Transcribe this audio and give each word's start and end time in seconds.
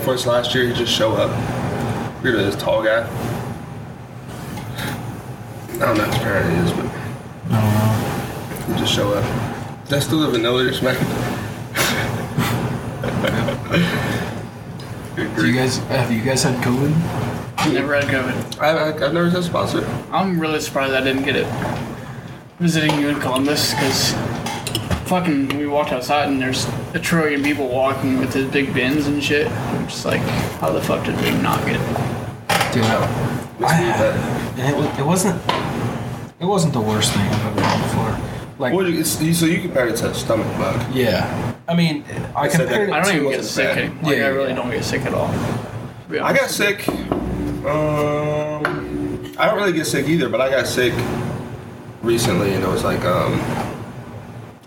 playing 0.00 0.04
for 0.04 0.14
us 0.14 0.26
last 0.26 0.54
year. 0.54 0.66
He 0.66 0.74
just 0.74 0.92
show 0.92 1.12
up. 1.12 1.30
Weird, 2.22 2.36
this 2.36 2.56
tall 2.56 2.82
guy. 2.82 3.08
I 5.74 5.78
don't 5.78 5.96
know 5.96 6.04
whose 6.04 6.18
parent 6.18 6.50
he 6.50 6.64
is, 6.64 6.72
but 6.72 6.86
I 7.50 7.60
don't 7.60 8.68
know. 8.68 8.74
he 8.74 8.80
just 8.80 8.92
show 8.92 9.12
up. 9.12 9.86
That's 9.86 10.06
still 10.06 10.18
live 10.18 10.34
in 10.34 10.42
Millers, 10.42 10.82
man? 10.82 10.96
Good 15.16 15.36
Do 15.36 15.46
you 15.46 15.54
guys 15.54 15.78
have 15.78 16.12
you 16.12 16.22
guys 16.22 16.42
had 16.42 16.62
COVID? 16.62 17.72
Never 17.72 17.94
had 17.94 18.04
COVID. 18.04 18.60
I, 18.60 18.68
I, 18.68 18.88
I've 18.88 19.12
never 19.12 19.30
tested 19.30 19.52
positive. 19.52 20.12
I'm 20.12 20.40
really 20.40 20.60
surprised 20.60 20.94
I 20.94 21.02
didn't 21.02 21.24
get 21.24 21.36
it 21.36 21.46
visiting 22.58 22.98
you 23.00 23.08
in 23.08 23.18
Columbus 23.20 23.72
because 23.74 24.12
fucking 25.08 25.48
we 25.58 25.66
walked 25.66 25.92
outside 25.92 26.28
and 26.28 26.40
there's 26.40 26.66
a 26.94 26.98
trillion 26.98 27.42
people 27.42 27.68
walking 27.68 28.18
with 28.20 28.32
his 28.32 28.48
big 28.50 28.72
bins 28.72 29.06
and 29.06 29.22
shit. 29.22 29.50
I'm 29.90 29.94
just 29.94 30.06
like, 30.06 30.20
how 30.60 30.70
the 30.70 30.80
fuck 30.80 31.04
did 31.04 31.16
we 31.20 31.32
not 31.42 31.58
get 31.66 31.74
it? 31.74 32.72
Dude, 32.72 32.84
I, 32.84 33.56
Must 33.58 33.74
and 33.74 34.72
it, 34.72 34.76
wa- 34.76 34.94
it 35.00 35.04
wasn't 35.04 35.42
it 36.38 36.44
wasn't 36.44 36.74
the 36.74 36.80
worst 36.80 37.10
thing 37.12 37.22
I've 37.22 37.46
ever 37.46 37.60
done 37.60 37.82
before. 37.82 38.18
Like 38.60 38.72
What, 38.72 38.86
it's, 38.86 39.20
you- 39.20 39.34
so 39.34 39.46
you 39.46 39.60
compare 39.60 39.88
it 39.88 39.96
to 39.96 40.10
a 40.10 40.14
stomach 40.14 40.46
bug. 40.58 40.94
yeah, 40.94 41.54
I 41.66 41.74
mean 41.74 42.04
I 42.36 42.46
said 42.46 42.68
compared 42.68 42.90
that- 42.90 42.94
I 42.94 43.02
don't 43.02 43.06
to 43.06 43.10
even 43.16 43.30
get 43.30 43.38
wasn't 43.38 43.44
sick. 43.46 43.66
bad. 43.74 43.78
any- 43.78 43.94
Like, 44.04 44.16
Yeah, 44.18 44.24
I 44.26 44.28
really 44.28 44.48
yeah. 44.50 44.54
don't 44.54 44.70
get 44.70 44.84
sick 44.84 45.02
at 45.02 45.12
all. 45.12 45.32
to 45.32 46.08
be 46.08 46.20
I 46.20 46.32
got 46.34 46.50
sick. 46.50 46.88
Um, 46.88 48.62
I 49.38 49.46
don't 49.46 49.56
really 49.56 49.72
get 49.72 49.86
sick 49.88 50.06
either, 50.08 50.28
but 50.28 50.40
I 50.40 50.50
got 50.50 50.68
sick 50.68 50.94
recently, 52.02 52.54
and 52.54 52.62
it 52.62 52.68
was 52.68 52.84
like 52.84 53.04
um, 53.04 53.40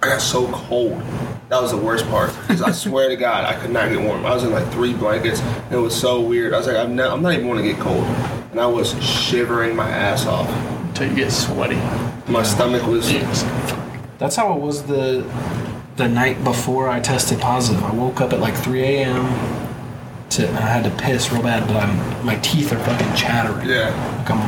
I 0.02 0.08
got 0.08 0.20
so 0.22 0.52
cold. 0.52 1.02
That 1.54 1.62
was 1.62 1.70
the 1.70 1.78
worst 1.78 2.08
part. 2.08 2.36
Because 2.42 2.64
I 2.64 2.72
swear 2.72 3.10
to 3.10 3.16
God, 3.16 3.46
I 3.46 3.54
could 3.54 3.70
not 3.70 3.88
get 3.88 4.02
warm. 4.02 4.26
I 4.26 4.34
was 4.34 4.44
in 4.44 4.52
like 4.52 4.68
three 4.72 4.96
blankets, 4.96 5.40
and 5.40 5.74
it 5.74 5.78
was 5.78 5.96
so 5.96 6.20
weird. 6.20 6.52
I 6.52 6.58
was 6.58 6.66
like, 6.66 6.78
I'm 6.78 6.96
not, 6.96 7.12
I'm 7.12 7.22
not 7.22 7.34
even 7.34 7.46
going 7.46 7.64
to 7.64 7.72
get 7.72 7.80
cold, 7.80 8.06
and 8.50 8.60
I 8.60 8.66
was 8.66 9.00
shivering 9.04 9.76
my 9.76 9.88
ass 9.88 10.26
off. 10.26 10.50
until 10.50 11.10
you 11.10 11.16
get 11.16 11.32
sweaty. 11.32 11.76
My 12.28 12.42
stomach 12.42 12.82
was. 12.88 13.08
That's 14.18 14.36
how 14.36 14.52
it 14.56 14.62
was 14.62 14.82
the 14.82 15.30
the 15.98 16.08
night 16.08 16.44
before 16.44 16.90
I 16.90 17.00
tested 17.00 17.40
positive. 17.40 17.84
I 17.84 17.94
woke 17.94 18.20
up 18.20 18.34
at 18.34 18.40
like 18.40 18.56
3 18.56 18.82
a.m. 18.82 19.24
to 20.32 20.50
I 20.50 20.62
had 20.62 20.84
to 20.86 21.04
piss 21.04 21.32
real 21.32 21.44
bad, 21.44 21.68
but 21.68 21.76
I'm, 21.76 22.26
my 22.26 22.38
teeth 22.38 22.74
are 22.74 22.80
fucking 22.80 23.14
chattering. 23.16 23.70
Yeah. 23.70 23.92
Like 24.18 24.32
I'm, 24.32 24.42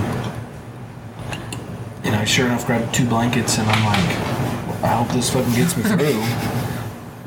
and 2.03 2.15
I 2.15 2.25
sure 2.25 2.47
enough 2.47 2.65
grabbed 2.65 2.95
two 2.95 3.05
blankets 3.05 3.59
and 3.59 3.69
I'm 3.69 3.85
like, 3.85 4.83
I 4.83 4.87
hope 4.87 5.09
this 5.09 5.29
fucking 5.29 5.53
gets 5.53 5.77
me 5.77 5.83
through. 5.83 6.61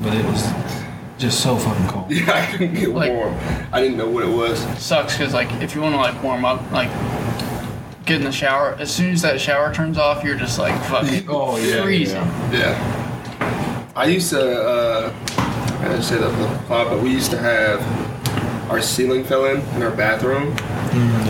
but 0.00 0.14
it 0.14 0.24
was 0.24 0.46
just 1.18 1.40
so 1.42 1.56
fucking 1.56 1.86
cold. 1.88 2.10
Yeah, 2.10 2.32
I 2.32 2.46
couldn't 2.56 2.74
get 2.74 2.90
Like- 2.90 3.12
warm. 3.12 3.34
I 3.72 3.80
didn't 3.80 3.96
know 3.98 4.08
what 4.08 4.22
it 4.24 4.30
was. 4.34 4.60
Sucks 4.82 5.16
because 5.16 5.34
like 5.34 5.50
if 5.62 5.74
you 5.74 5.80
want 5.80 5.94
to 5.94 6.00
like 6.00 6.22
warm 6.22 6.44
up, 6.44 6.70
like 6.72 6.90
get 8.04 8.16
in 8.18 8.24
the 8.24 8.32
shower. 8.32 8.74
As 8.78 8.90
soon 8.94 9.12
as 9.12 9.22
that 9.22 9.40
shower 9.40 9.72
turns 9.74 9.98
off, 9.98 10.24
you're 10.24 10.36
just 10.36 10.58
like 10.58 10.74
fucking 10.84 11.24
Oh, 11.28 11.56
yeah, 11.58 11.82
freezing. 11.82 12.16
yeah. 12.16 12.52
Yeah. 12.52 13.86
I 13.96 14.06
used 14.06 14.30
to, 14.30 14.40
uh, 14.62 15.14
I 15.80 15.88
didn't 15.88 16.02
say 16.04 16.16
that 16.18 16.30
a 16.30 16.72
lot, 16.72 16.88
but 16.88 17.02
we 17.02 17.10
used 17.10 17.30
to 17.32 17.38
have 17.38 17.80
our 18.70 18.80
ceiling 18.80 19.24
fell 19.24 19.46
in 19.46 19.60
in 19.74 19.82
our 19.82 19.90
bathroom. 19.90 20.56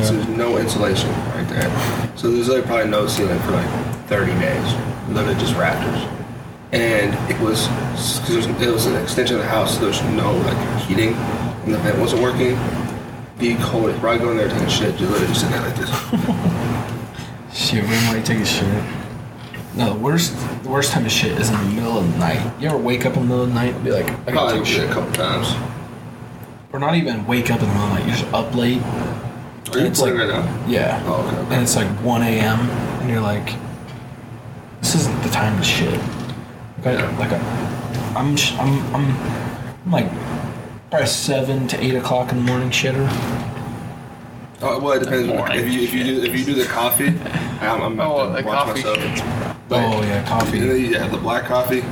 So 0.04 0.12
there's 0.14 0.28
no 0.28 0.56
insulation 0.58 1.08
right 1.10 1.46
there. 1.48 2.12
So 2.16 2.30
there's 2.30 2.48
like 2.48 2.64
probably 2.64 2.90
no 2.90 3.06
ceiling 3.06 3.38
for 3.40 3.52
like 3.52 3.68
30 4.06 4.32
days. 4.40 4.74
Literally 5.08 5.38
just 5.40 5.54
rafters. 5.56 6.02
And 6.72 7.14
it 7.30 7.40
was, 7.40 7.66
it 8.30 8.70
was 8.70 8.86
an 8.86 8.96
extension 9.02 9.36
of 9.36 9.42
the 9.42 9.48
house, 9.48 9.74
so 9.78 9.84
there's 9.86 10.02
no 10.02 10.32
like 10.36 10.82
heating, 10.82 11.14
and 11.14 11.72
the 11.74 11.78
vent 11.78 11.98
wasn't 11.98 12.22
working. 12.22 12.58
Be 13.38 13.54
cold. 13.56 13.94
Probably 14.00 14.18
go 14.18 14.30
in 14.32 14.36
there 14.36 14.48
taking 14.48 14.64
a 14.64 14.70
shit, 14.70 14.96
just 14.96 15.10
literally 15.10 15.26
just 15.28 15.40
sitting 15.40 15.56
there 15.56 15.66
like 15.66 15.76
this. 15.76 15.90
shit, 17.54 17.84
while 17.84 18.16
you 18.16 18.22
take 18.22 18.38
a 18.40 18.44
shit. 18.44 18.84
No, 19.76 19.94
the 19.94 19.98
worst 20.00 20.34
the 20.64 20.68
worst 20.68 20.92
time 20.92 21.06
of 21.06 21.12
shit 21.12 21.32
is 21.40 21.48
in 21.50 21.56
the 21.56 21.64
middle 21.74 21.98
of 21.98 22.12
the 22.12 22.18
night. 22.18 22.60
You 22.60 22.68
ever 22.68 22.76
wake 22.78 23.06
up 23.06 23.14
in 23.16 23.20
the 23.22 23.28
middle 23.28 23.42
of 23.44 23.48
the 23.48 23.54
night 23.54 23.74
and 23.74 23.84
be 23.84 23.92
like, 23.92 24.10
I 24.28 24.32
gotta 24.32 24.54
take 24.54 24.62
a 24.62 24.66
shit. 24.66 24.90
a 24.90 24.92
couple 24.92 25.12
times. 25.12 25.48
Or 26.72 26.80
not 26.80 26.96
even 26.96 27.26
wake 27.26 27.50
up 27.50 27.60
in 27.62 27.68
the 27.68 27.72
middle 27.74 27.84
of 27.86 27.90
the 27.92 27.98
night. 28.00 28.06
You're 28.08 28.16
just 28.16 28.34
up 28.34 28.54
late. 28.54 28.82
Are 29.72 29.78
you 29.78 29.86
It's 29.86 30.00
like- 30.00 30.14
right 30.14 30.28
now? 30.28 30.66
Yeah. 30.66 31.02
Oh, 31.06 31.24
okay, 31.26 31.36
okay. 31.38 31.54
And 31.54 31.62
it's 31.62 31.76
like 31.76 31.88
1 32.04 32.22
a.m. 32.22 32.58
and 33.00 33.08
you're 33.08 33.20
like, 33.20 33.54
this 34.80 34.94
isn't 34.96 35.22
the 35.22 35.28
time 35.28 35.56
to 35.58 35.62
shit. 35.64 36.00
Like, 36.88 36.98
I, 36.98 37.10
Yeah. 37.10 37.18
like 37.18 37.32
I, 37.32 38.14
I'm, 38.18 38.36
sh- 38.36 38.52
I'm, 38.58 38.94
I'm, 38.94 39.16
I'm 39.84 39.92
like 39.92 40.10
probably 40.90 41.06
seven 41.06 41.68
to 41.68 41.82
eight 41.84 41.94
o'clock 41.94 42.32
in 42.32 42.38
the 42.38 42.44
morning 42.44 42.70
shitter. 42.70 43.06
Oh, 44.60 44.80
well, 44.80 44.94
it 44.94 45.00
depends. 45.04 45.28
Morning 45.28 45.56
If 45.58 45.72
you 45.72 45.82
if 45.82 45.94
you 45.94 46.04
do 46.04 46.22
if 46.24 46.36
you 46.38 46.44
do 46.44 46.54
the 46.54 46.64
coffee, 46.64 47.08
I'm, 47.60 47.82
I'm 47.82 47.92
about 47.92 48.10
Oh, 48.18 48.36
to 48.36 48.42
the 48.42 48.48
watch 48.48 48.66
coffee 48.66 48.82
myself. 48.84 49.58
But- 49.68 49.78
oh 49.84 50.02
yeah, 50.02 50.18
And 50.18 50.26
coffee. 50.26 50.58
then 50.60 50.80
you 50.80 50.98
have 50.98 51.10
the 51.12 51.18
black 51.18 51.44
coffee. 51.44 51.84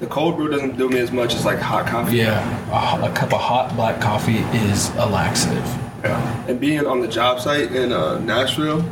The 0.00 0.06
cold 0.08 0.36
brew 0.36 0.50
doesn't 0.50 0.76
do 0.76 0.90
me 0.90 0.98
as 0.98 1.10
much 1.10 1.34
as 1.34 1.44
like 1.46 1.58
hot 1.58 1.86
coffee. 1.86 2.16
Yeah, 2.18 3.00
a, 3.00 3.10
a 3.10 3.14
cup 3.14 3.32
of 3.32 3.40
hot 3.40 3.74
black 3.76 3.98
coffee 4.00 4.38
is 4.68 4.90
a 4.96 5.06
laxative. 5.06 5.64
Yeah. 6.04 6.44
And 6.48 6.60
being 6.60 6.84
on 6.86 7.00
the 7.00 7.08
job 7.08 7.40
site 7.40 7.72
in 7.72 7.92
uh, 7.92 8.18
Nashville, 8.18 8.82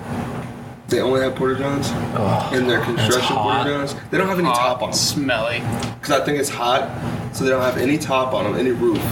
they 0.95 1.01
only 1.01 1.21
have 1.21 1.35
porta 1.35 1.59
johns 1.59 1.89
Ugh, 2.15 2.55
in 2.55 2.67
their 2.69 2.81
construction 2.83 3.35
hot. 3.37 3.65
porta 3.65 3.71
johns. 3.79 4.11
They 4.11 4.19
don't 4.19 4.29
have 4.29 4.39
any 4.39 4.49
top 4.49 4.83
on 4.83 4.91
them 4.91 4.97
smelly. 4.99 5.59
because 6.01 6.21
I 6.21 6.25
think 6.25 6.39
it's 6.39 6.49
hot, 6.49 6.89
so 7.35 7.45
they 7.45 7.51
don't 7.51 7.63
have 7.63 7.79
any 7.79 7.99
top 7.99 8.33
on 8.33 8.45
them, 8.45 8.55
any 8.55 8.71
roof. 8.71 9.03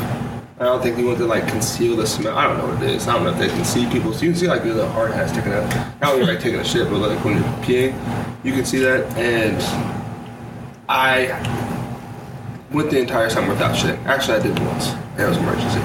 I 0.61 0.67
don't 0.67 0.81
think 0.81 0.95
they 0.97 1.03
want 1.03 1.19
to 1.19 1.27
like 1.27 1.49
conceal 1.49 1.97
the 1.97 2.07
smell. 2.07 2.39
I 2.39 2.45
don't 2.47 2.59
know 2.59 2.73
what 2.73 2.83
it 2.85 2.91
is. 2.91 3.09
I 3.09 3.15
don't 3.15 3.25
know 3.25 3.31
if 3.33 3.39
they 3.39 3.49
can 3.49 3.65
see 3.65 3.85
people. 3.91 4.13
So 4.13 4.23
you 4.25 4.31
can 4.31 4.39
see 4.39 4.47
like 4.47 4.63
there's 4.63 4.77
a 4.77 4.89
hard 4.91 5.11
hat 5.11 5.31
sticking 5.31 5.53
out. 5.53 5.69
Not 6.01 6.15
when 6.15 6.19
you're 6.19 6.35
like 6.35 6.41
taking 6.41 6.61
a 6.61 6.65
shit, 6.65 6.89
but 6.89 6.99
like 6.99 7.25
when 7.25 7.35
you're 7.35 7.53
peeing, 7.65 8.45
you 8.45 8.53
can 8.53 8.65
see 8.65 8.79
that. 8.79 9.05
And 9.17 9.59
I 10.89 11.33
went 12.71 12.91
the 12.91 12.99
entire 13.01 13.29
summer 13.29 13.49
without 13.49 13.75
shit. 13.75 13.99
Actually, 14.07 14.39
I 14.39 14.43
did 14.45 14.59
once. 14.61 14.93
It 15.19 15.27
was 15.29 15.37
an 15.37 15.43
emergency. 15.43 15.81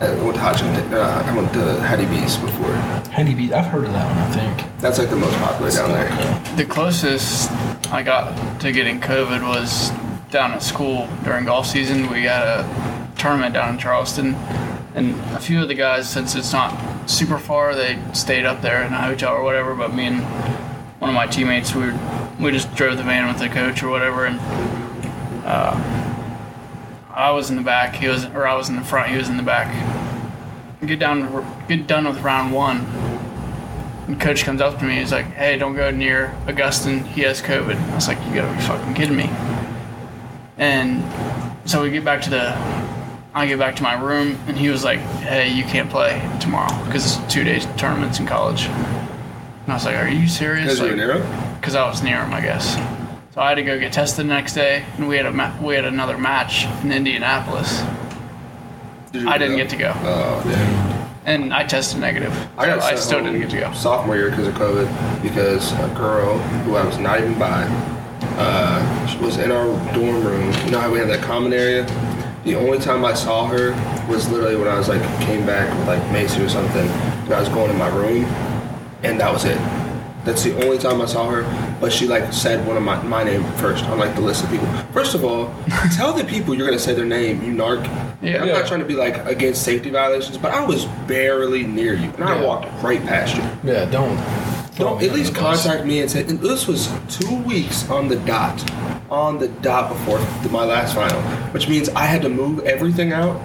I 0.00 0.14
went 0.14 0.34
to 0.34 0.40
Hot 0.40 0.62
uh, 0.62 1.22
I 1.26 1.36
went 1.36 1.52
to 1.52 1.80
Hattie 1.82 2.06
B's 2.06 2.38
before. 2.38 2.72
Hattie 3.12 3.34
Beat, 3.34 3.52
I've 3.52 3.66
heard 3.66 3.84
of 3.84 3.92
that 3.92 4.06
one. 4.06 4.18
I 4.18 4.30
think. 4.30 4.80
That's 4.80 4.98
like 4.98 5.10
the 5.10 5.16
most 5.16 5.36
popular 5.36 5.70
down 5.70 5.90
there. 5.90 6.56
The 6.56 6.64
closest 6.64 7.50
I 7.92 8.02
got 8.02 8.60
to 8.62 8.72
getting 8.72 8.98
COVID 8.98 9.42
was 9.46 9.90
down 10.30 10.52
at 10.52 10.62
school 10.62 11.06
during 11.22 11.44
golf 11.44 11.66
season. 11.66 12.08
We 12.10 12.22
had 12.22 12.46
a 12.46 13.12
tournament 13.18 13.52
down 13.52 13.74
in 13.74 13.78
Charleston, 13.78 14.36
and 14.94 15.20
a 15.34 15.38
few 15.38 15.60
of 15.60 15.68
the 15.68 15.74
guys, 15.74 16.08
since 16.08 16.34
it's 16.34 16.52
not 16.52 17.10
super 17.10 17.38
far, 17.38 17.74
they 17.74 17.98
stayed 18.14 18.46
up 18.46 18.62
there 18.62 18.82
in 18.82 18.94
a 18.94 19.02
hotel 19.02 19.34
or 19.34 19.42
whatever. 19.42 19.74
But 19.74 19.94
me 19.94 20.06
and 20.06 20.22
one 20.98 21.10
of 21.10 21.14
my 21.14 21.26
teammates, 21.26 21.74
we 21.74 21.92
we 22.40 22.52
just 22.52 22.74
drove 22.74 22.96
the 22.96 23.02
van 23.02 23.28
with 23.28 23.38
the 23.38 23.50
coach 23.50 23.82
or 23.82 23.90
whatever, 23.90 24.24
and 24.24 24.40
uh, 25.44 26.09
I 27.14 27.30
was 27.32 27.50
in 27.50 27.56
the 27.56 27.62
back. 27.62 27.94
He 27.96 28.08
was, 28.08 28.24
or 28.26 28.46
I 28.46 28.54
was 28.54 28.68
in 28.68 28.76
the 28.76 28.82
front. 28.84 29.10
He 29.10 29.16
was 29.16 29.28
in 29.28 29.36
the 29.36 29.42
back. 29.42 29.68
Get 30.84 30.98
down, 30.98 31.44
get 31.68 31.86
done 31.86 32.06
with 32.06 32.20
round 32.22 32.52
one. 32.52 32.78
And 34.06 34.18
coach 34.20 34.44
comes 34.44 34.60
up 34.60 34.78
to 34.78 34.84
me. 34.84 34.96
He's 34.96 35.12
like, 35.12 35.26
"Hey, 35.32 35.58
don't 35.58 35.74
go 35.76 35.90
near 35.90 36.34
Augustin. 36.46 37.04
He 37.04 37.20
has 37.22 37.42
COVID." 37.42 37.76
I 37.90 37.94
was 37.94 38.08
like, 38.08 38.18
"You 38.26 38.34
gotta 38.34 38.52
be 38.54 38.60
fucking 38.62 38.94
kidding 38.94 39.16
me!" 39.16 39.30
And 40.58 41.04
so 41.64 41.82
we 41.82 41.90
get 41.90 42.04
back 42.04 42.20
to 42.22 42.30
the, 42.30 42.56
I 43.34 43.46
get 43.46 43.58
back 43.58 43.76
to 43.76 43.82
my 43.82 43.94
room, 43.94 44.38
and 44.46 44.56
he 44.56 44.68
was 44.70 44.84
like, 44.84 44.98
"Hey, 44.98 45.48
you 45.52 45.64
can't 45.64 45.90
play 45.90 46.20
tomorrow 46.40 46.72
because 46.86 47.16
it's 47.18 47.32
two 47.32 47.44
days 47.44 47.66
tournaments 47.76 48.18
in 48.18 48.26
college." 48.26 48.64
And 48.66 49.68
I 49.68 49.74
was 49.74 49.84
like, 49.84 49.96
"Are 49.96 50.08
you 50.08 50.26
serious?" 50.28 50.64
Because 50.64 50.80
Like, 50.80 50.96
near 50.96 51.12
him? 51.18 51.54
because 51.60 51.74
I 51.74 51.88
was 51.88 52.02
near 52.02 52.22
him, 52.24 52.32
I 52.32 52.40
guess. 52.40 52.76
So 53.40 53.44
I 53.44 53.48
had 53.48 53.54
to 53.54 53.62
go 53.62 53.78
get 53.78 53.94
tested 53.94 54.26
the 54.26 54.28
next 54.28 54.52
day, 54.52 54.84
and 54.98 55.08
we 55.08 55.16
had 55.16 55.24
a 55.24 55.32
ma- 55.32 55.56
we 55.62 55.74
had 55.74 55.86
another 55.86 56.18
match 56.18 56.66
in 56.84 56.92
Indianapolis. 56.92 57.82
Did 59.12 59.26
I 59.26 59.38
didn't 59.38 59.56
get 59.56 59.70
to 59.70 59.76
go, 59.78 59.94
Oh, 59.96 60.42
yeah. 60.44 61.08
and 61.24 61.54
I 61.54 61.64
tested 61.64 62.00
negative. 62.02 62.36
I 62.58 62.66
got 62.66 62.82
so 62.82 62.88
I 62.90 62.94
still 62.96 63.24
didn't 63.24 63.40
get 63.40 63.48
to 63.52 63.60
go. 63.60 63.72
Sophomore 63.72 64.16
year 64.16 64.28
because 64.28 64.46
of 64.46 64.54
COVID, 64.56 65.22
because 65.22 65.72
a 65.72 65.88
girl 65.96 66.36
who 66.36 66.74
I 66.76 66.84
was 66.84 66.98
not 66.98 67.18
even 67.18 67.38
by 67.38 67.62
uh, 68.36 69.18
was 69.22 69.38
in 69.38 69.50
our 69.50 69.68
dorm 69.94 70.22
room. 70.22 70.52
You 70.66 70.72
know 70.72 70.80
how 70.80 70.92
we 70.92 70.98
have 70.98 71.08
that 71.08 71.22
common 71.22 71.54
area? 71.54 71.84
The 72.44 72.56
only 72.56 72.78
time 72.78 73.06
I 73.06 73.14
saw 73.14 73.46
her 73.46 73.70
was 74.06 74.28
literally 74.28 74.56
when 74.56 74.68
I 74.68 74.76
was 74.76 74.90
like 74.90 75.00
came 75.22 75.46
back 75.46 75.74
with 75.78 75.86
like 75.88 76.12
Macy 76.12 76.42
or 76.42 76.50
something, 76.50 76.86
and 76.86 77.32
I 77.32 77.40
was 77.40 77.48
going 77.48 77.72
to 77.72 77.78
my 77.78 77.88
room, 77.88 78.26
and 79.02 79.18
that 79.18 79.32
was 79.32 79.46
it. 79.46 79.56
That's 80.26 80.42
the 80.44 80.62
only 80.62 80.76
time 80.76 81.00
I 81.00 81.06
saw 81.06 81.30
her. 81.30 81.69
But 81.80 81.92
she 81.92 82.06
like 82.06 82.32
said 82.32 82.66
one 82.66 82.76
of 82.76 82.82
my 82.82 83.00
my 83.02 83.24
name 83.24 83.42
first 83.54 83.84
on 83.86 83.98
like 83.98 84.14
the 84.14 84.20
list 84.20 84.44
of 84.44 84.50
people. 84.50 84.66
First 84.92 85.14
of 85.14 85.24
all, 85.24 85.52
tell 85.96 86.12
the 86.12 86.24
people 86.24 86.54
you're 86.54 86.66
gonna 86.66 86.78
say 86.78 86.92
their 86.94 87.06
name, 87.06 87.42
you 87.42 87.52
narc. 87.52 87.82
Yeah. 88.22 88.42
I'm 88.42 88.48
Yeah. 88.48 88.52
not 88.58 88.66
trying 88.66 88.80
to 88.80 88.86
be 88.86 88.94
like 88.94 89.16
against 89.26 89.62
safety 89.62 89.88
violations, 89.90 90.36
but 90.36 90.52
I 90.52 90.64
was 90.64 90.84
barely 91.08 91.62
near 91.64 91.94
you, 91.94 92.10
and 92.10 92.24
I 92.24 92.42
walked 92.42 92.66
right 92.82 93.02
past 93.06 93.34
you. 93.36 93.42
Yeah, 93.64 93.86
don't. 93.86 94.16
Don't 94.76 95.02
at 95.02 95.12
least 95.12 95.34
contact 95.34 95.84
me 95.84 96.00
and 96.00 96.10
say 96.10 96.20
and 96.24 96.38
this 96.40 96.66
was 96.66 96.88
two 97.08 97.34
weeks 97.42 97.88
on 97.90 98.08
the 98.08 98.16
dot, 98.16 98.56
on 99.10 99.38
the 99.38 99.48
dot 99.48 99.90
before 99.90 100.18
the, 100.42 100.48
my 100.50 100.64
last 100.64 100.94
final, 100.94 101.20
which 101.52 101.68
means 101.68 101.88
I 101.90 102.04
had 102.04 102.22
to 102.22 102.28
move 102.30 102.60
everything 102.60 103.12
out 103.12 103.38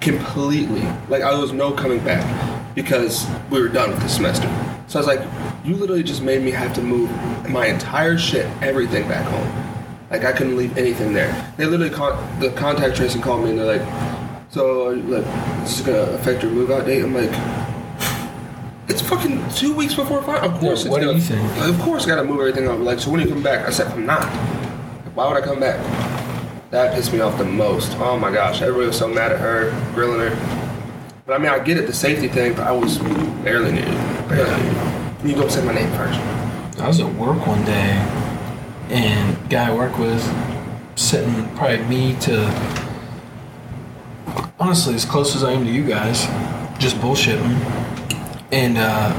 completely. 0.00 0.82
Like 1.08 1.22
I 1.22 1.34
was 1.38 1.52
no 1.52 1.72
coming 1.72 2.00
back 2.00 2.24
because 2.74 3.26
we 3.50 3.60
were 3.60 3.68
done 3.68 3.90
with 3.90 4.00
the 4.00 4.08
semester. 4.08 4.48
So 4.86 4.98
I 4.98 5.00
was 5.02 5.06
like, 5.06 5.47
you 5.68 5.76
literally 5.76 6.02
just 6.02 6.22
made 6.22 6.42
me 6.42 6.50
have 6.50 6.72
to 6.74 6.80
move 6.80 7.10
my 7.50 7.66
entire 7.66 8.16
shit, 8.16 8.46
everything 8.62 9.06
back 9.06 9.26
home. 9.26 9.64
Like 10.10 10.24
I 10.24 10.32
couldn't 10.32 10.56
leave 10.56 10.78
anything 10.78 11.12
there. 11.12 11.52
They 11.58 11.66
literally 11.66 11.94
con- 11.94 12.40
the 12.40 12.50
contact 12.52 12.96
tracing 12.96 13.20
called 13.20 13.44
me 13.44 13.50
and 13.50 13.58
they're 13.58 13.78
like, 13.78 13.86
so 14.50 14.88
like 14.88 15.24
this 15.60 15.80
is 15.80 15.86
gonna 15.86 16.12
affect 16.12 16.42
your 16.42 16.52
move 16.52 16.70
out 16.70 16.86
date. 16.86 17.02
I'm 17.04 17.14
like. 17.14 17.30
It's 18.88 19.02
fucking 19.02 19.46
two 19.50 19.74
weeks 19.74 19.94
before 19.94 20.22
fine. 20.22 20.42
Of 20.42 20.58
course, 20.58 20.62
Yeah, 20.62 20.72
it's 20.72 20.88
what 20.88 21.02
do 21.02 21.12
you 21.12 21.20
think? 21.20 21.58
Of 21.68 21.78
course, 21.80 22.06
I 22.06 22.08
gotta 22.08 22.24
move 22.24 22.40
everything 22.40 22.66
up. 22.66 22.78
Like, 22.78 22.98
so 23.00 23.10
when 23.10 23.20
you 23.20 23.28
come 23.28 23.42
back? 23.42 23.66
I 23.66 23.70
said, 23.70 23.86
I'm 23.88 24.06
not. 24.06 24.24
Why 25.14 25.28
would 25.28 25.36
I 25.36 25.44
come 25.44 25.60
back? 25.60 25.78
That 26.70 26.94
pissed 26.94 27.12
me 27.12 27.20
off 27.20 27.36
the 27.36 27.44
most. 27.44 27.94
Oh 27.98 28.18
my 28.18 28.32
gosh, 28.32 28.62
everybody 28.62 28.86
was 28.86 28.96
so 28.96 29.06
mad 29.06 29.30
at 29.30 29.40
her, 29.40 29.70
grilling 29.92 30.20
her. 30.20 31.10
But 31.26 31.34
I 31.34 31.38
mean, 31.38 31.50
I 31.50 31.58
get 31.58 31.76
it, 31.76 31.86
the 31.86 31.92
safety 31.92 32.28
thing, 32.28 32.54
but 32.54 32.66
I 32.66 32.72
was 32.72 32.96
barely 33.44 33.72
needed. 33.72 33.90
Barely 34.26 34.62
needed. 34.62 34.97
You 35.28 35.34
don't 35.34 35.50
say 35.50 35.62
my 35.62 35.74
name 35.74 35.90
first. 35.90 36.18
I 36.80 36.88
was 36.88 37.00
at 37.00 37.14
work 37.16 37.46
one 37.46 37.62
day, 37.66 37.92
and 38.88 39.50
guy 39.50 39.70
I 39.70 39.74
work 39.74 39.98
with, 39.98 40.24
sitting 40.96 41.54
probably 41.54 41.84
me 41.84 42.16
to, 42.20 42.46
honestly, 44.58 44.94
as 44.94 45.04
close 45.04 45.36
as 45.36 45.44
I 45.44 45.52
am 45.52 45.66
to 45.66 45.70
you 45.70 45.86
guys, 45.86 46.22
just 46.78 46.96
bullshitting. 46.96 47.44
And 48.52 48.78
uh, 48.78 49.12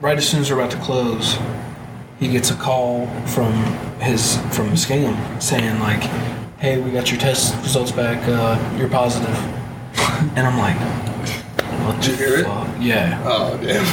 right 0.00 0.16
as 0.16 0.26
soon 0.26 0.40
as 0.40 0.50
we're 0.50 0.58
about 0.58 0.70
to 0.70 0.78
close, 0.78 1.36
he 2.18 2.28
gets 2.28 2.50
a 2.50 2.56
call 2.56 3.06
from 3.26 3.52
his 4.00 4.38
from 4.56 4.70
Scam 4.70 5.42
saying 5.42 5.78
like, 5.80 6.00
"Hey, 6.60 6.80
we 6.80 6.90
got 6.90 7.10
your 7.10 7.20
test 7.20 7.54
results 7.56 7.92
back. 7.92 8.26
Uh, 8.26 8.78
you're 8.78 8.88
positive." 8.88 9.36
And 10.34 10.46
I'm 10.46 10.56
like, 10.56 10.78
"What 11.86 12.02
Did 12.02 12.10
you 12.10 12.16
hear 12.16 12.38
it? 12.38 12.46
Yeah. 12.80 13.22
Oh 13.24 13.56
damn. 13.62 13.84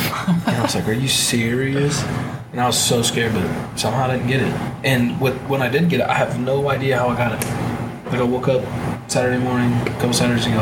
And 0.48 0.58
I 0.58 0.62
was 0.62 0.76
like, 0.76 0.88
"Are 0.88 0.94
you 0.94 1.08
serious?" 1.08 2.04
And 2.52 2.62
I 2.62 2.68
was 2.68 2.78
so 2.78 3.02
scared, 3.02 3.34
but 3.34 3.78
somehow 3.78 4.06
I 4.06 4.16
didn't 4.16 4.28
get 4.28 4.42
it. 4.42 4.54
And 4.84 5.20
with 5.20 5.36
when 5.48 5.62
I 5.62 5.70
did 5.70 5.90
get 5.90 6.02
it, 6.02 6.08
I 6.08 6.14
have 6.14 6.40
no 6.40 6.70
idea 6.70 7.00
how 7.00 7.08
I 7.10 7.16
got 7.18 7.32
it. 7.34 7.48
Like 8.06 8.20
I 8.20 8.24
woke 8.24 8.48
up 8.48 8.64
Saturday 9.10 9.40
morning, 9.44 9.74
a 9.74 9.86
couple 9.98 10.14
Saturdays 10.14 10.46
ago, 10.46 10.62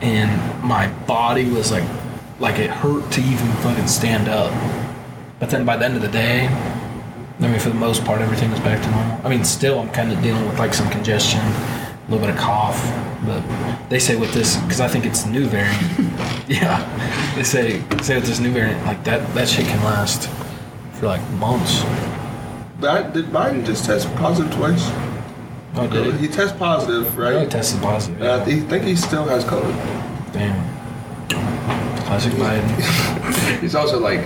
and 0.00 0.62
my 0.62 0.88
body 1.06 1.50
was 1.50 1.72
like, 1.72 1.88
like 2.38 2.58
it 2.58 2.70
hurt 2.70 3.10
to 3.12 3.20
even 3.20 3.48
fucking 3.62 3.88
stand 3.88 4.28
up. 4.28 4.52
But 5.40 5.50
then 5.50 5.64
by 5.64 5.76
the 5.76 5.84
end 5.84 5.96
of 5.96 6.02
the 6.02 6.08
day, 6.08 6.46
I 6.46 7.46
mean, 7.48 7.60
for 7.60 7.68
the 7.68 7.74
most 7.76 8.04
part, 8.04 8.20
everything 8.20 8.50
was 8.50 8.60
back 8.60 8.82
to 8.82 8.90
normal. 8.90 9.20
I 9.24 9.28
mean, 9.28 9.44
still, 9.44 9.78
I'm 9.78 9.90
kind 9.90 10.12
of 10.12 10.20
dealing 10.22 10.44
with 10.46 10.58
like 10.58 10.74
some 10.74 10.90
congestion, 10.90 11.40
a 12.08 12.10
little 12.10 12.26
bit 12.26 12.34
of 12.34 12.40
cough. 12.40 12.80
But 13.26 13.42
they 13.90 13.98
say 13.98 14.16
with 14.16 14.32
this, 14.32 14.56
because 14.62 14.80
I 14.80 14.88
think 14.88 15.04
it's 15.04 15.22
the 15.24 15.30
new 15.30 15.46
variant. 15.46 15.82
yeah, 16.48 16.82
they 17.36 17.42
say 17.42 17.82
say 18.02 18.14
with 18.16 18.26
this 18.26 18.40
new 18.40 18.50
variant, 18.52 18.84
like 18.86 19.04
that 19.04 19.34
that 19.34 19.48
shit 19.48 19.66
can 19.66 19.82
last 19.84 20.28
for 20.92 21.06
like 21.06 21.22
months. 21.32 21.82
That, 22.80 23.12
did 23.12 23.26
Biden 23.26 23.66
just 23.66 23.84
test 23.84 24.12
positive 24.16 24.52
twice? 24.54 24.88
Oh, 25.74 25.88
did 25.90 26.14
He 26.14 26.26
it? 26.26 26.32
test 26.32 26.56
positive, 26.58 27.16
right? 27.18 27.28
really 27.30 27.42
right? 27.42 27.50
tested 27.50 27.82
positive. 27.82 28.22
Uh, 28.22 28.40
I 28.40 28.44
think 28.44 28.84
he 28.84 28.94
still 28.96 29.24
has 29.24 29.44
COVID. 29.44 30.32
Damn. 30.32 30.76
Classic 32.06 32.32
Biden. 32.34 33.60
He's 33.60 33.74
also 33.74 33.98
like 33.98 34.20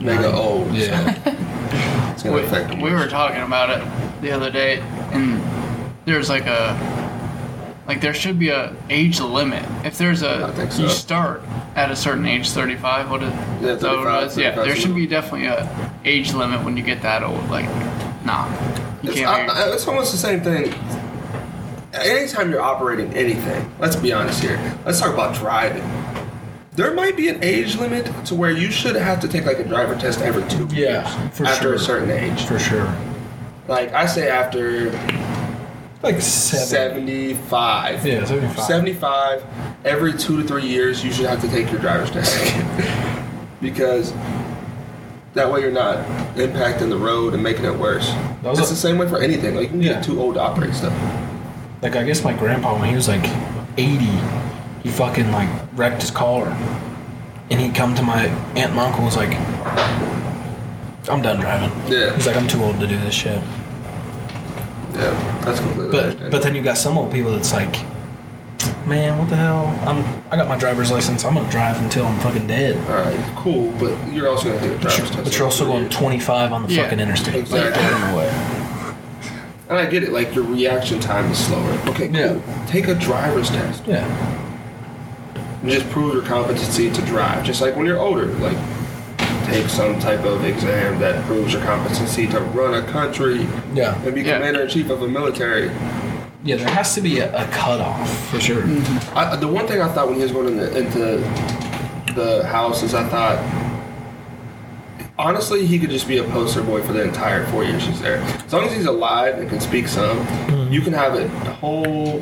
mega 0.00 0.32
old. 0.32 0.72
Yeah. 0.74 1.14
so 1.24 1.32
it's 2.12 2.22
gonna 2.22 2.36
We, 2.36 2.42
affect 2.42 2.70
him. 2.74 2.80
we 2.80 2.90
were 2.92 3.08
talking 3.08 3.42
about 3.42 3.70
it 3.70 4.20
the 4.22 4.30
other 4.32 4.50
day, 4.50 4.80
and 5.12 5.40
there's 6.04 6.28
like 6.28 6.46
a 6.46 6.76
like 7.86 8.00
there 8.00 8.14
should 8.14 8.38
be 8.38 8.48
a 8.50 8.74
age 8.90 9.20
limit. 9.20 9.64
If 9.84 9.98
there's 9.98 10.22
a 10.22 10.70
so. 10.70 10.82
you 10.82 10.88
start 10.88 11.42
at 11.74 11.90
a 11.90 11.96
certain 11.96 12.26
age, 12.26 12.50
35. 12.50 13.10
What 13.10 13.22
is 13.22 13.32
Yeah, 13.32 13.68
is 13.72 13.80
that 13.80 13.80
35, 13.80 14.24
was? 14.24 14.38
Yeah, 14.38 14.50
there 14.64 14.76
should 14.76 14.94
be 14.94 15.06
definitely 15.06 15.46
a 15.46 15.90
age 16.04 16.32
limit 16.32 16.64
when 16.64 16.76
you 16.76 16.82
get 16.82 17.02
that 17.02 17.22
old. 17.22 17.48
Like, 17.50 17.66
nah, 18.24 18.48
you 19.02 19.10
It's, 19.10 19.18
can't. 19.20 19.50
I, 19.50 19.64
I- 19.70 19.74
it's 19.74 19.86
almost 19.88 20.12
the 20.12 20.18
same 20.18 20.40
thing. 20.42 20.72
Anytime 21.94 22.50
you're 22.50 22.60
operating 22.62 23.12
anything, 23.14 23.70
let's 23.78 23.96
be 23.96 24.12
honest 24.14 24.42
here. 24.42 24.58
Let's 24.86 24.98
talk 24.98 25.12
about 25.12 25.34
driving. 25.34 25.82
There 26.72 26.94
might 26.94 27.18
be 27.18 27.28
an 27.28 27.44
age 27.44 27.76
limit 27.76 28.06
to 28.26 28.34
where 28.34 28.50
you 28.50 28.70
should 28.70 28.96
have 28.96 29.20
to 29.20 29.28
take 29.28 29.44
like 29.44 29.58
a 29.58 29.64
driver 29.64 29.94
test 29.94 30.20
every 30.22 30.42
two 30.48 30.66
Yeah, 30.74 31.02
years 31.28 31.36
for 31.36 31.44
after 31.44 31.62
sure. 31.64 31.74
a 31.74 31.78
certain 31.78 32.10
age. 32.10 32.44
For 32.46 32.58
sure. 32.58 32.94
Like 33.68 33.92
I 33.92 34.06
say, 34.06 34.30
after 34.30 34.88
Like 36.02 36.20
seven. 36.20 37.06
75. 37.06 38.04
Yeah, 38.06 38.24
75. 38.24 38.64
75, 38.64 39.44
every 39.84 40.12
two 40.14 40.40
to 40.42 40.46
three 40.48 40.66
years, 40.66 41.04
you 41.04 41.12
should 41.12 41.26
have 41.26 41.40
to 41.42 41.48
take 41.48 41.70
your 41.70 41.80
driver's 41.80 42.10
test 42.10 42.36
again. 42.42 43.48
because 43.60 44.12
that 45.34 45.50
way 45.50 45.60
you're 45.60 45.70
not 45.70 46.04
impacting 46.34 46.88
the 46.90 46.96
road 46.98 47.34
and 47.34 47.42
making 47.42 47.64
it 47.64 47.78
worse. 47.78 48.08
That 48.42 48.44
was 48.44 48.58
it's 48.58 48.70
a- 48.70 48.74
the 48.74 48.80
same 48.80 48.98
way 48.98 49.08
for 49.08 49.18
anything. 49.18 49.54
Like, 49.54 49.64
you 49.64 49.68
can 49.70 49.82
Yeah. 49.82 49.92
get 49.94 50.04
too 50.04 50.20
old 50.20 50.34
to 50.34 50.40
operate 50.40 50.74
stuff. 50.74 50.92
Like 51.82 51.94
I 51.96 52.02
guess 52.02 52.22
my 52.24 52.32
grandpa 52.32 52.78
when 52.78 52.88
he 52.88 52.94
was 52.94 53.06
like 53.08 53.24
80, 53.76 54.04
he 54.82 54.88
fucking 54.90 55.30
like 55.32 55.48
wrecked 55.74 56.00
his 56.02 56.10
car, 56.10 56.46
and 57.50 57.60
he'd 57.60 57.74
come 57.74 57.94
to 57.94 58.02
my 58.02 58.26
aunt 58.56 58.70
and 58.72 58.78
uncle 58.78 58.98
and 58.98 59.04
was 59.06 59.16
like, 59.16 59.34
"I'm 61.08 61.22
done 61.22 61.40
driving." 61.40 61.70
Yeah. 61.92 62.14
He's 62.14 62.26
like, 62.26 62.36
"I'm 62.36 62.46
too 62.48 62.62
old 62.62 62.78
to 62.80 62.86
do 62.86 62.96
this 62.98 63.14
shit." 63.14 63.40
Yeah, 64.94 65.40
that's 65.44 65.60
completely 65.60 65.90
But 65.90 66.30
but 66.30 66.42
then 66.42 66.54
you 66.54 66.62
got 66.62 66.76
some 66.78 66.98
old 66.98 67.12
people 67.12 67.32
that's 67.32 67.52
like, 67.52 67.76
"Man, 68.86 69.18
what 69.18 69.28
the 69.28 69.36
hell? 69.36 69.66
I'm 69.86 70.04
I 70.30 70.36
got 70.36 70.48
my 70.48 70.56
driver's 70.58 70.90
license. 70.90 71.24
I'm 71.24 71.34
gonna 71.34 71.50
drive 71.50 71.80
until 71.82 72.04
I'm 72.06 72.18
fucking 72.20 72.46
dead." 72.46 72.76
All 72.90 72.96
right, 73.04 73.34
cool, 73.36 73.72
but 73.80 73.92
you're 74.12 74.28
also 74.28 74.48
going 74.48 74.60
to 74.60 74.68
take 74.68 74.76
a 74.78 74.80
driver's 74.80 75.10
test. 75.10 75.24
But 75.24 75.34
you're 75.36 75.46
also 75.46 75.64
going 75.64 75.88
25 75.88 76.52
on 76.52 76.62
the 76.66 76.72
Yeah, 76.74 76.82
fucking 76.84 77.00
interstate. 77.00 77.34
exactly. 77.36 77.70
Like, 77.70 77.74
get 77.74 77.92
in 78.02 78.10
the 78.10 78.16
way. 78.18 78.28
And 79.68 79.78
I 79.78 79.86
get 79.86 80.02
it, 80.02 80.12
like, 80.12 80.34
your 80.34 80.44
reaction 80.44 81.00
time 81.00 81.30
is 81.30 81.38
slower. 81.38 81.70
Okay, 81.88 82.08
cool. 82.08 82.16
Yeah. 82.16 82.66
Take 82.66 82.88
a 82.88 82.94
driver's 82.94 83.48
test. 83.48 83.84
Yeah. 83.86 84.04
and 85.62 85.70
just 85.70 85.88
prove 85.90 86.12
your 86.12 86.22
competency 86.24 86.90
to 86.90 87.00
drive. 87.02 87.44
Just 87.44 87.60
like 87.62 87.76
when 87.76 87.86
you're 87.86 87.98
older, 88.00 88.26
like 88.40 88.58
take 89.52 89.68
some 89.68 89.98
type 90.00 90.24
of 90.24 90.44
exam 90.44 90.98
that 90.98 91.22
proves 91.26 91.52
your 91.52 91.62
competency 91.62 92.26
to 92.26 92.40
run 92.40 92.72
a 92.74 92.82
country 92.90 93.46
Yeah. 93.74 93.94
and 94.02 94.14
be 94.14 94.22
Yeah. 94.22 94.34
commander 94.38 94.62
in 94.62 94.68
chief 94.68 94.88
of 94.88 95.02
a 95.02 95.08
military. 95.08 95.70
Yeah, 96.44 96.56
there 96.56 96.68
has 96.70 96.94
to 96.94 97.00
be 97.02 97.18
a, 97.18 97.28
a 97.36 97.44
cutoff 97.48 98.28
for 98.30 98.40
sure. 98.40 98.64
I, 99.14 99.36
the 99.36 99.46
one 99.46 99.66
thing 99.66 99.80
I 99.82 99.88
thought 99.88 100.06
when 100.08 100.16
he 100.16 100.22
was 100.22 100.32
going 100.32 100.48
into, 100.58 100.76
into 100.76 102.14
the 102.14 102.44
house 102.46 102.82
is 102.82 102.94
I 102.94 103.04
thought. 103.04 103.38
Honestly, 105.18 105.66
he 105.66 105.78
could 105.78 105.90
just 105.90 106.08
be 106.08 106.18
a 106.18 106.24
poster 106.24 106.62
boy 106.62 106.82
for 106.82 106.94
the 106.94 107.02
entire 107.02 107.46
four 107.48 107.62
years 107.62 107.84
he's 107.86 108.00
there. 108.00 108.16
As 108.16 108.52
long 108.52 108.64
as 108.64 108.72
he's 108.74 108.86
alive 108.86 109.38
and 109.38 109.48
can 109.48 109.60
speak 109.60 109.86
some, 109.86 110.18
you 110.72 110.80
can 110.80 110.92
have 110.94 111.14
a 111.14 111.28
whole 111.54 112.20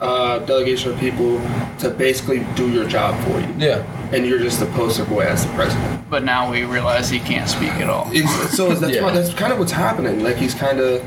uh, 0.00 0.38
delegation 0.40 0.92
of 0.92 0.98
people 1.00 1.40
to 1.78 1.90
basically 1.90 2.40
do 2.54 2.70
your 2.70 2.86
job 2.86 3.18
for 3.24 3.40
you. 3.40 3.52
Yeah. 3.58 3.82
And 4.12 4.26
you're 4.26 4.38
just 4.38 4.60
the 4.60 4.66
poster 4.66 5.04
boy 5.04 5.20
as 5.20 5.46
the 5.46 5.52
president. 5.54 6.08
but 6.10 6.24
now 6.24 6.50
we 6.50 6.64
realize 6.64 7.08
he 7.10 7.20
can't 7.20 7.48
speak 7.48 7.70
at 7.72 7.88
all. 7.88 8.08
It's, 8.12 8.56
so 8.56 8.74
that's 8.74 8.94
Yeah. 8.96 9.02
what, 9.04 9.14
that's 9.14 9.32
kind 9.34 9.52
of 9.52 9.58
what's 9.58 9.72
happening. 9.72 10.22
Like 10.22 10.36
he's 10.36 10.54
kind 10.54 10.80
of. 10.80 11.02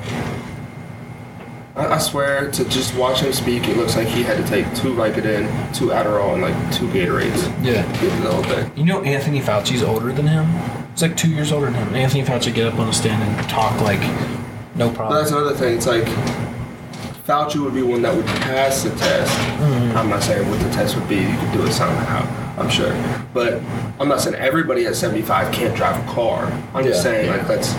I, 1.75 1.95
I 1.95 1.97
swear 1.97 2.51
to 2.51 2.65
just 2.69 2.95
watch 2.95 3.21
him 3.21 3.33
speak, 3.33 3.67
it 3.67 3.77
looks 3.77 3.95
like 3.95 4.07
he 4.07 4.21
had 4.23 4.37
to 4.37 4.47
take 4.47 4.65
two 4.75 4.93
Vicodin, 4.93 5.47
two 5.75 5.87
Adderall, 5.87 6.33
and 6.33 6.41
like 6.41 6.55
two 6.73 6.87
Gatorades. 6.89 7.43
Yeah. 7.65 7.81
to 7.81 7.91
get 7.91 7.97
through 7.99 8.09
the 8.21 8.31
whole 8.31 8.43
thing. 8.43 8.71
You 8.77 8.85
know 8.85 9.01
Anthony 9.01 9.39
Fauci's 9.41 9.81
older 9.83 10.11
than 10.13 10.27
him? 10.27 10.45
He's 10.91 11.01
like 11.01 11.17
two 11.17 11.29
years 11.29 11.51
older 11.51 11.65
than 11.71 11.75
him. 11.87 11.95
Anthony 11.95 12.23
Fauci 12.23 12.53
get 12.53 12.67
up 12.67 12.79
on 12.79 12.87
a 12.89 12.93
stand 12.93 13.23
and 13.23 13.49
talk 13.49 13.81
like 13.81 13.99
no 14.75 14.87
But 14.89 14.95
problem. 14.95 15.19
that's 15.19 15.31
another 15.31 15.55
thing. 15.55 15.75
It's 15.75 15.87
like 15.87 16.03
Fauci 17.25 17.61
would 17.63 17.73
be 17.73 17.81
one 17.81 18.01
that 18.03 18.15
would 18.15 18.25
pass 18.25 18.83
the 18.83 18.89
test. 18.91 19.31
Mm-hmm. 19.31 19.97
I'm 19.97 20.09
not 20.09 20.21
saying 20.21 20.47
what 20.49 20.59
the 20.59 20.69
test 20.69 20.95
would 20.95 21.07
be. 21.09 21.15
You 21.17 21.37
could 21.37 21.51
do 21.53 21.65
it 21.65 21.71
somehow. 21.71 22.21
I'm 22.57 22.69
sure, 22.69 22.93
but 23.33 23.61
I'm 23.99 24.07
not 24.07 24.21
saying 24.21 24.35
everybody 24.35 24.85
at 24.85 24.95
75 24.95 25.51
can't 25.53 25.75
drive 25.75 26.07
a 26.07 26.11
car. 26.13 26.45
I'm 26.73 26.83
just 26.83 27.01
saying 27.01 27.29
like 27.29 27.47
that's 27.47 27.73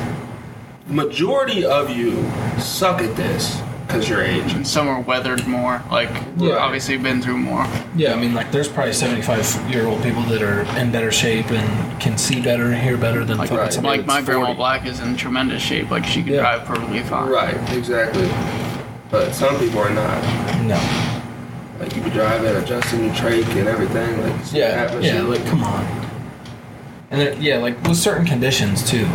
majority 0.89 1.65
of 1.65 1.91
you 1.91 2.29
suck 2.59 3.01
at 3.01 3.15
this 3.17 3.61
because 3.87 4.09
your 4.09 4.23
age. 4.23 4.53
And 4.55 4.67
some 4.67 4.89
are 4.89 5.01
weathered 5.01 5.47
more, 5.47 5.83
like 5.91 6.11
Yeah. 6.39 6.57
obviously 6.57 6.97
been 6.97 7.21
through 7.23 7.37
more. 7.37 7.67
yeah, 7.95 8.15
I 8.15 8.17
mean, 8.17 8.35
like, 8.35 8.51
there's 8.51 8.67
probably 8.69 8.93
75 8.95 9.71
year 9.71 9.87
old 9.87 10.03
people 10.03 10.23
that 10.23 10.43
are 10.43 10.63
in 10.79 10.91
better 10.91 11.13
shape 11.13 11.51
and 11.51 12.01
can 12.01 12.17
see 12.19 12.41
better 12.41 12.65
and 12.73 12.83
hear 12.83 12.97
better 12.97 13.25
than 13.25 13.39
Like, 13.39 13.51
fucking 13.51 13.63
right. 13.63 13.73
somebody 13.73 13.99
like 13.99 14.07
my 14.07 14.15
that's 14.17 14.27
grandma 14.27 14.47
40. 14.47 14.57
Black 14.57 14.87
is 14.87 15.01
in 15.01 15.17
tremendous 15.17 15.63
shape. 15.63 15.91
Like 15.91 16.05
she 16.05 16.23
could 16.23 16.33
Yeah. 16.33 16.41
drive 16.41 16.65
perfectly 16.65 17.01
fine. 17.01 17.29
Right, 17.29 17.57
exactly. 17.73 18.29
But 19.11 19.33
some 19.35 19.57
people 19.59 19.81
are 19.81 19.91
not. 19.91 20.23
No. 20.63 20.81
Like 21.79 21.95
you 21.97 22.03
be 22.03 22.11
driving, 22.11 22.55
adjusting 22.57 23.05
your 23.05 23.15
trach 23.15 23.45
and 23.57 23.69
everything. 23.69 24.21
Like 24.23 24.41
it's 24.41 24.53
Yeah, 24.53 24.87
that 24.87 25.03
yeah, 25.03 25.23
like, 25.23 25.45
come 25.47 25.65
on. 25.65 25.85
And 27.11 27.21
then, 27.21 27.43
yeah, 27.43 27.59
like, 27.59 27.81
with 27.85 27.97
certain 27.97 28.27
conditions, 28.27 28.89
too. 28.89 29.07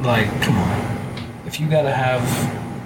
Like, 0.00 0.28
come 0.42 0.56
on. 0.58 0.98
If 1.46 1.58
you 1.58 1.68
gotta 1.68 1.92
have 1.92 2.22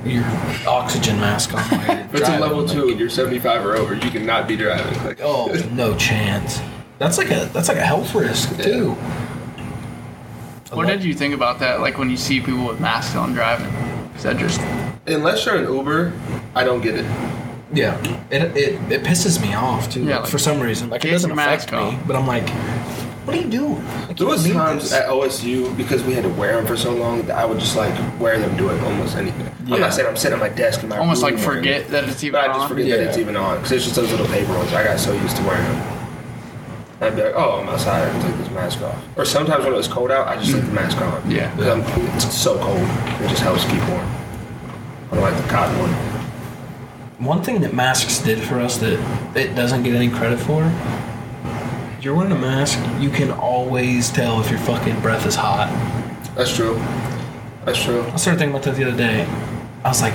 your 0.06 0.22
oxygen 0.68 1.18
mask 1.18 1.52
on. 1.54 1.60
while 1.62 1.86
you're 1.96 2.04
If 2.06 2.14
it's 2.14 2.28
a 2.28 2.38
level 2.38 2.62
like- 2.62 2.72
two 2.72 2.88
and 2.88 2.98
you're 3.00 3.08
75 3.10 3.64
or 3.66 3.76
over, 3.76 3.94
you 3.94 4.10
cannot 4.10 4.46
be 4.46 4.56
driving. 4.56 5.02
Like, 5.04 5.20
Oh, 5.22 5.46
no 5.72 5.96
chance. 5.96 6.60
That's 6.98 7.16
like 7.18 7.30
a 7.30 7.48
that's 7.52 7.68
like 7.68 7.78
a 7.78 7.84
health 7.86 8.14
risk 8.14 8.60
too. 8.62 8.90
What 10.72 10.86
did 10.86 11.02
you 11.02 11.14
think 11.14 11.34
about 11.34 11.58
that? 11.60 11.80
Like 11.80 11.96
when 11.98 12.10
you 12.10 12.16
see 12.18 12.40
people 12.40 12.66
with 12.66 12.78
masks 12.78 13.16
on 13.16 13.32
driving? 13.32 13.72
Is 14.14 14.22
that 14.22 14.36
just 14.36 14.60
unless 15.06 15.46
you're 15.46 15.56
an 15.56 15.72
Uber, 15.72 16.12
I 16.54 16.62
don't 16.62 16.82
get 16.82 16.94
it. 16.96 17.06
Yeah, 17.72 17.96
it, 18.30 18.56
it 18.56 18.74
it 18.92 19.02
pisses 19.02 19.40
me 19.40 19.54
off 19.54 19.88
too. 19.90 20.00
Yeah, 20.02 20.14
like, 20.16 20.20
like, 20.22 20.30
for 20.30 20.38
some 20.38 20.60
reason, 20.60 20.90
like 20.90 21.04
it 21.04 21.10
doesn't 21.10 21.30
affect 21.30 21.70
mask 21.72 21.92
me, 21.94 21.98
but 22.06 22.16
I'm 22.16 22.26
like, 22.26 22.48
what 23.24 23.36
are 23.36 23.40
you 23.40 23.48
doing? 23.48 23.84
Like, 23.86 24.16
There 24.16 24.26
you 24.26 24.26
was 24.26 24.50
times 24.50 24.82
this. 24.84 24.92
at 24.92 25.08
OSU 25.08 25.76
because 25.76 26.02
we 26.02 26.14
had 26.14 26.24
to 26.24 26.28
wear 26.30 26.56
them 26.56 26.66
for 26.66 26.76
so 26.76 26.92
long 26.92 27.22
that 27.26 27.36
I 27.38 27.44
would 27.44 27.60
just 27.60 27.76
like 27.76 27.94
wear 28.20 28.38
them 28.38 28.56
doing 28.56 28.80
almost 28.80 29.16
anything. 29.16 29.46
I'm 29.72 29.78
not 29.80 29.94
saying 29.94 30.08
I'm 30.08 30.16
sitting 30.16 30.36
at 30.36 30.40
my 30.40 30.48
desk 30.48 30.82
in 30.82 30.88
my 30.88 30.98
almost 30.98 31.22
room 31.22 31.34
like 31.36 31.46
wearing 31.46 31.58
forget 31.62 31.88
that 31.90 32.08
it's 32.08 32.24
even 32.24 32.40
but 32.40 32.44
I 32.50 32.52
just 32.54 32.60
on? 32.60 32.68
forget 32.68 32.88
that 32.98 33.00
it's 33.08 33.18
even 33.18 33.36
on 33.36 33.56
because 33.58 33.70
it's 33.72 33.84
just 33.84 33.94
those 33.94 34.10
little 34.10 34.26
paper 34.26 34.52
ones. 34.52 34.72
I 34.72 34.82
got 34.82 34.98
so 34.98 35.12
used 35.12 35.36
to 35.36 35.42
wearing 35.44 35.62
them. 35.62 35.96
I'd 37.02 37.14
be 37.16 37.22
like, 37.22 37.34
oh, 37.36 37.60
I'm 37.60 37.68
outside. 37.68 38.06
I 38.08 38.10
can 38.10 38.20
take 38.30 38.36
this 38.38 38.50
mask 38.50 38.82
off. 38.82 39.00
Or 39.16 39.24
sometimes 39.24 39.64
when 39.64 39.72
it 39.72 39.76
was 39.76 39.88
cold 39.88 40.10
out, 40.10 40.26
I 40.26 40.36
just 40.36 40.52
leave 40.52 40.66
the 40.66 40.72
mask 40.72 41.00
on. 41.00 41.30
Yeah. 41.30 41.54
'Cause 41.56 41.68
I'm- 41.68 41.84
it's 42.16 42.34
so 42.36 42.58
cold. 42.58 42.82
It 43.22 43.28
just 43.28 43.42
helps 43.42 43.64
keep 43.64 43.80
warm. 43.88 44.06
I 45.12 45.14
don't 45.14 45.22
like 45.22 45.36
the 45.40 45.48
cotton 45.48 45.78
one. 45.78 46.09
One 47.20 47.42
thing 47.42 47.60
that 47.60 47.74
masks 47.74 48.18
did 48.20 48.40
for 48.40 48.58
us 48.58 48.78
that 48.78 48.98
it 49.36 49.54
doesn't 49.54 49.82
get 49.82 49.94
any 49.94 50.08
credit 50.08 50.38
for. 50.38 50.62
You're 52.00 52.14
wearing 52.14 52.32
a 52.32 52.38
mask, 52.38 52.78
you 52.98 53.10
can 53.10 53.30
always 53.30 54.08
tell 54.10 54.40
if 54.40 54.50
your 54.50 54.58
fucking 54.60 55.00
breath 55.00 55.26
is 55.26 55.34
hot. 55.34 55.68
That's 56.34 56.54
true. 56.54 56.76
That's 57.66 57.82
true. 57.82 58.02
I 58.04 58.16
started 58.16 58.38
thinking 58.38 58.50
about 58.56 58.62
that 58.64 58.74
the 58.76 58.84
other 58.88 58.96
day. 58.96 59.26
I 59.84 59.88
was 59.88 60.00
like, 60.00 60.14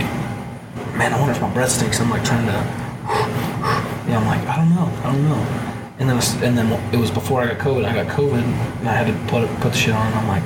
man, 0.98 1.14
I 1.14 1.20
wonder 1.20 1.34
if 1.36 1.42
my 1.42 1.54
breath 1.54 1.70
stinks. 1.72 2.00
I'm 2.00 2.10
like 2.10 2.24
trying 2.26 2.48
to. 2.48 2.54
Yeah, 4.10 4.18
I'm 4.20 4.26
like, 4.26 4.42
I 4.48 4.56
don't 4.58 4.70
know, 4.74 4.92
I 5.04 5.12
don't 5.14 5.24
know. 5.30 5.72
And 6.00 6.10
then, 6.10 6.18
it's- 6.18 6.36
and 6.42 6.58
then 6.58 6.72
it 6.92 6.98
was 6.98 7.12
before 7.12 7.42
I 7.42 7.54
got 7.54 7.60
COVID. 7.60 7.86
I 7.86 8.04
got 8.04 8.08
COVID, 8.18 8.34
and 8.80 8.90
I 8.90 8.94
had 8.94 9.06
to 9.08 9.32
put 9.32 9.48
put 9.62 9.72
the 9.74 9.78
shit 9.78 9.94
on. 9.94 10.08
And 10.08 10.16
I'm 10.16 10.28
like, 10.28 10.44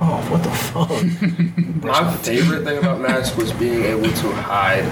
oh, 0.00 0.26
what 0.30 0.42
the 0.42 0.50
fuck? 0.50 1.84
My 1.84 2.16
favorite 2.16 2.64
thing 2.64 2.78
about 2.78 3.00
masks 3.00 3.36
was 3.36 3.52
being 3.52 3.84
able 3.84 4.10
to 4.10 4.32
hide 4.32 4.84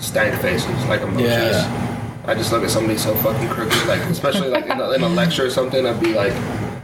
stank 0.00 0.40
faces, 0.40 0.68
like 0.86 1.02
emotions. 1.02 1.28
Yeah. 1.30 2.22
I 2.26 2.34
just 2.34 2.52
look 2.52 2.62
at 2.62 2.70
somebody 2.70 2.98
so 2.98 3.14
fucking 3.16 3.48
crooked, 3.48 3.86
like 3.86 4.00
especially 4.02 4.48
like 4.48 4.66
in 4.66 4.80
a, 4.80 4.90
in 4.92 5.02
a 5.02 5.08
lecture 5.08 5.46
or 5.46 5.50
something. 5.50 5.86
I'd 5.86 6.00
be 6.00 6.12
like, 6.12 6.32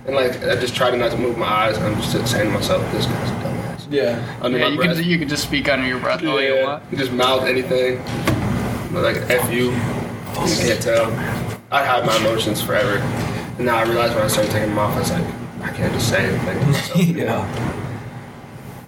and 0.07 0.15
like 0.15 0.43
I 0.45 0.57
just 0.57 0.75
try 0.75 0.91
to 0.91 0.97
not 0.97 1.11
to 1.13 1.19
move 1.19 1.37
my 1.37 1.47
eyes. 1.47 1.77
And 1.77 1.87
I'm 1.87 1.97
just 2.01 2.13
saying 2.31 2.47
to 2.49 2.53
myself, 2.55 2.81
this 2.93 3.07
guy's 3.07 3.31
a 3.31 3.35
dumbass. 3.35 3.87
Yeah. 3.91 4.39
Under 4.41 4.59
Yeah, 4.59 4.65
my 4.65 4.71
you 4.71 4.77
breath. 4.79 4.97
could 4.97 5.07
you 5.07 5.19
could 5.19 5.29
just 5.29 5.43
speak 5.45 5.69
under 5.69 5.87
your 5.87 5.99
breath 6.01 6.25
all 6.25 6.41
you 6.41 6.55
yeah. 6.55 6.65
want. 6.65 6.83
You 6.91 6.99
just 6.99 7.13
mouth 7.13 7.45
anything. 7.45 7.99
Like 8.93 9.17
F 9.31 9.53
you. 9.53 9.71
You 9.73 10.57
can't 10.59 10.83
tell. 10.83 11.07
I 11.71 11.85
hide 11.85 12.07
my 12.07 12.17
emotions 12.19 12.63
forever. 12.63 12.99
And 13.57 13.67
now 13.67 13.77
I 13.79 13.83
realize 13.85 14.15
when 14.15 14.23
I 14.25 14.29
started 14.29 14.53
taking 14.53 14.69
them 14.71 14.79
off, 14.79 14.95
I 14.97 14.99
was 15.01 15.11
like, 15.11 15.25
I 15.63 15.71
can't 15.73 15.93
just 15.93 16.09
say 16.09 16.27
anything 16.27 16.61
to 16.61 16.67
myself. 16.67 17.01
yeah. 17.07 17.93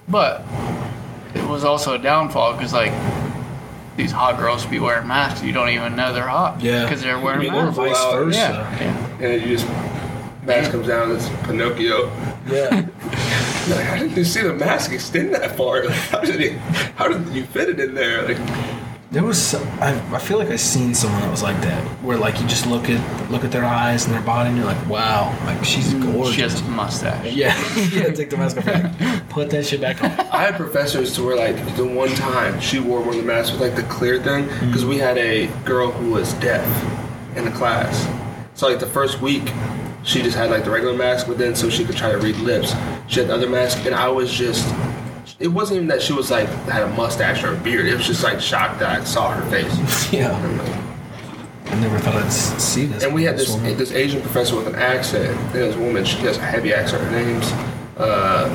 But 0.09 0.45
it 1.35 1.45
was 1.47 1.65
also 1.65 1.95
a 1.95 1.99
downfall 1.99 2.55
because 2.55 2.73
like 2.73 2.93
these 3.99 4.13
hot 4.13 4.39
girls 4.39 4.65
be 4.65 4.79
wearing 4.79 5.07
masks. 5.09 5.43
You 5.43 5.53
don't 5.53 5.69
even 5.69 5.95
know 5.97 6.13
they're 6.15 6.27
hot. 6.29 6.63
Yeah. 6.63 6.85
Because 6.85 7.03
they're 7.03 7.19
wearing 7.19 7.41
mean, 7.41 7.53
Or 7.53 7.65
masks. 7.65 7.77
vice 7.77 7.93
Well, 7.93 8.13
versa. 8.25 8.39
Yeah. 8.39 8.81
yeah. 8.81 9.27
And 9.27 9.43
you 9.43 9.49
just 9.59 9.67
mask 10.45 10.71
comes 10.71 10.87
down, 10.87 11.11
it's 11.15 11.29
Pinocchio. 11.47 12.11
Yeah. 12.49 12.87
Like, 13.69 13.85
how 13.85 13.97
did 13.99 14.17
you 14.17 14.25
see 14.25 14.41
the 14.41 14.55
mask 14.55 14.93
extend 14.93 15.35
that 15.35 15.55
far? 15.55 15.85
Like, 15.85 15.95
how 15.95 16.21
did 16.23 16.41
it? 16.41 16.57
How 16.97 17.07
did 17.07 17.29
you 17.37 17.45
fit 17.45 17.69
it 17.69 17.79
in 17.79 17.93
there? 17.95 18.23
Like, 18.27 18.39
There 19.11 19.25
was, 19.25 19.55
I, 19.55 19.99
I 20.15 20.19
feel 20.19 20.37
like 20.37 20.49
I've 20.51 20.61
seen 20.61 20.95
someone 20.95 21.23
that 21.23 21.31
was 21.31 21.43
like 21.43 21.59
that, 21.63 21.83
where 22.03 22.19
like 22.19 22.39
you 22.43 22.47
just 22.47 22.67
look 22.67 22.91
at 22.91 23.31
look 23.31 23.43
at 23.43 23.51
their 23.51 23.65
eyes 23.65 24.05
and 24.05 24.13
their 24.15 24.21
body, 24.21 24.51
and 24.51 24.59
you're 24.59 24.67
like, 24.67 24.87
wow, 24.87 25.35
like 25.47 25.65
she's 25.65 25.95
gorgeous. 25.95 26.35
She 26.35 26.43
has 26.43 26.61
a 26.61 26.65
mustache. 26.65 27.33
Yeah, 27.35 27.57
yeah. 27.91 28.13
Take 28.13 28.29
the 28.29 28.37
mask 28.37 28.59
off. 28.59 28.67
like, 28.67 29.29
Put 29.31 29.49
that 29.51 29.65
shit 29.65 29.81
back 29.81 30.05
on. 30.05 30.11
I 30.11 30.43
had 30.43 30.57
professors 30.57 31.15
to 31.15 31.23
where 31.23 31.37
like 31.37 31.57
the 31.77 31.87
one 31.87 32.11
time 32.17 32.61
she 32.61 32.81
wore 32.81 33.01
one 33.01 33.11
of 33.11 33.17
the 33.17 33.23
masks 33.23 33.51
with 33.53 33.63
like 33.63 33.77
the 33.77 33.83
clear 33.85 34.23
thing 34.23 34.45
because 34.67 34.85
we 34.85 34.99
had 34.99 35.17
a 35.17 35.47
girl 35.65 35.91
who 35.91 36.11
was 36.11 36.35
deaf 36.35 36.67
in 37.35 37.47
the 37.47 37.51
class. 37.53 38.07
So 38.53 38.69
like 38.69 38.79
the 38.79 38.87
first 38.87 39.23
week, 39.23 39.51
she 40.03 40.21
just 40.21 40.37
had 40.37 40.51
like 40.51 40.65
the 40.65 40.71
regular 40.71 40.95
mask, 40.95 41.29
but 41.29 41.39
then 41.39 41.55
so 41.55 41.71
she 41.71 41.83
could 41.87 41.97
try 41.97 42.13
to 42.13 42.19
read 42.19 42.37
lips, 42.37 42.75
she 43.07 43.21
had 43.21 43.31
the 43.31 43.35
other 43.35 43.49
mask, 43.49 43.87
and 43.87 43.95
I 43.95 44.09
was 44.09 44.31
just. 44.31 44.69
It 45.41 45.49
wasn't 45.49 45.77
even 45.77 45.89
that 45.89 46.03
she 46.03 46.13
was 46.13 46.31
like 46.31 46.49
had 46.67 46.83
a 46.83 46.89
mustache 46.89 47.45
or 47.45 47.55
a 47.55 47.59
beard. 47.59 47.87
It 47.87 47.97
was 47.97 48.07
just 48.07 48.25
like 48.25 48.41
shocked 48.41 48.81
that 48.81 49.01
I 49.01 49.05
saw 49.05 49.31
her 49.31 49.49
face. 49.51 50.13
Yeah. 50.13 50.35
I 51.67 51.75
never 51.81 51.99
thought 51.99 52.15
I'd 52.15 52.33
see 52.33 52.87
this. 52.87 53.05
And 53.05 53.15
we 53.15 53.25
had 53.25 53.37
this 53.37 53.51
woman. 53.51 53.77
this 53.77 53.93
Asian 53.93 54.23
professor 54.23 54.57
with 54.57 54.67
an 54.67 54.75
accent. 54.75 55.39
And 55.39 55.53
this 55.53 55.77
woman, 55.77 56.05
she 56.05 56.17
has 56.19 56.39
a 56.39 56.41
heavy 56.41 56.73
accent. 56.73 57.05
Her 57.05 57.11
name's 57.11 57.53
uh, 57.99 58.49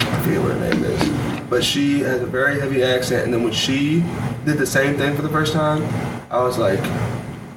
I 0.00 0.22
forget 0.22 0.40
what 0.40 0.52
her 0.52 0.70
name 0.70 0.84
is, 0.84 1.42
but 1.50 1.62
she 1.62 2.00
has 2.00 2.22
a 2.22 2.26
very 2.26 2.58
heavy 2.60 2.82
accent. 2.82 3.24
And 3.24 3.34
then 3.34 3.42
when 3.42 3.52
she 3.52 4.00
did 4.44 4.58
the 4.58 4.66
same 4.66 4.96
thing 4.96 5.14
for 5.14 5.22
the 5.22 5.28
first 5.28 5.52
time, 5.52 5.82
I 6.30 6.42
was 6.42 6.58
like, 6.58 6.80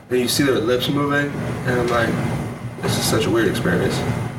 and 0.10 0.20
you 0.20 0.28
see 0.28 0.44
their 0.44 0.56
lips 0.56 0.90
moving, 0.90 1.32
and 1.68 1.80
I'm 1.80 1.88
like, 1.88 2.10
this 2.82 2.98
is 2.98 3.06
such 3.06 3.26
a 3.26 3.30
weird 3.30 3.48
experience. 3.48 3.98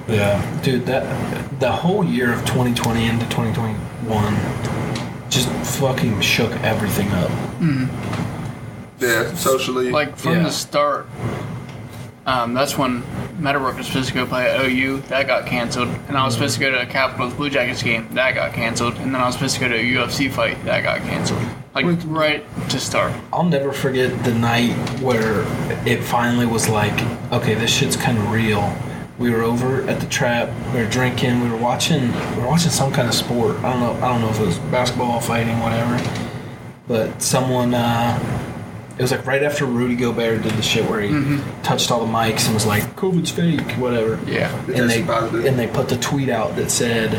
Yeah, 0.09 0.61
dude, 0.63 0.87
that 0.87 1.61
the 1.61 1.71
whole 1.71 2.05
year 2.05 2.33
of 2.33 2.41
2020 2.47 3.07
into 3.07 3.27
2021 4.07 5.31
just 5.31 5.49
fucking 5.81 6.21
shook 6.21 6.53
everything 6.63 7.11
up. 7.11 7.31
Yeah, 9.01 9.35
socially. 9.35 9.91
Like 9.91 10.17
from 10.17 10.37
Yeah. 10.37 10.43
the 10.45 10.51
start, 10.51 11.09
um, 12.27 12.55
that's 12.55 12.79
when 12.79 13.03
Meadowbrook 13.39 13.77
was 13.77 13.87
supposed 13.87 14.09
to 14.09 14.15
go 14.15 14.25
play 14.25 14.49
at 14.51 14.61
OU. 14.65 15.03
That 15.09 15.27
got 15.27 15.47
canceled, 15.47 15.89
and 16.09 16.17
I 16.17 16.25
was 16.25 16.35
supposed 16.35 16.55
to 16.55 16.61
go 16.61 16.71
to 16.71 16.81
a 16.81 16.87
Capitals 16.87 17.35
Blue 17.35 17.51
Jackets 17.51 17.83
game. 17.83 18.09
That 18.13 18.35
got 18.35 18.53
canceled, 18.55 18.95
and 18.97 19.15
then 19.15 19.21
I 19.21 19.27
was 19.27 19.35
supposed 19.35 19.57
to 19.57 19.61
go 19.61 19.69
to 19.69 19.75
a 19.75 19.83
UFC 19.83 20.29
fight. 20.31 20.65
That 20.65 20.83
got 20.83 21.01
canceled. 21.01 21.43
Like 21.75 21.85
right 22.07 22.43
to 22.71 22.81
start. 22.81 23.13
I'll 23.33 23.43
never 23.45 23.71
forget 23.73 24.25
the 24.25 24.33
night 24.33 24.73
where 25.03 25.43
it 25.87 26.03
finally 26.03 26.47
was 26.47 26.69
like, 26.71 26.99
okay, 27.33 27.55
this 27.55 27.71
shit's 27.71 27.97
kind 27.97 28.17
of 28.17 28.31
real. 28.31 28.75
We 29.19 29.31
were 29.31 29.43
over 29.43 29.83
at 29.89 30.01
the 30.01 30.07
trap. 30.07 30.51
We 30.75 30.81
were 30.81 30.91
drinking. 30.91 31.41
We 31.41 31.49
were 31.49 31.57
watching. 31.57 32.13
We 32.35 32.43
were 32.43 32.49
watching 32.49 32.71
some 32.71 32.93
kind 32.93 33.09
of 33.09 33.15
sport. 33.15 33.57
I 33.59 33.73
don't 33.73 33.81
know. 33.81 34.07
I 34.07 34.13
don't 34.13 34.21
know 34.21 34.29
if 34.29 34.39
it 34.41 34.47
was 34.47 34.59
basketball, 34.59 35.21
fighting, 35.21 35.59
whatever. 35.61 35.99
But 36.87 37.23
someone. 37.23 37.75
Uh, 37.75 38.43
it 38.99 39.03
was 39.03 39.11
like 39.11 39.27
right 39.27 39.43
after 39.43 39.67
Rudy 39.67 39.95
Gobert 39.95 40.43
did 40.43 40.53
the 40.53 40.63
shit 40.63 40.89
where 40.89 41.01
he 41.01 41.11
touched 41.63 41.91
all 41.91 42.05
the 42.07 42.11
mics 42.11 42.47
and 42.47 42.55
was 42.55 42.65
like, 42.65 42.83
"COVID's 42.97 43.31
fake," 43.31 43.73
whatever. 43.73 44.19
Yeah. 44.27 44.55
And 44.69 44.89
they 44.89 45.03
and 45.47 45.59
they 45.59 45.67
put 45.67 45.89
the 45.91 45.99
tweet 45.99 46.31
out 46.31 46.57
that 46.57 46.71
said, 46.71 47.13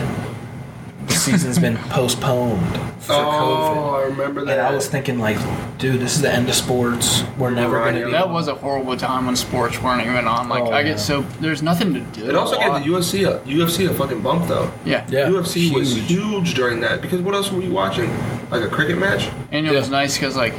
"The 1.08 1.14
season's 1.14 1.60
been 1.60 1.78
postponed 1.78 2.76
for 3.00 3.14
oh, 3.14 3.18
COVID." 3.18 3.94
I 4.00 4.04
remember 4.08 4.46
that. 4.46 4.60
And 4.60 4.62
I 4.68 4.74
was 4.74 4.88
thinking, 4.88 5.20
like, 5.20 5.38
dude, 5.78 6.00
this 6.02 6.16
is 6.16 6.22
the 6.22 6.32
end 6.32 6.48
of 6.50 6.56
sports. 6.56 7.24
We're 7.38 7.50
never 7.52 7.78
Right, 7.78 7.92
going 7.92 8.00
to 8.02 8.06
be. 8.08 8.12
That 8.12 8.30
was 8.30 8.48
a 8.48 8.56
horrible 8.56 8.96
time 8.98 9.26
when 9.26 9.36
sports 9.36 9.82
weren't 9.82 10.02
even 10.06 10.28
on. 10.28 10.50
Like 10.50 10.64
Oh, 10.64 10.72
I 10.72 10.80
yeah. 10.82 10.90
get 10.90 11.00
so 11.00 11.22
there's 11.42 11.62
nothing 11.62 11.94
to 11.94 12.00
do. 12.02 12.30
it 12.30 12.36
also 12.36 12.56
a 12.56 12.60
gave 12.60 12.74
the 12.74 12.90
UFC 12.92 13.28
a 13.28 13.38
uh, 13.38 13.44
UFC 13.46 13.90
a 13.90 13.94
fucking 13.94 14.22
bump 14.22 14.48
though. 14.48 14.72
yeah. 14.86 15.06
Yeah. 15.10 15.28
UFC 15.30 15.74
was 15.74 15.96
huge. 15.96 16.08
huge 16.08 16.54
during 16.56 16.80
that 16.82 17.02
because 17.02 17.22
what 17.22 17.34
else 17.36 17.52
were 17.52 17.62
you 17.62 17.72
watching? 17.72 18.10
Like 18.50 18.64
a 18.64 18.70
cricket 18.70 18.98
match? 18.98 19.30
And 19.52 19.68
it 19.68 19.72
was 19.74 19.90
nice 19.90 20.16
because 20.16 20.36
like 20.38 20.54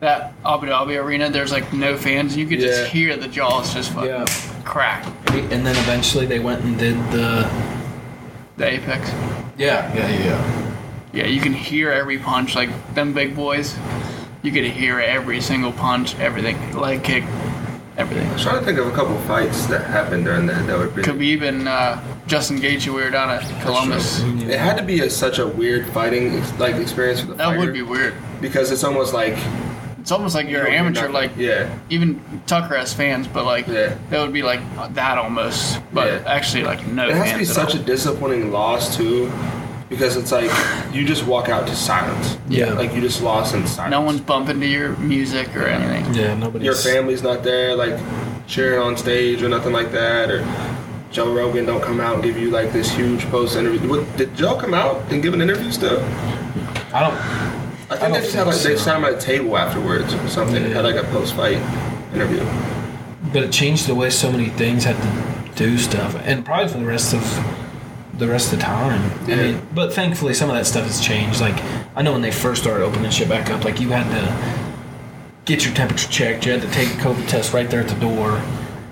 that 0.00 0.32
Abu 0.44 0.66
Dhabi 0.66 1.02
arena, 1.02 1.30
there's 1.30 1.52
like 1.52 1.72
no 1.72 1.96
fans. 1.96 2.36
You 2.36 2.46
could 2.46 2.60
Yeah. 2.60 2.68
just 2.68 2.86
hear 2.90 3.16
the 3.16 3.28
jaws 3.28 3.72
just 3.74 3.90
fucking 3.92 4.08
Yeah. 4.10 4.24
crack. 4.64 5.04
And 5.30 5.64
then 5.66 5.76
eventually 5.76 6.26
they 6.26 6.38
went 6.40 6.62
and 6.64 6.78
did 6.78 6.96
the. 7.10 7.48
The 8.56 8.66
apex. 8.66 9.08
Yeah, 9.58 9.92
yeah, 9.94 10.08
yeah. 10.24 10.70
Yeah, 11.12 11.26
you 11.26 11.40
can 11.40 11.52
hear 11.52 11.90
every 11.92 12.18
punch. 12.18 12.54
Like 12.54 12.70
them 12.94 13.12
big 13.12 13.34
boys, 13.36 13.76
you 14.42 14.52
could 14.52 14.64
hear 14.64 15.00
every 15.00 15.40
single 15.40 15.72
punch, 15.72 16.16
everything, 16.18 16.56
leg 16.76 17.02
kick, 17.04 17.24
everything. 17.96 18.28
I 18.28 18.32
was 18.32 18.42
trying 18.42 18.58
to 18.58 18.64
think 18.64 18.78
of 18.78 18.86
a 18.86 18.92
couple 18.92 19.16
fights 19.20 19.66
that 19.66 19.84
happened 19.86 20.24
during 20.24 20.46
that 20.46 20.66
that 20.66 20.78
were 20.78 20.88
really. 20.88 21.02
Khabib 21.02 21.42
and 21.42 21.68
uh, 21.68 22.00
Justin 22.26 22.58
Gaethje, 22.58 22.88
we 22.88 22.94
were 23.02 23.10
down 23.10 23.30
at 23.30 23.42
Columbus. 23.62 24.20
It 24.22 24.58
had 24.58 24.76
to 24.76 24.82
be 24.84 25.00
a, 25.00 25.10
such 25.10 25.38
a 25.38 25.46
weird 25.46 25.86
fighting 25.88 26.40
like 26.58 26.76
experience 26.76 27.20
for 27.20 27.26
the 27.28 27.34
That 27.34 27.46
fighter 27.46 27.60
would 27.60 27.72
be 27.72 27.82
weird. 27.82 28.14
because 28.40 28.70
it's 28.72 28.84
almost 28.84 29.14
like 29.14 29.34
It's 30.04 30.12
almost 30.12 30.34
like 30.34 30.50
you're 30.50 30.68
you 30.68 30.74
an 30.76 30.84
don't 30.84 30.98
amateur. 30.98 31.08
Like 31.08 31.30
yeah, 31.34 31.78
even 31.88 32.20
Tucker 32.46 32.76
has 32.76 32.92
fans, 32.92 33.26
but 33.26 33.46
like 33.46 33.66
Yeah. 33.66 33.94
that 34.10 34.20
would 34.20 34.34
be 34.34 34.42
like 34.42 34.60
that 34.92 35.16
almost. 35.16 35.80
But 35.94 36.06
Yeah. 36.08 36.22
actually, 36.26 36.64
like 36.64 36.86
no 36.86 37.08
it 37.08 37.16
has 37.16 37.30
to 37.32 37.38
be 37.38 37.44
fans 37.46 37.56
at 37.56 37.70
such 37.70 37.74
a 37.74 37.78
disappointing 37.78 38.52
loss 38.52 38.94
too, 38.94 39.32
because 39.88 40.18
it's 40.18 40.30
like 40.30 40.50
you 40.92 41.06
just 41.06 41.24
walk 41.26 41.48
out 41.48 41.66
to 41.68 41.74
silence. 41.74 42.36
Yeah. 42.50 42.74
like 42.74 42.94
you 42.94 43.00
just 43.00 43.22
lost 43.22 43.54
in 43.54 43.66
silence. 43.66 43.90
No 43.92 44.02
one's 44.02 44.20
bumping 44.20 44.60
to 44.60 44.66
your 44.66 44.90
music 44.98 45.56
or 45.56 45.66
anything. 45.68 46.12
Yeah, 46.12 46.34
nobody. 46.34 46.66
Your 46.66 46.74
family's 46.74 47.22
not 47.22 47.42
there, 47.42 47.74
like 47.74 47.98
cheering 48.46 48.80
on 48.80 48.98
stage 48.98 49.42
or 49.42 49.48
nothing 49.48 49.72
like 49.72 49.90
that, 49.92 50.30
or. 50.30 50.44
Joe 51.12 51.32
Rogan 51.32 51.64
don't 51.64 51.80
come 51.80 52.00
out 52.00 52.14
and 52.16 52.24
give 52.24 52.36
you 52.36 52.50
like 52.50 52.72
this 52.72 52.90
huge 52.90 53.24
post 53.30 53.56
interview. 53.56 54.04
Did 54.16 54.34
Joe 54.36 54.56
come 54.56 54.74
out 54.74 55.00
and 55.12 55.22
give 55.22 55.32
an 55.32 55.40
interview 55.40 55.70
still? 55.70 56.02
I 56.92 57.00
don't. 57.04 57.53
Think 57.96 58.00
they 58.00 58.08
don't 58.08 58.22
just 58.22 58.34
had 58.34 58.46
like 58.46 58.56
think 58.56 58.66
they 58.68 58.76
so. 58.76 58.84
sat 58.84 58.96
him 58.96 59.04
at 59.04 59.14
a 59.14 59.20
table 59.20 59.56
afterwards 59.56 60.14
or 60.14 60.28
something. 60.28 60.62
Yeah. 60.62 60.68
Had 60.68 60.84
like 60.84 60.96
a 60.96 61.04
post 61.04 61.34
fight 61.34 61.58
interview. 62.14 62.44
but 63.32 63.42
it 63.42 63.52
changed 63.52 63.86
the 63.86 63.94
way 63.94 64.10
so 64.10 64.30
many 64.30 64.48
things 64.50 64.84
had 64.84 64.96
to 64.96 65.54
do 65.56 65.78
stuff, 65.78 66.14
and 66.24 66.44
probably 66.44 66.68
for 66.68 66.78
the 66.78 66.84
rest 66.86 67.14
of 67.14 67.22
the 68.18 68.28
rest 68.28 68.52
of 68.52 68.58
the 68.58 68.64
time. 68.64 69.28
Yeah. 69.28 69.34
I 69.34 69.38
mean, 69.38 69.66
but 69.74 69.92
thankfully, 69.92 70.34
some 70.34 70.48
of 70.50 70.56
that 70.56 70.66
stuff 70.66 70.86
has 70.86 71.00
changed. 71.00 71.40
Like 71.40 71.60
I 71.96 72.02
know 72.02 72.12
when 72.12 72.22
they 72.22 72.30
first 72.30 72.62
started 72.62 72.84
opening 72.84 73.10
shit 73.10 73.28
back 73.28 73.50
up, 73.50 73.64
like 73.64 73.80
you 73.80 73.90
had 73.90 74.08
to 74.10 74.64
get 75.44 75.64
your 75.64 75.74
temperature 75.74 76.10
checked, 76.10 76.46
you 76.46 76.52
had 76.52 76.62
to 76.62 76.70
take 76.70 76.88
a 76.88 76.96
COVID 76.98 77.28
test 77.28 77.52
right 77.52 77.68
there 77.68 77.80
at 77.80 77.88
the 77.88 78.00
door, 78.00 78.42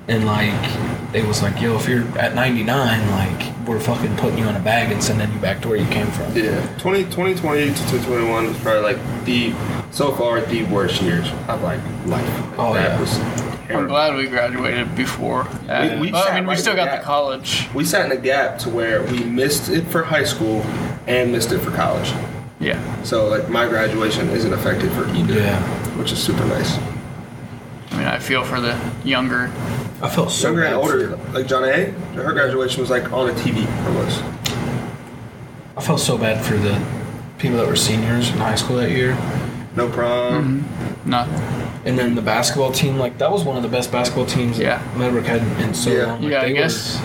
and 0.08 0.26
like 0.26 1.14
it 1.14 1.26
was 1.26 1.42
like, 1.42 1.60
yo, 1.60 1.76
if 1.76 1.88
you're 1.88 2.06
at 2.18 2.34
99, 2.34 3.10
like 3.10 3.51
we're 3.66 3.80
fucking 3.80 4.16
putting 4.16 4.38
you 4.38 4.48
in 4.48 4.56
a 4.56 4.60
bag 4.60 4.90
and 4.92 5.02
sending 5.02 5.32
you 5.32 5.38
back 5.38 5.60
to 5.62 5.68
where 5.68 5.76
you 5.76 5.86
came 5.86 6.06
from. 6.08 6.34
Yeah, 6.36 6.66
20, 6.78 7.04
2020 7.04 7.66
to 7.66 7.66
2021 7.72 8.46
was 8.48 8.58
probably 8.60 8.82
like 8.82 9.24
the 9.24 9.52
so 9.90 10.12
far 10.12 10.40
the 10.40 10.64
worst 10.64 11.00
years 11.02 11.28
of 11.48 11.62
like 11.62 11.80
life. 12.06 12.06
Like, 12.06 12.58
Oh, 12.58 12.74
that 12.74 12.90
yeah. 12.92 13.00
was 13.00 13.18
I'm 13.70 13.86
glad 13.88 14.16
we 14.16 14.26
graduated 14.26 14.94
before. 14.96 15.44
that. 15.66 15.98
we 15.98 16.12
Well, 16.12 16.22
I 16.22 16.26
sat 16.26 16.34
mean, 16.34 16.46
we 16.46 16.56
still 16.56 16.74
got 16.74 16.90
the 16.90 16.98
the 16.98 17.02
college. 17.04 17.68
We 17.74 17.84
sat 17.84 18.04
in 18.04 18.12
a 18.12 18.20
gap 18.20 18.58
to 18.60 18.68
where 18.70 19.02
we 19.04 19.24
missed 19.24 19.70
it 19.70 19.84
for 19.86 20.02
high 20.02 20.24
school 20.24 20.60
and 21.06 21.32
missed 21.32 21.52
it 21.52 21.60
for 21.60 21.70
college. 21.70 22.12
Yeah. 22.60 22.78
So 23.02 23.28
like 23.28 23.48
my 23.48 23.66
graduation 23.68 24.28
isn't 24.30 24.52
affected 24.52 24.90
for 24.92 25.08
either. 25.14 25.34
Yeah. 25.34 25.60
Which 25.96 26.12
is 26.12 26.18
super 26.22 26.44
nice. 26.44 26.76
I 27.92 27.96
mean, 27.98 28.06
I 28.06 28.18
feel 28.18 28.44
for 28.44 28.60
the 28.60 28.78
younger. 29.04 29.50
I 30.02 30.08
felt 30.08 30.30
so 30.32 30.48
Younger 30.48 30.64
and 30.64 30.74
older, 30.74 31.16
for- 31.16 31.32
like 31.32 31.46
John 31.46 31.64
A. 31.64 31.90
Her 32.16 32.32
graduation 32.32 32.80
was 32.80 32.90
like 32.90 33.12
on 33.12 33.30
a 33.30 33.32
TV 33.34 33.66
almost. 33.86 34.22
I 35.76 35.80
felt 35.80 36.00
so 36.00 36.18
bad 36.18 36.44
for 36.44 36.54
the 36.56 36.82
people 37.38 37.56
that 37.58 37.66
were 37.66 37.76
seniors 37.76 38.28
in 38.30 38.36
high 38.38 38.56
school 38.56 38.76
that 38.76 38.90
year. 38.90 39.16
No 39.76 39.88
prom. 39.88 40.62
Mm-hmm. 40.64 41.10
Nothing. 41.10 41.68
And 41.84 41.98
then 41.98 42.14
the 42.14 42.22
basketball 42.22 42.72
team, 42.72 42.98
like 42.98 43.18
that 43.18 43.30
was 43.30 43.44
one 43.44 43.56
of 43.56 43.62
the 43.62 43.68
best 43.68 43.90
basketball 43.90 44.26
teams 44.26 44.58
Yeah. 44.58 44.82
that 44.98 45.12
had 45.24 45.42
in 45.62 45.72
so 45.74 45.90
Yeah. 45.90 46.06
long. 46.06 46.22
Like, 46.22 46.30
yeah, 46.32 46.40
I 46.42 46.44
they 46.48 46.52
guess 46.52 47.00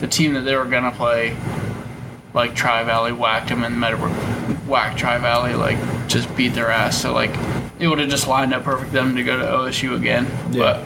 the 0.00 0.06
team 0.06 0.34
that 0.34 0.42
they 0.42 0.54
were 0.56 0.64
gonna 0.66 0.92
play, 0.92 1.36
like 2.34 2.54
Tri 2.54 2.84
Valley, 2.84 3.12
whacked 3.12 3.48
them, 3.48 3.64
and 3.64 3.78
Meadowbrook 3.80 4.12
whacked 4.68 4.98
Tri 4.98 5.18
Valley, 5.18 5.54
like 5.54 5.78
just 6.06 6.34
beat 6.36 6.54
their 6.54 6.70
ass. 6.70 7.00
So 7.00 7.12
like 7.12 7.32
it 7.78 7.88
would 7.88 7.98
have 7.98 8.08
just 8.10 8.28
lined 8.28 8.54
up 8.54 8.62
perfect 8.64 8.90
for 8.90 8.94
them 8.96 9.16
to 9.16 9.22
go 9.24 9.36
to 9.38 9.44
OSU 9.44 9.94
again, 9.96 10.26
Yeah. 10.50 10.60
but 10.62 10.84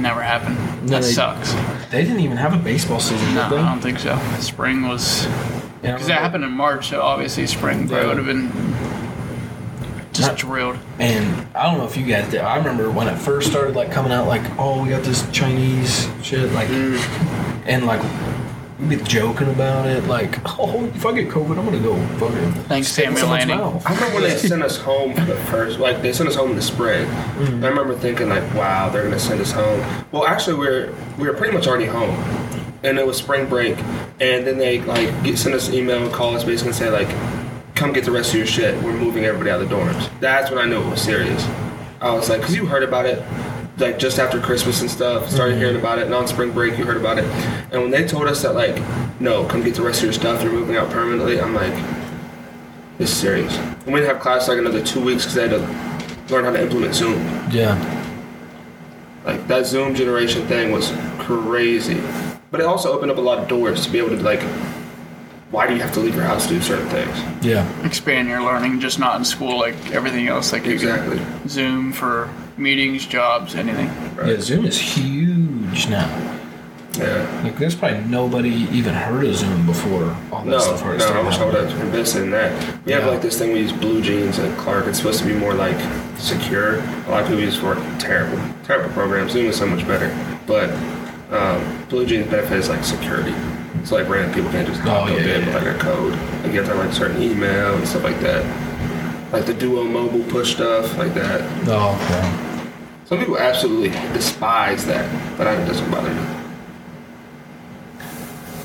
never 0.00 0.22
happened. 0.22 0.56
No, 0.82 0.92
that 0.98 1.02
they- 1.02 1.12
sucks. 1.12 1.54
They 1.90 2.02
didn't 2.02 2.20
even 2.20 2.36
have 2.36 2.54
a 2.54 2.58
baseball 2.58 3.00
season, 3.00 3.34
No, 3.34 3.48
did 3.48 3.58
I 3.58 3.68
don't 3.68 3.80
think 3.80 3.98
so. 3.98 4.18
Spring 4.38 4.88
was 4.88 5.26
Yeah, 5.82 5.92
because 5.92 6.06
that 6.08 6.20
happened 6.20 6.44
in 6.44 6.52
March, 6.52 6.88
so 6.90 7.00
obviously 7.02 7.46
spring 7.46 7.88
probably 7.88 8.02
Yeah. 8.02 8.06
would 8.08 8.16
have 8.18 8.26
been 8.26 8.52
just 10.12 10.28
Not- 10.28 10.36
drilled. 10.38 10.76
And 10.98 11.46
I 11.54 11.64
don't 11.64 11.78
know 11.78 11.84
if 11.86 11.96
you 11.96 12.04
guys 12.04 12.28
did. 12.30 12.40
I 12.42 12.56
remember 12.56 12.90
when 12.90 13.08
it 13.08 13.16
first 13.18 13.50
started, 13.50 13.74
like 13.76 13.90
coming 13.90 14.12
out, 14.12 14.26
like, 14.28 14.42
oh, 14.58 14.82
we 14.82 14.90
got 14.90 15.02
this 15.02 15.24
Chinese 15.32 16.08
shit, 16.22 16.52
like, 16.52 16.68
mm. 16.68 17.00
and 17.66 17.86
like 17.86 18.00
we'd 18.80 18.98
be 18.98 19.04
joking 19.04 19.48
about 19.48 19.86
it, 19.86 20.04
like, 20.04 20.38
oh, 20.58 20.84
if 20.86 21.04
I 21.04 21.12
get 21.12 21.28
COVID, 21.28 21.58
I'm 21.58 21.64
gonna 21.64 21.80
go 21.80 21.96
fucking. 22.18 22.52
Thanks, 22.64 22.88
spit 22.88 23.08
in 23.08 23.16
Samuel 23.16 23.20
someone's 23.20 23.46
Lanning. 23.46 23.82
I 23.86 23.94
remember 23.94 24.14
when 24.14 24.22
they 24.24 24.36
sent 24.36 24.62
us 24.62 24.76
home 24.76 25.14
for 25.14 25.24
the 25.24 25.36
first, 25.36 25.78
like 25.78 26.02
they 26.02 26.12
sent 26.12 26.28
us 26.28 26.34
home 26.34 26.50
in 26.50 26.56
the 26.56 26.62
spring. 26.62 27.06
Mm-hmm. 27.06 27.64
I 27.64 27.68
remember 27.68 27.94
thinking 27.94 28.28
like, 28.28 28.42
wow, 28.54 28.88
they're 28.88 29.02
gonna 29.02 29.18
send 29.18 29.40
us 29.40 29.52
home. 29.52 29.80
Well, 30.12 30.26
actually, 30.26 30.56
we 30.56 30.66
are 30.68 30.94
we 31.18 31.28
were 31.28 31.34
pretty 31.34 31.56
much 31.56 31.66
already 31.66 31.86
home, 31.86 32.16
and 32.82 32.98
it 32.98 33.06
was 33.06 33.16
spring 33.16 33.48
break, 33.48 33.78
and 34.20 34.46
then 34.46 34.58
they 34.58 34.80
like 34.80 35.22
get, 35.22 35.38
send 35.38 35.54
us 35.54 35.68
an 35.68 35.74
email 35.74 36.02
and 36.02 36.12
call 36.12 36.34
us 36.34 36.44
basically 36.44 36.70
and 36.70 36.76
say 36.76 36.90
like, 36.90 37.08
come 37.74 37.92
get 37.92 38.04
the 38.04 38.12
rest 38.12 38.30
of 38.30 38.38
your 38.38 38.46
shit. 38.46 38.82
We're 38.82 38.96
moving 38.96 39.24
everybody 39.24 39.50
out 39.50 39.62
of 39.62 39.68
the 39.68 39.74
dorms. 39.74 40.20
That's 40.20 40.50
when 40.50 40.58
I 40.58 40.66
knew 40.66 40.80
it 40.80 40.88
was 40.88 41.02
serious. 41.02 41.46
I 42.00 42.14
was 42.14 42.30
like, 42.30 42.40
cause 42.40 42.54
you 42.54 42.64
heard 42.64 42.82
about 42.82 43.04
it. 43.04 43.18
Like 43.80 43.98
just 43.98 44.18
after 44.18 44.38
Christmas 44.40 44.82
and 44.82 44.90
stuff, 44.90 45.30
started 45.30 45.52
Mm-hmm. 45.52 45.60
hearing 45.60 45.76
about 45.76 45.98
it. 45.98 46.04
And 46.06 46.14
on 46.14 46.28
spring 46.28 46.52
break, 46.52 46.78
you 46.78 46.84
heard 46.84 46.98
about 46.98 47.18
it. 47.18 47.24
And 47.72 47.80
when 47.82 47.90
they 47.90 48.06
told 48.06 48.26
us 48.28 48.42
that, 48.42 48.54
like, 48.54 48.76
no, 49.20 49.46
come 49.46 49.62
get 49.62 49.74
the 49.74 49.82
rest 49.82 50.00
of 50.00 50.04
your 50.04 50.12
stuff. 50.12 50.42
You're 50.42 50.52
moving 50.52 50.76
out 50.76 50.90
permanently. 50.90 51.40
I'm 51.40 51.54
like, 51.54 51.72
it's 52.98 53.10
serious. 53.10 53.56
And 53.56 53.86
we 53.86 53.94
didn't 54.00 54.08
have 54.08 54.20
class 54.20 54.48
like 54.48 54.58
another 54.58 54.84
two 54.84 55.02
weeks 55.02 55.22
because 55.24 55.34
they 55.34 55.48
had 55.48 55.52
to 55.52 56.32
learn 56.34 56.44
how 56.44 56.50
to 56.52 56.62
implement 56.62 56.94
Zoom. 56.94 57.18
Yeah. 57.50 57.74
Like 59.24 59.46
that 59.48 59.66
Zoom 59.66 59.94
generation 59.94 60.46
thing 60.46 60.72
was 60.72 60.92
crazy. 61.18 62.00
But 62.50 62.60
it 62.60 62.66
also 62.66 62.92
opened 62.92 63.10
up 63.12 63.18
a 63.18 63.20
lot 63.22 63.38
of 63.38 63.48
doors 63.48 63.86
to 63.86 63.90
be 63.92 63.98
able 63.98 64.10
to 64.10 64.16
like, 64.22 64.40
why 65.50 65.66
do 65.66 65.74
you 65.74 65.80
have 65.80 65.92
to 65.94 66.00
leave 66.00 66.14
your 66.14 66.24
house 66.24 66.46
to 66.46 66.54
do 66.54 66.60
certain 66.60 66.88
things? 66.88 67.44
Yeah. 67.44 67.66
Expand 67.84 68.28
your 68.28 68.42
learning, 68.42 68.80
just 68.80 68.98
not 68.98 69.16
in 69.18 69.24
school 69.24 69.58
like 69.58 69.74
everything 69.92 70.28
else. 70.28 70.52
Like 70.52 70.64
you 70.64 70.72
Exactly. 70.72 71.20
Zoom 71.48 71.92
for 71.92 72.30
meetings, 72.56 73.06
jobs, 73.06 73.54
anything. 73.54 73.86
Yeah, 74.16 74.36
Zoom 74.40 74.64
is 74.66 74.78
huge 74.78 75.88
now. 75.88 76.08
Yeah. 76.98 77.40
Like, 77.44 77.56
there's 77.56 77.74
probably 77.74 78.00
nobody 78.08 78.50
even 78.72 78.92
heard 78.94 79.24
of 79.24 79.34
Zoom 79.34 79.64
before 79.64 80.04
all 80.30 80.42
that 80.44 80.50
No, 80.50 80.58
stuff 80.58 80.84
no, 80.84 80.98
started 80.98 81.16
I 81.16 81.22
wish 81.22 81.38
I 81.38 81.44
would 81.44 81.54
happening. 81.54 81.76
have 81.78 81.86
invested 81.86 82.22
in 82.24 82.30
that. 82.32 82.84
We 82.84 82.92
have 82.92 83.06
like 83.06 83.22
this 83.22 83.38
thing 83.38 83.52
we 83.52 83.60
use 83.60 83.72
Blue 83.72 84.02
Jeans 84.02 84.38
at 84.38 84.56
Clark. 84.58 84.86
It's 84.86 84.98
supposed 84.98 85.20
to 85.20 85.26
be 85.26 85.32
more 85.32 85.54
like 85.54 85.78
secure. 86.18 86.76
A 86.80 87.08
lot 87.10 87.22
of 87.22 87.28
people 87.28 87.40
use 87.42 87.56
for 87.56 87.74
terrible, 87.98 88.38
terrible 88.64 88.90
programs. 88.92 89.32
Zoom 89.32 89.46
is 89.46 89.56
so 89.56 89.66
much 89.66 89.86
better. 89.86 90.08
But 90.46 90.70
um, 91.32 91.86
Blue 91.88 92.04
Jeans 92.06 92.28
benefit 92.28 92.58
is 92.58 92.68
like 92.68 92.84
security. 92.84 93.34
So 93.84 93.96
like 93.96 94.08
random 94.08 94.34
people 94.34 94.50
can't 94.50 94.66
just 94.66 94.80
Oh, 94.84 95.06
yeah, 95.06 95.16
in 95.16 95.28
yeah, 95.28 95.46
with 95.46 95.64
like 95.64 95.76
a 95.76 95.78
code. 95.78 96.12
Like 96.42 96.52
you 96.52 96.58
have 96.60 96.68
to 96.68 96.74
have 96.74 96.84
like 96.86 96.94
certain 96.94 97.22
email 97.22 97.74
and 97.76 97.86
stuff 97.86 98.04
like 98.04 98.20
that. 98.20 98.44
Like 99.32 99.46
the 99.46 99.54
Duo 99.54 99.84
mobile 99.84 100.24
push 100.24 100.54
stuff 100.54 100.96
like 100.98 101.14
that. 101.14 101.40
Oh, 101.68 101.94
okay. 102.02 102.66
Some 103.04 103.18
people 103.18 103.38
absolutely 103.38 103.90
despise 104.12 104.86
that, 104.86 105.38
but 105.38 105.46
I, 105.46 105.54
it 105.60 105.66
doesn't 105.66 105.90
bother 105.90 106.12
me. 106.12 106.26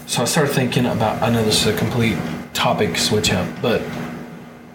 So 0.07 0.21
I 0.21 0.25
started 0.25 0.53
thinking 0.53 0.85
about. 0.85 1.21
I 1.21 1.29
know 1.29 1.43
this 1.43 1.65
is 1.65 1.73
a 1.73 1.77
complete 1.77 2.17
topic 2.53 2.97
switch 2.97 3.31
up, 3.31 3.47
but 3.61 3.81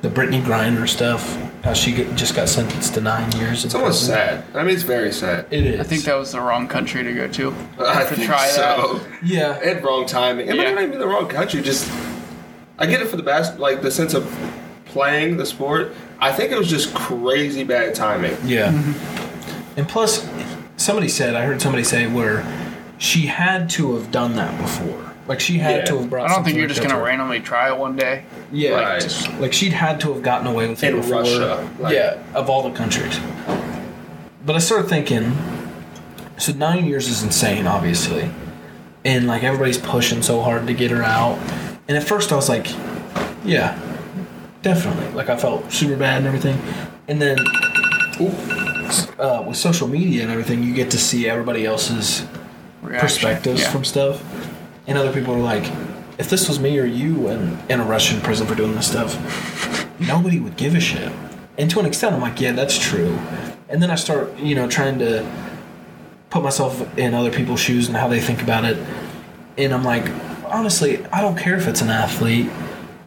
the 0.02 0.08
Brittney 0.08 0.42
Griner 0.42 0.88
stuff. 0.88 1.49
How 1.62 1.74
she 1.74 1.92
get, 1.92 2.14
just 2.16 2.34
got 2.34 2.48
sentenced 2.48 2.94
to 2.94 3.02
nine 3.02 3.30
years. 3.32 3.66
It's 3.66 3.74
almost 3.74 4.06
sad. 4.06 4.44
I 4.54 4.62
mean, 4.64 4.72
it's 4.74 4.82
very 4.82 5.12
sad. 5.12 5.46
It 5.50 5.66
is. 5.66 5.80
I 5.80 5.82
think 5.82 6.04
that 6.04 6.14
was 6.16 6.32
the 6.32 6.40
wrong 6.40 6.66
country 6.68 7.02
to 7.04 7.12
go 7.12 7.28
to. 7.28 7.54
I 7.78 8.04
to 8.04 8.14
think 8.14 8.26
try 8.26 8.46
so. 8.48 8.98
that. 9.02 9.22
Yeah. 9.22 9.60
and 9.62 9.84
wrong 9.84 10.06
timing. 10.06 10.48
It 10.48 10.56
might 10.56 10.62
Yeah. 10.68 10.70
not 10.74 10.80
even 10.84 10.92
be 10.92 10.96
the 10.96 11.06
wrong 11.06 11.28
country. 11.28 11.60
Just 11.60 11.90
I 12.78 12.86
get 12.86 13.02
it 13.02 13.08
for 13.08 13.16
the 13.18 13.22
best, 13.22 13.58
like 13.58 13.82
the 13.82 13.90
sense 13.90 14.14
of 14.14 14.24
playing 14.86 15.36
the 15.36 15.44
sport. 15.44 15.92
I 16.18 16.32
think 16.32 16.50
it 16.50 16.58
was 16.58 16.68
just 16.70 16.94
crazy 16.94 17.62
bad 17.62 17.94
timing. 17.94 18.36
Yeah. 18.42 18.72
Mm-hmm. 18.72 19.78
And 19.78 19.86
plus, 19.88 20.26
somebody 20.78 21.08
said 21.08 21.34
I 21.34 21.44
heard 21.44 21.60
somebody 21.60 21.84
say 21.84 22.06
where 22.06 22.42
she 22.96 23.26
had 23.26 23.68
to 23.70 23.96
have 23.96 24.10
done 24.10 24.34
that 24.36 24.58
before. 24.60 25.09
Like 25.30 25.38
she 25.38 25.58
had 25.58 25.76
Yeah. 25.76 25.84
to 25.84 25.98
have 25.98 26.10
brought. 26.10 26.24
I 26.24 26.34
don't 26.34 26.38
think 26.38 26.46
something 26.46 26.54
you're 26.56 26.62
like 26.64 26.68
just 26.70 26.82
that 26.82 26.88
gonna 26.88 27.00
to- 27.00 27.06
randomly 27.06 27.38
try 27.38 27.68
it 27.72 27.78
one 27.78 27.94
day. 27.94 28.24
Yeah. 28.50 28.70
Right. 28.72 28.82
Like, 28.94 29.00
just- 29.02 29.32
like 29.38 29.52
she'd 29.52 29.72
had 29.72 30.00
to 30.00 30.12
have 30.12 30.24
gotten 30.24 30.48
away 30.48 30.66
with 30.68 30.82
it 30.82 30.92
In 30.92 31.00
before. 31.00 31.20
Russia, 31.20 31.70
like- 31.78 31.94
yeah, 31.94 32.16
of 32.34 32.50
all 32.50 32.64
the 32.68 32.76
countries. 32.76 33.20
But 34.44 34.56
I 34.56 34.58
started 34.58 34.88
thinking. 34.88 35.36
So 36.36 36.52
nine 36.52 36.84
years 36.84 37.06
is 37.06 37.22
insane, 37.22 37.68
obviously, 37.68 38.28
and 39.04 39.28
like 39.28 39.44
everybody's 39.44 39.78
pushing 39.78 40.20
so 40.20 40.40
hard 40.42 40.66
to 40.66 40.74
get 40.74 40.90
her 40.90 41.02
out. 41.04 41.38
And 41.86 41.96
at 41.96 42.02
first 42.02 42.32
I 42.32 42.34
was 42.34 42.48
like, 42.48 42.66
yeah, 43.44 43.78
definitely. 44.62 45.12
Like 45.14 45.28
I 45.28 45.36
felt 45.36 45.70
super 45.70 45.94
bad 45.96 46.18
and 46.18 46.26
everything. 46.26 46.58
And 47.06 47.22
then 47.22 47.38
uh, 49.18 49.44
with 49.46 49.56
social 49.56 49.86
media 49.86 50.22
and 50.22 50.30
everything, 50.32 50.62
you 50.64 50.74
get 50.74 50.90
to 50.90 50.98
see 50.98 51.28
everybody 51.28 51.64
else's 51.66 52.24
Reaction. 52.82 53.00
perspectives 53.06 53.60
Yeah. 53.60 53.70
from 53.70 53.84
stuff. 53.84 54.22
And 54.90 54.98
other 54.98 55.12
people 55.12 55.32
are 55.32 55.40
like, 55.40 55.72
if 56.18 56.28
this 56.28 56.48
was 56.48 56.58
me 56.58 56.76
or 56.80 56.84
you 56.84 57.28
in, 57.28 57.56
in 57.68 57.78
a 57.78 57.84
Russian 57.84 58.20
prison 58.20 58.48
for 58.48 58.56
doing 58.56 58.74
this 58.74 58.88
stuff, 58.88 59.88
nobody 60.00 60.40
would 60.40 60.56
give 60.56 60.74
a 60.74 60.80
shit. 60.80 61.12
And 61.56 61.70
to 61.70 61.78
an 61.78 61.86
extent, 61.86 62.16
I'm 62.16 62.20
like, 62.20 62.40
yeah, 62.40 62.50
that's 62.50 62.76
true. 62.76 63.16
And 63.68 63.80
then 63.80 63.92
I 63.92 63.94
start, 63.94 64.36
you 64.36 64.56
know, 64.56 64.68
trying 64.68 64.98
to 64.98 65.30
put 66.28 66.42
myself 66.42 66.98
in 66.98 67.14
other 67.14 67.30
people's 67.30 67.60
shoes 67.60 67.86
and 67.86 67.96
how 67.96 68.08
they 68.08 68.20
think 68.20 68.42
about 68.42 68.64
it. 68.64 68.84
And 69.56 69.72
I'm 69.72 69.84
like, 69.84 70.10
honestly, 70.46 71.06
I 71.06 71.20
don't 71.20 71.38
care 71.38 71.56
if 71.56 71.68
it's 71.68 71.82
an 71.82 71.90
athlete. 71.90 72.50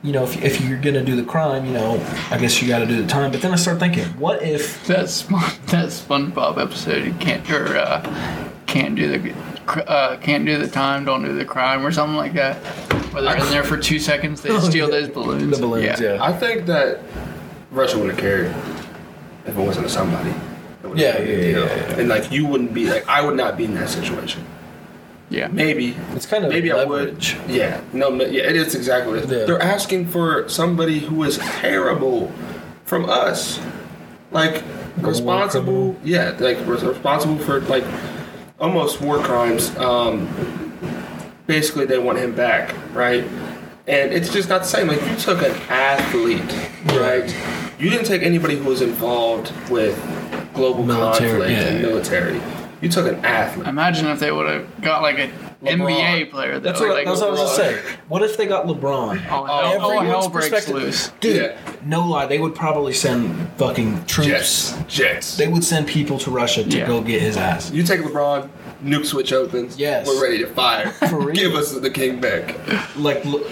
You 0.03 0.13
know, 0.13 0.23
if, 0.23 0.41
if 0.41 0.61
you're 0.61 0.79
to 0.79 1.03
do 1.03 1.17
the 1.17 1.25
crime, 1.25 1.65
you 1.65 1.73
know, 1.73 1.95
I 2.31 2.37
guess 2.37 2.61
you 2.61 2.69
got 2.69 2.79
to 2.79 2.85
do 2.85 3.01
the 3.01 3.07
time. 3.09 3.29
But 3.31 3.41
then 3.41 3.51
I 3.51 3.57
start 3.57 3.79
thinking, 3.79 4.05
what 4.17 4.41
if 4.41 4.87
That 4.87 5.09
Spon- 5.09 5.51
that 5.67 5.89
SpongeBob 5.89 6.57
episode, 6.61 7.03
you 7.03 7.13
can't 7.15 7.49
or 7.51 7.75
uh, 7.75 8.49
can't 8.67 8.95
do 8.95 9.09
the 9.09 9.33
uh, 9.67 10.17
can't 10.17 10.45
do 10.45 10.57
the 10.57 10.67
time, 10.67 11.05
don't 11.05 11.23
do 11.23 11.33
the 11.35 11.45
crime, 11.45 11.85
or 11.85 11.91
something 11.91 12.15
like 12.17 12.33
that. 12.33 12.57
Where 13.13 13.21
they're 13.23 13.37
in 13.37 13.49
there 13.51 13.63
for 13.63 13.77
two 13.77 13.99
seconds, 13.99 14.41
they 14.41 14.49
Oh, 14.51 14.59
steal 14.59 14.85
yeah. 14.89 14.99
those 15.01 15.09
balloons. 15.09 15.57
the 15.57 15.61
balloons? 15.65 15.99
Yeah. 15.99 16.17
I 16.21 16.33
think 16.33 16.65
that 16.67 16.99
Russia 17.71 17.97
wouldn't 17.97 18.19
have 18.19 18.21
cared 18.21 18.47
if 19.45 19.57
it 19.57 19.61
wasn't 19.61 19.89
somebody. 19.89 20.29
It 20.31 20.35
would've 20.83 20.97
Yeah, 20.97 21.17
been 21.17 21.27
a 21.27 21.29
yeah, 21.29 21.35
big 21.37 21.45
yeah, 21.45 21.51
deal. 21.53 21.65
yeah, 21.65 21.75
yeah. 21.89 21.99
And 21.99 22.09
like 22.09 22.31
you 22.31 22.45
wouldn't 22.47 22.73
be 22.73 22.89
like 22.89 23.07
I 23.07 23.21
would 23.25 23.37
not 23.37 23.57
be 23.57 23.65
in 23.65 23.73
that 23.75 23.89
situation. 23.89 24.43
yeah. 25.29 25.47
Maybe 25.47 25.95
It's 26.15 26.25
kind 26.25 26.43
of 26.43 26.49
maybe 26.51 26.71
leverage. 26.73 27.35
I 27.35 27.41
would. 27.41 27.51
Yeah, 27.51 27.81
no, 27.93 28.09
no, 28.09 28.25
yeah, 28.25 28.43
it 28.43 28.55
is 28.55 28.75
exactly. 28.75 29.13
What 29.13 29.23
it 29.23 29.31
is. 29.31 29.39
Yeah. 29.39 29.45
They're 29.45 29.61
asking 29.61 30.07
for 30.07 30.47
somebody 30.49 30.99
who 30.99 31.23
is 31.23 31.37
terrible 31.37 32.31
from 32.85 33.09
us, 33.09 33.59
like 34.31 34.63
war 35.01 35.09
responsible. 35.11 35.95
Yeah, 36.03 36.35
like 36.39 36.57
res- 36.67 36.83
responsible 36.83 37.37
for 37.39 37.61
like 37.61 37.83
almost 38.63 39.01
war 39.01 39.19
crimes. 39.19 39.75
Um, 39.77 40.27
basically, 41.45 41.85
they 41.85 41.99
want 41.99 42.17
him 42.17 42.33
back, 42.33 42.73
right? 42.95 43.25
And 43.85 44.13
it's 44.13 44.31
just 44.31 44.47
not 44.47 44.61
the 44.61 44.67
same. 44.67 44.87
Like 44.87 45.01
you 45.05 45.15
took 45.17 45.41
an 45.41 45.51
athlete, 45.69 46.41
right? 46.97 47.29
You 47.77 47.89
didn't 47.89 48.05
take 48.05 48.23
anybody 48.23 48.55
who 48.55 48.63
was 48.63 48.81
involved 48.81 49.51
with 49.69 49.99
global 50.53 50.83
Military, 50.83 51.29
conflict 51.31 51.51
yeah. 51.51 51.67
and 51.67 51.81
military. 51.81 52.41
You 52.81 52.89
took 52.89 53.07
an 53.07 53.23
athlete. 53.25 53.67
Imagine 53.67 54.07
if 54.07 54.19
they 54.19 54.31
would 54.31 54.47
have 54.47 54.81
got 54.81 55.01
like 55.01 55.19
a 55.19 55.27
LeBron. 55.27 55.52
NBA 55.63 56.29
player. 56.31 56.53
Though. 56.59 56.59
That's 56.59 56.79
what, 56.79 56.89
like, 56.89 57.05
that's 57.05 57.19
what 57.19 57.27
I 57.27 57.31
was 57.31 57.39
gonna 57.39 57.55
say. 57.55 57.81
What 58.07 58.21
if 58.23 58.37
they 58.37 58.45
got 58.45 58.65
LeBron? 58.65 59.09
Oh, 59.29 59.45
hell, 59.45 59.79
oh, 59.81 59.99
hell 60.01 60.29
breaks 60.29 60.49
perspective- 60.49 60.75
loose. 60.75 61.11
Dude, 61.19 61.35
Yeah. 61.37 61.57
no 61.85 62.07
lie, 62.07 62.25
they 62.25 62.39
would 62.39 62.55
probably 62.55 62.93
send 62.93 63.49
fucking 63.57 64.05
troops. 64.05 64.27
Jets, 64.27 64.75
Jets. 64.87 65.37
They 65.37 65.47
would 65.47 65.63
send 65.63 65.87
people 65.87 66.17
to 66.19 66.31
Russia 66.31 66.63
to 66.63 66.77
Yeah. 66.77 66.87
go 66.87 67.01
get 67.01 67.21
his 67.21 67.37
ass. 67.37 67.71
You 67.71 67.83
take 67.83 68.01
LeBron, 68.01 68.49
nuke 68.83 69.05
switch 69.05 69.31
opens. 69.33 69.77
Yes. 69.77 70.07
We're 70.07 70.21
ready 70.21 70.39
to 70.39 70.47
fire. 70.47 70.89
For 71.09 71.17
real. 71.19 71.35
Give 71.35 71.55
us 71.55 71.71
the 71.71 71.89
king 71.89 72.19
back. 72.19 72.55
Like, 72.97 73.23
look, 73.25 73.45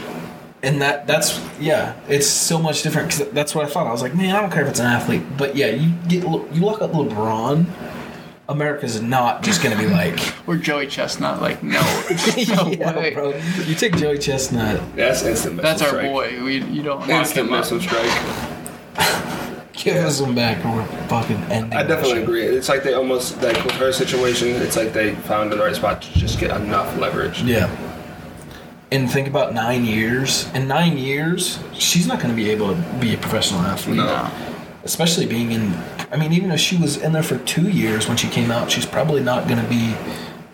and 0.64 0.80
that 0.82 1.08
that's 1.08 1.40
yeah, 1.60 1.94
it's 2.08 2.28
so 2.28 2.60
much 2.60 2.84
different. 2.84 3.10
Cause 3.10 3.28
that's 3.32 3.56
what 3.56 3.66
I 3.66 3.70
thought. 3.70 3.88
I 3.88 3.92
was 3.92 4.02
like, 4.04 4.14
man, 4.14 4.36
I 4.36 4.42
don't 4.42 4.52
care 4.52 4.62
if 4.64 4.70
it's 4.70 4.80
an 4.80 4.86
athlete, 4.86 5.24
but 5.38 5.56
yeah, 5.56 5.68
you 5.68 5.92
get 6.08 6.24
you 6.24 6.64
look 6.66 6.82
up 6.82 6.92
LeBron. 6.92 7.66
America's 8.52 9.02
not 9.02 9.44
just 9.44 9.64
gonna 9.64 9.78
be 9.78 9.88
like, 9.88 10.20
We're 10.46 10.58
Joey 10.58 10.88
Chestnut. 10.88 11.42
Like, 11.42 11.64
no, 11.64 11.80
no 12.56 12.68
yeah, 12.68 12.96
way. 12.98 13.14
bro. 13.14 13.34
You 13.66 13.76
take 13.76 13.96
Joey 13.98 14.18
Chestnut, 14.18 14.82
That's 14.96 15.24
instant 15.24 15.56
missile 15.56 15.70
That's 15.70 15.82
our 15.82 15.88
strike. 15.90 16.06
boy. 16.12 16.44
We, 16.44 16.62
you 16.64 16.84
don't 16.84 17.00
lock 17.02 17.10
Instant 17.10 17.48
him 17.48 17.54
up. 17.54 17.60
missile 17.62 17.80
strike. 17.82 18.12
give 19.74 19.96
us 19.98 20.20
him 20.20 20.36
back, 20.36 20.64
or 20.66 20.76
we're 20.78 20.86
fucking 21.08 21.38
ending. 21.50 21.74
I 21.74 21.84
definitely 21.84 22.22
agree. 22.24 22.44
It's 22.46 22.70
like 22.70 22.84
they 22.84 22.94
almost 22.94 23.42
like 23.42 23.64
with 23.64 23.74
her 23.76 23.92
situation. 23.92 24.50
It's 24.50 24.76
like 24.76 24.94
they 24.94 25.16
found 25.16 25.52
the 25.52 25.58
right 25.58 25.76
spot 25.76 26.02
to 26.04 26.14
just 26.20 26.40
get 26.40 26.56
enough 26.60 26.98
leverage. 26.98 27.42
Yeah. 27.44 27.70
And 28.92 29.10
think 29.10 29.28
about 29.30 29.54
nine 29.54 29.86
years. 29.86 30.52
In 30.54 30.68
nine 30.68 30.98
years, 30.98 31.60
she's 31.74 32.08
not 32.08 32.18
going 32.20 32.30
to 32.30 32.36
be 32.36 32.50
able 32.52 32.76
to 32.76 32.82
be 33.00 33.14
a 33.14 33.18
professional 33.18 33.62
athlete. 33.62 33.96
No. 33.98 34.30
Especially 34.84 35.26
being 35.26 35.52
in. 35.52 35.74
I 36.12 36.18
mean, 36.18 36.34
even 36.34 36.52
if 36.52 36.60
she 36.60 36.76
was 36.78 36.98
in 36.98 37.14
there 37.14 37.24
for 37.24 37.38
two 37.40 37.70
years 37.70 38.08
when 38.08 38.18
she 38.18 38.28
came 38.30 38.50
out, 38.52 38.72
she's 38.72 38.86
probably 38.86 39.22
not 39.22 39.48
going 39.48 39.62
to 39.62 39.70
be 39.70 39.96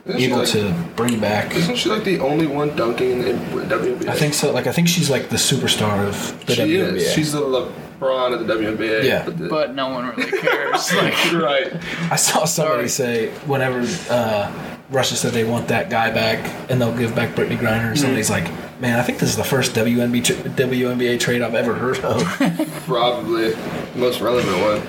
Isn't 0.05 0.21
able 0.21 0.37
like- 0.39 0.49
to 0.49 0.73
bring 0.95 1.19
back. 1.19 1.55
Isn't 1.55 1.77
she 1.77 1.89
like 1.89 2.03
the 2.03 2.19
only 2.19 2.45
one 2.47 2.75
dunking 2.75 3.23
in 3.23 3.39
the 3.55 3.63
WNBA? 3.75 4.09
I 4.09 4.15
think 4.15 4.33
so. 4.33 4.51
Like, 4.51 4.67
I 4.67 4.71
think 4.73 4.87
she's 4.89 5.09
like 5.09 5.29
the 5.29 5.37
superstar 5.37 6.05
of 6.07 6.45
the 6.45 6.55
she 6.55 6.61
WNBA. 6.61 6.95
is. 6.97 7.13
She's 7.13 7.31
the 7.31 7.41
LeBron 7.41 8.33
of 8.33 8.45
the 8.45 8.53
WNBA. 8.53 9.03
Yeah. 9.05 9.23
But, 9.25 9.37
the- 9.37 9.47
But 9.47 9.75
no 9.75 9.89
one 9.89 10.09
really 10.15 10.29
cares. 10.39 10.93
like, 10.93 11.13
right. 11.33 11.73
I 12.11 12.17
saw 12.17 12.43
somebody 12.45 12.89
say 12.89 13.29
whenever 13.45 13.79
uh, 14.09 14.51
Russia 14.89 15.15
said 15.15 15.33
they 15.33 15.43
want 15.43 15.67
that 15.67 15.89
guy 15.89 16.11
back 16.11 16.49
and 16.69 16.79
they'll 16.79 16.95
give 16.97 17.13
back 17.15 17.35
Brittney 17.35 17.57
Griner, 17.57 17.91
Mm. 17.91 17.97
somebody's 17.97 18.29
like, 18.29 18.45
"Man, 18.79 18.97
I 18.99 19.03
think 19.03 19.19
this 19.19 19.29
is 19.29 19.35
the 19.35 19.43
first 19.43 19.73
WNBA, 19.73 20.21
tr- 20.23 20.33
WNBA 20.49 21.19
trade 21.19 21.41
I've 21.41 21.55
ever 21.55 21.73
heard 21.73 21.99
of." 21.99 22.23
Probably 22.85 23.51
the 23.51 23.57
most 23.97 24.21
relevant 24.21 24.57
one. 24.61 24.81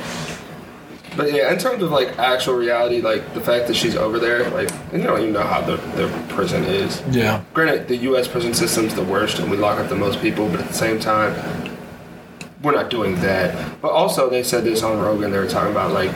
But 1.16 1.32
yeah, 1.32 1.52
in 1.52 1.58
terms 1.58 1.82
of 1.82 1.90
like 1.90 2.16
actual 2.16 2.54
reality, 2.54 3.00
like 3.00 3.34
the 3.34 3.40
fact 3.40 3.66
that 3.66 3.74
she's 3.74 3.96
over 3.96 4.20
there, 4.20 4.48
like 4.50 4.70
and 4.92 5.00
you 5.02 5.06
don't 5.08 5.18
even 5.20 5.32
know 5.32 5.42
how 5.42 5.60
the 5.62 5.76
their 5.96 6.08
prison 6.28 6.62
is. 6.62 7.02
yeah. 7.10 7.40
Granted, 7.54 7.88
the 7.88 7.96
U.S. 8.08 8.28
prison 8.28 8.54
system's 8.54 8.94
the 8.94 9.02
worst, 9.02 9.40
and 9.40 9.50
we 9.50 9.56
lock 9.56 9.80
up 9.80 9.88
the 9.88 9.96
most 9.96 10.20
people. 10.20 10.48
But 10.48 10.60
at 10.60 10.68
the 10.68 10.74
same 10.74 11.00
time, 11.00 11.34
we're 12.62 12.70
not 12.72 12.88
doing 12.88 13.16
that. 13.22 13.80
But 13.82 13.90
also, 13.90 14.30
they 14.30 14.44
said 14.44 14.62
this 14.62 14.84
on 14.84 15.00
Rogan. 15.00 15.32
They 15.32 15.38
were 15.38 15.48
talking 15.48 15.72
about 15.72 15.90
like, 15.90 16.12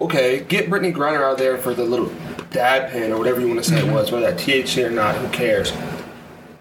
okay, 0.00 0.40
get 0.48 0.68
Brittney 0.68 0.92
Griner 0.94 1.22
out 1.22 1.38
there 1.38 1.56
for 1.58 1.74
the 1.74 1.84
little 1.84 2.10
dab 2.50 2.90
pen 2.90 3.12
or 3.12 3.18
whatever 3.18 3.40
you 3.40 3.48
want 3.48 3.62
to 3.62 3.68
say 3.68 3.78
it 3.86 3.92
was, 3.92 4.10
whether 4.12 4.26
that 4.30 4.38
THC 4.38 4.84
or 4.84 4.90
not, 4.90 5.14
who 5.16 5.28
cares? 5.28 5.70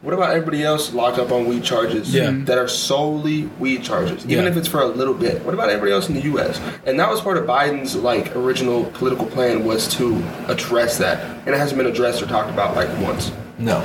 What 0.02 0.13
about 0.13 0.32
everybody 0.36 0.63
else 0.63 0.93
locked 0.93 1.17
up 1.17 1.32
on 1.32 1.48
weed 1.48 1.63
charges 1.63 2.13
Yeah. 2.13 2.32
that 2.45 2.60
are 2.60 2.67
solely 2.67 3.50
weed 3.60 3.82
charges, 3.84 4.24
even 4.26 4.43
Yeah. 4.45 4.52
if 4.52 4.58
it's 4.58 4.67
for 4.67 4.82
a 4.82 4.86
little 4.86 5.15
bit? 5.15 5.43
What 5.43 5.56
about 5.56 5.69
everybody 5.69 5.93
else 5.93 6.08
in 6.10 6.13
the 6.15 6.21
U.S.? 6.21 6.60
And 6.86 7.00
that 7.00 7.10
was 7.10 7.21
part 7.21 7.38
of 7.38 7.45
Biden's 7.45 7.95
like 7.95 8.36
original 8.36 8.84
political 8.93 9.26
plan 9.26 9.65
was 9.65 9.88
to 9.95 10.21
address 10.48 10.98
that, 11.00 11.21
and 11.48 11.56
it 11.56 11.58
hasn't 11.58 11.78
been 11.80 11.88
addressed 11.88 12.21
or 12.21 12.28
talked 12.28 12.52
about 12.52 12.76
like 12.76 12.88
once. 13.00 13.32
No. 13.58 13.82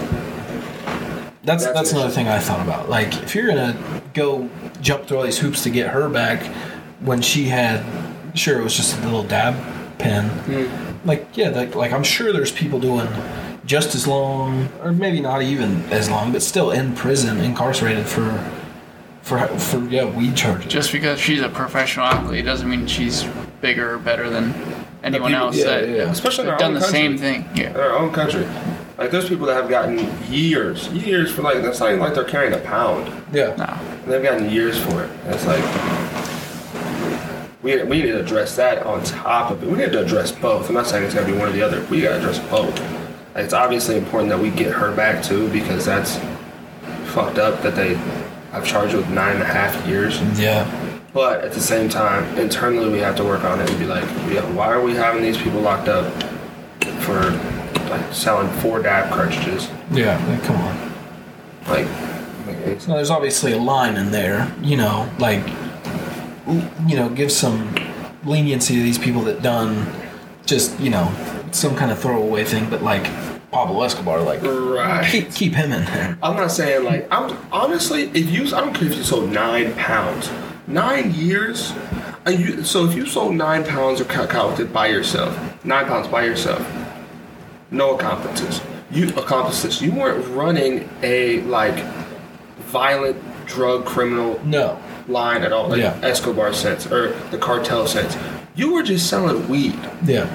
That's 1.43 1.65
That's 1.65 1.75
that's 1.75 1.93
another 1.93 2.11
thing 2.11 2.29
I 2.29 2.39
thought 2.39 2.61
about. 2.61 2.91
Like, 2.91 3.15
if 3.23 3.35
you're 3.35 3.47
gonna 3.47 3.75
go 4.13 4.47
jump 4.83 5.07
through 5.07 5.17
all 5.19 5.23
these 5.23 5.39
hoops 5.39 5.63
to 5.63 5.71
get 5.71 5.89
her 5.89 6.09
back, 6.11 6.43
when 7.01 7.23
she 7.23 7.45
had, 7.45 7.83
sure, 8.41 8.59
it 8.61 8.65
was 8.65 8.75
just 8.77 8.99
a 8.99 9.03
little 9.05 9.23
dab 9.23 9.55
pen. 9.99 10.29
Hmm. 10.29 11.07
Like, 11.09 11.37
yeah, 11.37 11.51
like, 11.51 11.75
like 11.75 11.93
I'm 11.93 12.03
sure 12.05 12.33
there's 12.33 12.53
people 12.53 12.81
doing 12.81 13.09
just 13.65 13.95
as 13.95 14.07
long, 14.07 14.69
or 14.83 14.93
maybe 14.93 15.21
not 15.21 15.43
even 15.43 15.83
as 15.93 16.11
long, 16.11 16.33
but 16.33 16.43
still 16.43 16.71
in 16.71 16.95
prison, 16.95 17.39
incarcerated 17.39 18.07
for, 18.07 18.31
for, 19.23 19.47
for 19.47 19.79
yeah, 19.89 20.05
weed 20.05 20.35
charges. 20.37 20.73
just 20.73 20.91
because 20.93 21.21
she's 21.21 21.41
a 21.41 21.49
professional 21.49 22.07
athlete 22.07 22.45
doesn't 22.45 22.69
mean 22.69 22.87
she's 22.87 23.25
bigger 23.61 23.95
or 23.95 23.99
better 23.99 24.29
than 24.31 24.53
anyone 25.05 25.31
people- 25.31 25.45
else 25.47 25.57
yeah, 25.57 25.65
that 25.65 25.89
yeah. 25.89 26.11
Especially 26.11 26.45
in 26.45 26.51
have 26.51 26.59
done 26.59 26.69
own 26.69 26.75
the 26.75 26.81
country. 26.81 26.99
same 26.99 27.19
thing. 27.19 27.49
in 27.55 27.57
Yeah. 27.73 27.79
our 27.79 27.93
own 27.97 28.13
country. 28.13 28.47
Like 28.99 29.11
there's 29.11 29.29
people 29.29 29.47
that 29.47 29.55
have 29.55 29.71
gotten 29.71 29.99
years, 30.31 30.89
years 30.89 31.33
for 31.33 31.41
like 31.43 31.63
that's 31.63 31.81
not 31.81 31.89
even 31.91 32.01
like 32.01 32.15
they're 32.15 32.25
carrying 32.25 32.53
a 32.53 32.59
pound. 32.59 33.11
yeah. 33.33 33.55
No. 33.57 33.79
They've 34.11 34.23
gotten 34.23 34.51
years 34.51 34.79
for 34.79 35.05
it. 35.05 35.11
It's 35.27 35.47
like 35.47 35.63
we, 37.63 37.83
we 37.83 38.03
need 38.03 38.09
to 38.09 38.21
address 38.21 38.57
that 38.57 38.85
on 38.87 39.05
top 39.05 39.51
of 39.51 39.63
it. 39.63 39.69
We 39.69 39.79
need 39.79 39.93
to 39.93 40.03
address 40.03 40.33
both. 40.33 40.69
I'm 40.69 40.75
not 40.75 40.87
saying 40.87 41.05
it's 41.05 41.15
gonna 41.15 41.27
be 41.27 41.37
one 41.37 41.49
or 41.49 41.53
the 41.53 41.63
other. 41.63 41.85
We 41.91 42.01
gotta 42.01 42.19
address 42.19 42.39
both. 42.51 42.79
Like, 43.35 43.45
it's 43.45 43.55
obviously 43.55 43.97
important 43.97 44.31
that 44.31 44.39
we 44.39 44.51
get 44.51 44.73
her 44.73 44.95
back 44.95 45.23
too 45.23 45.49
because 45.51 45.85
that's 45.85 46.19
fucked 47.13 47.39
up 47.39 47.63
that 47.63 47.75
they 47.75 47.97
I've 48.53 48.67
charged 48.67 48.95
with 48.95 49.09
nine 49.11 49.35
and 49.35 49.43
a 49.43 49.47
half 49.47 49.87
years. 49.87 50.21
Yeah. 50.39 50.69
But 51.13 51.45
at 51.45 51.53
the 51.53 51.61
same 51.61 51.89
time, 51.89 52.37
internally 52.39 52.91
we 52.91 52.99
have 52.99 53.17
to 53.17 53.25
work 53.25 53.45
on 53.45 53.61
it 53.61 53.69
and 53.69 53.79
be 53.79 53.87
like, 53.87 54.05
yeah, 54.33 54.49
why 54.53 54.69
are 54.69 54.83
we 54.83 54.95
having 54.95 55.23
these 55.23 55.37
people 55.37 55.61
locked 55.61 55.89
up 55.89 56.13
for 57.03 57.31
like 57.89 58.13
selling 58.13 58.49
four 58.61 58.81
dab 58.83 59.13
cartridges? 59.13 59.69
Yeah. 59.93 60.25
Like, 60.29 60.43
come 60.45 60.57
on. 60.57 60.93
Like, 61.69 61.87
like, 62.47 62.89
Now, 62.89 62.95
there's 62.97 63.11
obviously 63.11 63.53
a 63.53 63.59
line 63.59 63.97
in 63.97 64.11
there, 64.11 64.53
you 64.63 64.77
know, 64.77 65.09
like, 65.19 65.45
you 66.87 66.97
know, 66.97 67.09
give 67.09 67.33
some 67.33 67.75
leniency 68.25 68.75
to 68.75 68.83
these 68.83 68.99
people 68.99 69.23
that 69.23 69.43
done 69.43 69.87
just, 70.47 70.79
you 70.81 70.91
know, 70.91 71.13
some 71.53 71.75
kind 71.77 71.91
of 71.91 71.99
throwaway 71.99 72.45
thing, 72.45 72.69
but 72.69 72.83
like 72.83 73.05
Pablo 73.51 73.83
Escobar, 73.83 74.23
like, 74.23 74.43
right. 74.43 75.11
keep, 75.11 75.33
keep 75.33 75.55
him 75.55 75.73
in 75.73 75.85
there. 75.85 76.19
I'm 76.23 76.37
not 76.37 76.53
saying 76.53 76.85
like 76.85 77.09
I'm 77.11 77.37
honestly 77.53 78.05
if 78.15 78.31
you 78.31 78.45
I 78.47 78.61
don't 78.61 78.75
care 78.75 78.89
if 78.89 78.97
you 78.97 79.03
sold 79.03 79.31
nine 79.31 79.75
pounds, 79.75 80.31
nine 80.67 81.13
years, 81.15 81.73
and 82.27 82.39
you 82.39 82.65
so 82.65 82.87
if 82.87 82.95
you 82.95 83.07
sold 83.07 83.35
nine 83.35 83.65
pounds 83.65 84.01
of 84.01 84.09
cacao 84.09 84.65
by 84.67 84.87
yourself, 84.87 85.65
nine 85.65 85.87
pounds 85.87 86.07
by 86.07 86.25
yourself, 86.25 86.65
no 87.71 87.97
accomplices. 87.97 88.61
You 88.93 89.09
accomplished 89.11 89.63
this. 89.63 89.81
You 89.81 89.93
weren't 89.93 90.27
running 90.29 90.89
a 91.03 91.41
like 91.43 91.85
violent 92.59 93.21
drug 93.47 93.85
criminal 93.85 94.41
No. 94.45 94.81
Line 95.11 95.43
at 95.43 95.53
all, 95.53 95.69
like 95.69 95.81
Yeah. 95.81 95.99
Escobar 96.03 96.53
sense 96.53 96.87
or 96.87 97.13
the 97.31 97.39
cartel 97.39 97.87
sense. 97.87 98.17
You 98.55 98.73
were 98.75 98.83
just 98.83 99.09
selling 99.09 99.49
weed. 99.49 99.79
Yeah. 100.05 100.29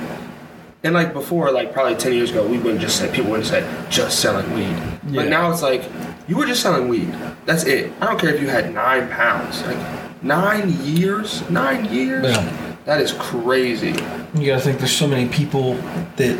And 0.83 0.93
like 0.93 1.13
before, 1.13 1.51
like 1.51 1.73
probably 1.73 1.95
ten 1.95 2.13
years 2.13 2.29
ago, 2.31 2.45
we 2.45 2.57
wouldn't 2.57 2.81
just 2.81 2.97
say 2.97 3.09
people 3.11 3.31
wouldn't 3.31 3.47
say 3.49 3.67
just 3.89 4.19
selling 4.19 4.51
weed. 4.53 4.75
Yeah. 5.07 5.21
But 5.23 5.29
now 5.29 5.51
it's 5.51 5.61
like 5.63 5.83
you 6.27 6.37
were 6.37 6.45
just 6.45 6.61
selling 6.61 6.87
weed. 6.87 7.13
That's 7.45 7.63
it. 7.63 7.91
I 8.01 8.05
don't 8.05 8.19
care 8.19 8.33
if 8.33 8.41
you 8.41 8.47
had 8.47 8.73
nine 8.73 9.09
pounds. 9.09 9.63
Like 9.65 9.77
nine 10.23 10.69
years, 10.83 11.47
nine 11.49 11.85
years. 11.91 12.25
Yeah. 12.25 12.77
That 12.85 13.01
is 13.01 13.13
crazy. 13.13 13.95
You 14.35 14.45
gotta 14.45 14.61
think 14.61 14.77
there's 14.77 14.95
so 14.95 15.07
many 15.07 15.27
people 15.29 15.73
that 16.17 16.37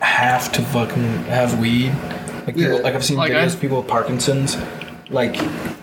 have 0.00 0.52
to 0.52 0.62
fucking 0.62 1.24
have 1.24 1.58
weed. 1.58 1.92
Like, 2.46 2.56
people, 2.56 2.74
Yeah. 2.76 2.80
like 2.82 2.94
I've 2.94 3.04
seen 3.04 3.16
Like 3.16 3.32
videos 3.32 3.56
I- 3.56 3.60
people 3.60 3.78
with 3.78 3.88
Parkinson's, 3.88 4.56
like, 5.10 5.36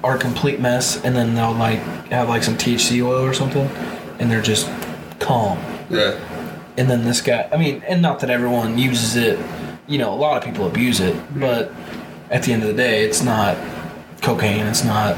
are 0.04 0.16
a 0.16 0.20
complete 0.20 0.60
mess, 0.60 1.04
and 1.04 1.16
then 1.16 1.36
they'll, 1.36 1.54
like, 1.54 1.80
have, 2.10 2.30
like, 2.30 2.44
some 2.44 2.56
THC 2.58 3.06
oil 3.06 3.24
or 3.24 3.34
something, 3.34 3.68
and 4.20 4.32
they're 4.32 4.42
just 4.42 4.70
calm. 5.20 5.60
Yeah. 5.90 6.20
And 6.78 6.90
then 6.90 7.04
this 7.04 7.22
guy, 7.22 7.50
I 7.52 7.58
mean, 7.58 7.84
and 7.88 8.02
not 8.02 8.20
that 8.20 8.30
everyone 8.30 8.78
uses 8.78 9.16
it, 9.16 9.40
you 9.88 9.98
know, 9.98 10.14
a 10.14 10.16
lot 10.16 10.38
of 10.38 10.44
people 10.44 10.68
abuse 10.68 11.00
it, 11.00 11.16
mm-hmm. 11.16 11.40
but 11.40 11.72
at 12.30 12.44
the 12.44 12.54
end 12.54 12.62
of 12.64 12.68
the 12.70 12.76
day, 12.76 13.04
it's 13.04 13.24
not 13.24 13.58
cocaine, 14.22 14.66
it's 14.66 14.84
not 14.84 15.16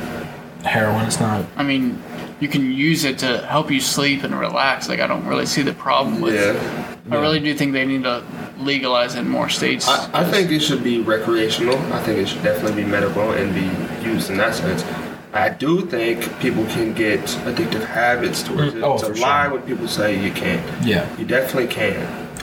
heroin, 0.63 1.05
it's 1.05 1.19
not. 1.19 1.45
I 1.55 1.63
mean, 1.63 2.01
you 2.39 2.47
can 2.47 2.71
use 2.71 3.03
it 3.03 3.19
to 3.19 3.45
help 3.45 3.69
you 3.69 3.79
sleep 3.79 4.23
and 4.23 4.37
relax. 4.39 4.87
Like, 4.87 4.99
I 4.99 5.07
don't 5.07 5.25
really 5.25 5.45
see 5.45 5.61
the 5.61 5.73
problem 5.73 6.21
with 6.21 6.35
Yeah. 6.35 6.95
I 7.11 7.15
really 7.19 7.39
do 7.39 7.53
think 7.55 7.73
they 7.73 7.85
need 7.85 8.03
to 8.03 8.23
legalize 8.59 9.15
in 9.15 9.27
more 9.27 9.49
states. 9.49 9.87
I, 9.87 10.21
I 10.21 10.23
think 10.29 10.51
it 10.51 10.59
should 10.61 10.83
be 10.83 10.99
recreational. 11.01 11.77
I 11.93 12.01
think 12.03 12.19
it 12.19 12.27
should 12.27 12.43
definitely 12.43 12.83
be 12.83 12.89
medical 12.89 13.31
and 13.31 13.53
be 13.53 14.07
used 14.07 14.29
in 14.29 14.37
that 14.37 14.55
sense. 14.55 14.83
I 15.31 15.49
do 15.49 15.85
think 15.85 16.23
people 16.39 16.65
can 16.65 16.93
get 16.93 17.21
addictive 17.45 17.85
habits 17.85 18.41
towards 18.43 18.73
mm, 18.73 18.77
it. 18.77 18.83
oh, 18.83 18.95
it's 18.95 19.03
a 19.03 19.13
lie 19.21 19.43
sure. 19.45 19.53
when 19.53 19.61
people 19.63 19.87
say 19.87 20.21
you 20.23 20.31
can't. 20.31 20.61
Yeah, 20.85 21.07
You 21.17 21.25
definitely 21.25 21.67
can. 21.67 21.95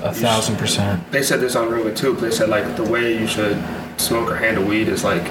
a 0.03 0.09
You 0.09 0.15
thousand 0.15 0.57
percent. 0.57 1.11
they 1.11 1.23
said 1.23 1.41
this 1.41 1.57
on 1.57 1.69
Rogan 1.71 1.95
too. 1.95 2.15
They 2.15 2.31
said 2.31 2.49
like 2.49 2.77
the 2.77 2.85
way 2.85 3.19
you 3.19 3.27
should 3.27 3.61
smoke 3.97 4.31
or 4.31 4.37
handle 4.37 4.65
weed 4.65 4.89
is 4.89 5.03
like 5.03 5.25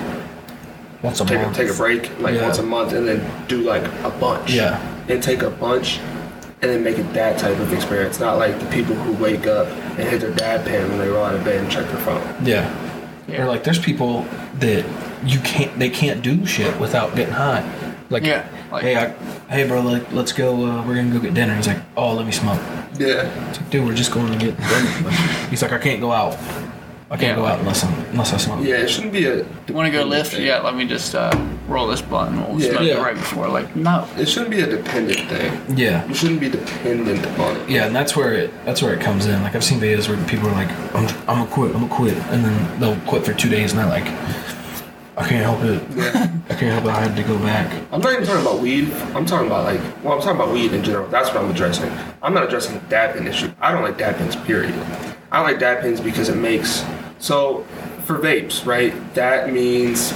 Once 1.02 1.22
a 1.22 1.26
take 1.26 1.40
a, 1.40 1.44
month. 1.44 1.56
take 1.56 1.70
a 1.70 1.74
break 1.74 2.20
like 2.20 2.36
Yeah. 2.36 2.44
once 2.44 2.58
a 2.58 2.64
month 2.64 2.92
and 2.94 3.08
then 3.08 3.48
do 3.48 3.62
like 3.62 3.84
a 4.04 4.10
bunch. 4.20 4.52
Yeah. 4.54 4.78
And 5.08 5.24
take 5.24 5.42
a 5.42 5.50
bunch 5.50 6.00
and 6.66 6.74
then 6.74 6.84
make 6.84 6.98
it 6.98 7.14
that 7.14 7.38
type 7.40 7.58
of 7.60 7.72
experience. 7.74 8.20
Not 8.20 8.38
like 8.38 8.60
the 8.60 8.66
people 8.68 8.96
who 8.96 9.14
wake 9.24 9.46
up 9.48 9.68
and 9.68 10.10
hit 10.10 10.22
their 10.22 10.32
dab 10.34 10.66
pen 10.66 10.90
when 10.90 11.00
they 11.00 11.08
roll 11.10 11.24
out 11.24 11.36
of 11.36 11.44
bed 11.44 11.62
and 11.64 11.72
check 11.72 11.88
their 11.88 11.98
phone. 12.02 12.22
Yeah. 12.46 12.66
Yeah. 13.28 13.44
Or 13.44 13.46
like 13.48 13.64
there's 13.64 13.80
people 13.80 14.24
that 14.60 14.86
you 15.26 15.40
can't 15.40 15.78
they 15.80 15.90
can't 15.90 16.22
do 16.22 16.46
shit 16.46 16.80
without 16.80 17.16
getting 17.16 17.34
high. 17.34 17.64
Like 18.10 18.24
Yeah, 18.24 18.48
like- 18.72 18.84
hey 18.84 18.96
I, 18.96 19.10
hey 19.50 19.68
bro 19.68 19.82
like 19.82 20.12
let's 20.12 20.32
go 20.32 20.54
uh, 20.66 20.86
we're 20.86 20.96
gonna 20.96 21.12
go 21.12 21.20
get 21.20 21.34
dinner. 21.34 21.56
He's 21.56 21.68
like 21.68 21.82
oh 21.98 22.14
let 22.14 22.26
me 22.26 22.32
smoke. 22.32 22.62
Yeah. 23.00 23.50
It's 23.50 23.60
like 23.60 23.70
dude 23.70 23.86
we're 23.86 23.96
just 23.96 24.12
going 24.14 24.32
to 24.32 24.38
get 24.38 24.56
dinner. 24.58 25.10
Like, 25.10 25.20
he's 25.50 25.62
like 25.62 25.72
I 25.72 25.80
can't 25.80 26.00
go 26.02 26.12
out. 26.12 26.34
I 27.12 27.18
can't 27.18 27.22
Yeah, 27.30 27.36
go 27.36 27.46
out 27.46 27.60
unless 27.60 27.84
I'm, 27.84 27.94
unless 28.12 28.34
I 28.34 28.38
smoke. 28.38 28.66
Yeah, 28.66 28.78
it 28.78 28.90
shouldn't 28.90 29.14
be 29.14 29.26
a. 29.26 29.44
Do 29.44 29.50
you 29.68 29.76
Want 29.76 29.86
to 29.86 29.92
go 29.92 30.04
lift? 30.06 30.32
thing. 30.34 30.44
Yeah, 30.44 30.60
let 30.62 30.76
me 30.76 30.86
just 30.86 31.14
uh, 31.14 31.32
roll 31.68 31.86
this 31.88 32.02
blunt. 32.02 32.36
and 32.36 32.48
We'll 32.48 32.60
Yeah. 32.60 32.70
smoke 32.72 32.82
Yeah. 32.82 32.98
it 32.98 33.02
right 33.02 33.14
before. 33.16 33.48
Like, 33.48 33.76
no. 33.76 34.08
It 34.18 34.28
shouldn't 34.28 34.50
be 34.50 34.62
a 34.62 34.66
dependent 34.68 35.30
thing. 35.30 35.78
Yeah. 35.78 36.08
You 36.08 36.16
shouldn't 36.16 36.40
be 36.40 36.50
dependent 36.50 37.24
on 37.40 37.58
it. 37.58 37.70
Yeah, 37.70 37.86
and 37.86 37.96
that's 37.96 38.16
where 38.18 38.34
it 38.34 38.66
that's 38.66 38.82
where 38.82 38.94
it 38.96 39.02
comes 39.02 39.28
in. 39.28 39.44
Like 39.44 39.54
I've 39.56 39.64
seen 39.64 39.80
videos 39.80 40.10
where 40.10 40.18
people 40.26 40.50
are 40.50 40.54
like, 40.54 40.70
"I'm 40.96 41.06
I'm 41.28 41.38
gonna 41.38 41.46
quit, 41.52 41.76
I'm 41.76 41.82
gonna 41.88 41.94
quit," 41.96 42.18
and 42.32 42.44
then 42.44 42.80
they'll 42.80 43.00
quit 43.08 43.24
for 43.24 43.34
two 43.34 43.50
days, 43.50 43.72
and 43.72 43.80
they're 43.80 43.86
like, 43.90 44.08
"I 45.16 45.28
can't 45.30 45.44
help 45.44 45.62
it, 45.64 45.84
Yeah. 45.96 46.28
I 46.50 46.54
can't 46.56 46.74
help 46.74 46.86
it, 46.86 46.90
I 46.90 47.02
had 47.02 47.16
to 47.16 47.24
go 47.24 47.38
back." 47.38 47.72
I'm 47.92 48.02
not 48.02 48.14
even 48.14 48.26
talking 48.26 48.42
about 48.42 48.60
weed. 48.62 48.92
I'm 49.14 49.28
talking 49.28 49.46
about 49.46 49.66
like, 49.66 49.80
well, 50.04 50.14
I'm 50.16 50.22
talking 50.22 50.42
about 50.42 50.52
weed 50.52 50.74
in 50.74 50.84
general. 50.84 51.08
That's 51.10 51.30
what 51.30 51.38
I'm 51.38 51.52
addressing. 51.52 51.92
I'm 52.24 52.34
not 52.34 52.46
addressing 52.46 52.74
the 52.80 52.86
dab 52.88 53.14
pen 53.16 53.28
issue. 53.28 53.52
I 53.62 53.72
don't 53.72 53.84
like 53.84 54.00
dab 54.00 54.18
pens, 54.18 54.36
period. 54.36 54.74
I 55.36 55.42
like 55.42 55.60
dab 55.60 55.82
pens 55.82 56.00
because 56.00 56.30
it 56.30 56.38
makes 56.38 56.86
so 57.20 57.66
for 58.06 58.18
vapes, 58.20 58.66
right? 58.66 58.94
That 59.16 59.52
means 59.52 60.14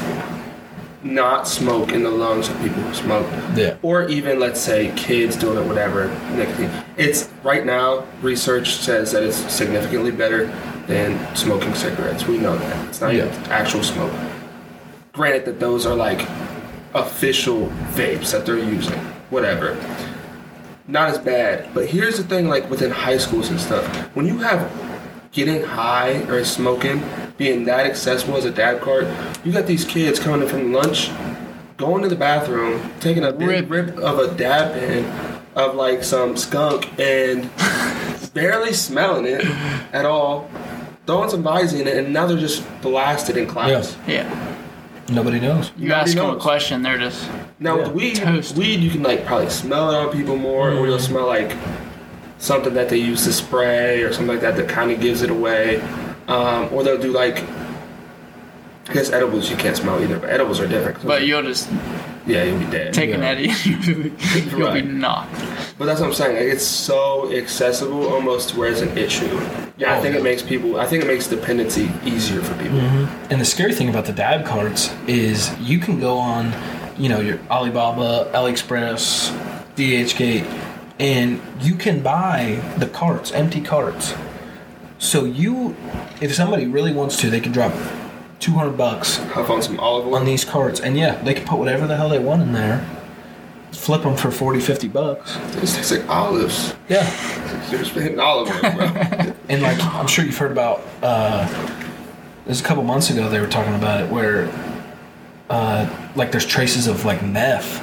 not 1.03 1.45
smoke 1.45 1.91
in 1.91 2.03
the 2.03 2.09
lungs 2.09 2.47
of 2.47 2.57
people 2.61 2.81
who 2.81 2.93
smoke. 2.93 3.27
Yeah. 3.53 3.75
Or 3.81 4.07
even 4.07 4.39
let's 4.39 4.61
say 4.61 4.93
kids 4.95 5.35
doing 5.35 5.57
it, 5.57 5.67
whatever. 5.67 6.07
Nicotine. 6.37 6.71
It's 6.95 7.29
right 7.43 7.65
now. 7.65 8.05
Research 8.21 8.75
says 8.75 9.11
that 9.11 9.23
it's 9.23 9.35
significantly 9.53 10.11
better 10.11 10.45
than 10.87 11.35
smoking 11.35 11.73
cigarettes. 11.73 12.25
We 12.25 12.37
know 12.37 12.57
that. 12.57 12.87
It's 12.87 13.01
not 13.01 13.13
Yeah. 13.13 13.25
actual 13.49 13.83
smoke. 13.83 14.13
Granted 15.11 15.43
that 15.43 15.59
those 15.59 15.85
are 15.85 15.95
like 15.95 16.25
official 16.93 17.67
vapes 17.91 18.31
that 18.31 18.45
they're 18.45 18.57
using, 18.57 18.99
whatever. 19.31 19.75
Not 20.87 21.09
as 21.09 21.17
bad. 21.17 21.73
But 21.73 21.87
here's 21.87 22.15
the 22.15 22.23
thing: 22.23 22.47
like 22.47 22.69
within 22.69 22.89
high 22.89 23.17
schools 23.17 23.49
and 23.49 23.59
stuff, 23.59 23.85
when 24.15 24.25
you 24.25 24.37
have 24.37 24.71
getting 25.31 25.63
high 25.63 26.23
or 26.23 26.43
smoking 26.43 27.03
being 27.37 27.65
that 27.65 27.85
accessible 27.85 28.37
as 28.37 28.45
a 28.45 28.51
dab 28.51 28.81
cart, 28.81 29.07
you 29.43 29.51
got 29.51 29.67
these 29.67 29.85
kids 29.85 30.19
coming 30.19 30.41
in 30.41 30.47
from 30.47 30.73
lunch, 30.73 31.11
going 31.77 32.03
to 32.03 32.09
the 32.09 32.15
bathroom, 32.15 32.91
taking 32.99 33.23
a 33.23 33.31
big 33.31 33.69
Rip. 33.69 33.69
rip 33.69 33.97
of 33.97 34.19
a 34.19 34.35
dab 34.35 34.73
pen 34.73 35.39
of 35.55 35.75
like 35.75 36.03
some 36.03 36.35
skunk 36.35 36.89
and 36.99 37.49
barely 38.33 38.73
smelling 38.73 39.25
it 39.25 39.45
at 39.93 40.05
all, 40.05 40.49
throwing 41.05 41.29
some 41.29 41.43
Visine 41.43 41.81
in 41.81 41.87
it, 41.87 41.97
and 41.97 42.13
now 42.13 42.25
they're 42.25 42.37
just 42.37 42.63
blasted 42.81 43.37
in 43.37 43.47
class. 43.47 43.97
Yeah. 44.07 44.13
Yeah. 44.13 44.55
Nobody 45.11 45.39
knows. 45.39 45.71
You 45.75 45.87
Nobody 45.89 46.11
ask 46.11 46.15
them 46.15 46.29
a 46.29 46.39
question, 46.39 46.83
they're 46.83 46.99
just 46.99 47.27
Now 47.59 47.77
Yeah. 47.77 47.83
with 47.83 47.93
weed, 47.93 48.15
Toast. 48.17 48.55
weed 48.55 48.79
you 48.79 48.91
can 48.91 49.01
like 49.01 49.25
probably 49.25 49.49
smell 49.49 49.91
it 49.91 49.95
on 49.95 50.11
people 50.11 50.37
more, 50.37 50.69
or 50.69 50.85
you'll 50.85 50.97
mm-hmm. 50.97 51.05
smell 51.05 51.25
like 51.25 51.55
something 52.39 52.73
that 52.73 52.89
they 52.89 52.97
use 52.97 53.25
to 53.25 53.33
spray 53.33 54.01
or 54.01 54.11
something 54.11 54.27
like 54.27 54.41
that 54.41 54.55
that 54.55 54.67
kind 54.67 54.91
of 54.91 54.99
gives 54.99 55.21
it 55.21 55.29
away. 55.29 55.81
Um, 56.27 56.69
or 56.73 56.83
they'll 56.83 57.01
do 57.01 57.11
like, 57.11 57.43
I 58.87 58.93
guess 58.93 59.11
edibles 59.11 59.49
you 59.51 59.57
can't 59.57 59.77
smell 59.77 60.01
either, 60.01 60.17
but 60.19 60.29
edibles 60.29 60.59
are 60.59 60.67
different. 60.67 61.05
But 61.05 61.25
you'll 61.27 61.43
just 61.43 61.69
yeah, 62.25 62.43
you'll 62.43 62.59
be 62.59 62.65
dead. 62.65 62.93
take 62.93 63.11
an 63.11 63.21
Yeah. 63.21 63.29
Eddie, 63.29 63.49
you'll 64.51 64.59
Right. 64.67 64.83
be 64.83 64.89
knocked. 64.89 65.33
But 65.77 65.85
that's 65.85 65.99
what 65.99 66.07
I'm 66.07 66.13
saying. 66.13 66.35
Like, 66.37 66.53
it's 66.53 66.65
so 66.65 67.31
accessible 67.33 68.07
almost 68.07 68.49
to 68.49 68.59
where 68.59 68.69
it's 68.69 68.81
an 68.81 68.97
issue. 68.97 69.25
Yeah, 69.77 69.93
I 69.95 70.01
think 70.01 70.13
yeah. 70.13 70.19
it 70.21 70.23
makes 70.23 70.41
people. 70.41 70.79
I 70.79 70.85
think 70.85 71.03
it 71.03 71.07
makes 71.07 71.27
dependency 71.27 71.89
easier 72.05 72.41
for 72.41 72.53
people. 72.61 72.79
And 72.79 73.39
the 73.39 73.45
scary 73.45 73.73
thing 73.73 73.89
about 73.89 74.05
the 74.05 74.11
dab 74.13 74.45
carts 74.45 74.93
is 75.07 75.57
you 75.59 75.79
can 75.79 75.99
go 75.99 76.17
on, 76.17 76.53
you 76.97 77.09
know, 77.09 77.19
your 77.21 77.39
Alibaba, 77.49 78.29
AliExpress, 78.33 79.31
DHgate, 79.75 80.45
and 80.99 81.41
you 81.61 81.75
can 81.75 82.01
buy 82.01 82.61
the 82.77 82.87
carts, 82.87 83.31
empty 83.31 83.61
carts. 83.61 84.13
So 84.97 85.23
you, 85.23 85.75
if 86.21 86.33
somebody 86.35 86.67
really 86.67 86.91
wants 86.91 87.17
to, 87.21 87.29
they 87.29 87.39
can 87.39 87.51
drop 87.53 87.73
200 88.39 88.77
bucks 88.77 89.17
Have 89.17 89.49
on 89.49 89.61
some 89.61 89.79
olive 89.79 90.07
oil. 90.07 90.15
on 90.15 90.25
these 90.25 90.43
carts, 90.43 90.79
and 90.79 90.97
yeah, 90.97 91.15
they 91.23 91.33
can 91.33 91.45
put 91.45 91.57
whatever 91.57 91.87
the 91.87 91.95
hell 91.95 92.09
they 92.09 92.19
want 92.19 92.41
in 92.41 92.51
there. 92.53 92.85
Flip 93.71 94.01
them 94.01 94.17
for 94.17 94.31
40, 94.31 94.59
50 94.59 94.87
bucks. 94.89 95.35
It 95.35 95.59
tastes 95.59 95.91
like 95.91 96.07
olives. 96.09 96.75
Yeah. 96.89 97.03
Just 97.69 97.91
hitting 97.91 98.19
olive 98.19 98.49
oil, 98.49 98.71
bro. 98.71 99.33
And 99.49 99.61
like 99.63 99.81
I'm 99.81 100.05
sure 100.07 100.25
you've 100.25 100.37
heard 100.37 100.51
about 100.51 100.81
uh 101.01 101.47
there's 102.45 102.61
a 102.61 102.63
couple 102.63 102.83
months 102.83 103.09
ago 103.09 103.29
they 103.29 103.39
were 103.39 103.47
talking 103.47 103.73
about 103.73 104.01
it 104.01 104.11
where 104.11 104.47
uh 105.49 105.89
like 106.15 106.31
there's 106.31 106.45
traces 106.45 106.85
of 106.87 107.03
like 107.05 107.23
meth 107.23 107.79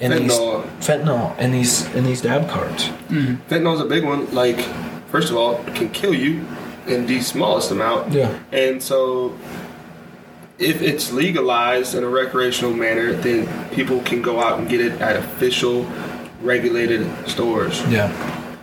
in 0.00 0.12
Fentanyl. 0.12 0.76
these 0.78 0.86
fentanyl 0.88 1.38
in 1.38 1.50
these 1.52 1.94
in 1.94 2.04
these 2.04 2.20
dab 2.22 2.48
carts. 2.48 2.84
Mm-hmm. 3.08 3.34
Fentanyl's 3.52 3.80
a 3.80 3.84
big 3.84 4.04
one. 4.04 4.32
Like, 4.34 4.60
first 5.10 5.30
of 5.30 5.36
all, 5.36 5.56
it 5.66 5.74
can 5.74 5.90
kill 5.90 6.14
you 6.14 6.44
in 6.86 7.06
the 7.06 7.20
smallest 7.20 7.70
amount. 7.70 8.12
Yeah. 8.12 8.38
And 8.52 8.82
so, 8.82 9.36
if 10.58 10.82
it's 10.82 11.12
legalized 11.12 11.94
in 11.94 12.04
a 12.04 12.08
recreational 12.08 12.72
manner, 12.74 13.12
then 13.12 13.46
people 13.70 14.00
can 14.00 14.22
go 14.22 14.40
out 14.40 14.58
and 14.58 14.68
get 14.68 14.80
it 14.80 15.00
at 15.00 15.16
official, 15.16 15.84
regulated 16.42 17.06
stores 17.28 17.80
Yeah. 17.88 18.10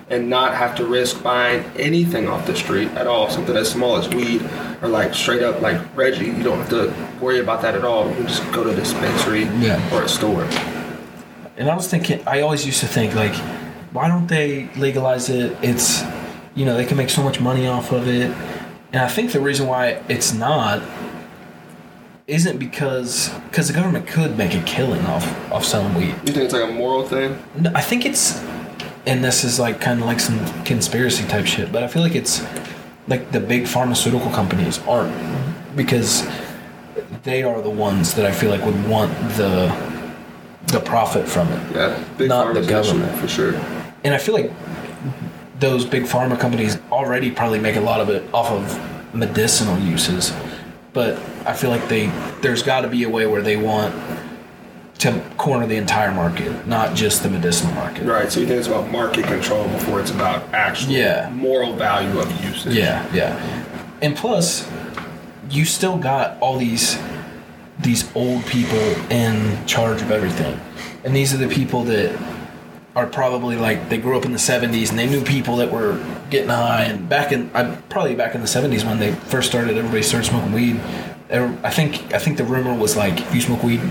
and 0.09 0.29
not 0.29 0.55
have 0.55 0.75
to 0.77 0.85
risk 0.85 1.21
buying 1.23 1.63
anything 1.77 2.27
off 2.27 2.45
the 2.47 2.55
street 2.55 2.89
at 2.91 3.07
all. 3.07 3.29
Something 3.29 3.55
as 3.55 3.69
small 3.69 3.97
as 3.97 4.07
weed 4.09 4.41
or 4.81 4.87
like 4.89 5.13
straight 5.13 5.43
up 5.43 5.61
like 5.61 5.79
Reggie. 5.95 6.25
You 6.25 6.43
don't 6.43 6.57
have 6.59 6.69
to 6.69 6.93
worry 7.21 7.39
about 7.39 7.61
that 7.61 7.75
at 7.75 7.83
all. 7.85 8.09
You 8.09 8.23
just 8.23 8.43
go 8.51 8.63
to 8.63 8.71
a 8.71 8.75
dispensary 8.75 9.43
Yeah. 9.59 9.79
or 9.93 10.03
a 10.03 10.09
store. 10.09 10.47
And 11.57 11.69
I 11.69 11.75
was 11.75 11.87
thinking 11.87 12.21
I 12.27 12.41
always 12.41 12.65
used 12.65 12.81
to 12.81 12.87
think 12.87 13.15
like 13.15 13.35
why 13.91 14.09
don't 14.09 14.27
they 14.27 14.69
legalize 14.75 15.29
it? 15.29 15.57
It's 15.61 16.03
you 16.55 16.65
know, 16.65 16.75
they 16.77 16.85
can 16.85 16.97
make 16.97 17.09
so 17.09 17.21
much 17.23 17.39
money 17.39 17.67
off 17.67 17.91
of 17.91 18.07
it. 18.07 18.31
And 18.93 19.01
I 19.01 19.07
think 19.07 19.31
the 19.31 19.41
reason 19.41 19.67
why 19.67 20.01
it's 20.07 20.33
not 20.33 20.81
isn't 22.27 22.57
because 22.57 23.29
because 23.49 23.67
the 23.67 23.73
government 23.73 24.07
could 24.07 24.37
make 24.37 24.53
a 24.53 24.61
killing 24.63 25.05
off 25.05 25.51
off 25.51 25.63
selling 25.63 25.93
weed. 25.93 26.15
You 26.25 26.33
think 26.33 26.37
it's 26.37 26.53
like 26.53 26.69
a 26.69 26.73
moral 26.73 27.07
thing? 27.07 27.37
No, 27.55 27.71
I 27.75 27.81
think 27.81 28.05
it's, 28.05 28.41
and 29.05 29.23
this 29.23 29.43
is 29.43 29.59
like 29.59 29.79
kind 29.79 29.99
of 29.99 30.05
like 30.05 30.19
some 30.19 30.39
conspiracy 30.63 31.25
type 31.27 31.45
shit, 31.45 31.71
but 31.71 31.83
I 31.83 31.87
feel 31.87 32.01
like 32.01 32.15
it's 32.15 32.43
like 33.07 33.31
the 33.31 33.39
big 33.39 33.67
pharmaceutical 33.67 34.31
companies 34.31 34.79
aren't 34.87 35.13
because 35.75 36.27
they 37.23 37.43
are 37.43 37.61
the 37.61 37.69
ones 37.69 38.13
that 38.15 38.25
I 38.25 38.31
feel 38.31 38.49
like 38.49 38.65
would 38.65 38.87
want 38.87 39.11
the 39.37 39.94
the 40.67 40.79
profit 40.79 41.27
from 41.27 41.47
it. 41.51 41.75
Yeah, 41.75 42.03
big 42.17 42.29
Not 42.29 42.53
the 42.53 42.59
pharma's 42.61 42.67
an 42.67 42.79
issue, 42.79 42.91
government. 42.93 43.19
for 43.19 43.27
sure. 43.27 43.53
And 44.03 44.13
I 44.13 44.17
feel 44.17 44.33
like 44.35 44.51
those 45.59 45.85
big 45.85 46.03
pharma 46.03 46.39
companies 46.39 46.77
already 46.91 47.31
probably 47.31 47.59
make 47.59 47.75
a 47.75 47.81
lot 47.81 48.01
of 48.01 48.09
it 48.09 48.23
off 48.33 48.51
of 48.51 49.15
medicinal 49.15 49.77
uses, 49.79 50.33
but 50.93 51.17
I 51.45 51.53
feel 51.53 51.69
like 51.69 51.87
they 51.87 52.07
there's 52.41 52.63
got 52.63 52.81
to 52.81 52.87
be 52.87 53.03
a 53.03 53.09
way 53.09 53.25
where 53.25 53.41
they 53.41 53.55
want 53.57 53.95
to 54.99 55.21
corner 55.37 55.67
the 55.67 55.75
entire 55.75 56.11
market, 56.11 56.65
not 56.67 56.95
just 56.95 57.21
the 57.23 57.29
medicinal 57.29 57.73
market. 57.73 58.05
Right, 58.05 58.31
so 58.31 58.39
you 58.39 58.47
think 58.47 58.59
it's 58.59 58.67
about 58.67 58.89
market 58.91 59.25
control 59.25 59.67
before 59.69 59.99
it's 59.99 60.11
about 60.11 60.53
actual 60.53 60.93
Yeah. 60.93 61.29
moral 61.33 61.73
value 61.73 62.17
of 62.19 62.31
usage. 62.45 62.73
Yeah, 62.75 63.05
yeah. 63.13 63.37
And 64.01 64.15
plus, 64.15 64.67
you 65.49 65.65
still 65.65 65.97
got 65.97 66.37
all 66.39 66.57
these 66.57 66.97
these 67.85 68.13
old 68.15 68.45
people 68.47 68.77
in 69.09 69.65
charge 69.65 70.01
of 70.01 70.11
everything. 70.11 70.59
And 71.05 71.15
these 71.15 71.33
are 71.33 71.37
the 71.37 71.47
people 71.47 71.83
that 71.85 72.19
are 72.95 73.05
probably 73.07 73.55
like 73.57 73.89
they 73.89 73.97
grew 73.97 74.17
up 74.17 74.25
in 74.25 74.31
the 74.31 74.37
70s 74.37 74.89
and 74.89 74.97
they 74.97 75.07
knew 75.07 75.21
people 75.23 75.57
that 75.57 75.71
were 75.71 76.01
getting 76.29 76.49
high 76.49 76.83
and 76.83 77.07
back 77.09 77.31
in 77.31 77.51
I 77.53 77.75
probably 77.89 78.15
back 78.15 78.35
in 78.35 78.41
the 78.41 78.47
70s 78.47 78.85
when 78.85 78.99
they 78.99 79.11
first 79.13 79.49
started 79.49 79.77
everybody 79.77 80.01
started 80.01 80.27
smoking 80.27 80.53
weed. 80.53 80.79
I 81.29 81.69
think 81.71 82.13
I 82.13 82.19
think 82.19 82.37
the 82.37 82.43
rumor 82.45 82.73
was 82.73 82.95
like 82.95 83.19
if 83.19 83.35
you 83.35 83.41
smoke 83.41 83.63
weed 83.63 83.81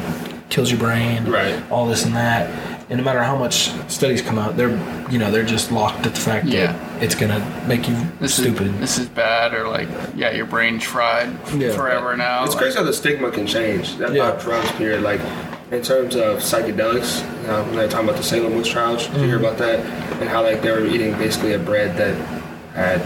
kills 0.50 0.70
your 0.70 0.80
brain, 0.80 1.24
Right. 1.26 1.62
all 1.70 1.86
this 1.86 2.04
and 2.04 2.14
that. 2.16 2.73
And 2.90 2.98
no 2.98 3.04
matter 3.04 3.22
how 3.22 3.36
much 3.36 3.70
studies 3.90 4.20
come 4.20 4.38
out, 4.38 4.56
they're 4.56 4.70
you 5.10 5.18
know, 5.18 5.30
they're 5.30 5.44
just 5.44 5.70
locked 5.72 6.06
at 6.06 6.14
the 6.14 6.20
fact 6.20 6.46
Yeah. 6.46 6.72
that 6.72 7.02
it's 7.02 7.14
gonna 7.14 7.40
make 7.66 7.88
you 7.88 7.96
This 8.20 8.34
stupid. 8.34 8.66
is 8.74 8.80
this 8.80 8.98
is 8.98 9.06
bad, 9.06 9.54
or 9.54 9.68
like, 9.68 9.88
yeah, 10.14 10.30
your 10.32 10.46
brain's 10.46 10.84
fried 10.84 11.30
Yeah. 11.56 11.72
forever 11.72 12.16
now. 12.16 12.44
It's 12.44 12.54
like- 12.54 12.62
crazy 12.64 12.78
how 12.78 12.84
the 12.84 12.92
stigma 12.92 13.30
can 13.30 13.46
change 13.46 13.96
that 13.98 14.12
Yeah. 14.12 14.24
about 14.28 14.40
drugs. 14.42 14.70
Period. 14.72 15.02
Like 15.02 15.20
in 15.72 15.82
terms 15.82 16.14
of 16.14 16.38
psychedelics, 16.38 17.22
you 17.42 17.48
know, 17.48 17.62
when 17.64 17.76
they're 17.76 17.88
talking 17.88 18.08
about 18.08 18.18
the 18.18 18.22
Salem 18.26 18.56
witch 18.56 18.70
trials, 18.70 19.06
did 19.06 19.20
you 19.20 19.26
hear 19.28 19.36
about 19.38 19.58
that? 19.58 19.80
And 20.20 20.28
how 20.28 20.42
like 20.42 20.62
they 20.62 20.70
were 20.70 20.84
eating 20.84 21.14
basically 21.14 21.52
a 21.54 21.58
bread 21.58 21.96
that 21.96 22.14
had 22.74 23.00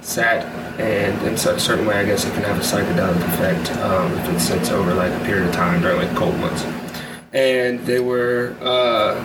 sat, 0.00 0.46
and 0.78 1.20
in 1.26 1.34
a 1.34 1.38
certain 1.58 1.84
way, 1.86 1.96
I 1.96 2.04
guess 2.04 2.24
it 2.24 2.32
can 2.34 2.44
have 2.44 2.56
a 2.56 2.62
psychedelic 2.62 3.16
effect 3.34 3.72
um, 3.84 4.12
if 4.18 4.28
it 4.34 4.40
sits 4.40 4.70
over 4.70 4.94
like 4.94 5.12
a 5.12 5.24
period 5.24 5.46
of 5.48 5.52
time 5.54 5.82
during 5.82 5.98
like 5.98 6.14
cold 6.14 6.38
months. 6.40 6.64
And 7.32 7.80
they 7.80 8.00
were, 8.00 8.56
uh, 8.60 9.22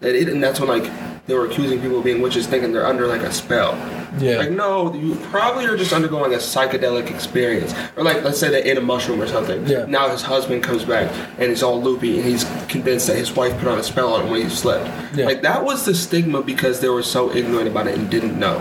it, 0.00 0.28
and 0.28 0.42
that's 0.42 0.60
when 0.60 0.68
like 0.68 0.90
they 1.26 1.34
were 1.34 1.46
accusing 1.46 1.80
people 1.80 1.98
of 1.98 2.04
being 2.04 2.22
witches, 2.22 2.46
thinking 2.46 2.72
they're 2.72 2.86
under 2.86 3.06
like 3.06 3.22
a 3.22 3.32
spell. 3.32 3.74
Yeah. 4.18 4.38
Like 4.38 4.52
no, 4.52 4.94
you 4.94 5.16
probably 5.30 5.66
are 5.66 5.76
just 5.76 5.92
undergoing 5.92 6.32
a 6.34 6.36
psychedelic 6.36 7.10
experience, 7.10 7.74
or 7.96 8.04
like 8.04 8.22
let's 8.22 8.38
say 8.38 8.48
they 8.48 8.62
ate 8.62 8.78
a 8.78 8.80
mushroom 8.80 9.20
or 9.20 9.26
something. 9.26 9.66
Yeah. 9.66 9.86
Now 9.86 10.08
his 10.08 10.22
husband 10.22 10.62
comes 10.62 10.84
back 10.84 11.10
and 11.38 11.50
he's 11.50 11.62
all 11.62 11.82
loopy, 11.82 12.18
and 12.18 12.24
he's 12.24 12.44
convinced 12.68 13.08
that 13.08 13.16
his 13.16 13.32
wife 13.32 13.58
put 13.58 13.68
on 13.68 13.78
a 13.78 13.82
spell 13.82 14.14
on 14.14 14.24
him 14.24 14.30
when 14.30 14.42
he 14.42 14.48
slept. 14.48 14.88
Yeah. 15.16 15.26
Like 15.26 15.42
that 15.42 15.64
was 15.64 15.84
the 15.84 15.94
stigma 15.94 16.42
because 16.42 16.80
they 16.80 16.88
were 16.88 17.02
so 17.02 17.32
ignorant 17.32 17.68
about 17.68 17.88
it 17.88 17.98
and 17.98 18.08
didn't 18.08 18.38
know. 18.38 18.58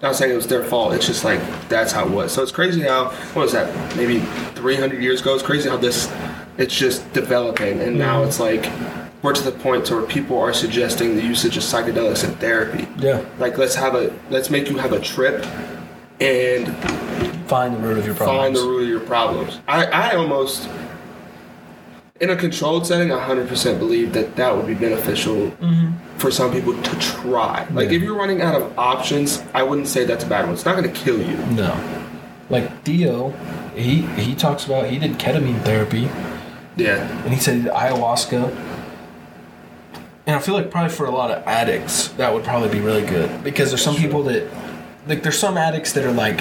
Not 0.00 0.14
saying 0.14 0.32
it 0.32 0.36
was 0.36 0.46
their 0.46 0.64
fault. 0.64 0.94
It's 0.94 1.06
just 1.06 1.24
like 1.24 1.40
that's 1.68 1.92
how 1.92 2.06
it 2.06 2.10
was. 2.10 2.32
So 2.32 2.42
it's 2.42 2.52
crazy 2.52 2.82
how 2.82 3.10
what 3.34 3.42
was 3.42 3.52
that? 3.52 3.96
Maybe 3.96 4.20
300 4.54 5.02
years 5.02 5.20
ago. 5.20 5.34
It's 5.34 5.42
crazy 5.42 5.68
how 5.68 5.76
this 5.76 6.06
it's 6.58 6.74
just 6.76 7.10
developing, 7.14 7.80
and 7.80 7.96
now 7.98 8.18
Mm-hmm. 8.20 8.28
it's 8.28 8.40
like 8.40 8.70
we're 9.22 9.32
to 9.32 9.42
the 9.42 9.50
point 9.52 9.84
to 9.86 9.96
where 9.96 10.06
people 10.06 10.38
are 10.38 10.52
suggesting 10.52 11.16
the 11.16 11.22
usage 11.22 11.56
of 11.56 11.62
psychedelics 11.62 12.22
in 12.24 12.34
therapy. 12.36 12.86
Yeah. 12.98 13.24
Like 13.38 13.56
let's 13.58 13.74
have 13.74 13.94
a 13.94 14.12
let's 14.30 14.50
make 14.50 14.68
you 14.68 14.76
have 14.78 14.92
a 14.92 15.00
trip 15.00 15.44
and 16.20 16.68
Find 17.48 17.74
the 17.76 17.80
root 17.80 17.98
of 17.98 18.04
your 18.06 18.14
problems. 18.14 18.42
find 18.42 18.56
the 18.56 18.60
root 18.60 18.82
of 18.82 18.88
your 18.88 19.00
problems. 19.00 19.60
I, 19.66 19.86
I 19.86 20.14
almost 20.16 20.68
in 22.20 22.30
a 22.30 22.36
controlled 22.36 22.86
setting, 22.86 23.08
100% 23.08 23.78
believe 23.78 24.12
that 24.12 24.34
that 24.36 24.54
would 24.56 24.66
be 24.66 24.74
beneficial 24.74 25.52
for 26.18 26.30
some 26.32 26.52
people 26.52 26.74
to 26.82 26.98
try. 26.98 27.66
Like 27.70 27.90
Yeah. 27.90 27.96
if 27.96 28.02
you're 28.02 28.16
running 28.16 28.42
out 28.42 28.60
of 28.60 28.76
options, 28.78 29.42
I 29.54 29.62
wouldn't 29.62 29.86
say 29.88 30.04
that's 30.04 30.24
a 30.24 30.26
bad 30.26 30.44
one. 30.44 30.54
It's 30.54 30.64
not 30.64 30.76
going 30.76 30.92
to 30.92 31.00
kill 31.00 31.18
you. 31.20 31.36
No. 31.54 31.72
Like 32.50 32.82
Dio, 32.84 33.30
he 33.76 34.02
he 34.02 34.34
talks 34.34 34.64
about 34.66 34.86
he 34.86 34.98
did 34.98 35.12
ketamine 35.12 35.60
therapy 35.62 36.08
Yeah. 36.78 36.96
and 37.24 37.32
he 37.34 37.40
said 37.40 37.62
ayahuasca. 37.66 38.54
And 40.26 40.36
I 40.36 40.38
feel 40.40 40.54
like 40.54 40.70
probably 40.70 40.90
for 40.90 41.06
a 41.06 41.10
lot 41.10 41.30
of 41.30 41.42
addicts 41.46 42.08
that 42.08 42.32
would 42.32 42.44
probably 42.44 42.68
be 42.68 42.80
really 42.80 43.04
good 43.06 43.42
because 43.42 43.70
there's 43.70 43.82
some 43.82 43.96
people 43.96 44.22
that 44.24 44.46
like 45.06 45.22
there's 45.22 45.38
some 45.38 45.56
addicts 45.56 45.92
that 45.94 46.04
are 46.04 46.12
like 46.12 46.40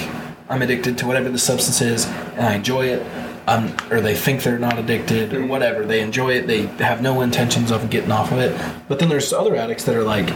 I'm 0.49 0.61
addicted 0.61 0.97
to 0.99 1.07
whatever 1.07 1.29
the 1.29 1.37
substance 1.37 1.81
is 1.81 2.05
and 2.05 2.41
I 2.41 2.55
enjoy 2.55 2.87
it. 2.87 3.05
Um, 3.47 3.73
or 3.89 4.01
they 4.01 4.13
think 4.13 4.43
they're 4.43 4.59
not 4.59 4.77
addicted 4.77 5.33
or 5.33 5.45
whatever. 5.45 5.85
They 5.85 6.01
enjoy 6.01 6.31
it. 6.33 6.47
They 6.47 6.65
have 6.83 7.01
no 7.01 7.21
intentions 7.21 7.71
of 7.71 7.89
getting 7.89 8.11
off 8.11 8.33
of 8.33 8.39
it. 8.39 8.59
But 8.89 8.99
then 8.99 9.07
there's 9.07 9.31
other 9.31 9.55
addicts 9.55 9.85
that 9.85 9.95
are 9.95 10.03
like, 10.03 10.29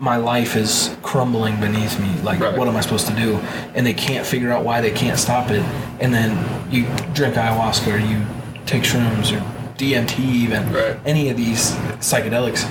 my 0.00 0.16
life 0.16 0.56
is 0.56 0.96
crumbling 1.02 1.60
beneath 1.60 2.00
me. 2.00 2.12
Like, 2.22 2.40
Right. 2.40 2.58
what 2.58 2.66
am 2.66 2.74
I 2.74 2.80
supposed 2.80 3.06
to 3.06 3.14
do? 3.14 3.36
And 3.76 3.86
they 3.86 3.94
can't 3.94 4.26
figure 4.26 4.50
out 4.50 4.64
why 4.64 4.80
they 4.80 4.90
can't 4.90 5.20
stop 5.20 5.50
it. 5.52 5.62
And 6.00 6.12
then 6.12 6.36
you 6.68 6.84
drink 7.14 7.36
ayahuasca 7.36 7.94
or 7.94 7.98
you 7.98 8.26
take 8.66 8.82
shrooms 8.82 9.32
or 9.36 9.40
DMT, 9.76 10.18
even 10.20 10.72
Right. 10.72 10.96
any 11.04 11.28
of 11.30 11.36
these 11.36 11.72
psychedelics 12.00 12.66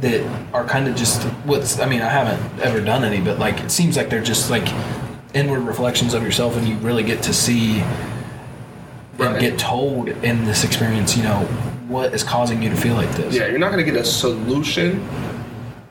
that 0.00 0.20
are 0.52 0.64
kind 0.64 0.88
of 0.88 0.96
just 0.96 1.22
what's. 1.44 1.78
I 1.80 1.86
mean, 1.86 2.02
I 2.02 2.08
haven't 2.08 2.40
ever 2.60 2.80
done 2.80 3.04
any, 3.04 3.20
but 3.20 3.38
like 3.38 3.60
it 3.60 3.70
seems 3.70 3.96
like 3.96 4.10
they're 4.10 4.22
just 4.22 4.50
like 4.50 4.68
inward 5.34 5.60
reflections 5.60 6.14
of 6.14 6.22
yourself, 6.22 6.56
and 6.56 6.66
you 6.68 6.76
really 6.76 7.02
get 7.02 7.22
to 7.24 7.32
see 7.34 7.82
and 9.18 9.40
get 9.40 9.58
told 9.58 10.08
in 10.08 10.44
this 10.44 10.64
experience, 10.64 11.16
you 11.16 11.22
know, 11.22 11.40
what 11.88 12.12
is 12.12 12.22
causing 12.22 12.62
you 12.62 12.68
to 12.68 12.76
feel 12.76 12.94
like 12.94 13.10
this. 13.12 13.34
Yeah, 13.34 13.46
you're 13.46 13.58
not 13.58 13.72
going 13.72 13.84
to 13.84 13.90
get 13.90 13.98
a 14.00 14.04
solution 14.04 15.06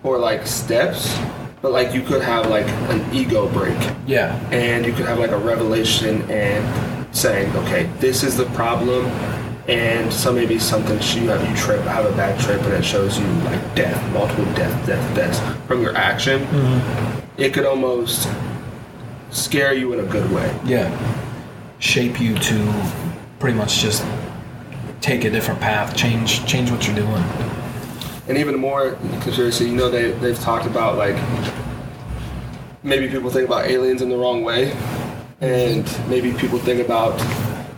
or 0.04 0.20
like 0.20 0.46
steps, 0.46 1.18
but 1.62 1.72
like 1.72 1.94
you 1.94 2.02
could 2.04 2.22
have 2.22 2.48
like 2.50 2.68
an 2.91 3.13
ego 3.15 3.50
break. 3.50 3.78
Yeah. 4.06 4.36
and 4.52 4.86
you 4.86 4.94
could 4.94 5.06
have 5.08 5.18
like 5.18 5.32
a 5.32 5.38
revelation 5.39 6.22
and 6.30 7.15
saying, 7.15 7.56
okay, 7.58 7.89
this 8.00 8.24
is 8.24 8.38
the 8.38 8.46
problem, 8.48 9.06
and 9.67 10.13
so 10.13 10.32
maybe 10.32 10.60
something 10.60 10.97
you 11.19 11.30
have 11.30 11.47
you 11.47 11.56
trip, 11.56 11.82
have 11.82 12.06
a 12.06 12.15
bad 12.15 12.39
trip, 12.39 12.62
and 12.62 12.73
it 12.73 12.86
shows 12.86 13.17
you 13.17 13.25
like 13.45 13.75
death, 13.75 14.13
multiple 14.13 14.45
death, 14.54 14.86
death, 14.86 15.15
deaths 15.15 15.39
from 15.67 15.82
your 15.82 15.95
action. 15.95 16.41
Mm-hmm. 16.41 17.41
It 17.41 17.54
could 17.54 17.65
almost 17.65 18.30
scare 19.32 19.73
you 19.73 19.93
in 19.93 19.99
a 19.99 20.08
good 20.08 20.32
way. 20.32 20.56
Yeah. 20.65 20.89
Shape 21.80 22.21
you 22.21 22.36
to 22.36 22.91
pretty 23.39 23.58
much 23.58 23.80
just 23.80 24.06
take 25.01 25.23
a 25.23 25.30
different 25.30 25.60
path, 25.60 25.95
change 25.95 26.45
change 26.45 26.69
what 26.69 26.86
you're 26.86 26.95
doing. 26.95 27.23
And 28.28 28.38
even 28.38 28.60
more 28.60 28.91
conspiracy, 29.21 29.65
you 29.65 29.75
know, 29.75 29.89
they 29.89 30.12
they've 30.12 30.39
talked 30.39 30.65
about 30.65 30.97
like 30.97 31.15
maybe 32.84 33.08
people 33.08 33.32
think 33.32 33.47
about 33.47 33.65
aliens 33.65 34.04
in 34.04 34.10
the 34.10 34.17
wrong 34.17 34.43
way, 34.43 34.71
and 35.41 35.86
maybe 36.08 36.34
people 36.34 36.60
think 36.60 36.84
about 36.84 37.19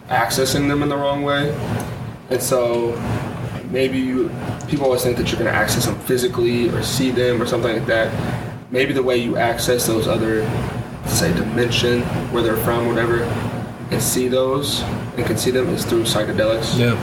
accessing 0.10 0.68
them 0.68 0.84
in 0.84 0.90
the 0.90 0.98
wrong 0.98 1.24
way, 1.24 1.50
and 2.30 2.42
so 2.42 2.92
maybe 3.72 3.98
you, 3.98 4.30
people 4.68 4.86
always 4.86 5.04
think 5.04 5.18
that 5.18 5.30
you're 5.32 5.40
going 5.40 5.52
to 5.52 5.58
access 5.58 5.86
them 5.86 6.00
physically 6.02 6.70
or 6.70 6.82
see 6.84 7.12
them 7.12 7.42
or 7.42 7.46
something 7.46 7.74
like 7.74 7.86
that. 7.88 8.12
Maybe 8.72 8.94
the 8.94 9.04
way 9.04 9.18
you 9.18 9.38
access 9.38 9.86
those 9.88 10.08
other, 10.08 10.44
say, 11.06 11.34
dimension 11.34 12.02
where 12.32 12.44
they're 12.44 12.58
from, 12.58 12.88
whatever, 12.88 13.24
and 13.92 14.02
see 14.02 14.28
those 14.28 14.82
and 15.16 15.26
can 15.26 15.38
see 15.38 15.52
them 15.52 15.68
is 15.70 15.86
through 15.86 16.04
psychedelics. 16.04 16.78
Yeah. 16.78 16.96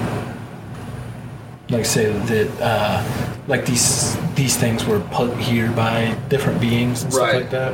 Like 1.70 1.86
say 1.86 2.12
that 2.12 2.50
uh 2.60 3.02
like 3.48 3.64
these 3.64 4.16
these 4.34 4.54
things 4.56 4.84
were 4.84 5.00
put 5.10 5.34
here 5.38 5.70
by 5.72 6.14
different 6.28 6.60
beings 6.60 7.02
and 7.02 7.12
stuff 7.12 7.26
Right. 7.26 7.40
like 7.42 7.50
that. 7.50 7.72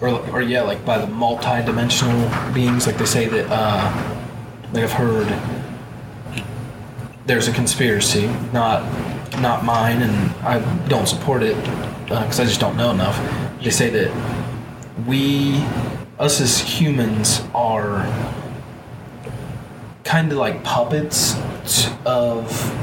Or 0.00 0.08
or 0.30 0.42
yeah, 0.42 0.62
like 0.62 0.84
by 0.84 0.98
the 0.98 1.06
multi-dimensional 1.06 2.52
beings 2.52 2.86
like 2.86 2.98
they 2.98 3.06
say 3.06 3.26
that 3.26 3.46
uh 3.50 4.14
like 4.72 4.84
I've 4.84 4.92
heard 4.92 5.28
there's 7.26 7.48
a 7.48 7.52
conspiracy, 7.52 8.26
not 8.52 8.82
not 9.40 9.64
mine, 9.64 10.02
and 10.02 10.30
I 10.44 10.60
don't 10.88 11.06
support 11.06 11.42
it 11.42 11.56
because 12.04 12.40
I 12.40 12.44
just 12.44 12.60
don't 12.60 12.76
know 12.76 12.90
enough. 12.90 13.18
They 13.62 13.70
say 13.70 13.90
that 13.90 14.10
we, 15.06 15.56
us 16.18 16.40
as 16.40 16.58
humans, 16.58 17.42
are 17.54 18.04
kind 20.04 20.30
of 20.30 20.38
like 20.38 20.62
puppets 20.62 21.36
of 22.04 22.74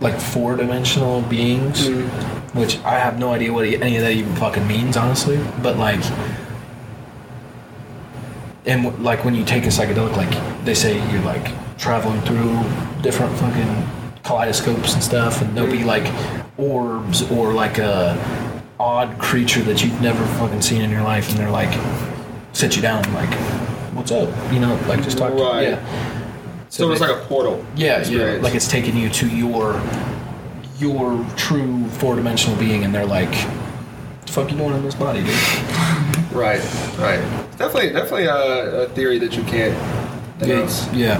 like 0.00 0.18
four 0.18 0.56
dimensional 0.56 1.22
beings, 1.22 1.88
which 2.52 2.78
I 2.80 2.98
have 2.98 3.18
no 3.18 3.32
idea 3.32 3.52
what 3.52 3.64
any 3.64 3.96
of 3.96 4.02
that 4.02 4.12
even 4.12 4.34
fucking 4.36 4.66
means, 4.66 4.96
honestly. 4.96 5.38
But 5.62 5.78
like, 5.78 6.02
and 8.66 8.84
w- 8.84 9.02
like 9.02 9.24
when 9.24 9.34
you 9.34 9.44
take 9.44 9.64
a 9.64 9.68
psychedelic, 9.68 10.16
like 10.16 10.64
they 10.64 10.74
say 10.74 10.94
you're 11.12 11.22
like 11.22 11.52
traveling 11.78 12.20
through 12.22 12.62
different 13.02 13.36
fucking 13.38 14.22
kaleidoscopes 14.22 14.94
and 14.94 15.02
stuff, 15.02 15.40
and 15.42 15.56
there'll 15.56 15.70
be 15.70 15.78
mm-hmm. 15.78 15.86
like 15.88 16.58
orbs 16.58 17.28
or 17.30 17.52
like 17.52 17.78
a 17.78 18.16
odd 18.78 19.18
creature 19.18 19.62
that 19.62 19.82
you've 19.82 20.00
never 20.00 20.24
fucking 20.38 20.60
seen 20.62 20.82
in 20.82 20.90
your 20.90 21.02
life, 21.02 21.30
and 21.30 21.38
they're 21.38 21.50
like 21.50 21.72
sit 22.52 22.76
you 22.76 22.82
down, 22.82 23.02
like, 23.14 23.32
what's 23.94 24.10
up? 24.12 24.28
You 24.52 24.60
know, 24.60 24.74
like 24.88 25.02
just 25.02 25.16
talk 25.18 25.32
Right. 25.32 25.64
to 25.64 25.70
yeah. 25.70 26.68
So 26.68 26.90
it's 26.90 27.00
they- 27.00 27.08
like 27.08 27.16
a 27.16 27.24
portal. 27.26 27.64
yeah, 27.76 28.06
yeah, 28.08 28.38
like 28.40 28.54
it's 28.54 28.68
taking 28.68 28.96
you 28.96 29.08
to 29.10 29.28
your 29.28 29.80
your 30.82 31.24
true 31.36 31.86
four 31.88 32.16
dimensional 32.16 32.58
being, 32.58 32.84
and 32.84 32.94
they're 32.94 33.06
like, 33.06 33.32
"What 33.34 34.26
"The 34.26 34.32
fuck 34.32 34.50
you 34.50 34.58
doing 34.58 34.74
in 34.74 34.82
this 34.82 34.94
body, 34.94 35.20
dude?" 35.22 35.30
Right, 36.32 36.62
right. 36.98 37.18
It's 37.48 37.56
definitely, 37.56 37.90
definitely 37.90 38.24
a, 38.24 38.84
a 38.84 38.88
theory 38.90 39.18
that 39.18 39.36
you 39.36 39.42
can't 39.44 39.76
denounce. 40.38 40.90
yeah. 40.94 41.18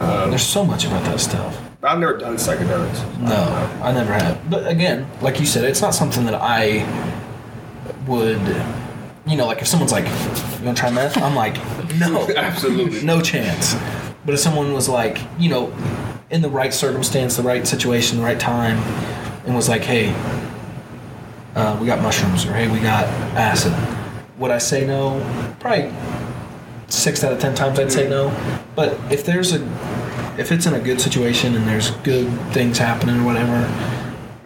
Um, 0.00 0.30
There's 0.30 0.42
so 0.44 0.64
much 0.64 0.84
about 0.84 1.04
that 1.04 1.20
stuff. 1.20 1.56
I've 1.80 2.00
never 2.00 2.18
done 2.18 2.34
psychedelics. 2.34 3.20
No, 3.20 3.40
I 3.82 3.92
never 3.92 4.12
have. 4.12 4.50
But 4.50 4.66
again, 4.66 5.06
like 5.20 5.38
you 5.38 5.46
said, 5.46 5.62
it's 5.64 5.80
not 5.80 5.94
something 5.94 6.24
that 6.26 6.34
I 6.34 6.82
would. 8.08 8.40
You 9.26 9.36
know, 9.36 9.46
like 9.46 9.60
if 9.62 9.68
someone's 9.68 9.92
like, 9.92 10.06
"You 10.06 10.64
want 10.66 10.76
to 10.76 10.80
try 10.80 10.90
meth?" 10.90 11.16
I'm 11.18 11.36
like, 11.36 11.54
"No, 11.98 12.28
Absolutely. 12.36 13.02
no 13.04 13.20
chance." 13.20 13.76
But 14.24 14.34
if 14.34 14.40
someone 14.40 14.72
was 14.72 14.88
like, 14.88 15.18
you 15.38 15.50
know, 15.50 15.70
in 16.32 16.40
the 16.40 16.48
right 16.48 16.72
circumstance, 16.72 17.36
the 17.36 17.42
right 17.42 17.66
situation, 17.66 18.16
the 18.18 18.24
right 18.24 18.40
time, 18.40 18.78
and 19.46 19.54
was 19.54 19.68
like, 19.68 19.82
"Hey, 19.82 20.14
uh, 21.54 21.76
we 21.80 21.86
got 21.86 22.00
mushrooms," 22.02 22.46
or 22.46 22.54
"Hey, 22.54 22.68
we 22.68 22.80
got 22.80 23.04
acid," 23.36 23.72
would 24.38 24.50
I 24.50 24.58
say 24.58 24.86
no? 24.86 25.20
Probably 25.60 25.92
six 26.88 27.22
out 27.22 27.32
of 27.32 27.38
ten 27.38 27.54
times 27.54 27.78
I'd 27.78 27.92
say 27.92 28.08
no. 28.08 28.34
But 28.74 28.98
if 29.12 29.24
there's 29.24 29.52
a, 29.52 29.62
if 30.38 30.50
it's 30.50 30.66
in 30.66 30.74
a 30.74 30.80
good 30.80 31.00
situation 31.00 31.54
and 31.54 31.68
there's 31.68 31.90
good 32.02 32.28
things 32.52 32.78
happening 32.78 33.20
or 33.20 33.24
whatever, 33.24 33.52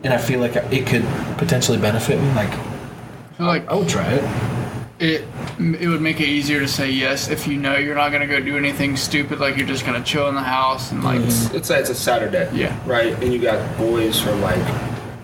and 0.03 0.13
I 0.13 0.19
feel 0.19 0.41
like 0.41 0.57
it 0.57 0.87
could 0.87 1.05
potentially 1.39 1.79
benefit 1.79 2.21
me, 2.21 2.29
like 2.33 2.51
I 2.51 3.35
feel 3.37 3.47
like 3.47 3.69
I 3.69 3.75
would 3.77 3.89
try 3.89 4.07
it. 4.07 4.56
It 4.99 5.25
it 5.59 5.89
would 5.89 6.01
make 6.01 6.21
it 6.21 6.29
easier 6.29 6.61
to 6.61 6.69
say 6.69 6.91
yes 6.91 7.29
if 7.29 7.47
you 7.47 7.57
know 7.59 7.77
you're 7.77 7.95
not 7.95 8.13
gonna 8.13 8.27
go 8.27 8.41
do 8.41 8.57
anything 8.57 8.97
stupid, 8.97 9.39
like 9.41 9.57
you're 9.57 9.67
just 9.67 9.85
gonna 9.85 10.03
chill 10.03 10.29
in 10.29 10.35
the 10.35 10.43
house 10.43 10.91
and 10.93 11.05
like 11.05 11.21
Let's 11.21 11.69
say 11.69 11.81
it's 11.81 11.91
a 11.91 11.95
Saturday. 11.95 12.49
Yeah. 12.55 12.79
Right, 12.87 13.13
and 13.23 13.33
you 13.33 13.39
got 13.39 13.77
boys 13.79 14.21
from 14.21 14.41
like 14.41 14.63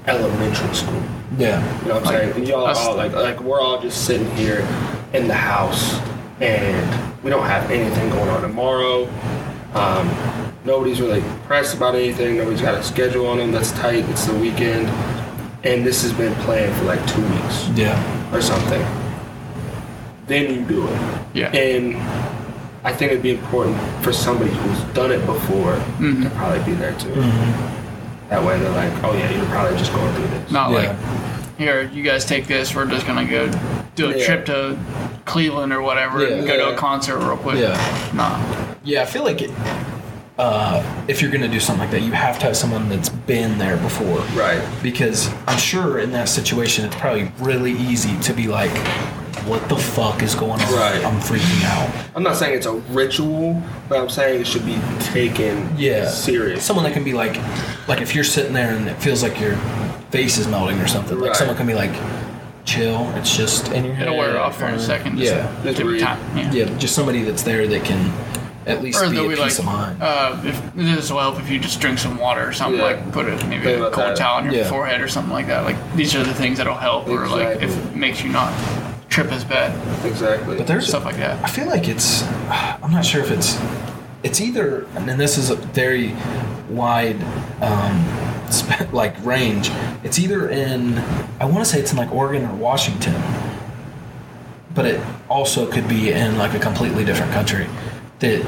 elementary 0.06 0.74
school. 0.74 1.02
Yeah. 1.38 1.60
You 1.82 1.88
know 1.88 1.94
what 1.94 2.06
I'm 2.06 2.12
Like, 2.12 2.20
saying? 2.22 2.36
And 2.36 2.48
y'all 2.48 2.66
are 2.66 2.76
all 2.76 2.96
like, 2.96 3.12
like 3.12 3.40
we're 3.40 3.60
all 3.60 3.80
just 3.80 4.04
sitting 4.04 4.30
here 4.36 4.60
in 5.14 5.26
the 5.28 5.34
house, 5.34 5.98
and 6.40 7.22
we 7.22 7.30
don't 7.30 7.46
have 7.46 7.70
anything 7.70 8.10
going 8.10 8.28
on 8.28 8.42
tomorrow. 8.42 9.08
Um, 9.74 10.52
nobody's 10.66 11.00
really 11.00 11.22
pressed 11.46 11.74
about 11.74 11.94
anything. 11.94 12.36
Nobody's 12.36 12.60
got 12.60 12.74
a 12.74 12.82
schedule 12.82 13.26
on 13.26 13.38
them 13.38 13.52
that's 13.52 13.72
tight. 13.72 14.04
It's 14.10 14.26
the 14.26 14.34
weekend, 14.34 14.88
and 15.64 15.86
this 15.86 16.02
has 16.02 16.12
been 16.12 16.34
planned 16.44 16.76
for 16.76 16.84
like 16.84 17.04
two 17.06 17.22
weeks 17.22 17.68
Yeah. 17.74 18.34
or 18.34 18.42
something. 18.42 18.82
Then 20.32 20.54
you 20.54 20.64
do 20.64 20.88
it. 20.88 21.00
yeah. 21.34 21.54
And 21.54 21.96
I 22.84 22.92
think 22.92 23.12
it'd 23.12 23.22
be 23.22 23.32
important 23.34 23.76
for 24.02 24.12
somebody 24.14 24.50
who's 24.50 24.80
done 24.94 25.12
it 25.12 25.24
before 25.26 25.74
Mm-hmm. 26.00 26.22
to 26.24 26.30
probably 26.30 26.64
be 26.64 26.72
there 26.72 26.94
too. 26.94 27.12
That 28.30 28.42
way 28.42 28.58
they're 28.58 28.70
like, 28.70 28.92
oh 29.04 29.12
yeah, 29.12 29.30
you're 29.30 29.44
probably 29.46 29.76
just 29.78 29.92
going 29.92 30.12
through 30.14 30.26
this. 30.28 30.50
Not 30.50 30.70
Yeah. 30.70 30.76
like 30.76 31.58
here, 31.58 31.82
you 31.92 32.02
guys 32.02 32.24
take 32.24 32.46
this. 32.46 32.74
We're 32.74 32.86
just 32.86 33.06
gonna 33.06 33.26
go 33.26 33.50
do 33.94 34.10
a 34.10 34.16
Yeah. 34.16 34.24
trip 34.26 34.46
to 34.46 34.78
Cleveland 35.26 35.70
or 35.72 35.82
whatever 35.82 36.24
and 36.24 36.46
Yeah. 36.46 36.56
go 36.56 36.70
to 36.70 36.74
a 36.74 36.76
concert 36.78 37.18
real 37.18 37.36
quick. 37.36 37.58
Yeah. 37.58 37.76
Nah. 38.14 38.38
Yeah, 38.84 39.02
I 39.02 39.04
feel 39.04 39.22
like 39.24 39.42
it, 39.42 39.50
uh, 40.38 40.82
if 41.08 41.20
you're 41.20 41.30
gonna 41.30 41.46
do 41.46 41.60
something 41.60 41.82
like 41.82 41.90
that, 41.90 42.00
you 42.02 42.12
have 42.12 42.38
to 42.38 42.46
have 42.46 42.56
someone 42.56 42.88
that's 42.88 43.10
been 43.10 43.58
there 43.58 43.76
before. 43.76 44.20
Right. 44.34 44.62
Because 44.82 45.28
I'm 45.46 45.58
sure 45.58 45.98
in 45.98 46.10
that 46.12 46.28
situation, 46.30 46.86
it's 46.86 46.96
probably 46.96 47.30
really 47.38 47.72
easy 47.72 48.16
to 48.22 48.32
be 48.32 48.48
like, 48.48 48.72
"What 49.47 49.68
the 49.68 49.76
fuck 49.76 50.22
is 50.22 50.34
going 50.34 50.61
on? 50.61 50.72
Right. 50.74 51.05
I'm 51.05 51.20
freaking 51.20 51.64
out." 51.64 51.90
I'm 52.14 52.22
not 52.22 52.36
saying 52.36 52.55
it's 52.57 52.66
a 52.66 52.72
ritual, 52.72 53.62
but 53.88 53.99
I'm 54.01 54.09
saying 54.09 54.40
it 54.43 54.47
should 54.47 54.64
be 54.66 54.78
taken 55.01 55.68
Yeah. 55.76 56.09
serious. 56.09 56.64
Someone 56.64 56.84
that 56.84 56.93
can 56.95 57.05
be 57.05 57.12
like, 57.12 57.38
like 57.88 58.01
if 58.01 58.14
you're 58.14 58.24
sitting 58.24 58.53
there 58.53 58.70
and 58.74 58.88
it 58.88 58.97
feels 59.03 59.22
like 59.22 59.40
your 59.40 59.57
face 60.11 60.38
is 60.38 60.47
melting 60.49 60.78
or 60.80 60.86
something, 60.86 61.18
like 61.18 61.28
Right. 61.28 61.36
someone 61.36 61.57
can 61.57 61.66
be 61.66 61.74
like, 61.74 61.93
"Chill, 62.64 63.11
it's 63.16 63.34
just 63.36 63.68
in 63.72 63.84
your 63.84 63.95
head." 63.95 64.07
It'll 64.07 64.18
wear 64.18 64.38
off 64.40 64.59
for 64.59 64.66
a 64.66 64.78
second. 64.78 65.18
Just 65.18 65.32
Yeah. 65.34 65.47
Just 65.64 65.78
give 65.78 65.86
it 65.86 65.90
read. 65.90 66.03
time. 66.03 66.18
Yeah. 66.36 66.51
Yeah, 66.53 66.64
just 66.78 66.95
somebody 66.95 67.22
that's 67.22 67.43
there 67.43 67.66
that 67.66 67.84
can 67.84 68.12
at 68.64 68.80
least 68.80 69.03
Or 69.03 69.09
be 69.09 69.16
they'll 69.16 69.24
a 69.24 69.28
be 69.28 69.34
peace 69.34 69.59
like, 69.59 69.59
of 69.59 69.64
mind. 69.64 70.01
uh, 70.01 70.36
if 70.45 70.61
this 70.76 71.11
will 71.11 71.18
help 71.18 71.40
if 71.40 71.51
you 71.51 71.59
just 71.59 71.80
drink 71.80 71.99
some 71.99 72.16
water 72.16 72.47
or 72.47 72.53
something 72.53 72.78
Yeah. 72.78 72.86
like 72.86 73.11
put 73.11 73.26
it 73.26 73.45
maybe 73.49 73.64
Think 73.64 73.78
a 73.78 73.80
about 73.86 73.93
cold 73.93 74.07
that. 74.11 74.16
towel 74.16 74.36
on 74.36 74.45
your 74.45 74.55
Yeah. 74.55 74.68
forehead 74.68 75.01
or 75.01 75.09
something 75.09 75.32
like 75.32 75.49
that. 75.49 75.64
Like 75.64 75.74
these 75.97 76.14
are 76.14 76.22
the 76.22 76.32
things 76.32 76.59
that'll 76.59 76.76
help, 76.76 77.09
or 77.09 77.26
like 77.26 77.61
if 77.61 77.76
it 77.76 77.97
makes 77.97 78.22
you 78.22 78.30
not 78.30 78.53
trip 79.12 79.30
as 79.30 79.44
bad, 79.44 79.70
Exactly. 80.06 80.56
but 80.56 80.66
there's 80.66 80.88
stuff 80.88 81.04
like 81.04 81.16
that. 81.16 81.42
I 81.44 81.48
feel 81.48 81.66
like 81.66 81.86
it's. 81.86 82.22
I'm 82.48 82.90
not 82.90 83.04
sure 83.04 83.20
if 83.20 83.30
it's. 83.30 83.58
It's 84.22 84.40
either, 84.40 84.86
and 84.96 85.08
this 85.20 85.36
is 85.36 85.50
a 85.50 85.56
very 85.56 86.14
wide, 86.70 87.20
um, 87.60 88.48
sp- 88.50 88.90
like 88.92 89.14
range. 89.24 89.70
It's 90.02 90.18
either 90.18 90.48
in. 90.48 90.98
I 91.38 91.44
want 91.44 91.58
to 91.58 91.64
say 91.66 91.78
it's 91.78 91.92
in 91.92 91.98
like 91.98 92.10
Oregon 92.12 92.46
or 92.48 92.54
Washington, 92.54 93.20
but 94.74 94.86
it 94.86 95.00
also 95.28 95.70
could 95.70 95.86
be 95.88 96.10
in 96.10 96.38
like 96.38 96.54
a 96.54 96.58
completely 96.58 97.04
different 97.04 97.32
country. 97.32 97.66
That 98.20 98.46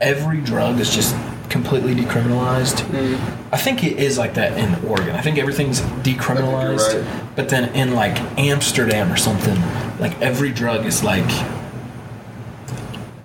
every 0.00 0.40
drug 0.40 0.80
is 0.80 0.94
just 0.94 1.14
completely 1.52 1.94
decriminalized. 1.94 2.82
Mm. 2.86 3.20
I 3.52 3.58
think 3.58 3.84
it 3.84 3.98
is 3.98 4.18
like 4.18 4.34
that 4.34 4.58
in 4.58 4.84
Oregon. 4.86 5.14
I 5.14 5.20
think 5.20 5.38
everything's 5.38 5.80
decriminalized, 6.02 7.04
right. 7.04 7.36
but 7.36 7.50
then 7.50 7.72
in 7.74 7.94
like 7.94 8.16
Amsterdam 8.38 9.12
or 9.12 9.16
something, 9.16 9.60
like 10.00 10.18
every 10.20 10.50
drug 10.50 10.86
is 10.86 11.04
like 11.04 11.30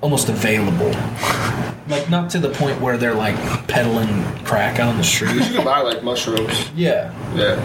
almost 0.01 0.29
available. 0.29 0.93
Like 1.87 2.09
not 2.09 2.29
to 2.31 2.39
the 2.39 2.49
point 2.49 2.81
where 2.81 2.97
they're 2.97 3.15
like 3.15 3.37
peddling 3.69 4.21
crack 4.43 4.77
out 4.77 4.89
on 4.89 4.97
the 4.97 5.05
street. 5.05 5.35
you 5.35 5.39
can 5.39 5.63
buy 5.63 5.79
like 5.79 6.03
mushrooms. 6.03 6.69
yeah. 6.75 7.13
Yeah. 7.33 7.55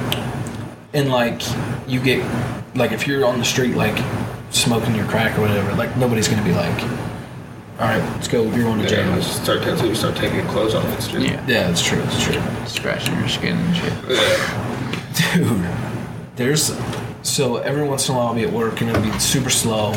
And 0.93 1.11
like 1.11 1.43
you 1.89 1.99
get 1.99 2.25
like 2.77 2.93
if 2.93 3.09
you're 3.09 3.27
on 3.27 3.41
the 3.41 3.45
street 3.45 3.75
like 3.75 4.01
smoking 4.51 4.95
your 4.95 5.07
crack 5.07 5.37
or 5.37 5.41
whatever, 5.41 5.75
like 5.75 5.97
nobody's 5.97 6.29
gonna 6.29 6.45
be 6.45 6.53
like, 6.53 6.79
All 7.83 7.89
right, 7.89 7.99
let's 8.13 8.29
go, 8.29 8.45
you're 8.45 8.63
going 8.63 8.79
to 8.79 8.85
Yeah. 8.85 8.91
jail. 8.91 9.17
Just 9.17 9.43
start 9.43 9.63
until 9.63 9.89
you 9.89 9.97
start 9.97 10.15
taking 10.15 10.37
your 10.37 10.47
clothes 10.47 10.73
off 10.73 10.85
the 10.95 11.03
street. 11.03 11.31
Yeah. 11.33 11.41
Yeah, 11.49 11.69
it's 11.69 11.83
true, 11.83 12.01
it's 12.05 12.23
true. 12.23 12.41
Scratching 12.65 13.19
your 13.19 13.29
skin 13.29 13.57
and 13.57 13.77
shit. 13.77 13.93
Dude, 15.35 15.67
there's 16.37 16.73
so 17.23 17.57
every 17.57 17.83
once 17.83 18.09
in 18.09 18.15
a 18.15 18.19
while 18.19 18.29
I'll 18.29 18.35
be 18.37 18.45
at 18.45 18.53
work 18.53 18.81
and 18.83 18.91
it'll 18.91 19.03
be 19.03 19.11
super 19.19 19.51
slow. 19.51 19.95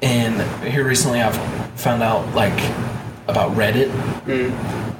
And 0.00 0.40
here 0.66 0.84
recently 0.84 1.20
I've 1.20 1.36
found 1.78 2.02
out 2.02 2.34
like 2.34 2.58
about 3.28 3.54
Reddit 3.54 3.90
mm. 4.24 4.50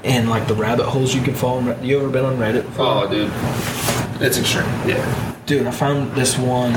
and 0.03 0.29
like 0.29 0.47
the 0.47 0.53
rabbit 0.53 0.85
holes 0.85 1.15
you 1.15 1.23
can 1.23 1.33
fall 1.33 1.67
in. 1.67 1.83
You 1.83 1.97
ever 1.97 2.09
been 2.09 2.25
on 2.25 2.37
Reddit 2.37 2.61
before? 2.61 2.85
Oh, 2.85 3.09
dude. 3.09 3.31
It's 4.19 4.39
extreme. 4.39 4.65
Yeah. 4.87 5.35
Dude, 5.45 5.67
I 5.67 5.71
found 5.71 6.11
this 6.13 6.37
one. 6.37 6.73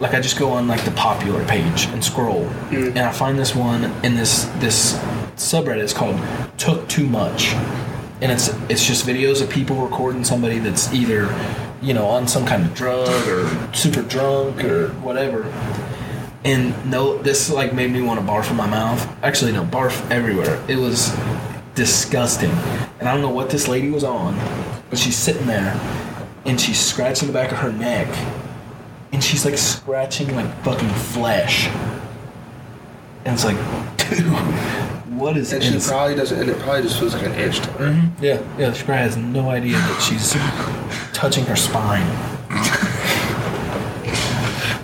Like, 0.00 0.14
I 0.14 0.20
just 0.20 0.36
go 0.36 0.50
on 0.50 0.66
like 0.66 0.84
the 0.84 0.90
popular 0.92 1.44
page 1.46 1.86
and 1.86 2.04
scroll, 2.04 2.44
mm-hmm. 2.44 2.88
and 2.88 2.98
I 2.98 3.12
find 3.12 3.38
this 3.38 3.54
one 3.54 3.84
in 4.04 4.16
this 4.16 4.44
this 4.58 4.94
subreddit. 5.36 5.82
It's 5.82 5.92
called 5.92 6.20
"Took 6.58 6.88
Too 6.88 7.06
Much," 7.06 7.52
and 8.20 8.32
it's 8.32 8.48
it's 8.68 8.84
just 8.84 9.06
videos 9.06 9.40
of 9.40 9.48
people 9.48 9.76
recording 9.76 10.24
somebody 10.24 10.58
that's 10.58 10.92
either, 10.92 11.32
you 11.80 11.94
know, 11.94 12.06
on 12.06 12.26
some 12.26 12.44
kind 12.44 12.66
of 12.66 12.74
drug 12.74 13.28
or 13.28 13.48
super 13.72 14.02
drunk 14.02 14.64
or 14.64 14.88
whatever. 15.02 15.44
And 16.44 16.74
no, 16.90 17.16
this 17.18 17.48
like 17.48 17.72
made 17.72 17.92
me 17.92 18.02
want 18.02 18.18
to 18.18 18.26
barf 18.26 18.50
in 18.50 18.56
my 18.56 18.66
mouth. 18.66 19.06
Actually, 19.22 19.52
no, 19.52 19.64
barf 19.64 20.10
everywhere. 20.10 20.60
It 20.66 20.76
was 20.76 21.16
disgusting, 21.76 22.50
and 22.98 23.08
I 23.08 23.12
don't 23.12 23.22
know 23.22 23.30
what 23.30 23.50
this 23.50 23.68
lady 23.68 23.90
was 23.90 24.02
on, 24.02 24.34
but 24.90 24.98
she's 24.98 25.16
sitting 25.16 25.46
there 25.46 25.80
and 26.44 26.60
she's 26.60 26.78
scratching 26.78 27.26
the 27.28 27.32
back 27.34 27.52
of 27.52 27.58
her 27.58 27.72
neck 27.72 28.08
and 29.12 29.22
she's 29.22 29.44
like 29.44 29.56
scratching 29.58 30.34
like 30.34 30.52
fucking 30.64 30.88
flesh 30.88 31.68
and 33.24 33.34
it's 33.34 33.44
like 33.44 33.56
dude 33.98 34.24
what 35.18 35.36
is 35.36 35.52
And 35.52 35.62
she 35.62 35.70
this- 35.70 35.88
probably 35.88 36.16
doesn't, 36.16 36.40
and 36.40 36.50
it 36.50 36.58
probably 36.60 36.82
just 36.82 36.98
feels 36.98 37.14
like 37.14 37.22
an 37.24 37.32
itch 37.34 37.60
to 37.60 37.68
her. 37.72 37.86
Mm-hmm. 37.86 38.24
yeah 38.24 38.40
yeah 38.58 38.72
she 38.72 38.84
probably 38.84 39.02
has 39.02 39.16
no 39.16 39.50
idea 39.50 39.74
that 39.76 40.00
she's 40.02 40.32
touching 41.12 41.44
her 41.46 41.56
spine 41.56 42.06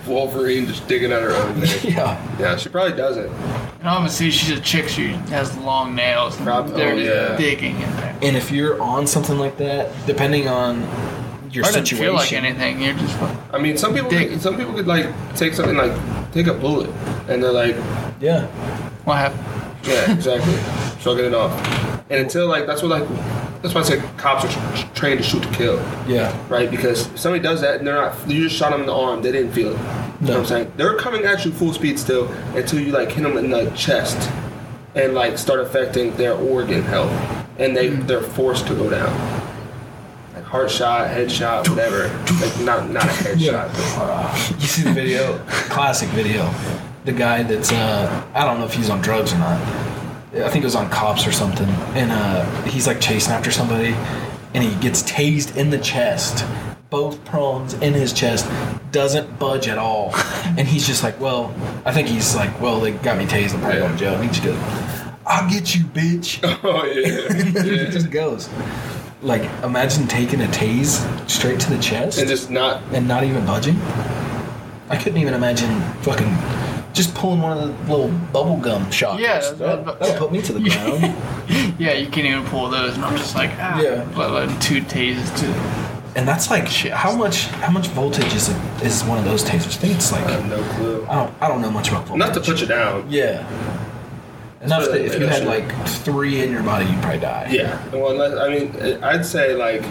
Wolverine 0.07 0.65
just 0.65 0.87
digging 0.87 1.11
at 1.11 1.21
her 1.21 1.31
own 1.35 1.59
neck. 1.59 1.83
yeah 1.83 2.37
Yeah, 2.39 2.57
she 2.57 2.69
probably 2.69 2.97
doesn't. 2.97 3.27
And 3.29 3.87
obviously, 3.87 4.31
she's 4.31 4.57
a 4.57 4.59
chick. 4.59 4.87
She 4.89 5.09
has 5.29 5.55
long 5.59 5.93
nails. 5.95 6.35
and 6.37 6.45
Prob- 6.45 6.69
They're 6.69 6.93
oh, 6.93 6.97
yeah. 6.97 7.37
digging 7.37 7.75
in 7.79 7.95
there. 7.97 8.17
and 8.23 8.35
if 8.35 8.49
you're 8.51 8.81
on 8.81 9.05
something 9.05 9.37
like 9.37 9.57
that 9.57 9.91
depending 10.07 10.47
on 10.47 10.81
your 11.51 11.65
I 11.65 11.71
didn't 11.71 11.87
situation 11.87 12.05
feel 12.05 12.13
like 12.13 12.33
anything. 12.33 12.81
You're 12.81 12.93
just 12.93 13.17
I 13.53 13.57
mean, 13.57 13.77
some 13.77 13.93
people, 13.93 14.09
Dick. 14.09 14.29
could, 14.29 14.41
some 14.41 14.57
people 14.57 14.73
could 14.73 14.87
like 14.87 15.07
take 15.35 15.53
something 15.53 15.77
like 15.77 15.93
take 16.31 16.47
a 16.47 16.53
bullet, 16.53 16.89
and 17.27 17.43
they're 17.43 17.51
like, 17.51 17.75
yeah 18.19 18.47
what 19.05 19.17
happened? 19.17 19.59
yeah, 19.83 20.13
exactly, 20.13 20.55
shrugging 21.01 21.25
it 21.25 21.33
off. 21.33 21.51
And 22.09 22.21
until 22.21 22.47
like 22.47 22.65
that's 22.65 22.81
what 22.81 22.89
like 22.89 23.07
that's 23.61 23.73
why 23.73 23.81
I 23.81 23.83
say 23.83 24.01
cops 24.17 24.45
are 24.45 24.93
trained 24.93 25.19
to 25.19 25.23
shoot 25.23 25.43
to 25.43 25.49
kill, 25.49 25.77
yeah 26.07 26.35
right? 26.49 26.69
Because 26.69 27.07
if 27.07 27.19
somebody 27.19 27.43
does 27.43 27.61
that 27.61 27.77
and 27.77 27.87
they're 27.87 27.95
not, 27.95 28.29
you 28.29 28.43
just 28.43 28.55
shot 28.55 28.71
them 28.71 28.81
in 28.81 28.87
the 28.87 28.95
arm, 28.95 29.21
they 29.21 29.31
didn't 29.31 29.51
feel 29.51 29.69
it. 29.69 29.79
You 30.21 30.27
know 30.27 30.33
what 30.33 30.39
I'm 30.39 30.45
saying? 30.45 30.73
They're 30.75 30.97
coming 30.97 31.23
at 31.23 31.45
you 31.45 31.51
full 31.51 31.73
speed 31.73 31.97
still 31.99 32.27
until 32.55 32.79
you 32.79 32.91
like 32.91 33.11
hit 33.11 33.23
them 33.23 33.37
in 33.37 33.49
the 33.49 33.69
chest 33.71 34.29
and 34.95 35.13
like 35.13 35.37
start 35.37 35.59
affecting 35.59 36.15
their 36.15 36.33
organ 36.33 36.81
health, 36.83 37.11
and 37.57 37.75
they 37.75 37.89
mm. 37.89 38.05
they're 38.07 38.21
forced 38.21 38.67
to 38.67 38.75
go 38.75 38.89
down. 38.89 39.09
Heart 40.49 40.71
shot, 40.71 41.09
head 41.09 41.31
shot, 41.31 41.69
whatever. 41.69 42.07
Like 42.41 42.59
not 42.61 42.89
not 42.89 43.03
a 43.05 43.11
head 43.11 43.39
Yeah. 43.39 43.71
shot. 43.71 44.51
you 44.59 44.67
see 44.67 44.81
the 44.83 44.91
video 44.93 45.37
classic 45.69 46.09
video 46.09 46.51
the 47.05 47.11
guy 47.13 47.43
that's 47.43 47.71
uh 47.71 48.27
i 48.35 48.43
don't 48.45 48.59
know 48.59 48.65
if 48.65 48.73
he's 48.73 48.89
on 48.89 48.99
drugs 49.01 49.31
or 49.33 49.37
not 49.37 49.59
i 50.35 50.49
think 50.49 50.57
it 50.57 50.65
was 50.65 50.75
on 50.75 50.89
cops 50.89 51.25
or 51.25 51.31
something 51.31 51.67
and 51.95 52.11
uh 52.11 52.43
he's 52.65 52.85
like 52.85 52.99
chasing 52.99 53.31
after 53.31 53.51
somebody 53.51 53.93
and 54.53 54.63
he 54.63 54.75
gets 54.81 55.01
tased 55.03 55.55
in 55.55 55.69
the 55.69 55.77
chest 55.77 56.45
both 56.89 57.23
prongs 57.23 57.73
in 57.75 57.93
his 57.93 58.11
chest 58.11 58.45
doesn't 58.91 59.39
budge 59.39 59.67
at 59.69 59.77
all 59.77 60.11
and 60.57 60.67
he's 60.67 60.85
just 60.85 61.03
like 61.03 61.17
well 61.21 61.53
i 61.85 61.91
think 61.93 62.07
he's 62.07 62.35
like 62.35 62.59
well 62.59 62.79
they 62.81 62.91
got 62.91 63.17
me 63.17 63.25
tased 63.25 63.53
i'm 63.53 63.61
probably 63.61 63.79
going 63.79 63.91
to 63.93 63.97
jail 63.97 64.15
and 64.15 64.23
he 64.23 64.29
just 64.29 64.43
goes 64.43 64.59
i'll 65.25 65.49
get 65.49 65.73
you 65.73 65.83
bitch 65.85 66.39
Oh 66.63 66.83
yeah. 66.85 67.61
he 67.63 67.75
yeah. 67.83 67.89
just 67.89 68.11
goes 68.11 68.49
like 69.21 69.41
imagine 69.63 70.07
taking 70.07 70.41
a 70.41 70.45
tase 70.47 70.99
straight 71.29 71.59
to 71.59 71.69
the 71.69 71.79
chest 71.81 72.19
and 72.19 72.27
just 72.27 72.49
not 72.49 72.81
and 72.93 73.07
not 73.07 73.23
even 73.23 73.45
budging. 73.45 73.75
I 74.89 74.97
couldn't 74.97 75.17
even 75.19 75.33
imagine 75.33 75.81
fucking 76.01 76.35
just 76.93 77.13
pulling 77.13 77.41
one 77.41 77.57
of 77.57 77.87
the 77.87 77.91
little 77.93 78.09
bubble 78.33 78.57
gum 78.57 78.89
shockers. 78.91 79.21
Yeah, 79.21 79.39
that, 79.39 79.57
that- 79.59 79.85
that- 79.85 79.99
that'll 79.99 80.17
put 80.17 80.31
me 80.31 80.41
to 80.41 80.53
the 80.53 80.69
ground. 80.69 81.15
Yeah, 81.79 81.93
you 81.93 82.07
can't 82.09 82.27
even 82.27 82.45
pull 82.45 82.69
those. 82.69 82.93
And 82.95 83.03
I'm 83.05 83.17
just 83.17 83.33
like, 83.35 83.49
ah. 83.57 83.81
Yeah. 83.81 84.05
Let 84.15 84.29
alone 84.29 84.59
two 84.59 84.81
tases 84.81 85.35
to. 85.39 85.47
and 86.19 86.27
that's 86.27 86.51
like 86.51 86.67
Shit. 86.67 86.91
how 86.91 87.15
much 87.15 87.45
how 87.63 87.71
much 87.71 87.87
voltage 87.87 88.33
is 88.35 88.49
a, 88.49 88.55
is 88.83 89.03
one 89.03 89.17
of 89.17 89.23
those 89.25 89.43
tasers? 89.43 89.77
I 89.77 89.79
think 89.79 89.95
it's 89.95 90.11
like 90.11 90.25
I 90.25 90.31
have 90.31 90.47
no 90.49 90.61
clue. 90.75 91.05
I 91.09 91.15
don't 91.15 91.33
I 91.41 91.47
don't 91.47 91.61
know 91.61 91.71
much 91.71 91.89
about 91.89 92.05
voltage. 92.05 92.19
Not 92.19 92.33
to 92.35 92.41
put 92.41 92.59
you 92.61 92.67
down. 92.67 93.09
Yeah. 93.09 93.43
Enough 94.61 94.85
that 94.91 95.01
if 95.05 95.17
you 95.17 95.25
had 95.25 95.45
like 95.45 95.87
three 95.87 96.41
in 96.41 96.51
your 96.51 96.63
body, 96.63 96.85
you'd 96.85 97.01
probably 97.01 97.19
die. 97.19 97.47
Yeah. 97.49 97.81
Well, 97.91 98.11
unless, 98.11 98.33
I 98.37 98.49
mean, 98.49 99.03
I'd 99.03 99.25
say 99.25 99.53
like 99.55 99.83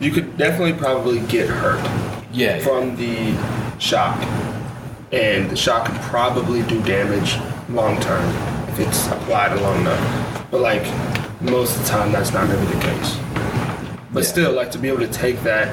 you 0.00 0.10
could 0.10 0.36
definitely 0.36 0.72
probably 0.72 1.20
get 1.20 1.48
hurt 1.48 1.84
Yeah. 2.32 2.58
from 2.58 2.96
the 2.96 3.36
shock, 3.78 4.20
and 5.12 5.48
the 5.48 5.56
shock 5.56 5.86
could 5.86 6.00
probably 6.02 6.62
do 6.62 6.82
damage 6.82 7.36
long 7.68 8.00
term 8.00 8.24
if 8.70 8.80
it's 8.80 9.06
applied 9.08 9.54
long 9.60 9.82
enough. 9.82 10.46
But 10.50 10.62
like 10.62 10.82
most 11.40 11.76
of 11.76 11.82
the 11.82 11.88
time, 11.88 12.10
that's 12.10 12.32
not 12.32 12.48
be 12.48 12.56
the 12.56 12.80
case. 12.80 13.16
But 14.12 14.24
Yeah. 14.24 14.28
still, 14.28 14.52
like 14.52 14.72
to 14.72 14.78
be 14.78 14.88
able 14.88 15.00
to 15.00 15.06
take 15.08 15.42
that, 15.44 15.68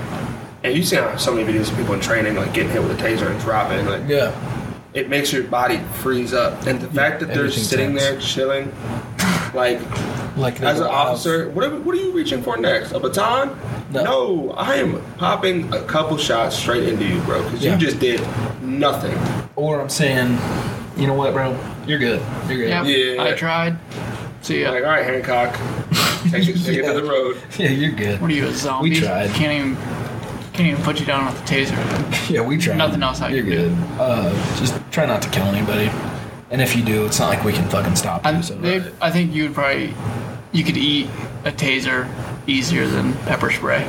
and 0.64 0.76
you 0.76 0.84
see 0.84 0.98
how 0.98 1.16
so 1.18 1.34
many 1.34 1.52
videos 1.52 1.72
of 1.72 1.78
people 1.78 1.96
in 1.96 2.00
training 2.00 2.36
like 2.36 2.54
getting 2.54 2.70
hit 2.72 2.84
with 2.84 2.92
a 2.92 3.04
taser 3.04 3.32
and 3.32 3.40
dropping, 3.40 3.88
like 3.88 4.02
Yeah. 4.08 4.32
It 4.96 5.10
makes 5.10 5.32
your 5.32 5.44
body 5.44 5.78
freeze 5.96 6.34
up, 6.34 6.66
and 6.66 6.80
the 6.82 6.88
fact 6.90 7.20
that 7.20 7.28
they're 7.28 7.40
everything 7.46 7.64
sitting 7.64 7.90
tense. 7.96 8.02
there 8.04 8.20
chilling, 8.20 8.72
like 9.54 9.80
Like 10.38 10.62
as 10.62 10.80
an 10.80 10.88
officer, 10.88 11.50
what 11.50 11.66
are, 11.66 11.76
what 11.80 11.96
are 11.96 12.00
you 12.00 12.12
reaching 12.12 12.42
for 12.42 12.58
next? 12.58 12.92
A 12.94 13.00
baton? 13.00 13.58
No. 13.92 14.52
I 14.58 14.76
am 14.76 15.02
popping 15.18 15.72
a 15.74 15.82
couple 15.84 16.18
shots 16.18 16.56
straight 16.58 16.88
into 16.90 17.06
you, 17.06 17.20
bro, 17.22 17.44
because 17.44 17.64
Yeah. 17.64 17.74
you 17.74 17.78
just 17.80 18.00
did 18.00 18.22
nothing. 18.62 19.18
Or 19.56 19.80
I'm 19.82 19.90
saying, 19.90 20.38
you 20.98 21.08
know 21.08 21.14
what, 21.14 21.34
bro? 21.34 21.58
You're 21.88 22.00
good. 22.00 22.22
You're 22.50 22.58
good. 22.58 22.70
Yep, 22.70 22.86
Yeah. 23.18 23.24
I 23.24 23.32
tried. 23.34 23.78
See 24.42 24.62
ya. 24.62 24.72
Like, 24.72 24.84
all 24.84 24.90
right, 24.90 25.06
Hancock, 25.06 25.54
take 26.32 26.48
it, 26.50 26.58
take 26.64 26.78
it 26.80 26.84
Yeah. 26.84 26.94
to 26.94 27.02
the 27.02 27.08
road. 27.10 27.38
Yeah, 27.58 27.70
you're 27.70 27.92
good. 27.94 28.22
what 28.22 28.30
are 28.30 28.34
you, 28.34 28.48
a 28.48 28.54
zombie? 28.54 28.90
We 28.92 29.00
tried. 29.00 29.30
Can't 29.32 29.54
even 29.54 29.78
can't 30.56 30.70
even 30.70 30.84
put 30.84 31.00
you 31.00 31.06
down 31.06 31.26
with 31.26 31.42
a 31.42 31.46
taser. 31.46 32.30
Yeah, 32.34 32.42
we 32.42 32.58
tried. 32.58 32.78
Nothing 32.78 33.04
else 33.04 33.22
I 33.22 33.28
can. 33.28 33.36
You're 33.36 33.46
can 33.46 33.52
do. 33.52 33.70
good. 33.76 34.00
Uh, 34.00 34.56
just 34.58 34.80
try 34.92 35.06
not 35.06 35.22
to 35.22 35.30
kill 35.30 35.46
anybody. 35.46 35.92
And 36.50 36.62
if 36.62 36.76
you 36.76 36.84
do, 36.84 37.06
it's 37.06 37.20
not 37.20 37.30
like 37.30 37.44
we 37.44 37.54
can 37.54 37.70
fucking 37.70 37.96
stop 37.96 38.24
you. 38.24 38.32
I, 38.32 38.42
so. 38.42 38.56
they, 38.56 38.92
I 39.02 39.12
think 39.12 39.34
you 39.34 39.44
would 39.44 39.54
probably 39.54 39.94
you 40.54 40.64
could 40.64 40.78
eat 40.78 41.08
a 41.44 41.52
taser 41.52 42.08
easier 42.48 42.88
than 42.88 43.14
pepper 43.26 43.52
spray. 43.52 43.86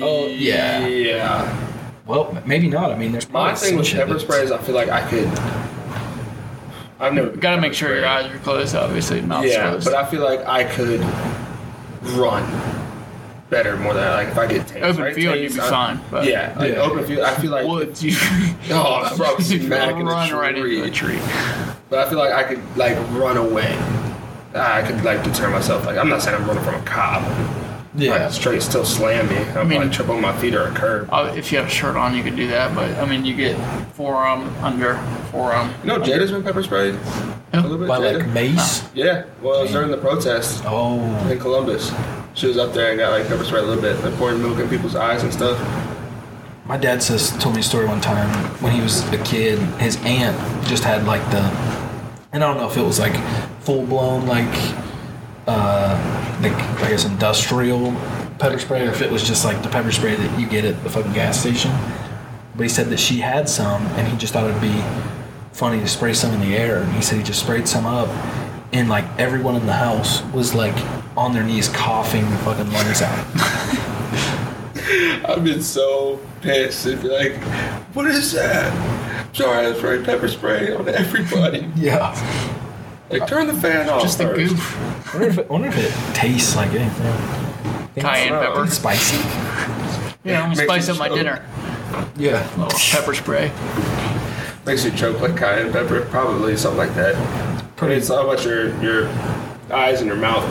Oh, 0.00 0.26
yeah. 0.28 0.86
Yeah. 0.86 1.64
Well, 2.06 2.40
maybe 2.46 2.68
not. 2.68 2.92
I 2.92 2.96
mean, 2.96 3.12
there's 3.12 3.24
probably 3.24 3.52
My 3.52 3.54
thing 3.56 3.68
some 3.70 3.78
with 3.78 3.86
shit 3.86 3.96
pepper 3.98 4.12
that's- 4.14 4.22
spray 4.26 4.42
is 4.42 4.50
I 4.52 4.58
feel 4.58 4.74
like 4.74 4.88
I 4.88 5.08
could. 5.08 5.28
I've 7.00 7.14
never. 7.14 7.30
Got 7.30 7.56
to 7.56 7.60
make 7.60 7.74
sure 7.74 7.94
your 7.94 8.06
eyes 8.06 8.30
are 8.32 8.38
closed, 8.38 8.74
obviously, 8.74 9.20
mouth's 9.20 9.48
Yeah, 9.52 9.70
closed. 9.70 9.84
but 9.84 9.94
I 9.94 10.04
feel 10.10 10.22
like 10.22 10.40
I 10.46 10.64
could 10.64 11.00
run 12.16 12.44
better 13.50 13.76
more 13.76 13.94
than 13.94 14.06
like 14.12 14.28
if 14.28 14.38
I 14.38 14.46
get 14.46 14.66
tased. 14.66 14.82
Open 14.82 15.02
right? 15.02 15.14
field, 15.14 15.36
Tased, 15.36 15.42
you'd 15.42 15.54
be 15.54 15.60
I- 15.60 15.70
fine, 15.70 16.00
but- 16.10 16.24
yeah, 16.26 16.54
like 16.58 16.72
Yeah. 16.74 16.80
open 16.82 17.04
field. 17.06 17.20
I 17.20 17.34
feel 17.36 17.50
like 17.50 17.66
Woods, 17.66 18.02
you 18.02 18.12
Oh, 18.70 19.02
I'm 19.04 19.16
probably 19.16 19.44
you 19.46 19.66
smacking 19.66 20.02
a 20.02 20.04
run 20.04 20.32
right 20.34 20.56
into 20.56 20.84
a 20.84 20.90
tree. 20.90 21.16
tree. 21.16 21.20
But 21.90 22.00
I 22.06 22.10
feel 22.10 22.18
like 22.18 22.32
I 22.32 22.42
could 22.44 22.60
like 22.76 22.96
run 23.12 23.36
away. 23.36 23.76
I 24.54 24.82
could 24.82 25.02
like 25.04 25.22
deter 25.24 25.50
myself. 25.50 25.86
Like 25.86 25.96
I'm 25.96 26.08
not 26.08 26.22
saying 26.22 26.36
I'm 26.40 26.46
running 26.46 26.62
from 26.64 26.74
a 26.74 26.82
cop. 26.82 27.22
Yeah. 27.94 28.24
Like, 28.24 28.32
straight 28.32 28.62
still 28.62 28.84
slam 28.84 29.28
me. 29.28 29.36
I'll 29.38 29.64
mean- 29.64 29.78
probably 29.78 29.94
trip 29.94 30.08
on 30.10 30.20
my 30.20 30.36
feet 30.38 30.54
or 30.54 30.64
a 30.66 30.70
curb. 30.72 31.08
Uh, 31.10 31.32
if 31.34 31.50
you 31.50 31.58
have 31.58 31.66
a 31.66 31.70
shirt 31.70 31.96
on, 31.96 32.14
you 32.14 32.22
could 32.22 32.36
do 32.36 32.46
that, 32.48 32.74
but 32.74 32.90
I 32.98 33.06
mean, 33.06 33.24
you 33.24 33.34
get 33.34 33.56
forearm 33.94 34.54
under 34.62 34.96
forearm. 35.32 35.72
You 35.82 35.88
know, 35.88 35.98
Jada's 35.98 36.30
been 36.30 36.42
pepper 36.44 36.62
sprayed 36.62 36.94
a 37.54 37.60
little 37.62 37.78
bit. 37.78 37.88
By 37.88 37.98
Jada? 37.98 38.18
like 38.18 38.28
mace. 38.28 38.84
yeah, 38.94 39.24
well, 39.42 39.58
it 39.60 39.62
was 39.62 39.72
during 39.72 39.90
the 39.90 39.96
protest 39.96 40.62
Oh. 40.66 41.00
in 41.30 41.38
Columbus. 41.40 41.90
She 42.38 42.46
was 42.46 42.56
up 42.56 42.72
there 42.72 42.90
and 42.90 43.00
got 43.00 43.10
like 43.10 43.26
pepper 43.26 43.42
sprayed 43.42 43.64
a 43.64 43.66
little 43.66 43.82
bit, 43.82 44.00
like 44.04 44.14
pouring 44.14 44.40
milk 44.40 44.60
in 44.60 44.68
people's 44.68 44.94
eyes 44.94 45.24
and 45.24 45.32
stuff. 45.32 45.58
My 46.66 46.76
dad 46.76 47.02
says 47.02 47.36
told 47.38 47.56
me 47.56 47.62
a 47.62 47.64
story 47.64 47.84
one 47.84 48.00
time 48.00 48.28
when 48.62 48.72
he 48.72 48.80
was 48.80 49.02
a 49.12 49.18
kid. 49.24 49.58
His 49.80 49.96
aunt 50.04 50.36
just 50.68 50.84
had 50.84 51.04
like 51.04 51.28
the, 51.32 51.40
and 52.32 52.44
I 52.44 52.46
don't 52.46 52.56
know 52.58 52.70
if 52.70 52.76
it 52.76 52.82
was 52.82 53.00
like 53.00 53.16
full 53.62 53.84
blown 53.84 54.28
like, 54.28 54.46
uh, 55.48 56.38
like 56.40 56.52
I 56.80 56.90
guess 56.90 57.06
industrial 57.06 57.90
pepper 58.38 58.60
spray 58.60 58.86
or 58.86 58.90
if 58.90 59.02
it 59.02 59.10
was 59.10 59.26
just 59.26 59.44
like 59.44 59.60
the 59.64 59.68
pepper 59.68 59.90
spray 59.90 60.14
that 60.14 60.38
you 60.38 60.48
get 60.48 60.64
at 60.64 60.80
the 60.84 60.90
fucking 60.90 61.14
gas 61.14 61.40
station. 61.40 61.72
But 62.54 62.62
he 62.62 62.68
said 62.68 62.86
that 62.90 63.00
she 63.00 63.18
had 63.18 63.48
some, 63.48 63.82
and 63.82 64.06
he 64.06 64.16
just 64.16 64.32
thought 64.32 64.48
it'd 64.48 64.62
be 64.62 64.80
funny 65.50 65.80
to 65.80 65.88
spray 65.88 66.12
some 66.12 66.32
in 66.34 66.38
the 66.38 66.56
air. 66.56 66.82
And 66.82 66.92
he 66.92 67.02
said 67.02 67.18
he 67.18 67.24
just 67.24 67.40
sprayed 67.40 67.66
some 67.66 67.84
up, 67.84 68.08
and 68.72 68.88
like 68.88 69.06
everyone 69.18 69.56
in 69.56 69.66
the 69.66 69.72
house 69.72 70.22
was 70.26 70.54
like 70.54 70.76
on 71.18 71.34
their 71.34 71.42
knees 71.42 71.68
coughing 71.68 72.28
their 72.30 72.38
fucking 72.38 72.70
lungs 72.72 73.02
out. 73.02 73.26
I've 75.28 75.44
been 75.44 75.62
so 75.62 76.18
pissed. 76.40 76.86
It'd 76.86 77.02
be 77.02 77.08
like, 77.08 77.34
what 77.94 78.06
is 78.06 78.32
that? 78.32 78.72
Sorry, 79.34 79.66
I 79.66 79.74
sprayed 79.74 80.04
pepper 80.04 80.28
spray 80.28 80.72
on 80.74 80.88
everybody. 80.88 81.68
yeah. 81.76 82.14
Like, 83.10 83.26
turn 83.26 83.46
the 83.48 83.54
fan 83.54 83.88
off. 83.88 84.02
Just 84.02 84.18
the 84.18 84.24
first. 84.28 84.54
goof. 84.54 85.14
I 85.14 85.18
wonder 85.18 85.28
if 85.28 85.38
it, 85.38 85.46
I 85.46 85.52
wonder 85.52 85.68
if 85.68 85.78
it 85.78 86.14
tastes 86.14 86.54
like 86.54 86.70
anything. 86.70 88.02
Cayenne 88.02 88.34
it's- 88.34 88.46
pepper. 88.46 88.64
it's 88.64 88.74
spicy. 88.74 89.16
Yeah, 90.24 90.42
I'm 90.42 90.50
Makes 90.50 90.60
gonna 90.60 90.82
spice 90.82 90.86
you 90.88 90.92
up 90.94 90.98
my 91.00 91.08
dinner. 91.08 91.44
Yeah. 92.16 92.48
little 92.56 92.78
pepper 92.78 93.14
spray. 93.14 93.50
Makes 94.66 94.84
you 94.84 94.90
choke 94.92 95.20
like 95.20 95.36
cayenne 95.36 95.72
pepper. 95.72 96.02
Probably 96.06 96.56
something 96.56 96.78
like 96.78 96.94
that. 96.94 97.16
Pretty. 97.76 97.94
It's 97.96 98.10
all 98.10 98.30
about 98.30 98.44
your 98.44 98.68
your 98.82 99.08
eyes 99.72 100.00
and 100.00 100.06
your 100.06 100.16
mouth. 100.16 100.44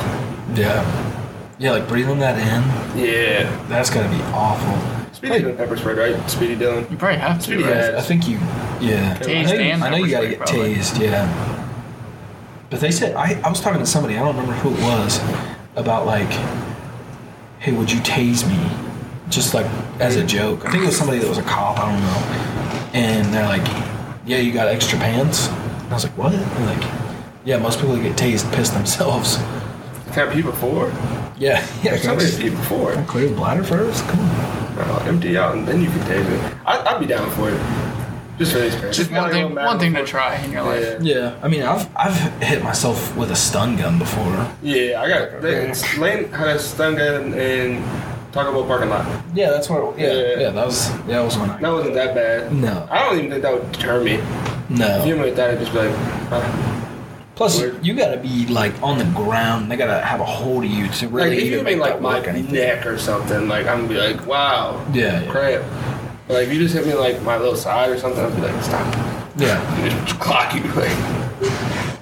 Yeah. 0.55 1.13
Yeah, 1.59 1.71
like 1.71 1.87
breathing 1.87 2.19
that 2.19 2.37
in, 2.37 2.99
Yeah. 3.03 3.49
that's 3.67 3.89
gotta 3.89 4.09
be 4.09 4.21
awful. 4.33 4.77
Speedy's 5.13 5.41
been 5.41 5.57
pepper 5.57 5.75
sprayed, 5.77 5.97
right? 5.97 6.29
Speedy 6.29 6.55
Dylan. 6.55 6.89
You 6.91 6.97
probably 6.97 7.17
have 7.17 7.37
to. 7.39 7.43
Speedy 7.43 7.63
right? 7.63 7.73
has. 7.75 7.95
I 7.95 8.01
think 8.01 8.27
you, 8.27 8.37
yeah. 8.79 9.17
Tased 9.17 9.27
I 9.39 9.43
know, 9.43 9.53
you- 9.53 9.59
and 9.61 9.83
I 9.83 9.89
know 9.89 9.97
you 9.97 10.03
pepper 10.05 10.11
gotta 10.11 10.25
spray, 10.27 10.29
get 10.29 10.39
probably. 10.39 10.75
tased, 10.75 10.99
yeah. 11.01 11.63
But 12.69 12.79
they 12.81 12.91
said 12.91 13.15
I, 13.15 13.39
I 13.43 13.49
was 13.49 13.59
talking 13.61 13.79
to 13.79 13.85
somebody 13.87 14.15
I 14.15 14.19
don't 14.19 14.35
remember 14.35 14.53
who 14.53 14.69
it 14.75 14.79
was 14.81 15.19
about 15.75 16.05
like, 16.05 16.29
hey, 17.59 17.71
would 17.71 17.91
you 17.91 17.99
tase 18.01 18.47
me, 18.47 18.69
just 19.29 19.53
like 19.55 19.65
as 19.99 20.15
a 20.17 20.23
joke? 20.25 20.65
I 20.65 20.71
think 20.71 20.83
it 20.83 20.87
was 20.87 20.97
somebody 20.97 21.17
that 21.19 21.27
was 21.29 21.39
a 21.39 21.43
cop. 21.43 21.79
I 21.79 21.91
don't 21.91 22.01
know. 22.01 22.91
And 22.93 23.33
they're 23.33 23.45
like, 23.47 23.65
yeah, 24.27 24.37
you 24.37 24.51
got 24.53 24.67
extra 24.67 24.99
pants. 24.99 25.47
And 25.47 25.89
I 25.89 25.93
was 25.95 26.03
like, 26.03 26.15
what? 26.17 26.31
They're 26.33 26.65
like, 26.77 26.91
yeah, 27.45 27.57
most 27.57 27.79
people 27.79 27.95
that 27.95 28.03
get 28.03 28.15
tased 28.17 28.53
piss 28.53 28.69
themselves. 28.69 29.37
Can't 30.17 30.33
pee 30.33 30.41
before. 30.41 30.87
Yeah, 31.37 31.63
yeah. 31.83 31.95
Somebody 31.97 32.25
guys. 32.25 32.39
pee 32.39 32.49
before. 32.49 32.91
Clear 33.05 33.29
the 33.29 33.35
bladder 33.35 33.63
first. 33.63 34.03
Come 34.07 34.19
on. 34.19 34.25
Uh, 34.79 35.05
empty 35.07 35.37
out 35.37 35.53
and 35.55 35.67
then 35.67 35.79
you 35.79 35.89
can 35.89 35.99
tase 35.99 36.27
it. 36.27 36.57
I, 36.65 36.83
I'd 36.85 36.99
be 36.99 37.05
down 37.05 37.29
for 37.31 37.51
it. 37.51 37.61
Just 38.39 38.53
for 38.53 38.59
these 38.59 38.73
Just 38.95 39.11
one 39.11 39.29
thing, 39.29 39.53
one 39.53 39.77
thing 39.77 39.93
to 39.93 40.03
try 40.03 40.37
in 40.37 40.51
your 40.51 40.63
life. 40.63 40.97
Yeah. 41.03 41.15
Yeah, 41.15 41.39
I 41.43 41.47
mean, 41.47 41.61
I've 41.61 41.87
I've 41.95 42.17
hit 42.41 42.63
myself 42.63 43.15
with 43.15 43.29
a 43.29 43.35
stun 43.35 43.75
gun 43.77 43.99
before. 43.99 44.51
Yeah, 44.63 45.03
I 45.03 45.07
got. 45.07 45.41
They, 45.43 45.71
Lane 45.99 46.31
had 46.31 46.47
a 46.47 46.59
stun 46.59 46.95
gun 46.95 47.35
in 47.35 47.83
Taco 48.31 48.51
Bell 48.53 48.65
parking 48.65 48.89
lot. 48.89 49.05
Yeah, 49.35 49.51
that's 49.51 49.69
where. 49.69 49.83
Yeah, 49.99 50.13
Yeah. 50.13 50.39
yeah, 50.39 50.49
that 50.49 50.65
was 50.65 50.91
that 51.05 51.21
was 51.21 51.37
when 51.37 51.51
I. 51.51 51.61
That 51.61 51.71
wasn't 51.71 51.93
that 51.93 52.15
bad. 52.15 52.51
No. 52.53 52.87
I 52.89 53.03
don't 53.07 53.19
even 53.19 53.29
think 53.29 53.43
that 53.43 53.53
would 53.53 53.71
deter 53.71 54.03
me. 54.03 54.17
No, 54.69 54.97
if 54.97 55.05
you 55.05 55.15
No. 55.15 55.23
hit 55.23 55.29
me 55.29 55.29
that, 55.31 55.51
I'd 55.51 55.59
just 55.59 55.73
be 55.73 55.77
like, 55.77 55.95
uh, 56.31 56.76
Plus, 57.37 57.59
Word. 57.61 57.85
you 57.85 57.93
got 57.93 58.09
to 58.15 58.17
be 58.17 58.47
like 58.47 58.73
on 58.81 58.97
the 58.97 59.05
ground. 59.15 59.69
They 59.71 59.77
got 59.77 59.95
to 59.95 60.03
have 60.03 60.19
a 60.19 60.25
hold 60.25 60.63
of 60.65 60.71
you 60.71 60.87
to 60.87 61.05
like 61.05 61.13
really 61.13 61.37
if 61.37 61.43
you 61.43 61.53
even 61.59 61.65
hit 61.67 61.75
me 61.75 61.79
like 61.79 61.93
that 61.93 62.01
my 62.01 62.41
neck 62.51 62.87
or 62.87 62.97
something, 62.97 63.47
like 63.47 63.67
I'm 63.67 63.85
gonna 63.85 63.89
be 63.89 64.13
like, 64.15 64.25
wow, 64.25 64.83
Yeah, 64.91 65.21
yeah. 65.21 65.31
crap. 65.31 65.61
Like 66.29 66.47
if 66.47 66.53
you 66.53 66.57
just 66.59 66.73
hit 66.73 66.87
me 66.87 66.95
like 66.95 67.21
my 67.21 67.37
little 67.37 67.55
side 67.55 67.91
or 67.91 67.99
something, 67.99 68.25
I'd 68.25 68.35
be 68.35 68.41
like, 68.41 68.63
stop. 68.63 68.91
Yeah, 69.37 69.61
And 69.83 70.07
just 70.07 70.19
clock 70.19 70.55
you. 70.55 70.63
Like, 70.73 70.89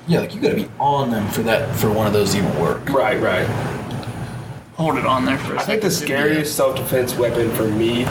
yeah. 0.08 0.22
Like 0.22 0.34
you 0.34 0.40
got 0.40 0.52
to 0.52 0.56
be 0.56 0.70
on 0.80 1.12
them 1.12 1.28
for 1.32 1.42
that 1.44 1.76
for 1.76 1.92
one 1.92 2.08
of 2.08 2.14
those 2.14 2.32
to 2.32 2.38
even 2.38 2.58
work. 2.58 2.88
right, 2.90 3.20
right. 3.20 3.46
Hold 4.76 4.98
it 4.98 5.06
on 5.06 5.26
there 5.26 5.38
for 5.38 5.56
a 5.56 5.60
I 5.60 5.64
think 5.64 5.82
the 5.82 5.92
second. 5.92 6.16
scariest 6.16 6.56
self-defense 6.56 7.16
weapon 7.16 7.52
for 7.52 7.68
me, 7.68 8.04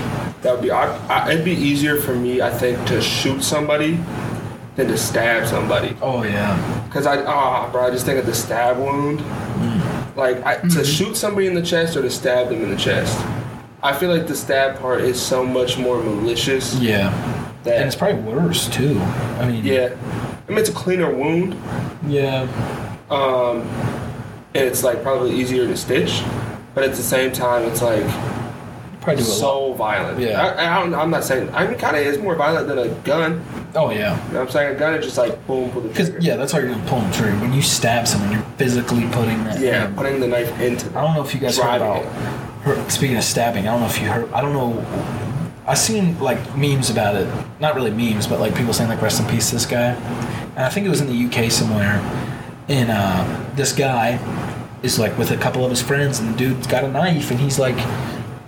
that 0.42 0.52
would 0.52 0.62
be, 0.62 0.70
I, 0.70 0.94
I, 1.08 1.30
it'd 1.32 1.44
be 1.44 1.52
easier 1.52 2.00
for 2.00 2.14
me, 2.14 2.42
I 2.42 2.50
think, 2.50 2.86
to 2.88 3.00
shoot 3.00 3.42
somebody 3.42 3.98
than 4.76 4.88
to 4.88 4.96
stab 4.98 5.46
somebody. 5.46 5.96
Oh 6.02 6.22
yeah. 6.24 6.88
Cause 6.92 7.06
I, 7.06 7.24
ah, 7.24 7.70
bro, 7.70 7.86
I 7.86 7.90
just 7.90 8.04
think 8.06 8.18
of 8.18 8.26
the 8.26 8.34
stab 8.34 8.78
wound. 8.78 9.20
Like 10.16 10.44
I, 10.44 10.56
to 10.68 10.84
shoot 10.84 11.16
somebody 11.16 11.46
in 11.46 11.54
the 11.54 11.62
chest 11.62 11.96
or 11.96 12.02
to 12.02 12.10
stab 12.10 12.48
them 12.48 12.62
in 12.62 12.70
the 12.70 12.76
chest. 12.76 13.18
I 13.82 13.92
feel 13.92 14.10
like 14.10 14.26
the 14.26 14.34
stab 14.36 14.78
part 14.78 15.02
is 15.02 15.20
so 15.20 15.44
much 15.44 15.76
more 15.78 16.02
malicious. 16.02 16.74
Yeah. 16.76 17.10
That 17.64 17.76
And 17.78 17.86
it's 17.86 17.96
probably 17.96 18.20
worse 18.22 18.68
too. 18.68 18.98
I 19.00 19.46
mean. 19.48 19.64
yeah, 19.64 19.96
I 20.46 20.50
mean 20.50 20.58
it's 20.58 20.68
a 20.68 20.72
cleaner 20.72 21.12
wound, 21.14 21.56
Yeah. 22.06 22.42
um, 23.10 23.62
and 24.54 24.64
it's 24.68 24.84
like 24.84 25.02
probably 25.02 25.32
easier 25.34 25.66
to 25.66 25.76
stitch, 25.76 26.22
but 26.74 26.84
at 26.84 26.90
the 26.94 27.02
same 27.02 27.32
time 27.32 27.62
it's 27.64 27.80
like 27.82 28.04
Probably 29.04 29.22
do 29.22 29.28
a 29.28 29.30
lot. 29.30 29.38
so 29.38 29.72
violent. 29.74 30.18
Yeah. 30.18 30.42
I, 30.42 30.64
I, 30.64 31.02
I'm 31.02 31.10
not 31.10 31.24
saying. 31.24 31.48
I 31.54 31.66
mean, 31.66 31.78
kind 31.78 31.96
of 31.96 32.02
is 32.02 32.18
more 32.18 32.34
violent 32.34 32.68
than 32.68 32.78
a 32.78 32.88
gun. 33.04 33.44
Oh 33.74 33.90
yeah. 33.90 34.16
You 34.28 34.32
know 34.32 34.38
what 34.40 34.46
I'm 34.46 34.50
saying? 34.50 34.76
A 34.76 34.78
gun 34.78 34.94
is 34.94 35.04
just 35.04 35.18
like 35.18 35.46
boom, 35.46 35.70
pull 35.70 35.82
the 35.82 35.92
trigger. 35.92 36.18
yeah, 36.20 36.36
that's 36.36 36.52
how 36.52 36.58
you're 36.58 36.70
gonna 36.70 36.88
pull 36.88 37.00
the 37.00 37.12
trigger. 37.12 37.36
When 37.38 37.52
you 37.52 37.62
stab 37.62 38.06
someone, 38.08 38.32
you're 38.32 38.42
physically 38.56 39.06
putting 39.12 39.42
that. 39.44 39.60
Yeah, 39.60 39.86
thing- 39.86 39.94
putting 39.96 40.20
the 40.20 40.28
knife 40.28 40.58
into. 40.60 40.88
I 40.98 41.02
don't 41.02 41.14
know 41.14 41.22
if 41.24 41.34
you 41.34 41.40
guys 41.40 41.58
heard 41.58 41.76
about 41.76 42.04
Her- 42.62 42.88
Speaking 42.90 43.16
of 43.16 43.24
stabbing, 43.24 43.68
I 43.68 43.72
don't 43.72 43.80
know 43.80 43.86
if 43.86 44.00
you 44.00 44.08
heard. 44.08 44.32
I 44.32 44.40
don't 44.40 44.52
know. 44.54 44.84
I 45.66 45.74
seen 45.74 46.18
like 46.20 46.38
memes 46.56 46.88
about 46.90 47.16
it. 47.16 47.26
Not 47.60 47.74
really 47.74 47.90
memes, 47.90 48.26
but 48.26 48.38
like 48.40 48.54
people 48.54 48.72
saying 48.72 48.88
like 48.90 49.02
"rest 49.02 49.20
in 49.20 49.26
peace" 49.26 49.50
this 49.50 49.66
guy. 49.66 49.92
And 50.56 50.64
I 50.64 50.68
think 50.70 50.86
it 50.86 50.90
was 50.90 51.00
in 51.00 51.08
the 51.08 51.26
UK 51.26 51.50
somewhere. 51.50 52.00
And 52.68 52.90
uh, 52.90 53.44
this 53.54 53.72
guy 53.74 54.18
is 54.82 54.98
like 54.98 55.16
with 55.18 55.30
a 55.30 55.36
couple 55.36 55.64
of 55.64 55.70
his 55.70 55.82
friends, 55.82 56.20
and 56.20 56.32
the 56.32 56.38
dude's 56.38 56.66
got 56.66 56.84
a 56.84 56.88
knife, 56.88 57.30
and 57.30 57.40
he's 57.40 57.58
like 57.58 57.76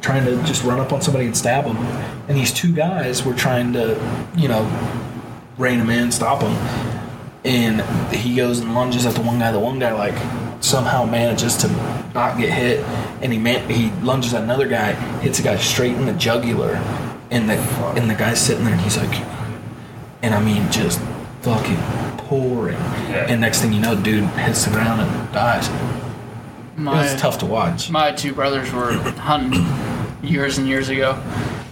trying 0.06 0.24
to 0.24 0.36
just 0.44 0.62
run 0.62 0.78
up 0.78 0.92
on 0.92 1.02
somebody 1.02 1.26
and 1.26 1.36
stab 1.36 1.64
them. 1.64 1.76
And 2.28 2.38
these 2.38 2.52
two 2.52 2.72
guys 2.72 3.24
were 3.24 3.34
trying 3.34 3.72
to, 3.72 3.98
you 4.36 4.46
know, 4.46 4.62
rein 5.58 5.80
him 5.80 5.90
in, 5.90 6.12
stop 6.12 6.42
him. 6.42 6.52
And 7.44 7.82
he 8.14 8.36
goes 8.36 8.60
and 8.60 8.72
lunges 8.74 9.04
at 9.04 9.14
the 9.14 9.20
one 9.20 9.40
guy. 9.40 9.50
The 9.50 9.58
one 9.58 9.78
guy 9.80 9.92
like 9.92 10.14
somehow 10.62 11.04
manages 11.04 11.56
to 11.58 11.68
not 12.14 12.38
get 12.38 12.52
hit, 12.52 12.80
and 13.20 13.32
he 13.32 13.38
man- 13.38 13.68
he 13.68 13.90
lunges 14.04 14.32
at 14.34 14.42
another 14.42 14.68
guy, 14.68 14.92
hits 15.20 15.38
a 15.38 15.42
guy 15.42 15.56
straight 15.56 15.94
in 15.94 16.06
the 16.06 16.12
jugular, 16.12 16.74
and 17.30 17.48
the 17.48 17.54
and 17.96 18.10
the 18.10 18.14
guy's 18.14 18.40
sitting 18.40 18.64
there, 18.64 18.74
and 18.74 18.82
he's 18.82 18.96
like, 18.96 19.14
and 20.22 20.34
I 20.34 20.42
mean 20.42 20.70
just 20.72 21.00
fucking 21.42 21.78
pouring. 22.26 22.74
Yeah. 22.74 23.26
And 23.28 23.40
next 23.40 23.60
thing 23.60 23.72
you 23.72 23.80
know, 23.80 23.94
dude 24.00 24.24
hits 24.30 24.64
the 24.64 24.70
ground 24.70 25.02
and 25.02 25.32
dies. 25.32 25.68
It 26.78 26.82
was 26.84 27.20
tough 27.20 27.38
to 27.38 27.46
watch. 27.46 27.90
my 27.90 28.12
two 28.12 28.34
brothers 28.34 28.72
were 28.72 28.92
hunting 28.92 29.64
years 30.26 30.58
and 30.58 30.66
years 30.68 30.88
ago, 30.88 31.20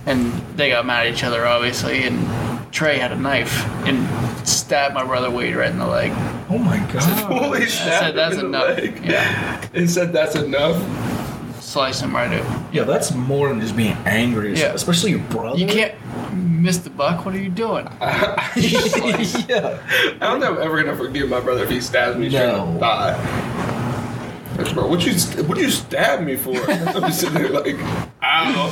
and 0.07 0.33
they 0.57 0.71
got 0.71 0.87
mad 0.87 1.07
at 1.07 1.13
each 1.15 1.25
other, 1.25 1.47
obviously. 1.47 2.05
And 2.05 2.73
Trey 2.73 2.99
had 2.99 3.13
a 3.13 3.17
knife 3.17 3.65
and 3.87 4.47
stabbed 4.49 4.95
my 4.95 5.05
brother 5.05 5.31
Wade 5.31 5.55
right 5.57 5.71
in 5.71 5.79
the 5.79 5.87
leg. 5.87 6.13
Oh 6.51 6.59
my 6.59 6.79
god. 6.93 7.03
Holy 7.03 7.59
I 7.63 7.67
shit! 7.67 7.71
said 7.71 8.13
that's 8.13 8.37
enough. 8.37 8.79
Yeah, 9.05 9.67
And 9.75 9.91
said 9.91 10.13
that's 10.13 10.35
enough. 10.37 10.77
slice 11.63 12.01
him 12.01 12.15
right 12.15 12.33
up. 12.41 12.65
Yeah, 12.75 12.85
that's 12.85 13.13
more 13.15 13.49
than 13.49 13.61
just 13.61 13.77
being 13.77 13.97
angry. 14.05 14.55
Yeah. 14.59 14.73
Especially 14.75 15.11
your 15.11 15.21
brother. 15.21 15.59
You 15.59 15.67
can't 15.67 15.95
miss 16.35 16.79
the 16.79 16.91
buck. 16.91 17.25
What 17.25 17.35
are 17.35 17.39
you 17.39 17.49
doing? 17.51 17.87
yeah. 18.01 18.49
I 18.57 20.19
don't 20.21 20.41
think 20.41 20.53
I'm 20.53 20.59
ever 20.63 20.83
gonna 20.83 20.97
forgive 20.97 21.29
my 21.29 21.41
brother 21.41 21.65
if 21.65 21.71
he 21.71 21.81
stabs 21.81 22.17
me 22.19 22.29
straight 22.29 22.47
No. 22.47 22.75
up 22.75 22.81
die. 22.81 23.54
Like, 24.57 24.73
bro, 24.75 24.87
what 24.87 25.05
you 25.05 25.13
what 25.45 25.59
you 25.59 25.71
stab 25.71 26.23
me 26.25 26.37
for? 26.37 26.57
I'm 26.71 27.03
just 27.03 27.21
sitting 27.21 27.35
there 27.35 27.49
like, 27.51 27.77
ow. 28.23 28.71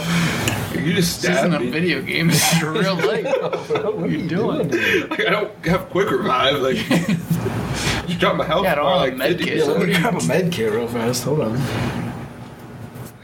You 0.75 0.95
just 0.95 1.21
This 1.23 1.31
isn't 1.31 1.51
stabbed 1.51 1.65
a 1.65 1.71
video 1.71 2.01
game. 2.03 2.29
This 2.29 2.53
is 2.55 2.63
real 2.63 2.95
life. 2.97 3.25
what 3.71 3.85
are 3.85 4.07
you 4.09 4.27
doing? 4.29 4.69
dude? 4.69 5.11
Like 5.11 5.21
I 5.27 5.31
don't 5.31 5.67
have 5.67 5.89
quick 5.91 6.11
revive. 6.11 6.61
Like 6.61 6.77
you 8.09 8.19
got 8.19 8.37
my 8.37 8.45
health 8.45 8.65
Yeah, 8.65 8.73
I 8.73 8.75
don't 8.77 8.85
bar 8.85 8.97
like 8.97 9.17
med 9.17 9.39
50 9.39 9.45
kit. 9.45 9.57
Yeah, 9.59 9.65
let 9.65 9.87
me 9.87 9.95
grab 9.95 10.15
a 10.17 10.25
med 10.27 10.53
kit 10.53 10.73
real 10.73 10.89
fast. 10.89 11.25
Hold 11.25 11.41
on. 11.41 11.57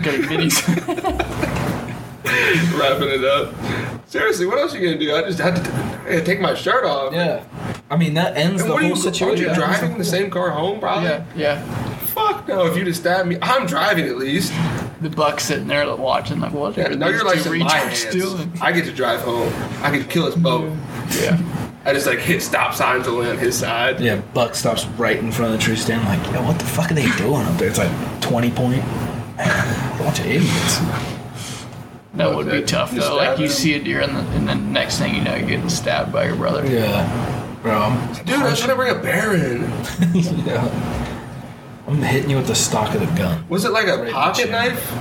Got 0.02 0.14
a 0.14 0.22
video. 0.22 0.48
wrapping 2.78 3.08
it 3.08 3.24
up. 3.24 3.54
Seriously, 4.08 4.46
what 4.46 4.58
else 4.58 4.74
are 4.74 4.78
you 4.78 4.86
gonna 4.88 4.98
do? 4.98 5.14
I 5.14 5.22
just 5.22 5.38
had 5.38 5.56
to, 5.56 5.62
I 5.72 6.12
had 6.12 6.18
to 6.18 6.24
take 6.24 6.40
my 6.40 6.54
shirt 6.54 6.84
off. 6.84 7.12
Yeah. 7.12 7.44
I 7.90 7.96
mean, 7.96 8.14
that 8.14 8.36
ends 8.36 8.62
And 8.62 8.70
the 8.70 8.74
what 8.74 8.82
are 8.82 8.86
whole 8.88 8.96
you, 8.96 9.02
situation. 9.02 9.46
Are 9.46 9.48
you 9.48 9.54
driving 9.54 9.98
the 9.98 10.04
same 10.04 10.30
car 10.30 10.50
home, 10.50 10.78
probably? 10.80 11.08
yeah, 11.08 11.24
yeah. 11.34 11.97
Fuck 12.18 12.48
no. 12.48 12.66
If 12.66 12.76
you 12.76 12.84
just 12.84 13.00
stab 13.00 13.26
me, 13.26 13.38
I'm 13.42 13.66
driving 13.66 14.06
at 14.06 14.16
least. 14.16 14.52
The 15.00 15.10
buck 15.10 15.38
sitting 15.38 15.68
there 15.68 15.94
watching, 15.94 16.40
like, 16.40 16.52
what? 16.52 16.76
Yeah, 16.76 16.88
are 16.88 16.96
now 16.96 17.08
you're 17.08 17.24
like 17.24 17.42
two 17.42 17.52
in 17.52 17.60
my 17.60 17.76
hands. 17.76 18.04
doing? 18.06 18.52
I 18.60 18.72
get 18.72 18.84
to 18.86 18.92
drive 18.92 19.20
home. 19.20 19.52
I 19.82 19.90
can 19.90 20.04
kill 20.08 20.26
his 20.26 20.34
boat. 20.34 20.76
Yeah. 21.20 21.40
I 21.84 21.92
just 21.92 22.06
like 22.06 22.18
hit 22.18 22.42
stop 22.42 22.74
signs 22.74 23.06
only 23.06 23.30
on 23.30 23.38
his 23.38 23.56
side. 23.58 24.00
Yeah, 24.00 24.20
Buck 24.34 24.54
stops 24.54 24.86
right 24.98 25.16
in 25.16 25.30
front 25.30 25.54
of 25.54 25.60
the 25.60 25.64
tree 25.64 25.76
stand, 25.76 26.04
like, 26.04 26.34
yo, 26.34 26.42
what 26.42 26.58
the 26.58 26.64
fuck 26.64 26.90
are 26.90 26.94
they 26.94 27.08
doing 27.12 27.42
up 27.42 27.56
there? 27.58 27.68
It's 27.68 27.78
like 27.78 28.20
20 28.20 28.50
point. 28.50 28.82
a 29.38 29.96
bunch 29.98 30.18
of 30.18 30.26
idiots. 30.26 30.80
That 32.14 32.34
would 32.34 32.50
be 32.50 32.62
tough 32.62 32.90
though. 32.90 33.16
Like 33.16 33.38
you 33.38 33.44
him. 33.44 33.50
see 33.50 33.74
a 33.74 33.82
deer, 33.82 34.00
and, 34.00 34.16
the, 34.16 34.20
and 34.36 34.48
then 34.48 34.72
next 34.72 34.98
thing 34.98 35.14
you 35.14 35.22
know, 35.22 35.36
you're 35.36 35.48
getting 35.48 35.68
stabbed 35.68 36.12
by 36.12 36.26
your 36.26 36.34
brother. 36.34 36.66
Yeah. 36.66 37.58
Bro, 37.62 37.78
I'm. 37.78 38.12
Dude, 38.24 38.30
I 38.30 38.50
was 38.50 38.58
trying 38.58 38.70
to 38.70 38.76
bring 38.76 38.94
a 38.94 38.98
bear 38.98 39.34
in. 39.34 39.62
yeah. 40.44 41.07
I'm 41.88 42.02
hitting 42.02 42.28
you 42.30 42.36
with 42.36 42.46
the 42.48 42.54
stock 42.54 42.94
of 42.94 43.00
the 43.00 43.06
gun. 43.18 43.48
Was 43.48 43.64
it 43.64 43.72
like 43.72 43.86
a 43.88 43.96
Right 44.02 44.12
pocket 44.12 44.42
chin. 44.42 44.50
knife? 44.52 44.92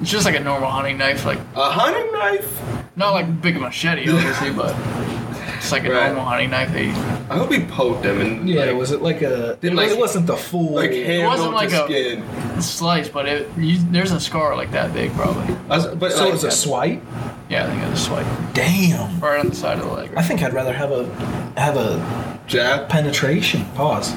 It's 0.00 0.10
just 0.10 0.24
like 0.24 0.36
a 0.36 0.40
normal 0.40 0.70
hunting 0.70 0.96
knife, 0.96 1.24
like 1.24 1.38
A 1.56 1.68
hunting 1.70 2.12
knife? 2.12 2.60
not 2.94 3.12
like 3.14 3.42
big 3.42 3.56
machete, 3.60 4.08
obviously, 4.08 4.52
but 4.52 4.72
it's 5.58 5.70
like 5.72 5.84
a 5.84 5.90
Right. 5.90 6.06
normal 6.06 6.24
hunting 6.24 6.50
knife. 6.50 6.72
That 6.72 6.82
you, 6.84 6.92
I 7.30 7.36
hope 7.36 7.52
he 7.52 7.60
poked 7.60 8.04
him 8.04 8.20
and 8.20 8.48
Yeah, 8.48 8.64
like, 8.64 8.74
was 8.76 8.90
it 8.92 9.02
like 9.02 9.20
a. 9.22 9.56
Didn't 9.60 9.78
it, 9.78 9.82
like- 9.82 9.90
it 9.90 9.98
wasn't 9.98 10.26
the 10.26 10.36
full. 10.36 10.74
like 10.74 10.92
handle 10.92 11.28
wasn't 11.30 11.52
like 11.54 11.68
to 11.70 11.84
a- 11.84 11.86
skin. 11.86 12.60
slice, 12.62 13.08
but 13.08 13.26
it 13.28 13.48
you, 13.58 13.78
there's 13.90 14.12
a 14.12 14.20
scar 14.20 14.56
like 14.56 14.70
that 14.72 14.92
big, 14.94 15.12
probably. 15.14 15.54
I 15.68 15.76
was, 15.76 15.86
but 15.94 16.12
so 16.12 16.20
like, 16.20 16.28
it 16.28 16.32
was 16.32 16.44
a 16.44 16.50
swipe? 16.50 17.02
Yeah, 17.50 17.64
I 17.66 17.70
think 17.70 17.82
it 17.82 17.90
was 17.90 18.00
a 18.00 18.04
swipe 18.04 18.26
Damn. 18.54 19.20
right 19.20 19.40
on 19.40 19.48
the 19.50 19.54
side 19.56 19.78
of 19.78 19.84
the 19.86 19.92
leg. 19.92 20.10
I 20.16 20.22
think 20.22 20.42
I'd 20.42 20.52
rather 20.54 20.72
have 20.72 20.90
a 20.92 21.04
have 21.58 21.76
a 21.76 22.40
jab. 22.46 22.88
penetration. 22.88 23.64
Pause. 23.74 24.12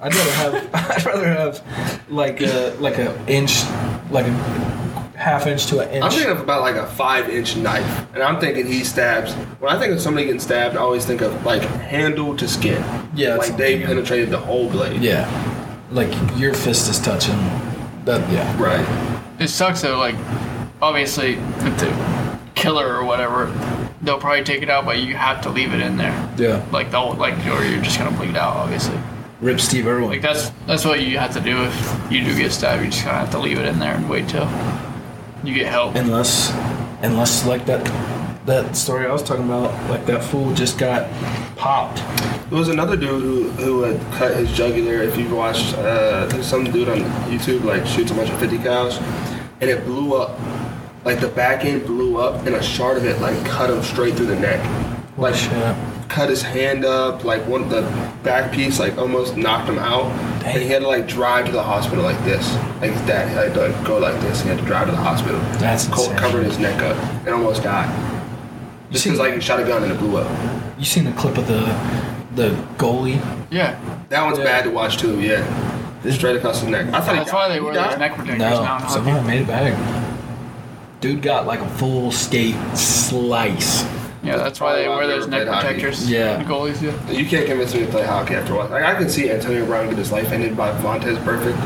I'd 0.00 0.14
rather 0.14 0.30
have 0.32 0.70
I'd 0.74 1.04
rather 1.06 1.26
have 1.28 1.62
like 2.08 2.40
a 2.40 2.74
like 2.80 2.98
a 2.98 3.16
inch 3.26 3.62
like 4.10 4.26
a 4.26 4.91
half 5.22 5.46
inch 5.46 5.66
to 5.66 5.78
an 5.80 5.88
inch. 5.90 6.04
I'm 6.04 6.10
thinking 6.10 6.30
of 6.30 6.40
about 6.40 6.62
like 6.62 6.74
a 6.76 6.86
five 6.86 7.28
inch 7.28 7.56
knife, 7.56 8.06
and 8.12 8.22
I'm 8.22 8.40
thinking 8.40 8.66
he 8.66 8.82
stabs. 8.84 9.32
When 9.60 9.72
I 9.74 9.78
think 9.78 9.92
of 9.92 10.00
somebody 10.00 10.26
getting 10.26 10.40
stabbed, 10.40 10.76
I 10.76 10.80
always 10.80 11.06
think 11.06 11.20
of 11.20 11.44
like 11.46 11.62
handle 11.62 12.36
to 12.36 12.48
skin. 12.48 12.82
Yeah, 13.14 13.36
like 13.36 13.56
they 13.56 13.80
I'm 13.80 13.86
penetrated 13.86 14.30
the 14.30 14.38
whole 14.38 14.68
blade. 14.68 15.00
yeah, 15.02 15.26
like 15.90 16.12
your 16.38 16.54
fist 16.54 16.90
is 16.90 16.98
touching. 17.00 17.36
That 18.04 18.28
yeah. 18.32 18.60
Right. 18.60 18.86
It 19.40 19.48
sucks 19.48 19.82
though. 19.82 19.96
Like 19.98 20.16
obviously, 20.80 21.34
if 21.34 21.78
the 21.78 22.38
killer 22.56 22.96
or 22.96 23.04
whatever, 23.04 23.46
they'll 24.02 24.18
probably 24.18 24.42
take 24.44 24.62
it 24.62 24.70
out, 24.70 24.84
but 24.84 24.98
you 24.98 25.14
have 25.14 25.40
to 25.42 25.50
leave 25.50 25.72
it 25.72 25.80
in 25.80 25.96
there. 25.96 26.34
Yeah. 26.36 26.66
Like 26.72 26.90
they'll 26.90 27.14
like, 27.14 27.34
or 27.46 27.64
you're 27.64 27.80
just 27.82 27.98
gonna 27.98 28.16
bleed 28.16 28.36
out, 28.36 28.56
obviously. 28.56 28.98
Rip 29.40 29.60
Steve 29.60 29.86
Irwin. 29.86 30.08
Like 30.08 30.22
that's 30.22 30.50
that's 30.66 30.84
what 30.84 31.00
you 31.00 31.18
have 31.18 31.32
to 31.34 31.40
do 31.40 31.62
if 31.62 32.12
you 32.12 32.24
do 32.24 32.36
get 32.36 32.50
stabbed. 32.52 32.84
You 32.84 32.90
just 32.90 33.04
kind 33.04 33.16
of 33.16 33.22
have 33.22 33.30
to 33.30 33.38
leave 33.38 33.58
it 33.58 33.66
in 33.66 33.78
there 33.78 33.94
and 33.94 34.08
wait 34.10 34.28
till 34.28 34.46
you 35.44 35.54
get 35.54 35.66
help. 35.66 35.94
unless 35.96 36.50
unless 37.02 37.46
like 37.46 37.66
that 37.66 37.84
that 38.46 38.76
story 38.76 39.06
I 39.06 39.12
was 39.12 39.22
talking 39.22 39.44
about, 39.44 39.72
like 39.88 40.04
that 40.06 40.24
fool 40.24 40.52
just 40.52 40.78
got 40.78 41.08
popped. 41.56 41.98
There 42.50 42.58
was 42.58 42.68
another 42.68 42.96
dude 42.96 43.22
who, 43.22 43.50
who 43.50 43.82
had 43.82 44.00
cut 44.14 44.36
his 44.36 44.52
jugular. 44.52 45.02
If 45.02 45.16
you've 45.16 45.32
watched, 45.32 45.74
uh, 45.78 46.26
there's 46.26 46.46
some 46.46 46.64
dude 46.64 46.88
on 46.88 46.98
YouTube 47.30 47.62
like 47.64 47.86
shoots 47.86 48.10
a 48.10 48.14
bunch 48.14 48.30
of 48.30 48.38
50 48.40 48.58
cals, 48.58 49.00
and 49.60 49.70
it 49.70 49.84
blew 49.84 50.16
up. 50.20 50.38
Like 51.04 51.20
the 51.20 51.28
back 51.28 51.64
end 51.64 51.86
blew 51.86 52.18
up, 52.18 52.44
and 52.46 52.56
a 52.56 52.62
shard 52.62 52.96
of 52.96 53.04
it 53.04 53.20
like 53.20 53.44
cut 53.46 53.70
him 53.70 53.82
straight 53.82 54.14
through 54.14 54.26
the 54.26 54.38
neck. 54.38 54.60
Like 55.16 55.34
Shit. 55.34 55.76
Cut 56.12 56.28
his 56.28 56.42
hand 56.42 56.84
up. 56.84 57.24
Like 57.24 57.46
one 57.46 57.68
the 57.68 57.82
back 58.22 58.52
piece 58.52 58.78
like 58.78 58.98
almost 58.98 59.36
knocked 59.36 59.68
him 59.68 59.78
out, 59.78 60.04
Dang. 60.42 60.54
and 60.54 60.62
he 60.62 60.68
had 60.68 60.82
to 60.82 60.88
like 60.88 61.08
drive 61.08 61.46
to 61.46 61.52
the 61.52 61.62
hospital 61.62 62.04
like 62.04 62.22
this. 62.24 62.52
Like 62.80 62.92
his 62.92 63.00
dad 63.02 63.28
had 63.28 63.54
to 63.54 63.68
like, 63.68 63.84
go 63.86 63.98
like 63.98 64.20
this. 64.20 64.42
He 64.42 64.48
had 64.48 64.58
to 64.58 64.64
drive 64.64 64.86
to 64.86 64.92
the 64.92 64.98
hospital. 64.98 65.38
That's 65.58 65.86
Co- 65.88 66.02
insane. 66.02 66.16
covered 66.18 66.44
his 66.44 66.58
neck 66.58 66.80
up 66.82 66.96
and 67.24 67.30
almost 67.30 67.62
died. 67.62 67.88
You 68.88 68.92
Just 68.92 69.04
see, 69.04 69.10
because 69.10 69.20
like 69.20 69.34
he 69.34 69.40
shot 69.40 69.58
a 69.60 69.64
gun 69.64 69.82
and 69.82 69.92
it 69.92 69.98
blew 69.98 70.18
up. 70.18 70.30
you 70.78 70.84
seen 70.84 71.04
the 71.04 71.12
clip 71.12 71.38
of 71.38 71.46
the 71.46 71.62
the 72.34 72.50
goalie? 72.76 73.20
Yeah, 73.50 73.78
That 74.10 74.24
one's 74.24 74.38
Yeah. 74.38 74.44
bad 74.44 74.64
to 74.64 74.70
watch 74.70 74.96
too. 74.98 75.20
Yeah, 75.20 75.42
this 76.02 76.14
straight 76.16 76.36
across 76.36 76.60
the 76.62 76.68
neck. 76.70 76.86
I 76.88 77.00
thought 77.00 77.14
that's 77.16 77.30
died. 77.30 77.34
why 77.36 77.48
they 77.48 77.54
He 77.54 77.60
wear 77.60 77.74
those 77.74 77.98
neck 77.98 78.14
protectors 78.16 78.38
No, 78.38 78.48
now. 78.50 78.60
in 78.60 78.66
hockey. 78.66 78.92
somehow 78.92 79.20
made 79.22 79.40
it 79.42 79.46
back. 79.46 79.74
Dude 81.00 81.20
got 81.22 81.46
like 81.46 81.60
a 81.60 81.68
full 81.68 82.12
skate 82.12 82.54
slice. 82.76 83.84
Yeah, 84.22 84.36
that's 84.36 84.60
why 84.60 84.76
they 84.76 84.88
wear 84.88 85.06
those 85.06 85.26
neck 85.26 85.42
played 85.46 85.48
hockey. 85.54 85.66
protectors. 85.74 86.08
Yeah. 86.10 86.36
the 86.38 86.44
goalies 86.44 86.78
do. 86.80 87.12
You 87.14 87.26
can't 87.26 87.46
convince 87.46 87.74
me 87.74 87.80
to 87.80 87.86
play 87.86 88.04
hockey 88.04 88.34
after 88.34 88.54
one. 88.54 88.70
Like 88.70 88.84
I 88.84 88.94
can 88.94 89.08
see 89.08 89.30
Antonio 89.30 89.66
Brown 89.66 89.88
get 89.88 89.98
his 89.98 90.12
life 90.12 90.30
ended 90.30 90.56
by 90.56 90.70
Vontaze 90.80 91.16
Burfict. 91.24 91.58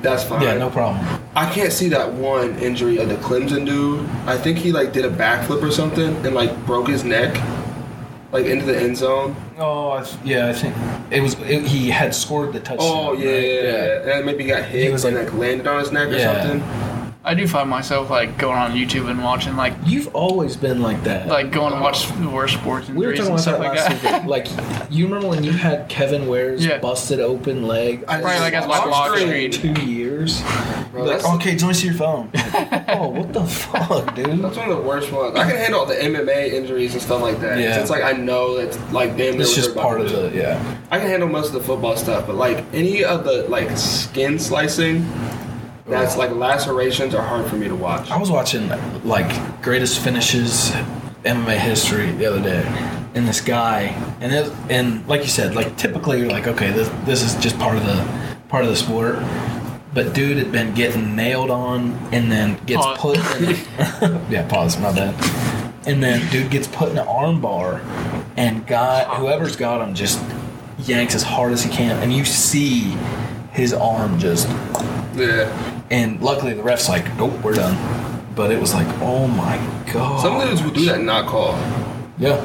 That's 0.00 0.22
fine. 0.22 0.42
Yeah, 0.42 0.56
no 0.58 0.70
problem. 0.70 1.04
I 1.34 1.50
can't 1.52 1.72
see 1.72 1.88
that 1.88 2.12
one 2.12 2.56
injury 2.60 2.98
of 2.98 3.08
the 3.08 3.16
Clemson 3.16 3.66
dude. 3.66 4.08
I 4.26 4.38
think 4.38 4.58
he 4.58 4.70
like 4.70 4.92
did 4.92 5.04
a 5.04 5.10
backflip 5.10 5.60
or 5.60 5.72
something 5.72 6.14
and 6.24 6.34
like 6.36 6.56
broke 6.66 6.86
his 6.86 7.02
neck, 7.02 7.34
like 8.30 8.46
into 8.46 8.64
the 8.64 8.78
end 8.80 8.96
zone. 8.96 9.34
Oh, 9.58 9.90
I 9.90 10.02
th- 10.04 10.16
yeah, 10.24 10.46
I 10.46 10.52
think 10.52 10.76
it 11.10 11.20
was. 11.20 11.34
It, 11.40 11.64
he 11.66 11.90
had 11.90 12.14
scored 12.14 12.52
the 12.52 12.60
touchdown. 12.60 12.78
Oh 12.88 13.12
yeah, 13.14 13.30
right? 13.32 13.42
yeah, 13.44 13.62
yeah. 14.06 14.16
And 14.18 14.24
maybe 14.26 14.44
he 14.44 14.48
got 14.50 14.62
hit 14.66 14.84
He 14.84 14.92
was 14.92 15.04
and 15.04 15.16
like- 15.16 15.32
like 15.32 15.34
landed 15.34 15.66
on 15.66 15.80
his 15.80 15.90
neck 15.90 16.10
or 16.10 16.12
Yeah. 16.12 16.42
something. 16.48 16.60
I 17.24 17.34
do 17.34 17.46
find 17.46 17.68
myself 17.68 18.08
like 18.10 18.38
going 18.38 18.56
on 18.56 18.70
YouTube 18.72 19.10
and 19.10 19.22
watching 19.22 19.54
like 19.56 19.74
You've 19.84 20.14
always 20.14 20.56
been 20.56 20.80
like 20.80 21.02
that. 21.04 21.26
like 21.26 21.50
going 21.50 21.74
to 21.74 21.80
watch 21.80 22.06
the 22.12 22.28
worst 22.30 22.54
sports 22.54 22.88
we 22.88 23.04
were 23.06 23.12
injuries 23.12 23.28
talking 23.44 23.54
and 23.54 23.64
about 23.66 23.76
stuff 23.78 24.02
that 24.02 24.26
like 24.26 24.46
last 24.46 24.56
that. 24.56 24.68
week. 24.70 24.78
Like, 24.78 24.90
you 24.90 25.04
remember 25.06 25.28
when 25.28 25.44
you 25.44 25.52
had 25.52 25.88
Kevin 25.90 26.26
Ware's 26.28 26.64
Yeah. 26.64 26.78
busted 26.78 27.20
open 27.20 27.66
leg? 27.66 28.04
I 28.08 28.20
Probably 28.22 28.40
like 28.40 28.54
at, 28.54 28.68
like, 28.68 28.80
Lock 28.86 28.90
lock 28.90 29.18
screen. 29.18 29.52
screen. 29.52 29.74
two 29.74 29.82
years. 29.82 30.40
Bro, 30.92 31.02
like, 31.04 31.16
that's- 31.18 31.34
okay, 31.36 31.50
let 31.58 31.62
me 31.68 31.74
see 31.74 31.86
your 31.88 31.96
phone. 31.96 32.30
oh, 32.88 33.08
what 33.08 33.32
the 33.34 33.44
fuck, 33.44 34.14
dude? 34.14 34.40
That's 34.40 34.56
one 34.56 34.70
of 34.70 34.76
the 34.76 34.82
worst 34.82 35.12
ones. 35.12 35.36
I 35.36 35.42
can 35.50 35.56
handle 35.56 35.84
the 35.84 35.96
MMA 35.96 36.52
injuries 36.52 36.94
and 36.94 37.02
stuff 37.02 37.20
like 37.20 37.40
that. 37.40 37.58
Yeah. 37.58 37.78
It's 37.80 37.90
like 37.90 38.04
I 38.04 38.12
know 38.12 38.56
it's 38.56 38.78
like 38.92 39.16
damn. 39.18 39.32
near 39.32 39.40
It's 39.42 39.50
what 39.50 39.56
just 39.56 39.62
they're 39.64 39.72
about 39.72 39.82
part 39.82 39.98
to 40.00 40.04
of 40.06 40.10
do. 40.10 40.30
the 40.30 40.36
yeah. 40.42 40.76
I 40.90 40.98
can 40.98 41.08
handle 41.08 41.28
most 41.28 41.48
of 41.48 41.52
the 41.54 41.60
football 41.62 41.96
stuff, 41.96 42.26
but 42.26 42.36
like 42.36 42.64
any 42.72 43.04
of 43.04 43.24
the 43.24 43.42
like 43.48 43.76
skin 43.76 44.38
slicing, 44.38 45.04
That's 45.88 46.16
like 46.16 46.30
lacerations 46.32 47.14
are 47.14 47.22
hard 47.22 47.46
for 47.46 47.56
me 47.56 47.66
to 47.68 47.74
watch. 47.74 48.10
I 48.10 48.18
was 48.18 48.30
watching 48.30 48.68
like 49.04 49.62
greatest 49.62 50.00
finishes 50.00 50.70
MMA 51.24 51.58
history 51.58 52.10
the 52.12 52.26
other 52.26 52.42
day, 52.42 52.62
and 53.14 53.26
this 53.26 53.40
guy, 53.40 53.94
and 54.20 54.32
it, 54.32 54.52
and 54.68 55.06
like 55.08 55.22
you 55.22 55.28
said, 55.28 55.54
like 55.54 55.76
typically 55.76 56.18
you're 56.20 56.30
like, 56.30 56.46
okay, 56.46 56.70
this 56.70 56.88
this 57.04 57.22
is 57.22 57.34
just 57.42 57.58
part 57.58 57.76
of 57.76 57.84
the 57.86 58.06
part 58.48 58.64
of 58.64 58.70
the 58.70 58.76
sport. 58.76 59.18
But 59.94 60.14
dude 60.14 60.36
had 60.36 60.52
been 60.52 60.74
getting 60.74 61.16
nailed 61.16 61.50
on, 61.50 61.92
and 62.12 62.30
then 62.30 62.58
gets 62.66 62.84
Pause. 62.84 62.98
put. 62.98 63.16
In 63.40 63.54
a, 63.54 64.26
yeah, 64.30 64.46
pause. 64.46 64.78
My 64.78 64.92
bad. 64.92 65.14
And 65.86 66.02
then 66.02 66.30
dude 66.30 66.50
gets 66.50 66.66
put 66.68 66.90
in 66.90 66.98
an 66.98 67.08
arm 67.08 67.40
bar, 67.40 67.80
and 68.36 68.66
got 68.66 69.16
whoever's 69.16 69.56
got 69.56 69.86
him 69.86 69.94
just 69.94 70.22
yanks 70.80 71.14
as 71.14 71.22
hard 71.22 71.52
as 71.52 71.62
he 71.62 71.70
can, 71.70 72.00
and 72.02 72.12
you 72.12 72.24
see 72.26 72.94
his 73.52 73.72
arm 73.72 74.18
just 74.18 74.46
Yeah. 75.16 75.77
And 75.90 76.20
luckily 76.20 76.54
the 76.54 76.62
ref's 76.62 76.88
like, 76.88 77.04
nope, 77.16 77.32
we're 77.42 77.54
done. 77.54 78.24
But 78.34 78.52
it 78.52 78.60
was 78.60 78.74
like, 78.74 78.86
oh 79.00 79.26
my 79.26 79.56
god. 79.92 80.20
Some 80.22 80.40
dudes 80.46 80.62
will 80.62 80.70
do 80.70 80.84
that 80.86 80.96
and 80.96 81.06
not 81.06 81.26
call. 81.26 81.52
Yeah. 82.18 82.36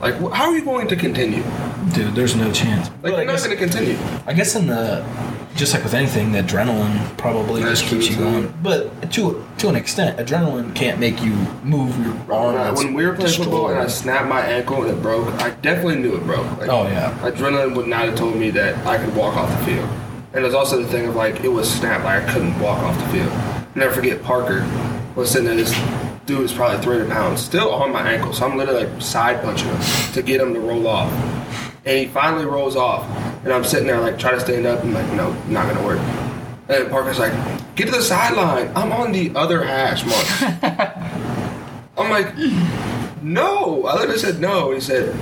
Like, 0.00 0.14
wh- 0.14 0.32
how 0.32 0.46
are 0.50 0.56
you 0.56 0.64
going 0.64 0.88
to 0.88 0.96
continue? 0.96 1.42
Dude, 1.94 2.14
there's 2.14 2.34
no 2.34 2.50
chance. 2.52 2.88
Like, 2.88 3.02
But 3.02 3.14
I 3.14 3.16
you're 3.18 3.24
not 3.26 3.32
guess, 3.32 3.46
going 3.46 3.58
to 3.58 3.62
continue. 3.64 3.98
I 4.26 4.32
guess 4.32 4.56
in 4.56 4.66
the, 4.66 5.04
just 5.56 5.74
like 5.74 5.84
with 5.84 5.92
anything, 5.92 6.32
the 6.32 6.38
adrenaline 6.40 7.16
probably 7.18 7.62
That's 7.62 7.80
just 7.80 7.90
keeps 7.92 8.06
true, 8.06 8.16
you 8.16 8.22
too. 8.32 8.40
going. 8.48 8.54
But 8.62 9.12
to 9.12 9.46
to 9.58 9.68
an 9.68 9.76
extent, 9.76 10.18
adrenaline 10.18 10.74
can't 10.74 10.98
make 10.98 11.20
you 11.22 11.32
move 11.62 11.94
your 12.02 12.14
arm. 12.34 12.54
That's 12.54 12.82
when 12.82 12.94
we 12.94 13.04
were 13.06 13.12
playing 13.14 13.36
football 13.36 13.68
and 13.68 13.78
I 13.78 13.88
snapped 13.88 14.28
my 14.28 14.40
ankle 14.40 14.82
and 14.82 14.90
it 14.96 15.02
broke, 15.02 15.28
I 15.34 15.50
definitely 15.50 15.96
knew 15.96 16.16
it 16.16 16.24
broke. 16.24 16.46
Like, 16.58 16.70
Oh, 16.70 16.84
yeah. 16.86 17.16
Adrenaline 17.20 17.76
would 17.76 17.86
not 17.88 18.06
have 18.06 18.14
told 18.16 18.36
me 18.36 18.50
that 18.52 18.86
I 18.86 18.96
could 19.04 19.14
walk 19.14 19.36
off 19.36 19.50
the 19.60 19.66
field. 19.66 19.88
And 20.32 20.44
there's 20.44 20.54
also 20.54 20.80
the 20.80 20.88
thing 20.88 21.06
of 21.06 21.16
like, 21.16 21.40
it 21.40 21.48
was 21.48 21.68
snapped, 21.68 22.04
like 22.04 22.22
I 22.22 22.32
couldn't 22.32 22.58
walk 22.60 22.78
off 22.78 22.98
the 22.98 23.08
field. 23.08 23.32
Never 23.74 23.92
forget 23.92 24.22
Parker 24.22 24.60
was 25.16 25.30
sitting 25.30 25.46
there, 25.46 25.56
this 25.56 25.72
dude 26.26 26.38
was 26.40 26.52
probably 26.52 26.82
300 26.82 27.10
pounds, 27.10 27.40
still 27.40 27.72
on 27.72 27.92
my 27.92 28.08
ankle. 28.12 28.32
So 28.32 28.46
I'm 28.46 28.56
literally 28.56 28.86
like 28.86 29.02
side 29.02 29.42
punching 29.42 29.68
him 29.68 30.12
to 30.12 30.22
get 30.22 30.40
him 30.40 30.54
to 30.54 30.60
roll 30.60 30.86
off. 30.86 31.10
And 31.84 31.98
he 31.98 32.06
finally 32.06 32.44
rolls 32.44 32.76
off. 32.76 33.04
And 33.44 33.52
I'm 33.52 33.64
sitting 33.64 33.86
there 33.86 34.00
like 34.00 34.18
trying 34.18 34.34
to 34.34 34.40
stand 34.40 34.66
up 34.66 34.84
and 34.84 34.94
like, 34.94 35.10
no, 35.12 35.32
not 35.48 35.72
gonna 35.72 35.84
work. 35.84 35.98
And 36.68 36.88
Parker's 36.88 37.18
like, 37.18 37.32
get 37.74 37.86
to 37.86 37.92
the 37.92 38.02
sideline. 38.02 38.70
I'm 38.76 38.92
on 38.92 39.10
the 39.10 39.32
other 39.34 39.64
hash 39.64 40.04
mark. 40.04 40.62
I'm 41.98 42.10
like, 42.10 42.36
no. 43.22 43.84
I 43.86 43.94
literally 43.96 44.18
said 44.18 44.40
no. 44.40 44.70
He 44.70 44.80
said, 44.80 45.16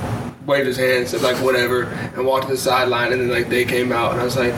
waved 0.46 0.66
his 0.66 0.76
hand, 0.76 1.08
said 1.08 1.22
like 1.22 1.36
whatever, 1.36 1.84
and 1.84 2.26
walked 2.26 2.46
to 2.46 2.52
the 2.52 2.58
sideline. 2.58 3.12
And 3.12 3.22
then 3.22 3.30
like 3.30 3.48
they 3.48 3.64
came 3.64 3.92
out, 3.92 4.12
and 4.12 4.20
I 4.20 4.24
was 4.24 4.36
like, 4.36 4.54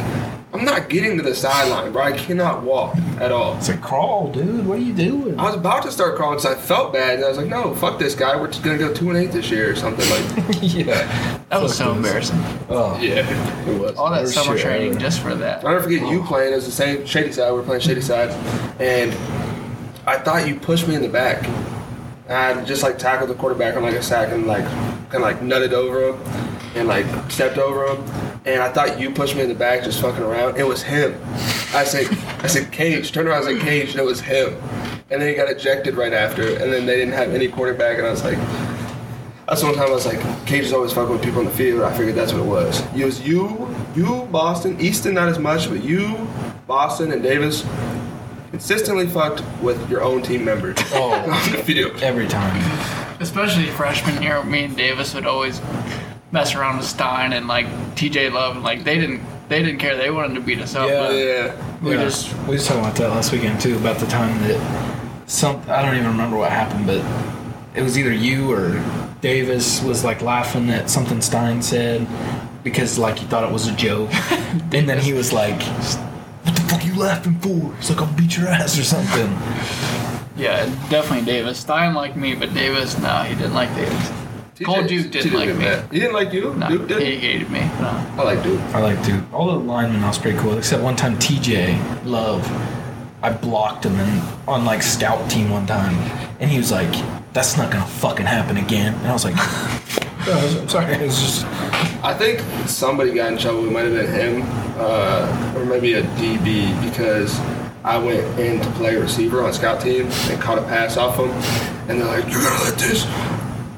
I'm 0.52 0.64
not 0.64 0.88
getting 0.88 1.16
to 1.16 1.22
the 1.22 1.34
sideline, 1.34 1.92
bro. 1.92 2.02
I 2.02 2.12
cannot 2.12 2.64
walk 2.64 2.96
at 3.20 3.30
all. 3.30 3.56
It's 3.56 3.68
like, 3.68 3.80
crawl, 3.80 4.32
dude. 4.32 4.66
What 4.66 4.78
are 4.78 4.82
you 4.82 4.92
doing? 4.92 5.38
I 5.38 5.44
was 5.44 5.54
about 5.54 5.84
to 5.84 5.92
start 5.92 6.16
crawling 6.16 6.38
because 6.38 6.56
I 6.56 6.60
felt 6.60 6.92
bad, 6.92 7.16
and 7.16 7.24
I 7.24 7.28
was 7.28 7.36
like, 7.38 7.46
no, 7.46 7.72
fuck 7.76 8.00
this 8.00 8.16
guy. 8.16 8.34
We're 8.34 8.48
just 8.48 8.64
gonna 8.64 8.76
go 8.78 8.92
two 8.92 9.10
and 9.10 9.18
eight 9.18 9.30
this 9.30 9.48
year 9.48 9.70
or 9.70 9.76
something 9.76 10.08
like. 10.10 10.58
yeah. 10.62 11.38
That 11.50 11.62
was 11.62 11.76
so 11.76 11.92
embarrassing. 11.92 12.38
Oh. 12.68 12.98
yeah, 13.00 13.68
it 13.68 13.80
was. 13.80 13.96
All 13.96 14.10
that 14.10 14.22
Worst 14.22 14.34
summer 14.34 14.56
shit 14.56 14.66
training 14.66 14.90
ever. 14.92 15.00
just 15.00 15.20
for 15.20 15.34
that. 15.36 15.64
I'll 15.64 15.70
never 15.70 15.84
forget 15.84 16.08
you 16.08 16.24
playing 16.24 16.52
as 16.52 16.66
the 16.66 16.72
same 16.72 17.06
Shady 17.06 17.30
Side. 17.32 17.52
We 17.52 17.58
were 17.58 17.64
playing 17.64 17.82
Shady 17.82 18.00
Side, 18.00 18.30
and 18.80 19.12
I 20.06 20.18
thought 20.18 20.48
you 20.48 20.56
pushed 20.56 20.88
me 20.88 20.96
in 20.96 21.02
the 21.02 21.08
back. 21.08 21.48
I 22.28 22.60
just 22.64 22.82
like 22.82 22.98
tackled 22.98 23.30
the 23.30 23.34
quarterback 23.34 23.76
on 23.76 23.82
like 23.82 23.94
a 23.94 24.02
sack 24.02 24.32
and 24.32 24.46
like 24.46 24.64
kind 24.64 25.14
of 25.14 25.22
like 25.22 25.40
nutted 25.40 25.72
over 25.72 26.08
him 26.08 26.49
and 26.74 26.88
like 26.88 27.06
stepped 27.30 27.58
over 27.58 27.86
him. 27.86 28.02
And 28.46 28.62
I 28.62 28.72
thought 28.72 28.98
you 29.00 29.10
pushed 29.10 29.34
me 29.36 29.42
in 29.42 29.48
the 29.48 29.54
back 29.54 29.84
just 29.84 30.00
fucking 30.00 30.22
around. 30.22 30.56
It 30.56 30.66
was 30.66 30.82
him. 30.82 31.20
I 31.74 31.84
said, 31.84 32.06
I 32.42 32.46
said 32.46 32.72
Cage. 32.72 33.12
Turned 33.12 33.28
around, 33.28 33.42
I 33.46 33.52
said 33.52 33.60
Cage, 33.62 33.90
and 33.90 34.00
it 34.00 34.04
was 34.04 34.20
him. 34.20 34.54
And 35.10 35.20
then 35.20 35.28
he 35.28 35.34
got 35.34 35.50
ejected 35.50 35.94
right 35.96 36.12
after. 36.12 36.42
And 36.42 36.72
then 36.72 36.86
they 36.86 36.96
didn't 36.96 37.14
have 37.14 37.30
any 37.34 37.48
quarterback, 37.48 37.98
and 37.98 38.06
I 38.06 38.10
was 38.10 38.24
like. 38.24 38.38
That's 39.48 39.62
the 39.62 39.66
one 39.66 39.74
time 39.74 39.88
I 39.88 39.90
was 39.90 40.06
like, 40.06 40.20
Cage 40.46 40.62
is 40.66 40.72
always 40.72 40.92
fucking 40.92 41.12
with 41.12 41.24
people 41.24 41.40
on 41.40 41.44
the 41.46 41.50
field. 41.50 41.82
I 41.82 41.92
figured 41.96 42.14
that's 42.14 42.32
what 42.32 42.42
it 42.42 42.46
was. 42.46 42.80
It 42.94 43.04
was 43.04 43.20
you, 43.26 43.74
you, 43.96 44.28
Boston, 44.30 44.80
Easton 44.80 45.12
not 45.14 45.28
as 45.28 45.40
much, 45.40 45.68
but 45.68 45.82
you, 45.82 46.24
Boston, 46.68 47.10
and 47.10 47.20
Davis 47.20 47.66
consistently 48.52 49.08
fucked 49.08 49.42
with 49.60 49.90
your 49.90 50.02
own 50.02 50.22
team 50.22 50.44
members 50.44 50.76
Oh. 50.92 51.10
on 51.28 51.52
the 51.52 51.58
field. 51.64 52.00
Every 52.00 52.28
time. 52.28 52.56
Especially 53.20 53.66
freshman 53.66 54.22
year, 54.22 54.40
me 54.44 54.64
and 54.66 54.76
Davis 54.76 55.14
would 55.14 55.26
always 55.26 55.60
mess 56.32 56.54
around 56.54 56.76
with 56.78 56.86
Stein 56.86 57.32
and 57.32 57.48
like 57.48 57.66
TJ 57.96 58.32
Love, 58.32 58.56
and 58.56 58.64
like 58.64 58.84
they 58.84 58.98
didn't 58.98 59.20
they 59.48 59.62
didn't 59.62 59.78
care. 59.80 59.96
They 59.96 60.10
wanted 60.10 60.34
to 60.34 60.40
beat 60.40 60.60
us 60.60 60.74
up. 60.74 60.88
Yeah. 60.88 60.98
but 61.06 61.14
Yeah. 61.14 61.52
We 61.82 61.96
Yeah. 61.96 62.04
just 62.04 62.36
we 62.46 62.56
just 62.56 62.68
talked 62.68 62.80
about 62.80 62.94
that 62.96 63.10
last 63.10 63.32
weekend 63.32 63.60
too 63.60 63.76
about 63.76 63.98
the 63.98 64.06
time 64.06 64.38
that 64.46 64.60
some 65.26 65.60
I 65.68 65.82
don't 65.82 65.94
even 65.96 66.08
remember 66.08 66.36
what 66.36 66.50
happened, 66.50 66.86
but 66.86 67.02
it 67.74 67.82
was 67.82 67.98
either 67.98 68.12
you 68.12 68.50
or 68.52 68.82
Davis 69.20 69.82
was 69.82 70.04
like 70.04 70.22
laughing 70.22 70.70
at 70.70 70.88
something 70.90 71.20
Stein 71.20 71.62
said 71.62 72.06
because 72.62 72.98
like 72.98 73.18
he 73.18 73.26
thought 73.26 73.44
it 73.44 73.52
was 73.52 73.66
a 73.68 73.72
joke, 73.72 74.10
and 74.72 74.88
then 74.88 74.98
he 74.98 75.12
was 75.12 75.32
like, 75.32 75.60
"What 75.62 76.54
the 76.54 76.62
fuck 76.62 76.82
are 76.82 76.86
you 76.86 76.94
laughing 76.98 77.34
for?" 77.40 77.74
He's 77.76 77.90
like, 77.90 78.00
"I'll 78.00 78.12
beat 78.14 78.36
your 78.36 78.48
ass" 78.48 78.78
or 78.78 78.84
something. 78.84 79.30
yeah, 80.36 80.64
definitely 80.90 81.24
Davis. 81.24 81.58
Stein 81.58 81.94
liked 81.94 82.16
me, 82.16 82.34
but 82.34 82.52
Davis, 82.54 82.98
no, 82.98 83.22
he 83.22 83.34
didn't 83.34 83.54
like 83.54 83.74
Davis. 83.74 84.10
Cole 84.66 84.82
Duke 84.84 85.10
didn't 85.10 85.30
TJ 85.32 85.34
like 85.34 85.48
me. 85.48 85.54
mad. 85.54 85.92
He 85.92 85.98
didn't 86.00 86.14
like 86.14 86.32
you? 86.32 86.54
No, 86.54 86.68
Duke 86.68 86.88
did? 86.88 87.02
he 87.02 87.16
hated 87.16 87.50
me. 87.50 87.60
No. 87.80 87.88
I 88.18 88.22
like 88.22 88.42
Duke. 88.42 88.60
I 88.74 88.80
like 88.80 89.02
dude. 89.04 89.24
All 89.32 89.46
the 89.46 89.56
linemen, 89.58 90.02
I 90.04 90.08
was 90.08 90.18
pretty 90.18 90.38
cool. 90.38 90.56
Except 90.58 90.82
one 90.82 90.96
time, 90.96 91.16
TJ 91.18 92.04
Love, 92.04 92.46
I 93.22 93.30
blocked 93.32 93.84
him 93.86 93.98
in, 93.98 94.22
on 94.48 94.64
like 94.64 94.82
scout 94.82 95.30
team 95.30 95.50
one 95.50 95.66
time, 95.66 95.94
and 96.40 96.50
he 96.50 96.58
was 96.58 96.70
like, 96.72 96.92
"That's 97.32 97.56
not 97.56 97.70
gonna 97.72 97.86
fucking 97.86 98.26
happen 98.26 98.56
again." 98.56 98.94
And 98.96 99.08
I 99.08 99.12
was 99.12 99.24
like, 99.24 99.34
"No, 100.26 100.32
I 100.32 100.44
was- 100.44 100.56
"I'm 100.56 100.68
sorry." 100.68 100.94
It 100.94 101.02
was 101.02 101.20
just 101.20 101.46
I 102.02 102.14
think 102.14 102.40
somebody 102.68 103.12
got 103.12 103.32
in 103.32 103.38
trouble. 103.38 103.66
It 103.66 103.72
might 103.72 103.84
have 103.84 103.92
been 103.92 104.10
him, 104.12 104.42
uh, 104.78 105.54
or 105.56 105.64
maybe 105.66 105.94
a 105.94 106.02
DB, 106.02 106.72
because 106.88 107.38
I 107.84 107.96
went 107.98 108.38
in 108.38 108.60
to 108.60 108.70
play 108.72 108.96
receiver 108.96 109.42
on 109.42 109.52
scout 109.52 109.80
team 109.82 110.06
and 110.30 110.40
caught 110.40 110.58
a 110.58 110.62
pass 110.62 110.96
off 110.96 111.16
him, 111.16 111.30
and 111.90 112.00
they're 112.00 112.06
like, 112.06 112.24
"You're 112.30 112.42
gonna 112.42 112.64
let 112.64 112.78
this 112.78 113.04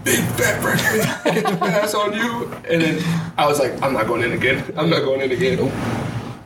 big 0.04 0.24
fat 0.36 0.62
freshman 0.62 1.34
get 1.34 1.44
the 1.44 1.56
pass 1.56 1.94
on 1.94 2.12
you?" 2.12 2.52
And 2.68 2.82
then 2.82 3.32
I 3.38 3.46
was 3.46 3.58
like, 3.58 3.80
"I'm 3.82 3.92
not 3.92 4.06
going 4.06 4.22
in 4.22 4.32
again. 4.32 4.64
I'm 4.76 4.90
not 4.90 5.02
going 5.02 5.20
in 5.20 5.32
again." 5.32 6.01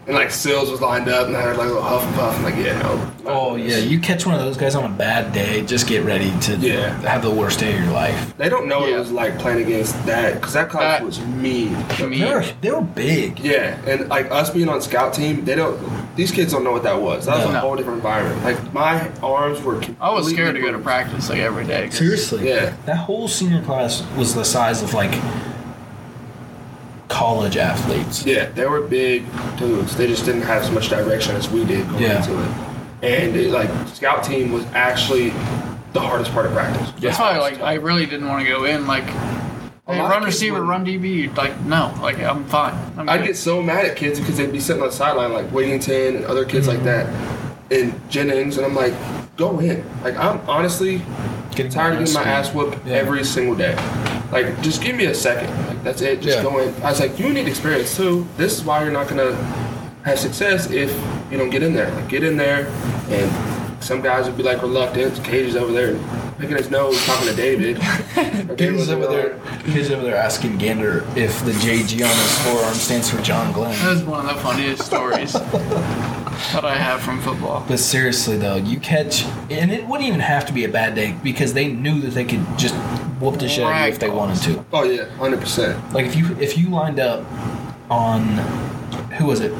And 0.06 0.14
like 0.14 0.30
Sills 0.30 0.70
was 0.70 0.80
lined 0.80 1.08
up, 1.08 1.26
and 1.26 1.36
I 1.36 1.42
heard 1.42 1.56
like 1.56 1.66
a 1.66 1.72
little 1.72 1.82
huff 1.82 2.04
and 2.04 2.14
puff. 2.14 2.36
I'm 2.36 2.44
like, 2.44 2.54
"Yeah, 2.56 2.80
no." 2.80 3.10
Oh 3.26 3.56
yeah, 3.56 3.78
you 3.78 3.98
catch 3.98 4.24
one 4.24 4.36
of 4.36 4.40
those 4.40 4.56
guys 4.56 4.76
on 4.76 4.84
a 4.84 4.88
bad 4.94 5.32
day, 5.32 5.62
just 5.62 5.88
get 5.88 6.04
ready 6.04 6.32
to 6.42 6.56
Yeah. 6.58 6.96
have 7.00 7.22
the 7.22 7.30
worst 7.30 7.58
day 7.58 7.74
of 7.74 7.80
your 7.82 7.92
life. 7.92 8.32
They 8.38 8.48
don't 8.48 8.68
know 8.68 8.78
what 8.80 8.90
Yeah. 8.90 8.96
it 8.96 9.00
was 9.00 9.10
like 9.10 9.36
playing 9.40 9.62
against 9.66 10.06
that, 10.06 10.34
because 10.34 10.52
that 10.52 10.70
class 10.70 11.00
That- 11.00 11.04
was 11.04 11.18
mean. 11.20 11.76
Me. 12.08 12.20
They 12.20 12.32
were 12.32 12.44
they 12.60 12.70
were 12.70 12.82
big. 12.82 13.40
Yeah, 13.40 13.74
and 13.84 14.08
like 14.08 14.30
us 14.30 14.50
being 14.50 14.68
on 14.68 14.80
scout 14.80 15.12
team, 15.12 15.44
they 15.44 15.56
don't. 15.56 15.76
These 16.14 16.30
kids 16.30 16.52
don't 16.52 16.62
know 16.62 16.70
what 16.72 16.84
that 16.84 17.02
was. 17.02 17.26
That 17.26 17.38
was 17.38 17.46
No. 17.48 17.56
a 17.56 17.58
whole 17.58 17.74
different 17.74 17.96
environment. 17.98 18.44
Like 18.44 18.72
my 18.72 19.08
arms 19.24 19.60
were. 19.60 19.80
I 20.00 20.10
was 20.10 20.28
scared 20.28 20.54
to 20.54 20.60
go 20.60 20.70
to 20.70 20.78
practice 20.78 21.28
like 21.28 21.40
every 21.40 21.64
day. 21.64 21.88
Seriously, 21.90 22.48
Yeah. 22.48 22.70
That 22.86 22.96
whole 22.98 23.26
senior 23.26 23.60
class 23.62 24.04
was 24.16 24.34
the 24.36 24.44
size 24.44 24.82
of 24.84 24.94
like 24.94 25.12
college 27.08 27.56
athletes. 27.56 28.24
Yeah, 28.26 28.50
they 28.50 28.66
were 28.66 28.80
big 28.80 29.24
dudes. 29.58 29.96
They 29.96 30.06
just 30.06 30.24
didn't 30.24 30.42
have 30.42 30.62
as 30.62 30.70
much 30.70 30.88
direction 30.88 31.36
as 31.36 31.48
we 31.48 31.64
did 31.64 31.88
going 31.90 32.02
Yeah. 32.02 32.18
into 32.18 32.40
it. 32.42 32.50
And 33.02 33.36
it, 33.36 33.50
like 33.50 33.70
scout 33.88 34.24
team 34.24 34.52
was 34.52 34.64
actually 34.74 35.30
the 35.92 36.00
hardest 36.00 36.32
part 36.32 36.46
of 36.46 36.52
practice. 36.52 36.92
That's 36.98 37.18
why 37.18 37.38
like 37.38 37.60
I 37.60 37.74
really 37.74 38.06
didn't 38.06 38.28
want 38.28 38.44
to 38.44 38.48
go 38.48 38.64
in 38.64 38.86
like 38.86 39.04
hey, 39.86 40.00
run 40.00 40.24
receiver, 40.24 40.62
run 40.62 40.84
DB. 40.84 41.34
Like 41.36 41.58
no, 41.60 41.94
like 42.00 42.18
I'm 42.18 42.44
fine. 42.46 42.74
I'm 42.96 43.08
I'd 43.08 43.18
good. 43.18 43.26
get 43.28 43.36
so 43.36 43.62
mad 43.62 43.84
at 43.84 43.96
kids 43.96 44.18
because 44.18 44.36
they'd 44.36 44.52
be 44.52 44.60
sitting 44.60 44.82
on 44.82 44.88
the 44.88 44.94
sideline 44.94 45.32
like 45.32 45.46
Wigington 45.46 46.16
and 46.16 46.24
other 46.24 46.44
kids 46.44 46.66
like 46.66 46.78
mm-hmm. 46.78 46.86
that, 46.86 47.80
and 47.80 48.10
Jennings, 48.10 48.56
and 48.56 48.66
I'm 48.66 48.74
like, 48.74 48.94
go 49.36 49.58
in. 49.60 49.84
Like 50.02 50.16
I'm 50.16 50.40
honestly 50.48 51.02
Getting 51.56 51.72
tired 51.72 51.94
of 51.94 51.98
getting 52.00 52.14
my 52.14 52.20
ass 52.22 52.48
ass 52.48 52.54
whooped 52.54 52.86
Yeah. 52.86 52.94
every 52.96 53.24
single 53.24 53.54
day. 53.54 53.74
Like, 54.30 54.60
just 54.62 54.82
give 54.82 54.94
me 54.94 55.06
a 55.06 55.14
second. 55.14 55.48
Like, 55.66 55.82
that's 55.82 56.02
it. 56.02 56.20
Just 56.20 56.36
Yeah. 56.38 56.42
go 56.42 56.58
in. 56.58 56.72
I 56.82 56.90
was 56.90 57.00
like, 57.00 57.18
you 57.18 57.28
need 57.30 57.48
experience 57.48 57.96
too. 57.96 58.26
This 58.36 58.58
is 58.58 58.64
why 58.64 58.82
you're 58.82 58.92
not 58.92 59.08
gonna 59.08 59.34
have 60.04 60.18
success 60.18 60.70
if 60.70 60.94
you 61.30 61.38
don't 61.38 61.50
get 61.50 61.62
in 61.62 61.72
there. 61.74 61.90
Like, 61.90 62.08
get 62.08 62.22
in 62.22 62.36
there, 62.36 62.66
and 63.10 63.30
some 63.80 64.02
guys 64.02 64.26
would 64.26 64.36
be 64.36 64.42
like 64.42 64.60
reluctant. 64.62 65.22
Cage 65.24 65.46
is 65.48 65.56
over 65.56 65.72
there 65.72 65.96
picking 66.38 66.56
his 66.56 66.70
nose, 66.70 67.02
talking 67.06 67.28
to 67.28 67.34
David. 67.34 67.80
Kids 68.58 68.90
over 68.90 69.06
there, 69.06 69.36
kids 69.72 69.90
over 69.90 70.02
there 70.02 70.16
asking 70.16 70.58
Gander 70.58 71.02
if 71.16 71.42
the 71.46 71.52
JG 71.52 72.02
on 72.02 72.10
his 72.10 72.38
forearm 72.40 72.74
stands 72.74 73.08
for 73.10 73.20
John 73.22 73.52
Glenn. 73.52 73.72
That 73.82 73.90
was 73.94 74.02
one 74.04 74.20
of 74.28 74.34
the 74.34 74.40
funniest 74.42 74.82
stories 74.84 75.34
that 76.52 76.64
I 76.64 76.74
have 76.74 77.00
from 77.00 77.20
football. 77.20 77.64
But 77.66 77.78
seriously 77.78 78.36
though, 78.36 78.56
you 78.56 78.78
catch, 78.78 79.24
and 79.50 79.70
it 79.70 79.86
wouldn't 79.86 80.08
even 80.08 80.20
have 80.20 80.46
to 80.46 80.52
be 80.52 80.64
a 80.64 80.68
bad 80.68 80.94
day 80.94 81.16
because 81.22 81.54
they 81.54 81.68
knew 81.68 82.00
that 82.00 82.10
they 82.10 82.24
could 82.24 82.44
just 82.58 82.74
whoop 83.20 83.38
the 83.38 83.48
shit 83.48 83.64
out 83.64 83.72
of 83.72 83.86
you 83.86 83.92
if 83.92 83.98
they 83.98 84.10
wanted 84.10 84.42
to. 84.42 84.64
Oh 84.72 84.84
yeah, 84.84 85.06
hundred 85.16 85.40
percent. 85.40 85.92
Like 85.92 86.06
if 86.06 86.16
you 86.16 86.36
if 86.38 86.58
you 86.58 86.68
lined 86.68 87.00
up 87.00 87.24
on 87.90 88.22
who 89.18 89.26
was 89.26 89.40
it, 89.40 89.52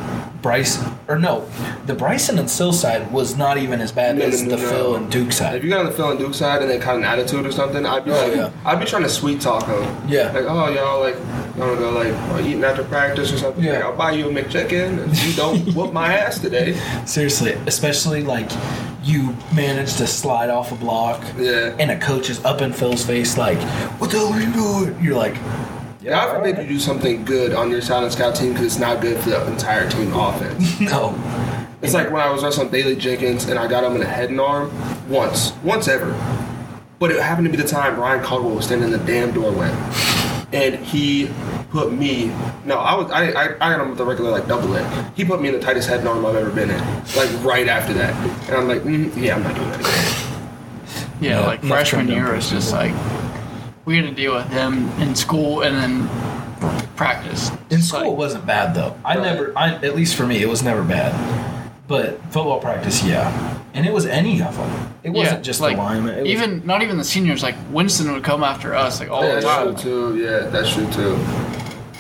Bryce 0.47 0.79
or 1.09 1.19
no, 1.19 1.45
the 1.87 1.95
Bryson 1.95 2.39
and 2.39 2.49
Sill 2.49 2.73
side 2.73 3.11
was 3.11 3.37
not 3.37 3.59
even 3.59 3.81
as 3.81 3.91
bad 3.91 4.15
No, 4.17 4.23
no, 4.23 4.29
as 4.29 4.43
no, 4.45 4.51
the 4.55 4.63
no. 4.63 4.69
Phil 4.71 4.95
and 4.95 5.11
Duke 5.11 5.33
side. 5.33 5.57
If 5.57 5.65
you 5.65 5.71
got 5.71 5.81
on 5.81 5.87
the 5.87 5.91
Phil 5.93 6.09
and 6.11 6.21
Duke 6.21 6.35
side 6.35 6.63
and 6.63 6.71
they 6.71 6.79
caught 6.79 6.95
an 6.97 7.03
attitude 7.05 7.45
or 7.45 7.51
something, 7.51 7.85
I'd 7.85 8.05
be 8.05 8.13
Oh, 8.13 8.15
like, 8.29 8.37
yeah. 8.37 8.51
I'd 8.65 8.79
be 8.79 8.87
trying 8.87 9.03
to 9.03 9.09
sweet 9.09 9.41
talk 9.41 9.67
them. 9.67 10.09
Yeah. 10.09 10.31
Like, 10.31 10.45
oh 10.45 10.69
y'all 10.73 11.01
like, 11.01 11.17
y'all 11.57 11.67
wanna 11.67 11.81
go 11.81 11.91
like 11.91 12.45
eating 12.45 12.63
after 12.63 12.85
practice 12.85 13.33
or 13.33 13.39
something? 13.39 13.65
Yeah. 13.65 13.73
Like, 13.73 13.85
I'll 13.87 13.97
buy 13.97 14.13
you 14.13 14.29
a 14.29 14.33
McChicken 14.33 15.03
and 15.03 15.19
you 15.25 15.33
don't 15.35 15.59
whoop 15.75 15.93
my 15.93 16.15
ass 16.17 16.39
today. 16.39 16.75
Seriously, 17.07 17.53
especially 17.67 18.23
like 18.23 18.49
you 19.03 19.35
managed 19.53 19.99
to 19.99 20.07
slide 20.07 20.51
off 20.51 20.71
a 20.71 20.77
block, 20.77 21.25
Yeah. 21.37 21.75
and 21.81 21.91
a 21.91 21.99
coach 21.99 22.31
is 22.31 22.45
up 22.45 22.61
in 22.63 22.73
Phil's 22.73 23.05
face 23.05 23.37
like, 23.37 23.59
"What 24.01 24.11
the 24.13 24.19
hell 24.19 24.33
are 24.33 24.41
you 24.41 24.53
doing?" 24.53 24.97
You're 25.03 25.17
like, 25.17 25.35
God 26.11 26.37
forbid 26.37 26.55
alright. 26.55 26.69
you 26.71 26.77
do 26.77 26.81
something 26.81 27.25
good 27.25 27.53
on 27.55 27.71
your 27.71 27.81
silent 27.81 28.13
scout 28.13 28.35
team 28.37 28.53
because 28.53 28.67
it's 28.67 28.79
not 28.79 29.01
good 29.01 29.19
for 29.23 29.31
the 29.31 29.47
entire 29.51 29.89
team 29.91 30.13
offense. 30.15 30.81
"No." 30.81 31.15
It's 31.83 31.95
like 31.95 32.11
when 32.11 32.21
I 32.23 32.31
was 32.31 32.43
wrestling 32.43 32.69
Bailey 32.69 32.97
Jenkins 32.97 33.49
and 33.49 33.59
I 33.59 33.69
got 33.69 33.85
him 33.85 33.95
in 33.97 34.03
a 34.03 34.07
head 34.07 34.31
and 34.31 34.41
arm 34.41 34.71
once, 35.09 35.53
once 35.63 35.89
ever. 35.89 36.13
But 36.99 37.11
it 37.11 37.21
happened 37.23 37.47
to 37.47 37.51
be 37.51 37.63
the 37.63 37.69
time 37.69 38.01
Ryan 38.01 38.25
Caldwell 38.25 38.55
was 38.55 38.65
standing 38.65 38.91
in 38.91 38.99
the 38.99 39.05
damn 39.05 39.31
doorway, 39.33 39.69
and 40.53 40.77
he 40.77 41.31
put 41.71 41.93
me. 41.93 42.33
No, 42.65 42.79
I 42.79 42.95
was 42.95 43.11
I 43.11 43.31
I, 43.33 43.45
I 43.55 43.77
got 43.77 43.81
him 43.83 43.91
with 43.91 44.01
a 44.01 44.05
regular 44.05 44.31
like 44.31 44.49
double 44.49 44.69
leg. 44.69 44.87
He 45.15 45.25
put 45.25 45.43
me 45.43 45.49
in 45.49 45.55
the 45.55 45.61
tightest 45.61 45.89
head 45.89 45.99
and 46.01 46.09
arm 46.09 46.25
I've 46.25 46.35
ever 46.37 46.51
been 46.51 46.71
in, 46.71 46.79
like 47.15 47.31
right 47.45 47.69
after 47.69 47.93
that. 47.93 48.15
And 48.49 48.57
I'm 48.57 48.67
like, 48.67 48.81
mm, 48.83 49.15
yeah, 49.23 49.37
I'm 49.37 49.43
not 49.43 49.55
doing 49.55 49.69
that 49.71 49.81
again. 49.81 50.41
Yeah, 51.21 51.41
Yeah, 51.41 51.47
like 51.47 51.63
freshman 51.63 52.09
year 52.09 52.29
up 52.29 52.37
was 52.37 52.49
just 52.51 52.73
like 52.73 52.93
we 53.87 53.97
had 53.97 54.05
to 54.05 54.13
deal 54.13 54.35
with 54.35 54.49
them 54.51 54.89
in 55.01 55.15
school 55.15 55.63
and 55.63 55.75
then 55.77 56.87
practice. 56.97 57.51
In 57.71 57.81
school, 57.83 58.01
like- 58.01 58.09
it 58.11 58.17
wasn't 58.17 58.47
bad 58.47 58.75
though. 58.75 58.95
I 59.05 59.15
Right. 59.17 59.23
never, 59.25 59.53
I, 59.57 59.75
at 59.77 59.97
least 59.97 60.17
for 60.17 60.27
me, 60.27 60.43
it 60.43 60.49
was 60.49 60.63
never 60.63 60.83
bad. 60.83 61.15
But 61.89 62.21
football 62.33 62.59
practice, 62.59 63.05
yeah, 63.05 63.59
and 63.73 63.87
it 63.87 63.93
was 63.93 64.07
any 64.07 64.43
of 64.43 64.57
them. 64.57 64.93
It 65.05 65.11
wasn't 65.11 65.45
just 65.45 65.61
like 65.61 65.77
the 65.77 65.83
lineman. 65.83 66.19
It 66.19 66.23
was, 66.23 66.31
even 66.33 66.63
not 66.67 66.83
even 66.83 66.99
the 66.99 67.05
seniors. 67.05 67.45
Like 67.45 67.55
Winston 67.71 68.13
would 68.13 68.25
come 68.25 68.43
after 68.43 68.75
us 68.75 68.99
like 68.99 69.09
all 69.09 69.23
Yeah, 69.23 69.37
the 69.37 69.41
that's 69.43 69.47
time. 69.47 69.77
true 69.77 70.15
too. 70.17 70.17
Yeah, 70.21 70.39
that's 70.51 70.75
true 70.75 70.87
too. 70.91 71.17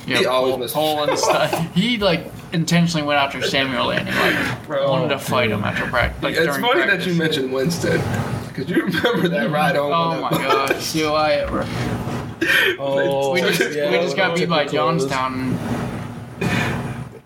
Yeah, 0.09 0.18
He 0.18 0.26
always 0.26 0.51
pull- 0.53 0.59
missed- 0.59 0.74
pull 0.74 1.03
and 1.05 1.16
stuff. 1.18 1.74
He 1.74 1.99
like 1.99 2.26
intentionally 2.53 3.07
went 3.07 3.20
after 3.20 3.41
Samuel 3.43 3.87
Lanning, 3.87 4.12
like 4.14 4.34
Bro, 4.66 4.91
wanted 4.91 5.09
to 5.11 5.18
fight 5.20 5.51
him 5.53 5.62
after 5.62 5.87
practice. 5.87 6.20
Like, 6.22 6.34
it's 6.37 6.47
funny 6.57 6.82
practice. 6.82 7.05
that 7.05 7.11
you 7.12 7.16
mentioned 7.16 7.53
Winston 7.53 8.01
because 8.57 8.70
you 8.70 8.82
remember 8.84 9.28
that 9.28 9.50
ride 9.50 9.76
home. 9.76 9.92
Oh 9.92 10.20
my 10.20 10.30
that 10.30 10.68
gosh, 10.68 10.92
do 10.92 11.12
I 11.12 11.32
ever? 11.32 11.66
oh, 12.78 13.32
We 13.32 13.40
just 13.40 13.74
yeah, 13.74 13.90
we 13.90 13.96
just 13.98 14.16
got 14.16 14.34
beat 14.34 14.48
by 14.48 14.64
typical. 14.64 14.98
Johnstown. 14.98 15.59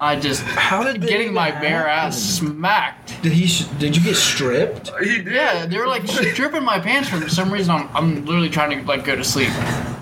I 0.03 0.19
just 0.19 0.43
How 0.43 0.83
did 0.83 1.03
getting 1.03 1.21
even 1.23 1.35
my 1.35 1.51
bare 1.51 1.87
ass 1.87 2.19
smacked. 2.19 3.23
Did 3.23 3.33
he? 3.33 3.47
Sh- 3.47 3.65
did 3.79 3.95
you 3.97 4.03
get 4.03 4.17
stripped? 4.17 4.91
He 4.99 5.19
did. 5.19 5.27
Yeah, 5.35 5.67
they 5.67 5.77
were 5.77 5.87
like 5.87 6.07
stripping 6.09 6.65
my 6.65 6.81
pants 6.81 7.11
for 7.11 7.29
some 7.29 7.53
reason. 7.53 7.71
I'm, 7.73 7.89
I'm 7.95 8.25
literally 8.25 8.49
trying 8.49 8.81
to 8.81 8.87
like 8.87 9.05
go 9.05 9.15
to 9.15 9.23
sleep, 9.25 9.51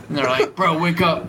and 0.08 0.16
they're 0.16 0.24
like, 0.26 0.54
"Bro, 0.56 0.78
wake 0.78 1.00
up!" 1.00 1.26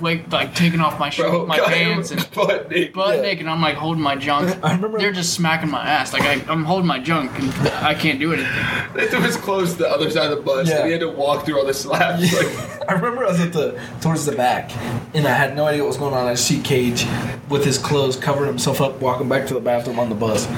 Wake 0.00 0.30
like 0.32 0.54
taking 0.54 0.80
off 0.80 0.98
my 1.00 1.08
shirt, 1.10 1.30
Bro, 1.30 1.46
my 1.46 1.56
got 1.56 1.68
pants, 1.68 2.10
and 2.10 2.28
butt 2.34 2.70
naked. 2.70 2.92
butt 2.94 3.16
Yeah. 3.16 3.22
naked. 3.22 3.46
I'm 3.46 3.60
like 3.62 3.76
holding 3.76 4.02
my 4.02 4.16
junk. 4.16 4.58
I 4.64 4.74
remember- 4.74 4.98
they're 4.98 5.12
just 5.12 5.32
smacking 5.34 5.70
my 5.70 5.84
ass. 5.86 6.12
Like 6.12 6.22
I, 6.22 6.32
I'm 6.52 6.64
holding 6.64 6.86
my 6.86 6.98
junk 6.98 7.30
and 7.38 7.50
I 7.68 7.94
can't 7.94 8.18
do 8.18 8.32
anything. 8.32 8.52
They 8.94 9.06
threw 9.08 9.20
his 9.20 9.36
clothes 9.36 9.72
to 9.72 9.78
the 9.78 9.88
other 9.88 10.10
side 10.10 10.30
of 10.30 10.36
the 10.38 10.42
bus, 10.42 10.68
Yeah. 10.68 10.76
and 10.78 10.86
he 10.86 10.92
had 10.92 11.00
to 11.00 11.08
walk 11.10 11.44
through 11.46 11.58
all 11.58 11.64
the 11.66 11.74
slabs. 11.74 12.32
Like, 12.32 12.88
I 12.88 12.92
remember 12.92 13.24
I 13.24 13.30
was 13.30 13.40
at 13.40 13.52
the 13.52 13.80
towards 14.00 14.26
the 14.26 14.32
back, 14.36 14.70
and 15.14 15.26
I 15.26 15.32
had 15.32 15.56
no 15.56 15.64
idea 15.66 15.82
what 15.82 15.88
was 15.88 15.96
going 15.96 16.14
on. 16.14 16.26
I 16.26 16.34
see 16.34 16.60
Cage 16.60 17.06
with 17.48 17.64
his 17.64 17.78
clothes 17.78 18.16
covering 18.16 18.48
himself 18.48 18.80
up, 18.80 19.00
walking 19.00 19.28
back 19.28 19.46
to 19.48 19.54
the 19.54 19.60
bathroom 19.60 19.98
on 19.98 20.08
the 20.08 20.14
bus. 20.14 20.48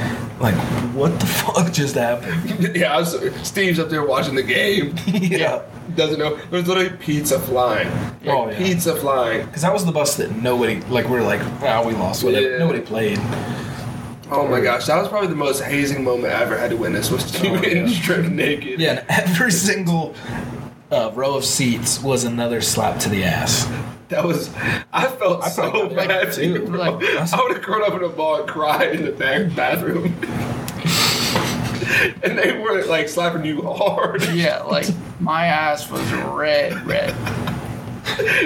Like, 0.40 0.54
what 0.94 1.18
the 1.20 1.26
fuck 1.26 1.72
just 1.72 1.94
happened? 1.94 2.74
yeah, 2.76 2.94
I 2.94 3.00
was, 3.00 3.16
Steve's 3.46 3.78
up 3.78 3.88
there 3.90 4.04
watching 4.04 4.34
the 4.34 4.42
game. 4.42 4.94
yeah. 5.06 5.62
Doesn't 5.94 6.18
know. 6.18 6.36
There's 6.50 6.66
literally 6.66 6.90
pizza 6.98 7.38
flying. 7.38 7.88
Like, 7.90 8.28
Oh, 8.28 8.50
yeah. 8.50 8.58
Pizza 8.58 8.96
flying. 8.96 9.46
Because 9.46 9.62
that 9.62 9.72
was 9.72 9.84
the 9.86 9.92
bus 9.92 10.16
that 10.16 10.30
nobody, 10.36 10.80
like, 10.82 11.04
we 11.06 11.12
were 11.12 11.22
like, 11.22 11.40
wow, 11.60 11.86
we 11.86 11.94
lost. 11.94 12.24
Whatever. 12.24 12.50
Yeah. 12.52 12.58
Nobody 12.58 12.80
played. 12.80 13.18
Oh 14.28 14.48
my 14.50 14.60
gosh, 14.60 14.86
that 14.86 14.96
was 15.00 15.08
probably 15.08 15.28
the 15.28 15.36
most 15.36 15.62
hazing 15.62 16.02
moment 16.02 16.32
I 16.32 16.42
ever 16.42 16.58
had 16.58 16.70
to 16.70 16.76
witness. 16.76 17.10
Was 17.12 17.24
Steve 17.24 17.52
Oh, 17.52 17.60
getting 17.60 17.86
yeah. 17.86 18.00
stripped 18.00 18.28
naked. 18.28 18.80
Yeah, 18.80 19.04
and 19.08 19.30
every 19.30 19.52
single 19.52 20.14
uh, 20.90 21.12
row 21.14 21.36
of 21.36 21.44
seats 21.44 22.02
was 22.02 22.24
another 22.24 22.60
slap 22.60 22.98
to 23.00 23.08
the 23.08 23.22
ass. 23.22 23.70
That 24.08 24.24
was. 24.24 24.52
I 24.92 25.06
felt 25.06 25.44
I 25.44 25.48
so 25.48 25.70
felt 25.70 25.94
bad, 25.94 26.08
bad 26.08 26.32
too. 26.32 26.58
too. 26.58 26.66
Bro. 26.66 26.78
Like, 26.78 27.04
I 27.32 27.40
would 27.42 27.52
have 27.56 27.62
grown 27.62 27.82
up 27.84 27.94
in 27.94 28.02
a 28.04 28.08
ball 28.08 28.40
and 28.40 28.48
cried 28.48 28.96
in 28.96 29.04
the 29.04 29.12
back 29.12 29.54
bathroom. 29.54 30.14
and 32.22 32.38
they 32.38 32.56
were 32.58 32.84
like 32.84 33.08
slapping 33.08 33.44
you 33.44 33.62
hard. 33.62 34.24
Yeah, 34.28 34.62
like 34.62 34.86
my 35.20 35.46
ass 35.46 35.90
was 35.90 36.10
red, 36.12 36.74
red. 36.86 37.10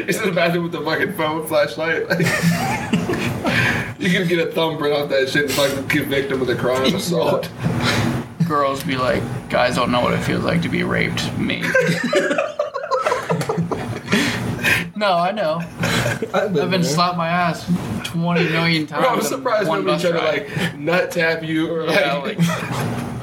He's 0.06 0.20
in 0.20 0.28
the 0.28 0.34
bathroom 0.34 0.64
with 0.64 0.72
the 0.72 0.80
fucking 0.80 1.12
phone 1.14 1.46
flashlight. 1.46 2.00
you 4.00 4.10
can 4.10 4.26
get 4.26 4.46
a 4.46 4.50
thumbprint 4.50 4.94
off 4.96 5.08
that 5.10 5.28
shit 5.28 5.44
and 5.44 5.52
fucking 5.52 5.88
convict 5.88 6.32
him 6.32 6.40
of 6.40 6.46
the 6.46 6.56
crime 6.56 6.84
of 6.86 6.94
assault. 6.94 7.50
Girls 8.48 8.82
be 8.82 8.96
like, 8.96 9.22
guys 9.48 9.76
don't 9.76 9.92
know 9.92 10.00
what 10.00 10.12
it 10.12 10.18
feels 10.18 10.42
like 10.44 10.62
to 10.62 10.68
be 10.68 10.82
raped. 10.82 11.36
Me. 11.38 11.60
no, 14.96 15.12
I 15.12 15.30
know. 15.32 15.60
I've 16.34 16.56
I've 16.56 16.70
been 16.70 16.82
slapped 16.82 17.16
my 17.16 17.28
ass 17.28 17.70
20 18.04 18.48
million 18.50 18.86
times. 18.86 19.02
Bro, 19.02 19.14
I'm 19.14 19.20
surprised 19.22 19.66
nobody 19.68 19.84
bus 19.84 20.02
tried 20.02 20.12
to 20.12 20.18
like 20.18 20.78
nut 20.78 21.10
tap 21.10 21.42
you 21.44 21.70
or 21.72 21.86
Yeah, 21.86 22.14
like, 22.14 22.38
like, 22.38 23.19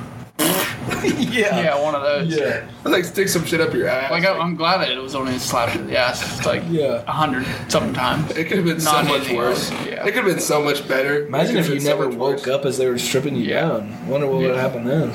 yeah. 1.31 1.61
yeah, 1.61 1.81
one 1.81 1.95
of 1.95 2.01
those. 2.01 2.35
Yeah. 2.35 2.67
like 2.83 3.05
stick 3.05 3.29
some 3.29 3.45
shit 3.45 3.61
up 3.61 3.73
your 3.73 3.87
ass. 3.87 4.11
Like, 4.11 4.25
I- 4.25 4.37
I'm 4.37 4.55
glad 4.55 4.79
that 4.81 4.91
it 4.91 5.01
was 5.01 5.15
only 5.15 5.35
a 5.35 5.39
slap 5.39 5.71
to 5.73 5.79
the 5.83 5.97
ass. 5.97 6.21
It's 6.37 6.45
like 6.45 6.63
Yeah. 6.69 7.03
a 7.07 7.11
hundred 7.11 7.45
something 7.69 7.93
times. 7.93 8.31
it 8.31 8.45
could 8.45 8.57
have 8.57 8.65
been 8.65 8.79
so 8.79 9.03
much 9.03 9.29
worse. 9.29 9.71
yeah. 9.71 10.05
It 10.05 10.13
could 10.13 10.23
have 10.23 10.25
been 10.25 10.39
so 10.39 10.61
much 10.61 10.87
better. 10.87 11.25
Imagine 11.27 11.57
if 11.57 11.67
you 11.67 11.73
been 11.75 11.81
so 11.81 11.89
never 11.89 12.09
woke 12.09 12.37
worse. 12.45 12.47
up 12.47 12.65
as 12.65 12.77
they 12.77 12.87
were 12.89 12.97
stripping 12.97 13.35
you 13.35 13.43
Yeah. 13.45 13.61
down. 13.67 14.07
Wonder 14.07 14.27
what 14.27 14.37
would 14.37 14.47
Yeah. 14.51 14.61
have 14.61 14.73
happened 14.73 14.87
then. 14.89 15.13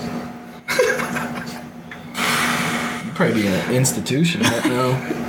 You'd 3.04 3.14
probably 3.14 3.42
be 3.42 3.46
in 3.46 3.52
an 3.52 3.74
institution 3.74 4.42
right 4.42 4.64
now. 4.66 5.21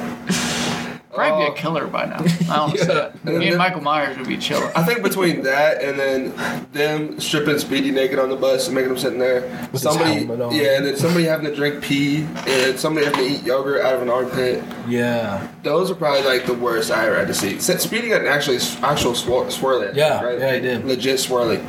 Probably 1.14 1.46
be 1.46 1.50
Oh. 1.50 1.54
a 1.54 1.56
killer 1.56 1.88
by 1.88 2.06
now. 2.06 2.18
I 2.52 2.56
don't 2.56 2.74
Yeah. 2.76 2.82
say 2.84 2.94
that. 2.94 3.14
And 3.26 3.38
Me 3.38 3.46
then- 3.46 3.48
and 3.50 3.58
Michael 3.58 3.82
Myers 3.82 4.18
would 4.18 4.28
be 4.28 4.38
chilling. 4.38 4.70
I 4.76 4.84
think 4.84 5.04
between 5.04 5.44
that 5.44 5.82
and 5.82 6.00
then 6.00 6.34
them 6.74 7.20
stripping 7.20 7.60
Speedy 7.60 7.92
naked 7.92 8.20
on 8.20 8.30
the 8.30 8.36
bus 8.36 8.68
and 8.68 8.76
making 8.76 8.92
him 8.92 8.98
sitting 8.98 9.20
there, 9.20 9.42
his 9.72 9.82
somebody, 9.82 10.16
helmet 10.26 10.42
on. 10.42 10.56
yeah, 10.56 10.78
and 10.78 10.86
then 10.86 10.96
somebody 10.98 11.26
having 11.26 11.46
to 11.46 11.56
drink 11.56 11.84
pee 11.84 12.26
and 12.48 12.80
somebody 12.80 13.06
having 13.06 13.20
to 13.20 13.32
eat 13.36 13.44
yogurt 13.44 13.82
out 13.82 13.96
of 13.96 14.02
an 14.02 14.10
armpit. 14.10 14.64
Yeah. 14.88 15.48
Those 15.64 15.92
are 15.92 15.96
probably 15.96 16.24
like 16.24 16.46
the 16.46 16.54
worst 16.54 16.92
I 16.92 17.06
ever 17.08 17.18
had 17.18 17.28
to 17.28 17.34
see. 17.34 17.60
Se- 17.60 17.78
Speedy 17.78 18.10
got 18.10 18.22
an 18.22 18.28
actually 18.28 18.58
actual 18.82 19.14
swir- 19.14 19.48
swirly. 19.48 19.96
Yeah, 19.96 20.24
right? 20.24 20.40
yeah, 20.40 20.54
he 20.56 20.62
did. 20.62 20.86
Legit 20.86 21.18
swirly. 21.20 21.62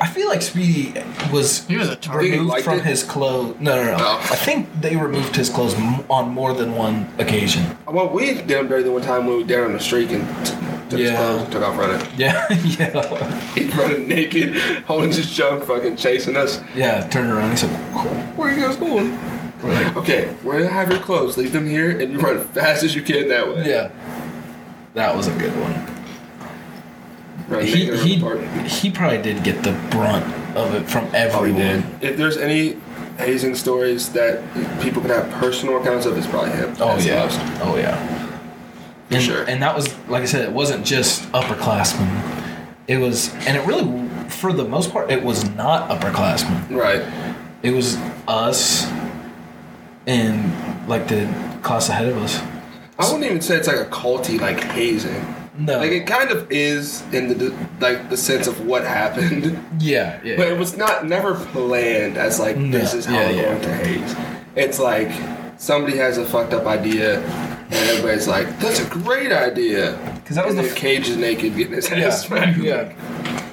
I 0.00 0.06
feel 0.08 0.28
like 0.28 0.40
Speedy 0.42 0.94
was 1.32 1.66
He 1.66 1.76
was 1.76 1.88
a 1.90 1.96
target. 1.96 2.32
removed 2.32 2.62
from 2.64 2.78
it? 2.78 2.84
his 2.84 3.02
clothes. 3.04 3.56
No, 3.60 3.76
no, 3.76 3.96
no. 3.96 3.96
Oh. 3.98 4.16
I 4.30 4.36
think 4.36 4.68
they 4.80 4.96
removed 4.96 5.36
his 5.36 5.50
clothes 5.50 5.74
m- 5.74 6.04
on 6.08 6.30
more 6.30 6.54
than 6.54 6.74
one 6.74 7.08
occasion. 7.18 7.76
Well, 7.86 8.08
we 8.08 8.26
did 8.34 8.50
him 8.50 8.68
dirty 8.68 8.84
the 8.84 8.92
one 8.92 9.02
time 9.02 9.26
when 9.26 9.36
we 9.36 9.42
were 9.42 9.48
down 9.48 9.64
on 9.66 9.72
the 9.74 9.80
street 9.80 10.10
and 10.10 10.26
t- 10.46 10.52
took 10.88 10.98
his 11.00 11.10
Yeah. 11.10 11.16
clothes 11.16 11.42
and 11.42 11.52
took 11.52 11.62
off 11.62 11.78
running. 11.78 12.06
Yeah, 12.16 12.46
yeah, 12.50 13.50
He's 13.54 13.74
running 13.76 14.08
naked, 14.08 14.56
holding 14.86 15.10
his 15.12 15.30
junk, 15.30 15.64
fucking 15.64 15.96
chasing 15.96 16.36
us. 16.36 16.60
yeah. 16.74 17.06
Turned 17.08 17.30
around. 17.30 17.50
He 17.50 17.56
said, 17.58 17.70
"Where 18.36 18.48
are 18.48 18.54
you 18.56 18.62
guys 18.66 18.76
going?" 18.76 19.18
We're 19.62 19.74
like, 19.74 19.96
Okay, 19.98 20.34
we're 20.42 20.60
gonna 20.60 20.70
have 20.72 20.90
your 20.90 21.00
clothes. 21.00 21.36
Leave 21.36 21.52
them 21.52 21.68
here, 21.68 21.90
and 22.00 22.10
you 22.12 22.18
run 22.18 22.38
as 22.38 22.46
fast 22.46 22.82
as 22.84 22.94
you 22.94 23.02
can 23.02 23.28
that 23.28 23.46
way. 23.46 23.64
"Yeah." 23.68 23.90
That 24.94 25.14
was 25.14 25.26
a 25.28 25.32
good 25.32 25.52
one. 25.60 25.74
Run 27.50 27.64
He 27.66 27.72
he 27.86 27.90
around 27.90 28.04
the 28.08 28.20
park. 28.20 28.40
he 28.66 28.90
probably 28.90 29.20
did 29.22 29.42
get 29.44 29.62
the 29.64 29.72
brunt 29.90 30.24
of 30.56 30.74
it 30.74 30.88
from 30.88 31.08
everyone. 31.14 31.84
If 32.00 32.16
there's 32.16 32.36
any 32.36 32.76
hazing 33.18 33.54
stories 33.56 34.10
that 34.12 34.40
people 34.80 35.02
can 35.02 35.10
have 35.10 35.28
personal 35.32 35.78
accounts 35.80 36.06
of, 36.06 36.16
it's 36.16 36.26
probably 36.28 36.52
him. 36.52 36.70
Oh 36.80 36.94
That's 36.94 37.06
yeah. 37.06 37.24
most. 37.24 37.38
Oh 37.62 37.76
yeah. 37.76 37.96
For 39.08 39.14
And, 39.16 39.22
sure. 39.24 39.42
and 39.44 39.62
that 39.62 39.74
was 39.74 39.92
like 40.08 40.22
I 40.22 40.26
said, 40.26 40.42
it 40.48 40.52
wasn't 40.52 40.86
just 40.86 41.22
upperclassmen. 41.32 42.36
It 42.86 42.98
was, 42.98 43.32
and 43.46 43.56
it 43.56 43.64
really, 43.66 44.08
for 44.28 44.52
the 44.52 44.64
most 44.64 44.90
part, 44.92 45.10
it 45.12 45.22
was 45.22 45.48
not 45.50 45.88
upperclassmen. 45.90 46.70
Right. 46.76 47.02
It 47.62 47.72
was 47.72 47.96
us 48.26 48.86
and 50.06 50.88
like 50.88 51.06
the 51.08 51.26
class 51.62 51.88
ahead 51.88 52.08
of 52.08 52.16
us. 52.18 52.40
I 52.98 53.04
wouldn't 53.04 53.24
even 53.24 53.40
say 53.40 53.56
it's 53.56 53.68
like 53.68 53.76
a 53.76 53.84
culty 53.86 54.40
like 54.40 54.60
hazing. 54.62 55.24
No. 55.60 55.78
Like 55.78 55.90
it 55.92 56.06
kind 56.06 56.30
of 56.30 56.50
is 56.50 57.02
in 57.12 57.28
the 57.36 57.54
like 57.80 58.08
the 58.10 58.16
sense 58.16 58.46
of 58.46 58.66
what 58.66 58.82
happened, 58.84 59.58
Yeah, 59.78 60.18
yeah. 60.24 60.36
but 60.36 60.48
it 60.48 60.58
was 60.58 60.76
not 60.76 61.06
never 61.06 61.34
planned 61.34 62.16
as 62.16 62.40
like 62.40 62.56
No, 62.56 62.78
this 62.78 62.94
is 62.94 63.04
how 63.04 63.14
yeah, 63.20 63.28
we're 63.28 63.34
yeah. 63.36 63.42
going 63.42 63.60
to 63.62 63.74
haze. 63.74 64.16
It's 64.56 64.78
like 64.78 65.10
somebody 65.58 65.96
has 65.98 66.16
a 66.18 66.24
fucked 66.24 66.52
up 66.54 66.66
idea, 66.66 67.20
and 67.72 67.88
everybody's 67.90 68.26
like, 68.28 68.58
"That's 68.60 68.80
a 68.80 68.86
great 68.88 69.32
idea." 69.32 69.98
Because 70.16 70.36
that 70.36 70.46
was 70.46 70.56
and 70.56 70.64
the 70.64 70.70
f- 70.70 70.76
Cage 70.76 71.08
is 71.08 71.16
naked 71.16 71.56
getting 71.56 71.72
his 71.74 71.90
yeah, 71.90 71.98
ass 72.06 72.26
smacked. 72.26 72.58
yeah. 72.58 72.92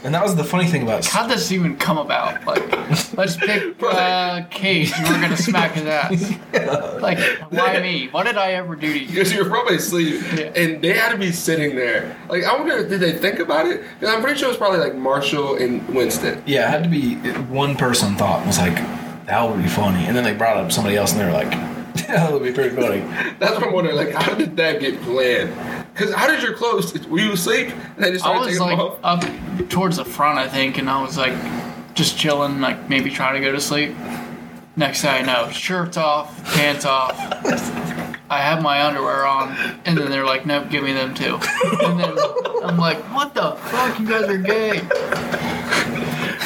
And 0.04 0.14
that 0.14 0.24
was 0.24 0.36
the 0.36 0.44
funny 0.44 0.68
thing 0.68 0.84
about 0.84 1.06
How'd 1.06 1.30
this 1.30 1.52
even 1.52 1.76
come 1.76 1.98
about? 1.98 2.46
Like, 2.46 3.18
let's 3.18 3.36
pick 3.46 3.76
uh, 3.84 4.44
Cage 4.50 4.92
and 4.96 5.08
we're 5.08 5.20
gonna 5.22 5.36
smack 5.38 5.72
his 5.74 5.86
ass. 5.86 6.34
Like, 7.02 7.20
why 7.52 7.80
me? 7.82 8.08
What 8.10 8.26
did 8.26 8.38
I 8.38 8.54
ever 8.54 8.76
do 8.76 8.92
to 8.92 9.00
you? 9.00 9.08
Because 9.08 9.32
you 9.32 9.44
were 9.44 9.50
probably 9.50 9.76
asleep, 9.76 10.22
Yeah. 10.36 10.46
and 10.56 10.82
they 10.84 10.94
had 10.94 11.12
to 11.12 11.18
be 11.18 11.32
sitting 11.32 11.76
there. 11.76 12.16
Like, 12.30 12.44
I 12.44 12.56
wonder, 12.58 12.88
did 12.88 13.00
they 13.00 13.14
think 13.14 13.40
about 13.40 13.68
it? 13.68 13.84
Because 14.00 14.14
I'm 14.14 14.22
pretty 14.22 14.38
sure 14.40 14.48
it 14.48 14.52
was 14.52 14.58
probably 14.58 14.80
like 14.80 14.96
Marshall 14.96 15.56
and 15.58 15.88
Winston. 15.94 16.42
Yeah, 16.46 16.68
it 16.68 16.72
had 16.72 16.84
to 16.84 16.90
be 16.90 17.16
one 17.54 17.76
person 17.76 18.16
thought 18.16 18.46
was 18.48 18.58
like, 18.58 18.76
that 19.28 19.48
would 19.50 19.62
be 19.62 19.70
funny. 19.70 20.06
And 20.06 20.16
then 20.18 20.24
they 20.24 20.34
brought 20.34 20.58
up 20.58 20.72
somebody 20.72 20.96
else 20.96 21.12
and 21.12 21.22
they 21.22 21.26
were 21.26 21.32
like, 21.32 21.54
that 22.14 22.32
would 22.32 22.44
be 22.44 22.54
pretty 22.54 22.76
funny. 22.76 23.00
That's 23.40 23.56
what 23.56 23.64
I'm 23.64 23.74
wondering. 23.74 23.98
Like, 23.98 24.12
how 24.12 24.34
did 24.34 24.56
that 24.58 24.80
get 24.80 25.02
planned? 25.02 25.54
Because 25.94 26.14
how 26.14 26.28
did 26.28 26.42
your 26.42 26.54
clothes? 26.54 27.06
Were 27.08 27.20
you 27.20 27.34
asleep? 27.34 27.70
And 27.96 28.04
they 28.04 28.12
just 28.12 28.26
I 28.26 28.30
started 28.30 28.40
was 28.40 28.58
taking 28.58 28.62
like 28.62 28.78
them 28.78 29.04
off. 29.04 29.60
up 29.60 29.70
towards 29.70 29.98
the 29.98 30.06
front, 30.06 30.40
I 30.40 30.48
think, 30.48 30.78
and 30.78 30.90
I 30.90 31.02
was 31.02 31.18
like 31.18 31.34
just 31.96 32.18
chilling, 32.18 32.62
like 32.62 32.90
maybe 32.90 33.10
trying 33.10 33.34
to 33.34 33.42
go 33.42 33.52
to 33.52 33.60
sleep. 33.60 33.96
Next 34.76 35.02
thing 35.02 35.10
I 35.10 35.22
know, 35.24 35.50
shirts 35.52 35.98
off, 35.98 36.44
pants 36.54 36.86
off. 36.86 37.16
I 38.30 38.40
have 38.40 38.62
my 38.62 38.84
underwear 38.86 39.26
on, 39.26 39.50
and 39.86 39.98
then 39.98 40.10
they're 40.12 40.26
like, 40.26 40.46
"Nope, 40.46 40.70
give 40.70 40.84
me 40.84 40.94
them 40.94 41.14
too." 41.14 41.40
And 41.82 42.00
then 42.00 42.16
I'm 42.64 42.78
like, 42.78 43.00
"What 43.14 43.34
the 43.34 43.52
fuck? 43.54 44.00
You 44.00 44.08
guys 44.08 44.30
are 44.30 44.38
gay. 44.38 44.82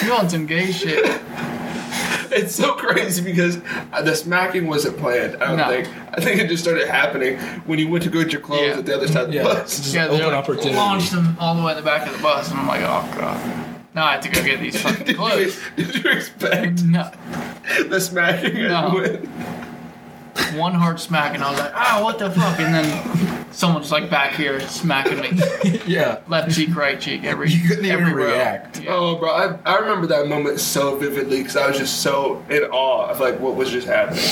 You 0.06 0.14
on 0.14 0.30
some 0.30 0.46
gay 0.46 0.72
shit?" 0.72 1.22
It's 2.42 2.56
so 2.56 2.74
crazy 2.74 3.22
because 3.24 3.60
uh, 3.92 4.02
the 4.02 4.16
smacking 4.16 4.68
wasn't 4.68 4.98
planned. 4.98 5.36
I 5.44 5.48
don't 5.48 5.58
No. 5.58 5.68
think. 5.68 5.88
I 6.14 6.22
think 6.22 6.40
it 6.40 6.48
just 6.48 6.64
started 6.64 6.88
happening 6.88 7.38
when 7.66 7.78
you 7.78 7.90
went 7.90 8.04
to 8.06 8.10
go 8.10 8.24
get 8.24 8.32
your 8.32 8.42
clothes 8.42 8.62
Yeah. 8.68 8.78
at 8.80 8.86
the 8.86 8.96
other 8.96 9.08
side 9.08 9.24
of 9.24 9.28
the 9.30 9.36
Yeah. 9.36 9.44
bus. 9.44 9.78
Just 9.78 9.94
Yeah, 9.94 10.08
they 10.08 10.16
open 10.16 10.28
like, 10.28 10.36
opportunity. 10.36 10.76
launched 10.76 11.12
them 11.12 11.36
all 11.40 11.56
the 11.56 11.62
way 11.64 11.72
in 11.74 11.78
the 11.78 11.84
back 11.84 12.08
of 12.08 12.16
the 12.16 12.24
bus, 12.24 12.50
and 12.50 12.60
I'm 12.60 12.68
like, 12.68 12.82
"Oh 12.82 13.06
god." 13.18 13.40
Now 13.94 14.06
I 14.06 14.14
have 14.14 14.22
to 14.22 14.30
go 14.30 14.42
get 14.44 14.62
these 14.62 14.80
fucking 14.82 15.00
Did 15.06 15.10
you, 15.10 15.16
clothes. 15.16 15.60
did 15.76 15.96
you 15.96 16.10
expect 16.12 16.84
No. 16.84 17.12
the 17.90 18.00
smacking 18.00 18.56
No. 18.64 19.20
You 20.42 20.48
went? 20.52 20.58
one 20.60 20.74
hard 20.74 21.00
smack 21.00 21.34
and 21.36 21.44
I 21.44 21.52
was 21.52 21.60
like, 21.60 21.72
ah, 21.76 22.00
what 22.04 22.20
the 22.20 22.30
fuck? 22.32 22.60
And 22.60 22.74
then 22.74 23.48
someone's 23.54 23.92
like 23.92 24.10
back 24.10 24.34
here 24.36 24.60
smacking 24.62 25.20
me, 25.20 25.82
yeah. 25.86 26.20
left 26.28 26.56
cheek, 26.56 26.76
right 26.76 27.00
cheek, 27.00 27.24
every 27.24 27.50
You 27.50 27.68
couldn't 27.68 27.86
even 27.86 28.00
every 28.02 28.14
row. 28.14 28.28
react. 28.34 28.80
Yeah. 28.82 28.94
Oh, 28.94 29.18
bro, 29.18 29.30
I, 29.30 29.58
I 29.66 29.78
remember 29.80 30.08
that 30.08 30.28
moment 30.28 30.60
so 30.60 30.96
vividly 30.98 31.40
because 31.40 31.58
I 31.58 31.68
was 31.68 31.78
just 31.78 32.02
so 32.02 32.44
in 32.50 32.64
awe 32.64 33.08
of 33.10 33.20
like 33.20 33.40
what 33.40 33.56
was 33.56 33.70
just 33.70 33.88
happening. 33.88 34.24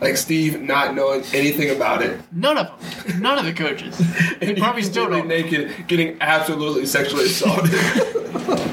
Like 0.00 0.16
Steve 0.16 0.62
not 0.62 0.94
knowing 0.94 1.22
anything 1.34 1.70
about 1.76 2.00
it, 2.00 2.18
None 2.32 2.56
of 2.56 3.04
them, 3.06 3.20
none 3.20 3.38
of 3.38 3.44
the 3.44 3.52
coaches. 3.52 4.00
and 4.40 4.44
he 4.44 4.54
probably 4.54 4.82
still 4.82 5.10
don't. 5.10 5.28
naked, 5.28 5.86
getting 5.88 6.16
absolutely 6.22 6.86
sexually 6.86 7.26
assaulted. 7.26 7.70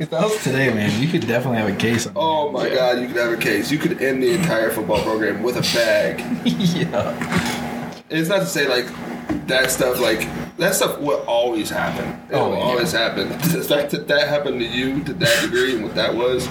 If 0.00 0.10
that 0.10 0.22
was 0.22 0.42
today, 0.44 0.72
man, 0.72 1.00
you 1.02 1.08
could 1.08 1.26
definitely 1.26 1.58
have 1.58 1.68
a 1.68 1.76
case 1.76 2.06
on 2.06 2.12
oh 2.16 2.52
my 2.52 2.68
Yeah. 2.68 2.74
God, 2.74 3.00
you 3.00 3.08
could 3.08 3.16
have 3.16 3.32
a 3.32 3.36
case. 3.36 3.70
You 3.70 3.78
could 3.78 4.00
end 4.00 4.22
the 4.22 4.30
entire 4.32 4.70
football 4.70 5.02
program 5.02 5.42
with 5.42 5.56
a 5.56 5.62
bag. 5.76 6.20
yeah. 6.46 7.92
It's 8.08 8.28
not 8.28 8.40
to 8.40 8.46
say 8.46 8.68
like 8.68 8.86
that 9.48 9.70
stuff 9.70 9.98
like 10.00 10.28
that 10.58 10.74
stuff 10.74 10.98
will 11.00 11.20
always 11.26 11.68
happen. 11.70 12.08
It 12.30 12.34
Oh, 12.34 12.50
will 12.50 12.56
yeah. 12.56 12.62
always 12.64 12.92
happen. 12.92 13.28
The 13.58 13.62
fact 13.64 13.90
that 13.90 14.06
that 14.08 14.28
happened 14.28 14.60
to 14.60 14.66
you 14.66 15.02
to 15.04 15.12
that 15.14 15.42
degree 15.42 15.74
and 15.74 15.84
what 15.84 15.94
that 15.96 16.14
was. 16.14 16.46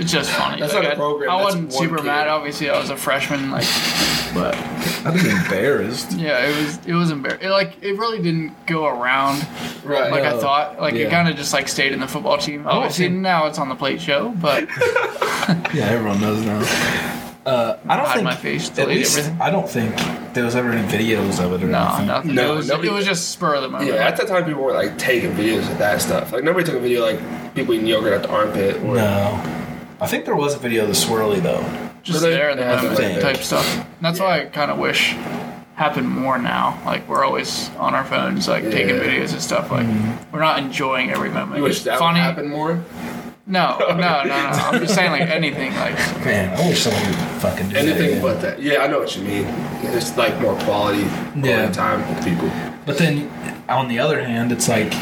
It's 0.00 0.12
just 0.12 0.30
funny. 0.30 0.60
That's 0.60 0.72
Like, 0.74 0.82
not 0.84 0.92
a 0.92 0.94
I- 0.94 0.98
program, 0.98 1.30
I, 1.30 1.34
that's 1.36 1.44
wasn't 1.44 1.72
one 1.72 1.82
super 1.82 1.96
kid. 1.98 2.06
mad. 2.06 2.28
Obviously, 2.28 2.70
I 2.70 2.78
was 2.78 2.90
a 2.90 2.96
freshman, 2.96 3.50
like, 3.50 3.66
but 4.34 4.56
I'd 5.06 5.14
be 5.14 5.28
embarrassed. 5.28 6.12
yeah, 6.12 6.46
it 6.46 6.56
was 6.64 6.86
it 6.86 6.94
was 6.94 7.10
embarrassing. 7.10 7.50
Like, 7.50 7.82
it 7.82 7.98
really 7.98 8.22
didn't 8.22 8.66
go 8.66 8.86
around 8.86 9.46
Right. 9.84 10.10
like 10.10 10.24
I 10.24 10.38
thought. 10.38 10.80
Like, 10.80 10.94
Yeah. 10.94 11.06
it 11.06 11.10
kind 11.10 11.28
of 11.28 11.36
just 11.36 11.52
like 11.52 11.68
stayed 11.68 11.92
in 11.92 12.00
the 12.00 12.08
football 12.08 12.38
team. 12.38 12.62
don't 12.64 12.72
Obviously, 12.72 13.06
think- 13.06 13.18
now 13.18 13.46
it's 13.46 13.58
on 13.58 13.68
the 13.68 13.74
plate 13.76 14.00
show, 14.00 14.30
but 14.40 14.68
Yeah, 15.74 15.86
everyone 15.90 16.20
knows 16.20 16.44
now. 16.44 16.60
Uh, 17.46 17.78
I 17.88 17.96
don't 17.96 18.06
Hide 18.06 18.14
think 18.16 18.24
my 18.24 18.36
face, 18.36 18.68
at 18.68 18.76
delete 18.76 18.98
least 18.98 19.18
everything. 19.18 19.40
I 19.40 19.50
don't 19.50 19.68
think 19.68 19.96
there 20.34 20.44
was 20.44 20.54
ever 20.54 20.70
any 20.72 20.86
videos 20.86 21.42
of 21.42 21.52
it 21.54 21.64
or 21.64 21.68
no, 21.68 21.80
anything. 21.88 22.06
nothing. 22.06 22.34
No, 22.34 22.52
it 22.52 22.56
was 22.56 22.68
nobody- 22.68 22.88
it 22.88 22.92
was 22.92 23.06
just 23.06 23.30
spur 23.30 23.54
of 23.54 23.62
the 23.62 23.68
moment. 23.68 23.90
Yeah, 23.90 24.06
at 24.06 24.16
that 24.18 24.28
time 24.28 24.44
people 24.44 24.62
were 24.62 24.72
like 24.74 24.98
taking 24.98 25.32
videos 25.32 25.68
of 25.70 25.78
that 25.78 26.00
stuff. 26.02 26.32
Like 26.32 26.44
nobody 26.44 26.64
took 26.66 26.76
a 26.76 26.80
video 26.80 27.00
like 27.02 27.54
people 27.54 27.74
eating 27.74 27.86
yogurt 27.86 28.12
at 28.12 28.22
the 28.22 28.30
armpit. 28.30 28.76
Or, 28.84 28.96
No. 28.96 29.56
I 30.00 30.06
think 30.06 30.24
there 30.24 30.36
was 30.36 30.54
a 30.54 30.58
video 30.58 30.82
of 30.82 30.88
the 30.88 30.94
swirly 30.94 31.42
though. 31.42 31.62
just 32.02 32.22
Really? 32.22 32.34
there 32.34 32.50
in 32.50 32.58
the 32.58 32.64
Yeah, 32.64 32.76
moment 32.82 32.98
that's 32.98 33.22
type 33.22 33.36
stuff. 33.38 33.86
That's 34.00 34.18
why 34.20 34.40
I 34.42 34.44
kind 34.46 34.70
of 34.70 34.78
wish 34.78 35.12
happened 35.76 36.08
more 36.08 36.38
now. 36.38 36.80
Like 36.84 37.08
we're 37.08 37.24
always 37.24 37.70
on 37.76 37.94
our 37.94 38.04
phones, 38.04 38.48
like 38.48 38.64
taking 38.70 38.96
videos 38.96 39.32
and 39.32 39.40
stuff. 39.42 39.70
Like 39.70 39.86
mm-hmm. 39.86 40.32
we're 40.32 40.40
not 40.40 40.58
enjoying 40.58 41.10
every 41.10 41.30
moment. 41.30 41.56
You 41.58 41.62
wish 41.64 41.76
It's 41.76 41.84
that 41.84 41.98
funny. 41.98 42.18
would 42.18 42.24
happen 42.24 42.48
more. 42.48 42.82
No, 43.46 43.76
no, 43.80 43.96
no, 43.96 44.24
no. 44.24 44.32
I'm 44.32 44.80
just 44.80 44.94
saying 44.94 45.10
like 45.10 45.28
anything. 45.28 45.74
Like 45.74 45.94
Man, 46.24 46.58
I 46.58 46.68
wish 46.68 46.82
someone 46.82 47.04
would 47.06 47.40
fucking 47.42 47.68
do. 47.70 47.76
Anything 47.76 48.04
again. 48.10 48.22
but 48.22 48.40
that. 48.42 48.62
Yeah, 48.62 48.82
I 48.82 48.86
know 48.86 49.00
what 49.00 49.16
you 49.16 49.22
mean. 49.24 49.44
It's 49.82 50.16
like 50.16 50.40
more 50.40 50.54
quality, 50.60 51.02
quality 51.04 51.48
Yeah. 51.48 51.70
time 51.72 52.06
with 52.14 52.24
people. 52.24 52.50
But 52.86 52.96
then, 52.98 53.30
on 53.68 53.88
the 53.88 53.98
other 53.98 54.22
hand, 54.24 54.52
it's 54.52 54.68
like 54.68 54.92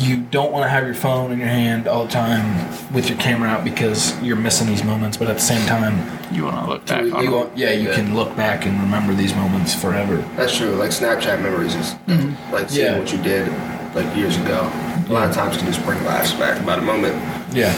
you 0.00 0.16
don't 0.16 0.50
want 0.50 0.64
to 0.64 0.68
have 0.68 0.84
your 0.84 0.94
phone 0.94 1.30
in 1.30 1.38
your 1.38 1.48
hand 1.48 1.86
all 1.86 2.06
the 2.06 2.10
time 2.10 2.66
with 2.94 3.08
your 3.10 3.18
camera 3.18 3.50
out 3.50 3.64
because 3.64 4.18
you're 4.22 4.36
missing 4.36 4.66
these 4.66 4.82
moments. 4.82 5.18
But 5.18 5.28
at 5.28 5.36
the 5.36 5.42
same 5.42 5.66
time, 5.66 5.94
you 6.34 6.44
want 6.44 6.64
to 6.64 6.70
look 6.70 6.86
back 6.86 7.04
You 7.04 7.14
on 7.14 7.24
you 7.24 7.30
want, 7.30 7.56
yeah, 7.56 7.72
you 7.72 7.88
Yeah. 7.90 7.94
can 7.96 8.14
look 8.14 8.34
back 8.34 8.64
and 8.64 8.80
remember 8.80 9.12
these 9.14 9.34
moments 9.34 9.74
forever. 9.74 10.16
That's 10.36 10.56
true. 10.56 10.70
Like 10.70 10.90
Snapchat 10.90 11.42
memories 11.42 11.74
is 11.74 11.94
mm-hmm. 12.06 12.52
like 12.52 12.70
seeing 12.70 12.86
Yeah. 12.86 12.98
what 12.98 13.12
you 13.12 13.18
did 13.22 13.52
like 13.94 14.16
years 14.16 14.36
ago. 14.38 14.70
A 15.08 15.12
lot 15.12 15.28
of 15.28 15.34
times 15.34 15.58
can 15.58 15.66
just 15.66 15.84
bring 15.84 16.02
laughs 16.06 16.32
back 16.32 16.58
about 16.62 16.78
a 16.78 16.82
moment. 16.82 17.14
Yeah. 17.54 17.74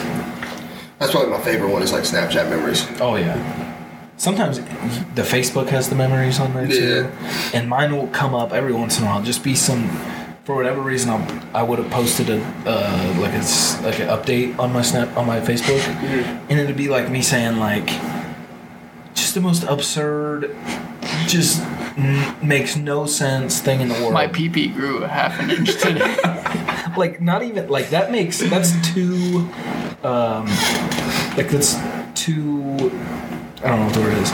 That's 1.00 1.10
probably 1.10 1.30
my 1.30 1.40
favorite 1.40 1.70
one 1.72 1.82
is 1.82 1.92
like 1.92 2.04
Snapchat 2.04 2.48
memories. 2.48 2.86
Oh 3.00 3.16
yeah. 3.16 3.36
Sometimes 4.16 4.58
the 5.16 5.22
Facebook 5.22 5.66
has 5.70 5.88
the 5.88 5.96
memories 5.96 6.38
on 6.38 6.54
there 6.54 6.68
too, 6.68 7.10
and 7.52 7.68
mine 7.68 7.96
will 7.96 8.06
come 8.08 8.34
up 8.34 8.52
every 8.52 8.72
once 8.72 8.98
in 8.98 9.04
a 9.04 9.06
while. 9.08 9.20
Just 9.20 9.42
be 9.42 9.56
some, 9.56 9.88
for 10.44 10.56
whatever 10.56 10.80
reason, 10.80 11.10
I'll, 11.10 11.40
I 11.54 11.62
would 11.62 11.78
have 11.78 11.90
posted 11.90 12.28
a 12.30 12.42
uh, 12.66 13.16
like 13.20 13.32
a 13.32 13.36
s- 13.36 13.80
like 13.82 14.00
an 14.00 14.08
update 14.08 14.58
on 14.58 14.72
my 14.72 14.82
snap 14.82 15.16
on 15.16 15.26
my 15.26 15.40
Facebook, 15.40 15.80
and 16.50 16.58
it'd 16.58 16.76
be 16.76 16.88
like 16.88 17.10
me 17.10 17.22
saying 17.22 17.58
like, 17.58 17.86
just 19.14 19.34
the 19.34 19.40
most 19.40 19.62
absurd, 19.64 20.54
just 21.26 21.62
n- 21.96 22.36
makes 22.46 22.76
no 22.76 23.06
sense 23.06 23.60
thing 23.60 23.80
in 23.80 23.88
the 23.88 23.94
world. 23.94 24.12
My 24.12 24.26
PP 24.26 24.74
grew 24.74 25.04
a 25.04 25.08
half 25.08 25.38
an 25.40 25.50
inch 25.50 25.80
today. 25.80 26.16
like 26.96 27.20
not 27.20 27.42
even 27.42 27.68
like 27.68 27.90
that 27.90 28.10
makes 28.10 28.38
that's 28.50 28.72
too 28.92 29.48
um 30.02 30.44
like 31.36 31.48
that's 31.48 31.76
too 32.14 32.90
I 33.62 33.68
don't 33.68 33.78
know 33.78 33.84
what 33.86 33.94
the 33.94 34.00
word 34.00 34.18
is. 34.18 34.32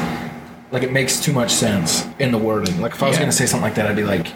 Like 0.70 0.82
it 0.82 0.92
makes 0.92 1.20
too 1.20 1.32
much 1.32 1.50
sense 1.50 2.06
in 2.18 2.32
the 2.32 2.38
wording. 2.38 2.80
Like 2.80 2.92
if 2.92 3.02
I 3.02 3.09
was 3.09 3.16
Yeah. 3.16 3.24
gonna 3.24 3.32
say 3.32 3.44
something 3.46 3.62
like 3.64 3.74
that, 3.74 3.86
I'd 3.86 3.94
be 3.96 4.04
like 4.04 4.26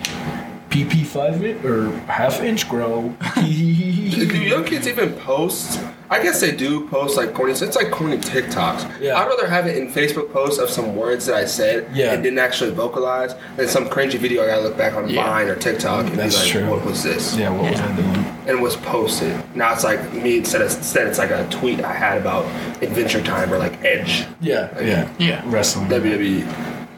PP 0.73 1.05
five 1.05 1.45
in, 1.45 1.65
or 1.67 1.91
half 2.09 2.41
inch 2.41 2.67
grow. 2.69 3.15
Do 3.35 4.39
young 4.39 4.65
kids 4.65 4.89
even 4.89 5.13
post? 5.15 5.81
I 6.09 6.23
guess 6.23 6.41
they 6.41 6.55
do 6.55 6.89
post 6.89 7.17
like 7.17 7.35
corny. 7.35 7.53
It's 7.53 7.77
like 7.77 7.91
corny 7.91 8.17
TikToks. 8.17 9.01
Yeah. 9.01 9.17
I'd 9.19 9.27
rather 9.29 9.47
have 9.49 9.67
it 9.67 9.77
in 9.77 9.89
Facebook 9.89 10.33
posts 10.33 10.59
of 10.59 10.71
some 10.71 10.97
words 10.97 11.27
that 11.27 11.35
I 11.37 11.45
said 11.45 11.89
Yeah. 11.95 12.13
and 12.13 12.23
didn't 12.23 12.39
actually 12.39 12.71
vocalize 12.71 13.35
than 13.57 13.69
some 13.69 13.87
cringy 13.89 14.19
video 14.19 14.43
I 14.43 14.47
gotta 14.47 14.63
look 14.63 14.77
back 14.79 14.95
on 14.95 15.09
Yeah. 15.09 15.25
Vine 15.25 15.49
or 15.49 15.57
TikTok 15.57 16.07
and 16.07 16.19
That's 16.19 16.37
be 16.37 16.43
like, 16.43 16.51
true. 16.65 16.71
what 16.77 16.85
was 16.87 17.03
this? 17.03 17.37
yeah, 17.37 17.51
what 17.51 17.71
was 17.71 17.81
I 17.81 17.97
doing? 17.97 18.25
And 18.47 18.63
was 18.63 18.77
posted. 18.77 19.35
Now 19.55 19.73
it's 19.73 19.85
like 19.85 20.13
me 20.15 20.39
instead 20.39 20.63
of 20.63 20.69
instead 20.75 21.07
it's 21.07 21.19
like 21.19 21.31
a 21.31 21.47
tweet 21.51 21.83
I 21.85 21.93
had 21.93 22.19
about 22.19 22.45
Adventure 22.83 23.23
Time 23.23 23.53
or 23.53 23.59
like 23.59 23.83
Edge. 23.85 24.25
Yeah, 24.41 24.69
yeah, 24.83 25.09
Yeah. 25.19 25.43
wrestling. 25.47 25.89
WWE. 25.89 26.45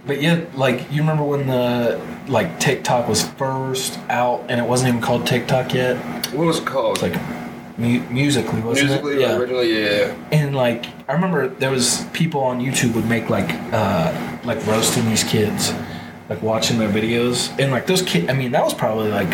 But 0.06 0.20
yet, 0.20 0.56
like 0.56 0.90
you 0.92 1.00
remember 1.00 1.24
when 1.24 1.46
the 1.46 2.00
like 2.28 2.60
TikTok 2.60 3.08
was 3.08 3.22
first 3.30 3.98
out 4.10 4.44
and 4.48 4.60
it 4.60 4.64
wasn't 4.68 4.88
even 4.90 5.00
called 5.00 5.26
TikTok 5.26 5.72
yet. 5.72 5.96
What 6.34 6.46
was 6.46 6.58
it 6.58 6.66
called? 6.66 6.98
It's 6.98 7.02
like 7.02 7.78
mu- 7.78 8.00
musically, 8.10 8.60
wasn't 8.60 8.88
Musically, 8.88 9.14
it? 9.14 9.20
Yeah. 9.20 9.36
originally, 9.36 9.82
yeah. 9.82 10.14
and 10.30 10.54
like 10.54 10.86
I 11.08 11.12
remember 11.14 11.48
there 11.48 11.70
was 11.70 12.04
people 12.12 12.40
on 12.42 12.60
YouTube 12.60 12.94
would 12.94 13.08
make 13.08 13.30
like 13.30 13.48
uh 13.72 14.38
like 14.44 14.64
roasting 14.66 15.06
these 15.06 15.24
kids, 15.24 15.72
like 16.28 16.42
watching 16.42 16.78
their 16.78 16.90
videos, 16.90 17.48
and 17.58 17.70
like 17.72 17.86
those 17.86 18.02
kids. 18.02 18.28
I 18.28 18.34
mean, 18.34 18.52
that 18.52 18.62
was 18.62 18.74
probably 18.74 19.10
like 19.10 19.32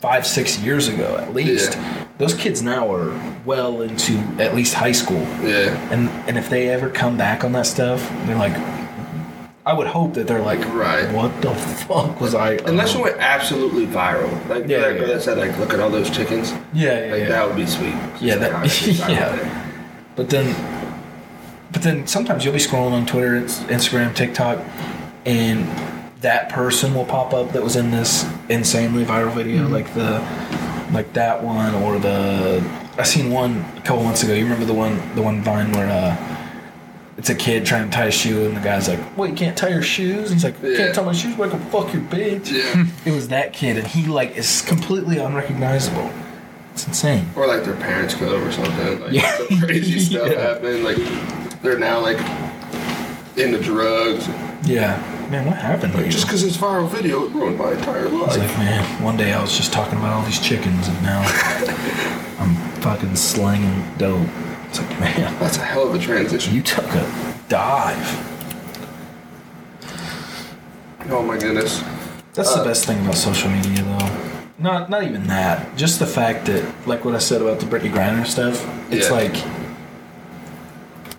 five 0.00 0.26
six 0.26 0.58
years 0.58 0.88
ago 0.88 1.16
at 1.18 1.34
least. 1.34 1.74
Yeah. 1.74 2.04
Those 2.18 2.34
kids 2.34 2.62
now 2.62 2.92
are 2.92 3.12
well 3.44 3.82
into 3.82 4.14
at 4.42 4.56
least 4.56 4.74
high 4.74 4.90
school, 4.92 5.20
Yeah. 5.40 5.70
and 5.92 6.08
and 6.28 6.36
if 6.36 6.50
they 6.50 6.68
ever 6.68 6.90
come 6.90 7.16
back 7.16 7.44
on 7.44 7.52
that 7.52 7.66
stuff, 7.66 8.00
they're 8.26 8.34
like. 8.36 8.56
I 9.68 9.72
would 9.74 9.86
hope 9.86 10.14
that 10.14 10.26
they're 10.26 10.40
like, 10.52 10.60
Right. 10.72 11.12
What 11.12 11.42
the 11.42 11.54
fuck 11.54 12.20
was 12.20 12.34
I? 12.34 12.52
Unless 12.64 12.94
you 12.94 13.02
went 13.02 13.16
absolutely 13.18 13.86
viral. 13.86 14.30
Like 14.48 14.66
Yeah, 14.66 14.78
that 14.80 14.92
yeah. 14.94 14.98
girl 14.98 15.08
that 15.08 15.22
said, 15.22 15.36
like, 15.38 15.56
look 15.58 15.74
at 15.74 15.80
all 15.80 15.90
those 15.90 16.08
chickens. 16.10 16.52
yeah, 16.52 16.58
yeah, 17.06 17.12
Like, 17.12 17.20
yeah. 17.22 17.28
that 17.28 17.46
would 17.46 17.56
be 17.56 17.66
sweet. 17.66 17.94
Yeah, 18.20 18.36
that- 18.36 18.52
how 18.52 18.58
it 18.64 18.68
gets 18.68 19.00
viral 19.00 19.08
yeah. 19.10 19.64
But 20.16 20.30
then, 20.30 20.46
but 21.70 21.82
then 21.82 22.06
sometimes 22.06 22.44
you'll 22.44 22.54
be 22.54 22.58
scrolling 22.60 22.92
on 22.92 23.04
Twitter, 23.06 23.42
Instagram, 23.42 24.14
TikTok, 24.14 24.58
and 25.26 25.66
that 26.22 26.48
person 26.48 26.94
will 26.94 27.04
pop 27.04 27.32
up 27.34 27.52
that 27.52 27.62
was 27.62 27.76
in 27.76 27.90
this 27.90 28.24
insanely 28.48 29.04
viral 29.04 29.32
video, 29.34 29.64
Mm-hmm. 29.64 29.72
like 29.74 29.92
the 29.94 30.12
like 30.92 31.12
that 31.12 31.44
one 31.44 31.74
or 31.74 31.98
the 31.98 32.64
I 32.96 33.02
seen 33.04 33.30
one 33.30 33.64
a 33.76 33.80
couple 33.82 34.02
months 34.02 34.22
ago. 34.24 34.32
You 34.32 34.44
remember 34.44 34.64
the 34.64 34.72
one 34.74 34.96
the 35.14 35.22
one 35.22 35.42
Vine 35.42 35.70
where 35.72 35.86
uh, 35.88 36.16
it's 37.18 37.28
a 37.30 37.34
kid 37.34 37.66
trying 37.66 37.90
to 37.90 37.94
tie 37.96 38.06
a 38.06 38.10
shoe 38.10 38.46
and 38.46 38.56
the 38.56 38.60
guy's 38.60 38.88
like, 38.88 39.00
"Well, 39.18 39.28
you 39.28 39.34
can't 39.34 39.56
tie 39.56 39.68
your 39.68 39.82
shoes." 39.82 40.30
He's 40.30 40.44
like, 40.44 40.54
Yeah. 40.62 40.76
"Can't 40.76 40.94
tie 40.94 41.04
my 41.04 41.12
shoes? 41.12 41.36
Well, 41.36 41.48
I 41.48 41.50
can 41.52 41.60
fuck 41.70 41.92
your 41.92 42.02
bitch." 42.02 42.50
Yeah. 42.52 42.84
Hmm. 42.84 43.08
It 43.08 43.12
was 43.12 43.28
that 43.28 43.52
kid, 43.52 43.76
and 43.76 43.86
he 43.86 44.06
like 44.06 44.36
is 44.36 44.62
completely 44.62 45.18
unrecognizable. 45.18 46.10
It's 46.72 46.86
insane. 46.86 47.28
Or 47.34 47.46
like 47.48 47.64
their 47.64 47.74
parents 47.74 48.14
go 48.14 48.40
or 48.40 48.52
something. 48.52 49.00
Like 49.00 49.12
Yeah. 49.20 49.36
some 49.48 49.60
crazy 49.60 49.98
stuff 50.08 50.30
Yeah. 50.30 50.40
happened. 50.40 50.84
Like 50.84 50.98
they're 51.62 51.78
now 51.78 51.98
like 52.00 52.18
into 53.36 53.60
drugs. 53.62 54.28
Yeah, 54.64 54.96
man, 55.30 55.46
what 55.46 55.56
happened? 55.56 55.94
you? 55.94 56.08
Just 56.10 56.26
because 56.26 56.42
it's 56.44 56.56
viral 56.56 56.88
video, 56.88 57.24
it 57.26 57.32
ruined 57.32 57.58
my 57.58 57.72
entire 57.72 58.04
It's 58.06 58.12
life. 58.12 58.38
like, 58.38 58.58
man, 58.58 59.02
one 59.02 59.16
day 59.16 59.32
I 59.32 59.40
was 59.40 59.56
just 59.56 59.72
talking 59.72 59.98
about 59.98 60.12
all 60.12 60.22
these 60.24 60.40
chickens, 60.40 60.88
and 60.88 61.02
now 61.02 61.20
I'm 62.38 62.54
fucking 62.82 63.16
slanging 63.16 63.84
dope. 63.98 64.28
It's 64.68 64.78
like, 64.80 65.00
man, 65.00 65.38
That's 65.40 65.56
a 65.56 65.62
hell 65.62 65.88
of 65.88 65.94
a 65.94 65.98
transition. 65.98 66.54
you 66.54 66.62
took 66.62 66.84
a 66.86 67.34
dive. 67.48 68.24
Oh 71.10 71.22
my 71.22 71.38
goodness. 71.38 71.82
That's 72.34 72.54
the 72.54 72.60
Uh, 72.60 72.64
best 72.64 72.84
thing 72.84 73.00
about 73.00 73.14
social 73.16 73.50
media, 73.50 73.82
though. 73.82 74.08
Not, 74.58 74.90
not 74.90 75.04
even 75.04 75.26
that. 75.28 75.76
Just 75.76 75.98
the 75.98 76.06
fact 76.06 76.46
that, 76.46 76.64
like 76.86 77.04
what 77.04 77.14
I 77.14 77.18
said 77.18 77.40
about 77.40 77.60
the 77.60 77.66
Brittney 77.66 77.90
Griner 77.92 78.26
stuff. 78.26 78.66
It's 78.90 79.08
Yeah. 79.08 79.14
like 79.14 79.36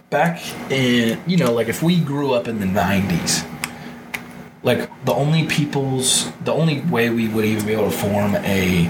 back 0.09 0.41
in, 0.71 1.19
you 1.25 1.37
know, 1.37 1.51
like 1.53 1.69
if 1.69 1.81
we 1.81 1.99
grew 1.99 2.33
up 2.33 2.47
in 2.47 2.59
the 2.59 2.65
'90s, 2.65 3.43
like 4.63 4.89
the 5.05 5.13
only 5.13 5.45
people's, 5.45 6.29
the 6.43 6.51
only 6.53 6.81
way 6.81 7.09
we 7.09 7.27
would 7.27 7.45
even 7.45 7.65
be 7.65 7.73
able 7.73 7.89
to 7.89 7.97
form 7.97 8.35
a 8.35 8.89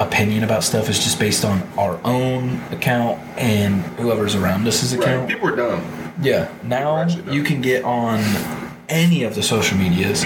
opinion 0.00 0.44
about 0.44 0.62
stuff 0.62 0.88
is 0.88 0.98
just 1.02 1.18
based 1.18 1.44
on 1.44 1.62
our 1.76 1.98
own 2.04 2.60
account 2.70 3.18
and 3.36 3.82
whoever's 3.98 4.34
around 4.34 4.66
us' 4.66 4.94
Right. 4.94 5.02
account. 5.02 5.28
People 5.28 5.48
are 5.48 5.56
dumb. 5.56 5.82
Yeah. 6.22 6.48
Now 6.62 7.04
no. 7.04 7.32
you 7.32 7.42
can 7.42 7.60
get 7.60 7.84
on 7.84 8.20
any 8.88 9.24
of 9.24 9.34
the 9.34 9.42
social 9.42 9.76
medias, 9.76 10.24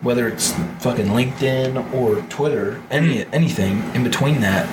whether 0.00 0.26
it's 0.28 0.52
fucking 0.80 1.06
LinkedIn 1.06 1.92
or 1.94 2.16
Twitter, 2.28 2.80
any 2.90 3.24
anything 3.32 3.82
in 3.94 4.02
between 4.04 4.40
that, 4.40 4.68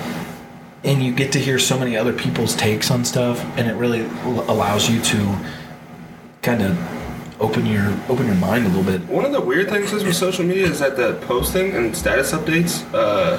and 0.82 1.02
you 1.02 1.12
get 1.12 1.32
to 1.32 1.38
hear 1.38 1.58
so 1.58 1.78
many 1.78 1.96
other 1.96 2.12
people's 2.12 2.54
takes 2.54 2.90
on 2.90 3.04
stuff, 3.04 3.44
and 3.56 3.68
it 3.68 3.74
really 3.74 4.02
l- 4.24 4.44
allows 4.48 4.90
you 4.90 5.00
to 5.00 5.36
kind 6.42 6.60
of 6.62 6.76
open 7.40 7.66
your 7.66 7.96
open 8.08 8.26
your 8.26 8.34
mind 8.36 8.66
a 8.66 8.68
little 8.68 8.84
bit. 8.84 9.00
One 9.08 9.24
of 9.24 9.32
the 9.32 9.40
weird 9.40 9.68
things 9.70 9.92
is 9.92 10.04
with 10.04 10.14
social 10.16 10.44
media 10.44 10.66
is 10.66 10.78
that 10.80 10.96
the 10.96 11.14
posting 11.26 11.72
and 11.74 11.96
status 11.96 12.32
updates 12.32 12.84
uh, 12.94 13.38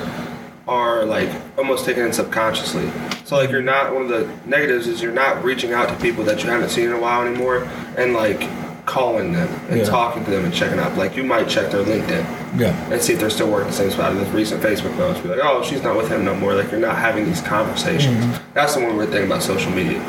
are 0.68 1.06
like 1.06 1.30
almost 1.58 1.86
taken 1.86 2.06
in 2.06 2.14
subconsciously. 2.14 2.90
So 3.26 3.36
like 3.38 3.50
you're 3.52 3.62
not 3.62 3.94
one 3.94 4.04
of 4.04 4.10
the 4.10 4.30
negatives 4.48 4.88
is 4.88 5.02
you're 5.02 5.12
not 5.12 5.44
reaching 5.44 5.74
out 5.74 5.90
to 5.90 5.96
people 5.98 6.24
that 6.26 6.44
you 6.44 6.50
haven't 6.50 6.70
seen 6.70 6.86
in 6.88 6.94
a 6.94 7.00
while 7.00 7.22
anymore 7.26 7.64
and 7.98 8.14
like 8.14 8.50
calling 8.86 9.34
them 9.34 9.48
and 9.70 9.80
Yeah. 9.80 9.86
talking 9.86 10.24
to 10.26 10.32
them 10.32 10.46
and 10.46 10.54
checking 10.54 10.80
up. 10.80 10.96
Like 10.96 11.16
you 11.16 11.24
might 11.24 11.48
check 11.50 11.72
their 11.72 11.84
LinkedIn 11.84 12.60
Yeah. 12.60 12.92
and 12.92 13.02
see 13.02 13.14
if 13.14 13.20
they're 13.20 13.30
still 13.32 13.50
working 13.50 13.68
the 13.70 13.74
same 13.76 13.90
spot 13.92 14.12
in 14.12 14.20
this 14.20 14.30
recent 14.30 14.62
Facebook 14.62 14.96
post. 14.98 15.24
Be 15.24 15.30
like, 15.30 15.40
oh, 15.42 15.64
she's 15.64 15.82
not 15.84 15.96
with 15.98 16.08
him 16.10 16.24
no 16.24 16.36
more. 16.36 16.54
Like 16.54 16.70
you're 16.72 16.80
not 16.80 16.98
having 16.98 17.26
these 17.26 17.42
conversations. 17.42 18.16
Mm-hmm. 18.18 18.54
That's 18.54 18.76
the 18.76 18.82
one 18.82 18.96
weird 18.98 19.10
thing 19.10 19.26
about 19.26 19.42
social 19.44 19.72
media. 19.72 20.00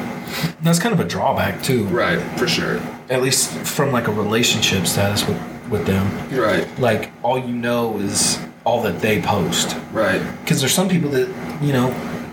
That's 0.63 0.79
kind 0.79 0.93
of 0.93 1.01
a 1.01 1.05
drawback 1.05 1.63
too. 1.63 1.85
Right, 1.87 2.21
for 2.39 2.47
sure. 2.49 2.81
At 3.09 3.23
least 3.23 3.51
from 3.67 3.93
like 3.93 4.09
a 4.09 4.13
relationship 4.13 4.87
status 4.87 5.27
with 5.27 5.41
with 5.71 5.85
them. 5.87 6.07
Right, 6.39 6.67
Like 6.79 7.11
all 7.25 7.39
you 7.39 7.53
know 7.53 7.99
is 7.99 8.39
all 8.67 8.83
that 8.83 9.01
they 9.01 9.23
post. 9.23 9.77
right. 9.93 10.21
because 10.43 10.61
there's 10.61 10.75
some 10.75 10.89
people 10.89 11.09
that 11.09 11.29
you 11.63 11.73
know 11.73 11.89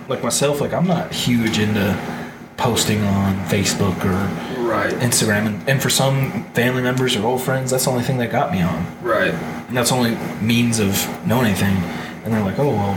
like 0.10 0.22
myself 0.24 0.60
like 0.60 0.74
i'm 0.74 0.88
not 0.88 1.14
huge 1.14 1.60
into 1.60 1.86
posting 2.58 3.02
on 3.04 3.36
facebook 3.46 3.96
or 4.04 4.64
Right, 4.64 4.92
instagram 4.96 5.46
and, 5.48 5.70
and 5.70 5.82
for 5.82 5.90
some 5.92 6.46
family 6.54 6.82
members 6.82 7.16
or 7.16 7.24
old 7.26 7.42
friends 7.44 7.70
that's 7.72 7.86
the 7.86 7.92
only 7.92 8.04
thing 8.04 8.18
that 8.18 8.32
got 8.32 8.52
me 8.52 8.62
on 8.64 8.86
right. 9.04 9.34
and 9.68 9.78
that's 9.78 9.92
the 9.92 9.96
only 9.96 10.16
means 10.42 10.80
of 10.80 10.92
knowing 11.28 11.46
anything 11.48 11.76
and 12.24 12.34
they're 12.34 12.44
like 12.44 12.58
oh 12.58 12.70
well 12.70 12.96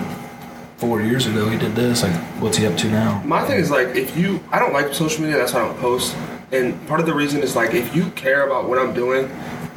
four 0.79 1.03
years 1.03 1.27
ago 1.27 1.49
he 1.51 1.59
did 1.59 1.75
this 1.75 2.03
like 2.03 2.15
what's 2.41 2.57
he 2.57 2.67
up 2.67 2.77
to 2.79 2.87
now 2.89 3.23
My 3.25 3.45
thing 3.47 3.59
is 3.59 3.71
like 3.71 3.89
if 3.89 4.17
you 4.17 4.43
I 4.51 4.59
don't 4.59 4.73
like 4.73 4.95
social 4.95 5.21
media, 5.23 5.37
that's 5.39 5.53
why 5.53 5.61
I 5.63 5.67
don't 5.67 5.79
post. 5.79 6.15
And 6.53 6.87
part 6.87 7.01
of 7.01 7.07
the 7.07 7.15
reason 7.15 7.43
is 7.43 7.57
like 7.57 7.73
if 7.75 7.95
you 7.97 8.11
care 8.11 8.47
about 8.47 8.69
what 8.69 8.79
I'm 8.79 8.93
doing, 8.95 9.29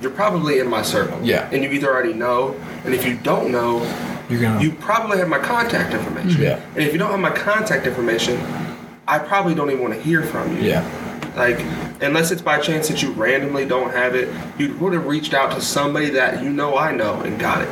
you're 0.01 0.11
probably 0.11 0.59
in 0.59 0.69
my 0.69 0.81
circle. 0.81 1.19
Yeah. 1.23 1.49
And 1.51 1.63
you 1.63 1.71
either 1.71 1.87
already 1.87 2.13
know, 2.13 2.53
and 2.85 2.93
if 2.93 3.05
you 3.05 3.17
don't 3.17 3.51
know, 3.51 3.79
you're 4.29 4.41
gonna 4.41 4.61
you 4.61 4.71
probably 4.71 5.17
have 5.17 5.27
my 5.27 5.39
contact 5.39 5.93
information. 5.93 6.41
Yeah. 6.41 6.61
And 6.75 6.83
if 6.83 6.93
you 6.93 6.99
don't 6.99 7.11
have 7.11 7.19
my 7.19 7.31
contact 7.31 7.87
information, 7.87 8.39
I 9.07 9.17
probably 9.17 9.55
don't 9.55 9.69
even 9.71 9.81
want 9.81 9.95
to 9.95 10.01
hear 10.01 10.21
from 10.21 10.55
you. 10.55 10.61
yeah 10.61 11.33
Like, 11.35 11.59
unless 12.01 12.29
it's 12.29 12.43
by 12.43 12.59
chance 12.59 12.87
that 12.89 13.01
you 13.01 13.11
randomly 13.13 13.65
don't 13.65 13.91
have 13.91 14.13
it, 14.15 14.29
you 14.59 14.77
would 14.77 14.93
have 14.93 15.07
reached 15.07 15.33
out 15.33 15.51
to 15.53 15.61
somebody 15.61 16.11
that 16.11 16.43
you 16.43 16.51
know 16.51 16.77
I 16.77 16.91
know 16.91 17.19
and 17.21 17.39
got 17.39 17.63
it. 17.63 17.69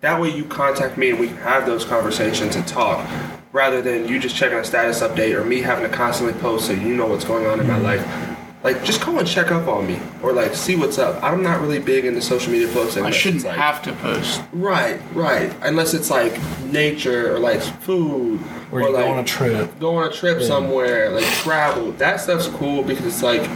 That 0.00 0.20
way 0.20 0.34
you 0.34 0.44
contact 0.44 0.96
me 0.96 1.10
and 1.10 1.18
we 1.18 1.28
can 1.28 1.36
have 1.38 1.66
those 1.66 1.84
conversations 1.84 2.54
and 2.54 2.66
talk 2.68 3.04
rather 3.52 3.82
than 3.82 4.06
you 4.06 4.20
just 4.20 4.36
checking 4.36 4.58
a 4.58 4.64
status 4.64 5.00
update 5.00 5.34
or 5.34 5.44
me 5.44 5.60
having 5.60 5.90
to 5.90 5.96
constantly 5.96 6.38
post 6.40 6.66
so 6.66 6.72
you 6.72 6.94
know 6.94 7.06
what's 7.06 7.24
going 7.24 7.46
on 7.46 7.58
in 7.58 7.66
my 7.66 7.74
mm-hmm. 7.74 7.84
life. 7.84 8.35
Like, 8.66 8.82
just 8.82 9.00
call 9.00 9.16
and 9.20 9.28
check 9.28 9.52
up 9.52 9.68
on 9.68 9.86
me 9.86 9.96
or 10.24 10.32
like 10.32 10.56
see 10.56 10.74
what's 10.74 10.98
up. 10.98 11.22
I'm 11.22 11.40
not 11.40 11.60
really 11.60 11.78
big 11.78 12.04
into 12.04 12.20
social 12.20 12.50
media 12.50 12.66
posting. 12.66 13.04
I 13.04 13.12
shouldn't 13.12 13.44
like, 13.44 13.54
have 13.56 13.80
to 13.82 13.92
post. 13.92 14.42
Right, 14.52 15.00
right. 15.14 15.54
Unless 15.62 15.94
it's 15.94 16.10
like 16.10 16.36
nature 16.64 17.32
or 17.32 17.38
like 17.38 17.60
food 17.60 18.40
or 18.72 18.80
you 18.80 18.92
like 18.92 19.04
go 19.04 19.12
on 19.12 19.18
a 19.20 19.24
trip 19.24 19.78
go 19.78 19.94
on 19.94 20.08
a 20.08 20.12
trip 20.12 20.42
somewhere, 20.42 21.10
like 21.10 21.24
travel. 21.26 21.92
That 21.92 22.20
stuff's 22.20 22.48
cool 22.48 22.82
because 22.82 23.06
it's 23.06 23.22
like, 23.22 23.48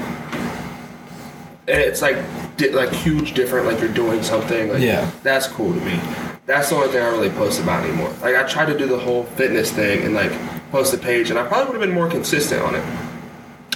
it's 1.67 2.03
like, 2.03 2.17
di- 2.57 2.71
like 2.71 2.93
huge 2.93 3.35
different. 3.35 3.67
Like 3.67 3.81
you're 3.81 3.93
doing 3.93 4.23
something. 4.23 4.73
Like, 4.73 4.81
Yeah. 4.81 5.11
that's 5.25 5.49
cool 5.49 5.75
to 5.75 5.81
me. 5.81 5.99
That's 6.47 6.69
the 6.69 6.77
only 6.77 6.87
thing 6.87 7.03
I 7.03 7.09
really 7.09 7.31
post 7.31 7.61
about 7.61 7.83
anymore. 7.83 8.15
Like 8.23 8.37
I 8.37 8.45
tried 8.45 8.67
to 8.67 8.79
do 8.79 8.87
the 8.87 8.99
whole 9.01 9.25
fitness 9.25 9.73
thing 9.73 10.05
and 10.05 10.15
like 10.15 10.31
post 10.71 10.95
a 10.95 10.99
page, 10.99 11.31
and 11.31 11.39
I 11.39 11.45
probably 11.49 11.67
would 11.73 11.81
have 11.81 11.89
been 11.89 11.97
more 11.97 12.09
consistent 12.09 12.63
on 12.63 12.77
it. 12.77 12.85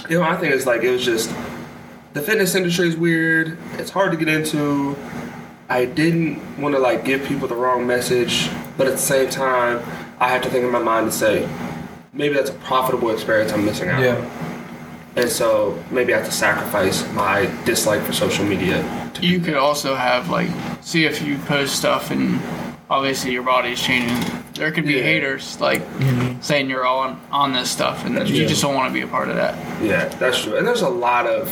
You 0.09 0.19
know, 0.19 0.23
I 0.23 0.37
think 0.37 0.53
is 0.53 0.65
like 0.65 0.83
it 0.83 0.91
was 0.91 1.03
just 1.03 1.29
the 2.13 2.21
fitness 2.21 2.55
industry 2.55 2.87
is 2.87 2.95
weird. 2.95 3.57
It's 3.73 3.91
hard 3.91 4.11
to 4.11 4.17
get 4.17 4.27
into. 4.27 4.95
I 5.67 5.85
didn't 5.85 6.59
want 6.59 6.75
to 6.75 6.79
like 6.79 7.03
give 7.03 7.25
people 7.25 7.47
the 7.47 7.55
wrong 7.55 7.87
message, 7.87 8.49
but 8.77 8.87
at 8.87 8.93
the 8.93 8.99
same 8.99 9.29
time, 9.29 9.83
I 10.19 10.29
had 10.29 10.43
to 10.43 10.49
think 10.49 10.63
in 10.63 10.71
my 10.71 10.79
mind 10.79 11.07
to 11.07 11.11
say, 11.11 11.49
maybe 12.13 12.35
that's 12.35 12.51
a 12.51 12.53
profitable 12.53 13.09
experience 13.09 13.51
I'm 13.51 13.65
missing 13.65 13.89
out 13.89 14.01
yeah 14.01 14.15
on. 14.15 14.45
And 15.17 15.29
so 15.29 15.81
maybe 15.91 16.13
I 16.13 16.17
have 16.17 16.25
to 16.25 16.31
sacrifice 16.31 17.09
my 17.13 17.45
dislike 17.63 18.01
for 18.01 18.11
social 18.11 18.43
media. 18.45 19.11
To 19.15 19.25
You 19.25 19.39
could 19.39 19.55
also 19.55 19.95
have 19.95 20.29
like 20.29 20.49
see 20.81 21.05
if 21.05 21.21
you 21.21 21.37
post 21.39 21.75
stuff 21.75 22.11
and 22.11 22.39
obviously 22.89 23.31
your 23.31 23.43
body's 23.43 23.81
changing. 23.81 24.17
There 24.53 24.71
could 24.71 24.85
be 24.85 24.93
Yeah. 24.93 25.03
haters 25.03 25.59
like 25.59 25.81
mm-hmm. 25.81 26.41
saying 26.41 26.69
you're 26.69 26.85
on 26.85 27.19
on 27.31 27.53
this 27.53 27.69
stuff 27.69 28.05
and 28.05 28.15
you 28.27 28.43
Yeah. 28.43 28.47
just 28.47 28.61
don't 28.61 28.75
want 28.75 28.89
to 28.89 28.93
be 28.93 29.01
a 29.01 29.07
part 29.07 29.29
of 29.29 29.35
that. 29.35 29.55
Yeah, 29.81 30.05
that's 30.19 30.43
true. 30.43 30.55
And 30.57 30.65
there's 30.67 30.81
a 30.81 30.89
lot 30.89 31.25
of 31.25 31.51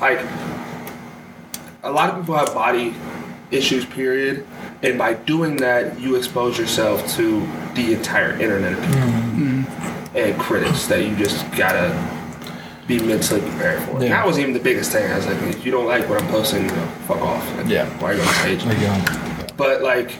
like 0.00 0.20
a 1.82 1.90
lot 1.90 2.10
of 2.10 2.20
people 2.20 2.36
have 2.36 2.52
body 2.52 2.94
issues 3.50 3.84
period 3.86 4.46
and 4.82 4.98
by 4.98 5.14
doing 5.14 5.56
that 5.56 5.98
you 5.98 6.16
expose 6.16 6.58
yourself 6.58 7.06
to 7.16 7.46
the 7.74 7.94
entire 7.94 8.32
internet 8.38 8.72
of 8.74 8.80
people 8.80 9.00
mm-hmm. 9.00 10.16
and 10.16 10.38
critics 10.38 10.86
that 10.86 11.04
you 11.04 11.16
just 11.16 11.50
gotta 11.56 11.88
be 12.86 12.98
mentally 12.98 13.40
prepared 13.40 13.82
for. 13.82 14.02
Yeah. 14.02 14.08
that 14.08 14.26
was 14.26 14.38
even 14.38 14.54
the 14.54 14.60
biggest 14.60 14.90
thing. 14.92 15.10
I 15.10 15.16
was 15.16 15.26
like, 15.26 15.36
if 15.42 15.64
you 15.64 15.70
don't 15.70 15.86
like 15.86 16.08
what 16.08 16.22
I'm 16.22 16.28
posting, 16.28 16.64
you 16.64 16.70
know, 16.70 16.86
fuck 17.06 17.20
off. 17.20 17.56
Like, 17.56 17.68
Yeah. 17.68 17.86
Why 18.00 18.12
are 18.12 18.14
you 18.14 18.22
on 18.22 18.34
stage? 18.34 18.64
there 18.64 19.48
But 19.56 19.82
like 19.82 20.12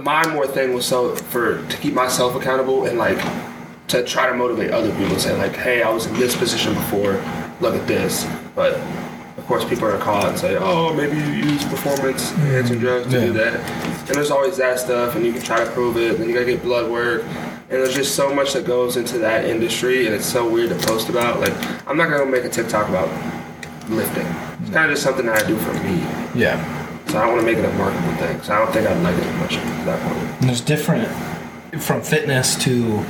my 0.00 0.26
more 0.32 0.46
thing 0.46 0.72
was 0.72 0.86
so 0.86 1.14
for 1.14 1.66
to 1.66 1.76
keep 1.76 1.94
myself 1.94 2.34
accountable 2.34 2.86
and 2.86 2.98
like 2.98 3.18
to 3.88 4.02
try 4.04 4.26
to 4.26 4.34
motivate 4.34 4.70
other 4.70 4.90
people 4.96 5.18
say 5.18 5.36
like, 5.36 5.54
hey, 5.54 5.82
I 5.82 5.90
was 5.90 6.06
in 6.06 6.14
this 6.14 6.34
position 6.34 6.72
before, 6.74 7.22
look 7.60 7.74
at 7.74 7.86
this. 7.86 8.26
But 8.54 8.74
of 9.36 9.44
course 9.46 9.64
people 9.64 9.84
are 9.86 9.92
gonna 9.92 10.04
call 10.04 10.26
and 10.26 10.38
say, 10.38 10.56
Oh, 10.56 10.94
maybe 10.94 11.16
you 11.16 11.50
use 11.50 11.64
performance 11.64 12.32
enhancing 12.32 12.78
drugs 12.78 13.10
to 13.10 13.20
do 13.20 13.32
that. 13.34 13.54
And 13.54 14.14
there's 14.14 14.30
always 14.30 14.56
that 14.56 14.78
stuff 14.78 15.14
and 15.14 15.26
you 15.26 15.32
can 15.32 15.42
try 15.42 15.62
to 15.62 15.70
prove 15.72 15.96
it, 15.96 16.12
and 16.12 16.18
then 16.20 16.28
you 16.28 16.34
gotta 16.34 16.46
get 16.46 16.62
blood 16.62 16.90
work. 16.90 17.22
And 17.24 17.80
there's 17.80 17.94
just 17.94 18.14
so 18.14 18.34
much 18.34 18.52
that 18.54 18.66
goes 18.66 18.96
into 18.96 19.18
that 19.18 19.44
industry 19.44 20.06
and 20.06 20.14
it's 20.14 20.26
so 20.26 20.48
weird 20.48 20.70
to 20.70 20.86
post 20.86 21.08
about. 21.08 21.40
Like 21.40 21.54
I'm 21.86 21.96
not 21.96 22.08
gonna 22.08 22.30
make 22.30 22.44
a 22.44 22.48
TikTok 22.48 22.88
about 22.88 23.08
lifting. 23.90 24.26
It's 24.62 24.70
kind 24.70 24.90
of 24.90 24.92
just 24.92 25.02
something 25.02 25.26
that 25.26 25.44
I 25.44 25.46
do 25.46 25.56
for 25.56 25.74
me. 25.74 25.98
yeah 26.34 26.81
So 27.12 27.18
I 27.18 27.26
don't 27.26 27.34
want 27.34 27.46
to 27.46 27.52
make 27.52 27.58
it 27.58 27.64
a 27.66 27.72
marketable 27.74 28.14
thing. 28.14 28.40
So 28.40 28.54
I 28.54 28.58
don't 28.58 28.72
think 28.72 28.88
I'd 28.88 29.02
like 29.02 29.14
it 29.14 29.24
as 29.24 29.38
much 29.38 29.56
at 29.58 29.84
that 29.84 30.00
point. 30.00 30.40
And 30.40 30.48
there's 30.48 30.62
different 30.62 31.08
from 31.82 32.00
fitness 32.00 32.56
to 32.64 33.04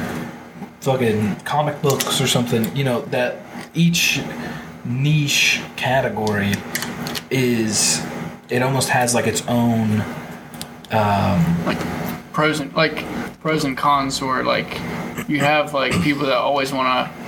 fucking 0.80 1.36
comic 1.44 1.80
books 1.82 2.20
or 2.20 2.26
something, 2.26 2.74
you 2.74 2.82
know, 2.82 3.02
that 3.02 3.36
each 3.74 4.20
niche 4.84 5.62
category 5.76 6.52
is 7.30 8.04
it 8.48 8.60
almost 8.60 8.88
has 8.88 9.14
like 9.14 9.28
its 9.28 9.46
own 9.46 10.02
Like 10.92 11.78
pros 12.32 12.60
and 12.60 12.72
like 12.74 13.04
pros 13.40 13.64
and 13.64 13.76
cons 13.76 14.20
where 14.20 14.42
like 14.42 14.80
you 15.28 15.38
have 15.40 15.74
like 15.74 15.92
people 16.02 16.26
that 16.26 16.36
always 16.36 16.72
want 16.72 16.88
to 16.88 17.21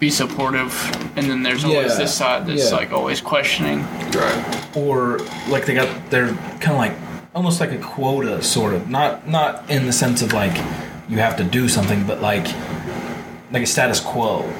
be 0.00 0.10
supportive 0.10 0.72
and 1.16 1.30
then 1.30 1.42
there's 1.42 1.62
always 1.64 1.92
Yeah. 1.92 1.98
this 1.98 2.14
side 2.14 2.46
that's 2.46 2.70
Yeah. 2.70 2.76
like 2.76 2.90
always 2.92 3.20
questioning 3.20 3.86
Right. 4.14 4.66
or 4.76 5.20
like 5.48 5.66
they 5.66 5.74
got 5.74 5.88
they're 6.10 6.28
kind 6.58 6.72
of 6.72 6.78
like 6.78 6.92
almost 7.34 7.60
like 7.60 7.70
a 7.70 7.76
quota 7.78 8.42
sort 8.42 8.72
of 8.72 8.88
not 8.88 9.28
not 9.28 9.64
in 9.68 9.84
the 9.86 9.92
sense 9.92 10.22
of 10.22 10.32
like 10.32 10.56
you 11.08 11.18
have 11.18 11.36
to 11.36 11.44
do 11.44 11.68
something 11.68 12.04
but 12.04 12.22
like 12.22 12.46
like 13.52 13.62
a 13.62 13.66
status 13.66 14.00
quo 14.00 14.50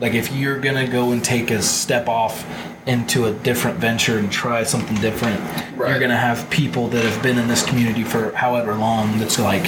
like 0.00 0.12
if 0.14 0.32
you're 0.32 0.58
gonna 0.58 0.88
go 0.88 1.12
and 1.12 1.22
take 1.22 1.50
a 1.52 1.62
step 1.62 2.08
off 2.08 2.44
into 2.86 3.26
a 3.26 3.32
different 3.32 3.78
venture 3.78 4.18
and 4.18 4.32
try 4.32 4.64
something 4.64 4.96
different 4.96 5.38
Right. 5.76 5.90
you're 5.90 6.00
gonna 6.00 6.16
have 6.16 6.50
people 6.50 6.88
that 6.88 7.04
have 7.04 7.22
been 7.22 7.38
in 7.38 7.46
this 7.46 7.62
community 7.62 8.02
for 8.02 8.32
however 8.34 8.74
long 8.74 9.18
that's 9.20 9.38
like 9.38 9.66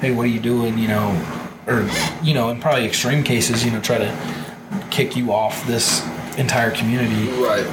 hey 0.00 0.12
what 0.12 0.24
are 0.26 0.28
you 0.28 0.40
doing 0.40 0.78
you 0.78 0.86
know 0.86 1.20
or 1.66 1.88
you 2.22 2.34
know 2.34 2.48
in 2.50 2.60
probably 2.60 2.84
extreme 2.84 3.22
cases 3.22 3.64
you 3.64 3.70
know 3.70 3.80
try 3.80 3.98
to 3.98 4.46
kick 4.90 5.16
you 5.16 5.32
off 5.32 5.66
this 5.66 6.04
entire 6.38 6.70
community 6.70 7.28
Right. 7.42 7.66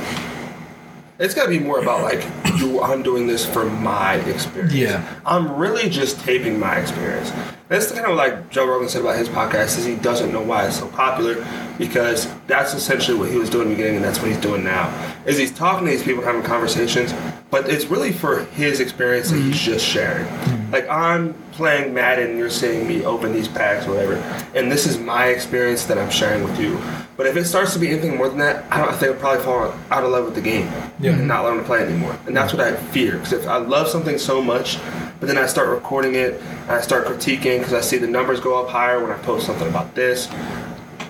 It's 1.19 1.35
got 1.35 1.43
to 1.43 1.49
be 1.49 1.59
more 1.59 1.79
about 1.79 2.01
like, 2.01 2.21
do 2.57 2.81
I'm 2.81 3.03
doing 3.03 3.27
this 3.27 3.45
for 3.45 3.65
my 3.65 4.15
experience. 4.15 4.73
Yeah. 4.73 5.07
I'm 5.25 5.55
really 5.55 5.87
just 5.87 6.19
taping 6.21 6.59
my 6.59 6.77
experience. 6.77 7.31
That's 7.69 7.91
kind 7.91 8.07
of 8.07 8.17
like 8.17 8.49
Joe 8.49 8.67
Rogan 8.67 8.89
said 8.89 9.01
about 9.01 9.17
his 9.17 9.29
podcast 9.29 9.77
is 9.77 9.85
he 9.85 9.95
doesn't 9.95 10.31
know 10.33 10.41
why 10.41 10.65
it's 10.67 10.79
so 10.79 10.87
popular 10.87 11.45
because 11.77 12.27
that's 12.47 12.73
essentially 12.73 13.17
what 13.17 13.29
he 13.29 13.37
was 13.37 13.49
doing 13.49 13.67
in 13.67 13.69
the 13.69 13.75
beginning 13.75 13.95
and 13.97 14.05
that's 14.05 14.19
what 14.19 14.27
he's 14.27 14.41
doing 14.41 14.63
now. 14.63 14.91
Is 15.25 15.37
he's 15.37 15.51
talking 15.51 15.85
to 15.85 15.91
these 15.91 16.03
people 16.03 16.23
having 16.23 16.41
conversations, 16.43 17.13
but 17.53 17.69
it's 17.69 17.85
really 17.85 18.11
for 18.11 18.45
his 18.45 18.79
experience 18.79 19.29
that 19.29 19.37
he's 19.37 19.59
just 19.61 19.85
sharing. 19.85 20.25
Like 20.71 20.89
I'm 20.89 21.35
playing 21.51 21.93
Madden 21.93 22.31
and 22.31 22.39
you're 22.39 22.49
seeing 22.49 22.87
me 22.87 23.05
open 23.05 23.31
these 23.31 23.47
packs 23.47 23.85
whatever, 23.85 24.15
and 24.55 24.71
this 24.71 24.87
is 24.87 24.97
my 24.97 25.27
experience 25.27 25.85
that 25.85 25.99
I'm 25.99 26.09
sharing 26.09 26.43
with 26.43 26.59
you. 26.59 26.81
But 27.15 27.27
if 27.27 27.37
it 27.37 27.45
starts 27.45 27.73
to 27.73 27.79
be 27.79 27.89
anything 27.89 28.17
more 28.17 28.27
than 28.27 28.39
that, 28.39 28.65
I 28.71 28.79
don't 28.79 28.89
I 28.89 28.93
think 28.97 29.13
I'll 29.13 29.19
probably 29.19 29.43
fall 29.43 29.71
out 29.91 30.03
of 30.03 30.09
love 30.09 30.25
with 30.25 30.33
the 30.33 30.41
game 30.41 30.67
Yeah. 30.99 31.11
and 31.11 31.27
not 31.27 31.43
learn 31.45 31.57
to 31.57 31.63
play 31.63 31.83
anymore. 31.83 32.17
And 32.25 32.35
that's 32.35 32.53
what 32.53 32.59
I 32.67 32.75
fear 32.75 33.11
because 33.17 33.33
if 33.33 33.47
I 33.47 33.57
love 33.57 33.87
something 33.87 34.17
so 34.17 34.41
much, 34.41 34.79
but 35.19 35.27
then 35.27 35.37
I 35.37 35.45
start 35.45 35.69
recording 35.69 36.15
it, 36.15 36.41
and 36.63 36.71
I 36.71 36.81
start 36.81 37.05
critiquing 37.05 37.59
because 37.59 37.73
I 37.73 37.81
see 37.81 37.99
the 37.99 38.07
numbers 38.07 38.39
go 38.39 38.59
up 38.59 38.67
higher 38.67 38.99
when 38.99 39.11
I 39.11 39.17
post 39.19 39.45
something 39.45 39.67
about 39.67 39.93
this. 39.93 40.27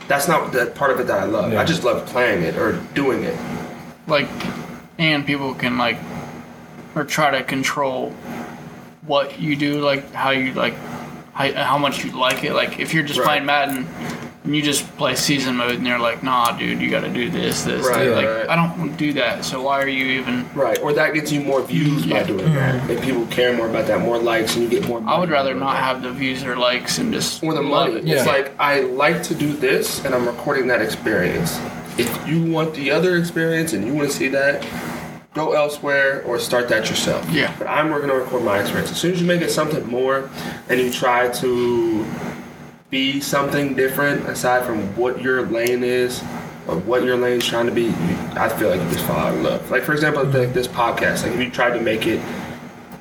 That's 0.09 0.27
not 0.27 0.51
the 0.51 0.65
part 0.75 0.91
of 0.91 0.99
it 0.99 1.07
that 1.07 1.19
I 1.21 1.23
love. 1.23 1.53
Yeah. 1.53 1.61
I 1.61 1.63
just 1.63 1.85
love 1.85 2.05
playing 2.05 2.43
it 2.43 2.57
or 2.57 2.73
doing 2.93 3.23
it. 3.23 3.37
like 4.07 4.27
and 4.99 5.25
people 5.25 5.55
can 5.55 5.77
like 5.77 5.97
or 6.95 7.03
try 7.03 7.31
to 7.31 7.43
control 7.43 8.11
what 9.05 9.39
you 9.39 9.55
do 9.55 9.81
like 9.81 10.11
how 10.13 10.29
you 10.31 10.53
like 10.53 10.75
how, 11.33 11.51
how 11.53 11.77
much 11.77 12.03
you 12.05 12.11
like 12.11 12.43
it 12.43 12.53
like 12.53 12.79
if 12.79 12.93
you're 12.93 13.03
just 13.03 13.19
Right. 13.19 13.27
playing 13.27 13.45
madden 13.45 13.87
and 14.45 14.55
you 14.55 14.61
just 14.61 14.85
play 14.97 15.15
season 15.15 15.55
mode 15.57 15.75
and 15.75 15.85
they're 15.85 15.99
like 15.99 16.23
nah 16.23 16.51
dude 16.57 16.79
you 16.79 16.89
gotta 16.89 17.09
do 17.09 17.29
this 17.29 17.63
this 17.63 17.85
Right, 17.87 18.05
that. 18.05 18.15
like 18.15 18.25
right. 18.27 18.49
i 18.49 18.55
don't 18.55 18.95
do 18.95 19.11
that 19.13 19.43
so 19.43 19.61
why 19.61 19.81
are 19.81 19.87
you 19.87 20.05
even 20.21 20.45
Right. 20.53 20.79
Or 20.81 20.93
that 20.93 21.13
gets 21.13 21.31
you 21.31 21.41
more 21.41 21.61
views 21.63 22.05
by 22.05 22.17
Yeah. 22.17 22.23
doing 22.23 22.53
that. 22.53 22.75
Mm-hmm. 22.81 22.91
If 22.91 23.01
people 23.01 23.25
care 23.27 23.51
more 23.57 23.67
about 23.67 23.87
that, 23.87 23.99
more 24.01 24.17
likes, 24.19 24.55
and 24.55 24.63
you 24.63 24.69
get 24.69 24.87
more. 24.87 25.01
i 25.07 25.17
would 25.19 25.29
rather 25.31 25.53
not 25.55 25.73
that. 25.73 25.83
have 25.83 26.01
the 26.03 26.11
views 26.11 26.43
or 26.43 26.55
likes 26.55 26.97
and 26.99 27.11
just 27.11 27.43
or 27.43 27.53
the 27.53 27.61
money. 27.63 27.95
it. 27.95 28.03
Yeah. 28.03 28.17
It's 28.17 28.27
like 28.27 28.51
I 28.59 28.81
like 28.81 29.23
to 29.23 29.35
do 29.35 29.51
this, 29.53 30.03
and 30.05 30.13
I'm 30.13 30.25
recording 30.27 30.67
that 30.67 30.81
experience. 30.81 31.59
If 31.97 32.09
you 32.27 32.43
want 32.51 32.73
the 32.75 32.91
other 32.91 33.17
experience 33.17 33.73
and 33.73 33.85
you 33.85 33.93
want 33.93 34.09
to 34.11 34.15
see 34.15 34.27
that, 34.29 34.63
go 35.33 35.53
elsewhere 35.53 36.21
or 36.23 36.39
start 36.39 36.69
that 36.69 36.89
yourself. 36.89 37.27
Yeah. 37.29 37.53
But 37.57 37.67
I'm 37.67 37.89
working 37.89 38.09
to 38.09 38.15
record 38.15 38.43
my 38.43 38.59
experience. 38.59 38.91
As 38.91 38.99
soon 38.99 39.13
as 39.13 39.21
you 39.21 39.27
make 39.27 39.41
it 39.41 39.51
something 39.51 39.85
more, 39.87 40.29
and 40.69 40.79
you 40.79 40.91
try 40.91 41.29
to 41.29 42.05
be 42.89 43.19
something 43.19 43.75
different 43.75 44.27
aside 44.27 44.65
from 44.65 44.95
what 44.95 45.21
your 45.21 45.45
lane 45.47 45.83
is. 45.83 46.23
Or 46.65 46.77
what 46.77 47.03
your 47.03 47.17
lane's 47.17 47.45
trying 47.45 47.65
to 47.65 47.73
be, 47.73 47.89
I 48.37 48.47
feel 48.47 48.69
like 48.69 48.79
you 48.79 48.89
just 48.89 49.05
fall 49.05 49.17
out 49.17 49.33
of 49.33 49.41
love. 49.41 49.69
Like 49.69 49.83
for 49.83 49.91
example, 49.91 50.23
the, 50.23 50.45
this 50.47 50.65
podcast. 50.65 51.23
Like 51.23 51.33
if 51.33 51.39
you 51.41 51.49
tried 51.49 51.73
to 51.73 51.81
make 51.81 52.07
it 52.07 52.21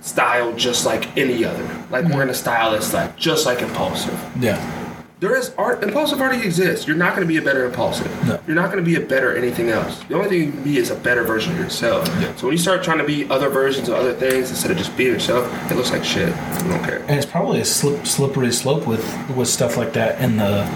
style 0.00 0.52
just 0.54 0.84
like 0.84 1.16
any 1.16 1.44
other, 1.44 1.62
like 1.88 2.04
mm-hmm. 2.04 2.12
we're 2.12 2.22
gonna 2.22 2.34
style 2.34 2.72
this 2.72 2.92
like 2.92 3.14
just 3.14 3.46
like 3.46 3.62
impulsive. 3.62 4.18
yeah 4.40 4.81
There 5.22 5.36
is 5.36 5.54
art. 5.56 5.84
Impulsive 5.84 6.20
already 6.20 6.44
exists. 6.44 6.84
You're 6.84 6.96
not 6.96 7.14
going 7.14 7.22
to 7.24 7.32
be 7.32 7.38
a 7.38 7.42
better 7.42 7.64
impulsive. 7.64 8.10
No. 8.26 8.40
You're 8.44 8.56
not 8.56 8.72
going 8.72 8.84
to 8.84 8.90
be 8.90 8.96
a 8.96 9.06
better 9.06 9.36
anything 9.36 9.68
else. 9.68 10.02
The 10.08 10.16
only 10.16 10.28
thing 10.28 10.38
you 10.40 10.50
can 10.50 10.64
be 10.64 10.78
is 10.78 10.90
a 10.90 10.96
better 10.96 11.22
version 11.22 11.52
of 11.52 11.60
yourself. 11.60 12.08
Yeah. 12.20 12.34
So 12.34 12.48
when 12.48 12.56
you 12.56 12.60
start 12.60 12.82
trying 12.82 12.98
to 12.98 13.04
be 13.04 13.30
other 13.30 13.48
versions 13.48 13.88
of 13.88 13.94
other 13.94 14.14
things 14.14 14.50
instead 14.50 14.72
of 14.72 14.78
just 14.78 14.96
being 14.96 15.12
yourself, 15.12 15.46
it 15.70 15.76
looks 15.76 15.92
like 15.92 16.02
shit. 16.02 16.30
You 16.30 16.70
don't 16.70 16.82
care. 16.82 16.98
and 17.02 17.12
it's 17.12 17.24
probably 17.24 17.60
a 17.60 17.64
slip, 17.64 18.04
slippery 18.04 18.50
slope 18.50 18.84
with 18.84 19.04
with 19.36 19.46
stuff 19.46 19.76
like 19.76 19.92
that 19.92 20.20
in 20.20 20.38
the 20.38 20.68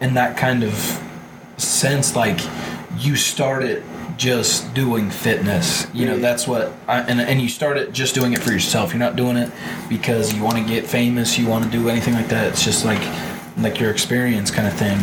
in 0.00 0.14
that 0.14 0.36
kind 0.36 0.64
of 0.64 0.74
sense 1.56 2.16
like 2.16 2.40
you 2.98 3.14
started 3.14 3.84
just 4.16 4.74
doing 4.74 5.08
fitness 5.08 5.86
you 5.94 6.04
know 6.04 6.18
that's 6.18 6.46
what 6.48 6.72
I, 6.88 7.02
and, 7.02 7.20
and 7.20 7.40
you 7.40 7.48
start 7.48 7.76
it 7.76 7.92
just 7.92 8.16
doing 8.16 8.32
it 8.32 8.40
for 8.40 8.50
yourself 8.50 8.92
you're 8.92 8.98
not 8.98 9.14
doing 9.14 9.36
it 9.36 9.52
because 9.88 10.34
you 10.34 10.42
want 10.42 10.56
to 10.56 10.64
get 10.64 10.86
famous 10.86 11.38
you 11.38 11.46
want 11.46 11.64
to 11.64 11.70
do 11.70 11.88
anything 11.88 12.14
like 12.14 12.28
that 12.28 12.48
it's 12.48 12.64
just 12.64 12.84
like 12.84 13.00
like 13.58 13.80
your 13.80 13.90
experience 13.90 14.50
kind 14.50 14.66
of 14.68 14.74
thing 14.74 14.98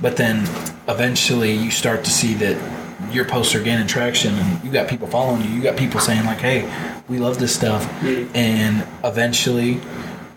but 0.00 0.16
then 0.16 0.40
eventually 0.88 1.52
you 1.52 1.70
start 1.70 2.04
to 2.04 2.10
see 2.10 2.34
that 2.34 2.56
your 3.12 3.24
posts 3.24 3.54
are 3.54 3.62
gaining 3.62 3.86
traction 3.86 4.34
and 4.34 4.64
you 4.64 4.70
got 4.70 4.88
people 4.88 5.06
following 5.06 5.42
you. 5.42 5.50
You 5.50 5.62
got 5.62 5.76
people 5.76 6.00
saying 6.00 6.24
like 6.24 6.38
hey 6.38 6.70
we 7.08 7.18
love 7.18 7.38
this 7.38 7.54
stuff. 7.54 7.84
Mm-hmm. 8.00 8.36
And 8.36 8.86
eventually 9.04 9.74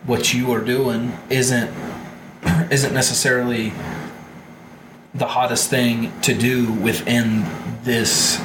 what 0.06 0.34
you 0.34 0.52
are 0.52 0.62
doing 0.62 1.18
isn't 1.30 1.72
isn't 2.72 2.94
necessarily 2.94 3.74
the 5.14 5.28
hottest 5.28 5.70
thing 5.70 6.12
to 6.22 6.34
do 6.34 6.72
within 6.74 7.46
this 7.84 8.42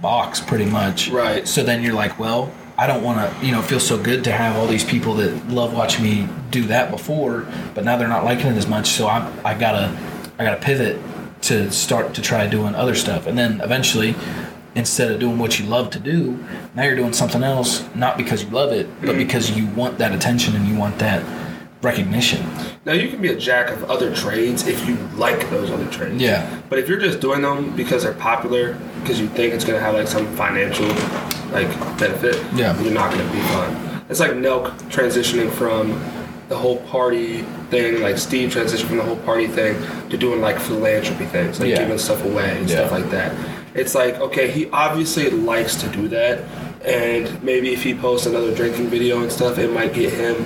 box 0.00 0.40
pretty 0.40 0.66
much. 0.66 1.10
Right. 1.10 1.46
so 1.46 1.62
then 1.62 1.82
you're 1.82 1.94
like 1.94 2.18
well 2.18 2.52
i 2.80 2.86
don't 2.86 3.04
want 3.04 3.18
to 3.20 3.46
you 3.46 3.52
know 3.52 3.62
feel 3.62 3.78
so 3.78 3.96
good 4.02 4.24
to 4.24 4.32
have 4.32 4.56
all 4.56 4.66
these 4.66 4.84
people 4.84 5.14
that 5.14 5.48
love 5.48 5.72
watching 5.72 6.02
me 6.02 6.28
do 6.50 6.64
that 6.64 6.90
before 6.90 7.46
but 7.74 7.84
now 7.84 7.96
they're 7.96 8.08
not 8.08 8.24
liking 8.24 8.46
it 8.46 8.56
as 8.56 8.66
much 8.66 8.88
so 8.88 9.06
i 9.06 9.30
i 9.44 9.54
gotta 9.54 9.96
i 10.38 10.44
gotta 10.44 10.60
pivot 10.60 10.98
to 11.42 11.70
start 11.70 12.14
to 12.14 12.22
try 12.22 12.46
doing 12.46 12.74
other 12.74 12.94
stuff. 12.94 13.26
And 13.26 13.36
then 13.36 13.60
eventually 13.62 14.14
instead 14.74 15.10
of 15.10 15.18
doing 15.18 15.38
what 15.38 15.58
you 15.58 15.66
love 15.66 15.90
to 15.90 15.98
do 15.98 16.38
now 16.76 16.84
you're 16.84 16.94
doing 16.94 17.12
something 17.12 17.42
else 17.42 17.84
not 17.96 18.16
because 18.16 18.44
you 18.44 18.50
love 18.50 18.70
it 18.70 18.88
but 19.00 19.16
because 19.16 19.50
you 19.50 19.66
want 19.66 19.98
that 19.98 20.12
attention 20.12 20.54
and 20.54 20.68
you 20.68 20.76
want 20.76 20.96
that 21.00 21.20
recognition 21.82 22.44
Now 22.84 22.92
you 22.92 23.08
can 23.08 23.20
be 23.22 23.28
a 23.28 23.36
jack 23.36 23.70
of 23.70 23.90
other 23.90 24.14
trades 24.14 24.66
if 24.66 24.86
you 24.88 24.96
like 25.16 25.48
those 25.50 25.70
other 25.70 25.86
trades. 25.90 26.20
Yeah. 26.20 26.48
But 26.68 26.78
if 26.78 26.88
you're 26.88 26.98
just 27.00 27.20
doing 27.20 27.42
them 27.42 27.74
because 27.76 28.02
they're 28.02 28.12
popular, 28.14 28.74
because 29.00 29.20
you 29.20 29.28
think 29.28 29.52
it's 29.54 29.64
gonna 29.64 29.80
have 29.80 29.94
like 29.94 30.08
some 30.08 30.26
financial 30.36 30.86
like 31.52 31.68
benefit, 31.98 32.36
Yeah. 32.54 32.78
you're 32.82 32.92
not 32.92 33.10
gonna 33.12 33.30
be 33.32 33.40
fun. 33.54 34.02
It's 34.08 34.20
like 34.20 34.32
Nelk 34.32 34.72
transitioning 34.90 35.50
from 35.50 36.00
the 36.48 36.56
whole 36.56 36.78
party 36.78 37.42
thing, 37.70 38.00
like 38.02 38.18
Steve 38.18 38.50
transitioned 38.52 38.86
from 38.88 38.96
the 38.96 39.04
whole 39.04 39.16
party 39.16 39.46
thing 39.46 39.76
to 40.10 40.16
doing 40.16 40.40
like 40.40 40.58
philanthropy 40.58 41.26
things, 41.26 41.60
like 41.60 41.68
Yeah. 41.70 41.78
giving 41.78 41.98
stuff 41.98 42.24
away 42.24 42.56
and 42.58 42.68
Yeah. 42.68 42.76
stuff 42.76 42.92
like 42.92 43.10
that. 43.10 43.32
It's 43.74 43.94
like 43.94 44.20
okay, 44.20 44.48
he 44.50 44.68
obviously 44.72 45.30
likes 45.30 45.76
to 45.76 45.86
do 45.88 46.08
that, 46.08 46.40
and 46.84 47.42
maybe 47.42 47.72
if 47.72 47.82
he 47.84 47.94
posts 47.94 48.26
another 48.26 48.52
drinking 48.54 48.88
video 48.88 49.20
and 49.20 49.30
stuff, 49.30 49.58
it 49.58 49.72
might 49.72 49.92
get 49.94 50.12
him 50.12 50.36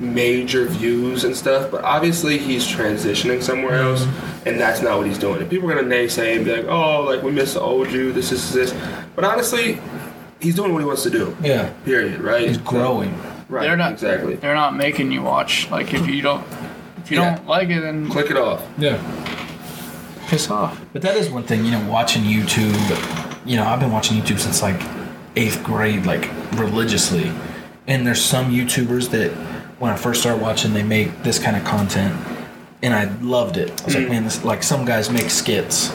major 0.00 0.64
views 0.64 1.24
and 1.24 1.36
stuff. 1.36 1.70
But 1.70 1.84
obviously, 1.84 2.38
he's 2.38 2.66
transitioning 2.66 3.42
somewhere 3.42 3.72
mm-hmm. 3.72 4.10
else, 4.10 4.44
and 4.46 4.58
that's 4.58 4.82
not 4.82 4.98
what 4.98 5.06
he's 5.06 5.18
doing. 5.18 5.40
And 5.40 5.50
people 5.50 5.70
are 5.70 5.74
gonna 5.74 5.86
naysay 5.86 6.36
and 6.36 6.44
be 6.44 6.56
like, 6.56 6.66
"Oh, 6.66 7.02
like 7.02 7.22
we 7.22 7.30
miss 7.30 7.54
the 7.54 7.60
old 7.60 7.92
you. 7.92 8.12
This 8.12 8.32
is 8.32 8.52
this," 8.52 8.74
but 9.14 9.24
honestly, 9.24 9.78
he's 10.40 10.54
doing 10.56 10.72
what 10.72 10.80
he 10.80 10.86
wants 10.86 11.02
to 11.04 11.10
do. 11.10 11.36
yeah 11.42 11.70
Period. 11.84 12.20
Right? 12.20 12.48
he's 12.48 12.58
growing 12.58 13.14
Right. 13.48 13.62
they're 13.62 13.76
not 13.76 13.92
exactly. 13.92 14.36
they're 14.36 14.54
not 14.54 14.74
making 14.76 15.10
you 15.12 15.22
watch 15.22 15.68
like 15.70 15.92
if 15.92 16.06
you 16.06 16.22
don't 16.22 16.44
if 16.98 17.10
you 17.10 17.18
Yeah. 17.18 17.34
don't 17.34 17.46
like 17.48 17.68
it 17.68 17.80
then 17.80 18.08
Click 18.08 18.30
it 18.30 18.36
off. 18.36 18.62
yeah 18.78 18.96
piss 20.28 20.48
off 20.50 20.80
But 20.92 21.02
that 21.02 21.16
is 21.16 21.28
one 21.28 21.42
thing, 21.42 21.64
you 21.64 21.72
know, 21.72 21.84
watching 21.90 22.22
YouTube. 22.22 22.76
You 23.44 23.56
know, 23.56 23.64
I've 23.64 23.80
been 23.80 23.90
watching 23.92 24.16
YouTube 24.20 24.38
since 24.38 24.62
like 24.62 24.80
eighth 25.36 25.62
grade, 25.64 26.06
like 26.06 26.30
religiously. 26.52 27.30
And 27.88 28.06
there's 28.06 28.22
some 28.22 28.52
YouTubers 28.52 29.10
that, 29.10 29.32
when 29.80 29.90
I 29.90 29.96
first 29.96 30.20
started 30.20 30.40
watching, 30.40 30.72
they 30.72 30.84
make 30.84 31.22
this 31.24 31.38
kind 31.38 31.56
of 31.56 31.64
content, 31.64 32.14
and 32.82 32.94
I 32.94 33.06
loved 33.20 33.56
it. 33.56 33.80
I 33.82 33.84
was 33.86 33.94
like, 33.96 34.08
man, 34.08 34.24
this 34.24 34.44
like 34.44 34.62
some 34.62 34.84
guys 34.84 35.10
make 35.10 35.30
skits, 35.30 35.90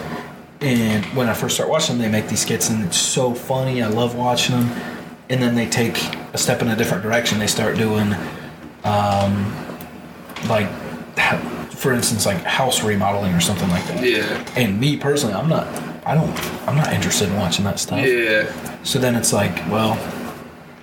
and 0.60 1.06
when 1.16 1.30
I 1.30 1.34
first 1.34 1.56
started 1.56 1.72
watching 1.72 1.98
them, 1.98 2.12
they 2.12 2.20
make 2.20 2.28
these 2.28 2.42
skits, 2.42 2.70
and 2.70 2.84
it's 2.84 2.98
so 2.98 3.34
funny. 3.34 3.82
I 3.82 3.88
love 3.88 4.16
watching 4.16 4.56
them. 4.60 4.82
And 5.30 5.42
then 5.42 5.56
they 5.56 5.68
take 5.68 5.98
a 6.34 6.38
step 6.38 6.62
in 6.62 6.68
a 6.68 6.76
different 6.76 7.02
direction. 7.02 7.40
They 7.40 7.48
start 7.48 7.78
doing, 7.78 8.14
um, 8.84 9.56
like, 10.48 10.70
for 11.72 11.94
instance, 11.94 12.28
like 12.28 12.38
house 12.44 12.84
remodeling 12.84 13.34
or 13.34 13.42
something 13.42 13.70
like 13.70 13.84
that. 13.88 14.04
Yeah. 14.04 14.54
And 14.56 14.80
me 14.80 14.98
personally, 14.98 15.34
I'm 15.34 15.50
not. 15.50 15.68
I 16.06 16.14
don't. 16.14 16.30
I'm 16.68 16.76
not 16.76 16.94
interested 16.94 17.30
in 17.30 17.36
watching 17.38 17.66
that 17.66 17.80
stuff. 17.80 18.06
Yeah. 18.06 18.52
So 18.84 19.00
then 19.00 19.16
it's 19.16 19.34
like, 19.34 19.56
well, 19.72 19.96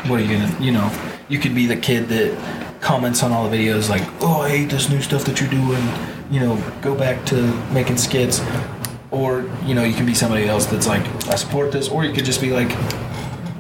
what 0.09 0.19
are 0.19 0.25
you 0.25 0.37
gonna? 0.37 0.61
You 0.61 0.73
know, 0.73 0.91
you 1.29 1.39
could 1.39 1.55
be 1.55 1.67
the 1.67 1.77
kid 1.77 2.09
that 2.09 2.72
comments 2.83 3.23
on 3.23 3.33
all 3.33 3.49
the 3.49 3.57
videos 3.57 3.89
like, 3.89 4.03
"Oh, 4.21 4.43
I 4.43 4.51
hate 4.51 4.69
this 4.71 4.91
new 4.91 5.01
stuff 5.01 5.25
that 5.25 5.41
you're 5.41 5.49
doing." 5.51 5.83
You 6.31 6.41
know, 6.41 6.65
go 6.83 6.95
back 6.95 7.25
to 7.27 7.37
making 7.73 7.97
skits. 7.97 8.43
Or 9.11 9.45
you 9.67 9.75
know, 9.75 9.85
you 9.85 9.95
can 9.95 10.07
be 10.07 10.15
somebody 10.15 10.47
else 10.47 10.67
that's 10.67 10.87
like, 10.87 11.03
"I 11.29 11.37
support 11.37 11.73
this," 11.73 11.89
or 11.89 12.05
you 12.05 12.13
could 12.13 12.25
just 12.25 12.41
be 12.41 12.51
like, 12.51 12.71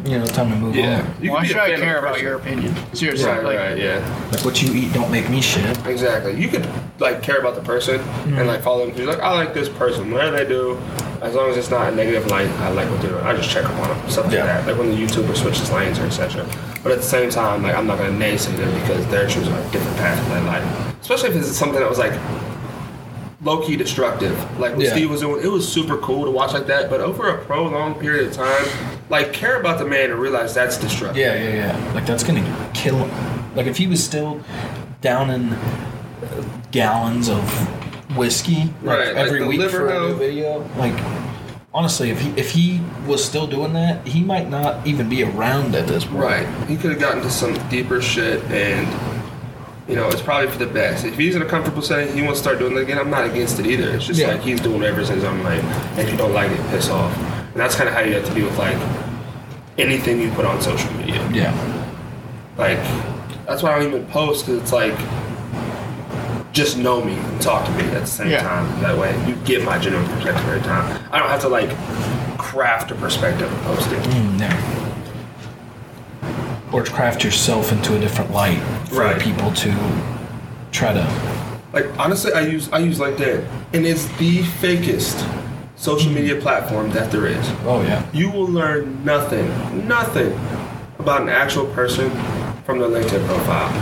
you 0.04 0.18
know, 0.18 0.24
time 0.26 0.50
to 0.50 0.56
move 0.56 0.74
Yeah. 0.74 1.00
on. 1.00 1.14
You 1.20 1.30
Why 1.30 1.40
can 1.40 1.48
should 1.48 1.56
I 1.58 1.76
care 1.76 1.96
a 1.96 2.02
about 2.02 2.20
your 2.20 2.34
opinion? 2.36 2.74
Seriously, 2.92 3.26
Right, 3.26 3.44
like, 3.44 3.58
right, 3.58 3.78
yeah. 3.78 4.28
Like 4.32 4.44
what 4.44 4.60
you 4.62 4.72
eat 4.74 4.92
don't 4.92 5.10
make 5.10 5.28
me 5.30 5.40
shit. 5.40 5.78
Exactly. 5.86 6.34
You 6.40 6.48
could 6.48 6.66
like 6.98 7.22
care 7.22 7.38
about 7.38 7.54
the 7.54 7.60
person 7.60 8.00
and 8.00 8.32
mm-hmm. 8.32 8.46
like 8.46 8.62
follow 8.62 8.86
them. 8.86 8.96
You're 8.96 9.06
like, 9.06 9.20
I 9.20 9.32
like 9.32 9.54
this 9.54 9.68
person. 9.68 10.10
Whatever 10.10 10.38
they 10.38 10.48
do, 10.48 10.78
as 11.20 11.34
long 11.34 11.50
as 11.50 11.56
it's 11.56 11.70
not 11.70 11.92
a 11.92 11.94
negative 11.94 12.26
light, 12.28 12.48
I 12.60 12.70
like 12.70 12.90
what 12.90 13.00
they're 13.00 13.10
doing. 13.10 13.24
I 13.24 13.36
just 13.36 13.50
check 13.50 13.64
up 13.64 13.74
on 13.78 13.88
them. 13.96 14.10
Stuff 14.10 14.26
like 14.26 14.34
Yeah. 14.34 14.46
that. 14.46 14.66
Like 14.66 14.76
when 14.78 14.90
the 14.90 14.96
YouTuber 14.96 15.36
switches 15.36 15.70
lanes 15.70 15.98
or 15.98 16.06
etc. 16.06 16.46
But 16.82 16.92
at 16.92 16.98
the 16.98 17.04
same 17.04 17.30
time, 17.30 17.62
like 17.62 17.74
I'm 17.74 17.86
not 17.86 17.98
gonna 17.98 18.10
naysay 18.18 18.56
them 18.56 18.72
because 18.80 19.06
they're 19.08 19.28
choosing 19.28 19.52
a 19.52 19.70
different 19.70 19.96
path 19.98 20.18
in 20.26 20.30
their 20.32 20.42
life. 20.44 21.00
Especially 21.00 21.30
if 21.30 21.36
it's 21.36 21.48
something 21.56 21.78
that 21.78 21.88
was 21.88 21.98
like 21.98 22.12
low 23.42 23.60
key 23.64 23.76
destructive. 23.76 24.36
Like 24.58 24.76
what 24.76 24.84
Yeah. 24.86 24.92
Steve 24.92 25.10
was 25.10 25.20
doing, 25.20 25.44
it 25.44 25.48
was 25.50 25.70
super 25.70 25.96
cool 25.98 26.24
to 26.24 26.30
watch 26.30 26.52
like 26.52 26.66
that. 26.66 26.90
But 26.90 27.00
over 27.00 27.28
a 27.28 27.44
prolonged 27.44 28.00
period 28.00 28.28
of 28.28 28.32
time, 28.34 28.66
like 29.08 29.32
care 29.32 29.60
about 29.60 29.78
the 29.78 29.84
man 29.84 30.10
and 30.10 30.18
realize 30.18 30.54
that's 30.54 30.76
destructive. 30.76 31.18
Yeah, 31.18 31.34
yeah, 31.34 31.54
yeah. 31.76 31.92
Like 31.94 32.06
that's 32.06 32.24
gonna 32.24 32.70
kill 32.74 32.96
him. 32.96 33.54
Like 33.54 33.66
if 33.66 33.76
he 33.76 33.86
was 33.86 34.02
still 34.02 34.40
down 35.00 35.30
in 35.30 35.52
uh, 35.52 36.44
gallons 36.70 37.28
of 37.28 37.42
whiskey 38.16 38.64
like, 38.82 38.98
Right, 38.98 39.08
every 39.16 39.40
the 39.40 39.46
week 39.46 39.70
for 39.70 39.88
a 39.88 40.08
new 40.08 40.14
video, 40.16 40.64
like 40.76 40.94
honestly, 41.74 42.10
if 42.10 42.20
he 42.20 42.30
if 42.36 42.50
he 42.50 42.80
was 43.06 43.24
still 43.24 43.46
doing 43.46 43.72
that, 43.74 44.06
he 44.06 44.22
might 44.22 44.48
not 44.50 44.86
even 44.86 45.08
be 45.08 45.22
around 45.24 45.74
at 45.74 45.86
this 45.86 46.04
point. 46.04 46.18
Right. 46.18 46.68
He 46.68 46.76
could 46.76 46.90
have 46.92 47.00
gotten 47.00 47.22
to 47.22 47.30
some 47.30 47.54
deeper 47.68 48.00
shit 48.02 48.42
and 48.44 48.86
you 49.88 49.96
know, 49.96 50.08
it's 50.08 50.22
probably 50.22 50.48
for 50.48 50.58
the 50.58 50.72
best. 50.72 51.04
If 51.04 51.16
he's 51.18 51.34
in 51.34 51.42
a 51.42 51.44
comfortable 51.44 51.82
setting, 51.82 52.14
he 52.16 52.22
wants 52.22 52.38
to 52.38 52.44
start 52.44 52.58
doing 52.60 52.76
it 52.76 52.80
again, 52.82 52.98
I'm 52.98 53.10
not 53.10 53.24
against 53.26 53.58
it 53.58 53.66
either. 53.66 53.90
It's 53.90 54.06
just 54.06 54.20
Yeah. 54.20 54.28
like 54.28 54.40
he's 54.40 54.60
doing 54.60 54.78
whatever 54.78 55.00
in 55.00 55.06
his 55.08 55.24
own 55.24 55.42
lane. 55.42 55.64
And 55.64 55.98
if 56.00 56.10
you 56.10 56.16
don't 56.16 56.32
like 56.32 56.50
it, 56.52 56.60
piss 56.70 56.88
off. 56.88 57.14
And 57.18 57.56
that's 57.60 57.74
kind 57.74 57.88
of 57.88 57.94
how 57.94 58.00
you 58.00 58.14
have 58.14 58.24
to 58.26 58.32
be 58.34 58.42
with 58.42 58.56
like 58.58 58.76
anything 59.78 60.20
you 60.20 60.30
put 60.32 60.44
on 60.44 60.60
social 60.62 60.92
media. 60.94 61.28
Yeah. 61.32 61.52
Like, 62.56 62.78
that's 63.46 63.62
why 63.62 63.74
I 63.74 63.78
don't 63.80 63.88
even 63.88 64.06
post 64.06 64.46
because 64.46 64.62
it's 64.62 64.72
like, 64.72 64.94
just 66.52 66.76
know 66.76 67.02
me 67.02 67.14
and 67.14 67.40
talk 67.40 67.64
to 67.64 67.70
me 67.72 67.84
at 67.84 68.00
the 68.02 68.06
same 68.06 68.30
Yeah. 68.30 68.42
time. 68.42 68.80
That 68.80 68.96
way, 68.98 69.14
you 69.26 69.34
get 69.44 69.64
my 69.64 69.78
genuine 69.78 70.06
perspective 70.08 70.46
every 70.48 70.60
time. 70.60 70.98
I 71.10 71.18
don't 71.18 71.28
have 71.28 71.40
to 71.42 71.48
like 71.48 71.70
craft 72.38 72.90
a 72.90 72.94
perspective 72.94 73.50
and 73.52 73.62
post 73.62 73.90
it. 73.90 73.98
Mm, 74.02 74.40
yeah. 74.40 74.56
Or 76.72 76.82
craft 76.84 77.24
yourself 77.24 77.70
into 77.72 77.96
a 77.96 77.98
different 77.98 78.32
light 78.32 78.58
for 78.88 79.00
Right. 79.00 79.18
people 79.20 79.50
to 79.52 79.74
try 80.70 80.92
to. 80.92 81.06
Like 81.72 81.86
honestly, 81.98 82.32
I 82.32 82.40
use 82.42 82.68
I 82.72 82.78
use 82.78 82.98
LinkedIn, 82.98 83.44
and 83.72 83.86
it's 83.86 84.04
the 84.18 84.42
fakest 84.60 85.24
social 85.76 86.12
media 86.12 86.36
platform 86.36 86.90
that 86.92 87.10
there 87.10 87.26
is. 87.26 87.50
Oh 87.66 87.82
yeah. 87.82 88.02
You 88.12 88.30
will 88.30 88.46
learn 88.46 88.98
nothing, 89.04 89.50
nothing 89.88 90.38
about 90.98 91.22
an 91.22 91.28
actual 91.30 91.66
person 91.66 92.10
from 92.66 92.78
their 92.78 92.88
LinkedIn 92.88 93.26
profile. 93.26 93.72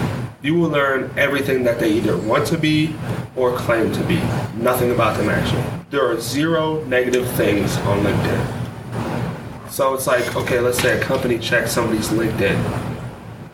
You 0.42 0.54
will 0.54 0.70
learn 0.70 1.12
everything 1.18 1.64
that 1.64 1.78
they 1.78 1.92
either 1.92 2.16
want 2.16 2.46
to 2.46 2.56
be 2.56 2.94
or 3.36 3.54
claim 3.56 3.92
to 3.92 4.02
be. 4.04 4.16
Nothing 4.56 4.90
about 4.90 5.18
them 5.18 5.28
actually. 5.28 5.62
There 5.90 6.10
are 6.10 6.18
zero 6.18 6.82
negative 6.84 7.30
things 7.32 7.76
on 7.78 8.04
LinkedIn. 8.04 9.70
So 9.70 9.94
it's 9.94 10.06
like, 10.06 10.34
okay, 10.36 10.58
let's 10.60 10.80
say 10.80 10.98
a 10.98 11.02
company 11.02 11.38
checks 11.38 11.72
somebody's 11.72 12.08
LinkedIn. 12.08 12.56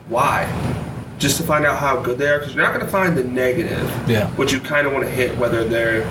Why? 0.09 0.47
Just 1.19 1.39
to 1.39 1.43
find 1.43 1.67
out 1.67 1.79
how 1.79 2.01
good 2.01 2.19
they 2.19 2.29
are? 2.29 2.39
Because 2.39 2.55
you're 2.55 2.65
not 2.65 2.73
going 2.73 2.85
to 2.85 2.93
find 2.93 3.17
the 3.17 3.25
negative. 3.25 4.09
Yeah. 4.09 4.29
Which 4.31 4.53
you 4.53 4.61
kind 4.61 4.87
of 4.87 4.93
want 4.93 5.05
to 5.05 5.11
hit, 5.11 5.37
whether 5.39 5.65
they're 5.65 6.05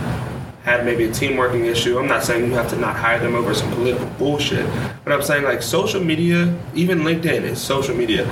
had 0.66 0.84
maybe 0.84 1.06
a 1.06 1.12
team 1.12 1.38
working 1.38 1.66
issue. 1.66 2.00
I'm 2.00 2.08
not 2.08 2.24
saying 2.24 2.44
you 2.44 2.54
have 2.54 2.70
to 2.72 2.76
not 2.76 2.96
hire 2.96 3.20
them 3.20 3.36
over 3.36 3.54
some 3.54 3.72
political 3.74 4.08
bullshit, 4.18 4.66
but 5.04 5.14
I'm 5.14 5.22
saying 5.22 5.44
like 5.44 5.62
social 5.62 6.04
media, 6.04 6.58
even 6.74 7.02
LinkedIn 7.02 7.44
is 7.44 7.62
social 7.62 7.96
media. 7.96 8.26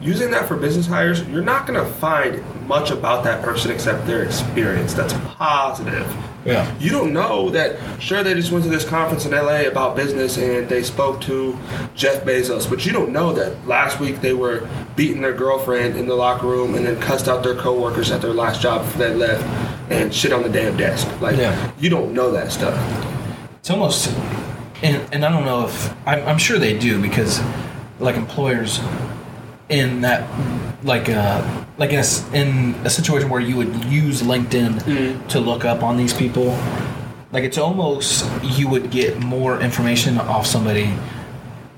Using 0.00 0.30
that 0.30 0.48
for 0.48 0.56
business 0.56 0.86
hires, 0.86 1.22
you're 1.28 1.42
not 1.42 1.66
going 1.66 1.78
to 1.78 1.90
find 1.94 2.42
much 2.66 2.90
about 2.90 3.22
that 3.24 3.44
person 3.44 3.70
except 3.70 4.06
their 4.06 4.22
experience. 4.24 4.94
That's 4.94 5.12
positive. 5.34 6.10
Yeah. 6.46 6.74
You 6.78 6.90
don't 6.90 7.12
know 7.12 7.50
that, 7.50 7.78
sure, 8.00 8.22
they 8.22 8.32
just 8.32 8.50
went 8.50 8.64
to 8.64 8.70
this 8.70 8.88
conference 8.88 9.26
in 9.26 9.32
LA 9.32 9.62
about 9.68 9.94
business 9.96 10.38
and 10.38 10.66
they 10.70 10.82
spoke 10.82 11.20
to 11.22 11.58
Jeff 11.94 12.24
Bezos, 12.24 12.66
but 12.68 12.86
you 12.86 12.92
don't 12.92 13.10
know 13.12 13.34
that 13.34 13.66
last 13.68 14.00
week 14.00 14.22
they 14.22 14.32
were 14.32 14.66
beating 14.96 15.20
their 15.20 15.34
girlfriend 15.34 15.98
in 15.98 16.06
the 16.06 16.14
locker 16.14 16.46
room 16.46 16.74
and 16.76 16.86
then 16.86 16.98
cussed 16.98 17.28
out 17.28 17.42
their 17.44 17.56
coworkers 17.56 18.10
at 18.10 18.22
their 18.22 18.32
last 18.32 18.62
job 18.62 18.82
before 18.86 19.06
they 19.06 19.14
left 19.14 19.44
and 19.92 20.14
shit 20.14 20.32
on 20.32 20.42
the 20.42 20.48
damn 20.48 20.78
desk. 20.78 21.06
Like, 21.20 21.36
Yeah. 21.36 21.72
you 21.78 21.90
don't 21.90 22.14
know 22.14 22.30
that 22.30 22.50
stuff. 22.52 22.74
It's 23.58 23.68
almost, 23.68 24.10
and, 24.82 25.06
and 25.12 25.26
I 25.26 25.30
don't 25.30 25.44
know 25.44 25.66
if 25.66 25.94
I'm, 26.08 26.26
I'm 26.26 26.38
sure 26.38 26.58
they 26.58 26.78
do 26.78 27.02
because, 27.02 27.42
like 27.98 28.16
employers, 28.16 28.80
in 29.70 30.02
that, 30.02 30.28
like 30.84 31.08
uh, 31.08 31.64
like 31.78 31.90
in 31.92 32.00
a, 32.00 32.34
in 32.36 32.74
a 32.84 32.90
situation 32.90 33.28
where 33.30 33.40
you 33.40 33.56
would 33.56 33.74
use 33.86 34.22
LinkedIn 34.22 35.28
to 35.28 35.40
look 35.40 35.64
up 35.64 35.82
on 35.82 35.96
these 35.96 36.12
people, 36.12 36.58
like 37.32 37.44
it's 37.44 37.58
almost 37.58 38.28
you 38.42 38.68
would 38.68 38.90
get 38.90 39.18
more 39.20 39.60
information 39.60 40.18
off 40.18 40.46
somebody 40.46 40.92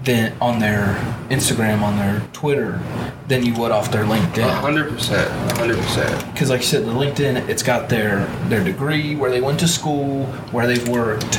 than 0.04 0.34
on 0.40 0.58
their 0.58 0.96
Instagram, 1.30 1.82
on 1.82 1.96
their 1.96 2.20
Twitter, 2.32 2.80
than 3.28 3.44
you 3.46 3.54
would 3.54 3.70
off 3.70 3.92
their 3.92 4.02
A 4.02 4.06
LinkedIn. 4.06 4.50
hundred 4.60 4.90
percent, 4.90 5.28
a 5.52 5.56
hundred 5.56 5.78
percent. 5.78 6.32
because 6.32 6.50
like 6.50 6.60
you 6.60 6.66
said 6.66 6.84
the 6.84 6.90
linkedin 6.92 7.48
it's 7.48 7.62
got 7.62 7.88
their 7.88 8.26
their 8.48 8.64
degree 8.64 9.14
where 9.14 9.30
they 9.30 9.40
went 9.40 9.60
to 9.60 9.68
school 9.68 10.24
where 10.50 10.66
they've 10.66 10.88
worked 10.88 11.38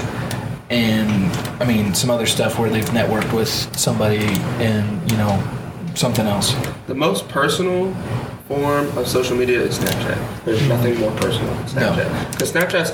and 0.70 1.12
i 1.62 1.66
mean 1.66 1.94
some 1.94 2.10
other 2.10 2.26
stuff 2.26 2.58
where 2.58 2.70
they've 2.70 2.86
networked 2.92 3.34
with 3.34 3.50
somebody 3.78 4.26
and 4.64 5.12
you 5.12 5.18
know 5.18 5.36
something 5.96 6.26
else 6.26 6.56
The 6.88 6.96
most 6.96 7.28
personal 7.30 7.94
form 8.48 8.96
of 8.98 9.08
social 9.08 9.38
media 9.38 9.62
is 9.62 9.80
Snapchat. 9.80 10.46
There's 10.46 10.68
nothing 10.68 11.00
more 11.00 11.12
personal 11.12 11.54
than 11.56 11.66
Snapchat. 11.66 12.32
Because 12.32 12.52
Snapchat's 12.52 12.92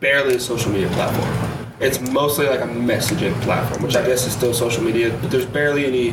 barely 0.00 0.36
a 0.36 0.40
social 0.40 0.72
media 0.72 0.88
platform. 0.90 1.62
It's 1.80 2.00
mostly 2.00 2.46
like 2.46 2.60
a 2.60 2.66
messaging 2.66 3.38
platform, 3.42 3.82
which 3.82 3.96
I 3.96 4.06
guess 4.06 4.26
is 4.26 4.32
still 4.32 4.54
social 4.54 4.82
media, 4.82 5.16
but 5.20 5.30
there's 5.30 5.46
barely 5.46 5.84
any. 5.86 6.10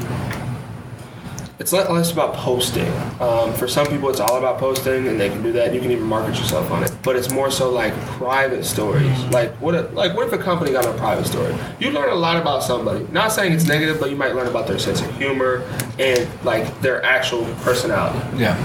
It's 1.59 1.71
not 1.71 1.91
less 1.91 2.11
about 2.11 2.33
posting. 2.33 2.91
Um, 3.21 3.53
for 3.53 3.67
some 3.67 3.85
people, 3.87 4.09
it's 4.09 4.19
all 4.19 4.37
about 4.37 4.57
posting, 4.57 5.07
and 5.07 5.19
they 5.19 5.29
can 5.29 5.43
do 5.43 5.51
that. 5.53 5.73
You 5.73 5.79
can 5.79 5.91
even 5.91 6.03
market 6.03 6.37
yourself 6.37 6.71
on 6.71 6.83
it. 6.83 6.91
But 7.03 7.15
it's 7.15 7.29
more 7.29 7.51
so 7.51 7.69
like 7.71 7.93
private 8.17 8.65
stories. 8.65 9.17
Like 9.25 9.51
what? 9.61 9.75
If, 9.75 9.93
like 9.93 10.15
what 10.15 10.27
if 10.27 10.33
a 10.33 10.37
company 10.43 10.71
got 10.71 10.85
a 10.85 10.97
private 10.97 11.27
story? 11.27 11.55
You 11.79 11.91
learn 11.91 12.09
a 12.09 12.15
lot 12.15 12.37
about 12.41 12.63
somebody. 12.63 13.05
Not 13.11 13.31
saying 13.31 13.53
it's 13.53 13.67
negative, 13.67 13.99
but 13.99 14.09
you 14.09 14.15
might 14.15 14.33
learn 14.35 14.47
about 14.47 14.67
their 14.67 14.79
sense 14.79 14.99
of 15.01 15.15
humor 15.17 15.63
and 15.99 16.27
like 16.43 16.81
their 16.81 17.03
actual 17.05 17.45
personality. 17.61 18.37
yeah 18.37 18.57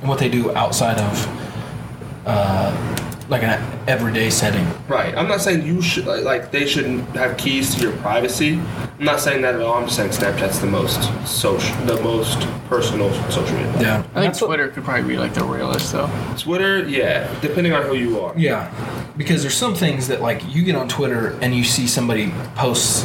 and 0.00 0.08
what 0.08 0.18
they 0.18 0.28
do 0.28 0.50
outside 0.56 0.98
of 0.98 2.26
uh, 2.26 2.96
like 3.28 3.42
an 3.42 3.60
everyday 3.88 4.30
setting 4.30 4.66
Right. 4.88 5.16
I'm 5.16 5.28
not 5.28 5.40
saying 5.40 5.64
you 5.64 5.80
should 5.80 6.06
like, 6.06 6.24
like 6.24 6.50
they 6.50 6.66
shouldn't 6.66 7.08
have 7.16 7.36
keys 7.38 7.74
to 7.76 7.80
your 7.80 7.96
privacy. 7.98 8.60
I'm 9.02 9.06
not 9.06 9.18
saying 9.18 9.42
that 9.42 9.56
at 9.56 9.60
all. 9.60 9.74
I'm 9.74 9.86
just 9.86 9.96
saying 9.96 10.10
Snapchat's 10.10 10.60
the 10.60 10.68
most 10.68 11.02
social, 11.26 11.74
the 11.86 12.00
most 12.04 12.38
personal 12.68 13.12
social 13.32 13.56
media. 13.56 13.72
yeah 13.80 13.98
I 13.98 14.02
think 14.02 14.14
That's 14.14 14.40
what- 14.40 14.46
Twitter 14.46 14.68
could 14.68 14.84
probably 14.84 15.02
be 15.08 15.18
like 15.18 15.34
the 15.34 15.42
realest 15.42 15.90
though. 15.90 16.08
Twitter, 16.38 16.88
yeah, 16.88 17.28
depending 17.40 17.72
on 17.72 17.82
who 17.82 17.96
you 17.96 18.20
are. 18.20 18.32
Yeah, 18.36 18.70
because 19.16 19.42
there's 19.42 19.56
some 19.56 19.74
things 19.74 20.06
that 20.06 20.20
like 20.22 20.40
you 20.54 20.62
get 20.62 20.76
on 20.76 20.86
Twitter 20.86 21.36
and 21.42 21.52
you 21.52 21.64
see 21.64 21.88
somebody 21.88 22.32
post 22.54 23.04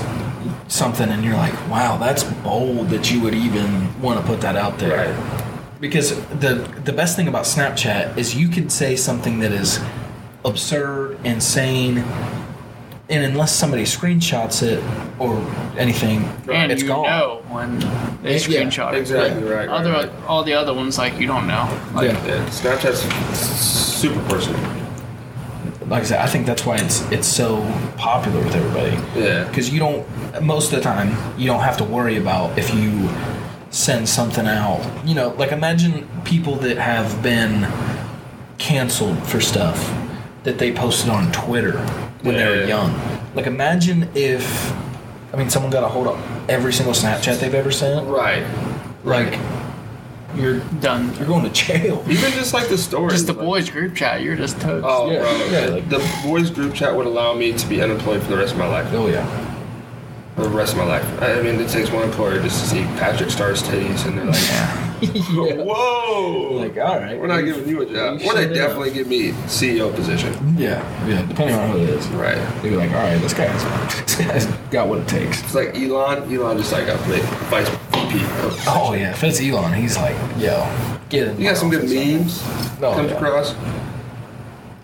something 0.67 1.09
and 1.09 1.25
you're 1.25 1.33
like, 1.35 1.53
wow, 1.67 1.97
that's 1.97 2.23
bold 2.23 2.89
that 2.89 3.09
you 3.11 3.19
would 3.21 3.33
even 3.33 3.99
want 3.99 4.21
to 4.21 4.25
put 4.27 4.39
that 4.41 4.55
out 4.55 4.77
there. 4.77 5.11
Right. 5.15 5.79
Because 5.81 6.15
the 6.27 6.69
the 6.85 6.93
best 6.93 7.15
thing 7.15 7.27
about 7.27 7.45
Snapchat 7.45 8.19
is 8.19 8.35
you 8.35 8.49
can 8.49 8.69
say 8.69 8.95
something 8.95 9.39
that 9.39 9.51
is 9.51 9.79
absurd, 10.45 11.17
insane, 11.25 12.03
and 13.09 13.23
unless 13.23 13.55
somebody 13.55 13.83
screenshots 13.83 14.61
it 14.63 14.83
or 15.19 15.37
anything, 15.77 16.23
And 16.51 16.71
it's 16.71 16.81
you 16.81 16.89
gone. 16.89 17.03
know 17.05 17.41
when 17.49 17.79
they 18.21 18.33
Yeah, 18.33 18.37
screenshot 18.39 18.93
it. 18.93 18.99
Exactly 18.99 19.43
But 19.43 19.49
right. 19.49 19.67
right, 19.67 19.69
Other 19.69 19.91
right. 19.93 20.11
all 20.27 20.43
the 20.43 20.53
other 20.53 20.73
ones 20.73 20.97
like 20.97 21.17
you 21.19 21.27
don't 21.27 21.47
know. 21.47 21.67
Like, 21.93 22.11
Yeah. 22.11 22.25
Yeah, 22.25 22.45
Snapchat's 22.49 22.99
super 23.33 24.21
personal. 24.29 24.59
Like 25.87 26.01
I 26.01 26.05
said, 26.05 26.19
I 26.19 26.25
think 26.27 26.45
that's 26.45 26.65
why 26.65 26.75
it's 26.75 27.01
it's 27.11 27.27
so 27.27 27.61
popular 27.95 28.41
with 28.43 28.53
everybody. 28.55 28.97
Yeah. 29.17 29.45
because 29.45 29.69
you 29.71 29.79
don't 29.79 30.05
most 30.43 30.71
of 30.73 30.77
the 30.77 30.81
time 30.83 31.15
you 31.39 31.47
don't 31.47 31.61
have 31.61 31.77
to 31.77 31.85
worry 31.85 32.17
about 32.17 32.57
if 32.59 32.73
you 32.75 33.09
send 33.69 34.07
something 34.07 34.45
out 34.47 34.79
you 35.05 35.13
know 35.15 35.29
like 35.37 35.51
imagine 35.51 36.07
people 36.23 36.55
that 36.55 36.77
have 36.77 37.21
been 37.21 37.67
canceled 38.57 39.17
for 39.27 39.39
stuff 39.41 39.93
that 40.43 40.57
they 40.57 40.71
posted 40.71 41.09
on 41.09 41.29
twitter 41.33 41.73
when 42.27 42.35
they 42.35 42.45
were 42.47 42.63
young 42.65 42.93
like 43.35 43.47
imagine 43.47 44.09
if 44.15 44.73
i 45.33 45.37
mean 45.37 45.49
someone 45.49 45.71
got 45.71 45.83
a 45.83 45.87
hold 45.87 46.07
of 46.07 46.49
every 46.49 46.71
single 46.73 46.93
snapchat 46.93 47.39
they've 47.39 47.53
ever 47.55 47.71
sent 47.71 48.05
Right. 48.07 48.43
like 49.03 49.39
you're 50.35 50.59
Done. 50.81 51.15
you're 51.15 51.25
going 51.25 51.43
to 51.45 51.49
jail. 51.49 52.03
Even 52.07 52.31
just 52.33 52.53
like 52.53 52.67
the 52.67 52.77
story. 52.77 53.09
Just 53.09 53.25
the 53.25 53.33
like, 53.33 53.41
boys 53.43 53.69
group 53.71 53.95
chat. 53.95 54.21
You're 54.21 54.35
just 54.35 54.59
toast. 54.61 54.85
Oh, 54.87 55.09
Yeah, 55.09 55.19
bro. 55.21 55.45
yeah, 55.47 55.65
like- 55.67 55.89
the 55.89 55.97
boys 56.23 56.51
group 56.51 56.75
chat 56.75 56.95
would 56.95 57.07
allow 57.07 57.33
me 57.33 57.53
to 57.53 57.67
be 57.67 57.81
unemployed 57.81 58.21
for 58.21 58.29
the 58.29 58.37
rest 58.37 58.51
of 58.53 58.59
my 58.59 58.67
life. 58.67 58.87
Oh 58.93 59.07
yeah. 59.07 59.25
For 60.35 60.43
the 60.43 60.49
rest 60.49 60.73
of 60.73 60.77
my 60.79 60.85
life. 60.85 61.21
I 61.23 61.39
I 61.39 61.41
mean, 61.41 61.59
it 61.59 61.69
takes 61.69 61.89
one 61.91 62.03
employer 62.03 62.39
just 62.39 62.61
to 62.61 62.69
see 62.69 62.83
Patrick 62.99 63.31
Starr's 63.31 63.63
titties, 63.63 64.05
and 64.05 64.15
they're 64.15 64.25
like, 64.25 64.39
yeah. 64.41 64.86
"Whoa!" 65.63 66.49
Like 66.53 66.77
all 66.77 66.99
right, 66.99 67.19
we're 67.19 67.27
not 67.27 67.41
giving 67.41 67.67
you 67.67 67.81
a 67.81 67.85
job. 67.85 68.21
Or 68.25 68.33
they 68.33 68.47
definitely 68.53 68.91
give 68.91 69.07
me 69.07 69.31
CEO 69.47 69.93
position. 69.93 70.33
Yeah, 70.57 70.81
yeah. 71.07 71.21
Depending 71.27 71.55
on 71.55 71.69
who 71.71 71.77
it 71.79 71.89
is, 71.89 72.07
Right. 72.09 72.35
they'd 72.61 72.69
be 72.69 72.75
like, 72.75 72.89
all 72.91 72.97
right, 72.97 73.17
this 73.21 73.33
guy's 73.33 73.63
this 74.05 74.15
guy's 74.27 74.45
got 74.71 74.87
what 74.87 74.99
it 74.99 75.07
takes. 75.07 75.41
It's 75.43 75.53
like 75.55 75.75
Elon. 75.75 76.33
Elon 76.33 76.57
just 76.57 76.71
like 76.71 76.87
got 76.87 76.99
made 77.07 77.21
vice 77.49 77.69
VP. 77.69 78.23
of- 78.23 78.63
Oh 78.67 78.93
yeah, 78.93 79.11
if 79.11 79.23
it's 79.23 79.39
Elon, 79.41 79.73
he's 79.73 79.97
like, 79.97 80.15
yo, 80.37 80.67
get 81.09 81.27
him. 81.27 81.39
You 81.39 81.47
got 81.49 81.57
some 81.57 81.69
good 81.69 81.83
memes 81.83 82.41
Oh, 82.81 82.93
comes 82.95 83.11
yeah. 83.11 83.17
across. 83.17 83.55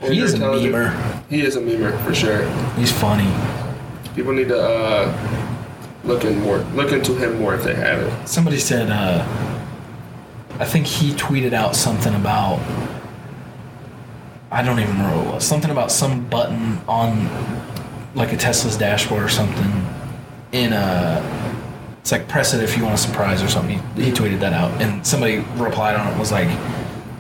He 0.02 0.19
is 0.19 0.34
a 0.34 0.38
memer. 0.40 1.23
He 1.30 1.41
is 1.41 1.56
a 1.56 1.61
memer 1.61 1.98
for 2.06 2.14
sure. 2.14 2.48
He's 2.73 2.91
funny. 2.91 3.31
People 4.15 4.34
need 4.34 4.49
to 4.49 4.60
uh, 4.61 5.49
look 6.03 6.26
in 6.26 6.40
more, 6.41 6.57
look 6.76 6.91
into 6.91 7.15
him 7.15 7.40
more 7.40 7.56
if 7.56 7.64
they 7.64 7.73
haven't. 7.73 8.27
Somebody 8.27 8.57
said, 8.60 8.90
uh, 8.91 9.26
I 10.60 10.66
think 10.66 10.86
he 10.86 11.12
tweeted 11.12 11.54
out 11.54 11.76
something 11.76 12.14
about. 12.14 12.60
I 14.52 14.62
don't 14.62 14.80
even 14.80 14.92
remember 14.92 15.18
what 15.24 15.36
was. 15.36 15.48
Something 15.48 15.72
about 15.72 15.92
some 15.92 16.30
button 16.30 16.80
on, 16.88 17.28
like 18.14 18.34
a 18.34 18.38
Tesla's 18.38 18.78
dashboard 18.78 19.24
or 19.24 19.30
something. 19.30 19.72
In 20.52 20.74
a, 20.74 21.22
it's 22.02 22.12
like 22.12 22.28
press 22.28 22.54
it 22.54 22.62
if 22.64 22.78
you 22.78 22.84
want 22.84 22.94
a 22.94 22.98
surprise 22.98 23.42
or 23.42 23.48
something. 23.48 23.80
He, 23.96 24.04
he 24.04 24.12
tweeted 24.12 24.40
that 24.42 24.54
out, 24.54 24.70
and 24.80 25.06
somebody 25.06 25.40
replied 25.56 25.96
on 25.96 26.14
it 26.14 26.20
was 26.20 26.32
like, 26.32 26.50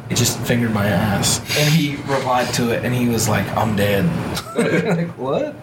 it 0.09 0.15
just 0.15 0.37
fingered 0.39 0.73
my 0.73 0.87
ass, 0.87 1.39
and 1.57 1.73
he 1.73 1.95
replied 2.11 2.53
to 2.55 2.71
it, 2.71 2.83
and 2.85 2.93
he 2.93 3.07
was 3.09 3.27
like, 3.29 3.47
I'm 3.55 3.75
dead. 3.75 4.05
like 4.97 5.09
what? 5.17 5.55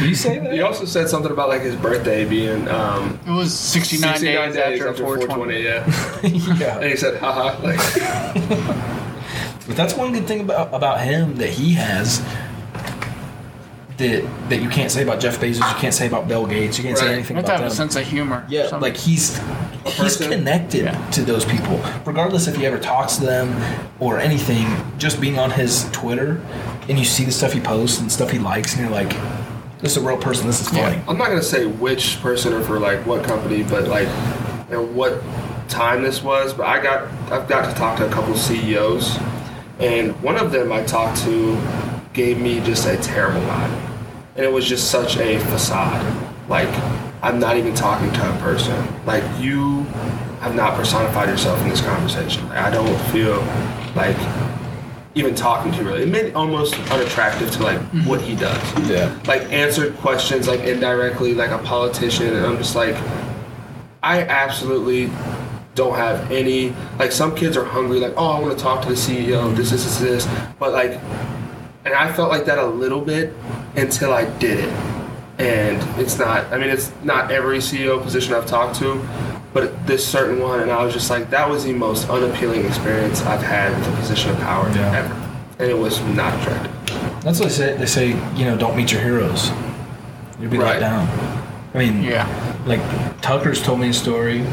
Did 0.00 0.08
you 0.08 0.14
say 0.14 0.38
that? 0.38 0.52
He 0.52 0.60
also 0.60 0.84
said 0.84 1.08
something 1.08 1.32
about 1.32 1.48
like 1.48 1.62
his 1.62 1.74
birthday 1.76 2.24
being 2.24 2.68
um, 2.68 3.18
It 3.26 3.30
was 3.30 3.52
69, 3.56 4.16
69 4.18 4.52
days, 4.52 4.80
after, 4.80 4.94
420. 4.94 5.62
420. 5.62 5.62
Yeah, 5.62 6.56
yeah. 6.58 6.78
and 6.78 6.90
he 6.90 6.96
said, 6.96 7.18
"Haha." 7.20 7.60
Like, 7.62 7.80
But 9.66 9.76
that's 9.76 9.94
one 9.94 10.12
good 10.12 10.26
thing 10.26 10.40
about 10.40 10.74
about 10.74 11.00
him 11.00 11.36
that 11.36 11.48
he 11.48 11.72
has 11.74 12.22
that 13.98 14.48
that 14.48 14.60
you 14.62 14.68
can't 14.68 14.90
say 14.90 15.02
about 15.02 15.20
Jeff 15.20 15.38
Bezos, 15.40 15.56
you 15.56 15.76
can't 15.80 15.94
say 15.94 16.06
about 16.06 16.26
Bill 16.26 16.46
Gates, 16.46 16.78
you 16.78 16.84
can't 16.84 16.98
say 16.98 17.12
anything 17.12 17.36
You 17.36 17.42
have 17.42 17.44
to 17.46 17.52
about 17.52 17.62
have 17.62 17.72
a 17.72 17.74
sense 17.74 17.94
of 17.96 18.04
humor. 18.04 18.44
Yeah, 18.48 18.62
Something. 18.68 18.80
like 18.80 18.96
he's 18.96 19.40
he's 19.84 20.16
connected 20.16 20.84
Yeah. 20.84 21.10
to 21.10 21.22
those 21.22 21.44
people, 21.44 21.80
regardless 22.04 22.46
if 22.48 22.56
he 22.56 22.66
ever 22.66 22.78
talks 22.78 23.16
to 23.16 23.24
them 23.26 23.54
or 24.00 24.18
anything. 24.18 24.66
Just 24.98 25.20
being 25.20 25.38
on 25.38 25.50
his 25.52 25.88
Twitter 25.92 26.40
and 26.88 26.98
you 26.98 27.04
see 27.04 27.24
the 27.24 27.32
stuff 27.32 27.52
he 27.52 27.60
posts 27.60 28.00
and 28.00 28.10
stuff 28.10 28.30
he 28.30 28.38
likes, 28.38 28.72
and 28.74 28.82
you're 28.82 28.90
like, 28.90 29.10
"This 29.80 29.92
is 29.96 30.02
a 30.02 30.06
real 30.06 30.16
person. 30.18 30.46
This 30.46 30.60
is 30.60 30.68
funny." 30.68 31.00
I'm 31.06 31.16
not 31.18 31.28
gonna 31.28 31.42
say 31.42 31.66
which 31.66 32.20
person 32.20 32.52
or 32.52 32.62
for 32.62 32.78
like 32.80 33.06
what 33.06 33.22
company, 33.24 33.62
but 33.62 33.86
like, 33.88 34.08
you 34.70 34.76
know, 34.76 34.82
what 34.82 35.22
time 35.68 36.02
this 36.02 36.22
was. 36.22 36.52
But 36.52 36.66
I 36.66 36.82
got, 36.82 37.04
I've 37.30 37.48
got 37.48 37.68
to 37.70 37.74
talk 37.74 37.96
to 37.98 38.06
a 38.06 38.10
couple 38.10 38.34
CEOs, 38.34 39.18
and 39.78 40.20
one 40.22 40.36
of 40.36 40.50
them 40.52 40.72
I 40.72 40.82
talked 40.82 41.22
to 41.24 41.56
gave 42.12 42.38
me 42.40 42.60
just 42.60 42.86
a 42.86 42.96
terrible 42.98 43.40
vibe, 43.40 43.83
and 44.36 44.44
it 44.44 44.52
was 44.52 44.66
just 44.66 44.90
such 44.90 45.16
a 45.16 45.38
facade. 45.38 46.04
Like, 46.48 46.68
I'm 47.22 47.38
not 47.38 47.56
even 47.56 47.74
talking 47.74 48.12
to 48.12 48.34
a 48.34 48.38
person. 48.38 48.76
Like, 49.06 49.24
you 49.40 49.82
have 50.40 50.54
not 50.54 50.74
personified 50.76 51.28
yourself 51.28 51.60
in 51.62 51.68
this 51.70 51.80
conversation. 51.80 52.48
Like, 52.48 52.58
I 52.58 52.70
don't 52.70 52.98
feel 53.10 53.40
like 53.94 54.16
even 55.14 55.34
talking 55.34 55.72
to 55.72 55.78
you 55.78 55.84
really. 55.84 56.02
It 56.02 56.08
made 56.08 56.26
it 56.26 56.34
almost 56.34 56.74
unattractive 56.90 57.50
to 57.52 57.62
like 57.62 57.78
mm-hmm. 57.78 58.08
what 58.08 58.20
he 58.20 58.34
does 58.34 58.90
Yeah. 58.90 59.16
like 59.26 59.42
answered 59.52 59.96
questions 59.98 60.48
like 60.48 60.60
indirectly 60.60 61.34
like 61.34 61.50
a 61.50 61.58
politician 61.58 62.34
and 62.34 62.44
i'm 62.44 62.58
just 62.58 62.74
like 62.74 62.96
i 64.02 64.22
absolutely 64.22 65.10
don't 65.74 65.94
have 65.94 66.30
any 66.30 66.74
like 66.98 67.12
some 67.12 67.34
kids 67.34 67.56
are 67.56 67.64
hungry 67.64 68.00
like 68.00 68.14
oh 68.16 68.26
i 68.26 68.40
want 68.40 68.56
to 68.56 68.62
talk 68.62 68.82
to 68.82 68.88
the 68.88 68.94
ceo 68.94 69.54
this 69.56 69.70
this 69.70 69.84
this 69.84 69.98
this 69.98 70.28
but 70.58 70.72
like 70.72 71.00
and 71.84 71.94
i 71.94 72.12
felt 72.12 72.30
like 72.30 72.44
that 72.44 72.58
a 72.58 72.66
little 72.66 73.00
bit 73.00 73.32
until 73.76 74.12
i 74.12 74.24
did 74.38 74.60
it 74.60 74.72
and 75.38 76.00
it's 76.00 76.18
not 76.18 76.44
i 76.52 76.58
mean 76.58 76.68
it's 76.70 76.92
not 77.02 77.30
every 77.30 77.58
ceo 77.58 78.00
position 78.02 78.34
i've 78.34 78.46
talked 78.46 78.76
to 78.78 79.04
but 79.52 79.86
this 79.86 80.06
certain 80.06 80.40
one 80.40 80.60
and 80.60 80.70
i 80.70 80.84
was 80.84 80.92
just 80.94 81.10
like 81.10 81.28
that 81.30 81.48
was 81.48 81.64
the 81.64 81.72
most 81.72 82.08
unappealing 82.08 82.64
experience 82.64 83.22
i've 83.22 83.42
had 83.42 83.76
with 83.78 83.88
a 83.92 83.96
position 83.96 84.30
of 84.30 84.38
power 84.38 84.68
Yeah. 84.74 84.96
ever 84.98 85.14
and 85.58 85.70
it 85.70 85.76
was 85.78 86.00
not 86.16 86.32
attractive 86.40 86.72
That's 87.22 87.38
what 87.40 87.48
they 87.48 87.54
say. 87.54 87.76
They 87.76 87.86
say, 87.86 88.08
you 88.36 88.44
know, 88.44 88.56
don't 88.58 88.76
meet 88.76 88.90
your 88.92 89.00
heroes. 89.00 89.50
You'll 90.40 90.50
be 90.50 90.58
let 90.58 90.80
down. 90.80 91.08
I 91.72 91.78
mean, 91.78 92.02
yeah. 92.02 92.26
like 92.66 92.80
Tucker's 93.22 93.62
told 93.62 93.78
me 93.80 93.88
a 93.88 93.92
story 93.94 94.44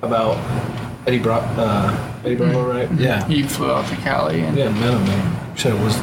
about 0.00 0.38
Eddie 1.06 1.18
Bra- 1.18 1.44
uh, 1.58 2.20
Eddie 2.24 2.36
Bravo, 2.36 2.66
right? 2.72 2.90
Yeah. 2.92 3.26
He 3.26 3.42
flew 3.42 3.70
out 3.72 3.86
to 3.88 3.96
Cali 3.96 4.40
and 4.40 4.56
Yeah, 4.56 4.70
met 4.70 4.94
him 4.94 5.02
and 5.02 5.58
said 5.58 5.74
it 5.74 5.82
was 5.82 5.98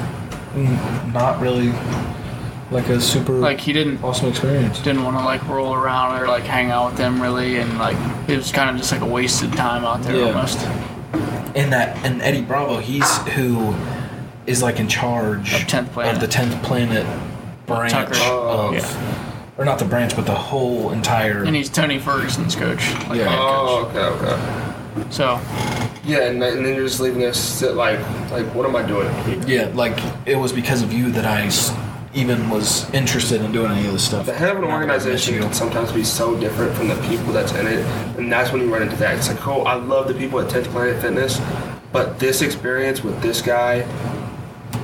not 1.13 1.39
really 1.41 1.71
like 2.71 2.87
a 2.89 3.01
super 3.01 3.33
like 3.33 3.59
he 3.59 3.73
didn't 3.73 4.03
awesome 4.03 4.29
experience. 4.29 4.79
didn't 4.79 5.03
want 5.03 5.17
to 5.17 5.23
like 5.23 5.45
roll 5.47 5.73
around 5.73 6.21
or 6.21 6.27
like 6.27 6.43
hang 6.43 6.69
out 6.71 6.89
with 6.91 6.97
them 6.97 7.21
really 7.21 7.57
and 7.57 7.77
like 7.79 7.97
it 8.29 8.37
was 8.37 8.51
kind 8.51 8.69
of 8.69 8.77
just 8.77 8.91
like 8.91 9.01
a 9.01 9.05
wasted 9.05 9.51
time 9.53 9.83
out 9.83 10.03
there 10.03 10.15
Yeah. 10.15 10.25
almost. 10.27 10.59
And 11.55 11.73
that 11.73 11.97
and 12.05 12.21
Eddie 12.21 12.41
Bravo, 12.43 12.77
he's 12.77 13.17
who 13.29 13.73
is 14.45 14.61
like 14.61 14.79
in 14.79 14.87
charge 14.87 15.53
Of 15.55 15.61
10th 15.61 15.91
Planet. 15.93 16.15
of 16.15 16.21
the 16.21 16.27
tenth 16.27 16.61
planet 16.63 17.05
branch 17.65 17.91
Tucker. 17.91 18.13
Oh, 18.15 18.67
of, 18.69 18.73
yeah. 18.75 19.35
or 19.57 19.65
not 19.65 19.79
the 19.79 19.85
branch, 19.85 20.15
but 20.15 20.25
the 20.27 20.35
whole 20.35 20.91
entire. 20.91 21.43
And 21.43 21.55
he's 21.55 21.69
Tony 21.69 21.97
Ferguson's 21.99 22.55
coach. 22.55 22.91
Like 23.07 23.17
Yeah. 23.19 23.29
head 23.29 23.39
oh 23.41 23.85
okay 23.95 23.99
okay. 23.99 25.09
So 25.09 25.39
Yeah, 26.05 26.19
and, 26.27 26.41
then- 26.41 26.57
and 26.57 26.65
then 26.65 26.75
you're 26.75 26.85
just 26.85 26.99
leaving 26.99 27.19
there 27.19 27.33
sit 27.33 27.73
like, 27.75 27.99
like 28.31 28.45
what 28.53 28.67
am 28.67 28.75
I 28.75 28.83
doing? 28.83 29.11
here? 29.23 29.41
yeah, 29.47 29.71
like 29.73 29.99
it 30.27 30.35
was 30.35 30.53
because 30.53 30.83
of 30.83 30.93
you 30.93 31.11
that 31.13 31.25
I 31.25 31.43
s- 31.47 31.71
even 32.14 32.49
was 32.49 32.91
interested 32.91 33.41
in 33.41 33.52
doing 33.52 33.72
any 33.72 33.86
of 33.86 33.94
this 33.94 34.06
stuff. 34.06 34.26
The 34.26 34.34
head 34.34 34.49
of 34.49 34.57
an 34.57 34.61
Not 34.64 34.69
that 34.69 34.76
I 34.76 34.86
met 34.86 34.94
organization 34.95 35.40
can 35.40 35.53
sometimes 35.53 35.91
be 35.91 36.03
so 36.03 36.38
different 36.40 36.76
from 36.76 36.88
the 36.88 36.95
people 37.07 37.31
that's 37.31 37.53
in 37.53 37.68
it, 37.68 37.86
and 38.18 38.31
that's 38.31 38.52
when 38.52 38.61
you 38.61 38.73
run 38.73 38.81
into 38.81 38.95
that. 38.98 39.18
It's 39.18 39.30
like, 39.30 39.48
oh, 39.48 39.61
I 39.64 39.76
love 39.76 40.07
the 40.07 40.15
people 40.15 40.40
at 40.40 40.49
10th 40.49 40.65
Planet 40.65 40.99
Fitness, 41.02 41.40
but 41.91 42.19
this 42.19 42.41
experience 42.41 43.03
with 43.03 43.22
this 43.22 43.41
guy 43.41 43.88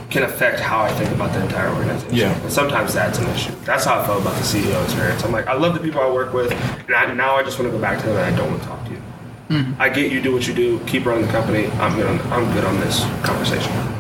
can 0.10 0.24
affect 0.24 0.60
how 0.60 0.82
I 0.82 0.92
think 0.94 1.12
about 1.12 1.34
the 1.34 1.44
entire 1.44 1.74
organization. 1.74 2.16
Yeah. 2.16 2.42
And 2.42 2.52
sometimes 2.52 2.94
that's 2.94 3.18
an 3.20 3.28
issue. 3.32 3.54
That's 3.66 3.86
how 3.86 4.00
I 4.00 4.06
felt 4.06 4.22
about 4.22 4.36
the 4.36 4.44
CEO 4.44 4.82
experience. 4.86 5.24
I'm 5.26 5.32
like, 5.32 5.48
I 5.48 5.54
love 5.54 5.74
the 5.74 5.80
people 5.82 6.02
I 6.02 6.12
work 6.12 6.32
with, 6.34 6.52
and 6.52 6.96
I, 6.96 7.12
now 7.14 7.36
I 7.36 7.44
just 7.44 7.60
want 7.60 7.72
to 7.72 7.76
go 7.76 7.82
back 7.82 8.00
to 8.00 8.06
them 8.06 8.18
and 8.18 8.34
I 8.34 8.38
don't 8.38 8.50
want 8.50 8.62
to 8.62 8.68
talk 8.68 8.86
to 8.86 8.92
you. 8.92 9.02
Mm-hmm. 9.50 9.82
I 9.82 9.90
get 9.90 10.12
you 10.12 10.22
do 10.22 10.32
what 10.32 10.48
you 10.48 10.54
do, 10.54 10.80
keep 10.86 11.06
running 11.06 11.26
the 11.26 11.32
company. 11.32 11.68
I'm 11.68 11.96
good 11.96 12.08
on, 12.08 12.20
I'm 12.32 12.52
good 12.54 12.64
on 12.64 12.80
this 12.80 13.04
conversation. 13.24 13.95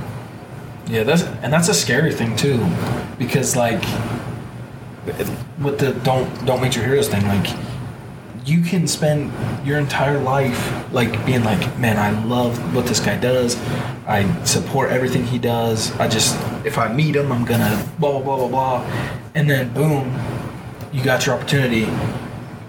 Yeah, 0.87 1.03
that's 1.03 1.23
and 1.23 1.51
that's 1.51 1.67
a 1.67 1.73
scary 1.73 2.13
thing 2.13 2.35
too, 2.35 2.63
because 3.17 3.55
like 3.55 3.83
with 5.59 5.79
the 5.79 5.93
don't 6.03 6.45
don't 6.45 6.61
meet 6.61 6.75
your 6.75 6.85
heroes 6.85 7.09
thing, 7.09 7.25
like 7.27 7.55
you 8.45 8.61
can 8.61 8.87
spend 8.87 9.31
your 9.65 9.79
entire 9.79 10.19
life 10.19 10.93
like 10.93 11.25
being 11.25 11.43
like, 11.43 11.79
man, 11.79 11.97
I 11.97 12.11
love 12.25 12.75
what 12.75 12.85
this 12.85 12.99
guy 12.99 13.17
does. 13.17 13.57
I 14.05 14.31
support 14.43 14.91
everything 14.91 15.25
he 15.25 15.39
does. 15.39 15.91
I 15.99 16.07
just 16.07 16.37
if 16.63 16.77
I 16.77 16.93
meet 16.93 17.15
him, 17.15 17.31
I'm 17.31 17.45
gonna 17.45 17.83
blah 17.97 18.11
blah 18.11 18.21
blah 18.21 18.37
blah 18.37 18.47
blah, 18.47 19.17
and 19.33 19.49
then 19.49 19.73
boom, 19.73 20.15
you 20.93 21.03
got 21.03 21.25
your 21.25 21.33
opportunity, 21.35 21.85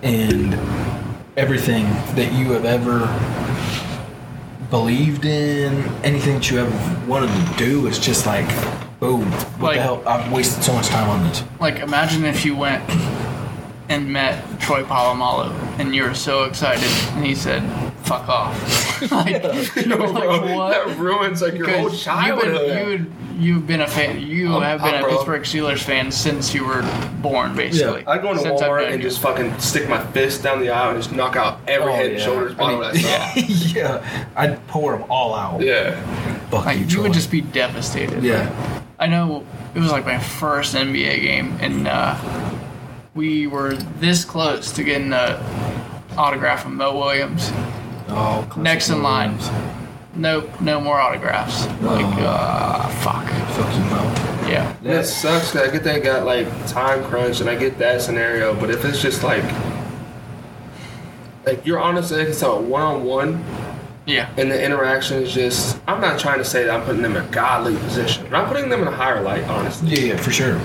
and 0.03 0.55
everything 1.37 1.85
that 2.15 2.33
you 2.33 2.53
have 2.53 2.65
ever 2.65 3.01
believed 4.71 5.25
in, 5.25 5.73
anything 6.05 6.35
that 6.35 6.51
you 6.51 6.59
ever 6.59 7.07
wanted 7.07 7.29
to 7.29 7.55
do 7.57 7.87
is 7.87 7.99
just 7.99 8.27
like, 8.27 8.47
boom, 9.01 9.31
what 9.61 9.69
Like- 9.69 9.77
the 9.77 9.83
hell? 9.83 10.03
I've 10.07 10.31
wasted 10.33 10.63
so 10.63 10.73
much 10.73 10.89
time 10.89 11.09
on 11.09 11.23
this. 11.29 11.43
like 11.61 11.81
imagine 11.81 12.25
if 12.25 12.45
you 12.45 12.57
went 12.57 12.83
and 13.89 14.13
met 14.13 14.43
Troy 14.59 14.83
Polamalu 14.83 15.53
and 15.79 15.95
you 15.95 16.03
were 16.03 16.15
so 16.15 16.45
excited 16.45 16.91
and 17.15 17.25
he 17.25 17.35
said, 17.35 17.63
"Fuck 18.07 18.29
off." 18.29 19.03
like, 19.13 19.43
No, 19.87 19.97
like, 19.97 20.57
what? 20.57 20.87
that 20.87 20.97
ruins 20.99 21.43
like 21.43 21.55
your 21.55 21.69
whole 21.69 21.85
Because 21.85 21.93
you've 21.95 22.01
childhood. 22.03 22.67
been, 22.67 23.13
you, 23.39 23.55
you've 23.55 23.67
been 23.67 23.83
a 23.83 23.87
fan. 23.87 24.21
You 24.21 24.53
I'm- 24.55 24.63
have 24.63 24.81
been 24.83 24.95
I'm 24.95 25.01
a 25.05 25.07
bro. 25.07 25.13
Pittsburgh 25.17 25.43
Steelers 25.43 25.83
fan 25.83 26.11
since 26.11 26.55
you 26.55 26.65
were 26.67 26.83
born, 27.21 27.55
basically. 27.55 28.07
I'd 28.07 28.23
go 28.23 28.31
into 28.31 28.43
Since 28.43 28.61
Walmart 28.63 28.87
and 28.91 29.03
you. 29.03 29.09
just 29.09 29.21
fucking 29.21 29.59
stick 29.59 29.89
my 29.89 30.03
fist 30.13 30.43
down 30.43 30.61
the 30.61 30.71
aisle 30.71 30.91
and 30.95 31.03
just 31.03 31.15
knock 31.15 31.37
out 31.37 31.61
every 31.69 31.93
head 31.93 32.13
and 32.13 32.21
shoulders 32.21 32.53
I 32.53 32.55
bottom 32.55 32.81
mean, 32.81 33.03
that 33.05 33.37
I 33.37 33.41
yeah, 33.47 34.29
I'd 34.37 34.67
pour 34.69 34.97
them 34.97 35.05
all 35.11 35.35
out. 35.35 35.61
Yeah. 35.61 36.01
Fuck 36.51 36.65
like 36.67 36.79
you, 36.79 36.85
you 36.87 37.03
would 37.03 37.13
just 37.13 37.31
be 37.31 37.41
devastated. 37.43 38.23
Yeah. 38.23 38.83
I 38.99 39.09
know 39.09 39.45
it 39.75 39.79
was 39.79 39.91
like 39.93 40.07
my 40.07 40.19
first 40.19 40.75
NBA 40.75 41.21
game, 41.21 41.59
and 41.61 41.87
uh, 41.87 42.17
we 43.15 43.47
were 43.47 43.75
this 43.75 44.25
close 44.25 44.73
to 44.73 44.83
getting 44.85 45.13
a 45.13 45.43
autograph 46.17 46.63
from 46.63 46.77
Mo 46.77 46.97
Williams, 46.99 47.51
Oh, 48.09 48.47
Next 48.57 48.89
in 48.91 49.03
line. 49.03 49.37
Williams. 49.39 49.51
Nope, 50.15 50.61
no 50.61 50.81
more 50.81 50.99
autographs. 50.99 51.67
Like, 51.83 52.05
Oh. 52.19 52.25
uh, 52.25 52.89
fuck. 52.89 53.27
Fuck 53.27 53.75
you, 53.75 53.81
Mo. 53.85 54.49
Yeah. 54.49 54.73
That 54.83 55.05
sucks. 55.07 55.53
'cause 55.53 55.69
I 55.69 55.71
get 55.71 55.83
they 55.85 56.01
got 56.01 56.25
like 56.25 56.47
time 56.67 57.05
crunch, 57.05 57.41
and 57.41 57.51
I 57.51 57.55
get 57.57 57.79
that 57.79 58.01
scenario. 58.01 58.55
But 58.55 58.71
if 58.71 58.85
it's 58.85 59.03
just 59.03 59.23
like, 59.23 59.45
like 61.45 61.65
you're 61.67 61.79
honestly, 61.81 62.23
it's 62.23 62.43
a 62.43 62.55
one 62.55 62.83
on 62.83 63.05
one, 63.05 63.45
Yeah. 64.07 64.29
and 64.37 64.51
the 64.51 64.63
interaction 64.65 65.23
is 65.23 65.33
just. 65.33 65.79
I'm 65.87 66.01
not 66.01 66.19
trying 66.19 66.39
to 66.39 66.45
say 66.45 66.65
that 66.65 66.71
I'm 66.75 66.83
putting 66.83 67.03
them 67.03 67.17
in 67.17 67.23
a 67.25 67.27
godly 67.29 67.77
position, 67.77 68.27
but 68.31 68.39
I'm 68.39 68.49
putting 68.49 68.69
them 68.71 68.83
in 68.83 68.89
a 68.89 68.93
higher 68.97 69.21
light, 69.21 69.45
honestly, 69.49 69.89
Yeah, 69.91 70.15
yeah, 70.15 70.17
for 70.17 70.31
sure. 70.33 70.59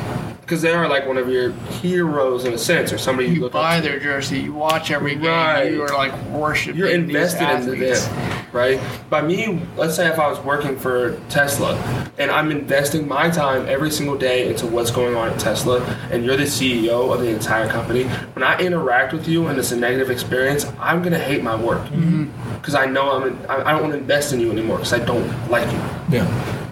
Because 0.51 0.61
they 0.61 0.73
are 0.73 0.89
like 0.89 1.07
one 1.07 1.17
of 1.17 1.29
your 1.29 1.53
heroes 1.81 2.43
in 2.43 2.51
a 2.51 2.57
sense, 2.57 2.91
or 2.91 2.97
somebody 2.97 3.29
you, 3.29 3.35
You 3.35 3.41
look 3.43 3.53
buy 3.53 3.77
up 3.77 3.83
to. 3.83 3.89
their 3.89 3.99
jersey, 4.01 4.37
you 4.41 4.51
watch 4.51 4.91
every 4.91 5.15
game, 5.15 5.23
Right. 5.23 5.71
you 5.71 5.81
are 5.81 5.87
like 5.93 6.13
worshiping 6.25 6.77
You're 6.77 6.89
these 6.89 6.97
invested 6.99 7.43
into 7.49 7.71
athletes. 7.71 8.05
them, 8.07 8.45
right? 8.51 8.81
By 9.09 9.21
me, 9.21 9.61
let's 9.77 9.95
say 9.95 10.07
if 10.09 10.19
I 10.19 10.27
was 10.29 10.39
working 10.41 10.75
for 10.77 11.17
Tesla 11.29 11.75
and 12.17 12.29
I'm 12.29 12.51
investing 12.51 13.07
my 13.07 13.29
time 13.29 13.65
every 13.69 13.89
single 13.91 14.17
day 14.17 14.49
into 14.49 14.67
what's 14.67 14.91
going 14.91 15.15
on 15.15 15.29
at 15.29 15.39
Tesla, 15.39 15.79
and 16.11 16.25
you're 16.25 16.35
the 16.35 16.43
CEO 16.43 17.13
of 17.13 17.21
the 17.21 17.29
entire 17.29 17.69
company, 17.69 18.03
when 18.33 18.43
I 18.43 18.59
interact 18.59 19.13
with 19.13 19.29
you 19.29 19.47
and 19.47 19.57
it's 19.57 19.71
a 19.71 19.77
negative 19.77 20.11
experience, 20.11 20.65
I'm 20.81 21.01
gonna 21.01 21.17
hate 21.17 21.43
my 21.43 21.55
work 21.55 21.79
Mm-hmm. 21.83 22.25
because 22.57 22.75
I 22.75 22.87
know 22.87 23.09
I'm. 23.13 23.23
In, 23.29 23.45
I 23.45 23.69
I 23.69 23.71
don't 23.71 23.83
want 23.83 23.93
to 23.93 23.99
invest 23.99 24.33
in 24.33 24.41
you 24.41 24.51
anymore 24.51 24.79
because 24.79 24.91
I 24.91 24.99
don't 24.99 25.25
like 25.49 25.71
you. 25.71 25.79
Yeah. 26.17 26.27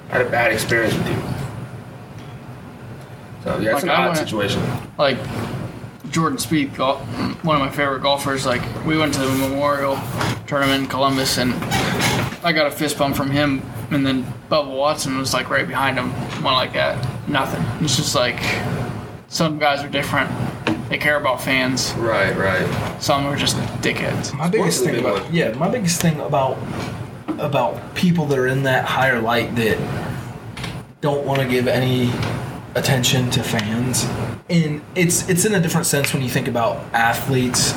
I 0.10 0.18
had 0.18 0.28
a 0.28 0.30
bad 0.30 0.52
experience 0.52 0.94
with 0.98 1.08
you. 1.08 1.39
So 3.50 3.58
yeah, 3.58 3.72
it's 3.72 3.74
Like, 3.76 3.84
an 3.84 3.90
I 3.90 3.94
odd 3.96 4.06
went- 4.08 4.18
situation. 4.20 4.62
like 5.00 5.18
Jordan 6.12 6.38
Spieth, 6.38 6.76
gol- 6.76 6.98
one 7.44 7.56
of 7.56 7.62
my 7.62 7.70
favorite 7.70 8.02
golfers. 8.04 8.46
Like 8.46 8.62
we 8.86 8.96
went 8.98 9.14
to 9.16 9.22
the 9.22 9.30
Memorial 9.50 9.98
Tournament 10.46 10.84
in 10.84 10.88
Columbus, 10.90 11.38
and 11.40 11.54
I 12.44 12.52
got 12.52 12.68
a 12.68 12.72
fist 12.72 12.98
bump 13.00 13.16
from 13.16 13.32
him, 13.32 13.62
and 13.92 14.06
then 14.06 14.24
Bubba 14.52 14.76
Watson 14.76 15.18
was 15.18 15.34
like 15.34 15.50
right 15.50 15.68
behind 15.68 15.98
him, 15.98 16.10
one 16.44 16.54
like 16.54 16.74
that. 16.74 17.04
Nothing. 17.28 17.64
It's 17.84 17.96
just 17.96 18.14
like 18.16 18.40
some 19.30 19.58
guys 19.58 19.84
are 19.84 19.90
different. 19.90 20.30
They 20.90 20.98
care 21.00 21.18
about 21.18 21.42
fans. 21.42 21.92
Right, 21.98 22.36
right. 22.36 22.68
Some 23.02 23.26
are 23.26 23.36
just 23.36 23.56
dickheads. 23.82 24.34
My 24.36 24.48
biggest 24.48 24.84
thing 24.84 24.94
is 24.96 25.00
a 25.00 25.04
big 25.04 25.06
about 25.12 25.24
one. 25.26 25.34
yeah, 25.34 25.52
my 25.54 25.70
biggest 25.70 26.02
thing 26.02 26.20
about 26.20 26.58
about 27.40 27.96
people 27.96 28.26
that 28.28 28.38
are 28.38 28.48
in 28.48 28.62
that 28.64 28.86
higher 28.86 29.20
light 29.20 29.56
that 29.56 29.78
don't 31.02 31.26
want 31.26 31.40
to 31.40 31.48
give 31.48 31.68
any 31.68 32.12
attention 32.76 33.30
to 33.32 33.44
fans. 33.44 34.06
And 34.50 34.82
it's 34.96 35.28
it's 35.30 35.46
in 35.46 35.54
a 35.54 35.60
different 35.60 35.88
sense 35.88 36.14
when 36.14 36.24
you 36.24 36.30
think 36.30 36.48
about 36.48 36.78
athletes, 36.94 37.74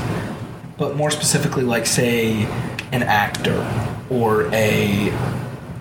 but 0.78 0.96
more 0.96 1.10
specifically 1.10 1.64
like 1.64 1.86
say 1.86 2.44
an 2.92 3.02
actor 3.02 3.56
or 4.10 4.46
a 4.52 5.08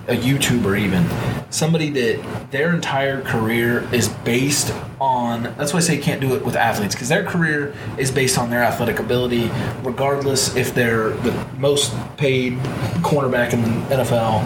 a 0.08 0.16
YouTuber 0.16 0.80
even. 0.80 1.06
Somebody 1.52 1.90
that 1.92 2.52
their 2.52 2.74
entire 2.74 3.22
career 3.22 3.88
is 3.94 4.10
based 4.10 4.74
on 5.00 5.44
that's 5.58 5.74
why 5.74 5.80
I 5.80 5.82
say 5.82 5.96
you 5.96 6.02
can't 6.02 6.22
do 6.22 6.36
it 6.36 6.46
with 6.46 6.56
athletes 6.56 6.96
because 6.96 7.10
their 7.10 7.24
career 7.24 7.74
is 7.98 8.12
based 8.12 8.38
on 8.38 8.50
their 8.50 8.64
athletic 8.64 9.00
ability 9.00 9.50
regardless 9.84 10.56
if 10.56 10.74
they're 10.76 11.10
the 11.10 11.48
most 11.58 11.94
paid 12.18 12.54
cornerback 13.02 13.54
in 13.54 13.62
the 13.64 13.96
NFL 13.96 14.46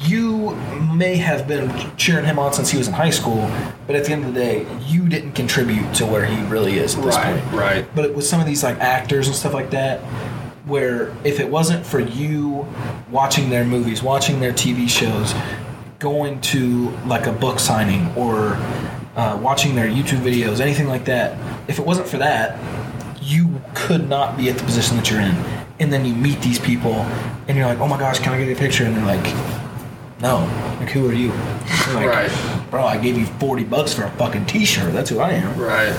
you 0.00 0.50
may 0.94 1.16
have 1.16 1.46
been 1.46 1.70
cheering 1.96 2.24
him 2.24 2.38
on 2.38 2.52
since 2.52 2.70
he 2.70 2.78
was 2.78 2.88
in 2.88 2.94
high 2.94 3.10
school, 3.10 3.50
but 3.86 3.96
at 3.96 4.04
the 4.04 4.12
end 4.12 4.24
of 4.24 4.34
the 4.34 4.40
day, 4.40 4.66
you 4.86 5.08
didn't 5.08 5.32
contribute 5.32 5.92
to 5.94 6.06
where 6.06 6.24
he 6.24 6.42
really 6.44 6.78
is 6.78 6.94
at 6.96 7.04
this 7.04 7.16
Right, 7.16 7.42
point. 7.42 7.54
right. 7.54 7.94
But 7.94 8.14
with 8.14 8.26
some 8.26 8.40
of 8.40 8.46
these 8.46 8.62
like 8.62 8.78
actors 8.80 9.26
and 9.26 9.36
stuff 9.36 9.54
like 9.54 9.70
that, 9.70 10.00
where 10.66 11.14
if 11.24 11.40
it 11.40 11.48
wasn't 11.48 11.84
for 11.84 12.00
you 12.00 12.66
watching 13.10 13.50
their 13.50 13.64
movies, 13.64 14.02
watching 14.02 14.40
their 14.40 14.52
TV 14.52 14.88
shows, 14.88 15.34
going 15.98 16.40
to 16.40 16.90
like 17.06 17.26
a 17.26 17.32
book 17.32 17.58
signing 17.58 18.10
or 18.16 18.56
uh, 19.16 19.38
watching 19.42 19.74
their 19.74 19.88
YouTube 19.88 20.20
videos, 20.20 20.60
anything 20.60 20.88
like 20.88 21.04
that, 21.04 21.36
if 21.68 21.78
it 21.78 21.84
wasn't 21.86 22.06
for 22.08 22.18
that, 22.18 22.58
you 23.22 23.60
could 23.74 24.08
not 24.08 24.36
be 24.36 24.48
at 24.50 24.58
the 24.58 24.64
position 24.64 24.96
that 24.96 25.10
you're 25.10 25.20
in. 25.20 25.34
And 25.80 25.92
then 25.92 26.04
you 26.04 26.14
meet 26.14 26.40
these 26.40 26.58
people, 26.60 26.92
and 27.48 27.56
you're 27.56 27.66
like, 27.66 27.80
"Oh 27.80 27.88
my 27.88 27.98
gosh, 27.98 28.20
can 28.20 28.32
I 28.32 28.38
get 28.38 28.56
a 28.56 28.58
picture?" 28.58 28.84
And 28.84 28.96
they're 28.96 29.04
like, 29.04 29.24
"No, 30.20 30.38
like 30.80 30.90
who 30.90 31.08
are 31.08 31.12
you?" 31.12 31.28
Like, 31.94 32.06
Right. 32.08 32.30
Bro, 32.70 32.84
I 32.84 32.96
gave 32.98 33.16
you 33.18 33.26
forty 33.38 33.64
bucks 33.64 33.92
for 33.94 34.04
a 34.04 34.10
fucking 34.12 34.46
T-shirt. 34.46 34.92
That's 34.92 35.10
who 35.10 35.20
I 35.20 35.32
am. 35.32 35.58
Right. 35.58 35.94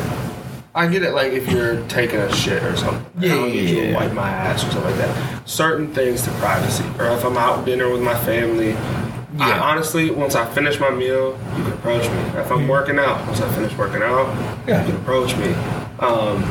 I 0.73 0.87
get 0.87 1.03
it, 1.03 1.13
like 1.13 1.31
if 1.31 1.49
you're 1.49 1.81
taking 1.87 2.19
a 2.19 2.33
shit 2.35 2.61
or 2.63 2.75
something. 2.75 3.05
Yeah, 3.19 3.31
I 3.33 3.35
don't 3.35 3.49
need 3.51 3.69
you 3.69 3.75
yeah, 3.77 3.81
to 3.83 3.89
yeah. 3.91 3.95
wipe 3.95 4.13
my 4.13 4.29
ass 4.29 4.61
or 4.65 4.71
something 4.71 4.91
like 4.91 4.97
that. 4.97 5.47
Certain 5.47 5.93
things 5.93 6.21
to 6.23 6.31
privacy. 6.31 6.83
Or 6.99 7.05
if 7.07 7.23
I'm 7.23 7.37
out 7.37 7.65
dinner 7.65 7.89
with 7.89 8.01
my 8.01 8.15
family. 8.25 8.75
I 9.37 9.51
honestly, 9.59 10.11
once 10.11 10.33
I 10.35 10.45
finish 10.53 10.79
my 10.79 10.89
meal, 10.91 11.37
you 11.57 11.63
can 11.63 11.73
approach 11.73 12.03
me. 12.09 12.39
If 12.39 12.49
I'm 12.51 12.67
working 12.69 12.97
out, 12.97 13.25
once 13.27 13.41
I 13.41 13.49
finish 13.53 13.73
working 13.77 14.01
out, 14.01 14.27
Yeah. 14.65 14.81
you 14.85 14.91
can 14.93 15.01
approach 15.01 15.35
me. 15.37 15.53
Um, 15.99 16.41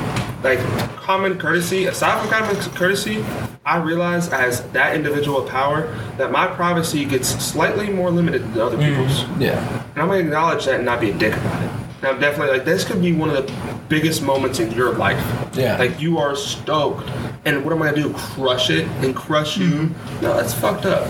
like 0.44 0.60
common 0.96 1.38
courtesy, 1.38 1.86
aside 1.86 2.20
from 2.20 2.30
common 2.30 2.54
courtesy, 2.72 3.24
I 3.64 3.78
realize 3.78 4.28
as 4.28 4.62
that 4.72 4.94
individual 4.94 5.42
of 5.42 5.48
power 5.48 5.86
that 6.18 6.30
my 6.30 6.46
privacy 6.46 7.06
gets 7.06 7.28
slightly 7.28 7.88
more 7.90 8.10
limited 8.10 8.42
than 8.52 8.60
other 8.60 8.76
mm-hmm. 8.76 9.02
people's. 9.02 9.40
Yeah. 9.40 9.82
And 9.94 10.02
I'm 10.02 10.08
gonna 10.08 10.20
acknowledge 10.20 10.66
that 10.66 10.76
and 10.76 10.84
not 10.84 11.00
be 11.00 11.10
a 11.10 11.14
dick 11.14 11.32
about 11.32 11.62
it. 11.62 11.70
And 11.98 12.04
I'm 12.04 12.20
definitely 12.20 12.58
like, 12.58 12.66
this 12.66 12.84
could 12.84 13.00
be 13.00 13.14
one 13.14 13.30
of 13.30 13.36
the 13.36 13.54
biggest 13.88 14.22
moments 14.22 14.60
in 14.60 14.70
your 14.72 14.92
life. 14.92 15.24
Yeah. 15.56 15.78
Like 15.78 15.98
you 15.98 16.18
are 16.18 16.36
stoked. 16.36 17.08
And 17.46 17.64
what 17.64 17.72
am 17.72 17.80
I 17.80 17.90
gonna 17.90 18.02
do? 18.02 18.12
Crush 18.12 18.68
it 18.68 18.86
and 19.02 19.16
crush 19.16 19.56
you? 19.56 19.70
Mm-hmm. 19.70 20.20
No, 20.22 20.36
that's 20.36 20.52
fucked 20.52 20.84
up. 20.84 21.08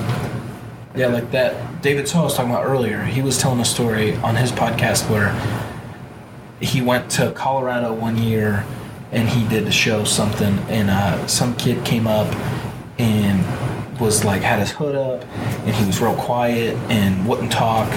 Yeah, 0.94 1.08
like 1.08 1.32
that. 1.32 1.82
David 1.82 2.06
So 2.06 2.20
I 2.20 2.22
was 2.22 2.36
talking 2.36 2.52
about 2.52 2.66
earlier. 2.66 3.02
He 3.02 3.20
was 3.20 3.36
telling 3.36 3.58
a 3.58 3.64
story 3.64 4.14
on 4.16 4.36
his 4.36 4.52
podcast 4.52 5.10
where 5.10 5.34
he 6.60 6.80
went 6.80 7.10
to 7.12 7.32
Colorado 7.32 7.92
one 7.92 8.16
year 8.16 8.64
and 9.14 9.28
he 9.28 9.46
did 9.48 9.66
a 9.66 9.70
show 9.70 10.04
something, 10.04 10.58
and 10.68 10.90
uh, 10.90 11.26
some 11.28 11.54
kid 11.56 11.84
came 11.84 12.06
up 12.06 12.26
and 12.98 13.44
was 14.00 14.24
like 14.24 14.42
had 14.42 14.58
his 14.58 14.72
hood 14.72 14.96
up, 14.96 15.22
and 15.64 15.74
he 15.74 15.86
was 15.86 16.00
real 16.00 16.16
quiet 16.16 16.74
and 16.90 17.26
wouldn't 17.26 17.52
talk. 17.52 17.88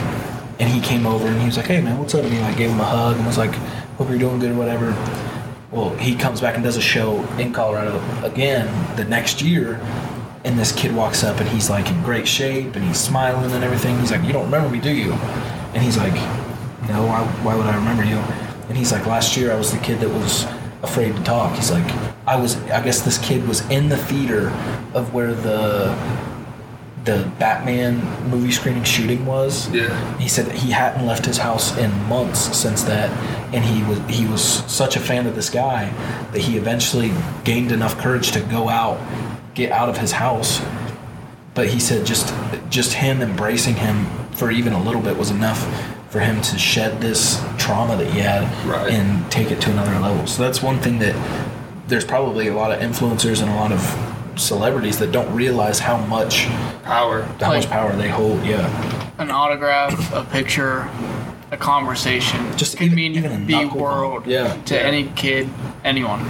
And 0.59 0.69
he 0.71 0.79
came 0.79 1.05
over 1.05 1.27
and 1.27 1.39
he 1.39 1.45
was 1.45 1.57
like, 1.57 1.65
"Hey 1.65 1.81
man, 1.81 1.97
what's 1.97 2.13
up?" 2.15 2.23
And 2.23 2.33
he 2.33 2.39
like 2.39 2.55
gave 2.55 2.69
him 2.69 2.79
a 2.79 2.85
hug 2.85 3.17
and 3.17 3.25
was 3.25 3.37
like, 3.37 3.53
"Hope 3.97 4.09
you're 4.09 4.19
doing 4.19 4.39
good 4.39 4.51
or 4.51 4.55
whatever." 4.55 4.95
Well, 5.71 5.95
he 5.97 6.15
comes 6.15 6.39
back 6.39 6.55
and 6.55 6.63
does 6.63 6.77
a 6.77 6.81
show 6.81 7.23
in 7.37 7.51
Colorado 7.51 7.99
again 8.23 8.67
the 8.95 9.03
next 9.03 9.41
year, 9.41 9.79
and 10.45 10.57
this 10.57 10.71
kid 10.71 10.95
walks 10.95 11.23
up 11.23 11.39
and 11.39 11.49
he's 11.49 11.69
like 11.69 11.89
in 11.89 12.01
great 12.03 12.27
shape 12.27 12.75
and 12.75 12.85
he's 12.85 12.99
smiling 12.99 13.51
and 13.51 13.63
everything. 13.63 13.99
He's 13.99 14.11
like, 14.11 14.23
"You 14.23 14.33
don't 14.33 14.45
remember 14.45 14.69
me, 14.69 14.79
do 14.79 14.91
you?" 14.91 15.13
And 15.73 15.83
he's 15.83 15.97
like, 15.97 16.15
"No, 16.87 17.05
why, 17.05 17.23
why 17.43 17.55
would 17.55 17.65
I 17.65 17.75
remember 17.75 18.03
you?" 18.03 18.17
And 18.69 18.77
he's 18.77 18.91
like, 18.91 19.05
"Last 19.07 19.35
year 19.35 19.51
I 19.51 19.55
was 19.55 19.71
the 19.71 19.79
kid 19.79 19.99
that 19.99 20.09
was 20.09 20.45
afraid 20.83 21.15
to 21.15 21.23
talk." 21.23 21.55
He's 21.55 21.71
like, 21.71 21.89
"I 22.25 22.35
was. 22.35 22.57
I 22.71 22.81
guess 22.83 23.01
this 23.01 23.17
kid 23.17 23.47
was 23.47 23.67
in 23.69 23.89
the 23.89 23.97
theater 23.97 24.49
of 24.93 25.13
where 25.13 25.33
the 25.33 25.95
the 27.05 27.25
Batman 27.39 28.01
movie 28.29 28.51
screening 28.51 28.83
shooting 28.83 29.25
was." 29.25 29.69
Yeah. 29.71 30.17
He 30.17 30.27
said 30.27 30.45
that 30.47 30.55
he 30.55 30.71
hadn't 30.71 31.05
left 31.05 31.25
his 31.25 31.37
house 31.37 31.77
in 31.77 31.91
months 32.07 32.55
since 32.57 32.83
that, 32.83 33.09
and 33.53 33.63
he 33.63 33.83
was 33.83 33.99
he 34.07 34.25
was 34.25 34.41
such 34.41 34.95
a 34.95 34.99
fan 34.99 35.25
of 35.25 35.35
this 35.35 35.49
guy 35.49 35.91
that 36.31 36.41
he 36.41 36.57
eventually 36.57 37.11
gained 37.43 37.71
enough 37.71 37.97
courage 37.97 38.31
to 38.33 38.41
go 38.41 38.69
out, 38.69 38.99
get 39.53 39.71
out 39.71 39.89
of 39.89 39.97
his 39.97 40.11
house. 40.11 40.61
But 41.53 41.69
he 41.69 41.79
said 41.79 42.05
just 42.05 42.33
just 42.69 42.93
him 42.93 43.21
embracing 43.21 43.75
him 43.75 44.05
for 44.33 44.51
even 44.51 44.73
a 44.73 44.83
little 44.83 45.01
bit 45.01 45.17
was 45.17 45.31
enough 45.31 45.65
for 46.09 46.19
him 46.19 46.41
to 46.41 46.57
shed 46.57 47.01
this 47.01 47.43
trauma 47.57 47.95
that 47.97 48.07
he 48.07 48.19
had 48.19 48.43
Right. 48.65 48.89
and 48.91 49.29
take 49.31 49.51
it 49.51 49.59
to 49.61 49.71
another 49.71 49.97
level. 49.99 50.25
So 50.27 50.41
that's 50.43 50.63
one 50.63 50.79
thing 50.79 50.99
that 50.99 51.15
there's 51.87 52.05
probably 52.05 52.47
a 52.47 52.53
lot 52.53 52.71
of 52.71 52.79
influencers 52.79 53.41
and 53.41 53.49
a 53.51 53.55
lot 53.55 53.71
of 53.71 53.81
celebrities 54.35 54.99
that 54.99 55.11
don't 55.11 55.33
realize 55.33 55.79
how 55.79 55.97
much 55.97 56.47
Power. 56.83 57.23
how 57.41 57.49
much 57.53 57.69
power 57.69 57.93
they 57.95 58.07
hold. 58.09 58.45
Yeah. 58.45 58.67
An 59.17 59.31
autograph, 59.31 60.13
a 60.13 60.23
picture, 60.23 60.87
a 61.51 61.57
conversation 61.57 62.45
Just 62.55 62.77
could 62.77 62.87
even- 62.87 62.95
mean 62.95 63.15
even 63.15 63.31
a 63.31 63.45
the 63.45 63.65
world. 63.75 64.23
Yeah. 64.27 64.53
to 64.65 64.75
Yeah. 64.75 64.81
any 64.81 65.03
kid, 65.15 65.49
anyone. 65.83 66.21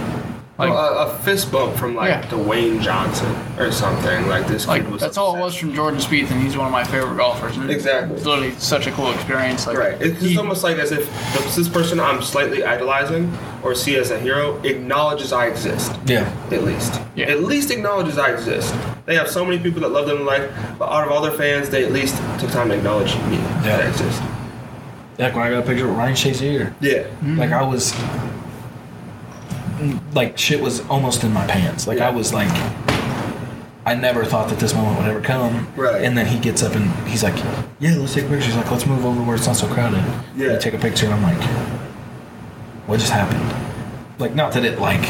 Like, 0.58 0.70
well, 0.70 0.98
a, 0.98 1.06
a 1.06 1.18
fist 1.20 1.52
bump 1.52 1.76
from 1.76 1.94
like 1.94 2.08
Yeah. 2.10 2.22
Dwayne 2.30 2.82
Johnson 2.82 3.32
or 3.60 3.70
something. 3.70 4.26
Like 4.26 4.48
this 4.48 4.66
like 4.66 4.82
kid 4.82 4.90
was 4.90 5.00
that's 5.00 5.16
all 5.16 5.36
it 5.36 5.40
was 5.40 5.54
from 5.54 5.72
Jordan 5.72 6.00
Spieth, 6.00 6.32
and 6.32 6.42
he's 6.42 6.56
one 6.56 6.66
of 6.66 6.72
my 6.72 6.82
favorite 6.82 7.16
golfers. 7.16 7.56
And 7.56 7.70
Exactly. 7.70 8.16
It's 8.16 8.26
literally 8.26 8.50
such 8.58 8.88
a 8.88 8.90
cool 8.90 9.12
experience. 9.12 9.68
Like, 9.68 9.78
Right. 9.78 10.02
It's, 10.02 10.20
he- 10.20 10.36
almost 10.36 10.64
like 10.64 10.78
as 10.78 10.90
if 10.90 11.06
this- 11.34 11.54
this 11.54 11.68
person 11.68 12.00
I'm 12.00 12.22
slightly 12.22 12.64
idolizing 12.64 13.32
or 13.62 13.76
see 13.76 13.96
as 13.96 14.10
a 14.10 14.18
hero 14.18 14.60
acknowledges 14.64 15.32
I 15.32 15.46
exist. 15.46 15.92
Yeah. 16.06 16.28
At 16.50 16.64
least. 16.64 17.00
Yeah. 17.14 17.26
At 17.26 17.44
least 17.44 17.70
acknowledges 17.70 18.18
I 18.18 18.32
exist. 18.32 18.74
They 19.06 19.14
have 19.14 19.28
so 19.30 19.44
many 19.44 19.58
people 19.60 19.80
that 19.82 19.90
love 19.90 20.06
them 20.08 20.18
in 20.18 20.26
life, 20.26 20.50
but 20.76 20.88
out 20.90 21.04
of 21.06 21.12
all 21.12 21.22
their 21.22 21.32
fans, 21.32 21.70
they 21.70 21.84
at 21.84 21.92
least 21.92 22.16
took 22.40 22.50
time 22.50 22.68
to 22.70 22.74
acknowledge 22.74 23.14
me 23.30 23.36
that 23.62 23.80
I 23.80 23.82
Yeah. 23.84 23.88
exist. 23.90 24.22
Like 25.18 25.34
when 25.36 25.44
I 25.46 25.50
got 25.50 25.64
a 25.64 25.66
picture 25.66 25.86
with 25.86 25.96
Ryan 25.96 26.14
Shazier. 26.14 26.72
Yeah. 26.80 27.04
Like 27.36 27.52
I 27.52 27.62
was 27.62 27.92
like 30.14 30.36
shit 30.38 30.60
was 30.60 30.80
almost 30.88 31.24
in 31.24 31.32
my 31.32 31.46
pants. 31.46 31.86
Like 31.86 31.98
Yeah. 31.98 32.08
I 32.08 32.10
was 32.10 32.32
like 32.32 32.50
I 33.86 33.94
never 33.94 34.24
thought 34.26 34.50
that 34.50 34.58
this 34.58 34.74
moment 34.74 34.98
would 34.98 35.08
ever 35.08 35.20
come. 35.22 35.66
Right. 35.74 36.02
And 36.04 36.16
then 36.16 36.26
he 36.26 36.38
gets 36.38 36.62
up 36.62 36.74
and 36.74 36.90
he's 37.08 37.22
like, 37.22 37.36
"Yeah, 37.80 37.96
let's 37.96 38.12
take 38.12 38.24
pictures." 38.28 38.44
He's 38.46 38.56
like, 38.56 38.70
"Let's 38.70 38.84
move 38.84 39.06
over 39.06 39.22
where 39.22 39.34
it's 39.36 39.46
not 39.46 39.56
so 39.56 39.66
crowded." 39.66 40.04
Yeah. 40.36 40.52
We 40.52 40.58
take 40.58 40.74
a 40.74 40.78
picture, 40.78 41.06
and 41.06 41.14
I'm 41.14 41.22
like, 41.22 41.42
"What 42.86 43.00
just 43.00 43.12
happened?" 43.12 43.50
Like, 44.18 44.34
not 44.34 44.52
that 44.52 44.64
it 44.66 44.78
like 44.78 45.00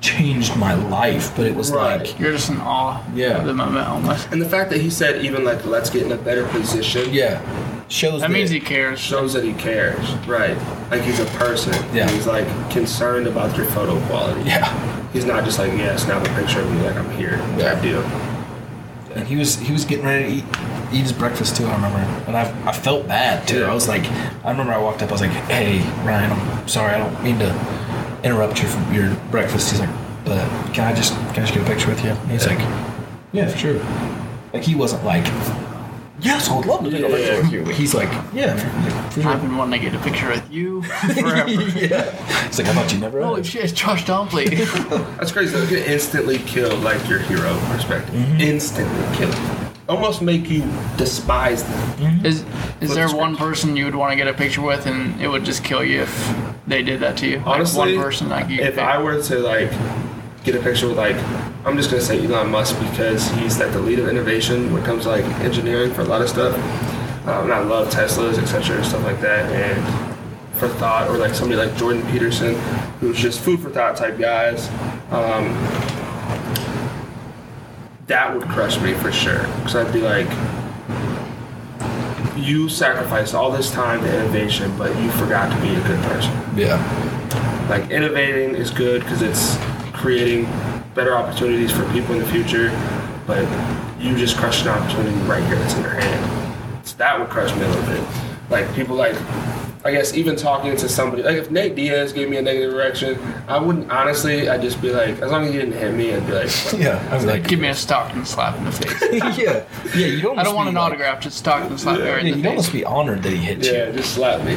changed 0.00 0.56
my 0.56 0.72
life, 0.72 1.36
but 1.36 1.44
it 1.46 1.54
was 1.54 1.70
Right. 1.70 2.00
like, 2.00 2.18
You're 2.18 2.32
just 2.32 2.48
in 2.48 2.56
awe 2.58 3.02
Yeah. 3.14 3.32
of 3.38 3.44
the 3.44 3.52
moment 3.52 3.86
almost. 3.86 4.28
And 4.32 4.40
the 4.40 4.48
fact 4.48 4.70
that 4.70 4.80
he 4.80 4.88
said 4.88 5.22
even 5.22 5.44
like 5.44 5.66
let's 5.66 5.90
get 5.90 6.02
in 6.04 6.12
a 6.12 6.16
better 6.16 6.44
position 6.46 7.12
yeah, 7.12 7.38
shows 7.90 8.20
That 8.22 8.30
means 8.30 8.48
he 8.50 8.60
cares. 8.60 8.98
shows 8.98 9.32
that 9.34 9.44
he 9.44 9.52
cares. 9.52 10.10
Right. 10.26 10.56
Like 10.90 11.02
he's 11.02 11.20
a 11.20 11.26
person. 11.26 11.74
Yeah. 11.94 12.08
He's 12.10 12.26
like 12.26 12.46
concerned 12.70 13.26
about 13.26 13.56
your 13.56 13.66
photo 13.66 14.00
quality. 14.06 14.42
yeah. 14.48 14.68
He's 15.12 15.24
not 15.26 15.44
just 15.44 15.58
like, 15.58 15.72
yeah, 15.72 15.96
snap 15.96 16.24
a 16.26 16.34
picture 16.40 16.60
of 16.60 16.70
me 16.72 16.80
like 16.82 16.96
I'm 16.96 17.10
here 17.10 17.36
Yeah. 17.58 17.74
type 17.74 17.82
deal. 17.82 18.00
And 19.14 19.26
he 19.26 19.36
was 19.36 19.56
he 19.58 19.72
was 19.72 19.84
getting 19.84 20.04
ready 20.04 20.24
to 20.24 20.30
eat, 20.36 20.44
eat 20.92 21.02
his 21.02 21.12
breakfast 21.12 21.56
too. 21.56 21.66
I 21.66 21.74
remember, 21.74 21.98
and 22.28 22.36
I, 22.36 22.68
I 22.68 22.72
felt 22.72 23.08
bad 23.08 23.46
too. 23.46 23.60
Yeah. 23.60 23.70
I 23.70 23.74
was 23.74 23.88
like, 23.88 24.04
I 24.44 24.50
remember 24.52 24.72
I 24.72 24.78
walked 24.78 25.02
up. 25.02 25.08
I 25.08 25.12
was 25.12 25.20
like, 25.20 25.32
Hey 25.50 25.80
Ryan, 26.06 26.30
I'm 26.30 26.68
sorry. 26.68 26.94
I 26.94 26.98
don't 26.98 27.22
mean 27.22 27.38
to 27.40 27.50
interrupt 28.22 28.62
you 28.62 28.68
from 28.68 28.94
your 28.94 29.12
breakfast. 29.32 29.72
He's 29.72 29.80
like, 29.80 29.90
But 30.24 30.48
can 30.72 30.84
I 30.84 30.94
just 30.94 31.12
can 31.34 31.42
I 31.42 31.46
just 31.46 31.54
get 31.54 31.62
a 31.64 31.66
picture 31.66 31.88
with 31.88 32.04
you? 32.04 32.10
And 32.10 32.30
he's 32.30 32.46
like, 32.46 32.60
Yeah, 33.32 33.48
for 33.48 33.58
sure. 33.58 33.80
Like 34.52 34.62
he 34.62 34.76
wasn't 34.76 35.04
like, 35.04 35.24
Yes, 36.22 36.48
I 36.48 36.56
would 36.56 36.66
love 36.66 36.84
to 36.84 36.90
take 36.90 37.04
a 37.04 37.08
Yeah. 37.08 37.16
picture 37.40 37.42
with 37.42 37.52
you. 37.52 37.64
He's 37.74 37.94
like, 37.94 38.10
Yeah, 38.32 38.56
for, 38.56 39.10
for 39.10 39.22
sure. 39.22 39.30
I've 39.30 39.40
been 39.40 39.56
wanting 39.56 39.80
to 39.80 39.90
get 39.90 39.94
a 39.98 40.02
picture 40.04 40.28
with 40.28 40.50
you 40.50 40.82
forever. 41.14 41.50
yeah. 41.50 42.46
It's 42.46 42.58
like 42.58 42.68
I 42.68 42.74
thought 42.74 42.92
you 42.92 42.98
never. 42.98 43.22
Holy 43.22 43.36
had. 43.40 43.46
shit, 43.46 43.64
it's 43.64 43.72
Josh 43.72 44.04
Tomplait. 44.04 44.50
That's 45.18 45.32
crazy. 45.32 45.58
They 45.58 45.66
can 45.82 45.92
instantly 45.92 46.38
kill 46.38 46.76
like 46.78 47.08
your 47.08 47.18
hero 47.20 47.58
perspective. 47.70 48.14
Mm-hmm. 48.14 48.40
Instantly 48.40 49.16
kill. 49.16 49.34
Almost 49.88 50.22
make 50.22 50.48
you 50.48 50.62
despise 50.96 51.64
them. 51.64 51.72
Mm-hmm. 51.98 52.26
is 52.26 52.44
is 52.80 52.94
there 52.94 53.08
the 53.08 53.16
one 53.16 53.36
person 53.36 53.76
you 53.76 53.84
would 53.86 53.94
want 53.96 54.12
to 54.12 54.16
get 54.16 54.28
a 54.28 54.32
picture 54.34 54.62
with 54.62 54.86
and 54.86 55.20
it 55.20 55.26
would 55.28 55.44
just 55.44 55.64
kill 55.64 55.82
you 55.84 56.02
if 56.02 56.34
they 56.66 56.82
did 56.82 57.00
that 57.00 57.16
to 57.18 57.26
you? 57.26 57.38
Like, 57.38 57.46
Honestly, 57.46 57.96
one 57.96 58.04
person 58.04 58.28
like 58.28 58.48
you. 58.48 58.60
if 58.60 58.78
I 58.78 59.02
were 59.02 59.20
to 59.22 59.38
like 59.40 59.72
get 60.44 60.54
a 60.54 60.60
picture 60.60 60.88
with 60.88 60.96
like, 60.96 61.16
I'm 61.64 61.76
just 61.76 61.90
gonna 61.90 62.02
say 62.02 62.24
Elon 62.24 62.50
Musk 62.50 62.78
because 62.90 63.28
he's 63.32 63.58
like 63.58 63.72
the 63.72 63.80
lead 63.80 63.98
of 63.98 64.08
innovation 64.08 64.72
when 64.72 64.82
it 64.82 64.86
comes 64.86 65.04
to 65.04 65.10
like 65.10 65.24
engineering 65.40 65.92
for 65.92 66.02
a 66.02 66.06
lot 66.06 66.22
of 66.22 66.28
stuff. 66.28 66.54
Um, 67.26 67.44
and 67.44 67.52
I 67.52 67.60
love 67.60 67.92
Teslas, 67.92 68.38
etc., 68.38 68.76
and 68.76 68.86
stuff 68.86 69.04
like 69.04 69.20
that. 69.20 69.52
And 69.52 70.58
for 70.58 70.68
thought, 70.68 71.08
or 71.08 71.18
like 71.18 71.34
somebody 71.34 71.60
like 71.60 71.76
Jordan 71.76 72.02
Peterson, 72.10 72.54
who's 73.00 73.18
just 73.18 73.40
food 73.40 73.60
for 73.60 73.70
thought 73.70 73.96
type 73.96 74.18
guys. 74.18 74.68
Um, 75.10 75.48
that 78.06 78.34
would 78.34 78.48
crush 78.48 78.80
me 78.80 78.92
for 78.94 79.12
sure. 79.12 79.42
Because 79.56 79.76
I'd 79.76 79.92
be 79.92 80.00
like, 80.00 80.28
you 82.36 82.68
sacrificed 82.68 83.34
all 83.34 83.50
this 83.50 83.70
time 83.70 84.00
to 84.00 84.14
innovation, 84.14 84.76
but 84.76 84.94
you 85.00 85.10
forgot 85.12 85.54
to 85.54 85.60
be 85.62 85.74
a 85.74 85.82
good 85.86 86.02
person. 86.04 86.32
Yeah. 86.56 87.66
Like 87.68 87.90
innovating 87.90 88.56
is 88.56 88.70
good 88.70 89.02
because 89.02 89.22
it's 89.22 89.56
creating 90.00 90.44
better 90.94 91.14
opportunities 91.14 91.70
for 91.70 91.84
people 91.92 92.14
in 92.14 92.20
the 92.20 92.28
future, 92.28 92.70
but 93.26 93.44
you 94.00 94.16
just 94.16 94.36
crushed 94.36 94.62
an 94.62 94.68
opportunity 94.68 95.14
right 95.28 95.42
here 95.44 95.56
that's 95.56 95.74
in 95.74 95.82
your 95.82 95.92
hand. 95.92 96.86
So 96.86 96.96
that 96.96 97.18
would 97.20 97.28
crush 97.28 97.54
me 97.54 97.62
a 97.62 97.68
little 97.68 97.84
bit. 97.86 98.02
Like 98.48 98.74
people 98.74 98.96
like, 98.96 99.14
I 99.84 99.92
guess 99.92 100.14
even 100.14 100.36
talking 100.36 100.74
to 100.76 100.88
somebody 100.88 101.22
like 101.22 101.36
if 101.36 101.50
Nate 101.50 101.74
Diaz 101.74 102.12
gave 102.12 102.28
me 102.28 102.36
a 102.38 102.42
negative 102.42 102.72
erection, 102.74 103.18
I 103.46 103.58
wouldn't 103.58 103.90
honestly. 103.90 104.48
I'd 104.48 104.60
just 104.62 104.80
be 104.82 104.90
like, 104.90 105.20
as 105.20 105.30
long 105.30 105.44
as 105.44 105.52
he 105.52 105.58
didn't 105.58 105.74
hit 105.74 105.94
me, 105.94 106.12
I'd 106.14 106.26
be 106.26 106.32
like, 106.32 106.50
Yeah. 106.76 107.06
I 107.10 107.14
was 107.14 107.24
like, 107.24 107.46
Give 107.46 107.60
me 107.60 107.68
a 107.68 107.74
Stockton 107.74 108.24
slap 108.26 108.56
in 108.58 108.64
the 108.64 108.72
face. 108.72 109.02
yeah. 109.38 109.64
Yeah. 109.94 110.06
You 110.06 110.20
don't. 110.22 110.38
I 110.38 110.42
don't 110.42 110.54
want 110.56 110.68
an 110.70 110.76
autograph, 110.76 111.20
just 111.20 111.38
Stockton 111.38 111.78
slap 111.78 111.98
me 112.00 112.08
right 112.08 112.22
Yeah, 112.24 112.30
in 112.32 112.36
you'd 112.38 112.44
the 112.44 112.48
almost 112.48 112.68
face. 112.70 112.80
be 112.80 112.84
honored 112.84 113.22
that 113.22 113.30
he 113.30 113.36
hit 113.38 113.64
you. 113.64 113.72
yeah, 113.72 113.90
just 113.92 114.14
slap 114.14 114.44
me. 114.44 114.54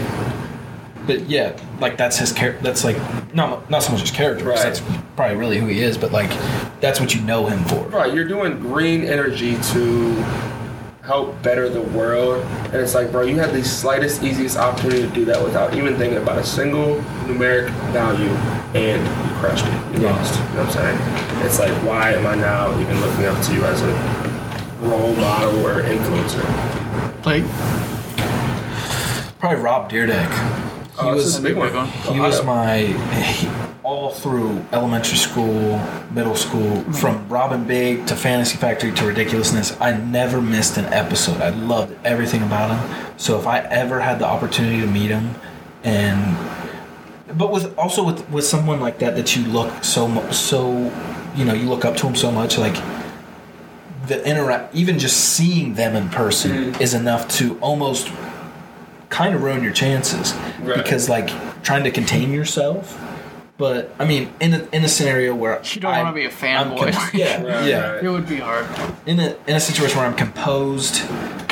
But 1.05 1.29
yeah, 1.29 1.57
like 1.79 1.97
that's 1.97 2.17
his 2.17 2.31
character. 2.31 2.63
That's 2.63 2.83
like 2.83 2.97
not 3.33 3.69
not 3.69 3.83
so 3.83 3.91
much 3.91 4.01
his 4.01 4.11
character. 4.11 4.45
Right. 4.45 4.57
That's 4.57 4.81
probably 5.15 5.35
really 5.37 5.57
who 5.59 5.67
he 5.67 5.81
is. 5.81 5.97
But 5.97 6.11
like, 6.11 6.29
that's 6.79 6.99
what 6.99 7.13
you 7.13 7.21
know 7.21 7.45
him 7.45 7.63
for. 7.65 7.83
Right, 7.89 8.13
you're 8.13 8.27
doing 8.27 8.59
green 8.59 9.03
energy 9.03 9.57
to 9.73 10.11
help 11.03 11.41
better 11.43 11.67
the 11.67 11.81
world. 11.81 12.41
And 12.67 12.75
it's 12.75 12.95
like, 12.95 13.11
bro, 13.11 13.23
you 13.23 13.35
had 13.37 13.51
the 13.51 13.63
slightest, 13.63 14.23
easiest 14.23 14.57
opportunity 14.57 15.01
to 15.01 15.09
do 15.09 15.25
that 15.25 15.43
without 15.43 15.73
even 15.75 15.97
thinking 15.97 16.17
about 16.17 16.37
a 16.37 16.43
single 16.45 16.95
numeric 17.27 17.69
value, 17.91 18.29
and 18.73 19.01
you 19.01 19.35
crushed 19.39 19.65
it. 19.65 19.97
You 19.97 20.03
Yeah. 20.07 20.11
lost. 20.15 20.33
You 20.39 20.45
know 20.55 20.63
what 20.63 20.65
I'm 20.67 20.71
saying? 20.71 21.45
It's 21.45 21.59
like, 21.59 21.73
why 21.85 22.13
am 22.13 22.25
I 22.25 22.35
now 22.35 22.79
even 22.79 23.01
looking 23.01 23.25
up 23.25 23.41
to 23.43 23.53
you 23.53 23.65
as 23.65 23.81
a 23.81 23.93
role 24.81 25.13
model 25.15 25.65
or 25.67 25.83
influencer? 25.83 26.45
Like, 27.25 27.43
Probably 29.39 29.61
Rob 29.61 29.91
Dyrdek. 29.91 30.72
He 30.99 31.07
Oh, 31.07 31.13
was 31.15 31.39
a 31.39 31.41
big 31.41 31.55
one. 31.55 31.87
he 31.87 32.19
was 32.19 32.43
my 32.45 32.77
he, 32.77 33.49
all 33.81 34.11
through 34.11 34.63
elementary 34.71 35.17
school, 35.17 35.81
middle 36.11 36.35
school, 36.35 36.61
mm-hmm. 36.61 36.91
from 36.91 37.27
Rob 37.27 37.67
& 37.67 37.67
Big 37.67 38.05
to 38.07 38.15
Fantasy 38.15 38.57
Factory 38.57 38.91
to 38.91 39.07
Ridiculousness. 39.07 39.75
I 39.81 39.97
never 39.97 40.39
missed 40.39 40.77
an 40.77 40.85
episode. 40.85 41.41
I 41.41 41.49
loved 41.49 41.95
everything 42.05 42.43
about 42.43 42.77
him. 42.77 43.17
So 43.17 43.39
if 43.39 43.47
I 43.47 43.59
ever 43.61 43.99
had 43.99 44.19
the 44.19 44.27
opportunity 44.27 44.81
to 44.81 44.87
meet 44.87 45.09
him, 45.09 45.33
and 45.83 46.37
but 47.37 47.51
with 47.51 47.75
also 47.77 48.03
with 48.03 48.29
with 48.29 48.45
someone 48.45 48.79
like 48.79 48.99
that 48.99 49.15
that 49.15 49.35
you 49.35 49.45
look 49.47 49.83
so 49.83 50.07
mu- 50.07 50.31
so 50.31 50.91
you 51.35 51.43
know 51.43 51.53
you 51.53 51.67
look 51.67 51.85
up 51.85 51.95
to 51.97 52.07
him 52.07 52.15
so 52.15 52.31
much 52.31 52.57
like 52.59 52.75
the 54.07 54.23
interact 54.27 54.75
even 54.75 54.99
just 54.99 55.17
seeing 55.33 55.73
them 55.73 55.95
in 55.95 56.07
person 56.09 56.51
mm-hmm. 56.51 56.81
is 56.81 56.93
enough 56.93 57.27
to 57.29 57.57
almost 57.59 58.09
kind 59.13 59.35
of 59.35 59.43
ruin 59.43 59.61
your 59.63 59.71
chances 59.73 60.33
Right. 60.61 60.77
because 60.81 61.07
like 61.07 61.29
trying 61.63 61.83
to 61.83 61.91
contain 61.91 62.31
yourself 62.33 62.99
but 63.57 63.93
i 63.99 64.05
mean 64.05 64.23
in 64.41 64.53
a, 64.55 64.67
in 64.75 64.83
a 64.83 64.87
scenario 64.87 65.35
where 65.35 65.61
You 65.73 65.79
don't 65.81 65.93
I- 65.93 66.01
wanna 66.03 66.15
be 66.15 66.25
a 66.25 66.29
I'm 66.29 66.71
fanboy. 66.71 67.13
yeah 67.13 67.41
Right, 67.43 67.69
yeah 67.69 67.91
right. 67.91 68.03
it 68.03 68.09
would 68.09 68.27
be 68.27 68.37
hard. 68.37 68.65
in 69.05 69.19
a 69.19 69.29
in 69.47 69.55
a 69.55 69.59
situation 69.59 69.97
where 69.99 70.07
I'm 70.07 70.15
composed 70.25 70.95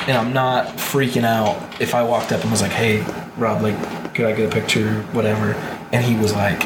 and 0.08 0.18
I'm 0.22 0.34
not 0.34 0.66
freaking 0.92 1.24
out, 1.38 1.56
if 1.80 1.94
I 1.94 2.02
walked 2.02 2.32
up 2.32 2.42
and 2.42 2.50
was 2.50 2.64
like, 2.64 2.72
"Hey, 2.72 3.06
Rob, 3.38 3.62
like, 3.62 3.78
could 4.16 4.26
I 4.26 4.34
get 4.34 4.52
a 4.52 4.54
picture, 4.60 5.04
whatever?" 5.18 5.54
and 5.94 6.04
he 6.04 6.16
was 6.16 6.34
like, 6.34 6.64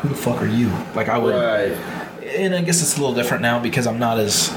"Who 0.00 0.08
the 0.08 0.14
fuck 0.14 0.40
are 0.40 0.46
you?" 0.60 0.70
Like, 0.94 1.08
I 1.10 1.18
would, 1.18 1.34
Right. 1.34 1.72
and 2.34 2.54
I 2.54 2.62
guess 2.62 2.80
it's 2.80 2.96
a 2.96 3.00
little 3.00 3.14
different 3.14 3.42
now 3.42 3.58
because 3.58 3.86
I'm 3.86 3.98
not 3.98 4.18
as 4.18 4.50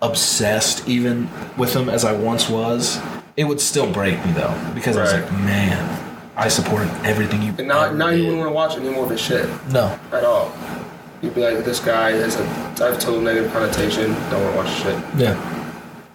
obsessed 0.00 0.88
even 0.88 1.28
with 1.58 1.74
him 1.74 1.88
as 1.90 2.04
I 2.06 2.12
once 2.12 2.48
was. 2.48 2.98
It 3.38 3.44
would 3.46 3.60
still 3.60 3.88
break 3.90 4.16
me 4.26 4.32
though 4.32 4.52
because 4.74 4.96
I 4.96 5.02
was 5.02 5.12
Right. 5.14 5.22
like, 5.22 5.32
"Man, 5.40 5.98
I 6.36 6.48
supported 6.48 6.90
everything 7.04 7.40
you." 7.42 7.54
And 7.56 7.68
now, 7.68 7.84
ever 7.84 7.94
now 7.94 8.08
you 8.08 8.16
did." 8.24 8.26
wouldn't 8.36 8.40
want 8.40 8.50
to 8.50 8.54
watch 8.54 8.84
any 8.84 8.90
more 8.94 9.04
of 9.04 9.10
his 9.10 9.20
shit 9.20 9.48
No, 9.72 9.96
at 10.12 10.24
all. 10.24 10.52
You'd 11.22 11.34
be 11.36 11.42
like, 11.42 11.64
this 11.64 11.78
guy 11.80 12.10
has 12.12 12.34
a 12.36 12.42
I 12.82 12.86
have 12.90 12.98
total 12.98 13.20
negative 13.20 13.52
connotation. 13.52 14.14
Don't 14.30 14.42
want 14.42 14.52
to 14.54 14.56
watch 14.58 14.68
his 14.70 14.78
shit. 14.82 14.98
yeah, 15.18 15.34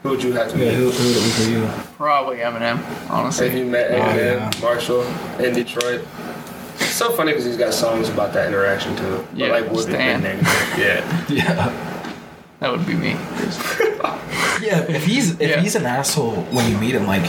Who 0.04 0.10
would 0.10 0.24
you 0.24 0.34
have 0.34 0.50
to 0.52 0.58
yeah. 0.58 0.66
meet? 0.72 0.74
Who, 0.76 0.92
who 0.92 1.08
would 1.08 1.18
it 1.18 1.24
be 1.24 1.30
for 1.30 1.50
you? 1.50 1.70
Probably 1.98 2.38
Eminem, 2.38 2.78
Have 2.78 3.12
honestly. 3.12 3.58
you 3.58 3.66
met 3.66 3.92
Oh, 3.92 3.96
Eminem, 3.96 4.40
yeah. 4.40 4.62
Marshall 4.62 5.04
in 5.40 5.54
Detroit? 5.54 6.02
It's 6.76 6.92
so 6.92 7.12
funny 7.12 7.32
because 7.32 7.46
he's 7.46 7.58
got 7.58 7.74
songs 7.74 8.10
about 8.10 8.34
that 8.34 8.48
interaction 8.48 8.96
too. 8.98 9.26
But 9.32 9.38
Yeah, 9.40 9.48
like 9.52 9.66
would 9.72 9.88
be 9.88 9.94
Stan. 9.94 10.22
negative. 10.24 10.76
Yeah. 10.78 11.02
Yeah. 11.30 11.93
That 12.64 12.72
would 12.72 12.86
be 12.88 12.94
me. 12.94 13.18
Yeah, 14.62 14.80
if 14.84 15.04
he's 15.04 15.32
if 15.42 15.50
Yeah. 15.50 15.60
he's 15.60 15.76
an 15.76 15.86
asshole 15.86 16.44
when 16.56 16.70
you 16.72 16.78
meet 16.78 16.96
him, 16.96 17.06
like, 17.06 17.24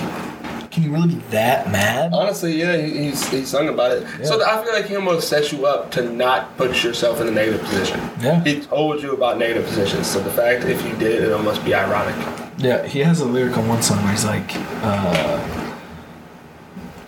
can 0.70 0.84
you 0.84 0.92
really 0.92 1.08
be 1.08 1.20
that 1.30 1.68
mad? 1.72 2.12
Honestly, 2.12 2.60
yeah, 2.60 2.76
he, 2.76 3.06
he's 3.06 3.26
he 3.28 3.44
sung 3.44 3.68
about 3.68 3.90
it. 3.90 4.06
So 4.24 4.40
I 4.46 4.62
feel 4.62 4.72
like 4.72 4.84
he 4.86 4.94
almost 4.94 5.28
set 5.28 5.50
you 5.50 5.66
up 5.66 5.90
to 5.92 6.08
not 6.12 6.56
put 6.56 6.84
yourself 6.84 7.20
in 7.20 7.26
a 7.26 7.32
negative 7.32 7.62
position. 7.62 7.98
Yeah. 8.20 8.44
He 8.44 8.60
told 8.60 9.02
you 9.02 9.12
about 9.14 9.38
negative 9.38 9.64
positions. 9.66 10.06
So 10.06 10.20
the 10.20 10.30
fact 10.30 10.64
if 10.64 10.84
you 10.86 10.94
did, 10.96 11.24
it 11.24 11.32
almost 11.32 11.64
be 11.64 11.74
ironic. 11.74 12.14
Yeah, 12.58 12.86
he 12.86 13.00
has 13.00 13.20
a 13.20 13.24
lyric 13.24 13.56
on 13.58 13.66
one 13.66 13.82
song 13.82 14.00
where 14.04 14.12
he's 14.12 14.24
like, 14.24 14.48
uh, 14.84 15.40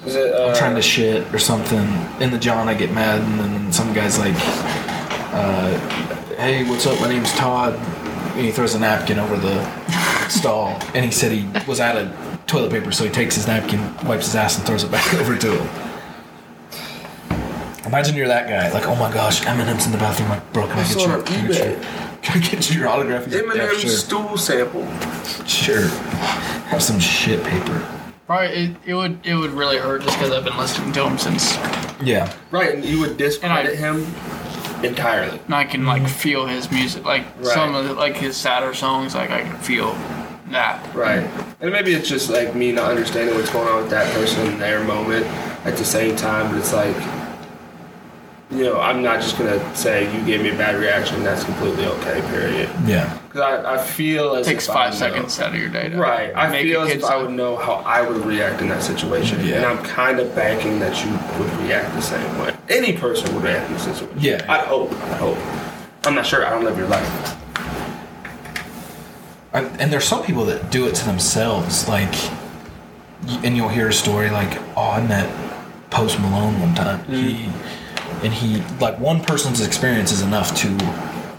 Is 0.06 0.16
it? 0.16 0.34
Uh, 0.34 0.48
"I'm 0.48 0.56
trying 0.56 0.74
to 0.74 0.82
shit" 0.82 1.32
or 1.32 1.38
something. 1.38 1.86
In 2.20 2.32
the 2.32 2.38
John, 2.38 2.68
I 2.68 2.74
get 2.74 2.90
mad, 2.92 3.20
and 3.20 3.38
then 3.38 3.72
some 3.72 3.92
guy's 3.92 4.18
like, 4.18 4.34
uh, 5.32 5.78
"Hey, 6.36 6.68
what's 6.68 6.84
up? 6.86 6.98
My 7.00 7.08
name's 7.08 7.32
Todd." 7.34 7.78
And 8.36 8.44
he 8.44 8.52
throws 8.52 8.74
a 8.74 8.78
napkin 8.78 9.18
over 9.18 9.34
the 9.36 10.28
stall, 10.28 10.68
and 10.94 11.02
he 11.04 11.10
said 11.10 11.32
he 11.32 11.48
was 11.66 11.80
out 11.80 11.96
of 11.96 12.14
toilet 12.46 12.70
paper, 12.70 12.92
so 12.92 13.02
he 13.04 13.10
takes 13.10 13.34
his 13.34 13.46
napkin, 13.46 13.80
wipes 14.06 14.26
his 14.26 14.36
ass, 14.36 14.58
and 14.58 14.66
throws 14.66 14.84
it 14.84 14.90
back 14.90 15.14
over 15.20 15.38
to 15.38 15.56
him. 15.56 15.68
Imagine 17.86 18.14
you're 18.16 18.28
that 18.28 18.46
guy, 18.48 18.70
like, 18.72 18.86
oh 18.86 18.96
my 18.96 19.10
gosh, 19.12 19.40
Eminem's 19.42 19.86
in 19.86 19.92
the 19.92 19.98
bathroom, 19.98 20.28
like, 20.28 20.52
bro, 20.52 20.66
can 20.66 20.78
I 20.78 20.82
I 20.82 20.86
get 20.88 20.96
your, 20.98 21.10
it 21.10 21.18
on 21.18 21.24
can 21.24 21.44
I 21.44 21.48
get 21.48 21.58
your, 21.58 21.66
eBay. 21.76 21.82
can 22.22 22.42
I 22.42 22.46
get 22.46 22.74
your 22.74 22.88
autograph? 22.88 23.24
He's 23.24 23.34
like, 23.36 23.44
yeah, 23.56 23.62
Eminem 23.68 23.78
sure. 23.80 23.90
stool 23.90 24.36
sample. 24.36 24.86
Sure. 25.46 25.86
Have 26.66 26.82
some 26.82 26.98
shit 27.00 27.42
paper. 27.44 27.88
Probably 28.26 28.48
it, 28.48 28.76
it 28.86 28.94
would 28.94 29.24
it 29.24 29.36
would 29.36 29.52
really 29.52 29.78
hurt 29.78 30.02
just 30.02 30.18
because 30.18 30.32
I've 30.32 30.44
been 30.44 30.56
listening 30.58 30.92
to 30.94 31.06
him 31.08 31.16
since. 31.16 31.54
Yeah. 32.02 32.30
Right, 32.50 32.74
and 32.74 32.84
you 32.84 32.98
would 33.00 33.16
discredit 33.16 33.76
And 33.76 33.84
I- 33.86 34.00
him 34.00 34.04
entirely. 34.84 35.38
And 35.46 35.54
I 35.54 35.64
can 35.64 35.86
like 35.86 36.02
mm-hmm. 36.02 36.10
feel 36.10 36.46
his 36.46 36.70
music, 36.70 37.04
like 37.04 37.24
Right. 37.38 37.46
some 37.54 37.74
of 37.74 37.86
the, 37.86 37.94
like 37.94 38.16
his 38.16 38.36
sadder 38.36 38.74
songs. 38.74 39.14
Like 39.14 39.30
I 39.30 39.42
can 39.42 39.56
feel 39.58 39.92
that. 40.50 40.94
Right. 40.94 41.28
And 41.60 41.72
maybe 41.72 41.92
it's 41.92 42.08
just 42.08 42.30
like 42.30 42.54
me 42.54 42.72
not 42.72 42.90
understanding 42.90 43.34
what's 43.34 43.50
going 43.50 43.68
on 43.68 43.82
with 43.82 43.90
that 43.90 44.12
person 44.14 44.46
in 44.46 44.58
their 44.58 44.84
moment 44.84 45.26
at 45.66 45.76
the 45.76 45.84
same 45.84 46.14
time, 46.16 46.50
but 46.50 46.58
it's 46.58 46.72
like, 46.72 46.94
you 48.50 48.62
know, 48.62 48.80
I'm 48.80 49.02
not 49.02 49.20
just 49.20 49.36
going 49.38 49.58
to 49.58 49.76
say 49.76 50.04
you 50.16 50.24
gave 50.24 50.40
me 50.40 50.50
a 50.50 50.56
bad 50.56 50.76
reaction. 50.76 51.24
That's 51.24 51.42
completely 51.42 51.84
okay, 51.86 52.20
period. 52.30 52.70
Yeah. 52.86 53.18
Because 53.26 53.40
I, 53.40 53.74
I 53.74 53.78
feel 53.78 54.34
as 54.36 54.46
It 54.46 54.50
takes 54.52 54.68
if 54.68 54.72
five 54.74 54.88
I 54.88 54.90
know- 54.92 54.96
seconds 54.96 55.40
out 55.40 55.52
of 55.52 55.58
your 55.58 55.68
day. 55.68 55.92
Right. 55.92 56.32
I 56.34 56.48
make 56.48 56.62
feel 56.62 56.82
as 56.82 56.90
if 56.92 57.02
I 57.04 57.16
would 57.20 57.32
know 57.32 57.56
how 57.56 57.74
I 57.76 58.08
would 58.08 58.24
react 58.24 58.60
in 58.62 58.68
that 58.68 58.82
situation. 58.84 59.44
Yeah. 59.44 59.56
And 59.56 59.66
I'm 59.66 59.82
kind 59.84 60.20
of 60.20 60.32
banking 60.36 60.78
that 60.78 61.04
you 61.04 61.10
would 61.40 61.52
react 61.66 61.92
the 61.94 62.00
same 62.02 62.38
way. 62.38 62.54
Any 62.68 62.92
person 62.96 63.34
would 63.34 63.42
react 63.42 63.66
in 63.68 63.74
this 63.74 63.84
situation. 63.84 64.16
Yeah. 64.20 64.46
I 64.48 64.58
hope. 64.58 64.92
I 64.92 65.16
hope. 65.16 65.38
I'm 66.06 66.14
not 66.14 66.24
sure. 66.24 66.46
I 66.46 66.50
don't 66.50 66.64
live 66.64 66.78
your 66.78 66.86
life. 66.88 67.36
And, 69.52 69.80
and 69.80 69.92
there's 69.92 70.04
some 70.04 70.22
people 70.22 70.44
that 70.46 70.70
do 70.70 70.86
it 70.86 70.94
to 70.96 71.04
themselves, 71.06 71.88
like, 71.88 72.14
and 73.44 73.56
you'll 73.56 73.70
hear 73.70 73.88
a 73.88 73.92
story 73.92 74.28
like, 74.30 74.60
"Oh, 74.76 74.90
I 74.90 75.06
met 75.06 75.28
Post 75.90 76.20
Malone 76.20 76.60
one 76.60 76.74
time. 76.74 77.00
Mm-hmm. 77.00 77.14
He, 77.14 77.50
and 78.26 78.34
he, 78.34 78.60
like, 78.80 78.98
one 78.98 79.20
person's 79.22 79.64
experience 79.64 80.10
is 80.10 80.20
enough 80.20 80.52
to 80.56 80.68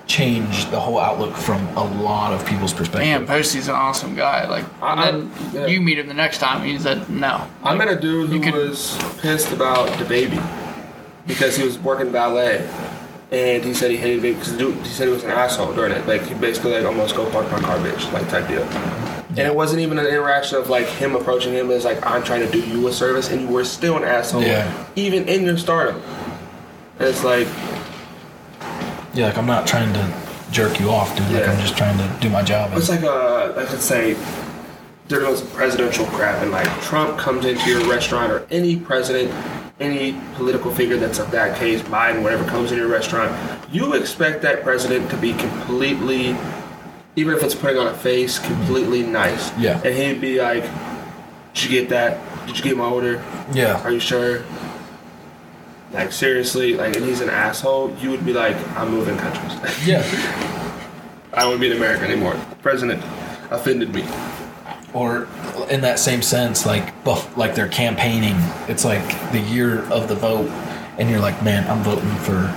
change 0.08 0.66
the 0.72 0.80
whole 0.80 0.98
outlook 1.00 1.36
from 1.36 1.62
a 1.76 1.84
lot 2.02 2.32
of 2.34 2.46
people's 2.46 2.74
perspective." 2.74 3.02
Man, 3.02 3.28
Posty's 3.28 3.68
an 3.68 3.76
awesome 3.76 4.16
guy. 4.16 4.48
Like, 4.48 4.64
I- 4.82 4.92
and 4.94 5.00
I- 5.02 5.12
then 5.12 5.32
yeah. 5.54 5.66
you 5.68 5.82
meet 5.82 6.00
him 6.00 6.08
the 6.08 6.14
next 6.14 6.38
time, 6.38 6.64
he 6.66 6.80
said 6.80 7.10
no. 7.10 7.42
I 7.64 7.76
met 7.76 7.90
a 7.90 7.96
dude 7.96 8.30
You 8.32 8.38
who 8.42 8.52
could- 8.52 8.54
was 8.70 8.98
pissed 9.22 9.52
about 9.52 9.98
the 10.00 10.06
baby 10.06 10.40
because 11.28 11.58
he 11.58 11.64
was 11.66 11.78
working 11.78 12.10
ballet, 12.12 12.66
and 13.34 13.66
he 13.66 13.74
said 13.74 13.92
he 13.92 13.98
hated 13.98 14.24
it 14.24 14.40
because 14.40 14.54
he 14.88 14.94
said 14.94 15.08
he 15.10 15.14
was 15.14 15.26
an 15.26 15.32
asshole 15.32 15.74
during 15.74 15.92
it. 15.92 16.08
Like 16.08 16.26
he 16.26 16.34
basically 16.36 16.72
like 16.72 16.86
almost 16.86 17.14
go 17.14 17.26
park 17.30 17.52
my 17.52 17.60
car, 17.60 17.78
bitch, 17.80 18.10
like 18.14 18.30
type 18.30 18.48
deal. 18.48 18.64
And 19.32 19.40
it 19.46 19.54
wasn't 19.54 19.82
even 19.82 20.00
an 20.00 20.06
interaction 20.08 20.58
of 20.58 20.70
like 20.70 20.88
him 20.88 21.14
approaching 21.16 21.52
him 21.54 21.70
as 21.70 21.84
like 21.84 22.00
I'm 22.10 22.24
trying 22.24 22.40
to 22.50 22.52
do 22.52 22.60
you 22.62 22.88
a 22.88 22.94
service, 22.94 23.30
and 23.30 23.42
you 23.42 23.48
were 23.50 23.66
still 23.66 23.98
an 23.98 24.06
asshole, 24.06 24.42
Yeah. 24.42 24.72
even 24.96 25.26
in 25.28 25.44
your 25.44 25.58
stardom. 25.58 26.02
And 27.00 27.08
it's 27.08 27.24
like 27.24 27.48
Yeah, 29.14 29.28
like 29.28 29.38
I'm 29.38 29.46
not 29.48 29.68
trying 29.68 29.94
to 29.94 30.14
jerk 30.52 30.80
you 30.80 30.90
off, 30.90 31.16
dude. 31.18 31.30
Like 31.32 31.44
Yeah. 31.44 31.52
I'm 31.52 31.60
just 31.60 31.78
trying 31.78 31.98
to 31.98 32.20
do 32.22 32.30
my 32.30 32.44
job. 32.44 32.72
It's 32.76 32.90
like 32.90 33.04
a, 33.04 33.54
like 33.56 33.70
let's 33.72 33.84
say, 33.86 34.16
there 35.08 35.22
was 35.30 35.42
presidential 35.42 36.06
crap, 36.08 36.42
and 36.42 36.52
like 36.52 36.68
Trump 36.82 37.18
comes 37.18 37.46
into 37.46 37.70
your 37.70 37.84
restaurant, 37.90 38.32
or 38.32 38.46
any 38.52 38.76
president, 38.78 39.32
any 39.80 40.20
political 40.36 40.74
figure 40.74 40.98
that's 40.98 41.18
of 41.20 41.32
that 41.32 41.58
case, 41.58 41.82
Biden, 41.82 42.24
whatever 42.24 42.44
comes 42.46 42.72
in 42.74 42.78
your 42.78 42.90
restaurant, 42.90 43.32
you 43.72 43.94
expect 43.94 44.42
that 44.42 44.64
president 44.64 45.10
to 45.12 45.18
be 45.18 45.32
completely, 45.34 46.36
even 47.16 47.34
if 47.34 47.42
it's 47.44 47.56
putting 47.56 47.78
on 47.78 47.88
a 47.88 47.94
face, 47.94 48.38
completely 48.40 49.04
nice. 49.04 49.58
Yeah. 49.58 49.82
And 49.86 49.96
he'd 49.96 50.20
be 50.20 50.42
like, 50.42 50.64
"Did 51.54 51.64
you 51.64 51.70
get 51.70 51.90
that? 51.90 52.20
Did 52.46 52.58
you 52.58 52.64
get 52.64 52.76
my 52.78 52.86
order? 52.86 53.24
yeah, 53.54 53.82
Are 53.84 53.92
you 53.92 54.00
sure?" 54.02 54.44
Like 55.94 56.12
seriously, 56.12 56.74
like, 56.76 56.96
and 56.96 57.06
he's 57.06 57.22
an 57.22 57.30
asshole. 57.30 57.96
You 58.02 58.12
would 58.12 58.26
be 58.26 58.34
like, 58.34 58.56
"I'm 58.78 58.90
moving 58.92 59.18
countries." 59.18 59.88
yeah. 59.88 60.04
I 61.34 61.42
don't 61.42 61.60
be 61.60 61.70
in 61.72 61.78
America 61.78 62.04
anymore. 62.04 62.36
President 62.62 63.02
offended 63.52 63.94
me. 63.94 64.04
or 64.94 65.28
in 65.70 65.82
that 65.82 66.00
same 66.00 66.22
sense, 66.22 66.66
like 66.66 67.04
buff, 67.04 67.36
like 67.38 67.54
they're 67.56 67.68
campaigning. 67.68 68.36
It's 68.68 68.84
like 68.84 69.08
the 69.32 69.40
year 69.40 69.82
of 69.92 70.08
the 70.08 70.16
vote, 70.16 70.50
and 70.98 71.10
you're 71.10 71.20
like, 71.20 71.42
man, 71.44 71.70
I'm 71.70 71.84
voting 71.84 72.10
for 72.26 72.52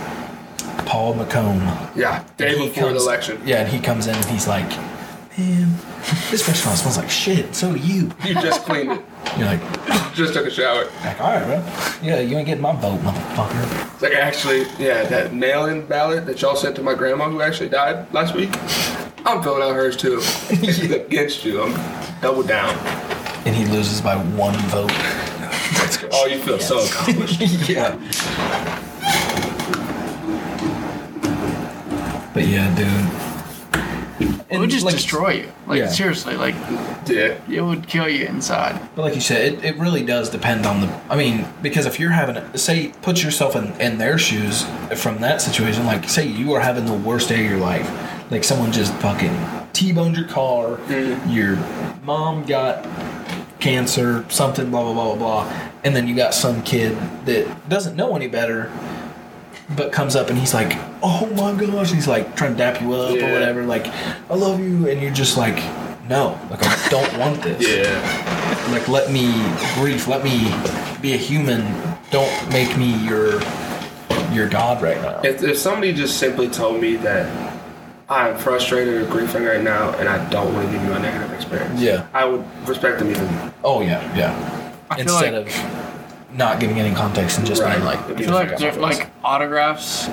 Paul 0.86 1.14
McComb. 1.14 1.60
Yeah, 1.96 2.24
day 2.36 2.54
before 2.56 2.88
comes- 2.88 3.04
the 3.04 3.08
election. 3.10 3.42
Yeah, 3.44 3.60
and 3.62 3.68
he 3.68 3.78
comes 3.80 4.06
in 4.06 4.14
and 4.14 4.24
he's 4.26 4.48
like, 4.48 4.68
man, 5.38 5.74
this 6.30 6.46
restaurant 6.48 6.78
smells 6.78 6.96
like 6.98 7.10
shit. 7.10 7.54
So 7.54 7.72
do 7.74 7.78
you. 7.78 8.10
You 8.24 8.34
just 8.34 8.64
cleaned 8.64 8.92
it. 8.92 9.04
You're 9.38 9.46
like, 9.46 9.60
Just 10.14 10.34
took 10.34 10.46
a 10.46 10.50
shower. 10.50 10.86
like, 11.04 11.20
all 11.20 11.30
right, 11.30 11.44
bro. 11.44 11.64
Yeah, 12.02 12.20
you 12.20 12.36
ain't 12.36 12.46
getting 12.46 12.62
my 12.62 12.72
vote, 12.72 12.98
motherfucker. 13.00 13.92
It's 13.94 14.02
like 14.02 14.14
actually, 14.14 14.62
yeah, 14.78 15.04
that 15.04 15.32
mail-in 15.32 15.86
ballot 15.86 16.26
that 16.26 16.42
y'all 16.42 16.56
sent 16.56 16.76
to 16.76 16.82
my 16.82 16.94
grandma 16.94 17.30
who 17.30 17.40
actually 17.40 17.68
died 17.68 18.12
last 18.12 18.34
week. 18.34 18.50
I'm 19.24 19.42
filling 19.42 19.62
out 19.62 19.74
hers 19.74 19.96
too. 19.96 20.20
Against 20.94 21.44
you, 21.44 21.62
I'm 21.62 22.20
double 22.20 22.42
down. 22.42 22.74
And 23.46 23.54
he 23.54 23.66
loses 23.66 24.00
by 24.00 24.16
one 24.16 24.54
vote. 24.68 24.90
Oh, 26.12 26.26
you 26.26 26.40
feel 26.40 26.58
so 26.58 26.84
accomplished. 26.84 27.40
yeah. 27.68 27.96
But 32.34 32.46
yeah, 32.46 32.74
dude. 32.74 33.29
It 34.20 34.58
would 34.58 34.70
just 34.70 34.84
like, 34.84 34.94
destroy 34.94 35.30
you. 35.30 35.52
Like 35.66 35.78
Yeah. 35.78 35.88
seriously, 35.88 36.36
like 36.36 36.54
Yeah. 37.06 37.34
it 37.48 37.60
would 37.62 37.86
kill 37.88 38.08
you 38.08 38.26
inside. 38.26 38.78
But 38.94 39.02
like 39.02 39.14
you 39.14 39.20
said, 39.20 39.54
it, 39.54 39.64
it 39.64 39.76
really 39.78 40.04
does 40.04 40.28
depend 40.30 40.66
on 40.66 40.80
the. 40.82 41.00
I 41.08 41.16
mean, 41.16 41.46
because 41.62 41.86
if 41.86 41.98
you're 41.98 42.10
having, 42.10 42.36
a, 42.36 42.58
say, 42.58 42.92
put 43.02 43.22
yourself 43.22 43.56
in, 43.56 43.72
in 43.80 43.98
their 43.98 44.18
shoes 44.18 44.64
from 44.96 45.20
that 45.20 45.40
situation. 45.40 45.86
Like, 45.86 46.08
say 46.08 46.26
you 46.26 46.52
are 46.54 46.60
having 46.60 46.84
the 46.84 46.92
worst 46.94 47.28
day 47.28 47.44
of 47.44 47.50
your 47.50 47.60
life. 47.60 47.88
Like, 48.30 48.44
someone 48.44 48.70
just 48.72 48.92
fucking 48.94 49.34
T-boned 49.72 50.16
your 50.16 50.26
car. 50.28 50.76
Mm-hmm. 50.76 51.30
Your 51.30 51.56
mom 52.04 52.44
got 52.44 52.86
cancer, 53.60 54.24
something, 54.28 54.70
blah, 54.70 54.82
blah, 54.82 54.92
blah, 54.94 55.14
blah, 55.14 55.44
blah. 55.44 55.70
And 55.84 55.94
then 55.94 56.08
you 56.08 56.14
got 56.14 56.34
some 56.34 56.62
kid 56.62 56.96
that 57.26 57.68
doesn't 57.68 57.96
know 57.96 58.16
any 58.16 58.26
better, 58.28 58.70
but 59.76 59.92
comes 59.92 60.16
up 60.16 60.30
and 60.30 60.38
he's 60.38 60.52
like, 60.54 60.72
oh 61.02 61.26
my 61.36 61.54
gosh. 61.58 61.92
He's 61.92 62.08
like 62.08 62.34
trying 62.36 62.52
to 62.52 62.58
dap 62.58 62.80
you 62.80 62.92
up 62.94 63.10
or 63.16 63.32
whatever. 63.32 63.64
Like, 63.64 63.86
I 63.86 64.34
love 64.34 64.60
you. 64.60 64.88
And 64.88 65.00
you're 65.00 65.12
just 65.12 65.36
like, 65.36 65.56
no, 66.08 66.38
like, 66.50 66.60
I 66.64 66.88
don't 66.88 67.18
want 67.18 67.42
this 67.42 67.62
Yeah. 67.66 68.68
like 68.72 68.88
let 68.88 69.12
me 69.12 69.32
grief 69.76 70.08
let 70.08 70.24
me 70.24 70.52
be 71.00 71.12
a 71.12 71.16
human 71.16 71.60
don't 72.10 72.50
make 72.52 72.76
me 72.76 72.92
your 73.06 73.40
your 74.32 74.48
god 74.48 74.82
right 74.82 75.00
now 75.00 75.20
If, 75.22 75.42
if 75.44 75.56
somebody 75.56 75.92
just 75.92 76.18
simply 76.18 76.48
told 76.48 76.80
me 76.80 76.96
that 76.96 77.56
I'm 78.08 78.36
frustrated 78.38 79.02
or 79.02 79.06
grieving 79.06 79.44
right 79.44 79.62
now 79.62 79.90
and 79.98 80.08
I 80.08 80.28
don't 80.30 80.52
want 80.52 80.66
to 80.66 80.72
give 80.72 80.82
you 80.84 80.92
a 80.92 80.98
negative 80.98 81.32
experience, 81.32 81.80
Yeah. 81.80 82.08
I 82.12 82.24
would 82.24 82.44
respect 82.68 82.98
them 82.98 83.08
even 83.10 83.32
more. 83.32 83.54
oh 83.62 83.80
yeah 83.80 84.02
yeah 84.16 84.74
I 84.90 84.96
feel 84.96 85.02
instead 85.14 85.34
like- 85.34 85.46
of 85.46 85.89
not 86.34 86.60
giving 86.60 86.78
any 86.78 86.94
context 86.94 87.38
and 87.38 87.46
just 87.46 87.62
being 87.64 87.84
like 87.84 87.98
I 88.00 88.14
feel 88.16 88.30
like 88.32 88.56
diff- 88.56 88.76
like 88.78 89.10
autographs. 89.24 90.08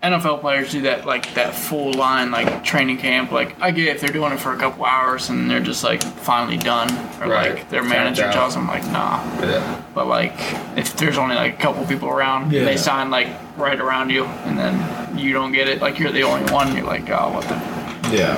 NFL 0.00 0.40
players 0.42 0.70
do 0.70 0.82
that 0.82 1.06
like 1.06 1.34
that 1.34 1.52
full 1.56 1.92
line 1.92 2.30
like 2.30 2.62
training 2.62 2.98
camp. 2.98 3.32
Like 3.32 3.60
I 3.60 3.72
get 3.72 3.88
if 3.88 4.00
they're 4.00 4.12
doing 4.12 4.32
it 4.32 4.38
for 4.38 4.52
a 4.52 4.56
couple 4.56 4.84
hours 4.84 5.28
and 5.28 5.50
they're 5.50 5.58
just 5.60 5.82
like 5.82 6.00
finally 6.02 6.56
done, 6.56 6.88
or 7.20 7.28
Right. 7.28 7.54
like 7.56 7.68
their 7.68 7.82
manager 7.82 8.30
tells 8.30 8.54
them 8.54 8.68
like 8.68 8.84
nah. 8.92 9.20
Yeah. 9.42 9.82
But 9.94 10.06
like 10.06 10.34
if 10.76 10.96
there's 10.96 11.18
only 11.18 11.34
like 11.34 11.54
a 11.54 11.62
couple 11.62 11.84
people 11.84 12.08
around, 12.08 12.52
Yeah. 12.52 12.64
they 12.64 12.76
sign 12.76 13.10
like 13.10 13.26
right 13.56 13.78
around 13.80 14.10
you, 14.10 14.24
and 14.24 14.56
then 14.56 15.18
you 15.18 15.32
don't 15.32 15.50
get 15.50 15.68
it. 15.68 15.80
Like 15.82 15.98
you're 15.98 16.12
the 16.12 16.22
only 16.22 16.48
one. 16.52 16.76
You're 16.76 16.86
like 16.86 17.10
oh 17.10 17.32
what 17.32 17.42
the. 17.48 18.16
yeah 18.16 18.36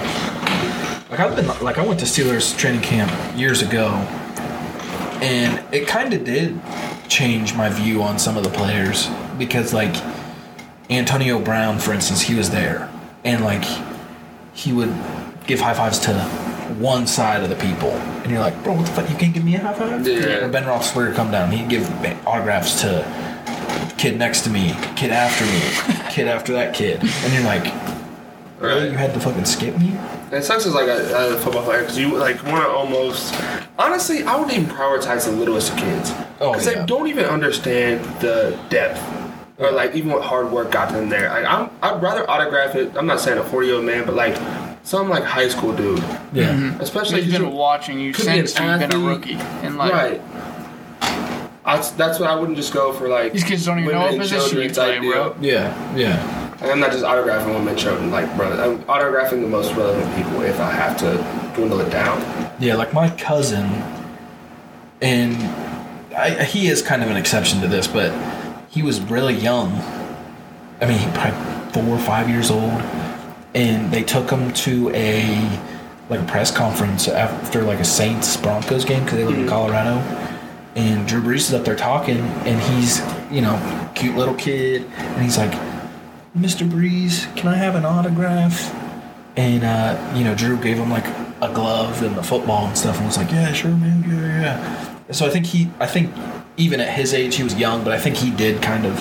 like 1.11 1.19
i've 1.21 1.35
been 1.37 1.47
like 1.61 1.77
i 1.77 1.85
went 1.85 1.99
to 1.99 2.07
steelers 2.07 2.57
training 2.57 2.81
camp 2.81 3.11
years 3.37 3.63
ago 3.63 3.89
and 5.23 5.75
it 5.75 5.87
kind 5.87 6.13
of 6.13 6.25
did 6.25 6.61
change 7.09 7.55
my 7.55 7.69
view 7.69 8.03
on 8.03 8.19
some 8.19 8.37
of 8.37 8.45
the 8.45 8.51
players 8.51 9.09
because 9.39 9.73
like 9.73 9.95
antonio 10.89 11.39
brown 11.39 11.79
for 11.79 11.93
instance 11.93 12.21
he 12.21 12.35
was 12.35 12.51
there 12.51 12.91
and 13.25 13.45
like 13.45 13.65
he 14.55 14.73
would 14.73 14.95
give 15.47 15.61
high 15.61 15.75
fives 15.75 15.99
to 15.99 16.15
one 16.79 17.07
side 17.07 17.43
of 17.43 17.49
the 17.49 17.57
people, 17.57 17.91
and 17.91 18.31
you're 18.31 18.41
like, 18.41 18.63
bro, 18.63 18.75
what 18.75 18.87
the 18.87 18.93
fuck? 18.93 19.11
You 19.11 19.17
can't 19.17 19.35
give 19.35 19.45
me 19.45 19.57
a 19.57 19.59
high 19.59 19.75
five? 19.75 20.07
Yeah. 20.07 20.45
Or 20.45 20.49
Ben 20.49 20.65
Roethlisberger 20.65 21.15
come 21.15 21.31
down, 21.31 21.51
he'd 21.51 21.69
give 21.69 21.89
autographs 22.27 22.81
to 22.83 23.05
kid 23.99 24.19
next 24.19 24.43
to 24.43 24.51
me, 24.51 24.75
kid 24.97 25.11
after 25.11 25.45
me, 25.45 26.05
kid 26.11 26.29
after 26.29 26.53
that 26.53 26.75
kid, 26.75 27.01
and 27.03 27.33
you're 27.33 27.43
like, 27.43 27.65
really? 28.61 28.83
Right. 28.83 28.93
You 28.93 28.99
had 28.99 29.13
to 29.15 29.21
fucking 29.21 29.45
skip 29.45 29.79
me? 29.79 29.97
And 30.33 30.35
it 30.39 30.45
sucks 30.45 30.65
as 30.67 30.75
like 30.75 30.87
a, 30.89 31.35
a 31.35 31.37
football 31.39 31.65
player 31.65 31.81
because 31.81 31.99
you 31.99 32.17
like 32.17 32.43
want 32.45 32.65
to 32.65 32.69
almost. 32.71 33.35
Honestly, 33.79 34.23
I 34.23 34.37
would 34.37 34.51
even 34.53 34.67
prioritize 34.67 35.25
the 35.25 35.33
littlest 35.33 35.73
of 35.73 35.79
kids 35.79 36.13
Oh, 36.41 36.53
because 36.53 36.67
yeah. 36.67 36.81
they 36.81 36.87
don't 36.87 37.09
even 37.09 37.25
understand 37.25 38.05
the 38.21 38.59
depth 38.69 39.03
or 39.59 39.71
like 39.73 39.95
even 39.95 40.11
what 40.13 40.23
hard 40.23 40.51
work 40.53 40.71
got 40.71 40.93
them 40.93 41.09
there. 41.09 41.29
Like 41.31 41.45
I'm, 41.45 41.69
I'd 41.83 42.01
rather 42.03 42.29
autograph 42.31 42.77
it. 42.77 42.97
I'm 42.97 43.07
not 43.07 43.21
saying 43.21 43.39
a 43.39 43.45
40 43.45 43.67
year 43.67 43.77
old 43.77 43.85
man, 43.85 44.07
but 44.07 44.15
like 44.15 44.37
some 44.85 45.09
like 45.09 45.25
high 45.25 45.49
school 45.49 45.75
dude, 45.75 45.99
Yeah. 46.33 46.55
Mm-hmm. 46.55 46.81
especially 46.81 47.21
you've 47.23 47.33
been 47.33 47.43
you- 47.43 47.49
watching 47.51 47.99
you 48.01 48.13
could 48.13 48.27
be 48.27 48.39
an 48.39 48.47
since 48.47 48.61
you've 48.61 48.89
been 48.91 49.03
a 49.03 49.05
rookie, 49.07 49.35
and 49.35 49.77
like 49.77 49.93
right. 49.93 50.21
That's, 51.65 51.91
that's 51.91 52.19
what 52.19 52.29
I 52.29 52.35
wouldn't 52.35 52.57
just 52.57 52.73
go 52.73 52.93
for 52.93 53.09
like. 53.09 53.33
these 53.33 53.45
kids 53.45 53.65
don't 53.67 53.79
even 53.79 53.93
know 53.93 54.01
what 54.01 54.13
and 54.13 54.21
position 54.23 54.41
children 54.41 54.69
you 54.69 54.75
play, 54.75 54.95
type 54.99 55.03
bro. 55.03 55.37
Yeah. 55.41 55.95
Yeah. 55.97 56.50
I'm 56.63 56.79
not 56.79 56.93
just 56.93 57.05
autographing 57.05 57.55
women 57.55 57.69
and 57.69 57.79
children, 57.79 58.11
like 58.11 58.35
bro. 58.37 58.53
I'm 58.53 58.83
autographing 58.85 59.41
the 59.41 59.49
most 59.49 59.73
relevant 59.75 60.15
people 60.15 60.43
if 60.43 60.61
I 60.61 60.71
have 60.71 60.97
to 60.99 61.55
dwindle 61.57 61.81
it 61.81 61.91
down. 61.91 62.21
Yeah, 62.61 62.75
like 62.75 62.93
my 62.93 63.09
cousin, 63.17 63.65
and 65.01 65.37
I, 66.15 66.45
he 66.45 66.69
is 66.69 66.83
kind 66.83 67.03
of 67.03 67.11
an 67.11 67.17
exception 67.17 67.61
to 67.63 67.69
this, 67.69 67.87
but 67.87 68.13
he 68.69 68.83
was 68.83 69.01
really 69.01 69.35
young, 69.35 69.73
I 70.81 70.87
mean, 70.87 70.99
he 70.99 71.07
probably 71.13 71.73
four 71.73 71.97
or 71.97 71.99
five 71.99 72.29
years 72.29 72.51
old, 72.51 72.83
and 73.55 73.91
they 73.91 74.03
took 74.03 74.31
him 74.31 74.53
to 74.53 74.91
a 74.91 75.61
like 76.11 76.21
a 76.21 76.25
press 76.25 76.51
conference 76.51 77.09
after 77.09 77.63
like 77.63 77.79
a 77.79 77.85
Saints 77.85 78.37
Broncos 78.37 78.85
game 78.85 79.05
because 79.05 79.19
they 79.19 79.25
live 79.25 79.35
in 79.35 79.47
mm-hmm. 79.47 79.49
Colorado, 79.49 79.99
and 80.75 81.09
Drew 81.09 81.23
Brees 81.23 81.37
is 81.37 81.55
up 81.55 81.65
there 81.65 81.77
talking, 81.77 82.19
and 82.19 82.61
he's 82.61 83.01
you 83.31 83.41
know 83.41 83.91
cute 83.95 84.15
little 84.15 84.35
kid, 84.35 84.85
and 84.97 85.23
he's 85.23 85.39
like, 85.39 85.53
Mr. 86.37 86.69
Brees, 86.69 87.35
can 87.37 87.49
I 87.49 87.57
have 87.57 87.75
an 87.75 87.85
autograph? 87.85 88.73
And 89.37 89.65
uh, 89.65 90.13
you 90.17 90.25
know, 90.25 90.35
Drew 90.35 90.57
gave 90.61 90.77
him 90.77 90.91
like 90.91 91.07
a 91.43 91.53
glove 91.53 92.03
and 92.03 92.15
the 92.17 92.23
football 92.23 92.67
and 92.67 92.77
stuff, 92.77 92.97
and 92.99 93.07
was 93.07 93.17
like, 93.17 93.31
"Yeah, 93.33 93.53
sure, 93.53 93.71
man, 93.71 94.05
yeah, 94.09 94.41
yeah." 94.43 95.13
So 95.13 95.27
I 95.27 95.31
think 95.31 95.47
he, 95.47 95.69
I 95.81 95.87
think 95.87 96.15
even 96.57 96.79
at 96.81 96.93
his 96.93 97.15
age, 97.15 97.37
he 97.37 97.43
was 97.43 97.55
young, 97.57 97.83
but 97.83 97.93
I 97.93 97.99
think 97.99 98.17
he 98.17 98.31
did 98.31 98.63
kind 98.63 98.87
of 98.87 98.97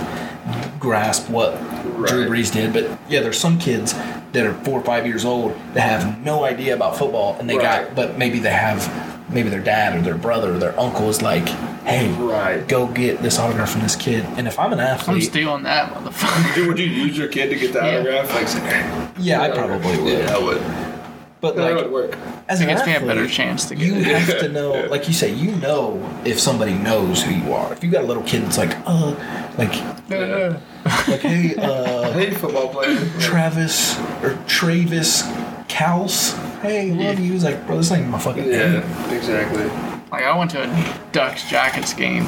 grasp 0.80 1.30
what 1.30 1.56
Drew 1.84 2.22
Right. 2.24 2.30
Brees 2.30 2.52
did. 2.52 2.74
But 2.74 2.98
yeah, 3.10 3.20
there's 3.22 3.38
some 3.40 3.60
kids 3.60 3.94
that 4.32 4.46
are 4.46 4.54
four 4.64 4.80
or 4.80 4.84
five 4.84 5.06
years 5.06 5.26
old 5.26 5.54
that 5.74 5.82
have 5.82 6.24
no 6.24 6.44
idea 6.46 6.74
about 6.74 6.98
football, 6.98 7.36
and 7.40 7.50
they 7.50 7.58
Right. 7.58 7.88
got, 7.88 7.96
but 7.96 8.18
maybe 8.18 8.40
they 8.40 8.52
have, 8.52 8.82
maybe 9.30 9.50
their 9.50 9.62
dad 9.62 9.96
or 9.98 10.02
their 10.02 10.16
brother 10.18 10.54
or 10.54 10.58
their 10.58 10.78
uncle 10.80 11.10
is 11.10 11.22
like, 11.22 11.48
"Hey, 11.86 12.10
Right. 12.14 12.68
go 12.68 12.88
get 12.88 13.22
this 13.22 13.38
autograph 13.40 13.70
from 13.72 13.82
this 13.82 13.96
kid." 13.96 14.26
And 14.38 14.48
if 14.48 14.58
I'm 14.60 14.74
an 14.74 14.80
athlete, 14.80 15.08
I'm 15.10 15.16
athlete, 15.16 15.24
stealing 15.32 15.64
that 15.64 15.94
motherfucker. 15.94 16.56
Dude, 16.56 16.68
would 16.68 16.80
you 16.80 16.86
use 16.88 17.18
your 17.18 17.28
kid 17.28 17.50
to 17.50 17.56
get 17.56 17.74
the 17.74 17.80
Yeah. 17.80 18.00
autograph? 18.00 18.34
Like, 18.36 18.48
say, 18.48 18.86
yeah, 19.20 19.42
I 19.42 19.50
probably 19.50 19.98
would. 20.00 20.14
Yeah, 20.14 20.36
I 20.36 20.40
would. 20.40 20.62
But 21.42 21.56
That 21.56 21.72
like, 21.72 21.76
would 21.86 21.92
work. 21.94 22.18
as 22.50 22.60
It 22.60 22.66
an 22.66 22.70
gives 22.76 22.86
me 22.86 22.92
a 22.92 22.96
athlete, 22.98 23.08
better 23.16 23.28
chance 23.28 23.64
to 23.68 23.76
get 23.76 23.88
it. 23.88 23.94
you 23.94 24.00
it. 24.02 24.08
have 24.18 24.40
to 24.40 24.50
know, 24.58 24.86
like 24.90 25.08
you 25.08 25.14
say, 25.14 25.32
you 25.32 25.52
know 25.54 25.98
if 26.26 26.38
somebody 26.38 26.74
knows 26.74 27.24
who 27.24 27.34
you 27.34 27.54
are. 27.54 27.72
If 27.72 27.82
you 27.82 27.90
got 27.90 28.04
a 28.04 28.08
little 28.08 28.24
kid 28.24 28.44
that's 28.44 28.58
like, 28.58 28.76
uh, 28.86 29.14
like, 29.58 29.72
like, 31.08 31.22
hey, 31.22 31.56
uh, 31.56 32.12
Hey, 32.14 32.32
football 32.32 32.68
player. 32.70 33.00
Travis 33.22 33.98
or 34.22 34.38
Travis 34.48 35.24
Couse, 35.70 36.34
hey, 36.62 36.92
love 36.92 37.20
you. 37.20 37.34
He's 37.34 37.44
like, 37.44 37.66
bro, 37.68 37.78
this 37.78 37.92
ain't 37.92 38.08
my 38.08 38.20
fucking 38.20 38.44
name. 38.50 38.52
Yeah, 38.52 39.12
exactly. 39.14 39.66
Like 40.12 40.24
I 40.24 40.38
went 40.38 40.52
to 40.52 40.64
a 40.64 41.12
Ducks 41.12 41.50
Jackets 41.50 41.94
game, 41.94 42.24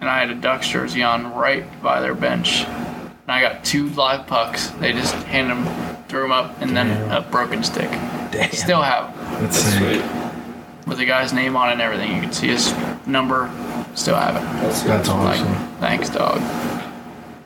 and 0.00 0.08
I 0.08 0.18
had 0.20 0.30
a 0.30 0.34
Ducks 0.34 0.68
jersey 0.68 1.02
on 1.02 1.34
right 1.34 1.64
by 1.82 2.00
their 2.00 2.14
bench, 2.14 2.62
and 2.64 3.28
I 3.28 3.40
got 3.40 3.64
two 3.64 3.88
live 3.90 4.26
pucks. 4.26 4.68
They 4.80 4.92
just 4.92 5.14
handed 5.24 5.56
them, 5.56 5.96
threw 6.08 6.22
them 6.22 6.32
up, 6.32 6.60
and 6.60 6.76
then 6.76 6.88
Damn. 6.88 7.10
a 7.10 7.20
broken 7.28 7.62
stick. 7.64 7.90
Damn. 8.30 8.50
Still 8.52 8.82
have 8.82 9.06
'em. 9.16 9.42
That's 9.42 9.62
That's 9.62 9.76
sick. 9.78 10.00
sweet. 10.02 10.04
with 10.86 10.96
the 10.98 11.04
guy's 11.04 11.32
name 11.34 11.54
on 11.54 11.68
it 11.68 11.72
and 11.72 11.82
everything. 11.82 12.14
You 12.14 12.22
can 12.22 12.32
see 12.32 12.48
his 12.48 12.72
number. 13.06 13.50
Still 13.94 14.14
have 14.16 14.36
it. 14.36 14.62
That's, 14.62 14.82
That's 14.82 15.08
Like, 15.08 15.38
awesome. 15.40 15.54
thanks, 15.80 16.08
dog. 16.08 16.40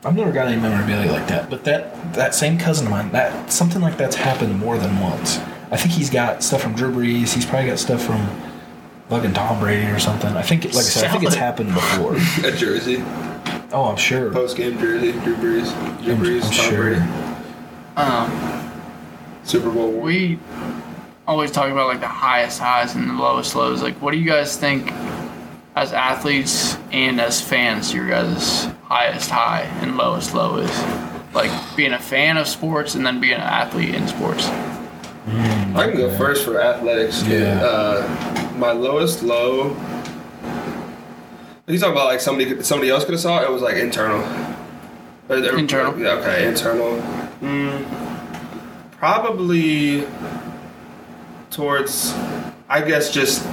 I've 0.05 0.15
never 0.17 0.31
got 0.33 0.49
any 0.49 0.61
memorabilia 0.61 1.11
like 1.13 1.27
that, 1.29 1.49
but 1.51 1.65
that 1.65 2.13
that 2.15 2.35
same 2.35 2.59
cousin 2.59 2.87
of 2.87 2.91
mine, 2.93 3.11
that 3.13 3.51
something 3.53 3.81
like 3.81 3.97
that's 3.97 4.17
happened 4.17 4.59
more 4.59 4.77
than 4.79 5.01
once. 5.01 5.39
I 5.73 5.77
think 5.77 5.95
he's 5.95 6.11
got 6.11 6.43
stuff 6.45 6.61
from 6.63 6.75
Drew 6.75 6.93
Brees. 6.93 7.33
He's 7.35 7.47
probably 7.47 7.71
got 7.71 7.79
stuff 7.79 8.03
from 8.05 8.25
fucking 9.09 9.33
Tom 9.33 9.59
Brady 9.59 9.87
or 9.91 9.99
something. 9.99 10.31
I 10.37 10.43
think, 10.43 10.65
like 10.67 10.75
I 10.77 10.81
said, 10.81 11.05
I 11.05 11.13
think 11.13 11.25
it's 11.25 11.35
happened 11.35 11.73
before. 11.75 12.15
A 12.45 12.53
jersey. 12.55 13.03
Oh, 13.73 13.87
I'm 13.87 13.97
sure. 13.97 14.31
Post 14.31 14.57
game 14.59 14.79
jersey. 14.79 15.13
Drew 15.13 15.35
Brees. 15.37 16.03
Drew 16.05 16.13
I'm- 16.15 16.23
Brees. 16.23 16.43
I'm 16.45 16.51
Tom 16.53 16.53
sure. 16.53 16.83
Brady. 16.83 17.03
Um, 17.97 18.71
Super 19.45 19.71
Bowl. 19.71 19.91
we 19.93 20.39
always 21.27 21.51
talk 21.51 21.71
about 21.71 21.89
like 21.89 22.01
the 22.01 22.07
highest 22.09 22.59
highs 22.59 22.95
and 22.95 23.09
the 23.09 23.15
lowest 23.15 23.55
lows. 23.57 23.83
Like, 23.83 24.01
what 24.03 24.13
do 24.13 24.19
you 24.19 24.27
guys 24.29 24.57
think 24.57 24.93
as 25.75 25.93
athletes 25.93 26.77
and 26.93 27.21
as 27.21 27.41
fans? 27.41 27.93
Your 27.95 28.09
guys' 28.09 28.65
highest 28.85 29.31
high 29.31 29.63
and 29.81 29.97
lowest 29.97 30.35
low 30.35 30.57
is 30.59 30.85
like 31.35 31.51
being 31.77 31.93
a 31.93 31.99
fan 31.99 32.37
of 32.37 32.47
sports 32.47 32.95
and 32.95 33.05
then 33.07 33.21
being 33.21 33.35
an 33.35 33.41
athlete 33.41 33.95
in 33.95 34.07
sports. 34.07 34.49
I 35.75 35.89
can 35.89 35.97
go 35.97 36.17
first 36.17 36.45
for 36.45 36.61
athletics. 36.61 37.23
Yeah. 37.27 37.61
Uh, 37.63 38.53
my 38.57 38.73
lowest 38.73 39.23
low. 39.23 39.77
You 41.67 41.79
talking 41.79 41.93
about 41.93 42.07
like 42.07 42.21
somebody 42.21 42.63
somebody 42.63 42.91
else 42.91 43.05
could 43.05 43.13
have 43.15 43.21
saw 43.21 43.41
it? 43.41 43.45
It 43.45 43.51
was 43.53 43.63
like 43.63 43.77
internal. 43.77 44.21
Or- 45.29 45.37
or- 45.37 45.59
Internal. 45.59 45.99
Yeah. 45.99 46.11
Okay. 46.15 46.47
Internal. 46.47 46.97
Mm, 47.41 47.85
probably 48.93 50.07
towards. 51.51 52.13
I 52.69 52.81
guess 52.83 53.13
just 53.13 53.47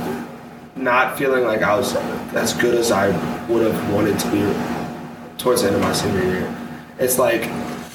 not 0.76 1.18
feeling 1.18 1.44
like 1.44 1.62
I 1.62 1.76
was 1.78 1.96
as 2.34 2.54
good 2.54 2.76
as 2.76 2.91
I 2.91 3.08
would 3.48 3.66
have 3.66 3.94
wanted 3.94 4.18
to 4.20 4.32
be 4.32 5.38
towards 5.38 5.62
the 5.62 5.68
end 5.68 5.76
of 5.78 5.82
my 5.82 5.94
senior 5.94 6.24
year. 6.24 6.56
It's 7.00 7.18
like 7.20 7.41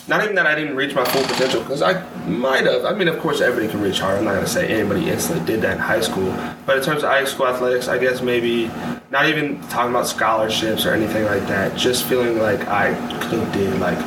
not 0.07 0.23
even 0.23 0.37
that 0.37 0.47
I 0.47 0.55
didn't 0.55 0.77
reach 0.77 0.95
my 0.95 1.05
full 1.05 1.23
potential 1.23 1.63
because 1.63 1.81
I 1.81 2.07
might 2.27 2.67
have. 2.67 2.85
I 2.85 2.93
mean, 2.93 3.09
of 3.09 3.19
course, 3.21 3.41
everybody 3.41 3.71
can 3.71 3.81
reach 3.81 4.01
hard. 4.01 4.19
I'm 4.19 4.25
not 4.25 4.35
gonna 4.35 4.47
say 4.47 4.69
anybody 4.69 5.09
instantly 5.09 5.45
did 5.47 5.63
that 5.63 5.75
in 5.75 5.79
high 5.79 6.01
school, 6.01 6.31
but 6.67 6.77
in 6.77 6.83
terms 6.83 7.03
of 7.03 7.09
high 7.09 7.25
school 7.25 7.47
athletics, 7.47 7.89
I 7.89 7.97
guess 7.97 8.21
maybe 8.21 8.71
not 9.11 9.27
even 9.27 9.61
talking 9.69 9.91
about 9.91 10.07
scholarships 10.07 10.85
or 10.85 10.93
anything 10.93 11.25
like 11.25 11.47
that. 11.49 11.77
Just 11.77 12.05
feeling 12.05 12.39
like 12.39 12.61
I 12.69 12.93
could 13.23 13.41
have 13.41 13.53
did 13.53 13.81
like 13.81 13.99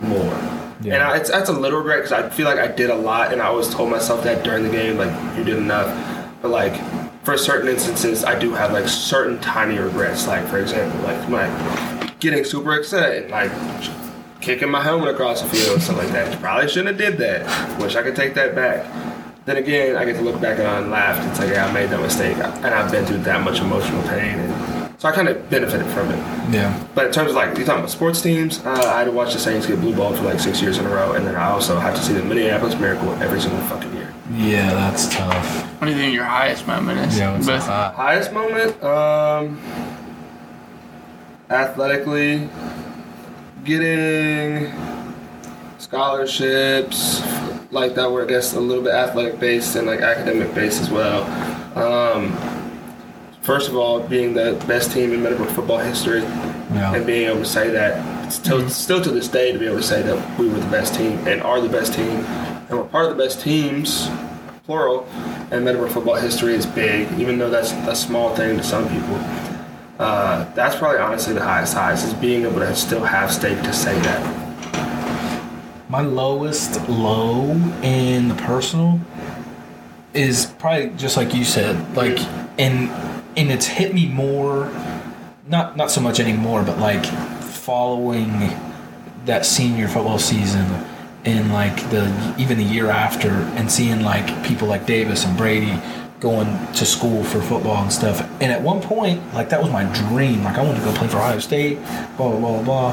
more. 0.00 0.22
Yeah. 0.80 0.94
And 0.94 1.02
I, 1.02 1.16
it's, 1.16 1.30
that's 1.30 1.48
a 1.48 1.52
little 1.52 1.78
regret 1.78 2.04
because 2.04 2.12
I 2.12 2.28
feel 2.28 2.46
like 2.46 2.58
I 2.58 2.68
did 2.68 2.90
a 2.90 2.96
lot, 2.96 3.32
and 3.32 3.42
I 3.42 3.46
always 3.46 3.68
told 3.68 3.90
myself 3.90 4.22
that 4.24 4.44
during 4.44 4.62
the 4.62 4.70
game, 4.70 4.96
like 4.96 5.12
you 5.36 5.42
did 5.42 5.56
enough. 5.56 5.90
But 6.40 6.50
like 6.50 6.74
for 7.24 7.36
certain 7.36 7.68
instances, 7.68 8.24
I 8.24 8.38
do 8.38 8.52
have 8.52 8.72
like 8.72 8.86
certain 8.86 9.40
tiny 9.40 9.78
regrets. 9.78 10.28
Like 10.28 10.46
for 10.46 10.58
example, 10.58 11.00
like 11.02 11.28
my 11.28 12.12
getting 12.20 12.44
super 12.44 12.74
excited, 12.74 13.28
like 13.30 13.50
kicking 14.42 14.70
my 14.70 14.82
helmet 14.82 15.08
across 15.08 15.40
the 15.40 15.48
field 15.48 15.74
and 15.74 15.82
stuff 15.82 15.96
like 15.96 16.08
that. 16.10 16.38
Probably 16.40 16.68
shouldn't 16.68 16.88
have 16.88 16.98
did 16.98 17.18
that. 17.18 17.80
Wish 17.80 17.96
I 17.96 18.02
could 18.02 18.16
take 18.16 18.34
that 18.34 18.54
back. 18.54 18.84
Then 19.44 19.56
again, 19.56 19.96
I 19.96 20.04
get 20.04 20.16
to 20.16 20.22
look 20.22 20.40
back 20.40 20.58
on 20.58 20.66
it 20.66 20.82
and 20.82 20.90
laugh. 20.90 21.24
It's 21.30 21.40
like, 21.40 21.50
yeah, 21.50 21.66
I 21.66 21.72
made 21.72 21.90
that 21.90 22.00
mistake, 22.00 22.36
and 22.36 22.66
I've 22.66 22.90
been 22.92 23.04
through 23.06 23.18
that 23.18 23.42
much 23.42 23.60
emotional 23.60 24.00
pain, 24.02 24.38
and 24.38 25.00
so 25.00 25.08
I 25.08 25.12
kind 25.12 25.28
of 25.28 25.50
benefited 25.50 25.86
from 25.88 26.10
it. 26.12 26.18
Yeah. 26.54 26.80
But 26.94 27.06
in 27.06 27.12
terms 27.12 27.30
of 27.30 27.36
like 27.36 27.58
you 27.58 27.64
talking 27.64 27.80
about 27.80 27.90
sports 27.90 28.20
teams, 28.22 28.64
uh, 28.64 28.70
I 28.70 28.98
had 28.98 29.04
to 29.06 29.10
watch 29.10 29.32
the 29.32 29.40
Saints 29.40 29.66
get 29.66 29.80
blue 29.80 29.96
balled 29.96 30.16
for 30.16 30.22
like 30.22 30.38
six 30.38 30.62
years 30.62 30.78
in 30.78 30.86
a 30.86 30.88
row, 30.90 31.12
and 31.14 31.26
then 31.26 31.34
I 31.34 31.46
also 31.50 31.78
have 31.80 31.96
to 31.96 32.02
see 32.02 32.12
the 32.12 32.22
Minneapolis 32.22 32.78
Miracle 32.78 33.10
every 33.20 33.40
single 33.40 33.60
fucking 33.62 33.92
year. 33.96 34.14
Yeah, 34.32 34.70
that's 34.74 35.12
tough. 35.12 35.62
What 35.80 35.88
do 35.88 35.92
you 35.92 35.98
think 35.98 36.14
your 36.14 36.24
highest 36.24 36.66
moment 36.68 37.00
is? 37.00 37.18
Yeah, 37.18 37.32
what's 37.32 37.46
Both- 37.48 37.66
hot? 37.66 37.94
Highest 37.96 38.32
moment, 38.32 38.80
um, 38.84 39.60
athletically, 41.50 42.48
getting 43.64 44.72
scholarships 45.78 47.20
like 47.70 47.94
that 47.94 48.10
were 48.10 48.24
I 48.24 48.26
guess 48.26 48.54
a 48.54 48.60
little 48.60 48.82
bit 48.82 48.92
athletic 48.92 49.38
based 49.40 49.76
and 49.76 49.86
like 49.86 50.00
academic 50.00 50.54
based 50.54 50.80
as 50.80 50.90
well. 50.90 51.22
Um, 51.78 52.32
first 53.42 53.68
of 53.68 53.76
all, 53.76 54.00
being 54.00 54.34
the 54.34 54.62
best 54.66 54.92
team 54.92 55.12
in 55.12 55.22
Meadowbrook 55.22 55.48
football 55.50 55.78
history 55.78 56.20
Yeah. 56.22 56.94
and 56.94 57.06
being 57.06 57.28
able 57.28 57.40
to 57.40 57.44
say 57.44 57.70
that 57.70 58.30
still, 58.32 58.68
still 58.68 59.00
to 59.02 59.10
this 59.10 59.28
day 59.28 59.52
to 59.52 59.58
be 59.58 59.66
able 59.66 59.76
to 59.78 59.82
say 59.82 60.02
that 60.02 60.38
we 60.38 60.48
were 60.48 60.58
the 60.58 60.70
best 60.70 60.94
team 60.94 61.12
and 61.26 61.42
are 61.42 61.60
the 61.60 61.68
best 61.68 61.94
team 61.94 62.08
and 62.08 62.70
we're 62.70 62.84
part 62.84 63.10
of 63.10 63.16
the 63.16 63.22
best 63.22 63.40
teams 63.40 64.08
plural 64.64 65.06
and 65.50 65.64
Meadowbrook 65.64 65.90
football 65.90 66.14
history 66.14 66.54
is 66.54 66.64
big 66.66 67.10
even 67.18 67.36
though 67.38 67.50
that's 67.50 67.72
a 67.72 67.94
small 67.96 68.34
thing 68.36 68.56
to 68.56 68.62
some 68.62 68.84
people 68.88 69.16
uh, 69.98 70.52
that's 70.54 70.76
probably 70.76 70.98
honestly 70.98 71.34
the 71.34 71.42
highest 71.42 71.74
highs 71.74 72.04
is 72.04 72.14
being 72.14 72.44
able 72.44 72.60
to 72.60 72.74
still 72.74 73.04
have 73.04 73.32
stake 73.32 73.60
to 73.62 73.72
say 73.72 73.98
that. 74.00 74.38
My 75.88 76.00
lowest 76.00 76.88
low 76.88 77.50
in 77.82 78.28
the 78.28 78.34
personal 78.34 79.00
is 80.14 80.46
probably 80.58 80.90
just 80.96 81.16
like 81.16 81.34
you 81.34 81.44
said, 81.44 81.96
like 81.96 82.18
and 82.58 82.90
and 83.36 83.50
it's 83.50 83.66
hit 83.66 83.94
me 83.94 84.06
more 84.06 84.70
not 85.46 85.76
not 85.76 85.90
so 85.90 86.00
much 86.00 86.20
anymore, 86.20 86.62
but 86.62 86.78
like 86.78 87.04
following 87.42 88.50
that 89.26 89.46
senior 89.46 89.88
football 89.88 90.18
season 90.18 90.66
and 91.24 91.52
like 91.52 91.76
the 91.90 92.34
even 92.38 92.58
the 92.58 92.64
year 92.64 92.90
after 92.90 93.28
and 93.28 93.70
seeing 93.70 94.02
like 94.02 94.44
people 94.44 94.66
like 94.66 94.86
Davis 94.86 95.24
and 95.24 95.36
Brady 95.36 95.80
going 96.22 96.46
to 96.72 96.86
school 96.86 97.24
for 97.24 97.42
football 97.42 97.82
and 97.82 97.92
stuff. 97.92 98.20
And 98.40 98.52
at 98.52 98.62
one 98.62 98.80
point, 98.80 99.20
like 99.34 99.48
that 99.48 99.60
was 99.60 99.72
my 99.72 99.84
dream. 99.92 100.44
Like 100.44 100.56
I 100.56 100.62
wanted 100.62 100.78
to 100.78 100.84
go 100.84 100.94
play 100.94 101.08
for 101.08 101.16
Ohio 101.16 101.40
State, 101.40 101.78
blah 102.16 102.30
blah 102.30 102.38
blah 102.38 102.62
blah. 102.62 102.92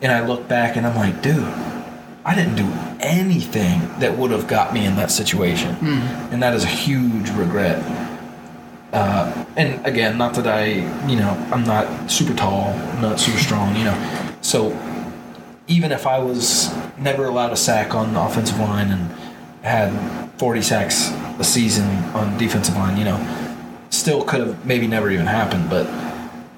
And 0.00 0.10
I 0.10 0.26
look 0.26 0.48
back 0.48 0.76
and 0.76 0.86
I'm 0.86 0.96
like, 0.96 1.20
dude, 1.22 1.44
I 2.24 2.34
didn't 2.34 2.56
do 2.56 2.72
anything 3.00 3.80
that 4.00 4.16
would 4.16 4.30
have 4.30 4.48
got 4.48 4.72
me 4.72 4.86
in 4.86 4.96
that 4.96 5.10
situation, 5.10 5.76
and 6.32 6.42
that 6.42 6.54
is 6.54 6.64
a 6.64 6.68
huge 6.68 7.30
regret. 7.30 7.78
Uh, 8.92 9.44
and 9.56 9.84
again, 9.86 10.18
not 10.18 10.34
that 10.34 10.46
I, 10.46 10.66
you 11.08 11.16
know, 11.16 11.30
I'm 11.52 11.64
not 11.64 12.10
super 12.10 12.34
tall, 12.34 12.72
I'm 12.72 13.02
not 13.02 13.20
super 13.20 13.38
strong, 13.38 13.76
you 13.76 13.84
know. 13.84 14.34
So 14.40 14.70
even 15.66 15.92
if 15.92 16.06
I 16.06 16.18
was 16.18 16.74
never 16.98 17.26
allowed 17.26 17.52
a 17.52 17.56
sack 17.56 17.94
on 17.94 18.14
the 18.14 18.20
offensive 18.20 18.58
line 18.58 18.90
and 18.90 19.10
had 19.62 20.21
40 20.42 20.60
sacks 20.60 21.08
a 21.38 21.44
season 21.44 21.86
on 22.16 22.36
defensive 22.36 22.74
line, 22.74 22.96
you 22.96 23.04
know, 23.04 23.56
still 23.90 24.24
could 24.24 24.40
have 24.40 24.66
maybe 24.66 24.88
never 24.88 25.08
even 25.08 25.24
happened. 25.24 25.70
But 25.70 25.86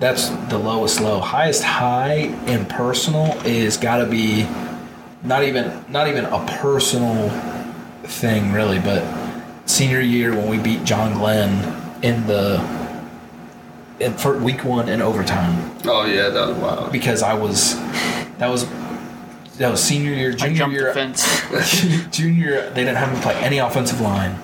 that's 0.01 0.31
the 0.49 0.57
lowest 0.57 1.03
low. 1.03 1.21
Highest 1.21 1.63
high 1.65 2.35
in 2.47 2.65
personal 2.65 3.39
is 3.45 3.77
got 3.77 3.99
to 3.99 4.07
be 4.07 4.49
not 5.23 5.45
even 5.45 5.85
not 5.91 6.09
even 6.09 6.25
a 6.25 6.47
personal 6.63 7.29
thing 8.05 8.53
really, 8.53 8.79
but 8.79 9.05
senior 9.67 10.01
year 10.01 10.35
when 10.35 10.49
we 10.49 10.57
beat 10.57 10.85
John 10.85 11.19
Glenn 11.19 11.53
in 12.03 12.27
the 12.27 12.67
in 14.01 14.15
for 14.15 14.39
week 14.39 14.65
one 14.65 14.89
in 14.89 15.03
overtime 15.03 15.71
Oh 15.85 16.07
yeah, 16.07 16.31
that 16.31 16.49
was 16.49 16.57
wild. 16.57 16.91
because 16.91 17.23
I 17.23 17.35
was 17.35 17.79
that 18.39 18.49
was 18.49 18.65
that 19.59 19.71
was 19.71 19.83
senior 19.83 20.13
year, 20.13 20.33
junior 20.33 20.69
year, 20.69 20.93
junior 22.11 22.51
year. 22.51 22.71
They 22.71 22.85
didn't 22.85 22.97
have 22.97 23.15
me 23.15 23.21
play 23.21 23.35
any 23.37 23.59
offensive 23.59 24.01
line, 24.01 24.39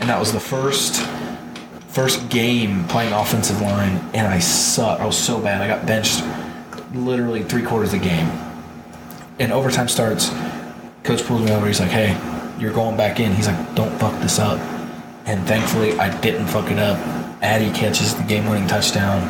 and 0.00 0.08
that 0.08 0.18
was 0.18 0.32
the 0.32 0.40
first 0.40 1.02
first 1.88 2.28
game 2.28 2.84
playing 2.84 3.12
offensive 3.12 3.60
line, 3.60 4.00
and 4.14 4.26
I 4.26 4.38
sucked. 4.38 5.00
I 5.00 5.06
was 5.06 5.18
so 5.18 5.40
bad. 5.40 5.60
I 5.60 5.68
got 5.68 5.86
benched 5.86 6.24
literally 6.94 7.42
three 7.42 7.62
quarters 7.62 7.92
of 7.92 8.00
the 8.00 8.06
game. 8.06 8.28
And 9.38 9.52
overtime 9.52 9.88
starts. 9.88 10.30
Coach 11.02 11.24
pulls 11.24 11.42
me 11.42 11.50
over. 11.52 11.66
He's 11.66 11.80
like, 11.80 11.90
"Hey, 11.90 12.16
you're 12.58 12.72
going 12.72 12.96
back 12.96 13.20
in." 13.20 13.32
He's 13.32 13.46
like, 13.46 13.74
"Don't 13.74 13.96
fuck 13.98 14.18
this 14.20 14.38
up." 14.38 14.60
And 15.26 15.46
thankfully, 15.46 15.98
I 15.98 16.14
didn't 16.20 16.46
fuck 16.46 16.70
it 16.70 16.78
up. 16.78 16.98
Addy 17.42 17.70
catches 17.70 18.14
the 18.14 18.22
game-winning 18.24 18.66
touchdown, 18.66 19.22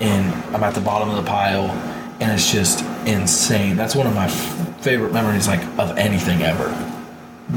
and 0.00 0.32
I'm 0.54 0.62
at 0.62 0.74
the 0.74 0.80
bottom 0.80 1.10
of 1.10 1.16
the 1.16 1.28
pile, 1.28 1.68
and 2.20 2.32
it's 2.32 2.50
just 2.52 2.84
insane. 3.06 3.76
That's 3.76 3.94
one 3.94 4.06
of 4.06 4.14
my 4.14 4.26
f- 4.26 4.82
favorite 4.82 5.12
memories, 5.12 5.46
like 5.48 5.62
of 5.78 5.96
anything 5.98 6.42
ever. 6.42 6.64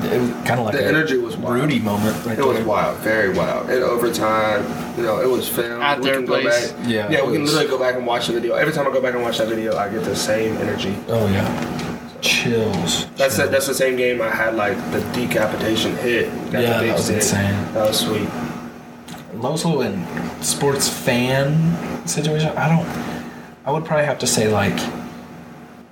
It 0.03 0.21
was 0.21 0.29
kind 0.47 0.59
of 0.59 0.65
like 0.67 0.75
The 0.75 0.85
a 0.85 0.87
energy 0.87 1.17
was 1.17 1.35
wild. 1.35 1.55
Rudy 1.55 1.79
moment. 1.79 2.23
Right 2.25 2.37
It 2.37 2.45
was 2.45 2.57
there. 2.57 2.65
wild, 2.65 2.97
very 2.99 3.29
wild. 3.33 3.69
And 3.71 3.83
over 3.83 4.13
time, 4.13 4.63
you 4.95 5.01
know, 5.03 5.19
it 5.19 5.27
was 5.27 5.49
filmed. 5.49 5.81
At 5.81 5.97
we 5.99 6.05
their 6.05 6.15
can 6.17 6.25
go 6.25 6.39
place. 6.41 6.71
back. 6.73 6.87
Yeah, 6.87 7.09
yeah, 7.09 7.17
it 7.19 7.25
we 7.27 7.33
can 7.33 7.45
literally 7.45 7.67
go 7.67 7.79
back 7.79 7.95
and 7.95 8.05
watch 8.05 8.27
the 8.27 8.33
video. 8.33 8.53
Every 8.55 8.71
time 8.71 8.85
I 8.87 8.91
go 8.91 9.01
back 9.01 9.15
and 9.15 9.23
watch 9.23 9.39
that 9.39 9.47
video, 9.47 9.75
I 9.77 9.89
get 9.89 10.03
the 10.03 10.15
same 10.15 10.57
energy. 10.57 10.95
Oh 11.07 11.25
yeah, 11.29 12.19
chills. 12.21 13.07
That's 13.15 13.37
the, 13.37 13.43
chills. 13.43 13.51
that's 13.51 13.65
the 13.67 13.73
same 13.73 13.95
game 13.95 14.21
I 14.21 14.29
had 14.29 14.53
like 14.55 14.77
the 14.91 14.99
decapitation 15.13 15.95
hit. 15.97 16.29
Got 16.51 16.61
Yeah, 16.61 16.81
that 16.83 16.93
was 16.93 17.05
stick. 17.05 17.15
insane. 17.15 17.73
That 17.73 17.87
was 17.87 17.99
sweet. 17.99 18.29
Loso 19.33 19.85
and 19.85 20.45
sports 20.45 20.87
fan 20.89 22.07
situation. 22.07 22.49
I 22.57 22.67
don't. 22.69 23.18
I 23.69 23.71
would 23.71 23.85
probably 23.85 24.07
have 24.07 24.17
to 24.19 24.25
say 24.25 24.47
like. 24.47 24.79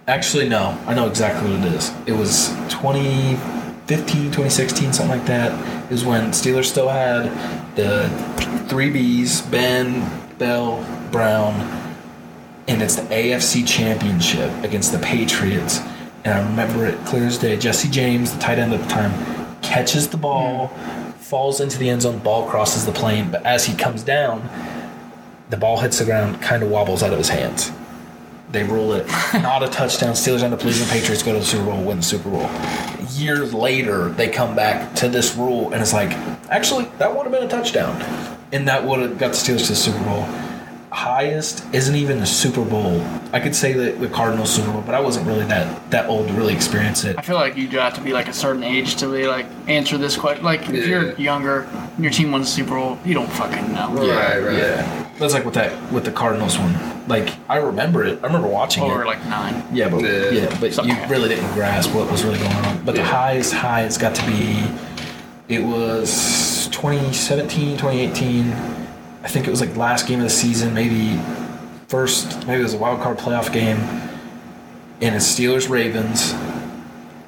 Actually, 0.08 0.49
no. 0.49 0.76
I 0.88 0.95
know 0.95 1.08
exactly 1.08 1.52
what 1.52 1.60
it 1.68 1.74
is. 1.74 1.94
It 2.08 2.14
was 2.14 2.48
2015, 2.70 4.32
2016, 4.32 4.94
something 4.94 5.16
like 5.16 5.28
that. 5.28 5.91
Is 5.91 6.04
when 6.04 6.32
Steelers 6.32 6.66
still 6.66 6.90
had 6.90 7.26
the 7.76 8.10
three 8.68 8.90
Bs: 8.90 9.52
Ben, 9.52 10.10
Bell, 10.40 10.84
Brown, 11.12 11.54
and 12.68 12.82
it's 12.82 12.95
the 12.95 13.04
AFC 13.04 13.68
Championship 13.68 14.52
against 14.64 14.91
the 14.91 14.98
Patriots. 14.98 15.80
And 16.26 16.34
I 16.34 16.49
remember 16.49 16.88
it 16.88 16.98
clear 17.06 17.28
as 17.28 17.38
day. 17.38 17.58
Jesse 17.58 17.91
James, 17.91 18.34
the 18.34 18.40
tight 18.40 18.58
end 18.58 18.74
at 18.74 18.82
the 18.82 18.88
time, 18.88 19.14
catches 19.62 20.08
the 20.08 20.18
ball, 20.18 20.70
mm-hmm. 20.70 21.12
falls 21.12 21.62
into 21.62 21.78
the 21.78 21.91
end 21.91 22.02
zone, 22.02 22.18
ball 22.18 22.49
crosses 22.49 22.88
the 22.88 22.91
plane, 22.91 23.30
but 23.30 23.45
as 23.45 23.66
he 23.66 23.76
comes 23.76 24.02
down, 24.02 24.49
the 25.49 25.57
ball 25.57 25.80
hits 25.80 25.99
the 25.99 26.06
ground, 26.06 26.41
kind 26.41 26.64
of 26.64 26.69
wobbles 26.69 27.03
out 27.03 27.11
of 27.11 27.18
his 27.18 27.30
hands. 27.30 27.72
They 28.52 28.64
rule 28.64 28.94
it 28.94 29.07
not 29.34 29.64
a 29.64 29.68
touchdown. 29.68 30.14
Steelers 30.14 30.41
end 30.41 30.53
up 30.53 30.64
losing. 30.64 30.88
Patriots 30.88 31.22
go 31.22 31.34
to 31.34 31.40
the 31.40 31.45
Super 31.45 31.65
Bowl, 31.65 31.84
win 31.84 31.98
the 31.98 32.03
Super 32.03 32.30
Bowl. 32.30 32.49
Years 33.11 33.53
later, 33.53 34.10
they 34.10 34.30
come 34.30 34.56
back 34.56 34.94
to 34.95 35.10
this 35.10 35.36
rule, 35.36 35.74
and 35.74 35.82
it's 35.82 35.94
like, 35.94 36.11
actually, 36.49 36.86
that 36.98 37.14
would 37.15 37.24
have 37.24 37.32
been 37.32 37.44
a 37.44 37.49
touchdown, 37.49 38.02
and 38.52 38.68
that 38.68 38.86
would 38.86 38.99
have 38.99 39.18
got 39.18 39.32
the 39.32 39.38
Steelers 39.38 39.64
to 39.64 39.69
the 39.69 39.76
Super 39.76 40.03
Bowl. 40.03 40.26
Highest 41.07 41.63
isn't 41.73 41.95
even 41.95 42.19
the 42.19 42.25
Super 42.25 42.65
Bowl. 42.65 43.01
I 43.31 43.39
could 43.39 43.55
say 43.55 43.71
that 43.71 44.01
the 44.01 44.09
Cardinals 44.09 44.53
Super 44.53 44.71
Bowl, 44.73 44.81
but 44.85 44.93
I 44.93 44.99
wasn't 44.99 45.25
really 45.25 45.45
that 45.45 45.89
that 45.91 46.09
old 46.09 46.27
to 46.27 46.34
really 46.34 46.53
experience 46.53 47.05
it. 47.05 47.17
I 47.17 47.21
feel 47.21 47.38
like 47.38 47.55
you 47.55 47.65
do 47.69 47.77
have 47.77 47.93
to 47.95 48.01
be 48.01 48.11
like 48.11 48.27
a 48.27 48.34
certain 48.34 48.61
age 48.61 48.97
to 48.97 49.09
be 49.09 49.25
like 49.25 49.45
answer 49.69 49.97
this 49.97 50.17
question. 50.17 50.43
Like 50.43 50.63
if 50.63 50.75
Yeah. 50.75 50.85
you're 50.85 51.13
younger, 51.15 51.61
and 51.95 52.03
your 52.03 52.11
team 52.11 52.34
wins 52.34 52.47
the 52.47 52.51
Super 52.57 52.75
Bowl, 52.75 52.97
you 53.05 53.13
don't 53.13 53.31
fucking 53.31 53.73
know. 53.73 53.88
Right, 53.93 54.43
right. 54.43 54.57
Yeah, 54.57 55.09
that's 55.17 55.34
like 55.34 55.45
with 55.45 55.53
that 55.53 55.71
with 55.93 56.03
the 56.03 56.11
Cardinals 56.11 56.59
one. 56.59 56.75
Like 57.07 57.29
I 57.47 57.55
remember 57.57 58.03
it. 58.03 58.19
I 58.21 58.27
remember 58.27 58.49
watching 58.49 58.84
Or 58.84 59.03
it. 59.03 59.07
like 59.07 59.25
nine. 59.27 59.63
Yeah, 59.71 59.88
but 59.88 60.01
Yeah. 60.01 60.29
yeah, 60.31 60.57
but 60.59 60.73
Something 60.73 60.93
you 60.93 61.01
like 61.01 61.09
really 61.09 61.29
didn't 61.29 61.53
grasp 61.53 61.93
what 61.95 62.11
was 62.11 62.25
really 62.25 62.38
going 62.39 62.51
on. 62.53 62.81
But 62.84 62.95
the 62.95 63.01
Yeah. 63.01 63.07
highest 63.07 63.53
high 63.53 63.84
it's 63.84 63.97
got 63.97 64.13
to 64.13 64.25
be 64.25 64.61
it 65.47 65.63
was 65.63 66.67
2017, 66.73 67.77
2018. 67.77 68.53
I 69.28 69.30
think 69.30 69.45
it 69.45 69.49
was 69.49 69.60
like 69.60 69.76
last 69.76 70.08
game 70.08 70.20
of 70.20 70.24
the 70.24 70.30
season, 70.30 70.74
maybe 70.74 71.22
first 71.90 72.48
maybe 72.48 72.62
it 72.62 72.64
was 72.64 72.74
a 72.74 72.78
wild 72.78 73.02
card 73.02 73.18
playoff 73.18 73.52
game. 73.52 73.76
And 75.02 75.16
it's 75.16 75.26
Steelers 75.26 75.70
Ravens. 75.70 76.32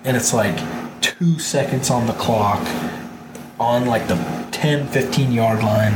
And 0.05 0.15
it's 0.15 0.33
like 0.33 0.57
2 1.01 1.39
seconds 1.39 1.89
on 1.89 2.07
the 2.07 2.13
clock 2.13 2.65
on 3.59 3.85
like 3.85 4.07
the 4.07 4.15
10 4.51 4.87
15 4.87 5.33
yard 5.33 5.61
line 5.61 5.93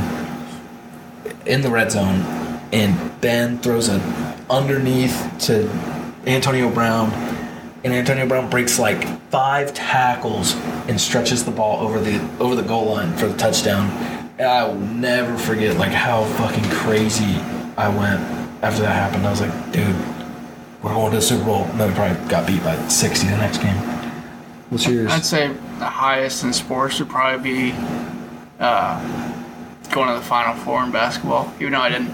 in 1.46 1.62
the 1.62 1.70
red 1.70 1.90
zone, 1.90 2.20
and 2.74 3.22
Ben 3.22 3.58
throws 3.60 3.88
a 3.88 4.00
underneath 4.50 5.34
to 5.40 5.70
Antonio 6.26 6.70
Brown, 6.70 7.14
and 7.86 7.94
Antonio 7.94 8.28
Brown 8.28 8.50
breaks 8.50 8.78
like 8.78 9.08
five 9.30 9.74
tackles 9.74 10.54
and 10.90 11.00
stretches 11.00 11.46
the 11.46 11.52
ball 11.52 11.80
over 11.80 12.02
the 12.02 12.20
over 12.42 12.58
the 12.58 12.62
goal 12.62 12.92
line 12.92 13.16
for 13.16 13.28
the 13.28 13.38
touchdown. 13.38 13.90
And 14.40 14.48
I 14.48 14.66
will 14.68 14.76
never 14.76 15.38
forget 15.38 15.78
like 15.78 15.92
how 15.92 16.24
fucking 16.24 16.64
crazy 16.70 17.36
I 17.78 17.90
went 17.90 18.22
after 18.64 18.82
that 18.82 18.94
happened. 18.94 19.28
I 19.28 19.30
was 19.32 19.42
like, 19.42 19.72
dude, 19.72 19.96
we're 20.82 20.94
going 20.94 21.12
to 21.12 21.18
the 21.18 21.22
Super 21.22 21.46
Bowl. 21.46 21.64
And 21.66 21.80
then 21.80 21.90
we 21.90 21.96
probably 21.96 22.28
got 22.30 22.48
beat 22.48 22.64
by 22.64 22.76
60 22.88 23.28
the 23.28 23.38
next 23.38 23.60
game. 23.60 23.76
What's 24.70 24.88
yours? 24.88 25.12
I'd 25.12 25.26
say 25.26 25.48
the 25.78 25.86
highest 25.86 26.44
in 26.44 26.52
sports 26.52 27.00
would 27.00 27.10
probably 27.10 27.72
be 27.72 27.76
uh, 28.60 29.00
going 29.92 30.08
to 30.10 30.16
the 30.16 30.26
Final 30.26 30.56
Four 30.64 30.84
in 30.84 30.92
basketball, 30.92 31.54
even 31.60 31.74
though 31.74 31.82
I 31.82 31.90
didn't 31.90 32.12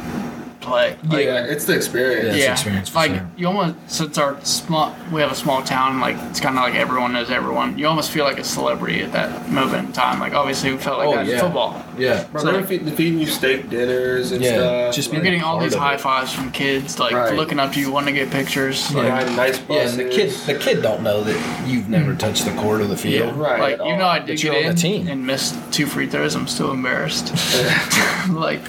play. 0.60 0.98
Like, 1.08 1.26
yeah, 1.26 1.46
it's 1.46 1.64
the 1.66 1.76
experience. 1.76 2.38
Yeah. 2.38 2.52
It's 2.52 2.62
experience 2.62 2.94
like 2.96 3.12
sure. 3.12 3.30
you 3.38 3.48
almost 3.48 3.76
since 3.88 4.18
our 4.18 4.44
small, 4.44 4.94
we 5.12 5.22
have 5.22 5.32
a 5.32 5.36
small 5.36 5.64
town. 5.64 6.00
Like 6.02 6.18
it's 6.30 6.40
kind 6.42 6.58
of 6.58 6.64
like 6.64 6.76
everyone 6.76 7.14
knows 7.14 7.30
everyone. 7.30 7.78
You 7.78 7.88
almost 7.88 8.12
feel 8.12 8.26
like 8.26 8.40
a 8.40 8.44
celebrity 8.44 9.02
at 9.02 9.12
that 9.14 9.50
moment 9.50 9.88
in 9.88 9.94
time. 9.94 10.20
Like 10.20 10.34
obviously 10.34 10.72
we 10.72 10.78
felt 10.78 11.00
like 11.00 11.08
Oh, 11.08 11.16
that 11.16 11.26
in 11.26 11.32
yeah. 11.32 11.40
football. 11.40 11.82
Yeah. 12.00 12.24
Bro, 12.32 12.42
So- 12.42 12.52
they're 12.52 12.64
feed- 12.64 12.94
feeding 12.94 13.20
you 13.20 13.28
steak 13.28 13.70
dinners 13.70 14.32
and 14.32 14.44
Yeah, 14.44 14.54
stuff. 14.54 14.96
just 14.96 15.08
You're 15.12 15.22
being 15.22 15.34
getting 15.34 15.44
all 15.44 15.60
these 15.60 15.76
high 15.76 15.98
fives 15.98 16.32
from 16.34 16.52
kids, 16.52 17.00
like 17.00 17.14
Right. 17.14 17.34
looking 17.36 17.60
up 17.60 17.74
to 17.74 17.80
you, 17.80 17.92
wanting 17.92 18.14
to 18.16 18.20
get 18.22 18.32
pictures. 18.32 18.94
like, 18.94 19.04
Like, 19.06 19.14
riding 19.14 19.36
nice 19.36 19.58
Yeah, 19.58 19.66
buses. 19.84 19.98
and 19.98 20.10
the 20.12 20.16
kid, 20.16 20.34
the 20.46 20.54
kid 20.56 20.82
don't 20.82 21.02
know 21.04 21.24
that 21.24 21.38
you've 21.68 21.90
never 21.90 22.12
hmm. 22.12 22.18
touched 22.18 22.46
the 22.46 22.52
court 22.52 22.82
or 22.82 22.88
the 22.88 22.98
field. 22.98 23.14
yeah, 23.14 23.22
field. 23.32 23.38
Right, 23.38 23.60
Like 23.60 23.74
at 23.74 23.80
even 23.82 23.92
all. 23.94 23.98
though 24.00 24.06
I 24.08 24.20
did 24.20 24.42
you're 24.44 24.54
get 24.54 24.64
on 24.66 24.70
in 24.72 24.76
the 24.76 24.82
team. 24.82 25.08
and 25.08 25.26
missed 25.28 25.56
two 25.72 25.86
free 25.86 26.08
throws, 26.08 26.36
I'm 26.36 26.48
still 26.48 26.72
embarrassed. 26.72 27.34
like, 28.30 28.62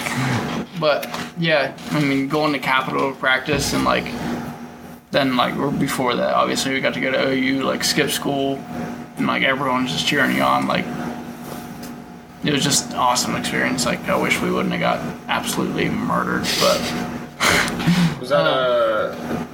but 0.79 1.09
yeah, 1.39 1.73
I 1.93 2.01
mean, 2.01 2.29
going 2.29 2.53
to 2.53 2.59
Capitol 2.59 3.11
to 3.13 3.17
practice 3.19 3.73
and 3.73 3.85
like, 3.85 4.05
then 5.11 5.37
like 5.37 5.57
or 5.57 5.71
before 5.71 6.15
that, 6.15 6.35
obviously 6.35 6.73
we 6.73 6.81
got 6.81 6.95
to 6.95 7.01
go 7.01 7.11
to 7.11 7.31
OU, 7.31 7.63
like 7.63 7.83
skip 7.85 8.11
school, 8.11 8.63
and 9.17 9.27
like 9.27 9.43
everyone's 9.43 9.93
just 9.93 10.07
cheering 10.07 10.37
you 10.37 10.43
on. 10.43 10.67
Like, 10.67 10.85
it 12.45 12.53
was 12.53 12.63
just 12.65 12.91
an 12.91 12.97
awesome 12.97 13.35
experience. 13.37 13.85
Like, 13.87 14.07
I 14.09 14.17
wish 14.21 14.41
we 14.41 14.51
wouldn't 14.51 14.73
have 14.75 14.81
got 14.81 15.01
absolutely 15.29 15.89
murdered, 15.89 16.43
but 16.61 16.81
Was 18.21 18.29
that 18.31 18.47
uh? 18.47 19.47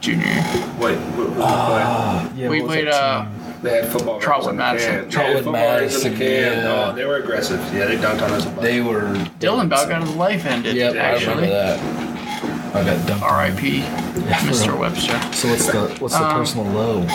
junior, 0.00 0.24
year. 0.26 0.44
Wait, 0.80 0.96
who, 0.98 1.26
who 1.26 1.42
Ah, 1.42 2.30
yeah, 2.36 2.48
we 2.48 2.60
what 2.62 2.68
played 2.68 2.86
that 2.86 2.94
uh, 2.94 3.26
they 3.62 3.82
had 3.82 3.90
football. 3.92 4.20
Trotwood 4.20 4.56
games 4.56 4.56
on 4.56 4.56
the 4.56 4.62
Madison. 4.62 4.90
can. 4.94 5.04
They 5.04 5.10
Trotwood 5.10 5.34
had 5.36 5.44
football 5.44 5.78
games 5.80 5.94
in 5.96 6.02
the 6.02 6.08
Madison, 6.18 6.62
yeah. 6.64 6.86
Oh, 6.90 6.94
they 6.94 7.04
were 7.04 7.16
aggressive. 7.16 7.60
Yeah, 7.74 7.86
they 7.86 7.96
dunked 7.96 8.22
on 8.22 8.30
us 8.32 8.46
a 8.46 8.48
bunch. 8.50 8.62
they 8.62 8.80
were. 8.80 9.02
Dylan 9.40 9.66
about 9.66 9.88
got 9.88 10.02
his 10.02 10.14
life 10.14 10.46
ended. 10.46 10.76
Yep, 10.76 10.94
I 10.94 10.98
actually. 10.98 11.34
remember 11.34 11.48
that. 11.48 12.74
I 12.76 12.84
got 12.84 13.06
dumped. 13.08 13.24
R.I.P. 13.24 13.78
Yeah, 14.28 14.40
Mr. 14.40 14.68
real. 14.68 14.78
Webster. 14.80 15.18
So 15.32 15.48
what's 15.48 15.66
the 15.66 15.96
what's 16.00 16.14
the 16.14 16.22
Um, 16.26 16.36
personal 16.36 16.66
low? 16.72 17.06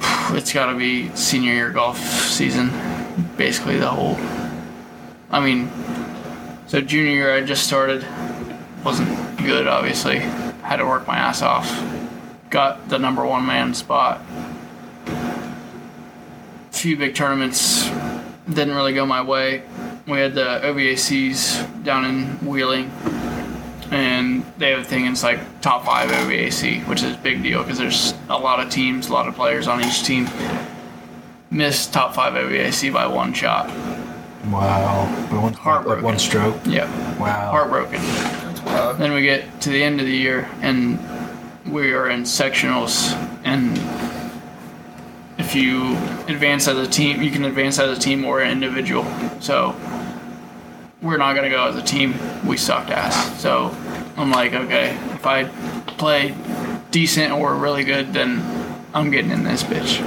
It's 0.36 0.52
got 0.52 0.66
to 0.70 0.76
be 0.76 1.14
senior 1.16 1.52
year 1.52 1.70
golf 1.70 1.98
season. 1.98 2.70
Basically, 3.36 3.78
the 3.78 3.88
whole. 3.88 4.16
I 5.30 5.40
mean, 5.40 5.70
so 6.66 6.80
junior 6.80 7.12
year 7.12 7.34
I 7.34 7.42
just 7.42 7.66
started. 7.66 8.06
Wasn't 8.84 9.08
good, 9.38 9.66
obviously. 9.66 10.18
Had 10.18 10.76
to 10.76 10.86
work 10.86 11.06
my 11.06 11.16
ass 11.16 11.42
off. 11.42 11.68
Got 12.50 12.88
the 12.88 12.98
number 12.98 13.24
one 13.24 13.46
man 13.46 13.74
spot. 13.74 14.20
Few 16.70 16.96
big 16.96 17.14
tournaments 17.14 17.90
didn't 18.48 18.74
really 18.74 18.94
go 18.94 19.04
my 19.04 19.22
way. 19.22 19.62
We 20.06 20.18
had 20.18 20.34
the 20.34 20.60
OVACs 20.62 21.84
down 21.84 22.04
in 22.04 22.46
Wheeling, 22.46 22.90
and 23.90 24.44
they 24.58 24.70
have 24.70 24.80
a 24.80 24.84
thing. 24.84 25.06
It's 25.06 25.22
like 25.22 25.40
top 25.60 25.84
five 25.84 26.10
OVAC, 26.10 26.86
which 26.88 27.02
is 27.02 27.14
a 27.14 27.18
big 27.18 27.42
deal 27.42 27.62
because 27.62 27.78
there's 27.78 28.14
a 28.28 28.38
lot 28.38 28.60
of 28.60 28.70
teams, 28.70 29.08
a 29.08 29.12
lot 29.12 29.28
of 29.28 29.34
players 29.34 29.66
on 29.68 29.82
each 29.82 30.02
team. 30.04 30.28
Missed 31.50 31.92
top 31.92 32.14
five 32.14 32.34
OVAC 32.34 32.92
by 32.92 33.06
one 33.06 33.32
shot. 33.32 33.68
Wow, 34.50 35.06
By 35.30 35.36
one, 35.38 35.52
Heartbroken. 35.52 36.04
one 36.04 36.18
stroke. 36.18 36.56
Yep, 36.64 36.88
Wow. 37.18 37.50
heartbroken. 37.50 38.00
Wow. 38.66 38.92
Then 38.92 39.12
we 39.12 39.22
get 39.22 39.60
to 39.62 39.70
the 39.70 39.82
end 39.82 40.00
of 40.00 40.06
the 40.06 40.14
year 40.16 40.48
and 40.62 40.98
we 41.66 41.92
are 41.92 42.08
in 42.08 42.22
sectionals 42.22 43.12
and 43.44 43.78
if 45.38 45.54
you 45.54 45.92
advance 46.28 46.66
as 46.68 46.76
a 46.76 46.86
team, 46.86 47.22
you 47.22 47.30
can 47.30 47.44
advance 47.44 47.78
as 47.78 47.96
a 47.96 48.00
team 48.00 48.24
or 48.24 48.40
an 48.40 48.50
individual. 48.50 49.04
So 49.40 49.74
we're 51.00 51.16
not 51.16 51.34
gonna 51.34 51.50
go 51.50 51.68
as 51.68 51.76
a 51.76 51.82
team. 51.82 52.14
We 52.46 52.56
sucked 52.56 52.90
ass. 52.90 53.40
So 53.40 53.74
I'm 54.16 54.30
like, 54.30 54.52
okay, 54.52 54.90
if 55.12 55.26
I 55.26 55.44
play 55.96 56.34
decent 56.90 57.32
or 57.32 57.54
really 57.54 57.84
good, 57.84 58.12
then 58.12 58.42
I'm 58.94 59.10
getting 59.10 59.30
in 59.30 59.44
this 59.44 59.62
bitch. 59.62 60.00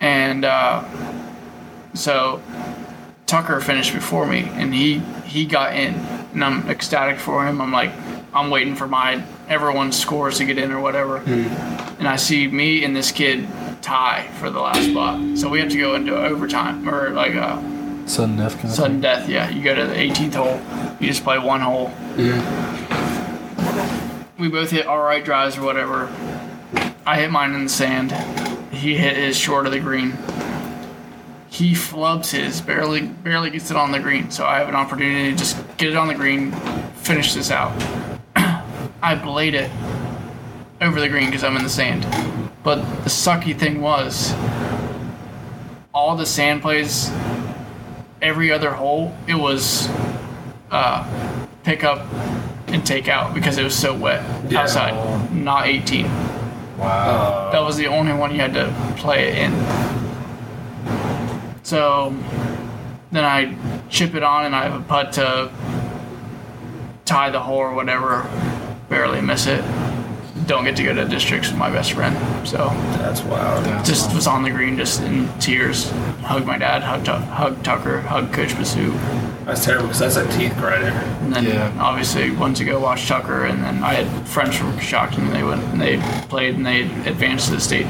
And 0.00 0.44
uh, 0.44 0.84
so 1.94 2.42
Tucker 3.26 3.60
finished 3.60 3.92
before 3.92 4.26
me, 4.26 4.48
and 4.54 4.74
he 4.74 4.98
he 5.24 5.44
got 5.44 5.74
in, 5.74 5.94
and 5.94 6.42
I'm 6.42 6.68
ecstatic 6.68 7.18
for 7.18 7.46
him. 7.46 7.60
I'm 7.60 7.72
like, 7.72 7.92
I'm 8.32 8.50
waiting 8.50 8.74
for 8.74 8.88
my 8.88 9.22
everyone's 9.48 9.98
scores 9.98 10.38
to 10.38 10.44
get 10.44 10.58
in 10.58 10.72
or 10.72 10.80
whatever, 10.80 11.18
and 11.18 12.08
I 12.08 12.16
see 12.16 12.48
me 12.48 12.84
and 12.84 12.94
this 12.94 13.12
kid 13.12 13.46
tie 13.82 14.28
for 14.38 14.50
the 14.50 14.60
last 14.60 14.90
spot. 14.90 15.38
So 15.38 15.48
we 15.48 15.60
have 15.60 15.70
to 15.70 15.78
go 15.78 15.94
into 15.94 16.16
overtime 16.16 16.88
or 16.88 17.10
like 17.10 17.34
a 17.34 17.77
Sudden 18.08 18.36
death 18.38 18.54
kind 18.54 18.64
of 18.64 18.70
sudden 18.70 19.00
death. 19.00 19.28
Yeah, 19.28 19.50
you 19.50 19.62
go 19.62 19.74
to 19.74 19.86
the 19.86 19.94
18th 19.94 20.34
hole, 20.34 20.60
you 20.98 21.08
just 21.08 21.22
play 21.22 21.38
one 21.38 21.60
hole. 21.60 21.92
Yeah. 22.16 22.68
We 24.38 24.48
both 24.48 24.70
hit 24.70 24.86
all 24.86 25.00
right 25.00 25.24
drives 25.24 25.58
or 25.58 25.62
whatever. 25.62 26.06
I 27.04 27.20
hit 27.20 27.30
mine 27.30 27.54
in 27.54 27.64
the 27.64 27.68
sand. 27.68 28.12
He 28.72 28.96
hit 28.96 29.16
his 29.16 29.36
short 29.36 29.66
of 29.66 29.72
the 29.72 29.80
green. 29.80 30.16
He 31.50 31.72
flubs 31.72 32.30
his, 32.30 32.60
barely 32.60 33.02
barely 33.02 33.50
gets 33.50 33.70
it 33.70 33.76
on 33.76 33.92
the 33.92 33.98
green. 33.98 34.30
So 34.30 34.46
I 34.46 34.58
have 34.58 34.68
an 34.68 34.74
opportunity 34.74 35.32
to 35.32 35.36
just 35.36 35.56
get 35.76 35.90
it 35.90 35.96
on 35.96 36.08
the 36.08 36.14
green, 36.14 36.52
finish 36.96 37.34
this 37.34 37.50
out. 37.50 37.72
I 39.02 39.14
blade 39.16 39.54
it 39.54 39.70
over 40.80 41.00
the 41.00 41.08
green 41.08 41.26
because 41.26 41.44
I'm 41.44 41.56
in 41.56 41.62
the 41.62 41.68
sand. 41.68 42.06
But 42.62 42.76
the 43.02 43.10
sucky 43.10 43.58
thing 43.58 43.80
was, 43.80 44.34
all 45.92 46.16
the 46.16 46.26
sand 46.26 46.62
plays, 46.62 47.10
every 48.22 48.50
other 48.52 48.72
hole, 48.72 49.14
it 49.26 49.34
was 49.34 49.88
uh, 50.70 51.06
pick 51.62 51.84
up 51.84 52.06
and 52.68 52.84
take 52.86 53.08
out 53.08 53.34
because 53.34 53.58
it 53.58 53.64
was 53.64 53.74
so 53.76 53.94
wet 53.94 54.22
Yeah. 54.50 54.62
outside, 54.62 55.32
not 55.32 55.66
18. 55.66 56.04
Wow. 56.76 57.50
That 57.50 57.60
was 57.62 57.76
the 57.76 57.86
only 57.86 58.12
one 58.12 58.32
you 58.32 58.40
had 58.40 58.54
to 58.54 58.72
play 58.96 59.28
it 59.28 59.38
in. 59.38 59.52
So 61.62 62.14
then 63.10 63.24
I 63.24 63.54
chip 63.88 64.14
it 64.14 64.22
on 64.22 64.44
and 64.46 64.54
I 64.54 64.64
have 64.64 64.80
a 64.80 64.84
putt 64.84 65.12
to 65.14 65.50
tie 67.04 67.30
the 67.30 67.40
hole 67.40 67.58
or 67.58 67.74
whatever. 67.74 68.28
Barely 68.88 69.20
miss 69.20 69.46
it. 69.46 69.62
Don't 70.46 70.64
get 70.64 70.76
to 70.76 70.82
go 70.84 70.94
to 70.94 71.04
districts 71.06 71.48
with 71.50 71.58
my 71.58 71.70
best 71.70 71.92
friend. 71.92 72.16
So 72.46 72.68
That's 72.98 73.22
wild. 73.22 73.64
just 73.84 74.14
was 74.14 74.26
on 74.26 74.42
the 74.42 74.50
green, 74.50 74.76
just 74.76 75.02
in 75.02 75.28
tears. 75.38 75.90
Hugged 76.22 76.46
my 76.46 76.56
dad, 76.58 76.82
hugged, 76.82 77.06
Tu- 77.06 77.12
hugged 77.12 77.64
Tucker, 77.64 78.00
hugged 78.02 78.32
Coach 78.32 78.54
Basu. 78.56 78.92
That's 79.44 79.64
terrible 79.64 79.88
because 79.88 80.00
that's 80.00 80.16
a 80.16 80.26
teeth 80.38 80.54
grinder. 80.56 80.88
And 81.22 81.34
then 81.34 81.44
Yeah. 81.44 81.70
obviously 81.80 82.30
went 82.30 82.56
to 82.58 82.64
go 82.64 82.78
watch 82.80 83.06
Tucker, 83.08 83.44
and 83.46 83.62
then 83.62 83.82
I 83.82 83.94
had 83.94 84.28
friends 84.28 84.56
from 84.56 84.72
Shockton, 84.78 85.18
and 85.18 85.32
they 85.34 85.42
went 85.42 85.62
and 85.64 85.80
they 85.80 85.98
played 86.28 86.54
and 86.54 86.64
they 86.66 86.82
advanced 86.82 87.46
to 87.48 87.54
the 87.54 87.60
state 87.60 87.86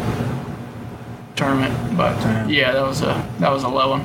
tournament. 1.36 1.96
But 1.96 2.18
Damn. 2.20 2.48
yeah, 2.48 2.72
that 2.72 2.82
was 2.86 3.02
a 3.02 3.24
that 3.40 3.50
was 3.50 3.62
a 3.64 3.68
low 3.68 3.90
one. 3.90 4.04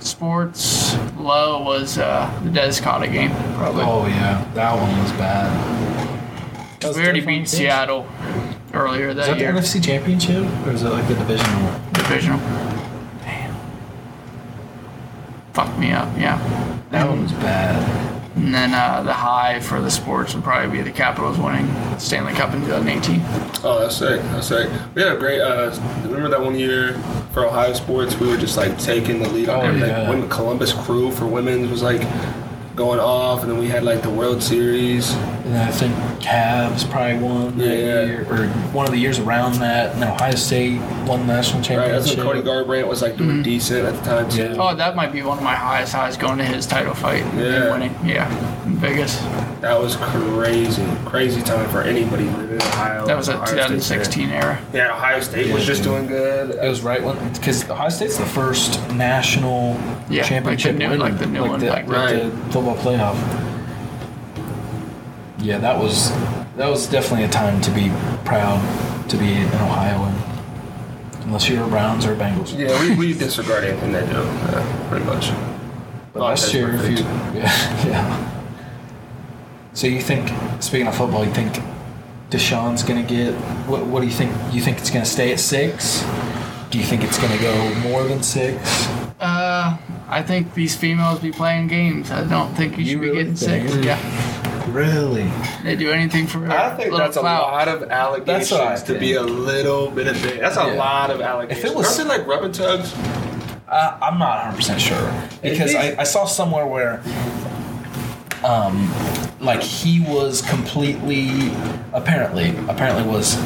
Sports 0.00 0.96
low 1.16 1.62
was 1.62 1.98
uh, 1.98 2.30
the 2.44 2.50
Des 2.50 2.80
Cotta 2.82 3.08
game 3.08 3.30
probably. 3.56 3.84
Oh 3.84 4.06
yeah, 4.06 4.44
that 4.54 4.74
one 4.76 5.02
was 5.02 5.12
bad. 5.12 5.50
We 6.92 7.02
already 7.02 7.20
beat 7.24 7.48
Seattle 7.48 8.06
earlier 8.72 9.08
Is 9.10 9.16
that, 9.16 9.26
that 9.26 9.38
the. 9.38 9.44
NFC 9.60 9.82
Championship 9.84 10.44
or 10.66 10.72
is 10.72 10.82
it 10.82 10.88
like 10.90 11.06
the 11.08 11.14
divisional? 11.14 11.80
Divisional. 11.92 12.38
Damn. 13.22 13.54
Fucked 15.52 15.78
me 15.78 15.92
up. 15.92 16.08
Yeah. 16.18 16.38
That 16.90 17.08
one 17.08 17.22
was 17.22 17.32
bad. 17.32 18.12
And 18.36 18.52
then 18.52 18.74
uh, 18.74 19.02
the 19.04 19.12
high 19.12 19.60
for 19.60 19.80
the 19.80 19.90
sports 19.90 20.34
would 20.34 20.42
probably 20.42 20.76
be 20.78 20.82
the 20.82 20.90
Capitals 20.90 21.38
winning 21.38 21.68
Stanley 22.00 22.32
Cup 22.32 22.52
in 22.52 22.62
2018. 22.62 23.20
Oh, 23.62 23.78
that's 23.80 23.96
sick. 23.96 24.20
That's 24.22 24.48
sick. 24.48 24.68
We 24.96 25.02
had 25.02 25.12
a 25.12 25.16
great. 25.16 25.40
Uh, 25.40 25.70
remember 26.02 26.28
that 26.30 26.40
one 26.40 26.56
year 26.58 26.94
for 27.32 27.46
Ohio 27.46 27.72
sports, 27.74 28.18
we 28.18 28.26
were 28.26 28.36
just 28.36 28.56
like 28.56 28.76
taking 28.78 29.22
the 29.22 29.28
lead 29.28 29.48
on 29.48 29.60
Oh, 29.60 29.62
everything. 29.68 29.88
yeah. 29.88 30.08
When 30.08 30.20
the 30.22 30.26
Columbus 30.26 30.72
Crew 30.72 31.12
for 31.12 31.26
women's 31.26 31.70
was 31.70 31.82
like 31.84 32.02
going 32.74 32.98
off, 32.98 33.42
and 33.42 33.52
then 33.52 33.58
we 33.58 33.68
had 33.68 33.84
like 33.84 34.02
the 34.02 34.10
World 34.10 34.42
Series. 34.42 35.14
And 35.44 35.54
then 35.54 35.68
I 35.68 35.70
think 35.70 35.94
Cavs 36.22 36.88
probably 36.90 37.18
won 37.18 37.58
that 37.58 37.66
Yeah. 37.66 37.74
year, 38.04 38.26
or 38.30 38.46
one 38.72 38.86
of 38.86 38.92
the 38.92 38.98
years 38.98 39.18
around 39.18 39.56
that. 39.56 39.92
And 39.92 40.00
then 40.02 40.10
Ohio 40.10 40.34
State 40.36 40.80
won 41.06 41.26
the 41.26 41.34
national 41.34 41.58
Right, 41.60 41.90
that's 41.90 42.06
championship. 42.08 42.16
when 42.18 42.26
Cody 42.26 42.42
Garbrandt 42.48 42.88
was 42.88 43.02
like 43.02 43.18
doing 43.18 43.30
mm-hmm. 43.30 43.42
decent 43.42 43.86
at 43.86 43.94
the 44.02 44.10
time 44.10 44.28
too. 44.30 44.42
Yeah. 44.42 44.56
Oh, 44.58 44.74
that 44.74 44.96
might 44.96 45.12
be 45.12 45.20
one 45.22 45.36
of 45.36 45.44
my 45.44 45.54
highest 45.54 45.92
highs 45.92 46.16
going 46.16 46.38
to 46.38 46.44
his 46.44 46.64
title 46.64 46.94
fight 46.94 47.22
and 47.24 47.40
Yeah. 47.40 47.70
winning. 47.72 47.94
Yeah, 48.04 48.26
in 48.64 48.76
Vegas. 48.76 49.22
That 49.60 49.78
was 49.80 49.96
crazy, 49.96 50.82
crazy 51.04 51.42
time 51.42 51.68
for 51.68 51.82
anybody 51.82 52.24
living 52.24 52.56
in 52.56 52.62
Ohio. 52.62 53.06
That 53.06 53.16
was 53.16 53.28
a 53.28 53.34
Ohio 53.34 53.44
State 53.46 53.56
fan. 53.60 53.68
2016 53.68 54.30
era. 54.30 54.58
Yeah, 54.72 54.92
Ohio 54.92 55.20
State 55.20 55.52
was 55.52 55.64
just 55.66 55.82
doing 55.82 56.06
good. 56.06 56.50
It 56.54 56.68
was 56.68 56.80
right 56.82 57.02
when 57.02 57.16
because 57.34 57.68
Ohio 57.68 57.90
State's 57.90 58.16
the 58.16 58.24
first 58.26 58.80
national 58.92 59.76
Yeah, 60.08 60.22
like 60.22 60.22
the 60.22 60.22
championship 60.22 60.76
new- 60.76 60.88
winner, 60.88 61.02
like 61.04 61.18
the 61.18 61.26
new 61.26 61.44
one, 61.44 61.60
the, 61.60 61.66
like- 61.68 61.86
like 61.86 62.16
the 62.16 62.30
football 62.50 62.76
playoff. 62.76 63.16
Yeah, 65.44 65.58
that 65.58 65.78
was 65.78 66.10
that 66.56 66.68
was 66.68 66.86
definitely 66.86 67.24
a 67.24 67.28
time 67.28 67.60
to 67.60 67.70
be 67.70 67.90
proud 68.24 68.58
to 69.10 69.16
be 69.18 69.32
an 69.32 69.46
Ohioan. 69.48 70.14
Unless 71.24 71.48
you're 71.50 71.62
a 71.62 71.68
Browns 71.68 72.06
or 72.06 72.14
a 72.14 72.16
Bengals. 72.16 72.58
Yeah, 72.58 72.80
we, 72.80 72.96
we 72.96 73.12
disregard 73.18 73.64
anything 73.64 73.92
they 73.92 74.06
do, 74.06 74.16
uh, 74.16 74.88
pretty 74.88 75.04
much. 75.04 75.30
But 76.12 76.20
last 76.22 76.42
that's 76.42 76.54
year, 76.54 76.74
if 76.74 76.90
you, 76.90 76.96
yeah, 77.38 77.86
yeah. 77.86 78.30
So 79.74 79.86
you 79.86 80.00
think, 80.00 80.30
speaking 80.62 80.86
of 80.86 80.96
football, 80.96 81.24
you 81.26 81.32
think 81.32 81.58
Deshaun's 82.30 82.82
gonna 82.82 83.02
get? 83.02 83.34
What, 83.68 83.84
what 83.86 84.00
do 84.00 84.06
you 84.06 84.12
think? 84.12 84.32
You 84.52 84.62
think 84.62 84.78
it's 84.78 84.90
gonna 84.90 85.04
stay 85.04 85.32
at 85.32 85.40
six? 85.40 86.02
Do 86.70 86.78
you 86.78 86.84
think 86.84 87.04
it's 87.04 87.18
gonna 87.18 87.38
go 87.38 87.74
more 87.80 88.02
than 88.04 88.22
six? 88.22 88.86
Uh, 89.20 89.76
I 90.08 90.22
think 90.22 90.54
these 90.54 90.74
females 90.74 91.20
be 91.20 91.32
playing 91.32 91.68
games. 91.68 92.10
I 92.10 92.24
don't 92.24 92.54
think 92.54 92.78
you 92.78 92.84
You 92.84 92.90
should 92.92 93.00
be 93.00 93.06
really 93.08 93.18
getting 93.24 93.34
think? 93.36 93.68
six. 93.70 93.84
Yeah, 93.84 94.53
Really? 94.68 95.30
they 95.62 95.76
do 95.76 95.90
anything 95.90 96.26
for 96.26 96.46
I 96.50 96.70
think 96.70 96.90
little 96.92 96.98
that's 96.98 97.16
clout. 97.18 97.42
a 97.42 97.52
lot 97.52 97.68
of 97.68 97.82
allegations 97.90 98.50
That's 98.50 98.80
what 98.82 98.86
to 98.94 98.98
be 98.98 99.14
a 99.14 99.22
little 99.22 99.90
bit 99.90 100.06
of 100.06 100.16
thing. 100.16 100.40
That's 100.40 100.56
a 100.56 100.66
Yeah. 100.66 100.72
lot 100.74 101.10
of 101.10 101.20
allegations. 101.20 101.64
If 101.64 101.70
it 101.70 101.76
was- 101.76 101.98
Remember, 101.98 102.18
like 102.18 102.26
rub 102.26 102.44
and 102.44 102.54
tugs. 102.54 102.94
Uh, 103.68 103.96
I'm 104.00 104.18
not 104.18 104.38
100 104.38 104.56
percent 104.56 104.80
sure 104.80 105.12
because 105.42 105.74
I, 105.74 105.96
I 105.98 106.04
saw 106.04 106.24
somewhere 106.26 106.66
where, 106.66 107.00
um, 108.44 108.92
like 109.40 109.62
he 109.62 110.00
was 110.00 110.42
completely, 110.42 111.50
apparently, 111.92 112.54
apparently 112.68 113.04
was 113.04 113.36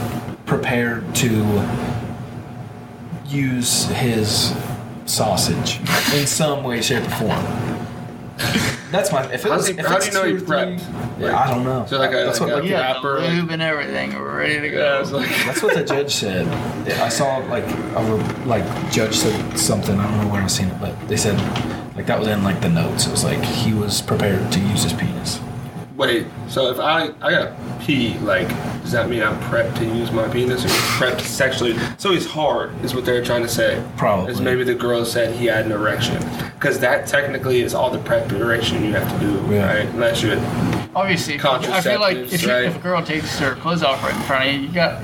prepared 0.47 1.15
to 1.17 1.67
use 3.27 3.85
his 3.87 4.55
sausage 5.07 5.81
in 6.15 6.27
some 6.27 6.63
way, 6.65 6.81
shape, 6.83 7.05
or 7.07 7.11
form. 7.11 7.68
That's 8.91 9.13
my. 9.13 9.25
If 9.33 9.45
it 9.45 9.51
How 9.51 9.57
was, 9.57 9.67
do 9.67 9.73
you- 9.75 9.79
if 9.81 9.87
how 9.87 9.97
it's 9.97 10.09
do 10.09 10.13
you 10.13 10.19
know 10.19 10.23
two 10.25 10.29
he 10.29 10.35
or 10.37 10.47
three- 10.47 10.57
prepped? 10.87 11.21
Yeah, 11.21 11.37
I 11.39 11.51
don't 11.51 11.65
know. 11.65 11.85
So 11.89 11.99
like 11.99 12.13
a- 12.13 12.25
that's 12.25 12.41
like 12.41 12.51
what 12.51 12.59
a- 12.59 12.63
like, 12.63 12.71
Yeah, 12.71 12.81
rapper, 12.95 13.17
the 13.21 13.27
like- 13.27 13.35
lube 13.35 13.51
and 13.51 13.63
everything. 13.63 14.19
Ready 14.19 14.61
to 14.61 14.71
go. 14.71 14.79
Yeah, 14.79 15.01
it's 15.01 15.13
like 15.13 15.29
That's 15.47 15.63
what 15.63 15.75
the 15.75 15.85
judge 15.85 16.15
said. 16.15 16.47
I 17.01 17.09
saw 17.09 17.39
like 17.39 17.65
a 17.65 18.03
re- 18.05 18.45
like 18.47 18.91
judge 18.93 19.15
said 19.15 19.59
something. 19.59 19.99
I 19.99 20.05
don't 20.09 20.25
know 20.27 20.33
where 20.33 20.43
I 20.43 20.47
seen 20.47 20.69
it, 20.69 20.81
but 20.81 20.95
they 21.09 21.17
said 21.17 21.37
like 21.97 22.07
that 22.07 22.19
was 22.19 22.29
in 22.29 22.43
like 22.45 22.61
the 22.61 22.69
notes. 22.71 23.07
It 23.07 23.11
was 23.11 23.25
like 23.25 23.43
he 23.43 23.75
was 23.75 24.01
prepared 24.01 24.51
to 24.53 24.61
use 24.61 24.85
his 24.85 24.93
penis. 24.95 25.41
Wait. 25.99 26.27
So 26.49 26.71
if 26.71 26.79
I 26.79 27.11
I 27.21 27.31
got 27.31 27.81
pee, 27.81 28.17
like 28.21 28.49
does 28.83 28.93
that 28.93 29.11
mean 29.11 29.23
I'm 29.23 29.39
prepped 29.51 29.77
to 29.79 29.85
use 29.85 30.11
my 30.13 30.27
penis 30.29 30.65
or 30.65 30.69
prepped 30.69 31.21
sexually? 31.21 31.77
So 31.99 32.13
he's 32.13 32.25
hard, 32.27 32.73
is 32.83 32.95
what 32.95 33.05
they're 33.05 33.23
trying 33.23 33.43
to 33.43 33.49
say. 33.49 33.85
Probably. 33.99 34.33
Is 34.33 34.41
maybe 34.41 34.65
the 34.65 34.75
girl 34.75 35.05
said 35.05 35.35
he 35.37 35.45
had 35.47 35.67
an 35.67 35.73
erection, 35.73 36.17
because 36.55 36.79
that 36.81 37.07
technically 37.07 37.61
is 37.61 37.75
all 37.75 37.91
the 37.91 37.99
preparation 37.99 38.83
you 38.83 38.93
have 38.95 39.13
to 39.13 39.19
do, 39.27 39.55
Yeah. 39.55 39.67
right? 39.67 39.87
Unless 39.89 40.23
you 40.23 40.41
Obviously, 40.95 41.35
if- 41.35 41.45
I 41.45 41.81
feel 41.83 42.01
like 42.01 42.17
if, 42.17 42.33
you, 42.43 42.49
Contraceptives, 42.49 42.67
if 42.67 42.77
a 42.77 42.79
girl 42.79 43.03
takes 43.05 43.39
her 43.41 43.55
clothes 43.57 43.83
off 43.83 44.03
right 44.03 44.15
in 44.15 44.23
front 44.23 44.49
of 44.49 44.55
you, 44.55 44.61
you 44.61 44.69
got 44.69 45.01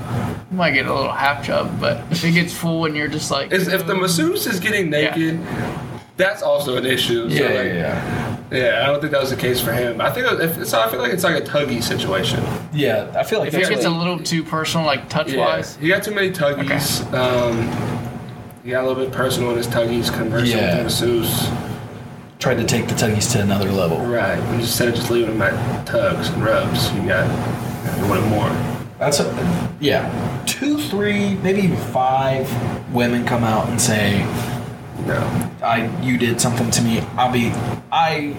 you 0.51 0.57
might 0.57 0.71
get 0.71 0.87
a 0.87 0.93
little 0.93 1.11
half 1.11 1.45
chub. 1.45 1.79
But 1.79 2.01
if 2.09 2.23
it 2.25 2.31
gets 2.31 2.51
full 2.53 2.85
and 2.85 2.97
you're 2.97 3.07
just 3.07 3.29
like, 3.29 3.51
is 3.51 3.67
if 3.67 3.85
the 3.85 3.93
masseuse 3.95 4.47
is 4.47 4.59
getting 4.59 4.89
naked. 4.89 5.39
That's 6.17 6.41
also 6.41 6.77
an 6.77 6.85
issue. 6.85 7.29
So 7.29 7.43
like, 7.43 7.53
yeah, 7.53 7.73
Yeah, 7.73 8.34
I 8.51 8.85
don't 8.87 8.99
think 9.01 9.11
that 9.11 9.21
was 9.21 9.31
the 9.31 9.35
case 9.35 9.59
for 9.59 9.73
him. 9.73 9.99
I 9.99 10.11
think 10.11 10.27
if, 10.39 10.67
so. 10.67 10.79
I 10.79 10.89
feel 10.89 10.99
like 10.99 11.11
it's 11.13 11.23
like 11.23 11.41
a 11.43 11.45
tuggy 11.45 11.81
situation. 11.81 12.43
yeah. 12.73 13.11
I 13.17 13.23
feel 13.23 13.39
like 13.39 13.47
if 13.49 13.53
it 13.55 13.57
that's 13.57 13.69
gets 13.69 13.85
a 13.85 13.89
little 13.89 14.19
too 14.19 14.43
personal, 14.43 14.85
like 14.85 15.09
touch 15.09 15.31
Yeah, 15.31 15.39
wise. 15.39 15.75
he 15.77 15.87
got 15.87 16.03
too 16.03 16.13
many 16.13 16.29
tuggies. 16.31 17.01
Um, 17.13 17.57
he 18.63 18.71
got 18.71 18.83
a 18.83 18.87
little 18.87 19.03
bit 19.03 19.13
personal 19.13 19.51
in 19.51 19.57
his 19.57 19.67
tuggies, 19.67 20.13
conversing 20.15 20.57
Yeah. 20.57 20.67
with 20.69 20.77
the 20.77 20.83
masseuse. 21.07 21.49
tried 22.37 22.55
to 22.57 22.65
take 22.65 22.87
the 22.87 22.93
tuggies 22.93 23.31
to 23.31 23.41
another 23.41 23.71
level. 23.71 23.97
Right, 24.05 24.37
and 24.37 24.61
instead 24.61 24.89
of 24.89 24.95
just 24.95 25.09
leaving 25.09 25.33
him 25.35 25.41
at 25.41 25.87
tugs 25.87 26.27
and 26.29 26.43
rubs, 26.43 26.91
you 26.93 27.01
got 27.07 27.25
you 27.99 28.07
wanted 28.07 28.27
more. 28.29 28.49
That's 28.99 29.19
a, 29.19 29.73
yeah. 29.79 30.43
Two, 30.45 30.77
three, 30.79 31.35
maybe 31.35 31.61
even 31.61 31.77
five 31.77 32.47
women 32.93 33.25
come 33.25 33.43
out 33.43 33.67
and 33.69 33.81
say, 33.81 34.19
No. 35.07 35.44
I 35.65 36.01
you 36.01 36.17
did 36.17 36.39
something 36.39 36.69
to 36.71 36.81
me. 36.81 36.99
I'll 37.17 37.31
be 37.31 37.51
I 37.91 38.35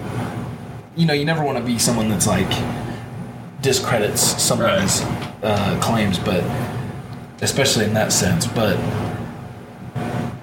you 0.95 1.05
know, 1.05 1.13
you 1.13 1.25
never 1.25 1.43
want 1.43 1.57
to 1.57 1.63
be 1.63 1.77
someone 1.77 2.09
that's 2.09 2.27
like 2.27 2.49
discredits 3.61 4.21
someone's 4.41 5.01
uh, 5.43 5.79
claims, 5.81 6.17
but 6.19 6.43
especially 7.41 7.85
in 7.85 7.93
that 7.93 8.11
sense. 8.11 8.47
But 8.47 8.77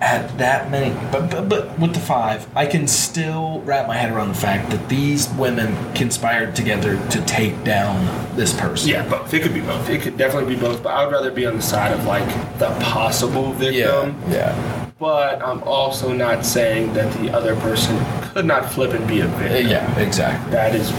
at 0.01 0.37
that 0.39 0.71
many, 0.71 0.95
but, 1.11 1.31
but 1.31 1.49
but 1.49 1.79
with 1.79 1.95
the 1.95 2.01
five, 2.01 2.47
I 2.55 2.67
can 2.67 2.87
still 2.87 3.63
wrap 3.63 3.89
my 3.89 3.97
head 3.97 4.13
around 4.13 4.29
the 4.29 4.35
fact 4.35 4.71
that 4.71 4.89
these 4.89 5.29
women 5.31 5.75
conspired 5.95 6.55
together 6.55 6.97
to 7.09 7.25
take 7.25 7.65
down 7.65 8.37
this 8.37 8.53
person. 8.53 8.91
Yeah, 8.91 9.09
both. 9.09 9.33
It 9.33 9.43
could 9.43 9.55
be 9.55 9.61
both. 9.61 9.89
It 9.89 10.03
could 10.03 10.17
definitely 10.17 10.55
be 10.55 10.61
both, 10.61 10.83
but 10.83 10.91
I 10.91 11.05
would 11.05 11.13
rather 11.13 11.31
be 11.31 11.47
on 11.47 11.57
the 11.57 11.63
side 11.63 11.93
of 11.93 12.05
like 12.05 12.29
the 12.59 12.69
possible 12.81 13.53
victim. 13.55 14.21
Yeah. 14.29 14.35
yeah, 14.35 14.84
But 14.99 15.43
I'm 15.45 15.63
also 15.65 16.13
not 16.13 16.47
saying 16.47 16.93
that 16.95 17.13
the 17.21 17.31
other 17.33 17.57
person 17.57 17.99
could 18.33 18.45
not 18.45 18.71
flip 18.73 18.93
and 18.93 19.07
be 19.09 19.21
a 19.21 19.27
yeah, 19.27 19.39
victim. 19.39 19.71
yeah, 19.71 19.99
exactly. 19.99 20.53
That 20.53 20.75
is 20.75 20.93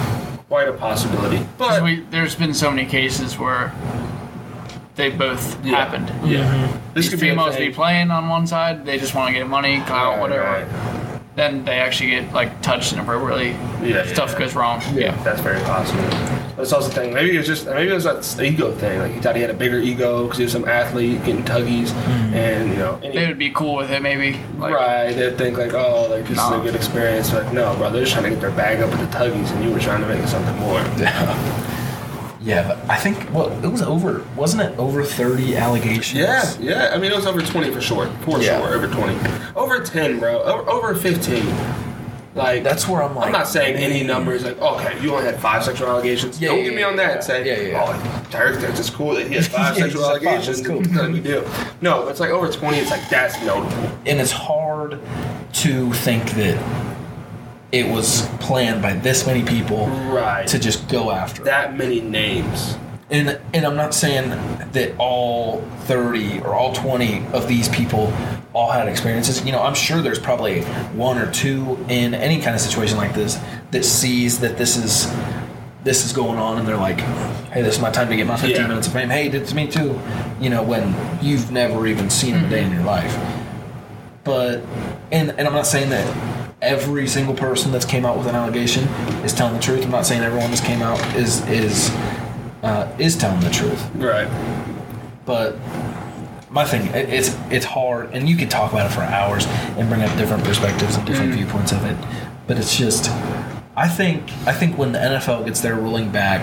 quite 0.49 0.67
a 0.67 0.73
possibility. 0.73 1.45
But 1.57 1.81
we, 1.81 2.01
there's 2.11 2.35
been 2.35 2.53
so 2.53 2.69
many 2.71 2.85
cases 2.87 3.37
where 3.39 3.73
they 4.95 5.09
both 5.09 5.63
Yeah. 5.65 5.75
happened. 5.77 6.07
yeah, 6.29 6.43
mm-hmm. 6.67 6.93
These 6.93 7.13
a 7.13 7.17
females 7.17 7.55
thing. 7.55 7.69
be 7.69 7.73
playing 7.73 8.11
on 8.11 8.27
one 8.29 8.47
side, 8.47 8.85
they 8.85 8.97
just 8.99 9.15
want 9.15 9.27
to 9.33 9.33
get 9.39 9.47
money, 9.47 9.81
clout, 9.81 10.13
Right, 10.13 10.21
whatever. 10.21 10.43
right. 10.43 10.65
Then 11.35 11.65
they 11.65 11.79
actually 11.79 12.11
get 12.11 12.31
like 12.31 12.61
touched 12.61 12.93
inappropriately. 12.93 13.51
Yeah, 13.87 14.05
Stuff 14.05 14.31
yeah. 14.31 14.39
goes 14.39 14.55
wrong. 14.55 14.81
Yeah. 14.93 15.21
That's 15.23 15.41
very 15.41 15.59
possible. 15.61 16.03
That's 16.55 16.71
also 16.71 16.87
the 16.87 16.95
thing. 16.95 17.13
Maybe 17.13 17.35
it's 17.35 17.47
just 17.47 17.65
maybe 17.65 17.91
it 17.91 17.93
was 17.93 18.05
that 18.05 18.41
ego 18.41 18.71
thing. 18.73 18.99
Like 18.99 19.11
he 19.11 19.19
thought 19.19 19.35
he 19.35 19.41
had 19.41 19.51
a 19.51 19.55
bigger 19.55 19.79
ego 19.79 20.23
because 20.23 20.37
he 20.37 20.43
was 20.45 20.53
some 20.53 20.65
athlete 20.65 21.23
getting 21.25 21.43
tuggies, 21.43 21.89
mm-hmm. 21.89 22.33
and 22.33 22.69
you 22.69 22.77
know, 22.77 22.97
any, 23.03 23.13
They 23.13 23.27
would 23.27 23.37
be 23.37 23.51
cool 23.51 23.75
with 23.75 23.91
it 23.91 24.01
maybe. 24.01 24.39
Like, 24.57 24.73
right? 24.73 25.11
They'd 25.11 25.37
think 25.37 25.57
like, 25.57 25.73
oh, 25.73 26.07
like 26.09 26.25
this 26.27 26.39
is 26.39 26.51
a 26.51 26.61
good 26.63 26.75
experience. 26.75 27.29
But 27.29 27.51
no, 27.51 27.75
bro, 27.75 27.91
they're 27.91 28.03
just 28.03 28.13
trying 28.13 28.25
to 28.25 28.29
get 28.29 28.39
their 28.39 28.51
bag 28.51 28.79
up 28.79 28.89
with 28.91 28.99
the 28.99 29.17
tuggies, 29.17 29.51
and 29.51 29.63
you 29.65 29.71
were 29.71 29.79
trying 29.79 30.01
to 30.01 30.07
make 30.07 30.23
it 30.23 30.29
something 30.29 30.55
more. 30.57 30.75
Yeah, 30.97 31.81
but 32.67 32.77
I 32.89 32.97
think 32.97 33.17
well, 33.33 33.49
it 33.63 33.67
was 33.67 33.81
over. 33.81 34.23
Wasn't 34.35 34.61
it 34.61 34.77
over 34.77 35.03
thirty 35.03 35.55
allegations? 35.57 36.13
Yeah, 36.13 36.43
yeah. 36.59 36.91
I 36.93 36.97
mean, 36.99 37.11
it 37.11 37.15
was 37.15 37.25
over 37.25 37.41
twenty 37.41 37.71
for 37.73 37.81
sure. 37.81 38.07
For 38.21 38.39
Yeah. 38.39 38.59
sure, 38.59 38.75
over 38.75 38.87
twenty. 38.87 39.17
Over 39.55 39.79
ten, 39.83 40.19
bro. 40.19 40.41
Over, 40.43 40.69
over 40.69 40.95
fifteen. 40.95 41.45
Like 42.35 42.63
That's 42.63 42.85
where 42.85 43.01
I'm 43.01 43.15
like, 43.15 43.27
I'm 43.27 43.31
not 43.31 43.47
saying 43.47 43.77
any 43.77 44.03
numbers. 44.03 44.43
Like, 44.43 44.59
okay, 44.61 45.01
you 45.01 45.13
only 45.15 45.23
had 45.25 45.39
five 45.39 45.63
sexual 45.63 45.87
allegations. 45.87 46.39
Yeah, 46.41 46.49
Don't 46.49 46.57
yeah, 46.59 46.63
get 46.65 46.75
me 46.75 46.83
on 46.83 46.97
that. 46.97 47.15
yeah. 47.15 47.19
say, 47.21 47.45
Yeah, 47.47 47.61
yeah, 47.61 47.69
yeah. 47.69 47.85
oh, 48.25 48.29
Derek 48.29 48.59
thinks 48.59 48.77
it's 48.77 48.89
cool 48.89 49.15
that 49.15 49.25
he 49.27 49.35
has 49.35 49.47
five 49.57 49.77
sexual 49.77 50.01
he's 50.01 50.11
like, 50.11 50.21
five, 50.21 50.27
allegations. 50.33 50.61
that's 50.61 50.67
cool. 50.67 50.81
Not 50.81 51.11
a. 51.11 51.75
No, 51.81 52.09
it's 52.09 52.19
like 52.19 52.31
over 52.31 52.51
twenty. 52.51 52.77
It's 52.79 52.91
like 52.91 53.07
that's 53.09 53.41
notable. 53.45 53.89
and 54.05 54.19
it's 54.19 54.31
hard 54.31 54.99
to 55.53 55.93
think 55.93 56.29
that 56.31 56.57
it 57.71 57.87
was 57.89 58.27
planned 58.39 58.81
by 58.81 58.93
this 58.93 59.25
many 59.27 59.43
people 59.43 59.87
Right. 59.87 60.47
to 60.47 60.59
just 60.59 60.87
go 60.87 61.11
after. 61.11 61.43
that 61.43 61.77
many 61.77 61.99
names. 62.01 62.77
And 63.11 63.37
and 63.53 63.65
I'm 63.65 63.75
not 63.75 63.93
saying 63.93 64.29
that 64.71 64.91
all 64.97 65.61
30 65.81 66.39
or 66.39 66.55
all 66.55 66.73
20 66.73 67.23
of 67.33 67.47
these 67.47 67.69
people 67.69 68.11
all 68.53 68.71
had 68.71 68.87
experiences. 68.87 69.45
You 69.45 69.51
know, 69.51 69.61
I'm 69.61 69.75
sure 69.75 70.01
there's 70.01 70.17
probably 70.19 70.61
one 70.95 71.17
or 71.19 71.29
two 71.31 71.77
in 71.87 72.13
any 72.15 72.41
kind 72.41 72.55
of 72.55 72.61
situation 72.61 72.97
like 72.97 73.13
this 73.13 73.37
that 73.71 73.85
sees 73.85 74.39
that 74.39 74.57
this 74.57 74.75
is 74.75 75.07
this 75.83 76.03
is 76.03 76.13
going 76.13 76.39
on 76.39 76.57
and 76.57 76.67
they're 76.67 76.77
like, 76.77 76.99
"Hey, 77.51 77.61
this 77.61 77.75
is 77.75 77.81
my 77.81 77.91
time 77.91 78.09
to 78.09 78.15
get 78.15 78.25
my 78.25 78.37
15 78.37 78.55
Yeah. 78.61 78.67
minutes 78.67 78.87
of 78.87 78.93
fame." 78.93 79.09
Hey, 79.11 79.27
it's 79.27 79.53
me 79.53 79.67
too. 79.67 79.99
You 80.41 80.49
know, 80.49 80.63
when 80.63 80.95
you've 81.21 81.51
never 81.51 81.85
even 81.85 82.09
seen 82.09 82.33
them 82.33 82.45
a 82.45 82.49
day 82.49 82.63
in 82.63 82.71
your 82.73 82.83
life. 82.83 83.15
But 84.23 84.63
and 85.11 85.29
and 85.37 85.47
I'm 85.47 85.53
not 85.53 85.67
saying 85.67 85.89
that 85.91 86.07
every 86.61 87.07
single 87.07 87.35
person 87.35 87.71
that's 87.71 87.85
came 87.85 88.05
out 88.05 88.17
with 88.17 88.27
an 88.27 88.35
allegation 88.35 88.83
is 89.23 89.33
telling 89.33 89.53
the 89.53 89.61
truth. 89.61 89.83
I'm 89.83 89.91
not 89.91 90.05
saying 90.05 90.23
everyone 90.23 90.49
that's 90.49 90.61
came 90.61 90.81
out 90.81 90.99
is 91.15 91.45
is 91.47 91.89
uh, 92.63 92.93
is 92.97 93.15
telling 93.17 93.39
the 93.41 93.49
truth. 93.49 93.89
Right. 93.95 94.27
But 95.25 95.57
my 96.49 96.65
thing, 96.65 96.87
it, 96.87 97.09
it's 97.09 97.35
it's 97.49 97.65
hard, 97.65 98.11
and 98.13 98.27
you 98.29 98.35
could 98.35 98.49
talk 98.49 98.71
about 98.71 98.89
it 98.89 98.93
for 98.93 99.01
hours 99.01 99.45
and 99.77 99.89
bring 99.89 100.01
up 100.01 100.17
different 100.17 100.43
perspectives 100.43 100.95
and 100.95 101.05
different 101.05 101.33
viewpoints 101.33 101.71
of 101.71 101.83
it. 101.85 101.97
But 102.47 102.57
it's 102.57 102.77
just, 102.77 103.09
I 103.75 103.87
think 103.87 104.23
I 104.47 104.53
think 104.53 104.77
when 104.77 104.91
the 104.91 104.99
NFL 104.99 105.45
gets 105.45 105.61
their 105.61 105.75
ruling 105.75 106.11
back, 106.11 106.41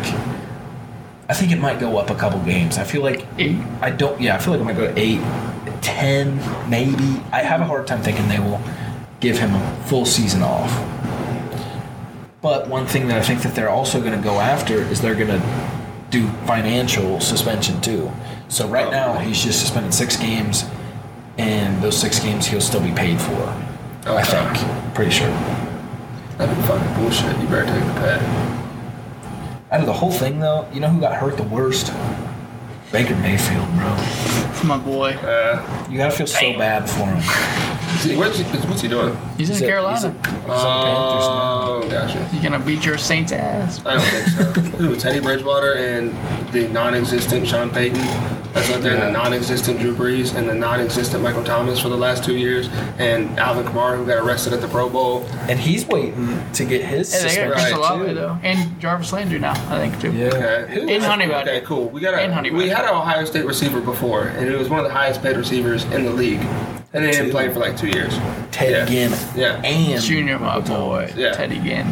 I 1.28 1.34
think 1.34 1.52
it 1.52 1.58
might 1.58 1.80
go 1.80 1.96
up 1.96 2.10
a 2.10 2.14
couple 2.14 2.40
games. 2.40 2.76
I 2.78 2.84
feel 2.84 3.02
like 3.02 3.26
Eight. 3.38 3.56
I 3.80 3.90
don't. 3.90 4.20
Yeah, 4.20 4.34
I 4.34 4.38
feel 4.38 4.52
like 4.52 4.60
it 4.60 4.64
might 4.64 4.76
go 4.76 4.92
to 4.92 4.98
eight, 5.00 5.20
ten, 5.80 6.36
maybe. 6.68 7.22
I 7.32 7.42
have 7.42 7.60
a 7.60 7.64
hard 7.64 7.86
time 7.86 8.02
thinking 8.02 8.28
they 8.28 8.38
will 8.40 8.60
give 9.22 9.38
him 9.38 9.54
a 9.54 9.82
full 9.86 10.04
season 10.04 10.42
off. 10.42 10.70
But 12.42 12.68
one 12.68 12.86
thing 12.86 13.06
that 13.08 13.18
I 13.18 13.22
think 13.22 13.40
that 13.42 13.54
they're 13.54 13.70
also 13.70 14.00
going 14.00 14.16
to 14.20 14.22
go 14.22 14.40
after 14.40 14.74
is 14.74 15.00
they're 15.00 15.14
going 15.14 15.28
to 15.40 15.42
do 16.10 16.26
financial 16.46 17.20
suspension 17.20 17.80
too. 17.80 18.10
So 18.48 18.66
right 18.68 18.86
Oh. 18.88 18.90
now 18.90 19.18
he's 19.18 19.42
just 19.42 19.60
suspended 19.60 19.94
six 19.94 20.16
games, 20.16 20.64
and 21.38 21.80
those 21.80 21.96
six 21.96 22.18
games 22.18 22.46
he'll 22.46 22.60
still 22.60 22.82
be 22.82 22.90
paid 22.92 23.18
for. 23.20 23.54
I 24.04 24.22
think, 24.24 24.94
pretty 24.94 25.12
sure. 25.12 25.30
That'd 26.36 26.56
be 26.56 26.62
fucking 26.62 26.94
bullshit. 27.00 27.38
You 27.40 27.46
better 27.46 27.64
take 27.66 27.86
the 27.94 28.00
pay. 28.00 28.18
Out 29.70 29.80
of 29.80 29.86
the 29.86 29.92
whole 29.92 30.10
thing, 30.10 30.40
though, 30.40 30.66
you 30.72 30.80
know 30.80 30.88
who 30.88 31.00
got 31.00 31.14
hurt 31.14 31.36
the 31.36 31.44
worst? 31.44 31.92
Baker 32.90 33.14
Mayfield, 33.16 33.68
bro. 33.76 33.96
My 34.64 34.76
boy. 34.76 35.12
Uh, 35.12 35.86
You 35.88 35.96
gotta 35.96 36.10
feel 36.10 36.26
so 36.26 36.58
bad 36.58 36.90
for 36.90 37.06
him. 37.06 37.22
Is 37.94 38.04
he- 38.04 38.16
what's, 38.16 38.38
he, 38.38 38.44
what's 38.44 38.80
he 38.80 38.88
doing? 38.88 39.16
He's 39.36 39.50
in 39.50 39.56
He's 39.56 39.62
Carolina. 39.64 39.96
he's 39.96 40.04
a- 40.04 40.10
he's 40.10 40.18
on 40.18 40.80
the 40.80 40.86
Panthers 40.86 41.26
now. 41.28 41.62
Oh, 41.64 41.88
gotcha. 41.90 42.24
He's 42.28 42.42
gonna 42.42 42.58
beat 42.58 42.84
your 42.84 42.98
Saints 42.98 43.32
ass. 43.32 43.80
I 43.86 43.94
don't 43.94 44.02
think 44.02 44.26
so. 44.28 44.60
Who, 44.78 44.96
Teddy 44.96 45.20
Bridgewater 45.20 45.74
and 45.74 46.10
the 46.52 46.68
non-existent 46.68 47.46
Sean 47.46 47.70
Payton. 47.70 48.00
That's 48.52 48.70
out 48.70 48.82
there. 48.82 48.94
Yeah. 48.98 49.06
The 49.06 49.12
non-existent 49.12 49.80
Drew 49.80 49.94
Brees 49.94 50.34
and 50.36 50.46
the 50.46 50.54
non-existent 50.54 51.22
Michael 51.22 51.42
Thomas 51.42 51.78
for 51.80 51.88
the 51.88 51.96
last 51.96 52.22
two 52.22 52.36
years, 52.36 52.68
and 52.98 53.38
Alvin 53.38 53.64
Kamara 53.64 53.96
who 53.96 54.04
got 54.04 54.18
arrested 54.22 54.52
at 54.52 54.60
the 54.60 54.68
Pro 54.68 54.90
Bowl. 54.90 55.24
And 55.48 55.58
he's 55.58 55.86
waiting 55.86 56.38
to 56.52 56.64
get 56.66 56.84
his 56.84 57.10
Yeah, 57.14 57.20
they 57.20 57.24
got 57.24 57.30
suspension 57.30 57.52
Chris 57.52 57.64
Right, 57.64 57.72
Olave 57.72 58.06
too. 58.08 58.14
though, 58.14 58.38
and 58.42 58.78
Jarvis 58.80 59.10
Landry 59.12 59.38
now. 59.38 59.52
I 59.74 59.78
think 59.78 59.98
too. 60.02 60.12
Yeah. 60.12 60.26
Okay. 60.26 60.74
Who- 60.74 60.86
In 60.86 61.00
Honey 61.00 61.28
Badger. 61.28 61.50
Okay, 61.50 61.64
cool. 61.64 61.88
We 61.88 62.02
got 62.02 62.22
In 62.22 62.30
a 62.30 62.34
Honey 62.34 62.50
we 62.50 62.68
had 62.68 62.84
an 62.84 62.90
Ohio 62.94 63.24
State 63.24 63.46
receiver 63.46 63.80
before, 63.80 64.24
and 64.24 64.50
he 64.50 64.54
was 64.54 64.68
one 64.68 64.80
of 64.80 64.84
the 64.84 64.92
highest 64.92 65.22
paid 65.22 65.36
receivers 65.38 65.84
in 65.84 66.04
the 66.04 66.12
league, 66.12 66.40
and 66.92 67.04
they 67.04 67.10
didn't 67.10 67.26
Two. 67.26 67.32
play 67.32 67.48
for 67.52 67.58
like 67.60 67.76
two 67.76 67.88
years. 67.88 68.16
Ted 68.50 68.70
yeah. 68.70 68.84
Ginn. 68.86 69.12
Yeah. 69.34 69.62
And 69.62 70.02
Junior, 70.02 70.38
my 70.38 70.60
boy. 70.60 71.12
Yeah. 71.16 71.32
Teddy 71.32 71.58
Ginn. 71.58 71.86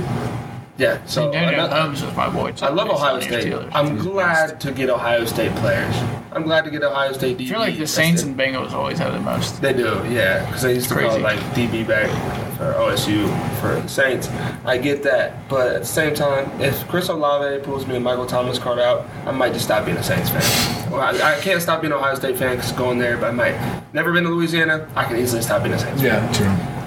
Yeah. 0.81 0.99
So 1.05 1.31
Daniel 1.31 1.53
another- 1.67 1.83
Holmes 1.83 2.03
was 2.03 2.17
my 2.17 2.31
boy. 2.31 2.55
I 2.63 2.71
love 2.71 2.89
Ohio 2.89 3.17
on 3.17 3.23
State. 3.23 3.45
Steelers. 3.45 3.71
I'm 3.75 3.99
glad 3.99 4.59
to 4.61 4.73
get 4.73 4.89
Ohio 4.89 5.27
State 5.27 5.55
players. 5.57 5.95
I'm 6.33 6.45
glad 6.45 6.65
to 6.65 6.71
get 6.71 6.83
Ohio 6.83 7.13
State 7.13 7.37
DB. 7.37 7.47
I 7.47 7.49
feel 7.51 7.59
like 7.59 7.77
the 7.79 7.87
Saints 7.87 8.23
and 8.23 8.35
Bengals 8.39 8.73
always 8.73 8.99
have 8.99 9.13
the 9.13 9.21
most. 9.21 9.61
They 9.61 9.75
do, 9.75 10.01
yeah, 10.09 10.47
because 10.47 10.63
they 10.63 10.75
used 10.75 10.89
to 10.89 10.95
call 10.95 11.15
it 11.17 11.21
like 11.23 11.39
DB 11.55 11.87
back 11.87 12.09
for 12.57 12.73
OSU 12.75 13.27
for 13.61 13.79
the 13.81 13.89
Saints. 13.89 14.29
I 14.65 14.79
get 14.79 15.03
that, 15.03 15.47
but 15.49 15.67
at 15.75 15.81
the 15.81 15.87
same 15.87 16.15
time, 16.15 16.51
if 16.61 16.87
Chris 16.89 17.09
Olave 17.09 17.63
pulls 17.65 17.87
me 17.87 17.97
a 17.97 18.01
Michael 18.01 18.27
Thomas 18.27 18.59
card 18.59 18.79
out, 18.79 19.07
I 19.27 19.33
might 19.33 19.53
just 19.53 19.67
stop 19.67 19.85
being 19.85 19.99
a 19.99 20.03
Saints 20.03 20.31
fan. 20.31 20.91
Well, 20.91 21.01
I, 21.03 21.37
I 21.37 21.41
can't 21.41 21.61
stop 21.61 21.83
being 21.83 21.93
an 21.93 21.99
Ohio 21.99 22.15
State 22.15 22.39
fan 22.39 22.57
because 22.57 22.73
going 22.73 22.99
there, 22.99 23.19
but 23.19 23.29
I 23.29 23.33
might. 23.33 23.83
Never 23.93 24.13
been 24.13 24.25
to 24.25 24.31
Louisiana, 24.31 24.89
I 24.95 25.05
can 25.05 25.17
easily 25.19 25.43
stop 25.43 25.63
being 25.63 25.75
a 25.75 25.79
Saints 25.79 26.01
fan. 26.01 26.23
Yeah, 26.25 26.33
true. 26.33 26.80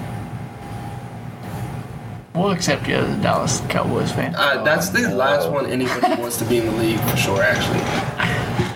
We'll 2.35 2.49
accept 2.51 2.87
you 2.87 2.95
as 2.95 3.17
a 3.17 3.21
Dallas 3.21 3.61
Cowboys 3.69 4.11
fan. 4.11 4.33
Uh, 4.35 4.63
that's 4.63 4.89
the 4.89 5.07
last 5.13 5.49
one 5.51 5.67
anybody 5.67 6.15
wants 6.21 6.37
to 6.37 6.45
be 6.45 6.57
in 6.57 6.65
the 6.65 6.71
league 6.71 6.99
for 7.01 7.15
sure. 7.15 7.43
Actually, 7.43 7.77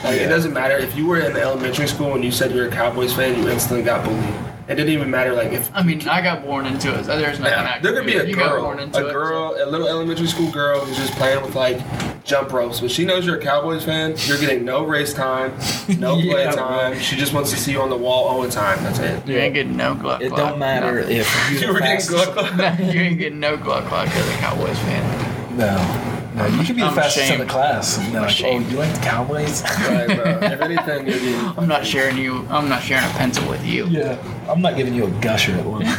like 0.04 0.20
Yeah. 0.20 0.26
it 0.26 0.30
doesn't 0.30 0.54
matter 0.54 0.78
if 0.78 0.96
you 0.96 1.08
were 1.08 1.20
in 1.20 1.36
elementary 1.36 1.88
school 1.88 2.14
and 2.14 2.24
you 2.24 2.32
said 2.32 2.52
you're 2.52 2.68
a 2.68 2.72
Cowboys 2.72 3.14
fan, 3.16 3.42
you 3.42 3.50
instantly 3.50 3.84
got 3.84 4.06
bullied. 4.06 4.36
It 4.70 4.76
didn't 4.76 4.90
even 4.92 5.10
matter 5.10 5.34
like 5.34 5.54
if 5.54 5.72
I 5.74 5.82
mean, 5.82 6.06
I 6.10 6.22
got 6.22 6.44
born 6.44 6.66
into 6.66 6.94
it. 6.94 7.06
So 7.06 7.18
there's 7.18 7.40
nothing. 7.40 7.54
I 7.54 7.62
Yeah, 7.64 7.74
can 7.76 7.84
there 7.84 7.94
could 7.94 8.06
be 8.06 8.12
do. 8.14 8.22
a 8.22 8.26
you 8.26 8.36
got 8.36 8.52
girl, 8.52 8.64
born 8.64 8.80
into 8.80 9.06
a 9.06 9.10
it, 9.10 9.14
girl, 9.14 9.56
so- 9.56 9.66
a 9.66 9.70
little 9.70 9.88
elementary 9.88 10.28
school 10.28 10.52
girl 10.52 10.82
who's 10.82 10.98
just 10.98 11.14
playing 11.14 11.42
with 11.42 11.56
like 11.56 11.80
jump 12.26 12.52
ropes, 12.52 12.82
but 12.82 12.92
she 12.92 13.06
knows 13.06 13.26
you're 13.26 13.38
a 13.38 13.42
Cowboys 13.42 13.86
fan. 13.86 14.16
You're 14.26 14.38
getting 14.38 14.66
no 14.66 14.84
race 14.86 15.14
time, 15.14 15.54
no 16.00 16.16
play 16.22 16.44
Yeah, 16.44 16.52
time. 16.52 17.00
She 17.00 17.16
just 17.16 17.32
wants 17.34 17.50
to 17.52 17.56
see 17.58 17.72
you 17.72 17.82
on 17.82 17.90
the 17.90 17.96
wall 17.96 18.26
all 18.28 18.42
the 18.42 18.50
time. 18.52 18.84
That's 18.84 19.00
it. 19.00 19.26
You 19.26 19.38
ain't 19.38 19.54
getting 19.54 19.78
no 19.78 19.96
gluck. 19.96 20.22
It 20.22 20.30
gluck, 20.30 20.50
don't 20.50 20.60
matter 20.60 21.00
nothing. 21.00 21.16
if 21.18 21.50
You 21.52 21.60
you're 21.60 21.68
were 21.74 21.80
the 21.80 21.86
getting 21.86 22.00
fastest. 22.02 22.34
gluck. 22.34 22.56
No, 22.58 22.92
you 22.92 23.00
ain't 23.00 23.20
getting 23.20 23.40
no 23.40 23.56
gluck 23.56 23.88
gluck 23.88 24.10
as 24.10 24.28
a 24.28 24.38
Cowboys 24.40 24.78
fan. 24.80 25.58
No. 25.58 26.17
No, 26.38 26.46
you 26.46 26.64
could 26.64 26.76
be 26.76 26.82
the 26.84 26.88
I'm 26.88 26.94
fastest 26.94 27.32
in 27.32 27.40
the 27.40 27.46
class. 27.46 27.98
And 27.98 28.14
they're 28.14 28.22
like, 28.22 28.30
oh, 28.30 28.32
ashamed. 28.32 28.72
you 28.72 28.78
like 28.78 28.94
the 28.94 29.00
Cowboys? 29.02 29.64
Right, 29.88 30.08
bro. 30.08 30.40
If 30.42 30.62
anything, 30.62 31.08
you're 31.08 31.18
getting. 31.20 31.36
I'm 31.58 31.68
not 31.68 31.86
sharing 31.86 32.18
you. 32.18 32.46
I'm 32.50 32.70
not 32.70 32.84
sharing 32.84 33.04
a 33.06 33.10
pencil 33.14 33.50
with 33.50 33.66
you. 33.66 33.88
yeah. 33.88 34.18
I'm 34.50 34.62
not 34.62 34.76
giving 34.78 34.94
you 34.94 35.06
a 35.06 35.10
gusher 35.20 35.54
at 35.54 35.66
lunch. 35.66 35.86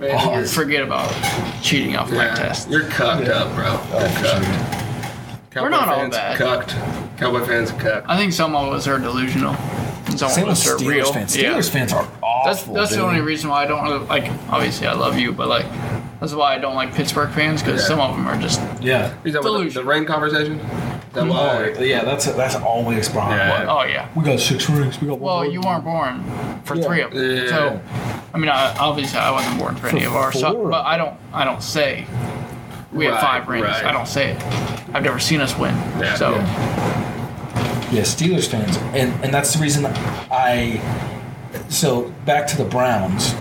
Man, 0.00 0.10
Oh, 0.18 0.34
you're- 0.34 0.46
Forget 0.46 0.82
about 0.82 1.10
cheating 1.62 1.96
off 1.96 2.10
my 2.10 2.24
yeah, 2.24 2.34
test. 2.34 2.68
You're 2.70 2.88
cucked 2.88 3.28
up, 3.28 3.54
bro. 3.54 3.64
You're 3.66 3.74
Oh, 3.74 4.08
for 4.08 4.24
cucked. 4.24 4.44
sure. 4.44 5.38
Cowboy 5.50 5.62
We're 5.64 5.68
not 5.70 5.88
all 5.88 5.96
fans, 5.96 6.14
bad. 6.16 6.36
Cucked. 6.38 6.70
Cowboy 7.18 7.44
fans 7.44 7.70
are 7.70 7.78
cap. 7.80 8.04
I 8.08 8.16
think 8.16 8.32
some 8.32 8.56
of 8.56 8.72
us 8.72 8.86
are 8.88 8.98
delusional. 8.98 9.54
And 10.06 10.18
some 10.18 10.30
Same 10.30 10.44
of 10.44 10.48
with 10.50 10.58
us 10.58 10.66
are 10.68 10.76
Steelers 10.76 10.86
real. 10.88 11.12
fans. 11.12 11.36
Yeah. 11.36 11.52
Steelers 11.54 11.70
fans 11.70 11.92
are 11.92 12.02
That's 12.04 12.62
awful. 12.62 12.74
that's 12.74 12.90
the 12.90 12.96
dude. 12.96 13.04
only 13.04 13.20
reason 13.20 13.50
why 13.50 13.62
I 13.62 13.66
don't 13.66 13.84
really- 13.84 14.06
like. 14.06 14.30
Obviously, 14.50 14.86
I 14.86 14.94
love 14.94 15.18
you, 15.18 15.30
but 15.32 15.46
like 15.48 15.66
that's 16.22 16.32
why 16.34 16.54
I 16.54 16.58
don't 16.58 16.74
like 16.74 16.94
Pittsburgh 16.94 17.30
fans 17.30 17.62
because 17.62 17.82
Yeah. 17.82 17.86
some 17.88 18.00
of 18.00 18.16
them 18.16 18.26
are 18.26 18.36
just 18.40 18.60
Yeah. 18.80 19.12
You 19.24 19.32
talking 19.32 19.34
about 19.34 19.42
the, 19.42 19.48
Delusion. 19.58 19.82
the 19.82 19.88
ring 19.88 20.04
conversation? 20.06 20.58
That 21.12 21.26
why? 21.26 21.74
Oh, 21.76 21.82
yeah, 21.82 22.04
that's 22.04 22.24
that's 22.24 22.54
always 22.56 23.08
Brian. 23.10 23.36
Yeah. 23.36 23.66
oh 23.68 23.82
yeah. 23.82 24.08
We 24.14 24.22
got 24.24 24.40
six 24.40 24.70
rings. 24.70 24.98
We 25.00 25.08
got 25.08 25.18
one. 25.18 25.22
Well, 25.22 25.42
more. 25.44 25.52
you 25.52 25.60
weren't 25.60 25.84
born 25.84 26.24
for 26.64 26.74
Yeah. 26.76 26.86
three 26.86 27.00
of 27.02 27.12
them, 27.12 27.36
Yeah. 27.36 27.46
so 27.48 27.80
I 28.34 28.38
mean, 28.38 28.48
I, 28.48 28.74
obviously, 28.78 29.18
I 29.18 29.30
wasn't 29.30 29.58
born 29.58 29.74
for, 29.76 29.88
any 29.88 30.04
of 30.04 30.14
ours. 30.16 30.40
So, 30.40 30.68
but 30.70 30.86
I 30.86 30.96
don't, 30.96 31.14
I 31.34 31.44
don't 31.44 31.62
say 31.62 32.06
we 32.90 33.04
have 33.04 33.18
five 33.20 33.46
rings. 33.46 33.66
right. 33.66 33.84
I 33.84 33.92
don't 33.92 34.08
say 34.08 34.30
it. 34.30 34.42
I've 34.94 35.02
never 35.02 35.18
seen 35.18 35.42
us 35.42 35.54
win. 35.58 35.74
Yeah. 36.00 36.14
so 36.14 36.32
Yeah, 37.92 38.02
Steelers 38.04 38.46
fans, 38.48 38.78
and 38.94 39.12
and 39.22 39.34
that's 39.34 39.52
the 39.54 39.60
reason 39.62 39.84
I. 40.30 40.80
So 41.68 42.10
back 42.24 42.46
to 42.48 42.56
the 42.56 42.64
Browns, 42.64 43.34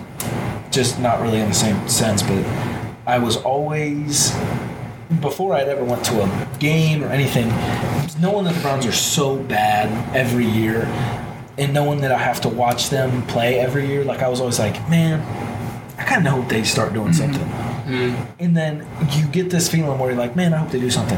just 0.72 1.00
not 1.00 1.22
really 1.22 1.40
in 1.40 1.48
the 1.48 1.54
same 1.56 1.88
sense, 1.88 2.22
but 2.22 2.44
I 3.12 3.20
was 3.20 3.36
always 3.36 4.34
before 5.20 5.54
I'd 5.54 5.68
ever 5.68 5.84
went 5.84 6.06
to 6.06 6.22
a 6.22 6.48
game 6.60 7.04
or 7.04 7.08
anything, 7.08 7.50
knowing 8.22 8.46
that 8.46 8.56
the 8.56 8.62
Browns 8.62 8.86
are 8.86 8.94
so 8.94 9.36
bad 9.36 10.16
every 10.16 10.46
year, 10.46 10.84
and 11.58 11.74
knowing 11.74 12.00
that 12.02 12.14
I 12.14 12.18
have 12.18 12.40
to 12.42 12.48
watch 12.48 12.90
them 12.90 13.22
play 13.24 13.60
every 13.60 13.86
year, 13.86 14.06
like 14.06 14.22
I 14.22 14.30
was 14.30 14.40
always 14.40 14.60
like, 14.60 14.76
man, 14.90 15.20
I 15.98 16.06
kind 16.06 16.26
of 16.26 16.32
hope 16.32 16.48
they 16.48 16.64
start 16.64 16.94
doing 16.94 17.10
mm-hmm. 17.10 17.34
something. 17.34 17.50
Mm-hmm. 17.50 18.32
And 18.40 18.56
then 18.56 18.88
you 19.12 19.28
get 19.28 19.50
this 19.50 19.68
feeling 19.68 20.00
where 20.00 20.12
you're 20.12 20.18
like, 20.18 20.38
man, 20.38 20.54
I 20.54 20.58
hope 20.60 20.72
they 20.72 20.80
do 20.80 20.90
something. 20.90 21.18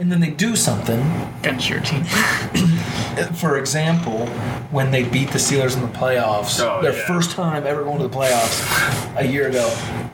And 0.00 0.10
then 0.10 0.18
they 0.18 0.30
do 0.30 0.56
something, 0.56 1.00
against 1.38 1.70
your 1.70 1.78
team. 1.80 2.02
for 3.26 3.58
example, 3.58 4.26
when 4.70 4.90
they 4.90 5.02
beat 5.04 5.30
the 5.30 5.38
Steelers 5.38 5.74
in 5.76 5.82
the 5.82 5.98
playoffs, 5.98 6.60
Oh, 6.60 6.80
their 6.82 6.92
yeah. 6.94 7.06
first 7.06 7.30
time 7.32 7.66
ever 7.66 7.82
going 7.84 7.98
to 7.98 8.08
the 8.08 8.14
playoffs 8.14 9.16
a 9.18 9.26
year 9.26 9.48
ago, 9.48 9.68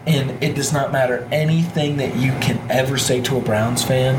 and 0.07 0.43
it 0.43 0.55
does 0.55 0.73
not 0.73 0.93
matter 0.93 1.27
anything 1.33 1.97
that 1.99 2.17
you 2.17 2.33
can 2.41 2.59
ever 2.71 2.99
say 2.99 3.21
to 3.23 3.37
a 3.37 3.41
Browns 3.41 3.83
fan. 3.83 4.15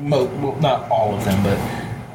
Mo- 0.00 0.24
well, 0.40 0.56
not 0.60 0.90
all 0.90 1.14
of 1.14 1.24
them, 1.24 1.42
but 1.42 1.58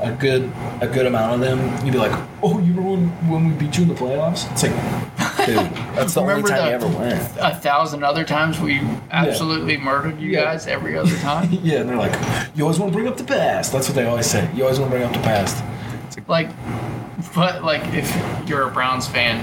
a 0.01 0.11
good 0.11 0.51
a 0.81 0.87
good 0.87 1.05
amount 1.05 1.33
of 1.35 1.39
them. 1.39 1.85
You'd 1.85 1.93
be 1.93 1.97
like, 1.97 2.11
"Oh, 2.41 2.59
you 2.59 2.73
remember 2.73 2.89
when, 2.91 3.07
when 3.29 3.47
we 3.47 3.53
beat 3.53 3.77
you 3.77 3.83
in 3.83 3.89
the 3.89 3.95
playoffs?" 3.95 4.51
It's 4.51 4.63
like, 4.63 4.73
dude, 5.45 5.55
that's 5.95 6.13
the 6.13 6.21
only 6.21 6.33
Remember 6.35 6.49
time 6.49 6.57
that- 6.57 6.69
you 6.81 6.87
ever 6.87 6.87
win. 6.87 7.17
A 7.39 7.55
thousand 7.55 8.03
other 8.03 8.23
times 8.25 8.59
we 8.59 8.81
absolutely 9.11 9.77
murdered 9.77 10.19
you 10.19 10.29
Yeah. 10.31 10.43
guys 10.45 10.67
every 10.67 10.97
other 10.97 11.15
time. 11.17 11.49
Yeah, 11.63 11.79
and 11.79 11.89
they're 11.89 11.95
like, 11.97 12.13
"You 12.55 12.63
always 12.63 12.79
want 12.79 12.91
to 12.91 12.95
bring 12.97 13.07
up 13.07 13.15
the 13.17 13.23
past." 13.23 13.71
That's 13.71 13.87
what 13.87 13.95
they 13.95 14.05
always 14.05 14.25
say. 14.25 14.49
You 14.55 14.63
always 14.63 14.79
want 14.79 14.91
to 14.91 14.97
bring 14.97 15.07
up 15.07 15.13
the 15.13 15.23
past. 15.23 15.63
Like, 16.27 16.49
but 17.35 17.63
like 17.63 17.81
if 17.93 18.49
you're 18.49 18.67
a 18.67 18.71
Browns 18.71 19.07
fan 19.07 19.37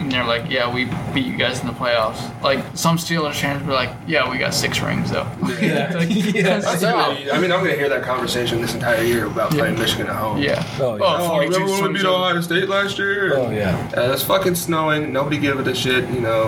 and 0.00 0.10
they're 0.10 0.24
like, 0.24 0.50
yeah, 0.50 0.72
we 0.72 0.84
beat 1.14 1.26
you 1.26 1.36
guys 1.36 1.60
in 1.60 1.66
the 1.66 1.72
playoffs. 1.72 2.20
Like 2.42 2.64
some 2.74 2.96
Steelers 2.96 3.34
fans 3.40 3.66
were 3.66 3.72
like, 3.72 3.90
yeah, 4.06 4.30
we 4.30 4.38
got 4.38 4.54
six 4.54 4.80
rings 4.80 5.10
though. 5.10 5.26
Yeah. 5.60 5.92
Like, 5.96 6.08
Yeah. 6.10 6.58
that's 6.60 6.82
I 6.84 7.28
I 7.32 7.40
mean, 7.40 7.52
I'm 7.52 7.60
going 7.60 7.70
to 7.72 7.76
hear 7.76 7.88
that 7.88 8.02
conversation 8.02 8.60
this 8.60 8.74
entire 8.74 9.02
year 9.02 9.26
about 9.26 9.50
playing 9.50 9.78
Michigan 9.78 10.06
at 10.08 10.16
home. 10.16 10.38
Yeah. 10.42 10.62
Oh, 10.80 10.96
yeah. 10.96 11.02
Oh, 11.04 11.28
42, 11.28 11.52
remember 11.54 11.72
when 11.82 11.92
we 11.92 11.98
beat 11.98 12.06
Ohio 12.06 12.40
State 12.40 12.68
last 12.68 12.98
year? 12.98 13.36
Oh 13.36 13.50
yeah. 13.50 13.92
Uh, 13.96 14.12
it's 14.12 14.22
fucking 14.22 14.54
snowing. 14.54 15.12
Nobody 15.12 15.38
give 15.38 15.58
it 15.60 15.66
a 15.68 15.74
shit, 15.74 16.08
you 16.10 16.20
know. 16.20 16.44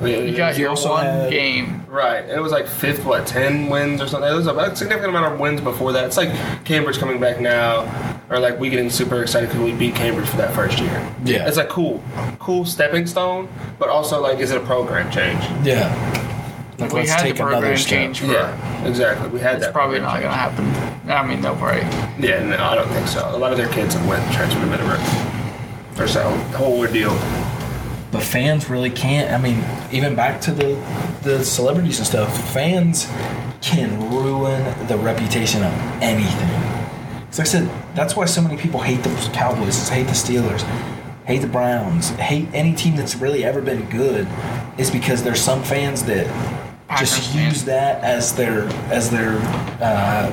I 0.00 0.02
mean, 0.04 0.28
You 0.28 0.36
got 0.36 0.54
You 0.56 0.62
your 0.62 0.70
also 0.70 0.90
one 0.90 1.04
had- 1.04 1.30
game. 1.30 1.83
Right. 1.94 2.24
And 2.24 2.32
it 2.32 2.40
was 2.40 2.50
like 2.50 2.66
fifth, 2.66 3.04
what, 3.04 3.24
10 3.24 3.68
wins 3.68 4.02
or 4.02 4.08
something. 4.08 4.28
It 4.28 4.34
was 4.34 4.48
a 4.48 4.74
significant 4.74 5.10
amount 5.10 5.32
of 5.32 5.38
wins 5.38 5.60
before 5.60 5.92
that. 5.92 6.04
It's 6.04 6.16
like 6.16 6.30
Cambridge 6.64 6.98
coming 6.98 7.20
back 7.20 7.40
now, 7.40 8.20
or 8.30 8.40
like 8.40 8.58
we 8.58 8.68
getting 8.68 8.90
super 8.90 9.22
excited 9.22 9.48
because 9.48 9.62
we 9.62 9.72
beat 9.72 9.94
Cambridge 9.94 10.28
for 10.28 10.36
that 10.38 10.52
first 10.56 10.80
year. 10.80 11.14
Yeah. 11.24 11.46
It's 11.46 11.56
like 11.56 11.68
cool, 11.68 12.02
cool 12.40 12.64
stepping 12.64 13.06
stone, 13.06 13.48
but 13.78 13.90
also 13.90 14.20
like, 14.20 14.40
is 14.40 14.50
it 14.50 14.60
a 14.60 14.66
program 14.66 15.08
change? 15.12 15.40
Yeah. 15.64 15.94
Like, 16.78 16.92
we 16.92 16.98
let's 17.00 17.12
had 17.12 17.20
take 17.20 17.36
the 17.36 17.46
another 17.46 17.60
program 17.60 17.78
change 17.78 18.18
for. 18.18 18.26
Yeah, 18.26 18.88
exactly. 18.88 19.28
We 19.28 19.38
had 19.38 19.58
It's 19.58 19.66
that. 19.66 19.72
probably 19.72 20.00
not 20.00 20.14
going 20.20 20.32
to 20.32 20.36
happen. 20.36 21.08
I 21.08 21.24
mean, 21.24 21.40
they'll 21.40 21.54
probably. 21.54 21.82
Yeah, 22.18 22.44
no, 22.44 22.56
I 22.56 22.74
don't 22.74 22.88
think 22.88 23.06
so. 23.06 23.24
A 23.32 23.38
lot 23.38 23.52
of 23.52 23.58
their 23.58 23.68
kids 23.68 23.94
have 23.94 24.04
went 24.08 24.20
transferred 24.32 24.58
to 24.58 24.66
Middleburg. 24.66 24.98
Or 26.00 26.08
so, 26.08 26.28
the 26.50 26.58
whole 26.58 26.76
ordeal. 26.76 27.12
But 28.14 28.22
fans 28.22 28.70
really 28.70 28.90
can't. 28.90 29.32
I 29.32 29.38
mean, 29.38 29.64
even 29.90 30.14
back 30.14 30.40
to 30.42 30.52
the 30.52 30.80
the 31.24 31.44
celebrities 31.44 31.98
and 31.98 32.06
stuff, 32.06 32.52
fans 32.52 33.10
can 33.60 34.08
ruin 34.08 34.86
the 34.86 34.96
reputation 34.96 35.64
of 35.64 35.72
anything. 36.00 36.60
Because 37.22 37.38
like 37.40 37.48
I 37.48 37.50
said, 37.50 37.96
that's 37.96 38.14
why 38.14 38.26
so 38.26 38.40
many 38.40 38.56
people 38.56 38.78
hate 38.80 39.02
the 39.02 39.10
Cowboys, 39.32 39.88
hate 39.88 40.06
the 40.06 40.12
Steelers, 40.12 40.62
hate 41.26 41.40
the 41.40 41.48
Browns, 41.48 42.10
hate 42.10 42.46
any 42.54 42.72
team 42.72 42.94
that's 42.94 43.16
really 43.16 43.42
ever 43.42 43.60
been 43.60 43.90
good. 43.90 44.28
Is 44.78 44.92
because 44.92 45.24
there's 45.24 45.40
some 45.40 45.64
fans 45.64 46.04
that 46.04 46.28
Packers 46.86 47.16
just 47.16 47.32
fans. 47.32 47.44
use 47.44 47.64
that 47.64 48.04
as 48.04 48.36
their 48.36 48.68
as 48.92 49.10
their 49.10 49.38
uh, 49.82 50.32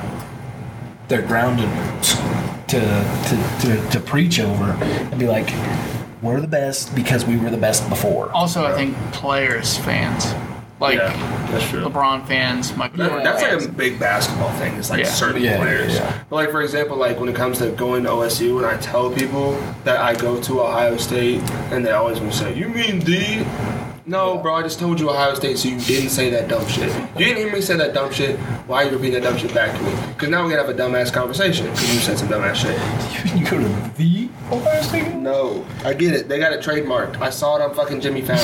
their 1.07 1.23
ground 1.23 1.57
to, 1.57 2.77
to 2.77 3.57
to 3.61 3.89
to 3.89 3.99
preach 3.99 4.39
over 4.39 4.71
and 4.83 5.19
be 5.19 5.25
like, 5.27 5.49
we're 6.21 6.39
the 6.41 6.47
best 6.47 6.93
because 6.95 7.25
we 7.25 7.37
were 7.37 7.49
the 7.49 7.57
best 7.57 7.87
before. 7.89 8.31
Also, 8.31 8.63
I 8.65 8.73
think 8.73 8.95
players, 9.11 9.77
fans, 9.77 10.33
like 10.79 10.97
yeah, 10.97 11.47
that's 11.51 11.67
true. 11.69 11.81
LeBron 11.83 12.25
fans, 12.27 12.75
Michael 12.75 12.97
That- 12.97 13.07
Jordan 13.09 13.23
that's 13.23 13.41
fans. 13.43 13.63
like 13.65 13.69
a 13.73 13.77
big 13.77 13.99
basketball 13.99 14.51
thing. 14.53 14.73
It's 14.75 14.89
like 14.89 14.99
Yeah. 15.01 15.05
certain 15.11 15.43
Yeah, 15.43 15.57
players. 15.57 15.93
yeah. 15.95 16.13
But 16.29 16.35
like 16.37 16.51
for 16.51 16.61
example, 16.61 16.97
like 16.97 17.19
when 17.19 17.29
it 17.29 17.35
comes 17.35 17.57
to 17.59 17.69
going 17.71 18.03
to 18.03 18.09
OSU, 18.09 18.57
and 18.57 18.65
I 18.65 18.77
tell 18.77 19.09
people 19.11 19.57
that 19.83 19.99
I 19.99 20.13
go 20.15 20.39
to 20.41 20.61
Ohio 20.61 20.97
State, 20.97 21.41
and 21.71 21.85
they 21.85 21.91
always 21.91 22.19
want 22.19 22.33
to 22.33 22.37
say, 22.37 22.53
"You 22.53 22.67
mean 22.69 22.99
D?" 22.99 23.45
No, 24.07 24.39
bro. 24.39 24.55
I 24.55 24.63
just 24.63 24.79
told 24.79 24.99
you 24.99 25.09
Ohio 25.11 25.35
State, 25.35 25.59
so 25.59 25.69
you 25.69 25.79
didn't 25.79 26.09
say 26.09 26.31
that 26.31 26.47
dumb 26.47 26.67
shit. 26.67 26.91
You 27.17 27.25
didn't 27.25 27.37
hear 27.37 27.53
me 27.53 27.61
say 27.61 27.77
that 27.77 27.93
dumb 27.93 28.11
shit. 28.11 28.37
Why 28.67 28.81
are 28.81 28.85
you 28.85 28.91
repeating 28.97 29.21
that 29.21 29.23
dumb 29.29 29.37
shit 29.37 29.53
back 29.53 29.77
to 29.77 29.83
me? 29.83 29.91
Because 30.13 30.29
now 30.29 30.43
we're 30.43 30.49
going 30.49 30.65
to 30.65 30.67
have 30.67 30.89
a 30.89 30.97
dumbass 30.97 31.13
conversation. 31.13 31.67
Because 31.67 31.93
you 31.93 31.99
said 32.01 32.17
some 32.17 32.27
dumbass 32.27 32.55
shit. 32.55 33.35
you 33.37 33.45
go 33.45 33.59
to 33.59 33.91
the 33.97 34.20
Ohio 34.51 35.09
No, 35.19 35.65
I 35.85 35.93
get 35.93 36.13
it. 36.13 36.27
They 36.27 36.39
got 36.39 36.51
it 36.53 36.61
trademarked. 36.61 37.21
I 37.21 37.29
saw 37.29 37.55
it 37.57 37.61
on 37.61 37.73
fucking 37.73 38.01
Jimmy 38.01 38.21
Fallon. 38.21 38.41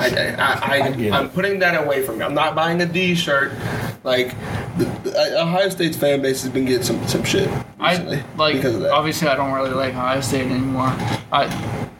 I, 0.00 0.34
I, 0.38 0.52
I, 0.78 0.82
I 0.86 0.90
get 0.92 1.12
I 1.12 1.18
am 1.18 1.26
it. 1.26 1.34
putting 1.34 1.58
that 1.60 1.82
away 1.82 2.02
from 2.02 2.18
me. 2.18 2.24
I'm 2.24 2.34
not 2.34 2.54
buying 2.54 2.80
a 2.80 2.86
D 2.86 3.14
shirt. 3.14 3.52
Like, 4.04 4.34
the, 4.78 4.84
the, 5.04 5.40
Ohio 5.42 5.68
State's 5.68 5.96
fan 5.96 6.22
base 6.22 6.42
has 6.42 6.50
been 6.52 6.64
getting 6.64 6.82
some 6.82 7.06
some 7.06 7.22
shit 7.24 7.48
recently 7.78 8.18
I 8.18 8.36
like 8.36 8.54
because 8.56 8.74
of 8.76 8.80
that. 8.82 8.92
obviously 8.92 9.28
I 9.28 9.34
don't 9.36 9.52
really 9.52 9.70
like 9.72 9.92
Ohio 9.94 10.20
State 10.22 10.46
anymore. 10.50 10.94
I 11.32 11.48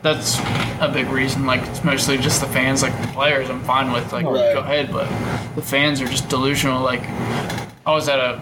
that's 0.02 0.38
a 0.80 0.90
big 0.92 1.08
reason. 1.08 1.44
Like 1.44 1.60
it's 1.68 1.84
mostly 1.84 2.16
just 2.16 2.40
the 2.40 2.46
fans. 2.46 2.82
Like 2.82 2.98
the 3.02 3.08
players, 3.08 3.50
I'm 3.50 3.62
fine 3.64 3.92
with. 3.92 4.12
Like 4.12 4.24
Right. 4.24 4.54
go 4.54 4.60
ahead, 4.60 4.90
but 4.92 5.08
the 5.56 5.62
fans 5.62 6.00
are 6.00 6.06
just 6.06 6.28
delusional. 6.30 6.82
Like 6.82 7.02
I 7.86 7.92
was 7.92 8.08
at 8.08 8.18
a 8.18 8.40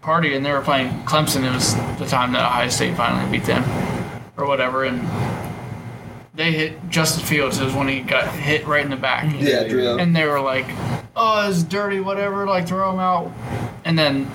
party 0.00 0.34
and 0.34 0.46
they 0.46 0.52
were 0.52 0.62
playing 0.62 0.88
Clemson. 1.02 1.42
It 1.44 1.52
was 1.52 1.74
the 1.98 2.06
time 2.06 2.32
that 2.32 2.46
Ohio 2.46 2.68
State 2.70 2.96
finally 2.96 3.30
beat 3.30 3.44
them, 3.44 3.62
or 4.36 4.46
whatever, 4.46 4.84
and 4.84 5.00
they 6.34 6.52
hit 6.52 6.88
Justin 6.90 7.24
Fields. 7.24 7.58
It 7.58 7.64
was 7.64 7.74
when 7.74 7.88
he 7.88 8.00
got 8.00 8.28
hit 8.34 8.66
right 8.66 8.84
in 8.84 8.90
the 8.90 8.96
back. 8.96 9.32
yeah, 9.38 9.66
drill. 9.66 9.98
And 9.98 10.14
they 10.14 10.26
were 10.26 10.40
like, 10.40 10.66
"Oh, 11.16 11.48
it's 11.48 11.62
dirty, 11.62 12.00
whatever. 12.00 12.46
Like 12.46 12.66
throw 12.68 12.92
him 12.92 12.98
out." 12.98 13.32
And 13.84 13.98
then 13.98 14.30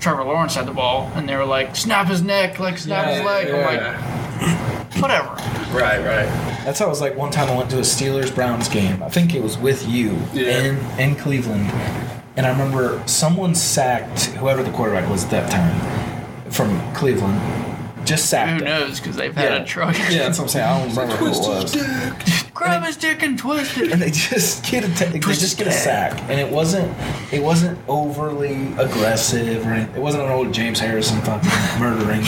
Trevor 0.00 0.24
Lawrence 0.24 0.54
had 0.54 0.66
the 0.66 0.72
ball, 0.72 1.10
and 1.14 1.28
they 1.28 1.36
were 1.36 1.44
like, 1.44 1.76
"Snap 1.76 2.08
his 2.08 2.22
neck, 2.22 2.58
like 2.58 2.78
snap 2.78 3.08
his 3.08 3.22
leg." 3.24 3.48
I'm 3.48 3.60
like, 3.62 3.80
yeah. 3.80 4.84
"Whatever." 5.00 5.28
right, 5.76 5.98
right. 5.98 6.26
That's 6.64 6.78
how 6.80 6.86
it 6.86 6.90
was 6.90 7.00
like 7.00 7.16
one 7.16 7.30
time 7.30 7.48
I 7.48 7.56
went 7.56 7.70
to 7.70 7.76
a 7.78 7.82
Steelers 7.82 8.34
Browns 8.34 8.68
game. 8.68 9.02
I 9.02 9.08
think 9.08 9.34
it 9.34 9.42
was 9.42 9.56
with 9.58 9.86
you 9.88 10.18
Yeah. 10.32 10.62
in 10.64 10.76
in 11.00 11.14
Cleveland. 11.16 11.70
And 12.36 12.46
I 12.46 12.50
remember 12.50 13.02
someone 13.06 13.54
sacked 13.54 14.26
whoever 14.36 14.62
the 14.62 14.70
quarterback 14.70 15.08
was 15.10 15.24
at 15.24 15.30
that 15.30 15.50
time 15.50 16.50
from 16.50 16.78
Cleveland. 16.94 17.40
Just 18.08 18.30
sacked 18.30 18.60
Who 18.60 18.64
knows? 18.64 19.00
Because 19.00 19.16
they've 19.16 19.34
had 19.34 19.60
a 19.60 19.64
truck. 19.66 19.94
Yeah, 19.98 20.20
that's 20.20 20.38
what 20.38 20.44
I'm 20.44 20.48
saying. 20.48 20.64
I 20.66 20.78
don't 20.78 20.96
remember 20.96 21.16
who 21.16 21.26
it 21.26 21.30
was. 21.30 22.52
Grab 22.54 22.82
his 22.82 22.96
dick 22.96 23.22
and 23.22 23.38
twist 23.38 23.76
it. 23.76 23.92
and 23.92 24.00
they 24.00 24.10
just 24.10 24.64
get 24.64 24.82
a 24.82 24.88
they 25.10 25.18
just 25.18 25.58
get 25.58 25.66
a 25.66 25.72
sack, 25.72 26.18
and 26.22 26.40
it 26.40 26.50
wasn't 26.50 26.90
it 27.30 27.42
wasn't 27.42 27.78
overly 27.86 28.72
aggressive 28.78 29.66
or 29.66 29.72
anything. 29.72 29.94
it 29.94 30.00
wasn't 30.00 30.22
an 30.22 30.30
old 30.30 30.54
James 30.54 30.80
Harrison 30.80 31.20
fucking 31.20 31.50
murdering. 31.78 32.22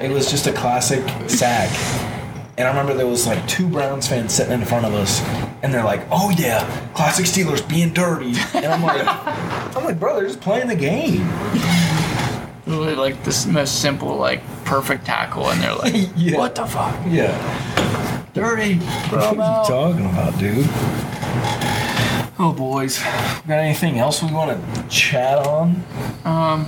It 0.00 0.10
was 0.10 0.28
just 0.28 0.48
a 0.48 0.52
classic 0.52 1.04
sack. 1.30 1.70
And 2.58 2.66
I 2.66 2.70
remember 2.70 2.92
there 2.92 3.06
was 3.06 3.26
like 3.26 3.46
two 3.46 3.66
Browns 3.68 4.08
fans 4.08 4.34
sitting 4.34 4.52
in 4.52 4.64
front 4.64 4.84
of 4.84 4.92
us, 4.92 5.22
and 5.62 5.72
they're 5.72 5.84
like, 5.84 6.02
"Oh 6.10 6.30
yeah, 6.36 6.66
classic 6.94 7.26
Steelers 7.26 7.66
being 7.68 7.92
dirty," 7.94 8.34
and 8.54 8.66
I'm 8.66 8.82
like, 8.82 9.06
"I'm 9.76 9.84
like, 9.84 10.00
bro, 10.00 10.16
they're 10.16 10.26
just 10.26 10.40
playing 10.40 10.66
the 10.66 10.76
game." 10.76 11.26
Literally 12.72 12.94
like 12.96 13.22
this 13.22 13.44
most 13.46 13.82
simple, 13.82 14.16
like 14.16 14.40
perfect 14.64 15.04
tackle, 15.04 15.50
and 15.50 15.60
they're 15.62 15.74
like, 15.74 15.92
Yeah. 16.16 16.38
"What 16.38 16.54
the 16.54 16.64
fuck? 16.64 16.96
Yeah, 17.06 18.30
Dirty, 18.32 18.76
throw 19.08 19.18
what 19.34 19.38
are 19.38 19.62
you 19.62 19.68
talking 19.68 20.06
about, 20.06 20.38
dude? 20.38 20.66
Oh 22.38 22.54
boys, 22.56 22.98
got 22.98 23.50
anything 23.58 23.98
else 23.98 24.22
we 24.22 24.32
want 24.32 24.50
to 24.74 24.88
chat 24.88 25.46
on? 25.46 25.84
Um, 26.24 26.64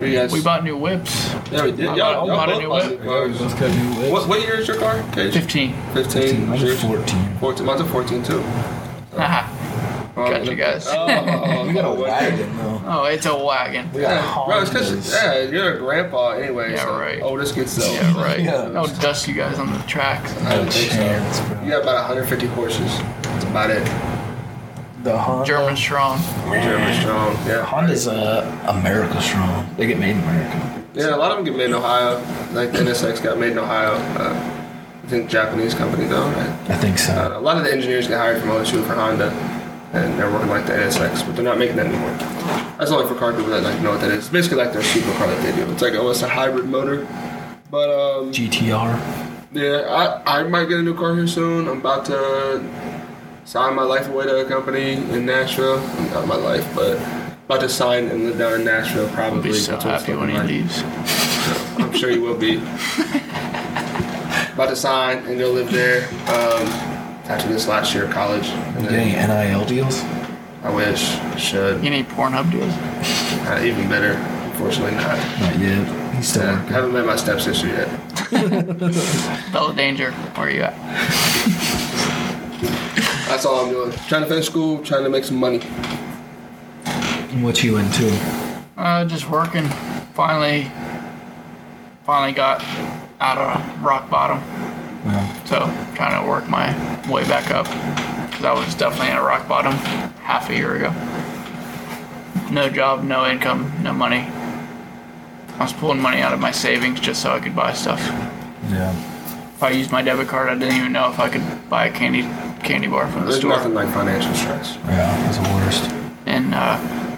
Who 0.00 0.12
guys? 0.12 0.32
We 0.32 0.42
bought 0.42 0.62
new 0.64 0.76
whips. 0.76 1.32
Yeah, 1.50 1.64
we 1.64 1.72
did. 1.72 1.86
I 1.88 1.96
Y'all, 1.96 2.26
bought- 2.26 2.48
bought 2.48 2.52
a 2.52 2.58
new 2.58 2.70
whip. 2.70 3.00
new 3.00 3.06
cars. 3.06 3.40
New 3.40 3.46
whips. 3.46 4.10
What, 4.12 4.28
what 4.28 4.40
year 4.42 4.60
is 4.60 4.68
your 4.68 4.76
car? 4.78 4.98
Okay. 5.12 5.30
15. 5.30 5.74
15. 5.94 6.46
Mine's 6.50 6.62
Yours? 6.62 6.82
14. 6.82 7.36
14. 7.38 7.66
Mine's 7.66 7.80
a 7.80 7.84
14 7.86 8.22
too. 8.22 8.40
Haha. 9.16 9.48
Got 10.14 10.44
you 10.46 10.54
guys. 10.54 10.86
Oh, 10.90 11.66
We 11.66 11.72
got 11.74 11.84
a 11.84 11.88
oh, 11.88 12.02
wagon 12.02 12.56
though. 12.56 12.82
Oh, 12.86 13.04
it's 13.04 13.26
a 13.26 13.36
wagon. 13.36 13.90
We 13.92 14.02
got 14.02 14.10
Yeah, 14.10 14.44
bro, 14.46 14.60
it's 14.60 14.70
because 14.70 15.12
yeah, 15.12 15.42
you're 15.42 15.74
a 15.74 15.78
grandpa 15.78 16.30
anyway. 16.32 16.72
Yeah, 16.72 16.84
so 16.84 16.98
right. 16.98 17.20
Oldest 17.22 17.54
gets 17.54 17.74
the. 17.76 17.84
Yeah, 17.92 18.22
right. 18.22 18.40
Yeah. 18.40 18.70
I'll 18.74 18.86
dust 18.86 19.26
you 19.26 19.34
guys 19.34 19.58
on 19.58 19.72
the 19.72 19.78
tracks. 19.80 20.32
I 20.42 20.50
No 20.50 20.56
don't 20.62 20.72
think 20.72 20.90
so. 20.90 20.96
chance, 20.96 21.40
bro. 21.48 21.62
You 21.62 21.70
got 21.70 21.82
about 21.82 21.96
150 22.08 22.46
horses. 22.48 22.98
That's 23.22 23.44
about 23.44 23.70
it. 23.70 23.84
The 25.02 25.18
Honda. 25.18 25.44
German 25.44 25.76
strong. 25.76 26.18
German 26.46 26.94
strong. 27.00 27.34
Yeah. 27.46 27.64
Honda's 27.64 28.06
uh, 28.08 28.44
America 28.68 29.20
strong. 29.20 29.68
They 29.76 29.86
get 29.86 29.98
made 29.98 30.12
in 30.12 30.20
America. 30.20 30.82
Yeah, 30.94 31.14
a 31.14 31.18
lot 31.18 31.32
of 31.32 31.38
them 31.38 31.44
get 31.44 31.56
made 31.56 31.66
in 31.66 31.74
Ohio. 31.74 32.18
Like 32.52 32.72
the 32.72 32.78
NSX 32.78 33.22
got 33.22 33.36
made 33.38 33.52
in 33.52 33.58
Ohio. 33.58 33.92
Uh, 34.18 34.60
I 35.02 35.06
think 35.08 35.28
Japanese 35.28 35.74
company 35.74 36.06
though, 36.06 36.24
right? 36.24 36.70
I 36.70 36.76
think 36.78 36.98
so. 36.98 37.12
Uh, 37.12 37.38
a 37.38 37.40
lot 37.40 37.58
of 37.58 37.64
the 37.64 37.72
engineers 37.72 38.06
get 38.08 38.16
hired 38.16 38.40
from 38.40 38.50
OSU 38.50 38.86
for 38.86 38.94
Honda, 38.94 39.28
and 39.94 40.18
they're 40.18 40.30
working 40.30 40.48
like 40.48 40.66
the 40.66 40.72
NSX, 40.72 41.24
but 41.24 41.36
they're 41.36 41.44
not 41.44 41.58
making 41.58 41.76
that 41.76 41.86
anymore. 41.86 42.10
That's 42.78 42.90
only 42.90 43.06
for 43.06 43.14
car 43.14 43.32
people 43.32 43.50
that 43.50 43.62
like 43.62 43.80
know 43.80 43.92
what 43.92 44.00
that 44.00 44.10
is. 44.10 44.18
It's 44.18 44.28
basically 44.28 44.58
like 44.58 44.72
their 44.72 44.82
supercar 44.82 45.28
that 45.28 45.42
they 45.42 45.54
do. 45.54 45.70
It's 45.70 45.82
like 45.82 45.94
almost 45.94 46.22
a 46.22 46.28
hybrid 46.28 46.66
motor. 46.66 47.06
But 47.70 47.90
um, 47.90 48.32
GTR. 48.32 49.50
yeah, 49.52 50.22
I, 50.26 50.40
I 50.40 50.42
might 50.44 50.68
get 50.68 50.78
a 50.78 50.82
new 50.82 50.94
car 50.94 51.14
here 51.14 51.26
soon. 51.26 51.68
I'm 51.68 51.78
about 51.78 52.04
to 52.06 52.64
sign 53.44 53.74
my 53.74 53.82
life 53.82 54.08
away 54.08 54.24
to 54.24 54.40
a 54.40 54.44
company 54.44 54.94
in 54.94 55.26
Nashville. 55.26 55.78
Not 56.10 56.26
my 56.26 56.36
life, 56.36 56.68
but 56.74 56.98
about 57.46 57.60
to 57.60 57.68
sign 57.68 58.08
and 58.08 58.24
live 58.24 58.38
down 58.38 58.54
in 58.54 58.64
Nashville 58.64 59.08
probably. 59.10 59.38
I'll 59.38 59.42
be 59.42 59.52
so 59.54 59.78
happy 59.78 60.14
when 60.14 60.30
he 60.30 60.38
leaves. 60.38 60.82
I'm 61.78 61.92
sure 61.92 62.10
you 62.10 62.22
will 62.22 62.36
be. 62.36 62.56
About 64.54 64.68
to 64.68 64.76
sign 64.76 65.18
and 65.26 65.36
go 65.36 65.50
live 65.50 65.72
there 65.72 66.06
um, 66.28 66.93
after 67.24 67.48
this 67.48 67.66
last 67.68 67.94
year 67.94 68.04
of 68.04 68.10
college. 68.10 68.46
And 68.48 68.84
You 68.84 68.90
then 68.90 69.12
getting 69.12 69.50
NIL 69.52 69.64
deals? 69.64 70.02
I 70.62 70.74
wish, 70.74 71.16
I 71.16 71.36
should. 71.36 71.82
You 71.84 71.90
need 71.90 71.96
any 71.98 72.04
Pornhub 72.04 72.50
deals? 72.50 72.72
Uh, 73.46 73.62
even 73.64 73.88
better. 73.88 74.12
Unfortunately, 74.52 74.92
not. 74.92 75.18
Not 75.40 75.58
yet. 75.58 76.14
He's 76.14 76.28
still 76.28 76.42
Uh, 76.42 76.52
working. 76.54 76.68
haven't 76.72 76.92
met 76.92 77.06
my 77.06 77.16
stepsister 77.16 77.66
yet. 77.66 77.88
Bella 79.52 79.74
Danger, 79.74 80.12
where 80.12 80.46
are 80.46 80.50
you 80.50 80.62
at? 80.62 80.74
That's 83.28 83.44
all 83.44 83.64
I'm 83.66 83.70
doing. 83.70 83.92
Trying 84.08 84.22
to 84.22 84.28
finish 84.28 84.46
school, 84.46 84.82
trying 84.82 85.02
to 85.04 85.10
make 85.10 85.24
some 85.24 85.36
money. 85.36 85.58
What 87.42 87.62
you 87.64 87.76
into? 87.78 88.08
Uh, 88.76 89.04
just 89.06 89.28
working. 89.28 89.68
Finally, 90.14 90.70
finally 92.04 92.32
got 92.32 92.62
out 93.20 93.38
of 93.38 93.82
rock 93.82 94.08
bottom. 94.08 94.38
Well, 95.04 95.33
So, 95.44 95.58
trying 95.94 96.22
to 96.22 96.28
work 96.28 96.48
my 96.48 96.72
way 97.10 97.22
back 97.28 97.50
up. 97.50 97.66
Because 98.30 98.44
I 98.44 98.52
was 98.52 98.74
definitely 98.74 99.08
at 99.08 99.18
a 99.18 99.22
rock 99.22 99.46
bottom 99.46 99.72
half 100.22 100.48
a 100.50 100.54
year 100.54 100.74
ago. 100.76 100.90
No 102.50 102.68
job, 102.68 103.04
no 103.04 103.26
income, 103.28 103.72
no 103.82 103.92
money. 103.92 104.26
I 105.56 105.62
was 105.62 105.72
pulling 105.72 106.00
money 106.00 106.20
out 106.20 106.32
of 106.32 106.40
my 106.40 106.50
savings 106.50 107.00
just 107.00 107.22
so 107.22 107.30
I 107.30 107.40
could 107.40 107.54
buy 107.54 107.72
stuff. 107.72 108.00
yeah. 108.70 108.92
If 109.54 109.62
I 109.62 109.70
used 109.70 109.92
my 109.92 110.02
debit 110.02 110.26
card, 110.28 110.48
I 110.48 110.54
didn't 110.58 110.76
even 110.76 110.92
know 110.92 111.10
if 111.12 111.20
I 111.20 111.28
could 111.28 111.70
buy 111.70 111.86
a 111.86 111.92
candy 111.92 112.22
candy 112.66 112.88
bar 112.88 113.06
from 113.08 113.20
the 113.20 113.26
There's 113.26 113.38
store. 113.38 113.50
nothing 113.50 113.74
like 113.74 113.88
financial 113.90 114.34
stress. 114.34 114.76
Yeah, 114.86 115.06
that's 115.26 115.36
the 115.36 115.42
worst. 115.54 115.90
and 116.26 116.54
uh, 116.54 116.76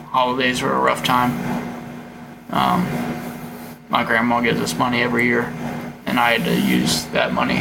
holidays 0.09 0.61
were 0.61 0.73
a 0.73 0.79
rough 0.81 1.03
time. 1.03 1.31
Um, 2.51 2.87
my 3.89 4.05
grandma 4.05 4.41
gives 4.43 4.61
us 4.61 4.77
money 4.77 5.03
every 5.03 5.25
year, 5.25 5.45
and 6.05 6.21
I 6.21 6.33
had 6.33 6.45
to 6.45 6.61
use 6.61 7.05
that 7.07 7.33
money 7.33 7.61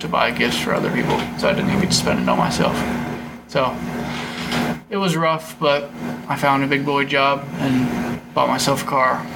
to 0.00 0.08
buy 0.08 0.30
gifts 0.30 0.58
for 0.58 0.74
other 0.74 0.90
people, 0.92 1.18
so 1.38 1.48
I 1.48 1.54
didn't 1.54 1.70
even 1.70 1.88
to 1.88 1.94
spend 1.94 2.20
it 2.20 2.28
on 2.28 2.38
myself. 2.38 2.76
So 3.48 3.76
it 4.90 4.96
was 4.96 5.16
rough, 5.16 5.58
but 5.58 5.90
I 6.28 6.36
found 6.36 6.64
a 6.64 6.66
big 6.66 6.84
boy 6.84 7.04
job 7.04 7.44
and 7.54 8.20
bought 8.34 8.48
myself 8.48 8.82
a 8.82 8.86
car, 8.86 9.26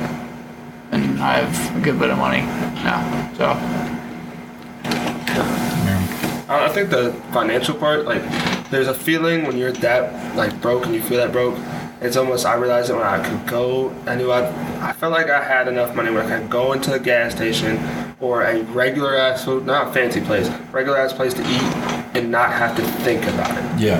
and 0.93 1.21
I 1.23 1.39
have 1.39 1.77
a 1.77 1.81
good 1.81 1.99
bit 1.99 2.11
of 2.11 2.19
money 2.19 2.43
now. 2.83 3.33
So 3.37 3.57
I 6.49 6.69
think 6.69 6.91
the 6.91 7.13
financial 7.33 7.75
part, 7.75 8.05
like, 8.05 8.23
there's 8.71 8.89
a 8.89 8.95
feeling 8.95 9.45
when 9.45 9.57
you're 9.57 9.73
that 9.73 10.37
like 10.37 10.61
broke 10.61 10.87
and 10.87 10.95
you 10.95 11.03
feel 11.03 11.19
that 11.19 11.33
broke. 11.33 11.59
It's 12.01 12.17
almost 12.17 12.47
I 12.47 12.55
realized 12.55 12.91
it 12.91 12.95
when 12.95 13.03
I 13.03 13.23
could 13.27 13.47
go. 13.47 13.91
I 14.07 14.15
knew 14.15 14.31
I. 14.31 14.49
I 14.81 14.93
felt 14.93 15.13
like 15.13 15.29
I 15.29 15.43
had 15.43 15.69
enough 15.69 15.95
money 15.95 16.11
where 16.11 16.23
I 16.23 16.41
could 16.41 16.49
go 16.49 16.73
into 16.73 16.95
a 16.95 16.99
gas 16.99 17.35
station 17.35 18.10
or 18.21 18.43
a 18.43 18.63
regular 18.65 19.15
ass 19.17 19.45
food, 19.45 19.65
not 19.67 19.89
a 19.89 19.93
fancy 19.93 20.21
place, 20.21 20.49
regular 20.73 20.99
ass 20.99 21.13
place 21.13 21.33
to 21.35 21.43
eat, 21.43 21.63
and 22.15 22.31
not 22.31 22.53
have 22.53 22.77
to 22.77 22.83
think 23.03 23.25
about 23.25 23.51
it. 23.51 23.81
Yeah. 23.81 23.99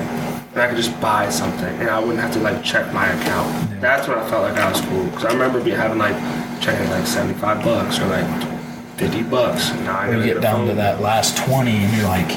And 0.51 0.61
I 0.61 0.67
could 0.67 0.77
just 0.77 0.99
buy 1.01 1.29
something, 1.29 1.73
and 1.79 1.89
I 1.89 1.99
wouldn't 1.99 2.19
have 2.19 2.33
to 2.33 2.39
like 2.39 2.63
check 2.63 2.93
my 2.93 3.07
account. 3.07 3.81
That's 3.81 4.07
when 4.07 4.19
I 4.19 4.29
felt 4.29 4.43
like 4.43 4.61
I 4.61 4.69
was 4.69 4.81
cool. 4.81 5.09
Cause 5.11 5.25
I 5.25 5.31
remember 5.31 5.63
be 5.63 5.71
having 5.71 5.97
like 5.97 6.15
checking 6.61 6.89
like 6.89 7.07
seventy 7.07 7.39
five 7.39 7.63
bucks 7.63 7.99
or 7.99 8.07
like 8.07 8.27
fifty 8.97 9.23
bucks. 9.23 9.71
Now 9.79 9.99
I 9.99 10.15
you 10.15 10.23
get 10.23 10.41
down 10.41 10.67
to 10.67 10.73
that 10.75 11.01
last 11.01 11.37
20 11.45 11.71
and 11.71 11.97
you're 11.97 12.05
like, 12.05 12.27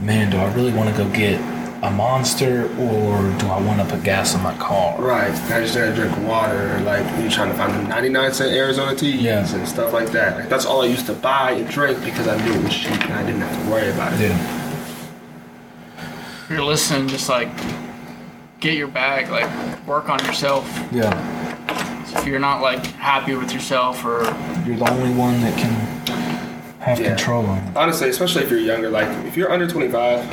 man, 0.00 0.30
do 0.30 0.38
I 0.38 0.52
really 0.54 0.72
want 0.72 0.88
to 0.90 0.96
go 0.96 1.08
get 1.10 1.40
a 1.82 1.90
monster 1.90 2.64
or 2.78 3.16
do 3.38 3.46
I 3.48 3.60
want 3.60 3.80
to 3.80 3.86
put 3.94 4.02
gas 4.02 4.34
in 4.34 4.42
my 4.42 4.56
car? 4.56 4.98
Right. 5.00 5.30
I 5.30 5.60
just 5.60 5.74
gotta 5.74 5.94
drink 5.94 6.16
water, 6.26 6.80
like 6.84 7.04
you're 7.20 7.30
trying 7.30 7.50
to 7.50 7.56
find 7.56 7.72
the 7.74 7.88
99 7.88 8.32
cent 8.32 8.52
Arizona 8.52 8.94
teas 8.96 9.20
Yeah. 9.22 9.46
and 9.54 9.68
stuff 9.68 9.92
like 9.92 10.08
that. 10.12 10.36
Like, 10.38 10.48
that's 10.48 10.64
all 10.66 10.82
I 10.82 10.86
used 10.86 11.06
to 11.06 11.12
buy 11.12 11.52
and 11.52 11.68
drink 11.68 12.02
because 12.04 12.26
I 12.28 12.42
knew 12.44 12.52
it 12.52 12.64
was 12.64 12.74
cheap 12.74 12.92
and 13.04 13.12
I 13.12 13.22
didn't 13.24 13.42
have 13.42 13.64
to 13.64 13.70
worry 13.70 13.90
about 13.90 14.12
it. 14.14 14.20
Yeah. 14.30 14.62
you're 16.48 16.64
listening, 16.64 17.08
just 17.08 17.28
like 17.28 17.48
get 18.60 18.74
your 18.74 18.88
bag, 18.88 19.28
like 19.30 19.86
work 19.86 20.08
on 20.08 20.18
yourself. 20.24 20.64
Yeah. 20.92 21.12
If 22.18 22.26
you're 22.26 22.38
not 22.38 22.62
like 22.62 22.84
happy 22.86 23.34
with 23.34 23.52
yourself 23.52 24.04
or 24.04 24.22
You're 24.66 24.76
the 24.76 24.90
only 24.90 25.12
one 25.14 25.40
that 25.42 25.56
can 25.58 25.70
have 26.80 26.98
Yeah. 27.00 27.08
control 27.08 27.44
of 27.46 27.58
it. 27.58 27.76
Honestly, 27.76 28.08
especially 28.08 28.44
if 28.44 28.50
you're 28.50 28.60
younger, 28.60 28.88
like 28.88 29.08
if 29.26 29.36
you're 29.36 29.50
under 29.52 29.66
25, 29.68 30.24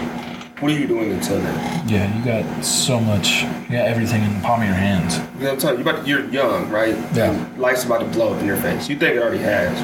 what 0.64 0.72
are 0.72 0.80
you 0.80 0.88
doing 0.88 1.12
until 1.12 1.40
then? 1.40 1.90
Yeah, 1.90 2.18
you 2.18 2.24
got 2.24 2.64
so 2.64 2.98
much, 2.98 3.44
you 3.44 3.72
got 3.78 3.86
everything 3.86 4.24
in 4.24 4.34
the 4.34 4.40
palm 4.40 4.62
of 4.62 4.66
your 4.66 4.78
hands. 4.78 5.18
You 5.18 5.22
know 5.22 5.28
what 5.34 5.52
I'm 5.52 5.60
telling 5.60 5.76
you, 5.76 5.90
about, 5.90 6.08
you're 6.08 6.24
young, 6.30 6.70
right? 6.70 6.96
Yeah. 7.14 7.32
And 7.32 7.60
life's 7.60 7.84
about 7.84 8.00
to 8.00 8.06
blow 8.06 8.34
up 8.34 8.40
in 8.40 8.48
your 8.48 8.56
face. 8.56 8.88
You 8.88 8.98
think 8.98 9.18
it 9.18 9.22
already 9.22 9.40
has. 9.40 9.78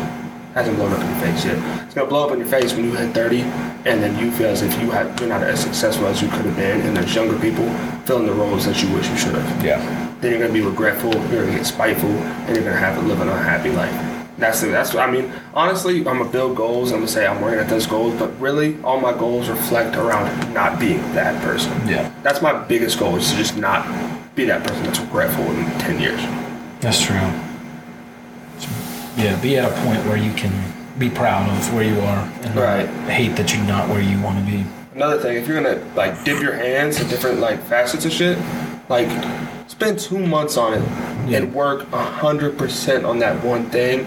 Hasn't 0.53 0.77
blown 0.77 0.93
up 0.93 1.01
in 1.01 1.07
your 1.09 1.19
face 1.19 1.45
yet. 1.45 1.83
It's 1.83 1.93
gonna 1.93 2.07
blow 2.07 2.25
up 2.25 2.31
in 2.31 2.39
your 2.39 2.47
face 2.47 2.73
when 2.73 2.85
you 2.85 2.93
hit 2.95 3.13
30, 3.13 3.41
and 3.41 4.01
then 4.01 4.17
you 4.17 4.31
feel 4.31 4.47
as 4.47 4.61
if 4.61 4.71
you 4.81 4.89
have 4.91 5.19
you're 5.19 5.27
not 5.27 5.43
as 5.43 5.59
successful 5.59 6.07
as 6.07 6.21
you 6.21 6.29
could 6.29 6.45
have 6.45 6.55
been, 6.55 6.79
and 6.81 6.95
there's 6.95 7.13
younger 7.13 7.37
people 7.39 7.69
filling 8.05 8.25
the 8.25 8.33
roles 8.33 8.65
that 8.65 8.81
you 8.81 8.89
wish 8.93 9.07
you 9.09 9.17
should 9.17 9.35
have. 9.35 9.65
Yeah. 9.65 9.79
then 10.21 10.31
you're 10.31 10.39
gonna 10.41 10.53
be 10.53 10.61
regretful, 10.61 11.13
you're 11.29 11.45
gonna 11.45 11.57
get 11.57 11.65
spiteful, 11.65 12.09
and 12.09 12.55
you're 12.55 12.63
gonna 12.63 12.77
have 12.77 12.97
to 12.97 13.05
live 13.05 13.19
an 13.19 13.27
unhappy 13.29 13.69
life. 13.71 14.08
That's 14.39 14.61
the, 14.61 14.67
that's 14.67 14.93
what 14.93 15.07
I 15.07 15.11
mean. 15.11 15.31
Honestly, 15.53 15.97
I'm 15.97 16.17
gonna 16.19 16.25
build 16.29 16.55
goals. 16.55 16.91
I'm 16.91 16.99
gonna 16.99 17.07
say 17.09 17.27
I'm 17.27 17.41
working 17.41 17.59
at 17.59 17.67
those 17.67 17.85
goals, 17.85 18.17
but 18.17 18.27
really, 18.39 18.81
all 18.83 18.99
my 18.99 19.11
goals 19.11 19.49
reflect 19.49 19.97
around 19.97 20.53
not 20.53 20.79
being 20.79 20.99
that 21.13 21.41
person. 21.43 21.71
Yeah. 21.87 22.09
That's 22.23 22.41
my 22.41 22.53
biggest 22.65 22.97
goal 22.99 23.17
is 23.17 23.29
to 23.31 23.37
just 23.37 23.57
not 23.57 23.85
be 24.35 24.45
that 24.45 24.65
person 24.65 24.83
that's 24.83 24.99
regretful 24.99 25.43
in 25.43 25.65
ten 25.79 25.99
years. 25.99 26.21
That's 26.79 27.01
true. 27.01 27.15
Yeah, 29.17 29.37
be 29.41 29.57
at 29.57 29.69
a 29.69 29.75
point 29.83 30.05
where 30.05 30.15
you 30.17 30.31
can 30.33 30.53
be 30.97 31.09
proud 31.09 31.49
of 31.49 31.73
where 31.73 31.83
you 31.83 31.99
are 31.99 32.31
and 32.43 32.55
Right. 32.55 32.87
hate 33.09 33.35
that 33.35 33.53
you're 33.53 33.63
not 33.65 33.89
where 33.89 34.01
you 34.01 34.21
want 34.21 34.39
to 34.45 34.49
be. 34.49 34.65
Another 34.95 35.17
thing, 35.19 35.35
if 35.37 35.47
you're 35.47 35.61
gonna 35.61 35.81
like 35.95 36.23
dip 36.23 36.41
your 36.41 36.53
hands 36.53 37.01
in 37.01 37.07
different 37.09 37.39
like 37.41 37.61
facets 37.65 38.05
of 38.05 38.13
shit, 38.13 38.37
like 38.87 39.07
spend 39.79 39.97
two 39.97 40.19
months 40.19 40.57
on 40.57 40.73
it 40.73 40.81
and 41.33 41.53
work 41.53 41.89
a 41.93 42.03
hundred 42.03 42.57
percent 42.57 43.05
on 43.05 43.17
that 43.19 43.41
one 43.45 43.69
thing. 43.69 43.99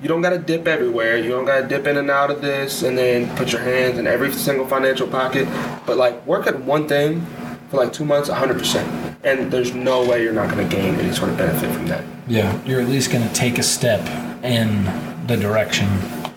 You 0.00 0.06
don't 0.06 0.22
gotta 0.22 0.38
dip 0.38 0.68
everywhere. 0.68 1.18
You 1.18 1.30
don't 1.30 1.44
gotta 1.44 1.66
dip 1.66 1.88
in 1.88 1.96
and 1.96 2.08
out 2.08 2.30
of 2.30 2.40
this 2.40 2.84
and 2.84 2.96
then 2.96 3.34
put 3.36 3.50
your 3.50 3.60
hands 3.60 3.98
in 3.98 4.06
every 4.06 4.32
single 4.32 4.64
financial 4.64 5.08
pocket. 5.08 5.48
But 5.86 5.96
like 5.96 6.24
work 6.24 6.46
at 6.46 6.60
one 6.62 6.86
thing 6.86 7.26
for 7.68 7.78
like 7.78 7.92
two 7.92 8.04
months, 8.04 8.28
a 8.28 8.34
hundred 8.36 8.58
percent. 8.58 9.16
And 9.24 9.50
there's 9.50 9.74
no 9.74 10.06
way 10.08 10.22
you're 10.22 10.32
not 10.32 10.50
gonna 10.50 10.68
gain 10.68 10.94
any 10.94 11.12
sort 11.12 11.30
of 11.30 11.36
benefit 11.36 11.72
from 11.72 11.88
that. 11.88 12.04
Yeah, 12.28 12.56
you're 12.64 12.80
at 12.80 12.88
least 12.88 13.10
going 13.10 13.26
to 13.26 13.34
take 13.34 13.58
a 13.58 13.62
step 13.62 14.00
in 14.44 14.84
the 15.26 15.34
direction, 15.36 15.88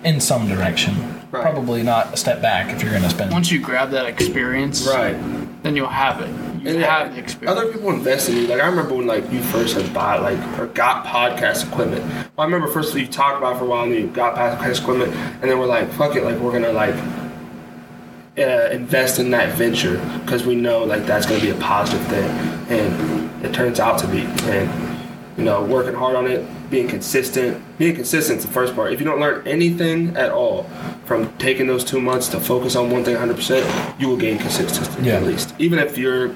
in 0.05 0.21
some 0.21 0.47
direction. 0.47 0.95
Right. 1.31 1.41
Probably 1.43 1.83
not 1.83 2.13
a 2.13 2.17
step 2.17 2.41
back 2.41 2.73
if 2.73 2.81
you're 2.81 2.91
going 2.91 3.03
to 3.03 3.09
spend. 3.09 3.29
once 3.33 3.51
you 3.51 3.59
grab 3.59 3.89
that 3.91 4.05
experience, 4.05 4.87
Right. 4.87 5.17
then 5.63 5.75
you'll 5.75 5.87
have 5.89 6.21
it. 6.21 6.29
You 6.61 6.69
And 6.75 6.83
have 6.83 7.17
experience. 7.17 7.59
Other 7.59 7.71
people 7.71 7.89
invest 7.89 8.29
in 8.29 8.37
you. 8.37 8.47
Like 8.47 8.61
I 8.61 8.67
remember 8.67 8.93
when 8.93 9.07
like 9.07 9.29
you 9.31 9.41
first 9.41 9.75
had 9.75 9.91
bought 9.93 10.21
like 10.21 10.37
or 10.59 10.67
got 10.67 11.05
podcast 11.05 11.67
equipment. 11.67 12.03
Well, 12.05 12.31
I 12.37 12.43
remember 12.43 12.67
first 12.67 12.93
you 12.93 13.07
talked 13.07 13.37
about 13.37 13.55
it 13.55 13.59
for 13.59 13.65
a 13.65 13.67
while 13.67 13.83
and 13.83 13.93
you 13.93 14.07
got 14.07 14.35
podcast 14.35 14.81
equipment, 14.81 15.13
and 15.13 15.49
then 15.49 15.57
we're 15.57 15.65
like, 15.65 15.91
fuck 15.93 16.15
it, 16.15 16.23
like 16.23 16.37
we're 16.37 16.51
gonna 16.51 16.71
like 16.71 16.95
uh, 18.37 18.69
invest 18.71 19.19
in 19.19 19.31
that 19.31 19.55
venture 19.55 19.97
because 20.23 20.45
we 20.45 20.53
know 20.55 20.83
like 20.83 21.05
that's 21.05 21.25
gonna 21.25 21.41
be 21.41 21.49
a 21.49 21.55
positive 21.55 22.05
thing, 22.07 22.29
and 22.69 23.43
it 23.43 23.53
turns 23.53 23.79
out 23.79 23.97
to 23.99 24.07
be. 24.07 24.21
And 24.21 24.90
you 25.41 25.45
know, 25.45 25.63
working 25.63 25.95
hard 25.95 26.15
on 26.15 26.27
it, 26.27 26.45
being 26.69 26.87
consistent. 26.87 27.61
Being 27.79 27.95
consistent 27.95 28.39
is 28.39 28.45
the 28.45 28.51
first 28.51 28.75
part. 28.75 28.93
If 28.93 28.99
you 28.99 29.05
don't 29.05 29.19
learn 29.19 29.45
anything 29.47 30.15
at 30.15 30.31
all 30.31 30.63
from 31.05 31.35
taking 31.37 31.65
those 31.67 31.83
two 31.83 31.99
months 31.99 32.27
to 32.29 32.39
focus 32.39 32.75
on 32.75 32.91
one 32.91 33.03
thing 33.03 33.15
100%, 33.15 33.99
you 33.99 34.07
will 34.07 34.17
gain 34.17 34.37
consistency 34.37 34.91
Yeah. 35.01 35.15
at 35.15 35.23
least. 35.23 35.53
Even 35.57 35.79
if 35.79 35.97
your 35.97 36.31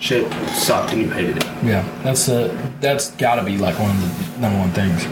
shit 0.00 0.30
sucked 0.50 0.92
and 0.92 1.00
you 1.02 1.10
hated 1.10 1.36
it. 1.36 1.44
Yeah, 1.64 1.84
that's 2.02 2.26
the 2.26 2.52
that's 2.80 3.12
got 3.12 3.36
to 3.36 3.44
be 3.44 3.56
like 3.58 3.78
one 3.78 3.90
of 3.90 4.34
the 4.34 4.40
number 4.40 4.58
one 4.58 4.70
things. 4.70 5.06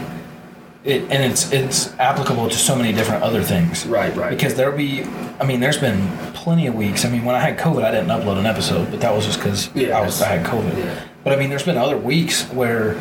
It 0.83 1.03
and 1.03 1.23
it's 1.23 1.51
it's 1.53 1.93
applicable 1.99 2.49
to 2.49 2.57
so 2.57 2.75
many 2.75 2.91
different 2.91 3.23
other 3.23 3.41
things. 3.43 3.85
Right, 3.85 4.13
right. 4.17 4.31
Because 4.31 4.55
there'll 4.55 4.75
be, 4.75 5.03
I 5.39 5.45
mean, 5.45 5.59
there's 5.61 5.77
been 5.77 6.09
plenty 6.33 6.67
of 6.67 6.75
weeks. 6.75 7.05
I 7.05 7.09
mean, 7.09 7.23
when 7.23 7.35
I 7.35 7.39
had 7.39 7.57
COVID, 7.57 7.83
I 7.85 7.91
didn't 7.91 8.09
upload 8.09 8.37
an 8.39 8.45
episode, 8.47 8.91
but 8.91 8.99
that 8.99 9.13
was 9.15 9.25
just 9.25 9.39
because 9.39 9.69
Yeah, 9.75 9.97
I 9.97 10.01
was 10.01 10.21
I 10.21 10.25
had 10.37 10.45
COVID. 10.45 10.75
yeah. 10.77 10.99
But 11.23 11.33
I 11.33 11.35
mean, 11.37 11.49
there's 11.51 11.63
been 11.63 11.77
other 11.77 11.97
weeks 11.97 12.43
where 12.51 12.95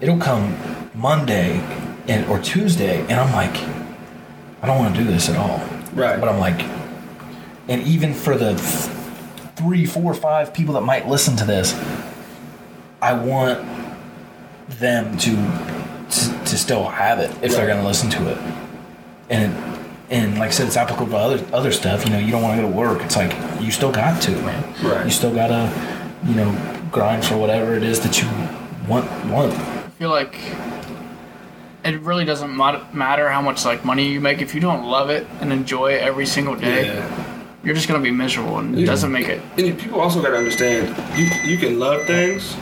it'll 0.00 0.18
come 0.18 0.56
Monday 0.94 1.58
and 2.08 2.26
or 2.28 2.38
Tuesday, 2.38 3.00
and 3.02 3.12
I'm 3.12 3.32
like, 3.32 3.56
I 4.62 4.66
don't 4.66 4.78
want 4.78 4.96
to 4.96 5.02
do 5.02 5.10
this 5.10 5.28
at 5.28 5.36
all. 5.36 5.58
Right. 5.94 6.18
But 6.20 6.28
I'm 6.28 6.38
like, 6.38 6.60
and 7.68 7.82
even 7.82 8.14
for 8.14 8.36
the 8.36 8.54
th- 8.54 9.54
three, 9.56 9.86
four, 9.86 10.14
five 10.14 10.52
people 10.52 10.74
that 10.74 10.82
might 10.82 11.08
listen 11.08 11.36
to 11.36 11.44
this, 11.44 11.74
I 13.00 13.12
want 13.12 13.66
them 14.68 15.16
to 15.18 15.30
to, 16.08 16.44
to 16.44 16.58
still 16.58 16.84
have 16.84 17.18
it 17.18 17.30
if 17.42 17.52
they're 17.52 17.66
going 17.66 17.80
to 17.80 17.86
listen 17.86 18.10
to 18.10 18.30
it. 18.30 18.38
And 19.28 19.52
it, 19.52 19.76
and 20.08 20.38
like 20.38 20.48
I 20.48 20.52
said, 20.52 20.68
it's 20.68 20.76
applicable 20.76 21.10
to 21.10 21.16
other 21.16 21.46
other 21.52 21.72
stuff. 21.72 22.04
You 22.04 22.12
know, 22.12 22.18
you 22.18 22.30
don't 22.30 22.42
want 22.42 22.56
to 22.56 22.62
go 22.62 22.70
to 22.70 22.76
work. 22.76 23.02
It's 23.02 23.16
like 23.16 23.34
you 23.60 23.72
still 23.72 23.90
got 23.90 24.22
to, 24.22 24.30
man. 24.42 24.84
Right. 24.84 25.04
You 25.04 25.10
still 25.10 25.34
got 25.34 25.48
to, 25.48 25.72
you 26.24 26.34
know, 26.34 26.82
grind 26.92 27.24
for 27.24 27.36
whatever 27.36 27.74
it 27.74 27.82
is 27.82 28.00
that 28.00 28.22
you 28.22 28.28
want. 28.88 29.06
Want. 29.26 29.75
I 29.96 29.98
feel 29.98 30.10
like 30.10 30.38
it 31.82 31.98
really 32.02 32.26
doesn't 32.26 32.54
mat- 32.54 32.94
matter 32.94 33.30
how 33.30 33.40
much 33.40 33.64
like 33.64 33.82
money 33.82 34.06
you 34.12 34.20
make 34.20 34.42
if 34.42 34.54
you 34.54 34.60
don't 34.60 34.84
love 34.84 35.08
it 35.08 35.26
and 35.40 35.50
enjoy 35.50 35.92
it 35.94 36.02
every 36.02 36.26
single 36.26 36.54
day. 36.54 36.88
Yeah. 36.88 37.32
You're 37.64 37.74
just 37.74 37.88
gonna 37.88 38.02
be 38.02 38.10
miserable, 38.10 38.58
and 38.58 38.74
it 38.76 38.80
Yeah. 38.82 38.86
doesn't 38.88 39.10
make 39.10 39.28
it. 39.28 39.40
And 39.56 39.78
people 39.78 39.98
also 40.02 40.20
got 40.20 40.32
to 40.32 40.36
understand 40.36 40.94
you 41.16 41.24
you 41.50 41.56
can 41.56 41.78
love 41.80 42.04
things, 42.04 42.54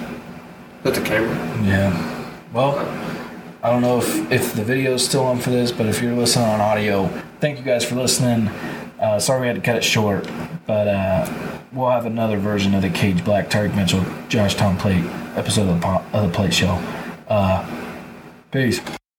but 0.85 0.94
the 0.94 1.01
camera. 1.01 1.36
Yeah. 1.65 2.24
Well, 2.52 2.78
I 3.65 3.70
don't 3.70 3.82
know 3.82 3.98
if, 3.98 4.31
if 4.31 4.52
the 4.55 4.62
video 4.62 4.94
is 4.94 5.05
still 5.05 5.24
on 5.24 5.40
for 5.40 5.51
this, 5.51 5.73
but 5.73 5.86
if 5.86 6.01
you're 6.01 6.15
listening 6.15 6.47
on 6.47 6.61
audio, 6.61 7.11
thank 7.40 7.59
you 7.59 7.65
guys 7.65 7.85
for 7.85 7.97
listening. 7.97 8.48
Uh, 9.01 9.19
sorry 9.19 9.40
we 9.40 9.47
had 9.48 9.56
to 9.56 9.62
cut 9.62 9.74
it 9.74 9.82
short, 9.82 10.28
but 10.69 10.86
uh, 10.86 11.28
we'll 11.73 11.90
have 11.90 12.06
another 12.06 12.39
version 12.39 12.77
of 12.77 12.82
the 12.82 12.90
Cage 12.90 13.24
Black 13.24 13.51
Tyrek 13.51 13.74
Mitchell 13.74 14.05
Josh 14.28 14.55
Tomplait 14.55 15.05
episode 15.36 15.69
of 15.69 15.81
the, 15.81 15.85
po- 15.85 16.05
of 16.12 16.23
the 16.31 16.32
Plate 16.32 16.55
Show. 16.55 16.78
Uh, 17.28 17.64
peace. 18.51 18.80